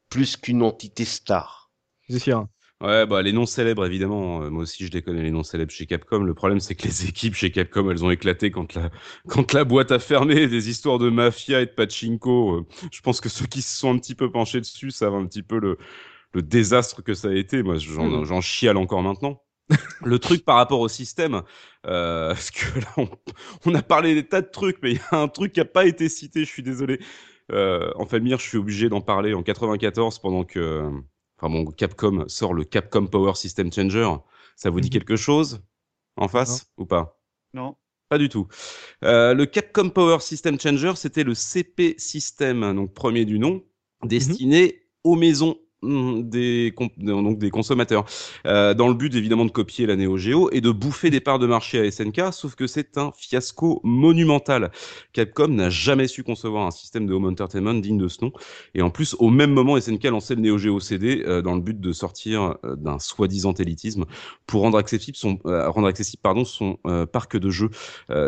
plus 0.10 0.38
qu'une 0.38 0.62
entité 0.62 1.04
star. 1.06 1.72
Zéphirin. 2.10 2.48
Ouais, 2.86 3.06
bah 3.08 3.22
les 3.24 3.32
noms 3.32 3.46
célèbres, 3.48 3.86
évidemment. 3.86 4.44
Euh, 4.44 4.50
moi 4.50 4.64
aussi, 4.64 4.86
je 4.86 5.00
connais, 5.00 5.24
les 5.24 5.32
noms 5.32 5.44
célèbres 5.44 5.72
chez 5.72 5.88
Capcom. 5.88 6.20
Le 6.24 6.34
problème, 6.36 6.60
c'est 6.60 6.76
que 6.76 6.84
les 6.88 7.06
équipes 7.10 7.34
chez 7.34 7.50
Capcom, 7.52 7.90
elles 7.90 8.04
ont 8.06 8.12
éclaté 8.12 8.52
quand 8.52 8.74
la, 8.76 8.92
quand 9.28 9.54
la 9.54 9.64
boîte 9.64 9.92
a 9.92 10.00
fermé. 10.00 10.48
Des 10.48 10.70
histoires 10.70 11.00
de 11.00 11.10
mafia 11.10 11.62
et 11.62 11.66
de 11.66 11.72
pachinko. 11.72 12.58
Euh, 12.58 12.68
je 12.92 13.02
pense 13.02 13.22
que 13.22 13.30
ceux 13.30 13.46
qui 13.48 13.62
se 13.62 13.76
sont 13.78 13.94
un 13.94 13.98
petit 13.98 14.14
peu 14.16 14.32
penchés 14.32 14.60
dessus 14.62 14.92
savent 14.92 15.16
un 15.16 15.26
petit 15.26 15.42
peu 15.44 15.60
le, 15.60 15.78
le 16.34 16.42
désastre 16.44 17.04
que 17.04 17.14
ça 17.14 17.30
a 17.30 17.34
été. 17.34 17.64
Moi, 17.64 17.78
j'en 17.78 18.10
Hmm. 18.10 18.26
j'en 18.26 18.42
chiale 18.42 18.78
encore 18.78 19.04
maintenant. 19.04 19.42
le 20.04 20.20
truc 20.20 20.46
par 20.46 20.58
rapport 20.58 20.80
au 20.80 20.88
système, 20.90 21.42
euh, 21.88 22.30
parce 22.30 22.52
que 22.52 22.80
là, 22.80 22.88
on, 22.98 23.10
on 23.66 23.76
a 23.76 23.82
parlé 23.82 24.14
des 24.16 24.28
tas 24.28 24.42
de 24.42 24.50
trucs, 24.50 24.78
mais 24.84 24.92
il 24.94 24.98
y 24.98 25.02
a 25.12 25.20
un 25.20 25.28
truc 25.28 25.54
qui 25.54 25.60
n'a 25.60 25.66
pas 25.66 25.86
été 25.88 26.10
cité, 26.10 26.42
je 26.42 26.50
suis 26.50 26.64
désolé. 26.64 27.00
Euh, 27.52 27.92
en 27.96 28.06
Famire, 28.06 28.40
je 28.40 28.48
suis 28.48 28.58
obligé 28.58 28.90
d'en 28.90 29.02
parler 29.02 29.34
en 29.34 29.44
94 29.44 30.20
pendant 30.20 30.44
que, 30.44 30.92
enfin 31.38 31.50
bon, 31.54 31.66
Capcom 31.72 32.26
sort 32.28 32.54
le 32.54 32.64
Capcom 32.64 33.08
Power 33.08 33.36
System 33.36 33.72
Changer. 33.72 34.10
Ça 34.56 34.70
vous 34.70 34.80
dit 34.82 34.88
Mhm. 34.88 34.94
quelque 34.94 35.16
chose 35.16 35.62
en 36.18 36.28
face 36.28 36.72
ou 36.78 36.86
pas? 36.86 37.20
Non. 37.54 37.76
Pas 38.10 38.18
du 38.18 38.30
tout. 38.30 38.48
Euh, 39.04 39.34
le 39.34 39.46
Capcom 39.46 39.90
Power 39.90 40.20
System 40.20 40.60
Changer, 40.60 40.94
c'était 40.96 41.24
le 41.24 41.34
CP 41.34 41.96
System, 41.98 42.76
donc 42.76 42.94
premier 42.94 43.26
du 43.26 43.40
nom, 43.40 43.64
destiné 44.04 44.84
aux 45.04 45.16
maisons 45.16 45.58
des, 46.24 46.74
com- 46.76 46.90
donc 46.98 47.38
des 47.40 47.50
consommateurs, 47.50 48.06
euh, 48.46 48.74
dans 48.74 48.88
le 48.88 48.94
but 48.94 49.14
évidemment 49.16 49.46
de 49.46 49.52
copier 49.52 49.86
la 49.86 49.96
Neo 49.96 50.18
Geo 50.18 50.50
et 50.52 50.62
de 50.62 50.72
bouffer 50.72 51.10
des 51.10 51.20
parts 51.20 51.40
de 51.40 51.48
marché 51.48 51.80
à 51.80 51.84
SNK, 51.84 52.34
sauf 52.34 52.56
que 52.56 52.68
c'est 52.68 52.98
un 52.98 53.12
fiasco 53.18 53.82
monumental. 53.84 54.72
Capcom 55.14 55.48
n'a 55.50 55.70
jamais 55.70 56.08
su 56.08 56.24
concevoir 56.24 56.66
un 56.68 56.72
système 56.72 57.06
de 57.08 57.14
home 57.14 57.26
entertainment 57.26 57.74
digne 57.76 57.98
de 57.98 58.08
ce 58.08 58.24
nom, 58.26 58.32
et 58.74 58.82
en 58.82 58.90
plus 58.90 59.16
au 59.20 59.30
même 59.30 59.52
moment 59.52 59.80
SNK 59.80 60.04
lançait 60.06 60.36
le 60.36 60.42
Neo 60.42 60.58
Geo 60.58 60.80
CD 60.80 61.24
euh, 61.26 61.42
dans 61.42 61.56
le 61.56 61.62
but 61.62 61.80
de 61.80 61.92
sortir 61.92 62.56
euh, 62.66 62.76
d'un 62.76 63.00
soi-disant 63.00 63.54
élitisme 63.54 64.06
pour 64.46 64.62
rendre 64.62 64.78
accessible 64.78 65.18
son, 65.18 65.40
euh, 65.46 65.70
rendre 65.70 65.88
accessible 65.88 66.22
pardon 66.22 66.46
son 66.46 66.78
euh, 66.88 67.06
parc 67.06 67.38
de 67.38 67.50
jeux. 67.50 67.70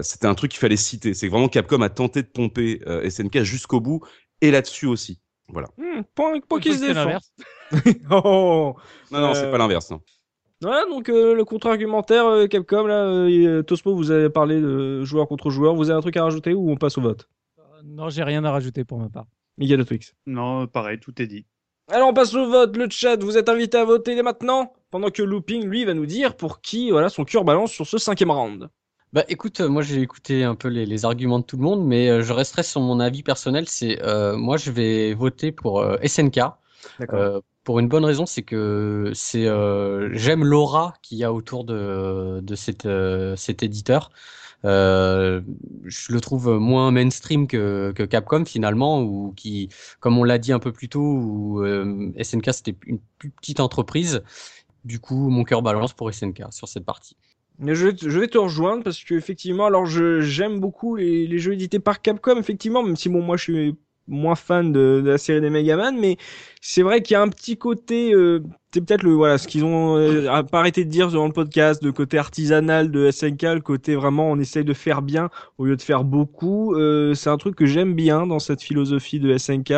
C'était 0.02 0.28
un 0.28 0.36
truc 0.36 0.52
qu'il 0.52 0.60
fallait 0.60 0.78
citer. 0.78 1.14
C'est 1.14 1.28
vraiment 1.28 1.48
Capcom 1.50 1.82
a 1.82 1.90
tenté 1.90 2.22
de 2.22 2.28
pomper 2.28 2.82
SNK 3.10 3.44
jusqu'au 3.44 3.80
bout 3.80 4.02
et 4.42 4.52
là-dessus 4.52 4.86
aussi. 4.88 5.20
Voilà. 5.50 5.68
Hmm, 5.78 6.02
point, 6.16 6.40
point 6.42 6.60
qui 6.60 6.74
se 6.74 6.80
C'est 6.80 6.88
défend. 6.88 7.00
l'inverse. 7.06 7.32
Oh. 8.12 8.76
Non, 9.12 9.20
non, 9.22 9.34
c'est 9.34 9.46
Euh, 9.46 9.52
pas 9.52 9.58
l'inverse. 9.58 9.90
non. 9.92 10.02
Voilà, 10.62 10.86
donc 10.90 11.08
euh, 11.10 11.36
le 11.36 11.46
contre-argumentaire 11.46 12.26
euh, 12.26 12.48
Capcom, 12.48 12.88
là, 12.88 13.06
euh, 13.06 13.62
Tosmo, 13.62 13.96
vous 13.96 14.10
avez 14.12 14.30
parlé 14.30 14.60
de 14.60 15.04
joueur 15.04 15.28
contre 15.28 15.50
joueur. 15.50 15.76
Vous 15.76 15.90
avez 15.90 15.98
un 15.98 16.02
truc 16.02 16.18
à 16.18 16.24
rajouter 16.24 16.54
ou 16.54 16.72
on 16.72 16.76
passe 16.78 16.98
au 16.98 17.02
vote? 17.02 17.30
Euh, 17.60 17.64
Non, 17.86 18.10
j'ai 18.10 18.24
rien 18.24 18.44
à 18.44 18.52
rajouter 18.52 18.84
pour 18.84 18.98
ma 18.98 19.10
part. 19.10 19.26
Miguel 19.58 19.80
de 19.80 19.84
Twix. 19.84 20.14
Non, 20.26 20.68
pareil, 20.68 21.00
tout 21.00 21.20
est 21.22 21.28
dit. 21.28 21.46
Alors 21.90 22.10
on 22.10 22.14
passe 22.14 22.34
au 22.34 22.50
vote, 22.50 22.76
le 22.76 22.90
chat, 22.90 23.16
vous 23.24 23.38
êtes 23.38 23.48
invité 23.50 23.78
à 23.78 23.86
voter 23.86 24.16
dès 24.16 24.24
maintenant, 24.24 24.74
pendant 24.92 25.10
que 25.10 25.24
Looping, 25.24 25.66
lui, 25.66 25.86
va 25.86 25.94
nous 25.94 26.06
dire 26.06 26.36
pour 26.36 26.60
qui 26.60 26.92
voilà, 26.92 27.08
son 27.10 27.24
cœur 27.24 27.46
balance 27.46 27.72
sur 27.72 27.88
ce 27.88 27.98
cinquième 27.98 28.32
round. 28.32 28.70
Bah 29.14 29.24
écoute, 29.30 29.62
euh, 29.62 29.70
moi 29.70 29.82
j'ai 29.84 30.02
écouté 30.02 30.44
un 30.44 30.56
peu 30.56 30.68
les, 30.68 30.86
les 30.86 31.06
arguments 31.06 31.40
de 31.40 31.44
tout 31.46 31.56
le 31.58 31.64
monde, 31.64 31.86
mais 31.86 32.10
euh, 32.10 32.24
je 32.24 32.34
resterai 32.34 32.64
sur 32.64 32.82
mon 32.82 33.00
avis 33.00 33.24
personnel. 33.24 33.68
C'est 33.68 34.02
euh, 34.04 34.36
moi 34.38 34.58
je 34.58 34.70
vais 34.72 35.14
voter 35.14 35.52
pour 35.52 35.80
euh, 35.80 35.98
SNK. 36.04 36.40
Euh, 37.14 37.42
pour 37.64 37.80
une 37.80 37.88
bonne 37.90 38.06
raison, 38.06 38.26
c'est 38.26 38.44
que 38.44 39.12
c'est 39.16 39.46
euh, 39.48 40.10
j'aime 40.14 40.44
l'aura 40.44 40.94
qu'il 41.02 41.18
y 41.18 41.24
a 41.24 41.34
autour 41.34 41.64
de 41.64 42.40
de 42.42 42.56
cet 42.56 42.86
euh, 42.86 43.36
cet 43.38 43.64
éditeur. 43.64 44.12
Euh, 44.66 45.42
je 45.86 46.12
le 46.14 46.20
trouve 46.22 46.50
moins 46.60 46.92
mainstream 46.92 47.48
que, 47.48 47.94
que 47.96 48.04
Capcom 48.04 48.46
finalement, 48.46 49.02
ou 49.04 49.34
qui, 49.38 49.70
comme 50.00 50.18
on 50.18 50.24
l'a 50.24 50.40
dit 50.40 50.52
un 50.54 50.60
peu 50.60 50.72
plus 50.74 50.90
tôt, 50.90 51.02
où 51.02 51.62
euh, 51.64 52.12
SNK 52.22 52.54
c'était 52.54 52.76
une 52.88 53.00
plus 53.20 53.30
petite 53.32 53.60
entreprise. 53.62 54.24
Du 54.86 55.00
coup, 55.00 55.30
mon 55.30 55.44
cœur 55.44 55.62
balance 55.62 55.94
pour 55.94 56.14
SNK 56.14 56.44
sur 56.52 56.68
cette 56.68 56.86
partie. 56.86 57.18
Je 57.60 57.88
vais, 57.88 57.94
te, 57.94 58.08
je 58.10 58.20
vais 58.20 58.28
te 58.28 58.38
rejoindre 58.38 58.84
parce 58.84 59.04
que 59.04 59.16
effectivement, 59.16 59.66
alors 59.66 59.86
je 59.88 60.22
j'aime 60.22 60.60
beaucoup 60.60 60.96
les, 60.96 61.26
les 61.26 61.40
jeux 61.40 61.54
édités 61.54 61.80
par 61.80 62.02
Capcom, 62.02 62.38
effectivement, 62.38 62.84
même 62.84 62.96
si 62.96 63.10
bon 63.10 63.22
moi 63.22 63.36
je 63.36 63.44
suis 63.44 63.76
moins 64.08 64.36
fan 64.36 64.72
de, 64.72 65.02
de 65.04 65.10
la 65.10 65.18
série 65.18 65.42
des 65.42 65.50
Megaman, 65.50 65.98
mais 66.00 66.18
c'est 66.70 66.82
vrai 66.82 67.02
qu'il 67.02 67.14
y 67.14 67.16
a 67.16 67.22
un 67.22 67.30
petit 67.30 67.58
côté, 67.58 68.14
euh, 68.14 68.44
c'est 68.74 68.82
peut-être 68.82 69.04
le 69.04 69.14
voilà 69.14 69.38
ce 69.38 69.48
qu'ils 69.48 69.64
ont 69.64 69.98
euh, 69.98 70.44
pas 70.44 70.60
arrêté 70.60 70.84
de 70.84 70.90
dire 70.90 71.10
dans 71.10 71.26
le 71.26 71.32
podcast, 71.32 71.82
le 71.82 71.94
côté 71.94 72.18
artisanal 72.18 72.92
de 72.92 73.10
SNK, 73.10 73.42
le 73.44 73.60
côté 73.62 73.96
vraiment 73.96 74.30
on 74.30 74.38
essaye 74.38 74.66
de 74.66 74.74
faire 74.74 75.02
bien 75.02 75.30
au 75.58 75.66
lieu 75.66 75.78
de 75.78 75.82
faire 75.82 76.04
beaucoup. 76.04 76.76
Euh, 76.76 77.14
c'est 77.14 77.30
un 77.30 77.38
truc 77.38 77.56
que 77.56 77.66
j'aime 77.66 77.94
bien 77.94 78.28
dans 78.28 78.40
cette 78.40 78.62
philosophie 78.62 79.22
de 79.22 79.38
SNK 79.38 79.74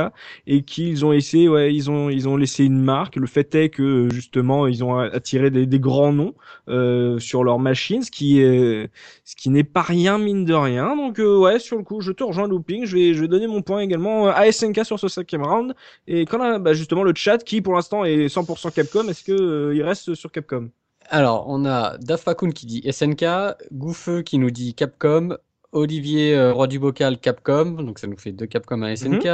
et 0.47 0.63
qu'ils 0.63 1.05
ont 1.05 1.13
essayé, 1.13 1.47
ouais, 1.47 1.73
ils 1.73 1.91
ont 1.91 2.09
ils 2.09 2.27
ont 2.27 2.35
laissé 2.35 2.65
une 2.65 2.81
marque. 2.81 3.15
Le 3.17 3.27
fait 3.27 3.53
est 3.53 3.69
que 3.69 4.09
justement 4.11 4.65
ils 4.65 4.83
ont 4.83 4.97
attiré 4.97 5.51
des, 5.51 5.67
des 5.67 5.79
grands 5.79 6.11
noms 6.11 6.33
euh, 6.67 7.19
sur 7.19 7.43
leur 7.43 7.59
machine, 7.59 8.01
ce 8.01 8.09
qui 8.09 8.41
est 8.41 8.89
ce 9.23 9.35
qui 9.35 9.51
n'est 9.51 9.63
pas 9.63 9.83
rien 9.83 10.17
mine 10.17 10.43
de 10.45 10.55
rien. 10.55 10.95
Donc 10.95 11.19
euh, 11.19 11.37
ouais, 11.37 11.59
sur 11.59 11.77
le 11.77 11.83
coup, 11.83 12.01
je 12.01 12.11
te 12.11 12.23
rejoins 12.23 12.47
looping. 12.47 12.85
Je 12.85 12.97
vais 12.97 13.13
je 13.13 13.21
vais 13.21 13.27
donner 13.27 13.47
mon 13.47 13.61
point 13.61 13.81
également 13.81 14.27
à 14.27 14.51
SNK 14.51 14.83
sur 14.83 14.99
ce 14.99 15.07
cinquième 15.07 15.43
round. 15.43 15.75
Et 16.07 16.25
quand 16.25 16.59
bah, 16.59 16.73
justement 16.79 17.03
le 17.03 17.13
chat 17.15 17.43
qui 17.43 17.61
pour 17.61 17.75
l'instant 17.75 18.03
est 18.05 18.27
100% 18.27 18.71
Capcom, 18.71 19.07
est-ce 19.07 19.23
que 19.23 19.31
euh, 19.31 19.75
il 19.75 19.83
reste 19.83 20.15
sur 20.15 20.31
Capcom? 20.31 20.69
Alors, 21.11 21.45
on 21.47 21.65
a 21.65 21.97
Daf 21.97 22.21
Fakun 22.21 22.51
qui 22.51 22.65
dit 22.65 22.83
SNK, 22.91 23.25
Gouffeux 23.71 24.21
qui 24.21 24.37
nous 24.37 24.51
dit 24.51 24.75
Capcom, 24.75 25.37
Olivier 25.71 26.35
euh, 26.35 26.53
Roi 26.53 26.67
du 26.67 26.79
Bocal 26.79 27.17
Capcom, 27.17 27.83
donc 27.83 27.99
ça 27.99 28.07
nous 28.07 28.17
fait 28.17 28.31
deux 28.31 28.45
Capcom 28.45 28.81
à 28.81 28.95
SNK. 28.95 29.27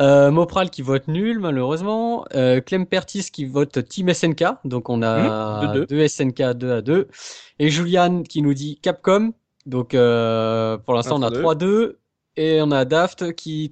Euh, 0.00 0.30
Mopral 0.30 0.70
qui 0.70 0.82
vote 0.82 1.08
nul 1.08 1.38
malheureusement. 1.38 2.24
Euh, 2.34 2.60
Clem 2.60 2.86
Pertis 2.86 3.30
qui 3.32 3.44
vote 3.44 3.86
Team 3.88 4.12
SNK, 4.12 4.44
donc 4.64 4.88
on 4.88 5.02
a 5.02 5.64
Mmh, 5.64 5.72
deux, 5.74 5.80
deux. 5.80 5.86
deux 5.86 6.08
SNK 6.08 6.52
2 6.54 6.72
à 6.72 6.82
2. 6.82 7.08
Et 7.58 7.70
Julian 7.70 8.22
qui 8.22 8.42
nous 8.42 8.54
dit 8.54 8.78
Capcom, 8.82 9.32
donc 9.66 9.90
pour 9.90 10.94
l'instant 10.94 11.18
on 11.18 11.22
a 11.22 11.28
Un, 11.28 11.30
trois, 11.30 11.54
3-2. 11.54 11.96
Et 12.36 12.60
on 12.62 12.70
a 12.72 12.84
Daft 12.84 13.32
qui... 13.34 13.70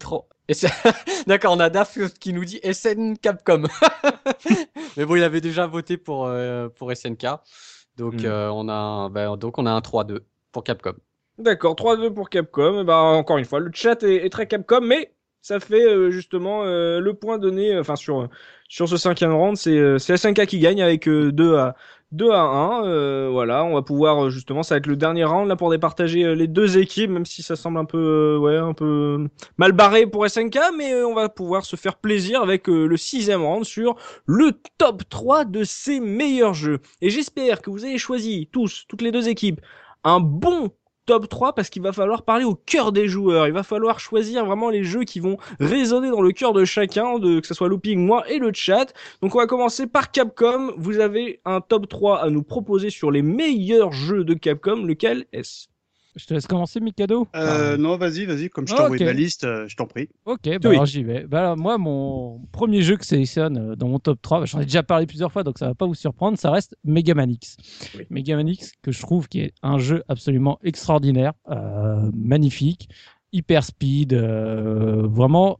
D'accord, 1.26 1.54
on 1.54 1.60
a 1.60 1.70
Daft 1.70 2.18
qui 2.18 2.32
nous 2.32 2.44
dit 2.44 2.60
SN 2.72 3.16
Capcom. 3.16 3.64
Mais 4.96 5.04
bon, 5.04 5.16
il 5.16 5.22
avait 5.22 5.40
déjà 5.40 5.66
voté 5.66 5.96
pour, 5.96 6.26
euh, 6.26 6.68
pour 6.68 6.92
SNK. 6.94 7.26
Donc, 7.96 8.14
Mm. 8.14 8.24
euh, 8.26 8.50
on 8.52 8.68
a 8.68 8.72
un, 8.74 9.10
ben, 9.10 9.36
donc 9.36 9.58
on 9.58 9.66
a 9.66 9.70
un 9.70 9.80
3-2 9.80 10.20
pour 10.50 10.64
Capcom. 10.64 10.94
D'accord, 11.38 11.74
3-2 11.76 12.12
pour 12.12 12.30
Capcom. 12.30 12.84
Bah 12.84 12.96
encore 12.98 13.38
une 13.38 13.44
fois, 13.44 13.60
le 13.60 13.70
chat 13.74 14.02
est, 14.02 14.24
est 14.26 14.30
très 14.30 14.46
Capcom, 14.46 14.80
mais 14.82 15.14
ça 15.40 15.60
fait 15.60 15.84
euh, 15.86 16.10
justement 16.10 16.64
le 16.64 17.12
point 17.14 17.38
donné, 17.38 17.78
enfin 17.78 17.96
sur 17.96 18.28
sur 18.68 18.88
ce 18.88 18.96
cinquième 18.96 19.32
round, 19.34 19.56
c'est 19.58 19.98
SNK 19.98 20.46
qui 20.46 20.58
gagne 20.58 20.82
avec 20.82 21.06
euh, 21.06 21.30
2 21.32 21.56
à 21.56 21.76
2 22.12 22.30
à 22.30 22.40
1. 22.40 22.86
euh, 22.86 23.28
voilà, 23.30 23.64
on 23.64 23.74
va 23.74 23.82
pouvoir 23.82 24.24
euh, 24.24 24.30
justement, 24.30 24.62
ça 24.62 24.74
va 24.74 24.78
être 24.78 24.86
le 24.86 24.97
dernier 24.97 25.24
round 25.24 25.48
là 25.48 25.56
pour 25.56 25.70
départager 25.70 26.24
euh, 26.24 26.34
les 26.34 26.47
deux 26.47 26.78
équipes, 26.78 27.10
même 27.10 27.26
si 27.26 27.43
ça 27.43 27.56
semble 27.56 27.78
un 27.78 27.84
peu 27.84 28.36
ouais 28.36 28.56
un 28.56 28.74
peu 28.74 29.28
mal 29.56 29.72
barré 29.72 30.06
pour 30.06 30.28
SNK, 30.28 30.59
mais 30.76 31.02
on 31.02 31.14
va 31.14 31.28
pouvoir 31.28 31.64
se 31.64 31.76
faire 31.76 31.97
plaisir 31.97 32.43
avec 32.43 32.68
le 32.68 32.97
sixième 32.97 33.43
round 33.43 33.64
sur 33.64 33.97
le 34.26 34.52
top 34.78 35.02
3 35.09 35.44
de 35.44 35.64
ces 35.64 36.01
meilleurs 36.01 36.55
jeux. 36.55 36.80
Et 37.01 37.10
j'espère 37.10 37.62
que 37.62 37.70
vous 37.70 37.84
avez 37.84 37.98
choisi 37.98 38.48
tous, 38.52 38.84
toutes 38.89 39.02
les 39.02 39.10
deux 39.10 39.28
équipes, 39.28 39.60
un 40.05 40.20
bon 40.20 40.70
top 41.06 41.28
3 41.28 41.54
parce 41.54 41.70
qu'il 41.70 41.82
va 41.82 41.92
falloir 41.92 42.22
parler 42.22 42.44
au 42.44 42.54
cœur 42.54 42.92
des 42.92 43.08
joueurs. 43.08 43.46
Il 43.46 43.52
va 43.52 43.62
falloir 43.62 44.00
choisir 44.00 44.44
vraiment 44.44 44.70
les 44.70 44.84
jeux 44.84 45.04
qui 45.04 45.20
vont 45.20 45.36
résonner 45.60 46.10
dans 46.10 46.22
le 46.22 46.32
cœur 46.32 46.52
de 46.52 46.64
chacun, 46.64 47.18
que 47.20 47.46
ce 47.46 47.54
soit 47.54 47.68
Looping, 47.68 48.04
moi 48.04 48.28
et 48.30 48.38
le 48.38 48.52
chat. 48.52 48.92
Donc 49.20 49.34
on 49.34 49.38
va 49.38 49.46
commencer 49.46 49.86
par 49.86 50.10
Capcom. 50.10 50.72
Vous 50.76 50.98
avez 50.98 51.40
un 51.44 51.60
top 51.60 51.88
3 51.88 52.20
à 52.20 52.30
nous 52.30 52.42
proposer 52.42 52.90
sur 52.90 53.10
les 53.10 53.22
meilleurs 53.22 53.92
jeux 53.92 54.24
de 54.24 54.34
Capcom. 54.34 54.84
Lequel 54.84 55.26
est-ce? 55.32 55.72
Je 56.14 56.26
te 56.26 56.34
laisse 56.34 56.47
commencer, 56.47 56.78
Mikado. 56.80 57.26
Euh, 57.34 57.76
non, 57.78 57.97
vas-y, 57.97 58.26
vas-y, 58.26 58.51
comme 58.51 58.68
je 58.68 58.74
t'ai 58.74 58.82
envoyé 58.82 59.02
ok. 59.02 59.06
ma 59.09 59.14
liste, 59.14 59.44
euh, 59.44 59.66
je 59.66 59.76
t'en 59.76 59.86
prie. 59.86 60.10
Ok, 60.26 60.40
bah 60.44 60.68
Oui. 60.68 60.74
alors 60.74 60.86
j'y 60.86 61.02
vais. 61.02 61.26
Bah 61.26 61.40
alors, 61.40 61.56
moi, 61.56 61.78
mon 61.78 62.40
premier 62.52 62.82
jeu 62.82 62.97
que 62.97 63.02
je 63.02 63.09
sélectionne 63.09 63.72
euh, 63.72 63.76
dans 63.76 63.89
mon 63.89 63.98
top 63.98 64.20
3, 64.20 64.40
bah, 64.40 64.47
j'en 64.47 64.60
ai 64.60 64.64
déjà 64.64 64.82
parlé 64.82 65.06
plusieurs 65.06 65.32
fois, 65.32 65.43
donc 65.43 65.59
ça 65.59 65.68
va 65.68 65.74
pas 65.74 65.86
vous 65.86 65.94
surprendre, 65.94 66.39
ça 66.39 66.51
reste 66.51 66.76
Mega 66.84 67.14
Man 67.14 67.30
X. 67.30 67.56
Oui. 67.97 68.05
Mega 68.10 68.36
Man 68.36 68.48
X, 68.48 68.72
que 68.82 68.93
je 68.93 69.01
trouve 69.01 69.26
qui 69.28 69.40
est 69.40 69.55
un 69.62 69.78
jeu 69.78 70.02
absolument 70.09 70.59
extraordinaire, 70.62 71.32
euh, 71.51 72.10
magnifique, 72.14 72.90
hyper 73.32 73.64
speed, 73.64 74.12
euh, 74.12 75.06
vraiment. 75.06 75.59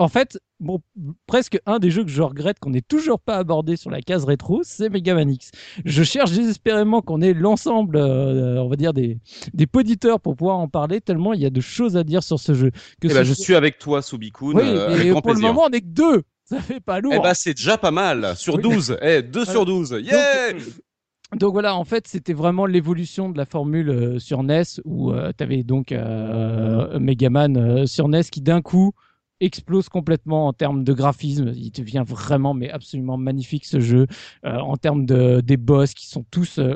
En 0.00 0.08
fait, 0.08 0.38
bon, 0.60 0.80
presque 1.26 1.58
un 1.66 1.78
des 1.78 1.90
jeux 1.90 2.02
que 2.04 2.08
je 2.10 2.22
regrette 2.22 2.58
qu'on 2.58 2.70
n'ait 2.70 2.80
toujours 2.80 3.20
pas 3.20 3.36
abordé 3.36 3.76
sur 3.76 3.90
la 3.90 4.00
case 4.00 4.24
rétro, 4.24 4.62
c'est 4.64 4.88
Mega 4.88 5.14
Man 5.14 5.28
X. 5.28 5.50
Je 5.84 6.02
cherche 6.02 6.32
désespérément 6.32 7.02
qu'on 7.02 7.20
ait 7.20 7.34
l'ensemble, 7.34 7.98
euh, 7.98 8.62
on 8.62 8.68
va 8.70 8.76
dire, 8.76 8.94
des, 8.94 9.18
des 9.52 9.66
poditeurs 9.66 10.18
pour 10.18 10.36
pouvoir 10.36 10.56
en 10.56 10.68
parler, 10.68 11.02
tellement 11.02 11.34
il 11.34 11.42
y 11.42 11.44
a 11.44 11.50
de 11.50 11.60
choses 11.60 11.98
à 11.98 12.02
dire 12.02 12.22
sur 12.22 12.40
ce 12.40 12.54
jeu. 12.54 12.70
Que 12.70 13.08
Eh 13.08 13.10
ce 13.10 13.14
ben, 13.14 13.24
je 13.24 13.34
suis 13.34 13.54
avec 13.54 13.78
toi, 13.78 14.00
Subikun, 14.00 14.52
oui, 14.54 14.62
euh, 14.64 15.10
grand 15.10 15.20
pour 15.20 15.34
le 15.34 15.40
moment, 15.40 15.64
on 15.66 15.70
est 15.70 15.82
que 15.82 15.86
deux. 15.86 16.22
Ça 16.44 16.60
fait 16.62 16.80
pas 16.80 17.00
lourd. 17.00 17.12
Eh 17.14 17.20
ben, 17.20 17.34
c'est 17.34 17.52
déjà 17.52 17.76
pas 17.76 17.90
mal. 17.90 18.34
Sur 18.36 18.54
Oui. 18.54 18.62
12. 18.62 18.96
Eh, 19.02 19.20
2 19.20 19.44
sur 19.44 19.66
12. 19.66 20.00
Yeah 20.02 20.54
Donc 21.36 21.52
voilà, 21.52 21.76
en 21.76 21.84
fait, 21.84 22.08
c'était 22.08 22.32
vraiment 22.32 22.64
l'évolution 22.64 23.28
de 23.28 23.36
la 23.36 23.44
formule 23.44 23.90
euh, 23.90 24.18
sur 24.18 24.42
NES 24.42 24.62
où 24.86 25.12
tu 25.36 25.44
avais 25.44 25.62
donc 25.62 25.92
Megaman 26.98 27.86
sur 27.86 28.08
NES 28.08 28.24
qui 28.32 28.40
d'un 28.40 28.62
coup 28.62 28.94
explose 29.40 29.88
complètement 29.88 30.46
en 30.48 30.52
termes 30.52 30.84
de 30.84 30.92
graphisme. 30.92 31.52
Il 31.56 31.70
devient 31.70 32.04
vraiment, 32.06 32.54
mais 32.54 32.70
absolument 32.70 33.16
magnifique 33.16 33.64
ce 33.64 33.80
jeu. 33.80 34.06
Euh, 34.44 34.58
en 34.58 34.76
termes 34.76 35.06
de, 35.06 35.40
des 35.40 35.56
boss 35.56 35.94
qui 35.94 36.06
sont 36.06 36.24
tous, 36.30 36.58
euh, 36.58 36.74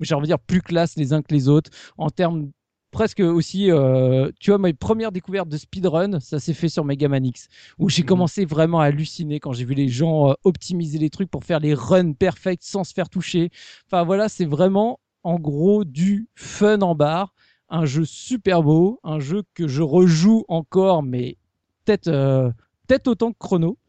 j'ai 0.00 0.14
envie 0.14 0.22
de 0.22 0.26
dire, 0.26 0.38
plus 0.38 0.62
classe 0.62 0.96
les 0.96 1.12
uns 1.12 1.22
que 1.22 1.32
les 1.34 1.48
autres. 1.48 1.70
En 1.98 2.10
termes 2.10 2.50
presque 2.90 3.20
aussi, 3.20 3.70
euh, 3.70 4.30
tu 4.40 4.50
vois, 4.50 4.58
mes 4.58 4.72
premières 4.74 5.12
découvertes 5.12 5.48
de 5.48 5.56
speedrun, 5.56 6.18
ça 6.18 6.40
s'est 6.40 6.54
fait 6.54 6.68
sur 6.68 6.84
Mega 6.84 7.08
Man 7.08 7.24
X, 7.24 7.46
où 7.78 7.88
j'ai 7.88 8.02
Mhm. 8.02 8.06
commencé 8.08 8.44
vraiment 8.44 8.80
à 8.80 8.86
halluciner 8.86 9.38
quand 9.38 9.52
j'ai 9.52 9.64
vu 9.64 9.74
les 9.74 9.88
gens 9.88 10.30
euh, 10.30 10.34
optimiser 10.44 10.98
les 10.98 11.08
trucs 11.10 11.30
pour 11.30 11.44
faire 11.44 11.60
les 11.60 11.72
runs 11.74 12.12
perfects 12.14 12.62
sans 12.64 12.82
se 12.82 12.92
faire 12.92 13.08
toucher. 13.08 13.50
Enfin 13.86 14.02
voilà, 14.02 14.28
c'est 14.28 14.44
vraiment 14.44 14.98
en 15.22 15.38
gros 15.38 15.84
du 15.84 16.28
fun 16.34 16.80
en 16.80 16.94
barre, 16.96 17.32
un 17.68 17.84
jeu 17.84 18.04
super 18.04 18.62
beau, 18.64 18.98
un 19.04 19.20
jeu 19.20 19.44
que 19.54 19.68
je 19.68 19.82
rejoue 19.82 20.44
encore, 20.48 21.02
mais 21.04 21.36
peut-être 21.84 22.08
euh, 22.08 22.50
peut-être 22.86 23.08
autant 23.08 23.32
que 23.32 23.38
Chrono. 23.38 23.78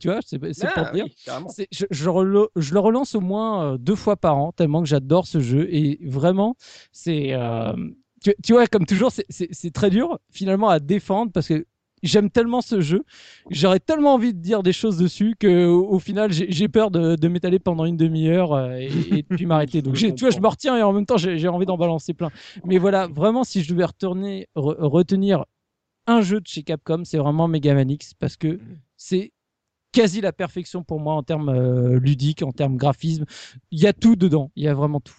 Tu 0.00 0.08
vois, 0.08 0.20
c'est 0.22 0.38
pour 0.38 0.48
Ah, 0.76 0.84
te 0.86 0.94
dire. 0.94 1.06
Je, 1.70 1.84
je, 1.90 2.08
relo- 2.08 2.48
je 2.56 2.72
le 2.74 2.80
relance 2.80 3.14
au 3.14 3.20
moins 3.20 3.74
euh, 3.74 3.78
deux 3.78 3.94
fois 3.96 4.16
par 4.16 4.36
an, 4.36 4.52
tellement 4.52 4.82
que 4.82 4.88
j'adore 4.88 5.26
ce 5.26 5.40
jeu. 5.40 5.66
Et 5.70 5.98
vraiment, 6.06 6.56
c'est. 6.92 7.32
euh, 7.32 7.72
tu, 8.22 8.34
tu 8.42 8.52
vois, 8.52 8.66
comme 8.66 8.86
toujours, 8.86 9.12
c'est- 9.12 9.70
très 9.72 9.90
dur 9.90 10.18
finalement 10.30 10.68
à 10.68 10.80
défendre 10.80 11.30
parce 11.32 11.46
que 11.48 11.66
j'aime 12.02 12.30
tellement 12.30 12.60
ce 12.62 12.80
jeu. 12.80 13.04
J'aurais 13.50 13.80
tellement 13.80 14.14
envie 14.14 14.32
de 14.32 14.38
dire 14.40 14.62
des 14.62 14.72
choses 14.72 14.96
dessus 14.96 15.34
que 15.38 15.66
au, 15.66 15.88
au 15.90 15.98
final, 15.98 16.32
j'ai 16.32 16.68
peur 16.68 16.90
de, 16.90 17.16
de 17.16 17.28
m'étaler 17.28 17.58
pendant 17.58 17.84
une 17.84 17.96
demi-heure 17.96 18.70
et, 18.72 19.24
puis 19.28 19.46
m'arrêter. 19.46 19.82
Donc, 19.82 19.94
tu 20.16 20.24
vois, 20.24 20.30
je 20.30 20.40
me 20.40 20.46
retiens 20.48 20.76
et 20.76 20.82
en 20.82 20.92
même 20.92 21.06
temps, 21.06 21.16
j'ai 21.16 21.48
envie 21.48 21.66
d'en 21.66 21.76
balancer 21.76 22.14
plein. 22.14 22.30
Mais 22.64 22.78
voilà, 22.78 23.08
vraiment, 23.08 23.44
si 23.44 23.62
je 23.62 23.72
devais 23.72 23.84
retourner, 23.84 24.48
re- 24.56 24.76
retenir 24.80 25.44
un 26.08 26.20
jeu 26.22 26.40
de 26.40 26.46
chez 26.46 26.64
Capcom, 26.64 27.04
c'est 27.04 27.18
vraiment 27.18 27.46
Mega 27.46 27.74
Man 27.74 27.88
X 27.90 28.14
parce 28.14 28.36
que 28.36 28.58
c'est 28.96 29.30
quasi 29.92 30.20
la 30.20 30.32
perfection 30.32 30.82
pour 30.82 31.00
moi 31.00 31.14
en 31.14 31.22
termes 31.22 31.48
euh, 31.50 31.98
ludiques, 32.00 32.42
en 32.42 32.52
termes 32.52 32.76
graphisme. 32.76 33.24
Il 33.70 33.78
y 33.80 33.86
a 33.86 33.92
tout 33.92 34.16
dedans, 34.16 34.50
il 34.56 34.64
y 34.64 34.68
a 34.68 34.74
vraiment 34.74 35.00
tout. 35.00 35.14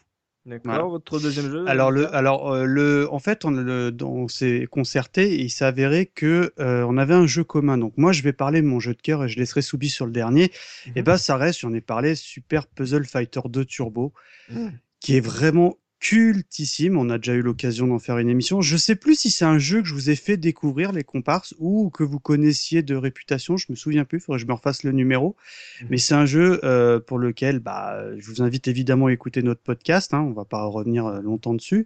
D'accord, 0.45 0.71
Voilà. 0.71 0.83
votre 0.85 1.19
deuxième 1.19 1.51
jeu 1.51 1.67
Alors 1.67 1.91
le, 1.91 2.13
alors 2.15 2.51
euh, 2.53 2.65
le, 2.65 3.07
en 3.11 3.19
fait, 3.19 3.45
on, 3.45 3.51
le- 3.51 3.95
on 4.01 4.27
s'est 4.27 4.67
concerté 4.71 5.33
et 5.35 5.41
il 5.43 5.49
s'est 5.49 5.65
avéré 5.65 6.07
que 6.07 6.53
euh, 6.59 6.83
on 6.87 6.97
avait 6.97 7.13
un 7.13 7.27
jeu 7.27 7.43
commun. 7.43 7.77
Donc 7.77 7.93
moi, 7.97 8.11
je 8.13 8.23
vais 8.23 8.33
parler 8.33 8.61
de 8.61 8.65
mon 8.67 8.79
jeu 8.79 8.93
de 8.95 9.01
cœur 9.01 9.23
et 9.25 9.29
je 9.29 9.37
laisserai 9.37 9.61
Soubi 9.61 9.89
sur 9.89 10.05
le 10.05 10.11
dernier. 10.11 10.51
Et 10.95 11.03
ben, 11.03 11.17
ça 11.17 11.35
reste, 11.37 11.59
j'en 11.59 11.73
ai 11.73 11.81
parlé, 11.81 12.15
Super 12.15 12.65
Puzzle 12.67 13.05
Fighter 13.05 13.41
2 13.47 13.65
Turbo, 13.65 14.13
qui 14.99 15.15
est 15.17 15.21
vraiment 15.21 15.77
cultissime. 15.99 16.97
On 16.97 17.09
a 17.09 17.17
déjà 17.17 17.33
eu 17.33 17.41
l'occasion 17.41 17.87
d'en 17.87 17.99
faire 17.99 18.17
une 18.17 18.29
émission. 18.29 18.61
Je 18.61 18.77
sais 18.77 18.95
plus 18.95 19.15
si 19.19 19.31
c'est 19.31 19.45
un 19.45 19.59
jeu 19.59 19.81
que 19.81 19.87
je 19.87 19.93
vous 19.93 20.09
ai 20.09 20.15
fait 20.15 20.37
découvrir 20.37 20.91
les 20.91 21.03
comparses 21.03 21.53
ou 21.59 21.89
que 21.89 22.03
vous 22.03 22.19
connaissiez 22.19 22.81
de 22.81 22.95
réputation. 22.95 23.57
Je 23.57 23.67
me 23.69 23.75
souviens 23.75 24.05
plus. 24.05 24.19
Faudrait 24.19 24.37
que 24.37 24.43
je 24.43 24.47
me 24.47 24.53
refasse 24.53 24.83
le 24.83 24.91
numéro. 24.91 25.35
Mais 25.89 25.97
c'est 25.97 26.13
un 26.13 26.25
jeu 26.25 26.59
euh, 26.63 26.99
pour 26.99 27.19
lequel, 27.19 27.59
bah, 27.59 28.01
je 28.17 28.25
vous 28.25 28.41
invite 28.41 28.67
évidemment 28.67 29.07
à 29.07 29.13
écouter 29.13 29.43
notre 29.43 29.61
podcast. 29.61 30.13
Hein, 30.13 30.21
on 30.21 30.31
va 30.31 30.45
pas 30.45 30.63
revenir 30.63 31.05
euh, 31.05 31.21
longtemps 31.21 31.53
dessus, 31.53 31.85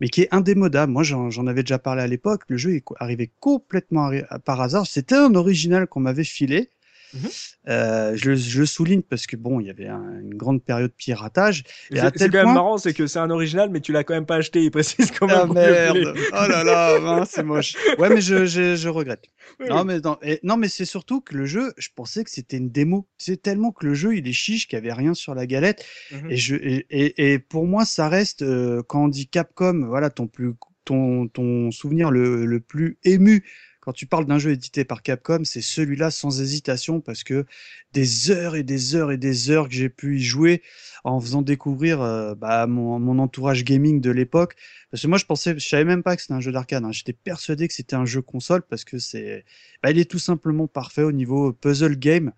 mais 0.00 0.08
qui 0.08 0.22
est 0.22 0.28
indémodable. 0.34 0.92
Moi, 0.92 1.02
j'en 1.02 1.46
avais 1.46 1.62
déjà 1.62 1.78
parlé 1.78 2.02
à 2.02 2.06
l'époque. 2.06 2.42
Le 2.48 2.56
jeu 2.56 2.74
est 2.74 2.84
arrivé 2.98 3.30
complètement 3.40 4.10
par 4.44 4.60
hasard. 4.60 4.86
C'était 4.86 5.16
un 5.16 5.34
original 5.34 5.86
qu'on 5.86 6.00
m'avait 6.00 6.24
filé. 6.24 6.70
Mhm. 7.14 7.28
Euh, 7.68 8.16
je, 8.16 8.30
le- 8.30 8.36
je 8.36 8.60
le 8.60 8.66
souligne 8.66 9.02
parce 9.02 9.26
que 9.26 9.36
bon, 9.36 9.60
il 9.60 9.66
y 9.66 9.70
avait 9.70 9.88
un- 9.88 10.20
une 10.20 10.34
grande 10.34 10.62
période 10.62 10.92
piratage. 10.96 11.64
C'est 11.90 11.98
Et 11.98 12.00
c'est 12.16 12.28
quand 12.28 12.36
même 12.38 12.44
point- 12.44 12.54
marrant, 12.54 12.78
c'est 12.78 12.94
que 12.94 13.06
c'est 13.06 13.18
un 13.18 13.30
original, 13.30 13.68
mais 13.70 13.80
tu 13.80 13.92
l'as 13.92 14.04
quand 14.04 14.14
même 14.14 14.26
pas 14.26 14.36
acheté. 14.36 14.62
Il 14.62 14.70
précise 14.70 15.10
quand 15.10 15.26
même. 15.26 15.36
Ah 15.40 15.46
merde. 15.52 16.14
Oh 16.16 16.46
là 16.48 16.64
là, 16.64 17.24
c'est 17.28 17.42
moche. 17.42 17.74
Ouais, 17.98 18.08
mais 18.08 18.20
je, 18.20 18.46
je, 18.46 18.76
je 18.76 18.88
regrette. 18.88 19.24
Oui, 19.60 19.66
Non 19.68 19.84
mais, 19.84 19.98
non, 20.00 20.16
et- 20.22 20.38
non, 20.44 20.56
mais 20.56 20.68
c'est 20.68 20.84
surtout 20.84 21.20
que 21.20 21.36
le 21.36 21.44
jeu, 21.44 21.72
je 21.76 21.88
pensais 21.94 22.22
que 22.24 22.30
c'était 22.30 22.56
une 22.56 22.70
démo. 22.70 23.08
C'est 23.18 23.42
tellement 23.42 23.72
que 23.72 23.84
le 23.86 23.94
jeu, 23.94 24.16
il 24.16 24.28
est 24.28 24.32
chiche, 24.32 24.68
qu'il 24.68 24.76
y 24.76 24.80
avait 24.80 24.92
rien 24.92 25.12
sur 25.14 25.34
la 25.34 25.46
galette. 25.46 25.84
Mhm. 26.12 26.30
Et, 26.30 26.36
je, 26.36 26.54
et, 26.56 26.86
et, 26.90 27.32
et 27.32 27.38
pour 27.38 27.66
moi, 27.66 27.84
ça 27.84 28.08
reste, 28.08 28.42
euh, 28.42 28.82
quand 28.86 29.04
on 29.04 29.08
dit 29.08 29.26
Capcom, 29.26 29.86
voilà, 29.86 30.08
ton, 30.10 30.28
plus, 30.28 30.52
ton, 30.84 31.26
ton 31.28 31.70
souvenir 31.72 32.10
le, 32.10 32.46
le 32.46 32.60
plus 32.60 32.98
ému 33.04 33.44
quand 33.80 33.92
tu 33.92 34.06
parles 34.06 34.26
d'un 34.26 34.38
jeu 34.38 34.52
édité 34.52 34.84
par 34.84 35.02
Capcom, 35.02 35.42
c'est 35.44 35.62
celui-là 35.62 36.10
sans 36.10 36.40
hésitation 36.40 37.00
parce 37.00 37.24
que 37.24 37.46
des 37.92 38.30
heures 38.30 38.56
et 38.56 38.62
des 38.62 38.94
heures 38.94 39.10
et 39.12 39.16
des 39.16 39.50
heures 39.50 39.68
que 39.68 39.74
j'ai 39.74 39.88
pu 39.88 40.18
y 40.18 40.22
jouer 40.22 40.62
en 41.04 41.20
faisant 41.20 41.42
découvrir 41.42 42.00
euh, 42.02 42.34
bah, 42.34 42.66
mon, 42.66 42.98
mon 42.98 43.18
entourage 43.18 43.64
gaming 43.64 44.00
de 44.00 44.10
l'époque. 44.10 44.54
Parce 44.90 45.02
que 45.02 45.06
moi, 45.08 45.18
je 45.18 45.24
pensais, 45.24 45.54
je 45.58 45.66
savais 45.66 45.84
même 45.84 46.02
pas 46.02 46.16
que 46.16 46.22
c'était 46.22 46.34
un 46.34 46.40
jeu 46.40 46.52
d'arcade. 46.52 46.84
hein. 46.84 46.92
J'étais 46.92 47.12
persuadé 47.12 47.68
que 47.68 47.74
c'était 47.74 47.96
un 47.96 48.04
jeu 48.04 48.22
console 48.22 48.62
parce 48.62 48.84
que 48.84 48.98
c'est, 48.98 49.44
bah, 49.82 49.90
il 49.90 49.98
est 49.98 50.10
tout 50.10 50.18
simplement 50.18 50.66
parfait 50.66 51.02
au 51.02 51.12
niveau 51.12 51.52
puzzle 51.52 51.96
game. 51.96 52.32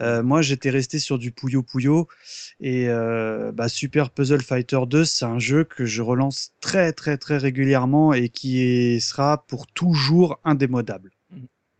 Euh, 0.00 0.22
moi, 0.22 0.42
j'étais 0.42 0.70
resté 0.70 0.98
sur 0.98 1.18
du 1.18 1.30
Puyo 1.32 1.62
Puyo 1.62 2.08
et 2.60 2.88
euh, 2.88 3.52
bah, 3.52 3.68
Super 3.68 4.10
Puzzle 4.10 4.42
Fighter 4.42 4.80
2, 4.88 5.04
c'est 5.04 5.24
un 5.24 5.38
jeu 5.38 5.64
que 5.64 5.84
je 5.84 6.02
relance 6.02 6.52
très 6.60 6.92
très 6.92 7.16
très 7.18 7.38
régulièrement 7.38 8.12
et 8.12 8.28
qui 8.28 8.60
est- 8.62 9.00
sera 9.00 9.46
pour 9.46 9.66
toujours 9.68 10.40
indémodable. 10.44 10.73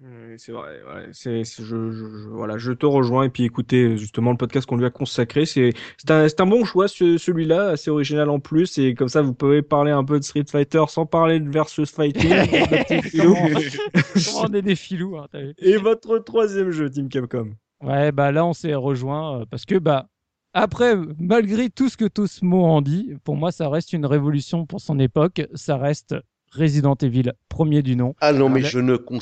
Oui, 0.00 0.34
c'est 0.38 0.52
vrai. 0.52 0.80
ouais. 0.82 1.08
C'est, 1.12 1.44
c'est- 1.44 1.62
je, 1.62 1.92
je, 1.92 2.04
je- 2.04 2.28
voilà, 2.28 2.58
je 2.58 2.72
te 2.72 2.84
rejoins. 2.84 3.24
Et 3.24 3.30
puis 3.30 3.44
écoutez, 3.44 3.96
justement, 3.96 4.32
le 4.32 4.36
podcast 4.36 4.66
qu'on 4.66 4.76
lui 4.76 4.84
a 4.84 4.90
consacré, 4.90 5.46
c'est, 5.46 5.70
c'est 5.96 6.10
un, 6.10 6.28
c'est 6.28 6.40
un 6.40 6.46
bon 6.46 6.64
choix, 6.64 6.88
ce- 6.88 7.16
celui-là, 7.16 7.68
assez 7.70 7.90
original 7.90 8.28
en 8.28 8.40
plus. 8.40 8.76
Et 8.78 8.94
comme 8.94 9.08
ça, 9.08 9.22
vous 9.22 9.34
pouvez 9.34 9.62
parler 9.62 9.92
un 9.92 10.04
peu 10.04 10.18
de 10.18 10.24
Street 10.24 10.44
Fighter 10.50 10.82
sans 10.88 11.06
parler 11.06 11.40
de 11.40 11.48
versus 11.48 11.90
fighting. 11.90 12.28
on 14.36 14.52
est 14.52 14.62
des 14.62 14.76
filous, 14.76 15.16
hein, 15.16 15.26
t'as 15.30 15.40
vu 15.40 15.54
Et 15.58 15.76
votre 15.76 16.18
troisième 16.18 16.70
jeu, 16.70 16.90
Team 16.90 17.08
Capcom. 17.08 17.52
Ouais, 17.82 18.12
bah 18.12 18.32
là, 18.32 18.44
on 18.44 18.52
s'est 18.52 18.74
rejoint 18.74 19.40
euh, 19.40 19.44
parce 19.48 19.64
que, 19.64 19.76
bah, 19.78 20.08
après, 20.52 20.96
malgré 21.18 21.70
tout 21.70 21.88
ce 21.88 21.96
que 21.96 22.04
Tosmo 22.06 22.64
en 22.64 22.82
dit, 22.82 23.14
pour 23.24 23.36
moi, 23.36 23.52
ça 23.52 23.68
reste 23.68 23.92
une 23.92 24.06
révolution 24.06 24.66
pour 24.66 24.80
son 24.80 24.98
époque. 24.98 25.42
Ça 25.54 25.76
reste 25.76 26.14
Resident 26.54 26.94
Evil, 27.02 27.32
premier 27.48 27.82
du 27.82 27.96
nom. 27.96 28.14
Ah 28.20 28.32
non, 28.32 28.48
mais 28.48 28.60
Alors, 28.60 28.70
je 28.70 28.78
ne 28.80 28.96
cons- 28.96 29.18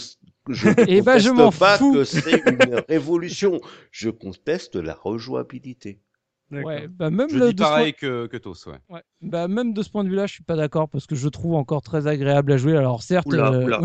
je 0.49 0.69
ne 0.69 0.75
Eh 0.89 1.03
ben, 1.03 1.19
je 1.19 1.29
conteste 1.31 1.35
m'en 1.37 1.51
pas 1.53 1.79
fous. 1.79 1.95
que 1.95 2.05
c'est 2.05 2.43
une 2.47 2.59
révolution. 2.89 3.61
Je 3.91 4.11
conteste 4.11 4.77
la 4.77 4.95
rejouabilité. 4.95 6.01
Ouais, 6.51 6.87
bah 6.87 7.09
même 7.09 7.31
Je 7.31 7.39
le- 7.39 7.49
dis 7.49 7.55
de 7.55 7.61
ce 7.61 7.65
point- 7.65 7.77
pareil 7.77 7.95
que, 7.95 8.27
que 8.27 8.37
Tos, 8.37 8.53
ouais. 8.69 8.77
Ouais. 8.91 9.01
Bah, 9.23 9.49
même 9.49 9.73
de 9.73 9.83
ce 9.83 9.89
point 9.89 10.05
de 10.05 10.11
vue-là, 10.11 10.27
je 10.27 10.35
suis 10.35 10.43
pas 10.45 10.55
d'accord 10.55 10.87
parce 10.91 11.07
que 11.07 11.15
je 11.15 11.27
trouve 11.31 11.55
encore 11.55 11.81
très 11.81 12.07
agréable 12.07 12.53
à 12.53 12.59
jouer. 12.59 12.77
Alors 12.77 13.03
certes, 13.03 13.27
Oula, 13.29 13.51
euh, 13.53 13.65
oula. 13.65 13.81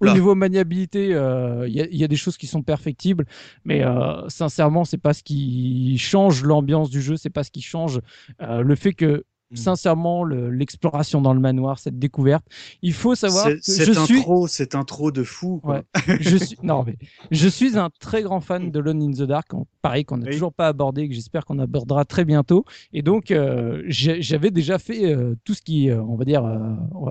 au, 0.00 0.12
niveau 0.12 0.34
maniabilité, 0.34 1.14
euh, 1.14 1.68
il 1.68 1.72
y, 1.76 1.80
a- 1.80 1.86
il 1.88 1.96
y 1.96 2.02
a 2.02 2.08
des 2.08 2.16
choses 2.16 2.36
qui 2.36 2.48
sont 2.48 2.64
perfectibles, 2.64 3.26
mais 3.64 3.84
euh, 3.84 4.28
sincèrement, 4.28 4.84
c'est 4.84 4.98
pas 4.98 5.14
ce 5.14 5.22
qui 5.22 5.98
change 5.98 6.42
l'ambiance 6.42 6.90
du 6.90 7.00
jeu, 7.00 7.16
c'est 7.16 7.30
pas 7.30 7.44
ce 7.44 7.52
qui 7.52 7.62
change 7.62 8.00
euh, 8.42 8.62
le 8.62 8.74
fait 8.74 8.92
que 8.92 9.24
Hmm. 9.52 9.56
sincèrement 9.56 10.22
le- 10.22 10.48
l'exploration 10.50 11.20
dans 11.20 11.34
le 11.34 11.40
manoir, 11.40 11.78
cette 11.80 11.98
découverte, 11.98 12.44
il 12.82 12.92
faut 12.92 13.14
savoir 13.16 13.48
C'est- 13.60 13.78
que 13.84 13.84
je 13.92 13.92
suis 14.04 14.18
intro, 14.18 14.46
cette 14.46 14.74
intro 14.76 15.10
de 15.10 15.24
fou. 15.24 15.58
quoi. 15.62 15.82
Ouais. 16.06 16.16
je 16.20 16.36
suis 16.36 16.56
non 16.62 16.84
mais 16.86 16.96
je 17.32 17.48
suis 17.48 17.76
un 17.76 17.90
très 17.98 18.22
grand 18.22 18.40
fan 18.40 18.70
de 18.70 18.78
Lone 18.78 19.02
in 19.02 19.10
the 19.10 19.22
Dark, 19.26 19.48
pareil 19.82 20.04
qu'on 20.04 20.18
n'a 20.18 20.26
Oui. 20.26 20.32
toujours 20.32 20.52
pas 20.52 20.68
abordé, 20.68 21.08
que 21.08 21.14
j'espère 21.14 21.44
qu'on 21.44 21.58
abordera 21.58 22.04
très 22.04 22.24
bientôt. 22.24 22.64
Et 22.92 23.02
donc 23.02 23.30
euh, 23.32 23.82
j'avais 23.88 24.50
déjà 24.52 24.78
fait 24.78 25.12
euh, 25.12 25.34
tout 25.44 25.54
ce 25.54 25.62
qui, 25.62 25.90
euh, 25.90 26.00
on 26.02 26.14
va 26.14 26.24
dire, 26.24 26.44
euh, 26.44 27.10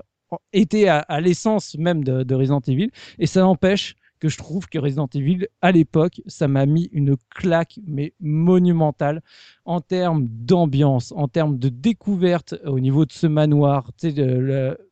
était 0.53 0.87
à, 0.87 0.99
à 0.99 1.19
l'essence 1.21 1.75
même 1.77 2.03
de, 2.03 2.23
de 2.23 2.35
Resident 2.35 2.61
Evil, 2.67 2.89
et 3.17 3.25
ça 3.25 3.41
n'empêche 3.41 3.95
que 4.19 4.29
je 4.29 4.37
trouve 4.37 4.67
que 4.67 4.79
Resident 4.79 5.09
Evil, 5.13 5.47
à 5.61 5.71
l'époque, 5.71 6.21
ça 6.27 6.47
m'a 6.47 6.65
mis 6.65 6.89
une 6.91 7.15
claque, 7.29 7.79
mais 7.85 8.13
monumentale, 8.19 9.21
en 9.65 9.81
termes 9.81 10.27
d'ambiance, 10.27 11.13
en 11.15 11.27
termes 11.27 11.57
de 11.57 11.69
découverte 11.69 12.55
au 12.65 12.79
niveau 12.79 13.05
de 13.05 13.11
ce 13.11 13.27
manoir. 13.27 13.91
Tu 13.97 14.13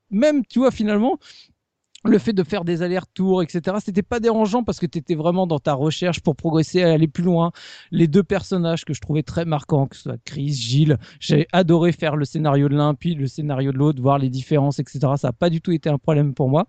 Même, 0.09 0.45
tu 0.45 0.59
vois, 0.59 0.71
finalement, 0.71 1.19
le 2.05 2.19
fait 2.19 2.33
de 2.33 2.43
faire 2.43 2.63
des 2.63 2.81
allers-retours, 2.81 3.41
etc., 3.43 3.77
c'était 3.83 4.03
pas 4.03 4.19
dérangeant 4.19 4.63
parce 4.63 4.79
que 4.79 4.85
tu 4.85 4.97
étais 4.99 5.15
vraiment 5.15 5.47
dans 5.47 5.59
ta 5.59 5.73
recherche 5.73 6.21
pour 6.21 6.35
progresser, 6.35 6.83
aller 6.83 7.07
plus 7.07 7.23
loin. 7.23 7.51
Les 7.91 8.07
deux 8.07 8.23
personnages 8.23 8.85
que 8.85 8.93
je 8.93 9.01
trouvais 9.01 9.23
très 9.23 9.45
marquants, 9.45 9.87
que 9.87 9.95
ce 9.95 10.03
soit 10.03 10.17
Chris, 10.23 10.53
Gilles, 10.53 10.97
j'ai 11.19 11.47
adoré 11.51 11.91
faire 11.91 12.15
le 12.15 12.25
scénario 12.25 12.69
de 12.69 12.75
l'un, 12.75 12.93
puis 12.93 13.15
le 13.15 13.27
scénario 13.27 13.71
de 13.71 13.77
l'autre, 13.77 14.01
voir 14.01 14.19
les 14.19 14.29
différences, 14.29 14.79
etc. 14.79 14.99
Ça 15.17 15.29
n'a 15.29 15.33
pas 15.33 15.49
du 15.49 15.61
tout 15.61 15.71
été 15.71 15.89
un 15.89 15.97
problème 15.97 16.33
pour 16.33 16.49
moi. 16.49 16.67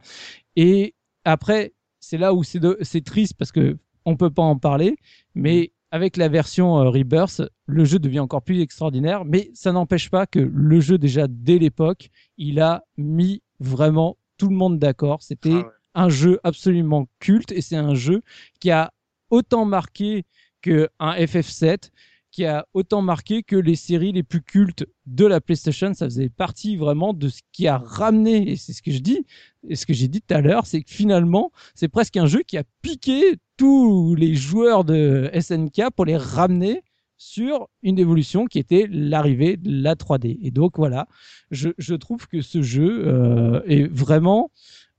Et 0.56 0.94
après, 1.24 1.74
c'est 2.00 2.18
là 2.18 2.34
où 2.34 2.42
c'est 2.44 3.04
triste 3.04 3.34
parce 3.38 3.52
que 3.52 3.76
on 4.04 4.16
peut 4.16 4.30
pas 4.30 4.42
en 4.42 4.56
parler, 4.56 4.96
mais 5.34 5.72
avec 5.90 6.16
la 6.16 6.28
version 6.28 6.78
euh, 6.78 6.90
Rebirth, 6.90 7.42
le 7.66 7.84
jeu 7.84 7.98
devient 7.98 8.20
encore 8.20 8.42
plus 8.42 8.60
extraordinaire, 8.60 9.24
mais 9.24 9.50
ça 9.54 9.72
n'empêche 9.72 10.10
pas 10.10 10.26
que 10.26 10.38
le 10.38 10.80
jeu 10.80 10.98
déjà 10.98 11.26
dès 11.28 11.58
l'époque, 11.58 12.10
il 12.36 12.60
a 12.60 12.84
mis 12.96 13.42
vraiment 13.60 14.16
tout 14.36 14.48
le 14.48 14.54
monde 14.56 14.78
d'accord. 14.78 15.22
C'était 15.22 15.50
Ah 15.52 15.56
ouais. 15.56 15.72
un 15.94 16.08
jeu 16.08 16.40
absolument 16.44 17.08
culte 17.20 17.52
et 17.52 17.60
c'est 17.60 17.76
un 17.76 17.94
jeu 17.94 18.22
qui 18.60 18.70
a 18.70 18.92
autant 19.30 19.64
marqué 19.64 20.24
que 20.62 20.88
un 20.98 21.12
FF7, 21.14 21.90
qui 22.38 22.44
a 22.44 22.68
autant 22.72 23.02
marqué 23.02 23.42
que 23.42 23.56
les 23.56 23.74
séries 23.74 24.12
les 24.12 24.22
plus 24.22 24.40
cultes 24.40 24.86
de 25.06 25.26
la 25.26 25.40
PlayStation. 25.40 25.92
Ça 25.92 26.06
faisait 26.06 26.28
partie 26.28 26.76
vraiment 26.76 27.12
de 27.12 27.28
ce 27.28 27.40
qui 27.50 27.66
a 27.66 27.78
ramené, 27.78 28.52
et 28.52 28.54
c'est 28.54 28.72
ce 28.72 28.80
que 28.80 28.92
je 28.92 29.00
dis, 29.00 29.26
et 29.68 29.74
ce 29.74 29.84
que 29.86 29.92
j'ai 29.92 30.06
dit 30.06 30.20
tout 30.20 30.32
à 30.32 30.40
l'heure, 30.40 30.64
c'est 30.64 30.80
que 30.82 30.88
finalement, 30.88 31.50
c'est 31.74 31.88
presque 31.88 32.16
un 32.16 32.26
jeu 32.26 32.44
qui 32.46 32.56
a 32.56 32.62
piqué 32.80 33.38
tous 33.56 34.14
les 34.14 34.36
joueurs 34.36 34.84
de 34.84 35.28
SNK 35.34 35.90
pour 35.96 36.04
les 36.04 36.16
ramener 36.16 36.84
sur 37.16 37.66
une 37.82 37.98
évolution 37.98 38.44
qui 38.46 38.60
était 38.60 38.86
l'arrivée 38.88 39.56
de 39.56 39.82
la 39.82 39.96
3D. 39.96 40.38
Et 40.40 40.52
donc 40.52 40.76
voilà, 40.78 41.08
je, 41.50 41.94
trouve 41.94 42.28
que 42.28 42.40
ce 42.40 42.62
jeu 42.62 43.02
euh, 43.04 43.62
est 43.66 43.92
vraiment, 43.92 44.52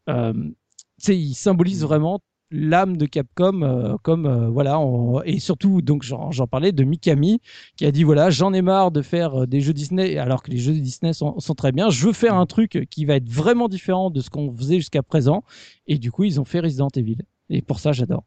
euh, 0.09 0.33
il 1.07 1.35
symbolise 1.35 1.83
vraiment 1.83 2.19
l'âme 2.51 2.97
de 2.97 3.05
Capcom 3.05 3.61
euh, 3.61 3.95
comme 4.01 4.25
euh, 4.25 4.49
voilà 4.49 4.79
on- 4.79 5.21
et 5.23 5.39
surtout 5.39 5.81
donc 5.81 6.03
j'en 6.03 6.47
parlais 6.47 6.71
de 6.71 6.83
Mikami 6.83 7.41
qui 7.75 7.85
a 7.85 7.91
dit 7.91 8.03
voilà 8.03 8.29
j'en 8.29 8.53
ai 8.53 8.61
marre 8.61 8.91
de 8.91 9.01
faire 9.01 9.41
euh, 9.43 9.45
des 9.47 9.61
jeux 9.61 9.73
Disney 9.73 10.17
alors 10.17 10.41
que 10.41 10.49
les 10.51 10.57
jeux 10.57 10.73
Disney 10.73 11.13
sont, 11.13 11.39
sont 11.39 11.53
très 11.55 11.71
bien 11.71 11.89
je 11.89 12.05
veux 12.07 12.13
faire 12.13 12.35
un 12.35 12.45
truc 12.45 12.87
qui 12.89 13.05
va 13.05 13.15
être 13.15 13.29
vraiment 13.29 13.67
différent 13.69 14.09
de 14.09 14.19
ce 14.21 14.29
qu'on 14.29 14.51
faisait 14.55 14.77
jusqu'à 14.77 15.03
présent 15.03 15.43
et 15.87 15.97
du 15.97 16.11
coup 16.11 16.23
ils 16.23 16.39
ont 16.41 16.45
fait 16.45 16.59
Resident 16.59 16.89
Evil 16.95 17.17
et 17.49 17.61
pour 17.61 17.79
ça 17.79 17.91
j'adore 17.91 18.23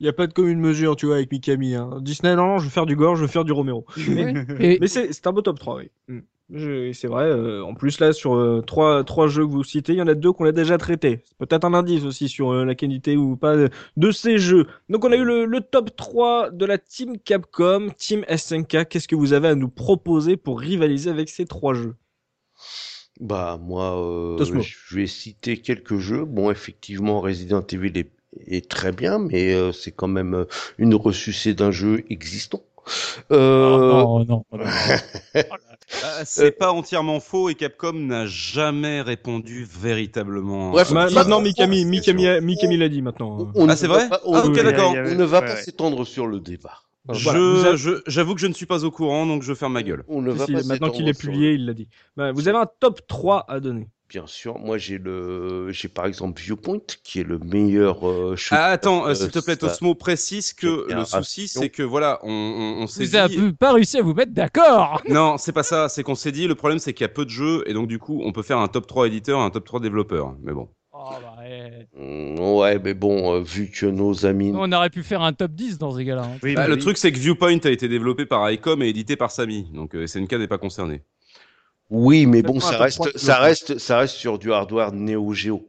Il 0.00 0.04
n'y 0.04 0.08
a 0.08 0.12
pas 0.12 0.26
de 0.26 0.32
commune 0.34 0.60
mesure, 0.60 0.94
tu 0.96 1.06
vois, 1.06 1.14
avec 1.16 1.32
Mikami. 1.32 1.74
Hein. 1.74 2.00
Disney, 2.02 2.36
non, 2.36 2.58
je 2.58 2.64
veux 2.64 2.70
faire 2.70 2.84
du 2.84 2.96
gore, 2.96 3.16
je 3.16 3.22
veux 3.22 3.28
faire 3.28 3.44
du 3.46 3.52
Romero. 3.52 3.86
et 4.60 4.78
Mais 4.80 4.88
c'est 4.88 5.12
c'est 5.14 5.26
un 5.26 5.32
beau 5.32 5.40
top 5.40 5.58
3, 5.58 5.76
oui. 5.76 5.90
Mm. 6.08 6.18
C'est 6.48 7.06
vrai. 7.08 7.24
euh, 7.24 7.64
en 7.64 7.74
plus, 7.74 7.98
là, 7.98 8.12
sur 8.12 8.36
euh, 8.36 8.62
trois, 8.64 9.02
trois 9.02 9.26
jeux 9.26 9.44
que 9.46 9.50
vous 9.50 9.64
citez, 9.64 9.94
il 9.94 9.98
y 9.98 10.02
en 10.02 10.06
a 10.06 10.14
deux 10.14 10.32
qu'on 10.32 10.44
a 10.44 10.52
déjà 10.52 10.78
traités. 10.78 11.20
C'est 11.24 11.36
peut-être 11.38 11.64
un 11.64 11.74
indice 11.74 12.04
aussi 12.04 12.28
sur 12.28 12.52
euh, 12.52 12.64
la 12.64 12.76
qualité 12.76 13.16
ou 13.16 13.36
pas 13.36 13.56
de, 13.96 14.10
ces 14.12 14.38
jeux. 14.38 14.66
Donc, 14.88 15.04
on 15.04 15.10
a 15.10 15.16
eu 15.16 15.24
le, 15.24 15.44
le 15.44 15.60
top 15.60 15.96
3 15.96 16.50
de 16.50 16.64
la 16.64 16.78
team 16.78 17.18
Capcom, 17.18 17.88
team 17.96 18.24
SNK. 18.28 18.88
Qu'est-ce 18.88 19.08
que 19.08 19.16
vous 19.16 19.32
avez 19.32 19.48
à 19.48 19.54
nous 19.56 19.68
proposer 19.68 20.36
pour 20.36 20.60
rivaliser 20.60 21.10
avec 21.10 21.28
ces 21.28 21.46
trois 21.46 21.74
jeux? 21.74 21.96
Bah 23.18 23.58
moi, 23.60 24.36
je 24.38 24.94
vais 24.94 25.06
citer 25.06 25.56
quelques 25.56 25.98
jeux. 25.98 26.24
Bon, 26.24 26.50
effectivement, 26.50 27.20
Resident 27.20 27.66
Evil 27.66 27.98
est, 27.98 28.10
est 28.46 28.70
très 28.70 28.92
bien, 28.92 29.18
mais 29.18 29.72
c'est 29.72 29.90
quand 29.90 30.08
même 30.08 30.44
une 30.76 30.94
ressucée 30.94 31.54
d'un 31.54 31.70
jeu 31.70 32.04
existant. 32.10 32.62
Euh, 33.32 34.02
Oh, 34.04 34.24
non, 34.24 34.44
non, 34.52 34.58
non. 34.58 34.64
Euh, 36.04 36.22
c'est 36.24 36.50
pas 36.50 36.72
entièrement 36.72 37.20
faux 37.20 37.48
et 37.48 37.54
Capcom 37.54 37.92
n'a 37.92 38.26
jamais 38.26 39.02
répondu 39.02 39.64
véritablement. 39.70 40.72
Bref, 40.72 40.90
Ma- 40.90 41.08
Maintenant, 41.10 41.40
Mikami, 41.40 41.84
Mikami, 41.84 42.26
Mikami 42.40 42.76
l'a 42.76 42.88
dit 42.88 43.02
maintenant. 43.02 43.38
on- 43.54 43.62
on 43.62 43.68
Ah, 43.68 43.76
c'est 43.76 43.86
vrai 43.86 44.08
pas- 44.08 44.20
on 44.24 44.34
Ah, 44.34 44.48
d'accord. 44.48 44.94
On 44.96 45.14
ne 45.14 45.24
va 45.24 45.42
pas 45.42 45.50
ouais. 45.54 45.62
s'étendre 45.62 46.04
sur 46.04 46.26
le 46.26 46.40
débat. 46.40 46.80
Voilà, 47.08 47.76
Je, 47.76 48.02
j'avoue 48.08 48.34
que 48.34 48.40
je 48.40 48.48
ne 48.48 48.52
suis 48.52 48.66
pas 48.66 48.84
au 48.84 48.90
courant, 48.90 49.26
donc 49.26 49.42
je 49.44 49.54
ferme 49.54 49.74
ma 49.74 49.84
gueule. 49.84 50.02
On 50.08 50.22
ne 50.22 50.32
va 50.32 50.44
si, 50.46 50.52
pas 50.54 50.62
maintenant 50.64 50.90
qu'il 50.90 51.08
est 51.08 51.18
publié, 51.18 51.50
le- 51.50 51.54
il 51.54 51.66
l'a 51.66 51.72
dit. 51.72 51.86
Bah, 52.16 52.32
vous 52.32 52.48
avez 52.48 52.58
un 52.58 52.66
top 52.80 53.06
3 53.06 53.44
à 53.48 53.60
donner. 53.60 53.88
Bien 54.08 54.26
sûr, 54.28 54.58
moi 54.60 54.78
j'ai 54.78 54.98
le, 54.98 55.72
j'ai 55.72 55.88
par 55.88 56.06
exemple 56.06 56.40
Viewpoint 56.40 56.78
qui 57.02 57.18
est 57.18 57.24
le 57.24 57.40
meilleur 57.40 58.08
euh. 58.08 58.36
Ah, 58.52 58.66
attends, 58.66 59.04
euh, 59.04 59.10
euh, 59.10 59.14
s'il 59.14 59.30
te 59.30 59.40
plaît, 59.40 59.56
Tosmo, 59.56 59.96
précise 59.96 60.52
que 60.52 60.86
le 60.92 61.04
souci, 61.04 61.48
c'est 61.48 61.70
que 61.70 61.82
voilà, 61.82 62.20
on, 62.22 62.30
on, 62.30 62.82
on 62.82 62.86
s'est 62.86 63.04
vous 63.04 63.16
avez 63.16 63.36
dit. 63.36 63.52
pas 63.52 63.72
réussi 63.72 63.98
à 63.98 64.02
vous 64.02 64.14
mettre 64.14 64.32
d'accord 64.32 65.02
Non, 65.08 65.38
c'est 65.38 65.50
pas 65.52 65.64
ça, 65.64 65.88
c'est 65.88 66.04
qu'on 66.04 66.14
s'est 66.14 66.30
dit, 66.30 66.46
le 66.46 66.54
problème 66.54 66.78
c'est 66.78 66.92
qu'il 66.92 67.02
y 67.02 67.10
a 67.10 67.12
peu 67.12 67.24
de 67.24 67.30
jeux, 67.30 67.64
et 67.66 67.74
donc 67.74 67.88
du 67.88 67.98
coup, 67.98 68.22
on 68.24 68.30
peut 68.30 68.42
faire 68.42 68.58
un 68.58 68.68
top 68.68 68.86
3 68.86 69.08
éditeur 69.08 69.40
et 69.40 69.42
un 69.42 69.50
top 69.50 69.64
3 69.64 69.80
développeur. 69.80 70.36
Mais 70.40 70.52
bon. 70.52 70.68
Oh, 70.92 71.10
bah, 71.20 71.34
ouais. 71.42 71.86
Ouais, 72.38 72.78
mais 72.82 72.94
bon, 72.94 73.34
euh, 73.34 73.40
vu 73.40 73.70
que 73.70 73.86
nos 73.86 74.24
amis. 74.24 74.52
on 74.54 74.70
aurait 74.72 74.88
pu 74.90 75.02
faire 75.02 75.20
un 75.22 75.32
top 75.32 75.50
10 75.52 75.78
dans 75.78 75.90
ces 75.96 76.04
gars-là 76.04 76.22
hein. 76.22 76.38
Oui, 76.42 76.54
Bah, 76.54 76.62
mais 76.62 76.68
le 76.68 76.74
oui. 76.74 76.80
truc, 76.80 76.96
c'est 76.96 77.10
que 77.12 77.18
Viewpoint 77.18 77.58
a 77.64 77.70
été 77.70 77.88
développé 77.88 78.24
par 78.24 78.48
ICOM 78.50 78.82
et 78.82 78.88
édité 78.88 79.16
par 79.16 79.30
Samy, 79.30 79.68
donc 79.74 79.94
euh, 79.94 80.06
SNK 80.06 80.32
n'est 80.34 80.46
pas 80.48 80.58
concerné. 80.58 81.02
Oui, 81.90 82.26
mais 82.26 82.42
bon, 82.42 82.58
ça 82.60 82.78
reste, 82.78 83.16
ça 83.16 83.38
reste, 83.38 83.78
ça 83.78 83.98
reste 83.98 84.16
sur 84.16 84.38
du 84.38 84.52
hardware 84.52 84.92
Neo 84.92 85.32
Geo. 85.32 85.68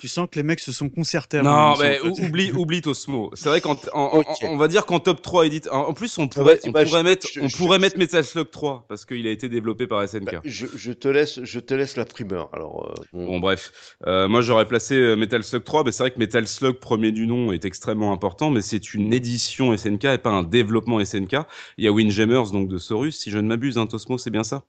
Tu 0.00 0.08
sens 0.08 0.26
que 0.28 0.36
les 0.36 0.42
mecs 0.42 0.58
se 0.58 0.72
sont 0.72 0.88
concertés. 0.88 1.40
Non, 1.42 1.76
mais 1.78 2.00
oublie, 2.00 2.50
oublie 2.50 2.82
Tosmo. 2.82 3.30
C'est 3.34 3.48
vrai 3.48 3.62
Ok. 3.64 4.26
on 4.42 4.56
va 4.56 4.66
dire 4.66 4.84
qu'en 4.84 4.98
top 4.98 5.22
3 5.22 5.46
édite. 5.46 5.68
En 5.70 5.90
en 5.90 5.92
plus, 5.94 6.18
on 6.18 6.26
pourrait, 6.26 6.56
bah, 6.56 6.60
on 6.64 6.70
bah, 6.72 6.84
pourrait 6.84 6.98
je- 7.02 7.04
mettre, 7.04 7.28
je- 7.32 7.40
on 7.40 7.46
je- 7.46 7.56
pourrait 7.56 7.76
je- 7.76 7.82
mettre 7.82 7.98
Metal 7.98 8.24
Slug 8.24 8.50
3 8.50 8.84
parce 8.88 9.04
qu'il 9.04 9.24
a 9.28 9.30
été 9.30 9.48
développé 9.48 9.86
par 9.86 10.02
SNK. 10.02 10.24
Bah, 10.32 10.40
je, 10.44 10.66
je 10.74 10.90
te 10.90 11.06
laisse, 11.06 11.44
je 11.44 11.60
te 11.60 11.72
laisse 11.74 11.96
la 11.96 12.04
primeur. 12.04 12.50
Alors, 12.52 12.90
euh, 12.90 13.00
bon. 13.12 13.26
Bon 13.26 13.38
bref, 13.38 13.70
Euh, 14.08 14.26
moi 14.26 14.40
j'aurais 14.40 14.66
placé 14.66 14.96
euh, 14.96 15.14
Metal 15.14 15.44
Slug 15.44 15.62
3, 15.62 15.84
mais 15.84 15.92
c'est 15.92 16.02
vrai 16.02 16.10
que 16.10 16.18
Metal 16.18 16.48
Slug 16.48 16.80
premier 16.80 17.12
du 17.12 17.28
nom 17.28 17.52
est 17.52 17.64
extrêmement 17.64 18.12
important, 18.12 18.50
mais 18.50 18.60
c'est 18.62 18.94
une 18.94 19.12
édition 19.14 19.72
SNK 19.72 20.06
et 20.06 20.18
pas 20.18 20.30
un 20.30 20.42
développement 20.42 20.98
SNK. 20.98 21.36
Il 21.78 21.84
y 21.84 21.86
a 21.86 21.92
Windjammers 21.92 22.50
donc 22.50 22.66
de 22.68 22.78
Sorus, 22.78 23.12
si 23.20 23.30
je 23.30 23.38
ne 23.38 23.46
m'abuse, 23.46 23.78
hein, 23.78 23.86
Tosmo, 23.86 24.18
c'est 24.18 24.30
bien 24.30 24.42
ça? 24.42 24.64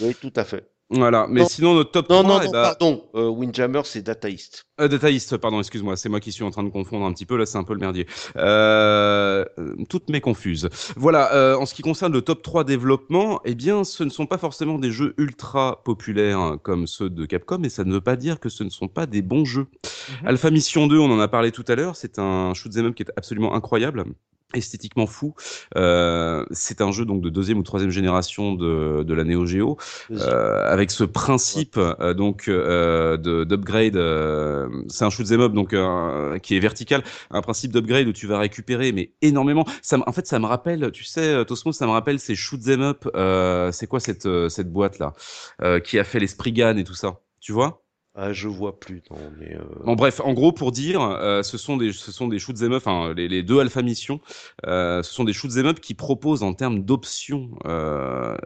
Oui, 0.00 0.14
tout 0.20 0.32
à 0.36 0.44
fait. 0.44 0.68
Voilà, 0.90 1.26
mais 1.28 1.40
Non. 1.40 1.48
sinon 1.48 1.74
notre 1.74 1.92
top 1.92 2.10
Non, 2.10 2.22
3, 2.22 2.34
non, 2.34 2.40
eh 2.42 2.46
non, 2.46 2.52
ben, 2.52 2.62
pardon. 2.62 3.04
Euh, 3.14 3.28
Windjammer, 3.28 3.80
c'est 3.84 4.02
Data 4.02 4.28
East. 4.28 4.66
Euh, 4.80 4.86
Data 4.86 5.10
East, 5.10 5.36
pardon, 5.38 5.58
excuse-moi, 5.58 5.96
c'est 5.96 6.10
moi 6.10 6.20
qui 6.20 6.30
suis 6.30 6.44
en 6.44 6.50
train 6.50 6.62
de 6.62 6.68
confondre 6.68 7.06
un 7.06 7.12
petit 7.12 7.24
peu, 7.24 7.36
là 7.38 7.46
c'est 7.46 7.56
un 7.56 7.64
peu 7.64 7.72
le 7.72 7.80
merdier. 7.80 8.06
Euh, 8.36 9.44
euh, 9.58 9.74
toutes 9.88 10.10
mes 10.10 10.20
confuses. 10.20 10.68
Voilà, 10.96 11.32
euh, 11.34 11.56
en 11.56 11.64
ce 11.64 11.74
qui 11.74 11.80
concerne 11.80 12.12
le 12.12 12.20
top 12.20 12.42
3 12.42 12.64
développement, 12.64 13.40
eh 13.46 13.54
bien 13.54 13.82
ce 13.82 14.04
ne 14.04 14.10
sont 14.10 14.26
pas 14.26 14.36
forcément 14.38 14.78
des 14.78 14.92
jeux 14.92 15.14
ultra 15.16 15.82
populaires 15.84 16.38
hein, 16.38 16.58
comme 16.62 16.86
ceux 16.86 17.08
de 17.08 17.24
Capcom, 17.24 17.62
et 17.62 17.70
ça 17.70 17.84
ne 17.84 17.92
veut 17.92 18.02
pas 18.02 18.16
dire 18.16 18.38
que 18.38 18.50
ce 18.50 18.62
ne 18.62 18.70
sont 18.70 18.88
pas 18.88 19.06
des 19.06 19.22
bons 19.22 19.46
jeux. 19.46 19.66
Alpha 20.26 20.50
Mission 20.50 20.86
2, 20.86 20.98
on 20.98 21.10
en 21.10 21.18
a 21.18 21.28
parlé 21.28 21.50
tout 21.50 21.64
à 21.66 21.76
l'heure, 21.76 21.96
c'est 21.96 22.18
un 22.18 22.52
shoot'em 22.52 22.86
up 22.86 22.94
qui 22.94 23.04
est 23.04 23.12
absolument 23.16 23.54
incroyable 23.54 24.04
esthétiquement 24.54 25.06
fou. 25.06 25.34
Euh, 25.76 26.44
c'est 26.50 26.80
un 26.80 26.92
jeu 26.92 27.04
donc 27.04 27.20
de 27.22 27.30
deuxième 27.30 27.58
ou 27.58 27.62
troisième 27.62 27.90
génération 27.90 28.54
de, 28.54 29.02
de 29.02 29.14
la 29.14 29.24
Neo 29.24 29.46
Geo, 29.46 29.76
euh, 30.10 30.72
avec 30.72 30.90
ce 30.90 31.04
principe 31.04 31.76
euh, 31.76 32.14
donc 32.14 32.48
euh, 32.48 33.16
de 33.16 33.44
d'upgrade. 33.44 33.96
euh, 33.96 34.68
c'est 34.88 35.04
un 35.04 35.10
shoot'em 35.10 35.40
up 35.40 35.52
donc 35.52 35.72
euh, 35.72 36.38
qui 36.38 36.56
est 36.56 36.60
vertical, 36.60 37.02
un 37.30 37.42
principe 37.42 37.72
d'upgrade 37.72 38.06
où 38.06 38.12
tu 38.12 38.26
vas 38.26 38.38
récupérer 38.38 38.92
mais 38.92 39.12
énormément. 39.22 39.64
Ça, 39.82 39.98
en 40.06 40.12
fait, 40.12 40.26
ça 40.26 40.38
me 40.38 40.46
rappelle, 40.46 40.90
tu 40.92 41.04
sais, 41.04 41.44
Tosmo, 41.44 41.72
ça 41.72 41.86
me 41.86 41.92
rappelle 41.92 42.18
ces 42.20 42.34
shoot'em 42.34 42.82
up. 42.82 43.08
Euh, 43.14 43.72
c'est 43.72 43.86
quoi 43.86 44.00
cette 44.00 44.28
cette 44.48 44.72
boîte 44.72 44.98
là 44.98 45.12
euh, 45.62 45.80
qui 45.80 45.98
a 45.98 46.04
fait 46.04 46.20
les 46.20 46.26
Spriggan 46.28 46.76
et 46.76 46.84
tout 46.84 46.94
ça, 46.94 47.20
tu 47.40 47.52
vois? 47.52 47.83
Ah, 48.16 48.32
je 48.32 48.46
vois 48.46 48.78
plus, 48.78 49.02
non, 49.10 49.18
mais. 49.40 49.56
euh, 49.56 49.64
Bon 49.84 49.94
bref, 49.96 50.20
en 50.24 50.34
gros 50.34 50.52
pour 50.52 50.70
dire, 50.70 51.00
euh, 51.02 51.42
ce 51.42 51.58
sont 51.58 51.76
des 51.76 51.92
ce 51.92 52.12
sont 52.12 52.28
des 52.28 52.38
shoots 52.38 52.62
'em 52.62 52.70
up, 52.72 52.76
enfin 52.86 53.12
les, 53.12 53.26
les 53.26 53.42
deux 53.42 53.58
alpha 53.58 53.82
missions, 53.82 54.20
euh, 54.66 55.02
ce 55.02 55.12
sont 55.12 55.24
des 55.24 55.32
shoots 55.32 55.56
'em 55.56 55.66
up 55.66 55.80
qui 55.80 55.94
proposent 55.94 56.44
en 56.44 56.54
termes 56.54 56.84
d'options 56.84 57.50
euh, 57.66 58.36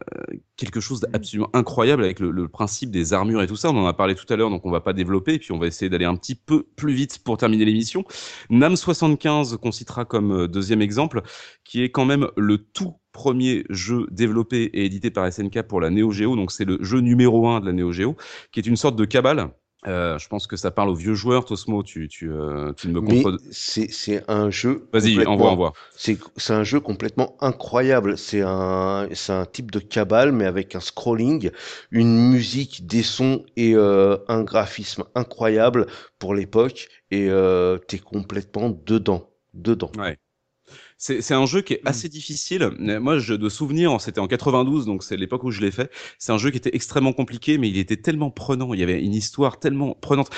quelque 0.56 0.80
chose 0.80 1.00
d'absolument 1.00 1.50
incroyable 1.52 2.02
avec 2.02 2.18
le, 2.18 2.30
le 2.30 2.48
principe 2.48 2.90
des 2.90 3.12
armures 3.12 3.42
et 3.42 3.46
tout 3.46 3.56
ça. 3.56 3.68
On 3.70 3.76
en 3.76 3.86
a 3.86 3.92
parlé 3.92 4.14
tout 4.14 4.24
à 4.32 4.36
l'heure, 4.36 4.48
donc 4.48 4.64
on 4.64 4.70
va 4.70 4.80
pas 4.80 4.94
développer, 4.94 5.34
et 5.34 5.38
puis 5.38 5.52
on 5.52 5.58
va 5.58 5.66
essayer 5.66 5.90
d'aller 5.90 6.06
un 6.06 6.16
petit 6.16 6.34
peu 6.34 6.62
plus 6.76 6.94
vite 6.94 7.18
pour 7.22 7.36
terminer 7.36 7.66
l'émission. 7.66 8.04
Nam 8.48 8.74
75 8.74 9.58
qu'on 9.58 9.72
citera 9.72 10.06
comme 10.06 10.46
deuxième 10.48 10.80
exemple, 10.80 11.20
qui 11.64 11.82
est 11.82 11.90
quand 11.90 12.06
même 12.06 12.28
le 12.38 12.56
tout 12.58 12.94
premier 13.18 13.64
jeu 13.68 14.06
développé 14.10 14.62
et 14.72 14.84
édité 14.84 15.10
par 15.10 15.30
SNK 15.32 15.62
pour 15.62 15.80
la 15.80 15.90
Neo 15.90 16.12
Geo, 16.12 16.36
donc 16.36 16.52
c'est 16.52 16.64
le 16.64 16.78
jeu 16.82 17.00
numéro 17.00 17.48
un 17.48 17.58
de 17.60 17.66
la 17.66 17.72
Neo 17.72 17.90
Geo, 17.92 18.16
qui 18.52 18.60
est 18.60 18.66
une 18.66 18.76
sorte 18.76 18.96
de 18.96 19.04
cabale. 19.04 19.50
Euh, 19.86 20.18
je 20.18 20.28
pense 20.28 20.48
que 20.48 20.56
ça 20.56 20.70
parle 20.72 20.88
aux 20.90 20.94
vieux 20.94 21.14
joueurs, 21.14 21.44
Tosmo, 21.44 21.82
tu, 21.84 22.08
tu, 22.08 22.30
euh, 22.32 22.72
tu 22.76 22.88
ne 22.88 22.94
me 22.94 23.00
contre... 23.00 23.38
c'est 23.50 24.24
un 24.28 24.50
jeu. 24.50 24.88
Vas-y, 24.92 25.14
complètement- 25.14 25.32
envoie, 25.34 25.50
envoie. 25.50 25.72
C'est 25.96 26.52
un 26.52 26.64
jeu 26.64 26.80
complètement 26.80 27.36
incroyable. 27.40 28.18
C'est 28.18 28.42
un 28.42 29.08
un 29.28 29.46
type 29.46 29.70
de 29.70 29.78
cabale 29.78 30.32
mais 30.32 30.46
avec 30.46 30.74
un 30.74 30.80
scrolling, 30.80 31.50
une 31.90 32.30
musique, 32.30 32.86
des 32.86 33.04
sons 33.04 33.44
et 33.56 33.74
euh, 33.74 34.16
un 34.28 34.42
graphisme 34.42 35.04
incroyable 35.14 35.86
pour 36.18 36.34
l'époque 36.34 36.88
et 37.10 37.28
t'es 37.86 37.98
complètement 37.98 38.70
dedans, 38.84 39.30
dedans. 39.54 39.90
C'est 39.94 40.27
c'est 40.98 41.32
un 41.34 41.46
jeu 41.46 41.62
qui 41.62 41.74
est 41.74 41.82
assez 41.84 42.08
difficile. 42.08 42.70
Moi, 42.78 43.18
je, 43.18 43.34
de 43.34 43.48
souvenir, 43.48 44.00
c'était 44.00 44.20
en 44.20 44.26
92, 44.26 44.84
donc 44.84 45.02
c'est 45.04 45.16
l'époque 45.16 45.44
où 45.44 45.50
je 45.50 45.60
l'ai 45.60 45.70
fait. 45.70 45.90
C'est 46.18 46.32
un 46.32 46.38
jeu 46.38 46.50
qui 46.50 46.56
était 46.58 46.74
extrêmement 46.74 47.12
compliqué, 47.12 47.56
mais 47.56 47.68
il 47.68 47.78
était 47.78 47.96
tellement 47.96 48.30
prenant. 48.30 48.74
Il 48.74 48.80
y 48.80 48.82
avait 48.82 49.00
une 49.02 49.14
histoire 49.14 49.58
tellement 49.60 49.94
prenante. 49.94 50.30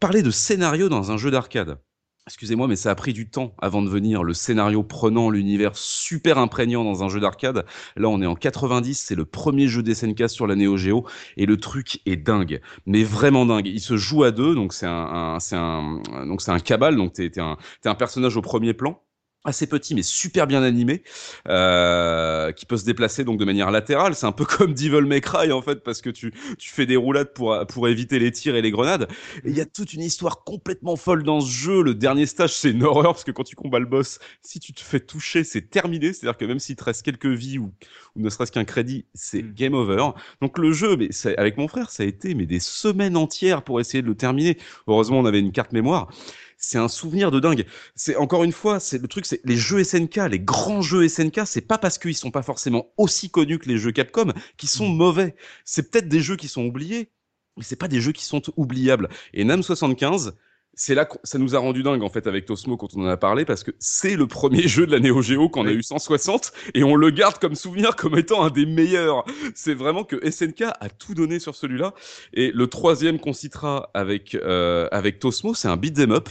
Parler 0.00 0.22
de 0.22 0.30
scénario 0.30 0.88
dans 0.88 1.12
un 1.12 1.16
jeu 1.16 1.30
d'arcade. 1.30 1.78
Excusez-moi, 2.26 2.66
mais 2.66 2.74
ça 2.74 2.90
a 2.90 2.94
pris 2.96 3.12
du 3.12 3.30
temps 3.30 3.54
avant 3.58 3.82
de 3.82 3.88
venir 3.88 4.24
le 4.24 4.34
scénario 4.34 4.82
prenant, 4.82 5.30
l'univers 5.30 5.76
super 5.76 6.38
imprégnant 6.38 6.82
dans 6.82 7.04
un 7.04 7.08
jeu 7.08 7.20
d'arcade. 7.20 7.64
Là, 7.94 8.08
on 8.08 8.20
est 8.20 8.26
en 8.26 8.34
90, 8.34 8.98
c'est 8.98 9.14
le 9.14 9.24
premier 9.24 9.68
jeu 9.68 9.84
d'SNK 9.84 10.28
sur 10.28 10.48
la 10.48 10.56
Neo 10.56 10.76
Geo, 10.76 11.06
et 11.36 11.46
le 11.46 11.56
truc 11.56 12.00
est 12.04 12.16
dingue, 12.16 12.60
mais 12.84 13.04
vraiment 13.04 13.46
dingue. 13.46 13.68
Il 13.68 13.78
se 13.80 13.96
joue 13.96 14.24
à 14.24 14.32
deux, 14.32 14.56
donc 14.56 14.72
c'est 14.72 14.86
un, 14.86 14.90
un- 15.36 15.38
c'est 15.40 15.54
un, 15.54 16.00
donc 16.26 16.42
c'est 16.42 16.50
un 16.50 16.58
cabal, 16.58 16.96
donc 16.96 17.12
t'es, 17.12 17.30
t'es 17.30 17.40
un, 17.40 17.56
t'es 17.80 17.88
un 17.88 17.94
personnage 17.94 18.36
au 18.36 18.42
premier 18.42 18.74
plan 18.74 19.00
assez 19.46 19.66
petit 19.66 19.94
mais 19.94 20.02
super 20.02 20.46
bien 20.46 20.62
animé 20.62 21.02
euh, 21.48 22.52
qui 22.52 22.66
peut 22.66 22.76
se 22.76 22.84
déplacer 22.84 23.24
donc 23.24 23.38
de 23.38 23.44
manière 23.44 23.70
latérale. 23.70 24.14
C'est 24.14 24.26
un 24.26 24.32
peu 24.32 24.44
comme 24.58 24.74
Devil 24.74 25.02
May 25.06 25.20
Cry 25.20 25.52
en 25.52 25.62
fait 25.62 25.82
parce 25.82 26.00
que 26.00 26.10
tu 26.10 26.32
tu 26.58 26.70
fais 26.70 26.86
des 26.86 26.96
roulades 26.96 27.32
pour 27.32 27.56
pour 27.68 27.88
éviter 27.88 28.18
les 28.18 28.32
tirs 28.32 28.56
et 28.56 28.62
les 28.62 28.70
grenades. 28.70 29.08
Il 29.44 29.56
y 29.56 29.60
a 29.60 29.66
toute 29.66 29.92
une 29.92 30.02
histoire 30.02 30.44
complètement 30.44 30.96
folle 30.96 31.22
dans 31.22 31.40
ce 31.40 31.50
jeu. 31.50 31.82
Le 31.82 31.94
dernier 31.94 32.26
stage 32.26 32.52
c'est 32.54 32.70
une 32.70 32.82
horreur 32.84 33.12
parce 33.12 33.24
que 33.24 33.30
quand 33.30 33.44
tu 33.44 33.56
combats 33.56 33.78
le 33.78 33.86
boss 33.86 34.18
si 34.42 34.60
tu 34.60 34.72
te 34.72 34.80
fais 34.80 35.00
toucher 35.00 35.44
c'est 35.44 35.70
terminé. 35.70 36.12
C'est-à-dire 36.12 36.36
que 36.38 36.44
même 36.44 36.58
s'il 36.58 36.76
te 36.76 36.84
reste 36.84 37.02
quelques 37.04 37.26
vies 37.26 37.58
ou, 37.58 37.72
ou 38.16 38.20
ne 38.20 38.28
serait-ce 38.30 38.52
qu'un 38.52 38.64
crédit 38.64 39.06
c'est 39.14 39.42
Mm. 39.42 39.52
game 39.54 39.74
over. 39.74 40.10
Donc 40.40 40.58
le 40.58 40.72
jeu 40.72 40.96
mais 40.96 41.08
c'est- 41.10 41.36
avec 41.36 41.56
mon 41.56 41.68
frère 41.68 41.90
ça 41.90 42.02
a 42.02 42.06
été 42.06 42.34
mais 42.34 42.46
des 42.46 42.60
semaines 42.60 43.16
entières 43.16 43.62
pour 43.62 43.80
essayer 43.80 44.02
de 44.02 44.08
le 44.08 44.14
terminer. 44.16 44.58
Heureusement 44.88 45.18
on 45.20 45.24
avait 45.26 45.40
une 45.40 45.52
carte 45.52 45.72
mémoire 45.72 46.08
c'est 46.56 46.78
un 46.78 46.88
souvenir 46.88 47.30
de 47.30 47.40
dingue. 47.40 47.66
C'est 47.94 48.16
encore 48.16 48.44
une 48.44 48.52
fois, 48.52 48.80
c'est 48.80 49.00
le 49.00 49.08
truc, 49.08 49.26
c'est 49.26 49.40
les 49.44 49.56
jeux 49.56 49.84
SNK, 49.84 50.16
les 50.30 50.40
grands 50.40 50.82
jeux 50.82 51.08
SNK, 51.08 51.42
c'est 51.46 51.60
pas 51.60 51.78
parce 51.78 51.98
qu'ils 51.98 52.16
sont 52.16 52.30
pas 52.30 52.42
forcément 52.42 52.92
aussi 52.96 53.30
connus 53.30 53.58
que 53.58 53.68
les 53.68 53.78
jeux 53.78 53.92
Capcom 53.92 54.32
qui 54.56 54.66
sont 54.66 54.88
mauvais. 54.88 55.36
C'est 55.64 55.90
peut-être 55.90 56.08
des 56.08 56.20
jeux 56.20 56.36
qui 56.36 56.48
sont 56.48 56.64
oubliés, 56.64 57.12
mais 57.56 57.64
c'est 57.64 57.76
pas 57.76 57.88
des 57.88 58.00
jeux 58.00 58.12
qui 58.12 58.24
sont 58.24 58.42
oubliables. 58.56 59.08
Et 59.34 59.44
Nam 59.44 59.62
75, 59.62 60.36
c'est 60.78 60.94
là 60.94 61.06
que 61.06 61.16
ça 61.24 61.38
nous 61.38 61.56
a 61.56 61.58
rendu 61.58 61.82
dingue 61.82 62.02
en 62.02 62.10
fait 62.10 62.26
avec 62.26 62.44
Tosmo 62.44 62.76
quand 62.76 62.94
on 62.94 63.00
en 63.04 63.08
a 63.08 63.16
parlé 63.16 63.44
parce 63.46 63.64
que 63.64 63.72
c'est 63.78 64.14
le 64.14 64.26
premier 64.26 64.68
jeu 64.68 64.86
de 64.86 64.92
la 64.92 65.00
Neo 65.00 65.22
Geo 65.22 65.48
qu'on 65.48 65.66
a 65.66 65.72
eu 65.72 65.82
160 65.82 66.52
et 66.74 66.84
on 66.84 66.94
le 66.94 67.10
garde 67.10 67.38
comme 67.38 67.54
souvenir 67.54 67.96
comme 67.96 68.16
étant 68.18 68.44
un 68.44 68.50
des 68.50 68.66
meilleurs. 68.66 69.24
C'est 69.54 69.74
vraiment 69.74 70.04
que 70.04 70.30
SNK 70.30 70.62
a 70.78 70.88
tout 70.90 71.14
donné 71.14 71.38
sur 71.40 71.54
celui-là 71.56 71.94
et 72.34 72.52
le 72.52 72.66
troisième 72.66 73.18
qu'on 73.18 73.32
citera 73.32 73.90
avec 73.94 74.34
euh, 74.34 74.86
avec 74.92 75.18
Tosmo, 75.18 75.54
c'est 75.54 75.68
un 75.68 75.76
beat'em 75.76 76.12
up 76.12 76.28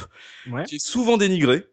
Ouais. 0.51 0.63
qui 0.65 0.75
est 0.75 0.85
souvent 0.85 1.17
dénigré. 1.17 1.65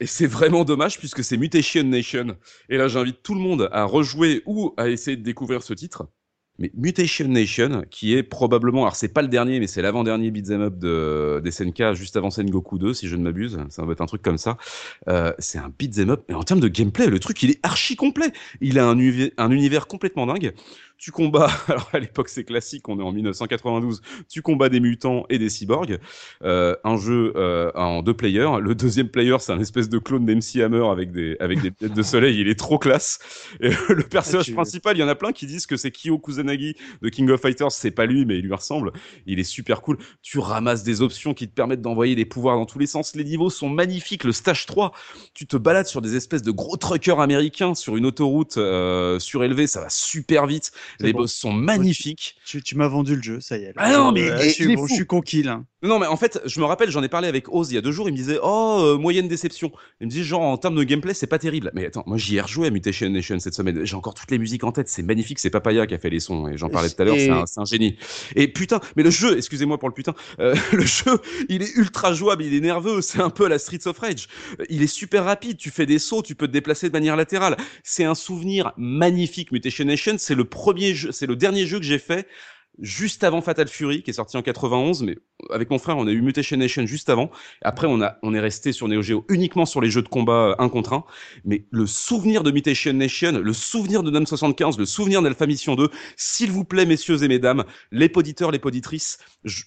Et 0.00 0.06
c'est 0.06 0.26
vraiment 0.26 0.64
dommage 0.64 0.98
puisque 0.98 1.22
c'est 1.22 1.36
Mutation 1.36 1.84
Nation. 1.84 2.36
Et 2.68 2.78
là, 2.78 2.88
j'invite 2.88 3.22
tout 3.22 3.34
le 3.34 3.40
monde 3.40 3.68
à 3.70 3.84
rejouer 3.84 4.42
ou 4.46 4.74
à 4.76 4.88
essayer 4.88 5.16
de 5.16 5.22
découvrir 5.22 5.62
ce 5.62 5.72
titre. 5.74 6.08
Mais 6.60 6.70
Mutation 6.76 7.26
Nation, 7.26 7.84
qui 7.90 8.14
est 8.14 8.22
probablement, 8.22 8.82
alors 8.82 8.94
c'est 8.94 9.08
pas 9.08 9.22
le 9.22 9.28
dernier, 9.28 9.58
mais 9.58 9.66
c'est 9.66 9.82
l'avant-dernier 9.82 10.30
beat'em 10.30 10.60
up 10.62 10.78
de 10.78 11.40
des 11.42 11.50
SNK 11.50 11.94
juste 11.94 12.16
avant 12.16 12.30
Sengoku 12.30 12.78
2, 12.78 12.94
si 12.94 13.08
je 13.08 13.16
ne 13.16 13.22
m'abuse. 13.22 13.58
Ça 13.70 13.84
va 13.84 13.92
être 13.92 14.00
un 14.00 14.06
truc 14.06 14.22
comme 14.22 14.38
ça. 14.38 14.56
Euh, 15.08 15.32
c'est 15.40 15.58
un 15.58 15.72
beat'em 15.76 16.10
up, 16.10 16.22
mais 16.28 16.34
en 16.36 16.44
termes 16.44 16.60
de 16.60 16.68
gameplay, 16.68 17.08
le 17.08 17.18
truc 17.18 17.42
il 17.42 17.50
est 17.50 17.60
archi 17.64 17.96
complet. 17.96 18.32
Il 18.60 18.78
a 18.78 18.86
un, 18.86 18.96
un 19.36 19.50
univers 19.50 19.88
complètement 19.88 20.26
dingue. 20.26 20.54
Tu 20.96 21.10
combats, 21.10 21.50
alors 21.68 21.90
à 21.92 21.98
l'époque 21.98 22.28
c'est 22.28 22.44
classique, 22.44 22.88
on 22.88 22.98
est 22.98 23.02
en 23.02 23.12
1992. 23.12 24.00
Tu 24.28 24.42
combats 24.42 24.68
des 24.68 24.80
mutants 24.80 25.26
et 25.28 25.38
des 25.38 25.50
cyborgs. 25.50 25.98
Euh, 26.42 26.76
un 26.84 26.96
jeu 26.96 27.32
euh, 27.36 27.70
en 27.74 28.02
deux 28.02 28.14
players. 28.14 28.58
Le 28.60 28.74
deuxième 28.74 29.08
player, 29.08 29.36
c'est 29.40 29.52
un 29.52 29.60
espèce 29.60 29.88
de 29.88 29.98
clone 29.98 30.24
d'MC 30.24 30.62
Hammer 30.62 30.86
avec 30.90 31.12
des 31.12 31.36
avec 31.40 31.60
des 31.60 31.70
têtes 31.72 31.94
de 31.94 32.02
soleil. 32.02 32.40
Il 32.40 32.48
est 32.48 32.58
trop 32.58 32.78
classe. 32.78 33.18
Et 33.60 33.70
le 33.88 34.02
personnage 34.02 34.46
tu- 34.46 34.54
principal, 34.54 34.96
il 34.96 35.00
y 35.00 35.02
en 35.02 35.08
a 35.08 35.14
plein 35.14 35.32
qui 35.32 35.46
disent 35.46 35.66
que 35.66 35.76
c'est 35.76 35.90
Kyo 35.90 36.18
Kusanagi 36.18 36.76
de 37.02 37.08
King 37.08 37.28
of 37.30 37.40
Fighters. 37.40 37.72
C'est 37.72 37.90
pas 37.90 38.06
lui, 38.06 38.24
mais 38.24 38.38
il 38.38 38.44
lui 38.44 38.54
ressemble. 38.54 38.92
Il 39.26 39.38
est 39.40 39.44
super 39.44 39.82
cool. 39.82 39.98
Tu 40.22 40.38
ramasses 40.38 40.84
des 40.84 41.02
options 41.02 41.34
qui 41.34 41.48
te 41.48 41.54
permettent 41.54 41.82
d'envoyer 41.82 42.14
des 42.14 42.24
pouvoirs 42.24 42.56
dans 42.56 42.66
tous 42.66 42.78
les 42.78 42.86
sens. 42.86 43.14
Les 43.14 43.24
niveaux 43.24 43.50
sont 43.50 43.68
magnifiques. 43.68 44.24
Le 44.24 44.32
stage 44.32 44.66
3, 44.66 44.92
tu 45.34 45.46
te 45.46 45.56
balades 45.56 45.86
sur 45.86 46.00
des 46.00 46.16
espèces 46.16 46.42
de 46.42 46.50
gros 46.50 46.76
truckers 46.76 47.20
américains 47.20 47.74
sur 47.74 47.96
une 47.96 48.06
autoroute 48.06 48.56
euh, 48.58 49.18
surélevée. 49.18 49.66
Ça 49.66 49.80
va 49.80 49.88
super 49.90 50.46
vite. 50.46 50.72
Les 51.00 51.12
bon. 51.12 51.20
boss 51.20 51.34
sont 51.34 51.52
magnifiques. 51.52 52.36
Tu, 52.46 52.62
tu 52.62 52.76
m'as 52.76 52.88
vendu 52.88 53.16
le 53.16 53.22
jeu, 53.22 53.40
ça 53.40 53.58
y 53.58 53.64
est. 53.64 53.72
Ah 53.76 53.92
non, 53.92 54.12
mais 54.12 54.26
je, 54.44 54.48
suis, 54.48 54.72
est 54.72 54.76
bon, 54.76 54.82
fou. 54.82 54.88
je 54.88 54.94
suis 54.94 55.06
conquis 55.06 55.42
là. 55.42 55.62
Non, 55.84 55.98
mais 55.98 56.06
en 56.06 56.16
fait, 56.16 56.40
je 56.46 56.60
me 56.60 56.64
rappelle, 56.64 56.90
j'en 56.90 57.02
ai 57.02 57.10
parlé 57.10 57.28
avec 57.28 57.52
Oz 57.52 57.70
il 57.70 57.74
y 57.74 57.78
a 57.78 57.82
deux 57.82 57.92
jours. 57.92 58.08
Il 58.08 58.12
me 58.12 58.16
disait, 58.16 58.38
oh, 58.42 58.80
euh, 58.82 58.96
moyenne 58.96 59.28
déception. 59.28 59.70
Il 60.00 60.06
me 60.06 60.10
disait, 60.10 60.24
genre, 60.24 60.40
en 60.40 60.56
termes 60.56 60.76
de 60.76 60.82
gameplay, 60.82 61.12
c'est 61.12 61.26
pas 61.26 61.38
terrible. 61.38 61.70
Mais 61.74 61.84
attends, 61.84 62.04
moi, 62.06 62.16
j'y 62.16 62.36
ai 62.36 62.40
rejoué 62.40 62.68
à 62.68 62.70
Mutation 62.70 63.08
Nation 63.10 63.38
cette 63.38 63.52
semaine. 63.52 63.84
J'ai 63.84 63.94
encore 63.94 64.14
toutes 64.14 64.30
les 64.30 64.38
musiques 64.38 64.64
en 64.64 64.72
tête. 64.72 64.88
C'est 64.88 65.02
magnifique. 65.02 65.38
C'est 65.38 65.50
Papaya 65.50 65.86
qui 65.86 65.92
a 65.94 65.98
fait 65.98 66.08
les 66.08 66.20
sons. 66.20 66.48
Et 66.48 66.56
j'en 66.56 66.70
parlais 66.70 66.88
tout 66.88 67.02
à 67.02 67.04
l'heure. 67.04 67.16
Et- 67.16 67.30
C'est 67.46 67.60
un, 67.60 67.64
génie. 67.66 67.98
Et 68.34 68.48
putain, 68.48 68.80
mais 68.96 69.02
le 69.02 69.10
jeu, 69.10 69.36
excusez-moi 69.36 69.78
pour 69.78 69.90
le 69.90 69.94
putain, 69.94 70.14
euh, 70.40 70.54
le 70.72 70.86
jeu, 70.86 71.18
il 71.50 71.60
est 71.62 71.76
ultra 71.76 72.14
jouable. 72.14 72.44
Il 72.44 72.54
est 72.54 72.60
nerveux. 72.60 73.02
C'est 73.02 73.20
un 73.20 73.30
peu 73.30 73.44
à 73.44 73.48
la 73.50 73.58
Streets 73.58 73.86
of 73.86 73.98
Rage. 73.98 74.28
Il 74.70 74.82
est 74.82 74.86
super 74.86 75.24
rapide. 75.24 75.58
Tu 75.58 75.70
fais 75.70 75.84
des 75.84 75.98
sauts. 75.98 76.22
Tu 76.22 76.34
peux 76.34 76.46
te 76.46 76.52
déplacer 76.52 76.88
de 76.88 76.94
manière 76.94 77.16
latérale. 77.16 77.58
C'est 77.82 78.04
un 78.04 78.14
souvenir 78.14 78.72
magnifique. 78.78 79.52
Mutation 79.52 79.84
Nation, 79.84 80.14
c'est 80.16 80.34
le 80.34 80.44
premier 80.44 80.73
c'est 81.12 81.26
le 81.26 81.36
dernier 81.36 81.66
jeu 81.66 81.78
que 81.78 81.84
j'ai 81.84 81.98
fait 81.98 82.28
juste 82.80 83.24
avant 83.24 83.40
Fatal 83.40 83.68
Fury, 83.68 84.02
qui 84.02 84.10
est 84.10 84.14
sorti 84.14 84.36
en 84.36 84.42
91, 84.42 85.02
mais 85.02 85.18
avec 85.50 85.70
mon 85.70 85.78
frère, 85.78 85.96
on 85.98 86.06
a 86.06 86.10
eu 86.10 86.22
Mutation 86.22 86.56
Nation 86.56 86.86
juste 86.86 87.10
avant. 87.10 87.30
Après, 87.62 87.86
on 87.86 88.00
a, 88.02 88.16
on 88.22 88.34
est 88.34 88.40
resté 88.40 88.72
sur 88.72 88.88
Neo 88.88 89.02
Geo 89.02 89.24
uniquement 89.28 89.66
sur 89.66 89.80
les 89.80 89.90
jeux 89.90 90.02
de 90.02 90.08
combat 90.08 90.50
euh, 90.50 90.54
un 90.58 90.68
contre. 90.68 91.04
Mais 91.44 91.66
le 91.70 91.86
souvenir 91.86 92.42
de 92.42 92.50
Mutation 92.50 92.92
Nation, 92.92 93.32
le 93.32 93.52
souvenir 93.52 94.02
de 94.02 94.10
NAM 94.10 94.26
75, 94.26 94.78
le 94.78 94.86
souvenir 94.86 95.22
d'Alpha 95.22 95.46
Mission 95.46 95.74
2, 95.74 95.88
s'il 96.16 96.50
vous 96.50 96.64
plaît, 96.64 96.86
messieurs 96.86 97.22
et 97.22 97.28
mesdames, 97.28 97.64
les 97.90 98.08
poditeurs, 98.08 98.50
les 98.50 98.58
poditrices, 98.58 99.18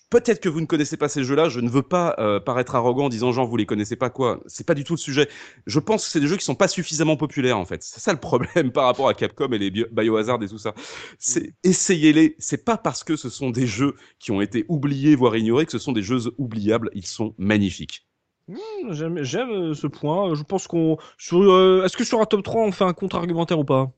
peut-être 0.09 0.39
que 0.41 0.49
vous 0.49 0.61
ne 0.61 0.65
connaissez 0.65 0.97
pas 0.97 1.09
ces 1.09 1.23
jeux-là. 1.23 1.49
Je 1.49 1.59
ne 1.59 1.69
veux 1.69 1.81
pas 1.81 2.15
euh, 2.19 2.39
paraître 2.39 2.75
arrogant 2.75 3.05
en 3.05 3.09
disant 3.09 3.31
genre 3.31 3.47
vous 3.47 3.57
les 3.57 3.65
connaissez 3.65 3.95
pas 3.95 4.09
quoi. 4.09 4.39
C'est 4.47 4.65
pas 4.65 4.73
du 4.73 4.83
tout 4.83 4.93
le 4.93 4.97
sujet. 4.97 5.27
Je 5.65 5.79
pense 5.79 6.05
que 6.05 6.11
c'est 6.11 6.19
des 6.19 6.27
jeux 6.27 6.37
qui 6.37 6.45
sont 6.45 6.55
pas 6.55 6.67
suffisamment 6.67 7.17
populaires 7.17 7.57
en 7.57 7.65
fait. 7.65 7.83
C'est 7.83 7.99
ça 7.99 8.11
le 8.13 8.19
problème 8.19 8.71
par 8.73 8.85
rapport 8.85 9.07
à 9.09 9.13
Capcom 9.13 9.51
et 9.51 9.57
les 9.57 9.71
Bio- 9.71 9.87
Biohazard 9.91 10.41
et 10.43 10.47
tout 10.47 10.57
ça. 10.57 10.73
C'est 11.19 11.53
essayez-les. 11.63 12.35
C'est 12.39 12.63
pas 12.65 12.77
parce 12.77 12.96
que 13.03 13.15
ce 13.15 13.29
sont 13.29 13.49
des 13.49 13.67
jeux 13.67 13.95
qui 14.19 14.31
ont 14.31 14.41
été 14.41 14.65
oubliés 14.69 15.15
voire 15.15 15.35
ignorés 15.37 15.65
que 15.65 15.71
ce 15.71 15.79
sont 15.79 15.91
des 15.93 16.03
jeux 16.03 16.31
oubliables. 16.37 16.89
Ils 16.93 17.05
sont 17.05 17.33
magnifiques. 17.37 18.07
J'aime, 18.91 19.23
j'aime 19.23 19.49
euh, 19.51 19.73
ce 19.73 19.87
point. 19.87 20.33
Je 20.35 20.43
pense 20.43 20.67
qu'on. 20.67 20.97
Sur, 21.17 21.41
euh, 21.51 21.83
est-ce 21.85 21.97
que 21.97 22.03
sur 22.03 22.21
un 22.21 22.25
top 22.25 22.43
3, 22.43 22.63
on 22.63 22.71
fait 22.71 22.83
un 22.85 22.93
contre-argumentaire 22.93 23.59
ou 23.59 23.65
pas? 23.65 23.91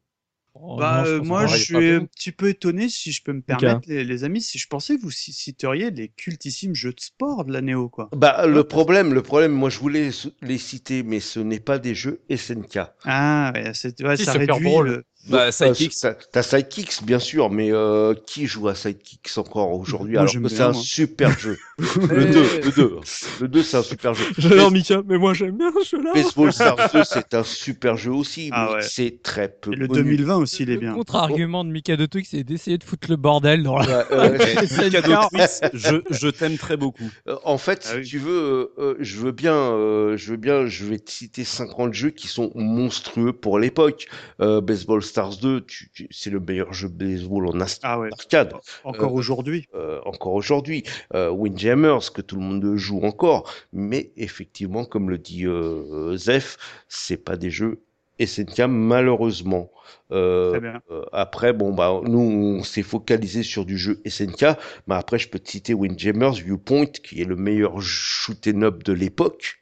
Oh, 0.56 0.78
bah, 0.78 0.88
non, 0.88 1.06
je 1.06 1.16
euh, 1.18 1.22
moi, 1.22 1.48
je 1.48 1.64
suis 1.64 1.78
un 1.78 2.06
petit 2.06 2.32
peu 2.32 2.50
étonné, 2.50 2.90
si 2.90 3.12
je 3.12 3.24
peux 3.24 3.34
me 3.34 3.42
permettre, 3.42 3.82
les, 3.88 4.04
les 4.04 4.24
amis, 4.24 4.42
si 4.42 4.58
je 4.60 4.68
pensais 4.68 4.98
que 4.98 5.02
vous 5.04 5.12
ci- 5.12 5.34
citeriez 5.34 5.92
les 5.92 6.10
cultissimes 6.10 6.76
jeux 6.76 6.94
de 6.94 7.02
sport 7.02 7.46
de 7.46 7.54
la 7.54 7.62
Néo, 7.62 7.90
quoi. 7.90 8.14
Bah, 8.16 8.46
le 8.48 8.64
problème, 8.64 9.14
le 9.16 9.24
problème, 9.24 9.52
moi, 9.52 9.70
je 9.72 9.80
voulais 9.80 10.12
les 10.42 10.58
citer, 10.60 11.02
mais 11.04 11.20
ce 11.20 11.40
n'est 11.40 11.60
pas 11.60 11.80
des 11.80 11.96
jeux 11.96 12.22
SNK. 12.30 12.80
Ah, 13.04 13.52
ouais, 13.56 13.74
c'est, 13.74 14.02
ouais, 14.04 14.18
Si, 14.18 14.26
ça 14.26 14.34
réduit 14.34 14.80
le... 14.80 15.04
Bah, 15.28 15.52
T'as- 15.52 15.74
Sidekicks. 15.74 16.08
T'as 16.32 16.44
Sidekicks, 16.44 17.04
bien 17.04 17.20
sûr, 17.20 17.50
mais 17.50 17.72
euh, 17.72 18.16
qui 18.26 18.48
joue 18.48 18.68
à 18.68 18.76
Sidekicks 18.76 19.38
encore 19.38 19.72
aujourd'hui? 19.74 20.18
Alors 20.18 20.32
que 20.34 20.48
c'est 20.50 20.62
un 20.62 20.74
super 20.74 21.38
jeu. 21.38 21.58
Le 22.10 22.26
2, 22.26 22.62
le 22.66 22.72
2. 22.76 22.96
Le 23.42 23.48
2, 23.48 23.64
c'est 23.64 23.78
un 23.78 23.84
super 23.84 24.14
jeu. 24.14 24.26
J'adore 24.38 24.72
Mika, 24.72 25.02
mais 25.08 25.18
moi 25.18 25.34
j'aime 25.34 25.58
bien 25.58 25.72
ce 25.84 25.96
jeu-là. 25.98 26.12
Baseball 26.14 26.52
Stars 26.52 26.78
2, 26.94 27.04
c'est 27.04 27.34
un 27.34 27.44
super 27.44 27.98
jeu 27.98 28.12
aussi, 28.12 28.50
Ah 28.54 28.68
mais 28.70 28.76
ouais. 28.78 28.82
c'est 28.82 29.22
très 29.24 29.48
peu 29.50 29.72
Et 29.74 29.76
le 29.76 29.88
connu. 29.88 30.04
2020 30.18 30.36
aussi, 30.38 30.64
il 30.64 30.70
est 30.70 30.74
Le 30.76 30.80
bien. 30.80 30.94
contre-argument 30.94 31.64
de 31.64 31.70
Mikado 31.70 32.08
Twix, 32.08 32.30
c'est 32.32 32.44
d'essayer 32.44 32.78
de 32.78 32.84
foutre 32.84 33.10
le 33.10 33.16
bordel 33.16 33.64
dans 33.64 33.78
la. 33.78 34.00
Ouais, 34.00 34.06
euh, 34.12 34.90
Cadeau 34.92 35.16
Twix, 35.30 35.62
je, 35.74 35.96
je 36.10 36.28
t'aime 36.30 36.58
très 36.58 36.78
beaucoup. 36.78 37.10
Euh, 37.28 37.36
en 37.46 37.58
fait, 37.58 37.86
Ah 37.86 37.94
si 37.94 37.98
oui. 38.00 38.06
tu 38.06 38.18
veux, 38.20 38.32
euh, 38.32 38.74
euh, 38.80 38.96
je 39.00 39.18
veux 39.18 39.32
bien, 39.32 39.54
euh, 39.56 40.18
je 40.18 40.32
veux 40.32 40.38
bien, 40.38 40.66
je 40.68 40.86
vais 40.86 41.00
te 41.00 41.10
citer 41.12 41.44
50 41.44 41.94
jeux 41.94 42.10
qui 42.10 42.28
sont 42.28 42.52
monstrueux 42.56 43.34
pour 43.34 43.60
l'époque. 43.60 44.08
Euh, 44.42 44.62
Baseball 44.62 45.02
Stars 45.04 45.38
2, 45.38 45.62
tu- 45.66 45.90
tu- 45.94 46.08
c'est 46.12 46.30
le 46.30 46.40
meilleur 46.40 46.74
jeu 46.74 46.90
de 46.90 46.94
baseball 46.94 47.48
en 47.48 47.54
Ah 47.84 48.00
ouais, 48.00 48.10
arcade. 48.12 48.54
encore 48.84 49.12
Euh, 49.12 49.14
aujourd'hui. 49.16 49.66
euh, 49.76 50.00
encore 50.06 50.34
aujourd'hui. 50.34 50.84
Euh, 51.14 51.30
Windjammers, 51.70 52.12
que 52.14 52.22
tout 52.22 52.36
le 52.36 52.42
monde 52.42 52.76
joue 52.76 53.02
encore, 53.04 53.52
mais 53.74 54.12
effectivement, 54.18 54.86
comme 54.86 55.10
le 55.10 55.18
dit 55.18 55.46
euh, 55.46 56.16
Zef, 56.18 56.58
c'est 56.88 57.18
pas 57.18 57.38
des 57.38 57.50
jeux 57.52 57.82
SNK 58.20 58.62
malheureusement. 58.68 59.72
Euh, 60.12 60.52
Très 60.52 60.60
bien. 60.60 60.82
euh, 60.92 61.04
après, 61.14 61.54
bon 61.54 61.74
bah 61.74 62.02
nous 62.04 62.20
on 62.20 62.64
s'est 62.64 62.84
focalisé 62.84 63.44
sur 63.44 63.66
du 63.66 63.78
jeu 63.78 64.02
SNK, 64.06 64.58
mais 64.88 64.96
après 64.96 65.20
je 65.20 65.30
peux 65.30 65.40
te 65.40 65.50
citer 65.50 65.74
Windjammers, 65.74 66.34
Viewpoint, 66.34 66.86
qui 66.88 67.22
est 67.22 67.26
le 67.26 67.36
meilleur 67.36 67.82
shoot'em 67.82 68.64
up 68.64 68.84
de 68.84 68.94
l'époque, 68.94 69.60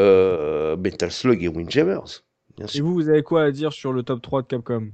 euh, 0.00 0.76
Metal 0.76 1.10
Slug 1.10 1.42
et 1.42 1.48
Windjammers. 1.48 2.22
Bien 2.56 2.66
Et 2.74 2.80
vous, 2.80 2.94
vous 2.94 3.08
avez 3.08 3.22
quoi 3.22 3.42
à 3.44 3.50
dire 3.50 3.72
sur 3.72 3.92
le 3.92 4.02
top 4.02 4.22
3 4.22 4.42
de 4.42 4.46
Capcom? 4.48 4.90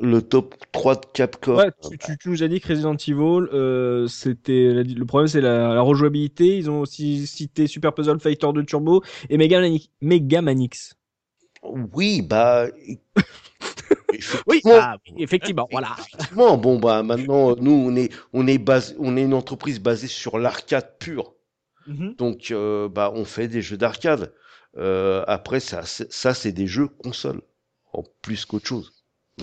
Le 0.00 0.22
top 0.22 0.54
3 0.72 0.94
de 0.96 1.00
Capcom. 1.12 1.56
Ouais, 1.56 1.70
tu, 1.90 1.98
tu- 1.98 2.16
tu 2.18 2.28
nous 2.30 2.42
as 2.42 2.48
dit 2.48 2.60
que 2.60 2.68
Resident 2.68 2.94
Evil, 2.96 3.48
euh, 3.52 4.06
c'était 4.08 4.82
le 4.82 5.04
problème, 5.04 5.28
c'est 5.28 5.40
la, 5.42 5.74
la 5.74 5.80
rejouabilité. 5.82 6.56
Ils 6.56 6.70
ont 6.70 6.80
aussi 6.80 7.26
cité 7.26 7.66
Super 7.66 7.92
Puzzle 7.92 8.18
Fighter 8.18 8.48
2 8.54 8.64
Turbo 8.64 9.02
et 9.28 9.36
Mega, 9.36 9.60
Mani- 9.60 9.90
Mega 10.00 10.40
Man 10.42 10.60
X. 10.60 10.94
Oui, 11.62 12.22
bah. 12.22 12.66
Oui, 14.46 14.56
effectivement, 14.58 14.78
ah, 14.80 14.96
oui, 15.06 15.22
effectivement, 15.22 15.68
voilà. 15.70 15.94
Effectivement, 15.98 16.56
bon 16.56 16.78
bah 16.78 17.02
maintenant 17.02 17.54
nous 17.56 17.70
on 17.70 17.94
est 17.96 18.12
on 18.32 18.46
est 18.46 18.58
basé 18.58 18.94
on 18.98 19.16
est 19.16 19.22
une 19.22 19.34
entreprise 19.34 19.78
basée 19.80 20.08
sur 20.08 20.38
l'arcade 20.38 20.98
pure. 20.98 21.34
Mhm. 21.86 22.14
Donc 22.16 22.50
euh, 22.50 22.88
bah 22.88 23.12
on 23.14 23.24
fait 23.24 23.46
des 23.48 23.62
jeux 23.62 23.76
d'arcade. 23.76 24.32
Euh, 24.76 25.24
après 25.28 25.60
ça 25.60 25.82
ça 25.84 26.34
c'est 26.34 26.52
des 26.52 26.66
jeux 26.66 26.88
console 26.88 27.40
en 27.92 28.02
plus 28.22 28.44
qu'autre 28.46 28.66
chose. 28.66 28.92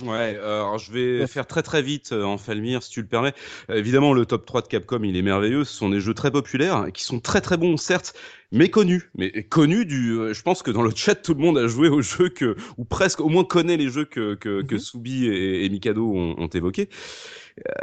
Ouais, 0.02 0.36
euh, 0.36 0.60
alors 0.60 0.78
je 0.78 0.92
vais 0.92 1.26
faire 1.26 1.46
très 1.48 1.62
très 1.64 1.82
vite 1.82 2.12
euh, 2.12 2.22
en 2.22 2.38
Falmir 2.38 2.84
si 2.84 2.90
tu 2.90 3.00
le 3.02 3.08
permets. 3.08 3.32
Euh, 3.68 3.74
évidemment, 3.76 4.12
le 4.12 4.26
top 4.26 4.46
3 4.46 4.62
de 4.62 4.68
Capcom, 4.68 5.02
il 5.02 5.16
est 5.16 5.22
merveilleux. 5.22 5.64
Ce 5.64 5.74
sont 5.74 5.88
des 5.88 6.00
jeux 6.00 6.14
très 6.14 6.30
populaires 6.30 6.86
qui 6.94 7.02
sont 7.02 7.18
très 7.18 7.40
très 7.40 7.56
bons, 7.56 7.76
certes, 7.76 8.14
mais 8.52 8.68
connus. 8.68 9.10
Mais 9.16 9.42
connus 9.44 9.86
du. 9.86 10.12
euh, 10.12 10.32
je 10.34 10.42
pense 10.42 10.62
que 10.62 10.70
dans 10.70 10.82
le 10.82 10.92
chat, 10.94 11.16
tout 11.16 11.34
le 11.34 11.40
monde 11.40 11.58
a 11.58 11.66
joué 11.66 11.88
aux 11.88 12.00
jeux 12.02 12.28
que, 12.28 12.54
ou 12.76 12.84
presque, 12.84 13.20
au 13.20 13.28
moins 13.28 13.42
connaît 13.44 13.76
les 13.76 13.88
jeux 13.90 14.04
que, 14.04 14.34
que, 14.36 14.62
que 14.62 14.74
Mhm. 14.74 14.78
Soubi 14.78 15.26
et, 15.26 15.64
et 15.64 15.68
Mikado 15.68 16.06
ont, 16.12 16.36
ont 16.38 16.48
évoqués. 16.48 16.88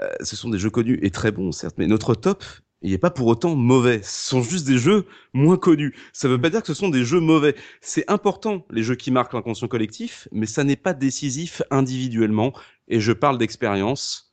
Euh, 0.04 0.08
ce 0.22 0.36
sont 0.36 0.50
des 0.50 0.60
jeux 0.60 0.70
connus 0.70 1.00
et 1.02 1.12
très 1.12 1.32
bons, 1.32 1.52
certes, 1.52 1.76
mais 1.78 1.88
notre 1.88 2.16
top, 2.16 2.44
il 2.82 2.92
n'est 2.92 2.98
pas 2.98 3.10
pour 3.12 3.28
autant 3.28 3.56
mauvais. 3.56 4.02
Ce 4.04 4.30
sont 4.30 4.42
juste 4.44 4.68
des 4.68 4.78
jeux 4.78 5.06
moins 5.34 5.58
connus. 5.58 5.96
Ça 6.14 6.28
veut 6.28 6.40
pas 6.40 6.50
dire 6.50 6.62
que 6.62 6.68
ce 6.68 6.74
sont 6.74 6.90
des 6.90 7.04
jeux 7.06 7.20
mauvais. 7.20 7.56
C'est 7.82 8.10
important, 8.10 8.66
les 8.70 8.84
jeux 8.84 8.96
qui 8.96 9.12
marquent 9.12 9.34
l'inconscient 9.34 9.68
collectif, 9.68 10.28
mais 10.32 10.46
ça 10.46 10.64
n'est 10.64 10.76
pas 10.76 10.94
décisif 10.94 11.62
individuellement. 11.72 12.54
Et 12.88 13.00
je 13.00 13.12
parle 13.12 13.38
d'expérience. 13.38 14.25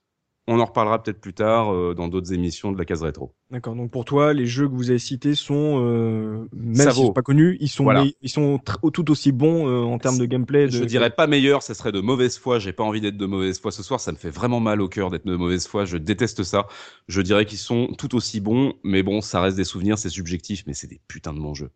On 0.48 0.58
en 0.58 0.64
reparlera 0.64 1.00
peut-être 1.00 1.20
plus 1.20 1.34
tard 1.34 1.72
euh, 1.72 1.94
dans 1.94 2.08
d'autres 2.08 2.32
émissions 2.32 2.72
de 2.72 2.78
la 2.78 2.84
case 2.84 3.02
rétro. 3.02 3.32
D'accord. 3.52 3.76
Donc 3.76 3.92
pour 3.92 4.04
toi, 4.04 4.32
les 4.32 4.46
jeux 4.46 4.68
que 4.68 4.74
vous 4.74 4.90
avez 4.90 4.98
cités 4.98 5.36
sont, 5.36 5.80
euh, 5.80 6.48
même 6.52 6.90
s'ils 6.90 7.04
sont 7.04 7.12
pas 7.12 7.22
connus, 7.22 7.56
ils 7.60 7.68
sont, 7.68 7.84
Voilà. 7.84 8.04
ils 8.20 8.28
sont 8.28 8.58
tout 8.92 9.10
aussi 9.12 9.30
bons 9.30 9.68
euh, 9.68 9.84
en 9.84 9.98
termes 9.98 10.18
de 10.18 10.24
gameplay. 10.26 10.66
De... 10.66 10.72
Je 10.72 10.84
dirais 10.84 11.10
pas 11.10 11.28
meilleur, 11.28 11.62
ça 11.62 11.74
serait 11.74 11.92
de 11.92 12.00
mauvaise 12.00 12.38
foi. 12.38 12.58
J'ai 12.58 12.72
pas 12.72 12.82
envie 12.82 13.00
d'être 13.00 13.16
de 13.16 13.26
mauvaise 13.26 13.60
foi 13.60 13.70
ce 13.70 13.84
soir. 13.84 14.00
Ça 14.00 14.10
me 14.10 14.16
fait 14.16 14.30
vraiment 14.30 14.58
mal 14.58 14.80
au 14.80 14.88
cœur 14.88 15.10
d'être 15.10 15.26
de 15.26 15.36
mauvaise 15.36 15.68
foi. 15.68 15.84
Je 15.84 15.96
déteste 15.96 16.42
ça. 16.42 16.66
Je 17.06 17.22
dirais 17.22 17.46
qu'ils 17.46 17.58
sont 17.58 17.94
tout 17.96 18.16
aussi 18.16 18.40
bons, 18.40 18.74
mais 18.82 19.04
bon, 19.04 19.20
ça 19.20 19.40
reste 19.40 19.56
des 19.56 19.64
souvenirs, 19.64 19.96
c'est 19.96 20.08
subjectif, 20.08 20.64
mais 20.66 20.74
c'est 20.74 20.88
des 20.88 21.00
putains 21.06 21.34
de 21.34 21.40
bons 21.40 21.54
jeux. 21.54 21.70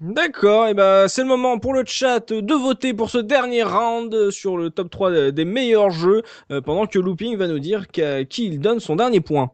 D'accord, 0.00 0.68
et 0.68 0.74
ben 0.74 1.08
c'est 1.08 1.22
le 1.22 1.28
moment 1.28 1.58
pour 1.58 1.74
le 1.74 1.82
chat 1.84 2.32
de 2.32 2.54
voter 2.54 2.94
pour 2.94 3.10
ce 3.10 3.18
dernier 3.18 3.64
round 3.64 4.30
sur 4.30 4.56
le 4.56 4.70
top 4.70 4.90
3 4.90 5.32
des 5.32 5.44
meilleurs 5.44 5.90
jeux, 5.90 6.22
euh, 6.52 6.60
pendant 6.60 6.86
que 6.86 7.00
Looping 7.00 7.36
va 7.36 7.48
nous 7.48 7.58
dire 7.58 7.88
qu'à 7.88 8.24
qui 8.24 8.46
il 8.46 8.60
donne 8.60 8.78
son 8.78 8.94
dernier 8.94 9.20
point. 9.20 9.50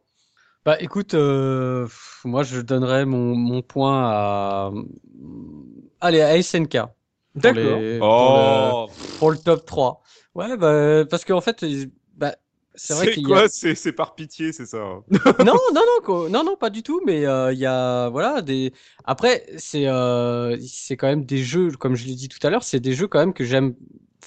Bah 0.65 0.77
écoute, 0.81 1.15
euh, 1.15 1.87
moi 2.25 2.43
je 2.43 2.61
donnerais 2.61 3.05
mon, 3.07 3.35
mon 3.35 3.63
point 3.63 4.03
à. 4.07 4.73
Allez, 6.01 6.21
à 6.21 6.37
SNK. 6.37 6.79
pour 7.35 7.53
D'accord. 7.53 7.81
pour, 7.99 8.03
Oh, 8.03 8.87
le, 8.89 9.19
pour 9.19 9.31
le 9.31 9.39
top 9.39 9.65
3. 9.67 10.03
Ouais, 10.35 10.57
bah, 10.57 11.05
parce 11.09 11.25
qu'en 11.25 11.41
fait, 11.41 11.63
ils- 11.63 11.91
c'est 12.75 12.95
vrai 12.95 13.13
qu'il 13.13 13.33
a. 13.33 13.49
C'est 13.49 13.75
c'est 13.75 13.93
par 13.93 14.15
pitié, 14.15 14.53
c'est 14.53 14.67
ça. 14.67 14.79
hein? 14.79 15.03
non, 15.41 15.55
non, 15.73 15.75
non, 15.75 16.03
quoi. 16.03 16.29
non, 16.29 16.45
non, 16.45 16.57
pas 16.57 16.71
du 16.71 16.83
tout. 16.83 17.01
Mais 17.07 17.25
euh, 17.27 17.53
il 17.53 17.59
y 17.59 17.67
a, 17.67 18.09
voilà, 18.09 18.43
des. 18.43 18.73
Après, 19.05 19.47
c'est, 19.57 19.87
euh, 19.87 20.57
c'est 20.61 20.97
quand 20.97 21.07
même 21.07 21.25
des 21.25 21.39
jeux, 21.39 21.71
comme 21.73 21.95
je 21.95 22.05
l'ai 22.07 22.15
dit 22.15 22.29
tout 22.29 22.45
à 22.47 22.51
l'heure, 22.51 22.65
c'est 22.65 22.81
des 22.81 22.95
jeux 22.95 23.07
quand 23.07 23.19
même 23.19 23.33
que 23.35 23.45
j'aime 23.45 23.75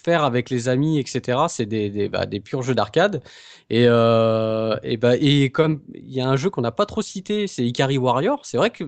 faire 0.03 0.23
avec 0.23 0.49
les 0.49 0.69
amis, 0.69 0.99
etc. 0.99 1.39
C'est 1.49 1.65
des, 1.65 1.89
des, 1.89 2.07
bah, 2.07 2.25
des 2.25 2.39
purs 2.39 2.61
jeux 2.61 2.75
d'arcade. 2.75 3.21
Et, 3.69 3.85
euh, 3.87 4.77
et 4.83 4.95
bah, 4.95 5.17
et 5.17 5.49
comme 5.49 5.81
il 5.93 6.13
y 6.13 6.21
a 6.21 6.29
un 6.29 6.37
jeu 6.37 6.49
qu'on 6.49 6.61
n'a 6.61 6.71
pas 6.71 6.85
trop 6.85 7.01
cité, 7.01 7.47
c'est 7.47 7.65
Ikari 7.65 7.97
Warrior. 7.97 8.45
C'est 8.45 8.57
vrai 8.57 8.69
que 8.69 8.85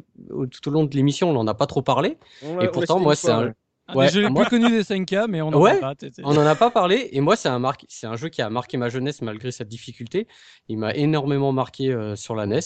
tout 0.52 0.68
au 0.70 0.72
long 0.72 0.86
de 0.86 0.96
l'émission, 0.96 1.30
on 1.30 1.34
n'en 1.34 1.48
a 1.48 1.54
pas 1.54 1.68
trop 1.68 1.82
parlé. 1.82 2.18
Et 2.62 2.68
pourtant, 2.70 3.00
moi, 3.00 3.16
c'est 3.16 3.32
un. 3.32 3.48
ouais. 3.48 3.54
Ouais, 3.96 4.10
les 4.12 4.30
moi- 4.30 4.42
plus 4.46 4.50
connus 4.60 4.70
des 4.72 4.84
5K, 4.84 5.28
mais 5.28 5.42
on 5.42 5.52
n'en 5.52 5.60
Ouais. 5.60 5.80
parle 5.80 5.96
pas. 5.96 6.08
On 6.24 6.34
n'en 6.34 6.46
a 6.46 6.56
pas 6.56 6.70
parlé, 6.70 7.10
et 7.12 7.22
moi, 7.22 7.36
c'est 7.36 7.50
un, 7.50 7.60
marque- 7.60 7.86
c'est 7.90 8.08
un 8.08 8.16
jeu 8.16 8.30
qui 8.30 8.42
a 8.42 8.50
marqué 8.50 8.78
ma 8.78 8.90
jeunesse 8.90 9.22
malgré 9.22 9.52
sa 9.52 9.64
difficulté. 9.64 10.28
Il 10.68 10.78
m'a 10.78 10.94
énormément 10.94 11.52
marqué 11.52 11.92
euh, 11.92 12.16
sur 12.16 12.36
la 12.36 12.46
NES. 12.46 12.60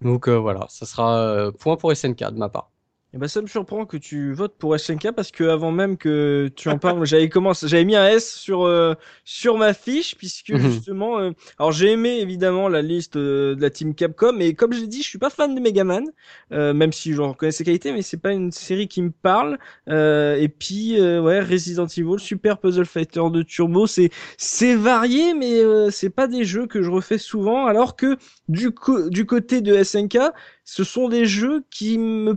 Donc 0.00 0.28
euh, 0.28 0.36
voilà, 0.36 0.66
ça 0.68 0.86
sera 0.86 1.18
euh, 1.18 1.50
point 1.52 1.76
pour 1.76 1.92
SNK 1.94 2.18
de 2.32 2.38
ma 2.38 2.48
part. 2.48 2.70
Eh 3.12 3.18
ben, 3.18 3.26
ça 3.26 3.42
me 3.42 3.48
surprend 3.48 3.86
que 3.86 3.96
tu 3.96 4.32
votes 4.32 4.56
pour 4.56 4.72
SNK 4.76 5.10
parce 5.10 5.32
que 5.32 5.42
avant 5.42 5.72
même 5.72 5.96
que 5.96 6.48
tu 6.54 6.68
en 6.68 6.78
parles, 6.78 7.04
j'avais 7.04 7.28
commencé, 7.28 7.66
j'avais 7.66 7.84
mis 7.84 7.96
un 7.96 8.06
S 8.06 8.32
sur 8.36 8.62
euh, 8.62 8.94
sur 9.24 9.58
ma 9.58 9.74
fiche 9.74 10.14
puisque 10.16 10.54
Mhm. 10.54 10.60
justement, 10.60 11.18
euh, 11.18 11.32
alors 11.58 11.72
j'ai 11.72 11.90
aimé 11.90 12.20
évidemment 12.20 12.68
la 12.68 12.82
liste 12.82 13.16
euh, 13.16 13.56
de 13.56 13.60
la 13.62 13.70
team 13.70 13.96
Capcom, 13.96 14.32
mais 14.32 14.54
comme 14.54 14.72
je 14.72 14.82
l'ai 14.82 14.86
dit, 14.86 15.02
je 15.02 15.08
suis 15.08 15.18
pas 15.18 15.28
fan 15.28 15.56
de 15.56 15.60
Megaman, 15.60 16.04
euh, 16.52 16.72
même 16.72 16.92
si 16.92 17.12
j'en 17.12 17.30
reconnais 17.30 17.50
ses 17.50 17.64
qualités, 17.64 17.90
mais 17.92 18.02
c'est 18.02 18.16
pas 18.16 18.30
une 18.32 18.52
série 18.52 18.86
qui 18.86 19.02
me 19.02 19.10
parle. 19.10 19.58
Euh, 19.88 20.36
et 20.36 20.48
puis 20.48 21.00
euh, 21.00 21.20
ouais, 21.20 21.40
Resident 21.40 21.86
Evil, 21.88 22.20
Super 22.20 22.58
Puzzle 22.58 22.86
Fighter 22.86 23.22
de 23.32 23.42
Turbo, 23.42 23.88
c'est 23.88 24.10
c'est 24.38 24.76
varié, 24.76 25.34
mais 25.34 25.58
euh, 25.64 25.90
c'est 25.90 26.10
pas 26.10 26.28
des 26.28 26.44
jeux 26.44 26.68
que 26.68 26.80
je 26.80 26.90
refais 26.90 27.18
souvent. 27.18 27.66
Alors 27.66 27.96
que 27.96 28.16
du 28.48 28.70
co- 28.70 29.08
du 29.10 29.26
côté 29.26 29.62
de 29.62 29.74
SNK, 29.74 30.18
ce 30.64 30.84
sont 30.84 31.08
des 31.08 31.24
jeux 31.26 31.64
qui 31.70 31.98
me 31.98 32.36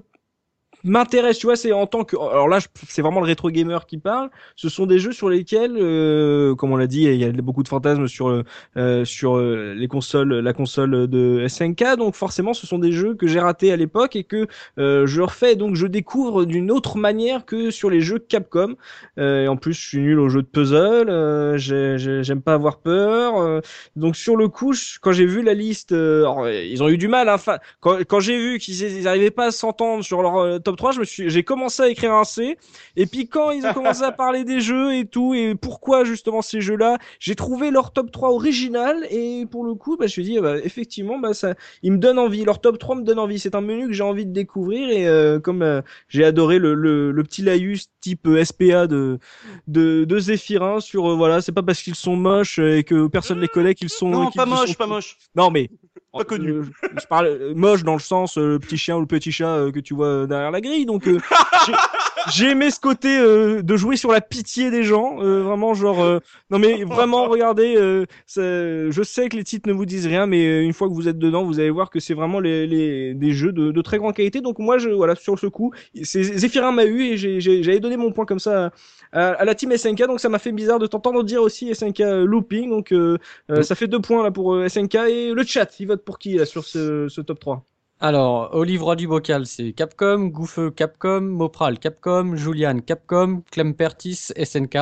m'intéresse, 0.84 1.38
tu 1.39 1.47
vois, 1.47 1.55
c'est 1.55 1.72
en 1.72 1.88
tant 1.88 2.03
que, 2.03 2.15
alors 2.18 2.47
là, 2.47 2.60
c'est 2.89 3.01
vraiment 3.01 3.19
le 3.22 3.26
rétro 3.26 3.49
gamer 3.49 3.85
qui 3.85 3.97
parle. 3.97 4.30
Ce 4.55 4.69
sont 4.69 4.85
des 4.85 4.99
jeux 4.99 5.11
sur 5.14 5.30
lesquels, 5.30 5.76
euh, 5.77 6.55
comme 6.55 6.72
on 6.72 6.76
l'a 6.76 6.88
dit, 6.88 7.03
il 7.03 7.15
y 7.15 7.23
a 7.26 7.31
beaucoup 7.31 7.64
de 7.64 7.68
fantasmes 7.68 8.07
sur 8.07 8.43
euh, 8.77 9.05
sur 9.05 9.38
euh, 9.38 9.73
les 9.76 9.88
consoles, 9.88 10.34
la 10.39 10.53
console 10.53 11.07
de 11.07 11.45
SNK. 11.47 11.95
Donc 11.97 12.15
forcément, 12.15 12.53
ce 12.53 12.68
sont 12.68 12.80
des 12.80 12.91
jeux 12.91 13.15
que 13.15 13.27
j'ai 13.27 13.39
ratés 13.39 13.72
à 13.72 13.76
l'époque 13.77 14.15
et 14.15 14.23
que 14.23 14.47
euh, 14.80 15.05
je 15.07 15.22
refais. 15.22 15.55
Donc 15.55 15.76
je 15.76 15.88
découvre 15.88 16.45
d'une 16.45 16.72
autre 16.72 16.97
manière 16.97 17.45
que 17.45 17.72
sur 17.72 17.89
les 17.89 18.01
jeux 18.01 18.19
Capcom. 18.19 18.76
Euh, 19.18 19.43
et 19.43 19.47
en 19.47 19.55
plus, 19.57 19.73
je 19.73 19.88
suis 19.88 19.99
nul 19.99 20.19
aux 20.19 20.30
jeux 20.30 20.41
de 20.41 20.47
puzzle. 20.47 21.10
Euh, 21.10 21.57
j'ai- 21.57 21.97
j'ai- 21.97 22.23
J'aime 22.23 22.41
pas 22.41 22.53
avoir 22.53 22.77
peur. 22.80 23.61
donc 23.95 24.15
sur 24.15 24.35
le 24.38 24.47
coup, 24.47 24.73
quand 25.01 25.11
j'ai 25.11 25.26
vu 25.26 25.41
la 25.43 25.53
liste, 25.53 25.91
alors, 25.91 26.47
ils 26.49 26.81
ont 26.84 26.89
eu 26.89 26.97
du 26.97 27.07
mal. 27.07 27.27
Hein, 27.30 27.38
quand 27.80 27.99
quand 28.07 28.19
j'ai 28.19 28.38
vu 28.38 28.60
qu'ils 28.60 28.81
ils 28.81 29.07
arrivaient 29.07 29.31
pas 29.31 29.47
à 29.47 29.51
s'entendre 29.51 30.03
sur 30.03 30.22
leur 30.22 30.38
euh, 30.38 30.60
top 30.74 30.78
3, 30.78 30.91
je 30.94 31.00
me 31.02 31.06
suis, 31.06 31.30
j'ai 31.30 31.44
commencé 31.44 31.84
à 31.84 31.88
écrire 31.90 32.14
un 32.14 32.24
C. 32.24 32.58
Et 32.95 33.06
puis 33.06 33.28
quand 33.28 33.52
ils 33.52 33.66
ont 33.66 33.74
commencé 33.74 34.02
à 34.04 34.12
parler 34.24 34.44
des 34.44 34.60
jeux 34.60 34.95
et 34.95 35.06
tout, 35.06 35.34
et 35.34 35.54
pourquoi 35.56 36.04
justement 36.04 36.41
ces 36.41 36.62
jeux-là, 36.62 36.98
j'ai 37.20 37.36
trouvé 37.36 37.70
leur 37.72 37.94
top 37.94 38.12
3 38.12 38.30
original. 38.32 39.06
Et 39.12 39.45
pour 39.50 39.64
le 39.64 39.76
coup, 39.76 39.98
bah, 39.98 40.08
je 40.08 40.20
me 40.20 40.24
suis 40.24 40.24
dit, 40.24 40.40
bah, 40.40 40.58
effectivement, 40.64 41.20
bah, 41.20 41.34
ça, 41.34 41.54
ils 41.84 41.91
me 41.91 41.98
donnent 41.98 42.20
envie. 42.20 42.44
Leur 42.44 42.60
top 42.60 42.80
3 42.80 42.95
me 42.95 43.04
donne 43.04 43.20
envie. 43.20 43.40
C'est 43.40 43.56
un 43.56 43.62
menu 43.62 43.88
que 43.88 43.94
j'ai 43.94 44.04
envie 44.04 44.26
de 44.26 44.34
découvrir. 44.34 44.90
Et 44.90 45.08
euh, 45.08 45.40
comme 45.40 45.62
euh, 45.62 45.82
j'ai 46.10 46.24
adoré 46.26 46.58
le, 46.60 46.74
le, 46.74 47.12
le 47.12 47.24
petit 47.24 47.41
laïus 47.44 47.90
type 48.02 48.28
euh, 48.28 48.44
SPA 48.44 48.88
de, 48.88 49.20
de, 49.68 50.06
de 50.06 50.20
Zéphirin 50.20 50.80
sur, 50.80 51.12
euh, 51.12 51.16
voilà, 51.16 51.41
c'est 51.41 51.52
pas 51.52 51.64
parce 51.64 51.82
qu'ils 51.82 51.95
sont 51.95 52.16
moches 52.16 52.60
et 52.60 52.84
que 52.84 53.08
personne 53.08 53.40
les 53.40 53.48
connaît 53.48 53.76
qu'ils 53.76 53.90
sont. 53.90 54.10
Non, 54.10 54.32
pas 54.32 54.44
sont- 54.45 54.50
moche, 54.50 54.76
pas 54.78 54.88
moche. 54.88 55.18
Non, 55.36 55.52
mais. 55.52 55.70
Pas 56.14 56.23
connu. 56.26 56.52
Euh, 56.52 56.64
je, 56.84 57.02
je 57.02 57.07
parle 57.07 57.26
euh, 57.26 57.53
moche 57.56 57.84
dans 57.84 57.94
le 57.94 57.99
sens 57.99 58.38
euh, 58.38 58.53
le 58.53 58.60
petit 58.60 58.77
chien 58.77 58.98
ou 58.98 59.02
le 59.02 59.07
petit 59.07 59.31
chat 59.31 59.72
que 59.73 59.80
tu 59.80 59.95
vois 59.95 60.27
derrière 60.27 60.52
la 60.52 60.61
grille. 60.61 60.85
Donc, 60.85 61.07
j'ai- 62.32 62.50
aimé 62.52 62.70
ce 62.72 62.80
côté 62.80 63.18
euh, 63.18 63.62
de 63.62 63.76
jouer 63.78 63.95
sur 63.98 64.12
la 64.12 64.22
pitié 64.22 64.70
des 64.72 64.84
gens. 64.84 65.22
euh, 65.22 65.41
vraiment, 65.41 65.74
genre. 65.74 66.02
euh, 66.04 66.20
non, 66.50 66.60
mais 66.60 66.84
vraiment, 66.84 67.26
regardez. 67.28 67.76
euh, 67.78 68.06
ça- 68.26 68.41
je 68.90 69.02
sais 69.04 69.30
que 69.30 69.36
les 69.38 69.44
titres 69.44 69.68
ne 69.70 69.74
vous 69.74 69.86
disent 69.86 70.08
rien, 70.08 70.26
mais 70.26 70.45
euh, 70.45 70.62
une 70.64 70.74
fois 70.74 70.88
que 70.88 70.94
vous 70.94 71.08
êtes 71.08 71.18
dedans, 71.18 71.44
vous 71.44 71.60
allez 71.60 71.70
voir 71.70 71.90
que 71.90 72.00
c'est 72.00 72.14
vraiment 72.14 72.40
les, 72.40 72.68
les, 72.68 73.14
des 73.14 73.32
jeux 73.32 73.52
de, 73.52 73.72
de 73.72 73.82
très 73.82 73.98
grande 73.98 74.14
qualité. 74.16 74.41
Donc, 74.41 74.60
moi, 74.60 74.78
je, 74.78 74.90
voilà, 74.90 75.16
sur 75.16 75.38
ce 75.40 75.48
coup, 75.48 75.72
c'est 76.04 76.24
Zéphirin 76.24 76.72
m'a 76.72 76.86
eu 76.86 77.02
et 77.02 77.18
j'avais 77.40 77.80
donné 77.80 77.98
mon 77.98 78.12
point 78.12 78.26
comme 78.26 78.40
ça 78.40 78.72
à, 79.12 79.30
à 79.30 79.45
la 79.45 79.56
team 79.56 79.72
SNK. 79.72 80.06
Donc, 80.08 80.20
ça 80.20 80.30
m'a 80.30 80.40
fait 80.40 80.52
bizarre 80.52 80.80
de 80.80 80.88
t'entendre 80.88 81.24
dire 81.24 81.41
aussi 81.41 81.70
SNK 81.74 82.00
looping. 82.26 82.70
Donc, 82.70 82.91
euh, 82.91 83.18
euh, 83.52 83.60
Mm. 83.60 83.64
ça 83.64 83.76
fait 83.76 83.88
deux 83.88 84.00
points 84.00 84.24
là 84.24 84.32
pour 84.32 84.56
SNK 84.68 84.95
et 85.10 85.32
le 85.34 85.44
chat. 85.44 85.80
Il 85.80 85.88
vote 85.88 86.04
pour 86.04 86.20
qui 86.20 86.34
là 86.38 86.45
sur 86.45 86.64
ce, 86.66 87.08
ce 87.10 87.22
top 87.22 87.40
3 87.40 87.66
Alors, 88.03 88.53
Olive 88.53 88.84
Roi 88.84 88.95
du 88.95 89.07
Bocal, 89.07 89.45
c'est 89.47 89.73
Capcom, 89.73 90.25
Gouffeux 90.27 90.69
Capcom, 90.71 91.21
Mopral 91.21 91.80
Capcom, 91.80 92.35
Julian 92.35 92.80
Capcom, 92.81 93.41
Clem 93.51 93.73
Pertis 93.75 94.31
SNK. 94.35 94.77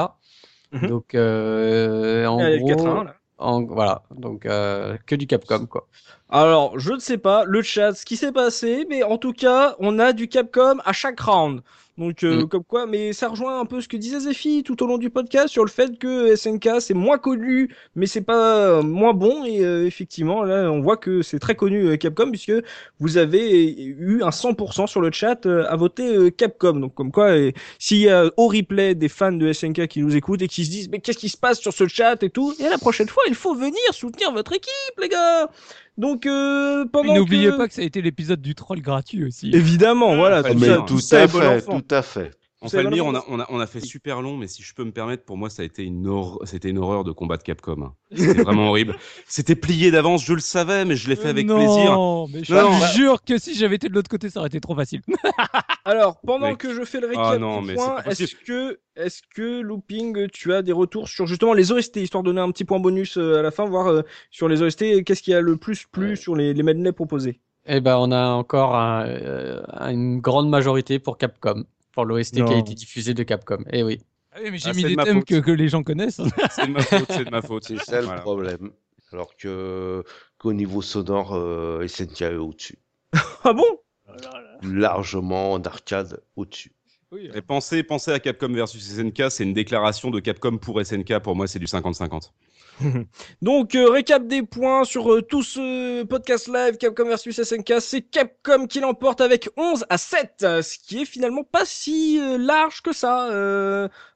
Mhm. 0.72 0.88
Donc, 0.88 1.16
euh, 1.16 2.26
en 2.26 2.46
gros, 2.46 2.64
4-1, 2.66 3.04
là. 3.06 3.16
en- 3.38 3.64
voilà, 3.66 4.04
donc 4.12 4.46
euh, 4.46 4.98
que 5.06 5.16
du 5.16 5.28
Capcom 5.28 5.68
quoi. 5.68 5.88
Alors, 6.30 6.80
je 6.80 6.94
ne 6.94 7.00
sais 7.00 7.18
pas 7.18 7.44
le 7.46 7.62
chat 7.62 7.94
ce 7.94 8.06
qui 8.06 8.18
s'est 8.18 8.32
passé, 8.32 8.86
mais 8.90 9.04
en 9.04 9.18
tout 9.18 9.34
cas, 9.34 9.76
on 9.80 10.00
a 10.00 10.14
du 10.14 10.28
Capcom 10.28 10.78
à 10.86 10.94
chaque 10.94 11.20
round. 11.20 11.62
Donc, 12.02 12.24
euh, 12.24 12.42
Mm. 12.42 12.48
comme 12.48 12.64
quoi, 12.64 12.88
mais 12.88 13.14
ça 13.14 13.28
rejoint 13.28 13.60
un 13.60 13.66
peu 13.66 13.80
ce 13.80 13.88
que 13.88 13.96
disait 13.96 14.20
Zephy 14.22 14.64
tout 14.64 14.82
au 14.82 14.88
long 14.88 14.98
du 14.98 15.12
podcast 15.12 15.50
sur 15.50 15.64
le 15.64 15.70
fait 15.70 16.00
que 16.00 16.36
SNK 16.36 16.82
c'est 16.82 16.96
moins 16.96 17.20
connu, 17.20 17.70
mais 17.96 18.08
c'est 18.08 18.22
pas 18.22 18.58
euh, 18.58 18.82
moins 18.82 19.14
bon. 19.14 19.46
Et 19.46 19.64
euh, 19.64 19.86
effectivement, 19.86 20.44
là, 20.44 20.72
on 20.72 20.82
voit 20.82 20.98
que 20.98 21.22
c'est 21.22 21.38
très 21.38 21.54
connu 21.54 21.96
Capcom 22.00 22.32
puisque 22.32 22.54
vous 23.00 23.18
avez 23.18 23.72
eu 23.76 24.24
un 24.24 24.32
100% 24.32 24.88
sur 24.88 25.00
le 25.00 25.12
chat 25.12 25.46
à 25.46 25.76
voter 25.76 26.32
Capcom. 26.32 26.74
Donc, 26.74 26.96
comme 26.96 27.12
quoi, 27.12 27.36
s'il 27.78 27.98
y 28.00 28.10
a 28.10 28.32
au 28.36 28.48
replay 28.48 28.96
des 28.96 29.10
fans 29.10 29.32
de 29.32 29.54
SNK 29.54 29.88
qui 29.88 30.02
nous 30.02 30.16
écoutent 30.16 30.42
et 30.42 30.48
qui 30.48 30.66
se 30.66 30.72
disent, 30.72 30.90
mais 30.90 31.00
qu'est-ce 31.00 31.20
qui 31.20 31.30
se 31.30 31.38
passe 31.38 31.60
sur 31.60 31.72
ce 31.72 31.88
chat 31.88 32.24
et 32.24 32.32
tout, 32.32 32.54
et 32.60 32.68
la 32.68 32.80
prochaine 32.80 33.10
fois, 33.10 33.24
il 33.28 33.36
faut 33.36 33.54
venir 33.54 33.78
soutenir 33.92 34.32
votre 34.32 34.54
équipe, 34.54 35.00
les 35.00 35.10
gars. 35.10 35.50
Donc, 36.02 36.26
euh, 36.26 36.84
pendant 36.92 37.14
Et 37.14 37.20
N'oubliez 37.20 37.52
que... 37.52 37.58
pas 37.58 37.68
que 37.68 37.76
ça 37.76 37.84
a 37.84 37.86
été 37.86 38.02
l'épisode 38.02 38.42
du 38.42 38.56
troll 38.56 38.82
gratuit 38.82 39.24
aussi. 39.24 39.52
Évidemment, 39.54 40.16
voilà, 40.16 40.42
tout 40.42 40.58
mais 40.58 40.68
à 40.68 40.78
fait, 41.28 41.62
tout 41.64 41.86
à 41.92 42.02
fait. 42.02 42.32
Enfin, 42.64 42.78
Elmire, 42.80 43.06
on 43.08 43.16
a, 43.16 43.24
on, 43.28 43.40
a, 43.40 43.48
on 43.50 43.60
a 43.60 43.66
fait 43.66 43.80
super 43.80 44.22
long, 44.22 44.38
mais 44.38 44.46
si 44.48 44.62
je 44.62 44.76
peux 44.76 44.84
me 44.84 44.92
permettre, 44.92 45.24
pour 45.26 45.36
moi, 45.36 45.50
ça 45.50 45.64
a 45.64 45.66
été 45.66 45.84
une, 45.84 46.08
hor- 46.08 46.40
c'était 46.46 46.70
une 46.70 46.78
horreur 46.78 47.04
de 47.04 47.12
combattre 47.12 47.44
Capcom. 47.44 47.82
hein. 47.82 47.94
C'était 48.16 48.44
vraiment 48.44 48.70
horrible. 48.70 48.96
C'était 49.26 49.56
plié 49.56 49.90
d'avance, 49.90 50.24
je 50.24 50.34
le 50.34 50.40
savais, 50.42 50.86
mais 50.86 50.96
je 50.96 51.10
l'ai 51.10 51.16
fait 51.16 51.30
avec 51.30 51.48
non, 51.48 51.56
plaisir. 51.56 51.98
mais 52.38 52.44
je 52.44 52.54
Non, 52.54 52.70
bah- 52.80 52.92
jure 52.94 53.24
que 53.24 53.40
si 53.40 53.56
j'avais 53.56 53.78
été 53.78 53.90
de 53.90 53.96
l'autre 53.96 54.10
côté, 54.10 54.30
ça 54.30 54.40
aurait 54.42 54.48
été 54.50 54.60
trop 54.62 54.76
facile. 54.76 55.02
Alors, 55.86 56.20
pendant 56.22 56.54
que 56.56 56.72
je 56.74 56.84
fais 56.84 57.00
le 57.00 57.08
récap 57.08 57.24
Ah 57.26 57.38
non, 57.40 57.66
pas 57.66 58.04
est-ce 58.06 58.36
que, 58.36 58.80
est-ce 58.96 59.22
que 59.34 59.62
Looping, 59.62 60.28
tu 60.30 60.54
as 60.54 60.62
des 60.62 60.72
retours 60.72 61.08
sur 61.08 61.26
justement 61.26 61.54
les 61.54 61.72
OST, 61.72 61.96
histoire 61.98 62.22
de 62.22 62.30
donner 62.30 62.42
un 62.42 62.52
petit 62.52 62.66
point 62.66 62.80
bonus 62.80 63.18
euh, 63.18 63.40
à 63.40 63.42
la 63.42 63.50
fin, 63.50 63.66
voir 63.66 63.88
euh, 63.88 64.02
sur 64.30 64.48
les 64.48 64.62
OST, 64.62 65.04
qu'est-ce 65.04 65.24
qui 65.24 65.34
a 65.34 65.42
le 65.42 65.58
plus 65.58 65.86
plu 65.92 66.10
Ouais. 66.10 66.16
sur 66.16 66.36
les, 66.36 66.54
les 66.54 66.64
medley 66.64 66.92
proposés? 66.92 67.40
Eh 67.66 67.80
ben, 67.80 67.98
on 67.98 68.12
a 68.12 68.28
encore 68.30 68.76
un, 68.76 69.06
euh, 69.08 69.62
une 69.90 70.20
grande 70.20 70.50
majorité 70.50 71.00
pour 71.00 71.18
Capcom, 71.18 71.64
pour 71.92 72.06
l'OST 72.06 72.36
qui 72.36 72.42
a 72.54 72.58
été 72.58 72.74
diffusé 72.74 73.14
de 73.14 73.24
Capcom. 73.24 73.64
Eh 73.72 73.84
oui. 73.84 74.00
Ah 74.34 74.40
oui, 74.44 74.52
mais 74.52 74.58
j'ai 74.58 74.70
Ah, 74.70 74.74
mis 74.74 74.84
de 74.84 74.88
des 74.90 74.96
thèmes 74.96 75.24
que, 75.26 75.40
que 75.42 75.52
les 75.52 75.68
gens 75.68 75.84
connaissent. 75.84 76.22
C'est 76.52 76.68
de 76.68 76.72
ma 76.72 76.82
faute, 76.82 77.06
c'est 77.10 77.26
de 77.26 77.30
ma 77.32 77.42
faute. 77.42 77.64
C'est 77.66 77.78
ça 77.84 78.02
Voilà. 78.02 78.16
le 78.16 78.22
problème. 78.22 78.72
Alors 79.12 79.36
que 79.36 80.04
qu'au 80.38 80.54
niveau 80.54 80.82
sonore, 80.82 81.36
euh, 81.36 81.86
SNK 81.86 82.22
est 82.22 82.36
au-dessus. 82.36 82.80
Ah 83.44 83.52
bon? 83.54 83.66
Largement 84.64 85.54
en 85.54 85.62
arcade 85.64 86.22
au-dessus. 86.36 86.72
Oui, 87.14 87.30
Et 87.34 87.42
pensez, 87.42 87.84
pensez 87.84 88.12
à 88.12 88.20
Capcom 88.20 88.54
versus 88.54 88.82
SNK, 88.82 89.30
c'est 89.30 89.44
une 89.44 89.54
déclaration 89.54 90.12
de 90.12 90.22
Capcom 90.22 90.58
pour 90.58 90.80
SNK. 90.82 91.20
Pour 91.20 91.36
moi, 91.36 91.46
c'est 91.46 91.60
du 91.60 91.66
50-50. 91.66 92.32
Donc, 93.42 93.76
euh, 93.76 93.90
récap 93.90 94.28
des 94.28 94.44
points 94.44 94.84
sur 94.84 95.14
euh, 95.14 95.22
tout 95.22 95.44
ce 95.44 96.04
podcast 96.04 96.48
live 96.48 96.78
Capcom 96.78 97.06
versus 97.06 97.42
SNK. 97.42 97.76
C'est 97.80 98.02
Capcom 98.02 98.66
qui 98.68 98.80
l'emporte 98.80 99.22
avec 99.22 99.50
11 99.58 99.86
à 99.90 99.98
7, 99.98 100.32
euh, 100.44 100.62
ce 100.62 100.78
qui 100.78 101.02
est 101.02 101.06
finalement 101.06 101.44
pas 101.44 101.66
si 101.66 102.20
euh, 102.20 102.38
large 102.38 102.82
que 102.82 102.94
ça, 102.94 103.30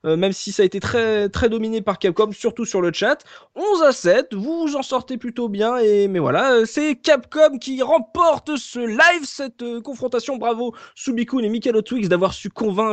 même 0.03 0.33
si 0.33 0.51
ça 0.51 0.63
a 0.63 0.65
été 0.65 0.79
très, 0.79 1.29
très 1.29 1.49
dominé 1.49 1.81
par 1.81 1.99
Capcom, 1.99 2.31
surtout 2.31 2.65
sur 2.65 2.81
le 2.81 2.91
chat. 2.93 3.23
11 3.55 3.83
à 3.83 3.91
7, 3.91 4.33
vous 4.33 4.67
vous 4.67 4.75
en 4.75 4.83
sortez 4.83 5.17
plutôt 5.17 5.49
bien, 5.49 5.77
et 5.77 6.07
mais 6.07 6.19
voilà, 6.19 6.65
c'est 6.65 6.95
Capcom 6.95 7.57
qui 7.59 7.81
remporte 7.81 8.55
ce 8.57 8.79
live, 8.79 9.23
cette 9.23 9.63
confrontation. 9.81 10.37
Bravo 10.37 10.75
Subikun 10.95 11.39
et 11.39 11.49
Mikado 11.49 11.81
Twix 11.81 12.07
d'avoir 12.09 12.33
su 12.33 12.49
convaincre 12.49 12.84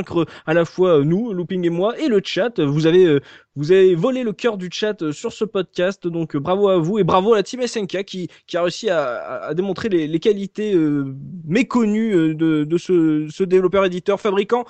à 0.47 0.55
la 0.55 0.65
fois 0.65 0.99
euh, 0.99 1.05
nous, 1.05 1.33
Looping 1.33 1.65
et 1.67 1.71
moi, 1.71 1.99
et 1.99 2.09
le 2.09 2.21
chat. 2.25 2.61
Vous 2.61 2.87
avez 2.87 3.05
euh, 3.05 3.21
vous 3.57 3.71
avez 3.73 3.95
volé 3.95 4.23
le 4.23 4.33
cœur 4.33 4.57
du 4.57 4.69
chat 4.73 5.03
euh, 5.03 5.13
sur 5.13 5.33
ce 5.33 5.45
podcast, 5.45 6.07
donc 6.07 6.37
bravo 6.37 6.69
à 6.69 6.79
vous 6.79 6.99
et 6.99 7.05
bravo 7.05 7.35
à 7.35 7.37
la 7.37 7.43
team 7.43 7.67
SNK 7.67 8.05
qui, 8.05 8.29
qui 8.47 8.57
a 8.57 8.63
réussi 8.63 8.89
à, 8.91 9.43
à- 9.45 9.55
démontrer 9.55 9.89
les, 9.89 10.07
les 10.07 10.19
qualités 10.21 10.75
méconnues 11.45 12.35
de, 12.35 12.65
de 12.65 12.79
ce, 12.79 13.27
ce 13.31 13.45
développeur, 13.45 13.85
éditeur, 13.85 14.21
fabricant 14.21 14.65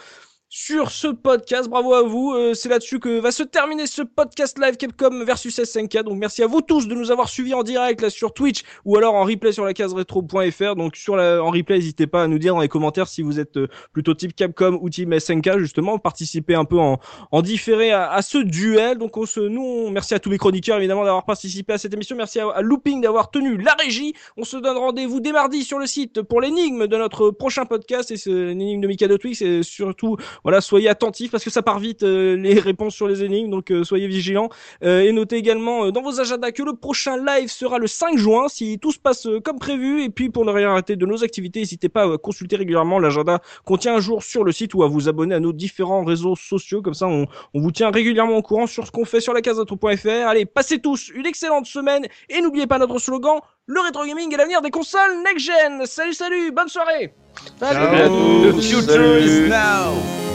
sur 0.55 0.91
ce 0.91 1.09
podcast. 1.09 1.71
Bravo 1.71 1.95
à 1.95 2.03
vous. 2.03 2.35
Euh, 2.35 2.53
c'est 2.53 2.69
là-dessus 2.69 3.01
que 3.01 3.21
va 3.21 3.33
se 3.33 3.43
terminer 3.43 3.87
ce 3.87 4.03
podcast 4.03 4.59
live 4.59 4.77
Capcom 4.77 5.25
versus 5.25 5.59
SNK. 5.65 6.03
Donc 6.03 6.19
merci 6.19 6.43
à 6.43 6.47
vous 6.47 6.61
tous 6.61 6.87
de 6.87 6.95
nous 6.95 7.11
avoir 7.11 7.31
suivis 7.31 7.55
en 7.55 7.63
direct 7.63 8.03
là 8.03 8.11
sur 8.11 8.35
Twitch 8.35 8.61
ou 8.85 8.99
alors 8.99 9.15
en 9.15 9.25
replay 9.25 9.53
sur 9.53 9.65
la 9.65 9.73
case 9.73 9.95
rétro.fr. 9.95 10.77
Donc 10.77 10.97
sur 10.97 11.17
la, 11.17 11.43
en 11.43 11.49
replay, 11.51 11.77
n'hésitez 11.77 12.07
pas 12.07 12.25
à 12.25 12.27
nous 12.27 12.39
dire 12.39 12.53
dans 12.55 12.61
les 12.61 12.69
commentaires 12.69 13.09
si 13.09 13.23
vous 13.23 13.41
êtes 13.41 13.57
euh, 13.57 13.69
plutôt 13.95 14.13
type 14.13 14.37
Capcom 14.37 14.79
ou 14.83 14.91
team 14.91 15.19
SNK 15.19 15.57
justement. 15.57 15.99
Participez 15.99 16.55
un 16.55 16.67
peu 16.67 16.79
en, 16.79 17.01
en 17.31 17.41
différé 17.41 17.93
à, 17.93 18.21
ce 18.21 18.37
duel. 18.37 18.99
Donc 18.99 19.17
on 19.17 19.25
se, 19.25 19.41
nous, 19.41 19.63
on- 19.65 19.91
merci 19.91 20.13
à 20.13 20.19
tous 20.19 20.29
les 20.31 20.37
chroniqueurs 20.39 20.77
évidemment 20.77 21.05
d'avoir 21.05 21.25
participé 21.25 21.73
à 21.73 21.79
cette 21.79 21.95
émission. 21.95 22.15
Merci 22.15 22.41
à, 22.41 22.61
Looping 22.61 23.01
d'avoir 23.01 23.31
tenu 23.31 23.57
la 23.57 23.73
régie. 23.73 24.13
On 24.37 24.45
se 24.45 24.59
donne 24.59 24.77
rendez-vous 24.77 25.21
dès 25.21 25.33
mardi 25.33 25.65
sur 25.65 25.79
le 25.79 25.87
site 25.87 26.21
pour 26.21 26.43
l'énigme 26.43 26.89
de 26.89 26.97
notre 26.99 27.31
prochain 27.31 27.65
podcast 27.65 28.11
et 28.11 28.19
c'est 28.19 28.31
l'énigme 28.31 28.83
de 28.83 28.89
Mikado 28.89 29.17
Twix 29.17 29.41
et 29.41 29.63
surtout 29.63 30.19
voilà, 30.45 30.61
soyez 30.61 30.89
attentifs 30.89 31.31
parce 31.31 31.45
que 31.45 31.51
ça 31.51 31.63
part 31.63 31.79
vite 31.79 32.03
euh, 32.03 32.37
les 32.37 32.55
réponses 32.61 32.95
sur 32.95 33.09
les 33.09 33.23
énigmes, 33.25 33.51
donc 33.51 33.71
euh, 33.71 33.85
soyez 33.85 34.07
vigilants. 34.07 34.49
Euh, 34.83 35.03
et 35.03 35.13
notez 35.13 35.37
également 35.37 35.87
euh, 35.87 35.91
dans 35.93 36.03
vos 36.03 36.21
agendas 36.21 36.51
que 36.53 36.63
le 36.63 36.75
prochain 36.75 37.17
live 37.17 37.49
sera 37.49 37.79
le 37.79 37.87
5 37.87 38.19
juin 38.19 38.49
si 38.49 38.79
tout 38.79 38.93
se 38.93 38.99
passe 38.99 39.27
euh, 39.27 39.41
comme 39.41 39.59
prévu. 39.59 40.03
Et 40.03 40.11
puis 40.11 40.31
pour 40.31 40.45
ne 40.45 40.51
rien 40.51 40.73
rater 40.73 40.97
de 40.97 41.07
nos 41.07 41.23
activités, 41.23 41.61
n'hésitez 41.61 41.89
pas 41.89 42.15
à 42.15 42.19
consulter 42.19 42.57
régulièrement 42.57 42.99
l'agenda 42.99 43.41
qu'on 43.65 43.77
tient 43.77 43.95
un 43.97 44.01
jour 44.01 44.23
sur 44.23 44.45
le 44.45 44.53
site 44.53 44.75
ou 44.75 44.83
à 44.83 44.89
vous 44.89 45.09
abonner 45.09 45.35
à 45.35 45.41
nos 45.41 45.53
différents 45.53 46.05
réseaux 46.05 46.37
sociaux. 46.37 46.83
Comme 46.83 46.95
ça, 46.95 47.07
on, 47.07 47.27
on 47.55 47.61
vous 47.61 47.73
tient 47.73 47.91
régulièrement 47.91 48.37
au 48.37 48.43
courant 48.43 48.67
sur 48.67 48.87
ce 48.87 48.91
qu'on 48.91 49.05
fait 49.05 49.21
sur 49.21 49.33
la 49.33 49.43
case.fr. 49.43 50.09
Allez, 50.27 50.45
passez 50.45 50.79
tous 50.79 51.11
une 51.15 51.27
excellente 51.27 51.67
semaine 51.67 52.07
et 52.29 52.41
n'oubliez 52.41 52.67
pas 52.67 52.79
notre 52.79 52.99
slogan 52.99 53.41
le 53.67 53.81
rétro 53.81 54.05
gaming 54.05 54.33
est 54.35 54.37
l'avenir 54.37 54.61
des 54.61 54.71
consoles 54.71 55.23
next 55.23 55.47
gen. 55.47 55.87
Salut, 55.87 56.15
salut, 56.15 56.51
bonne 56.51 56.69
soirée. 56.69 57.15
Ciao. 57.61 58.53
The 58.53 58.61
future 58.61 59.19
is 59.19 59.49
now. 59.49 60.32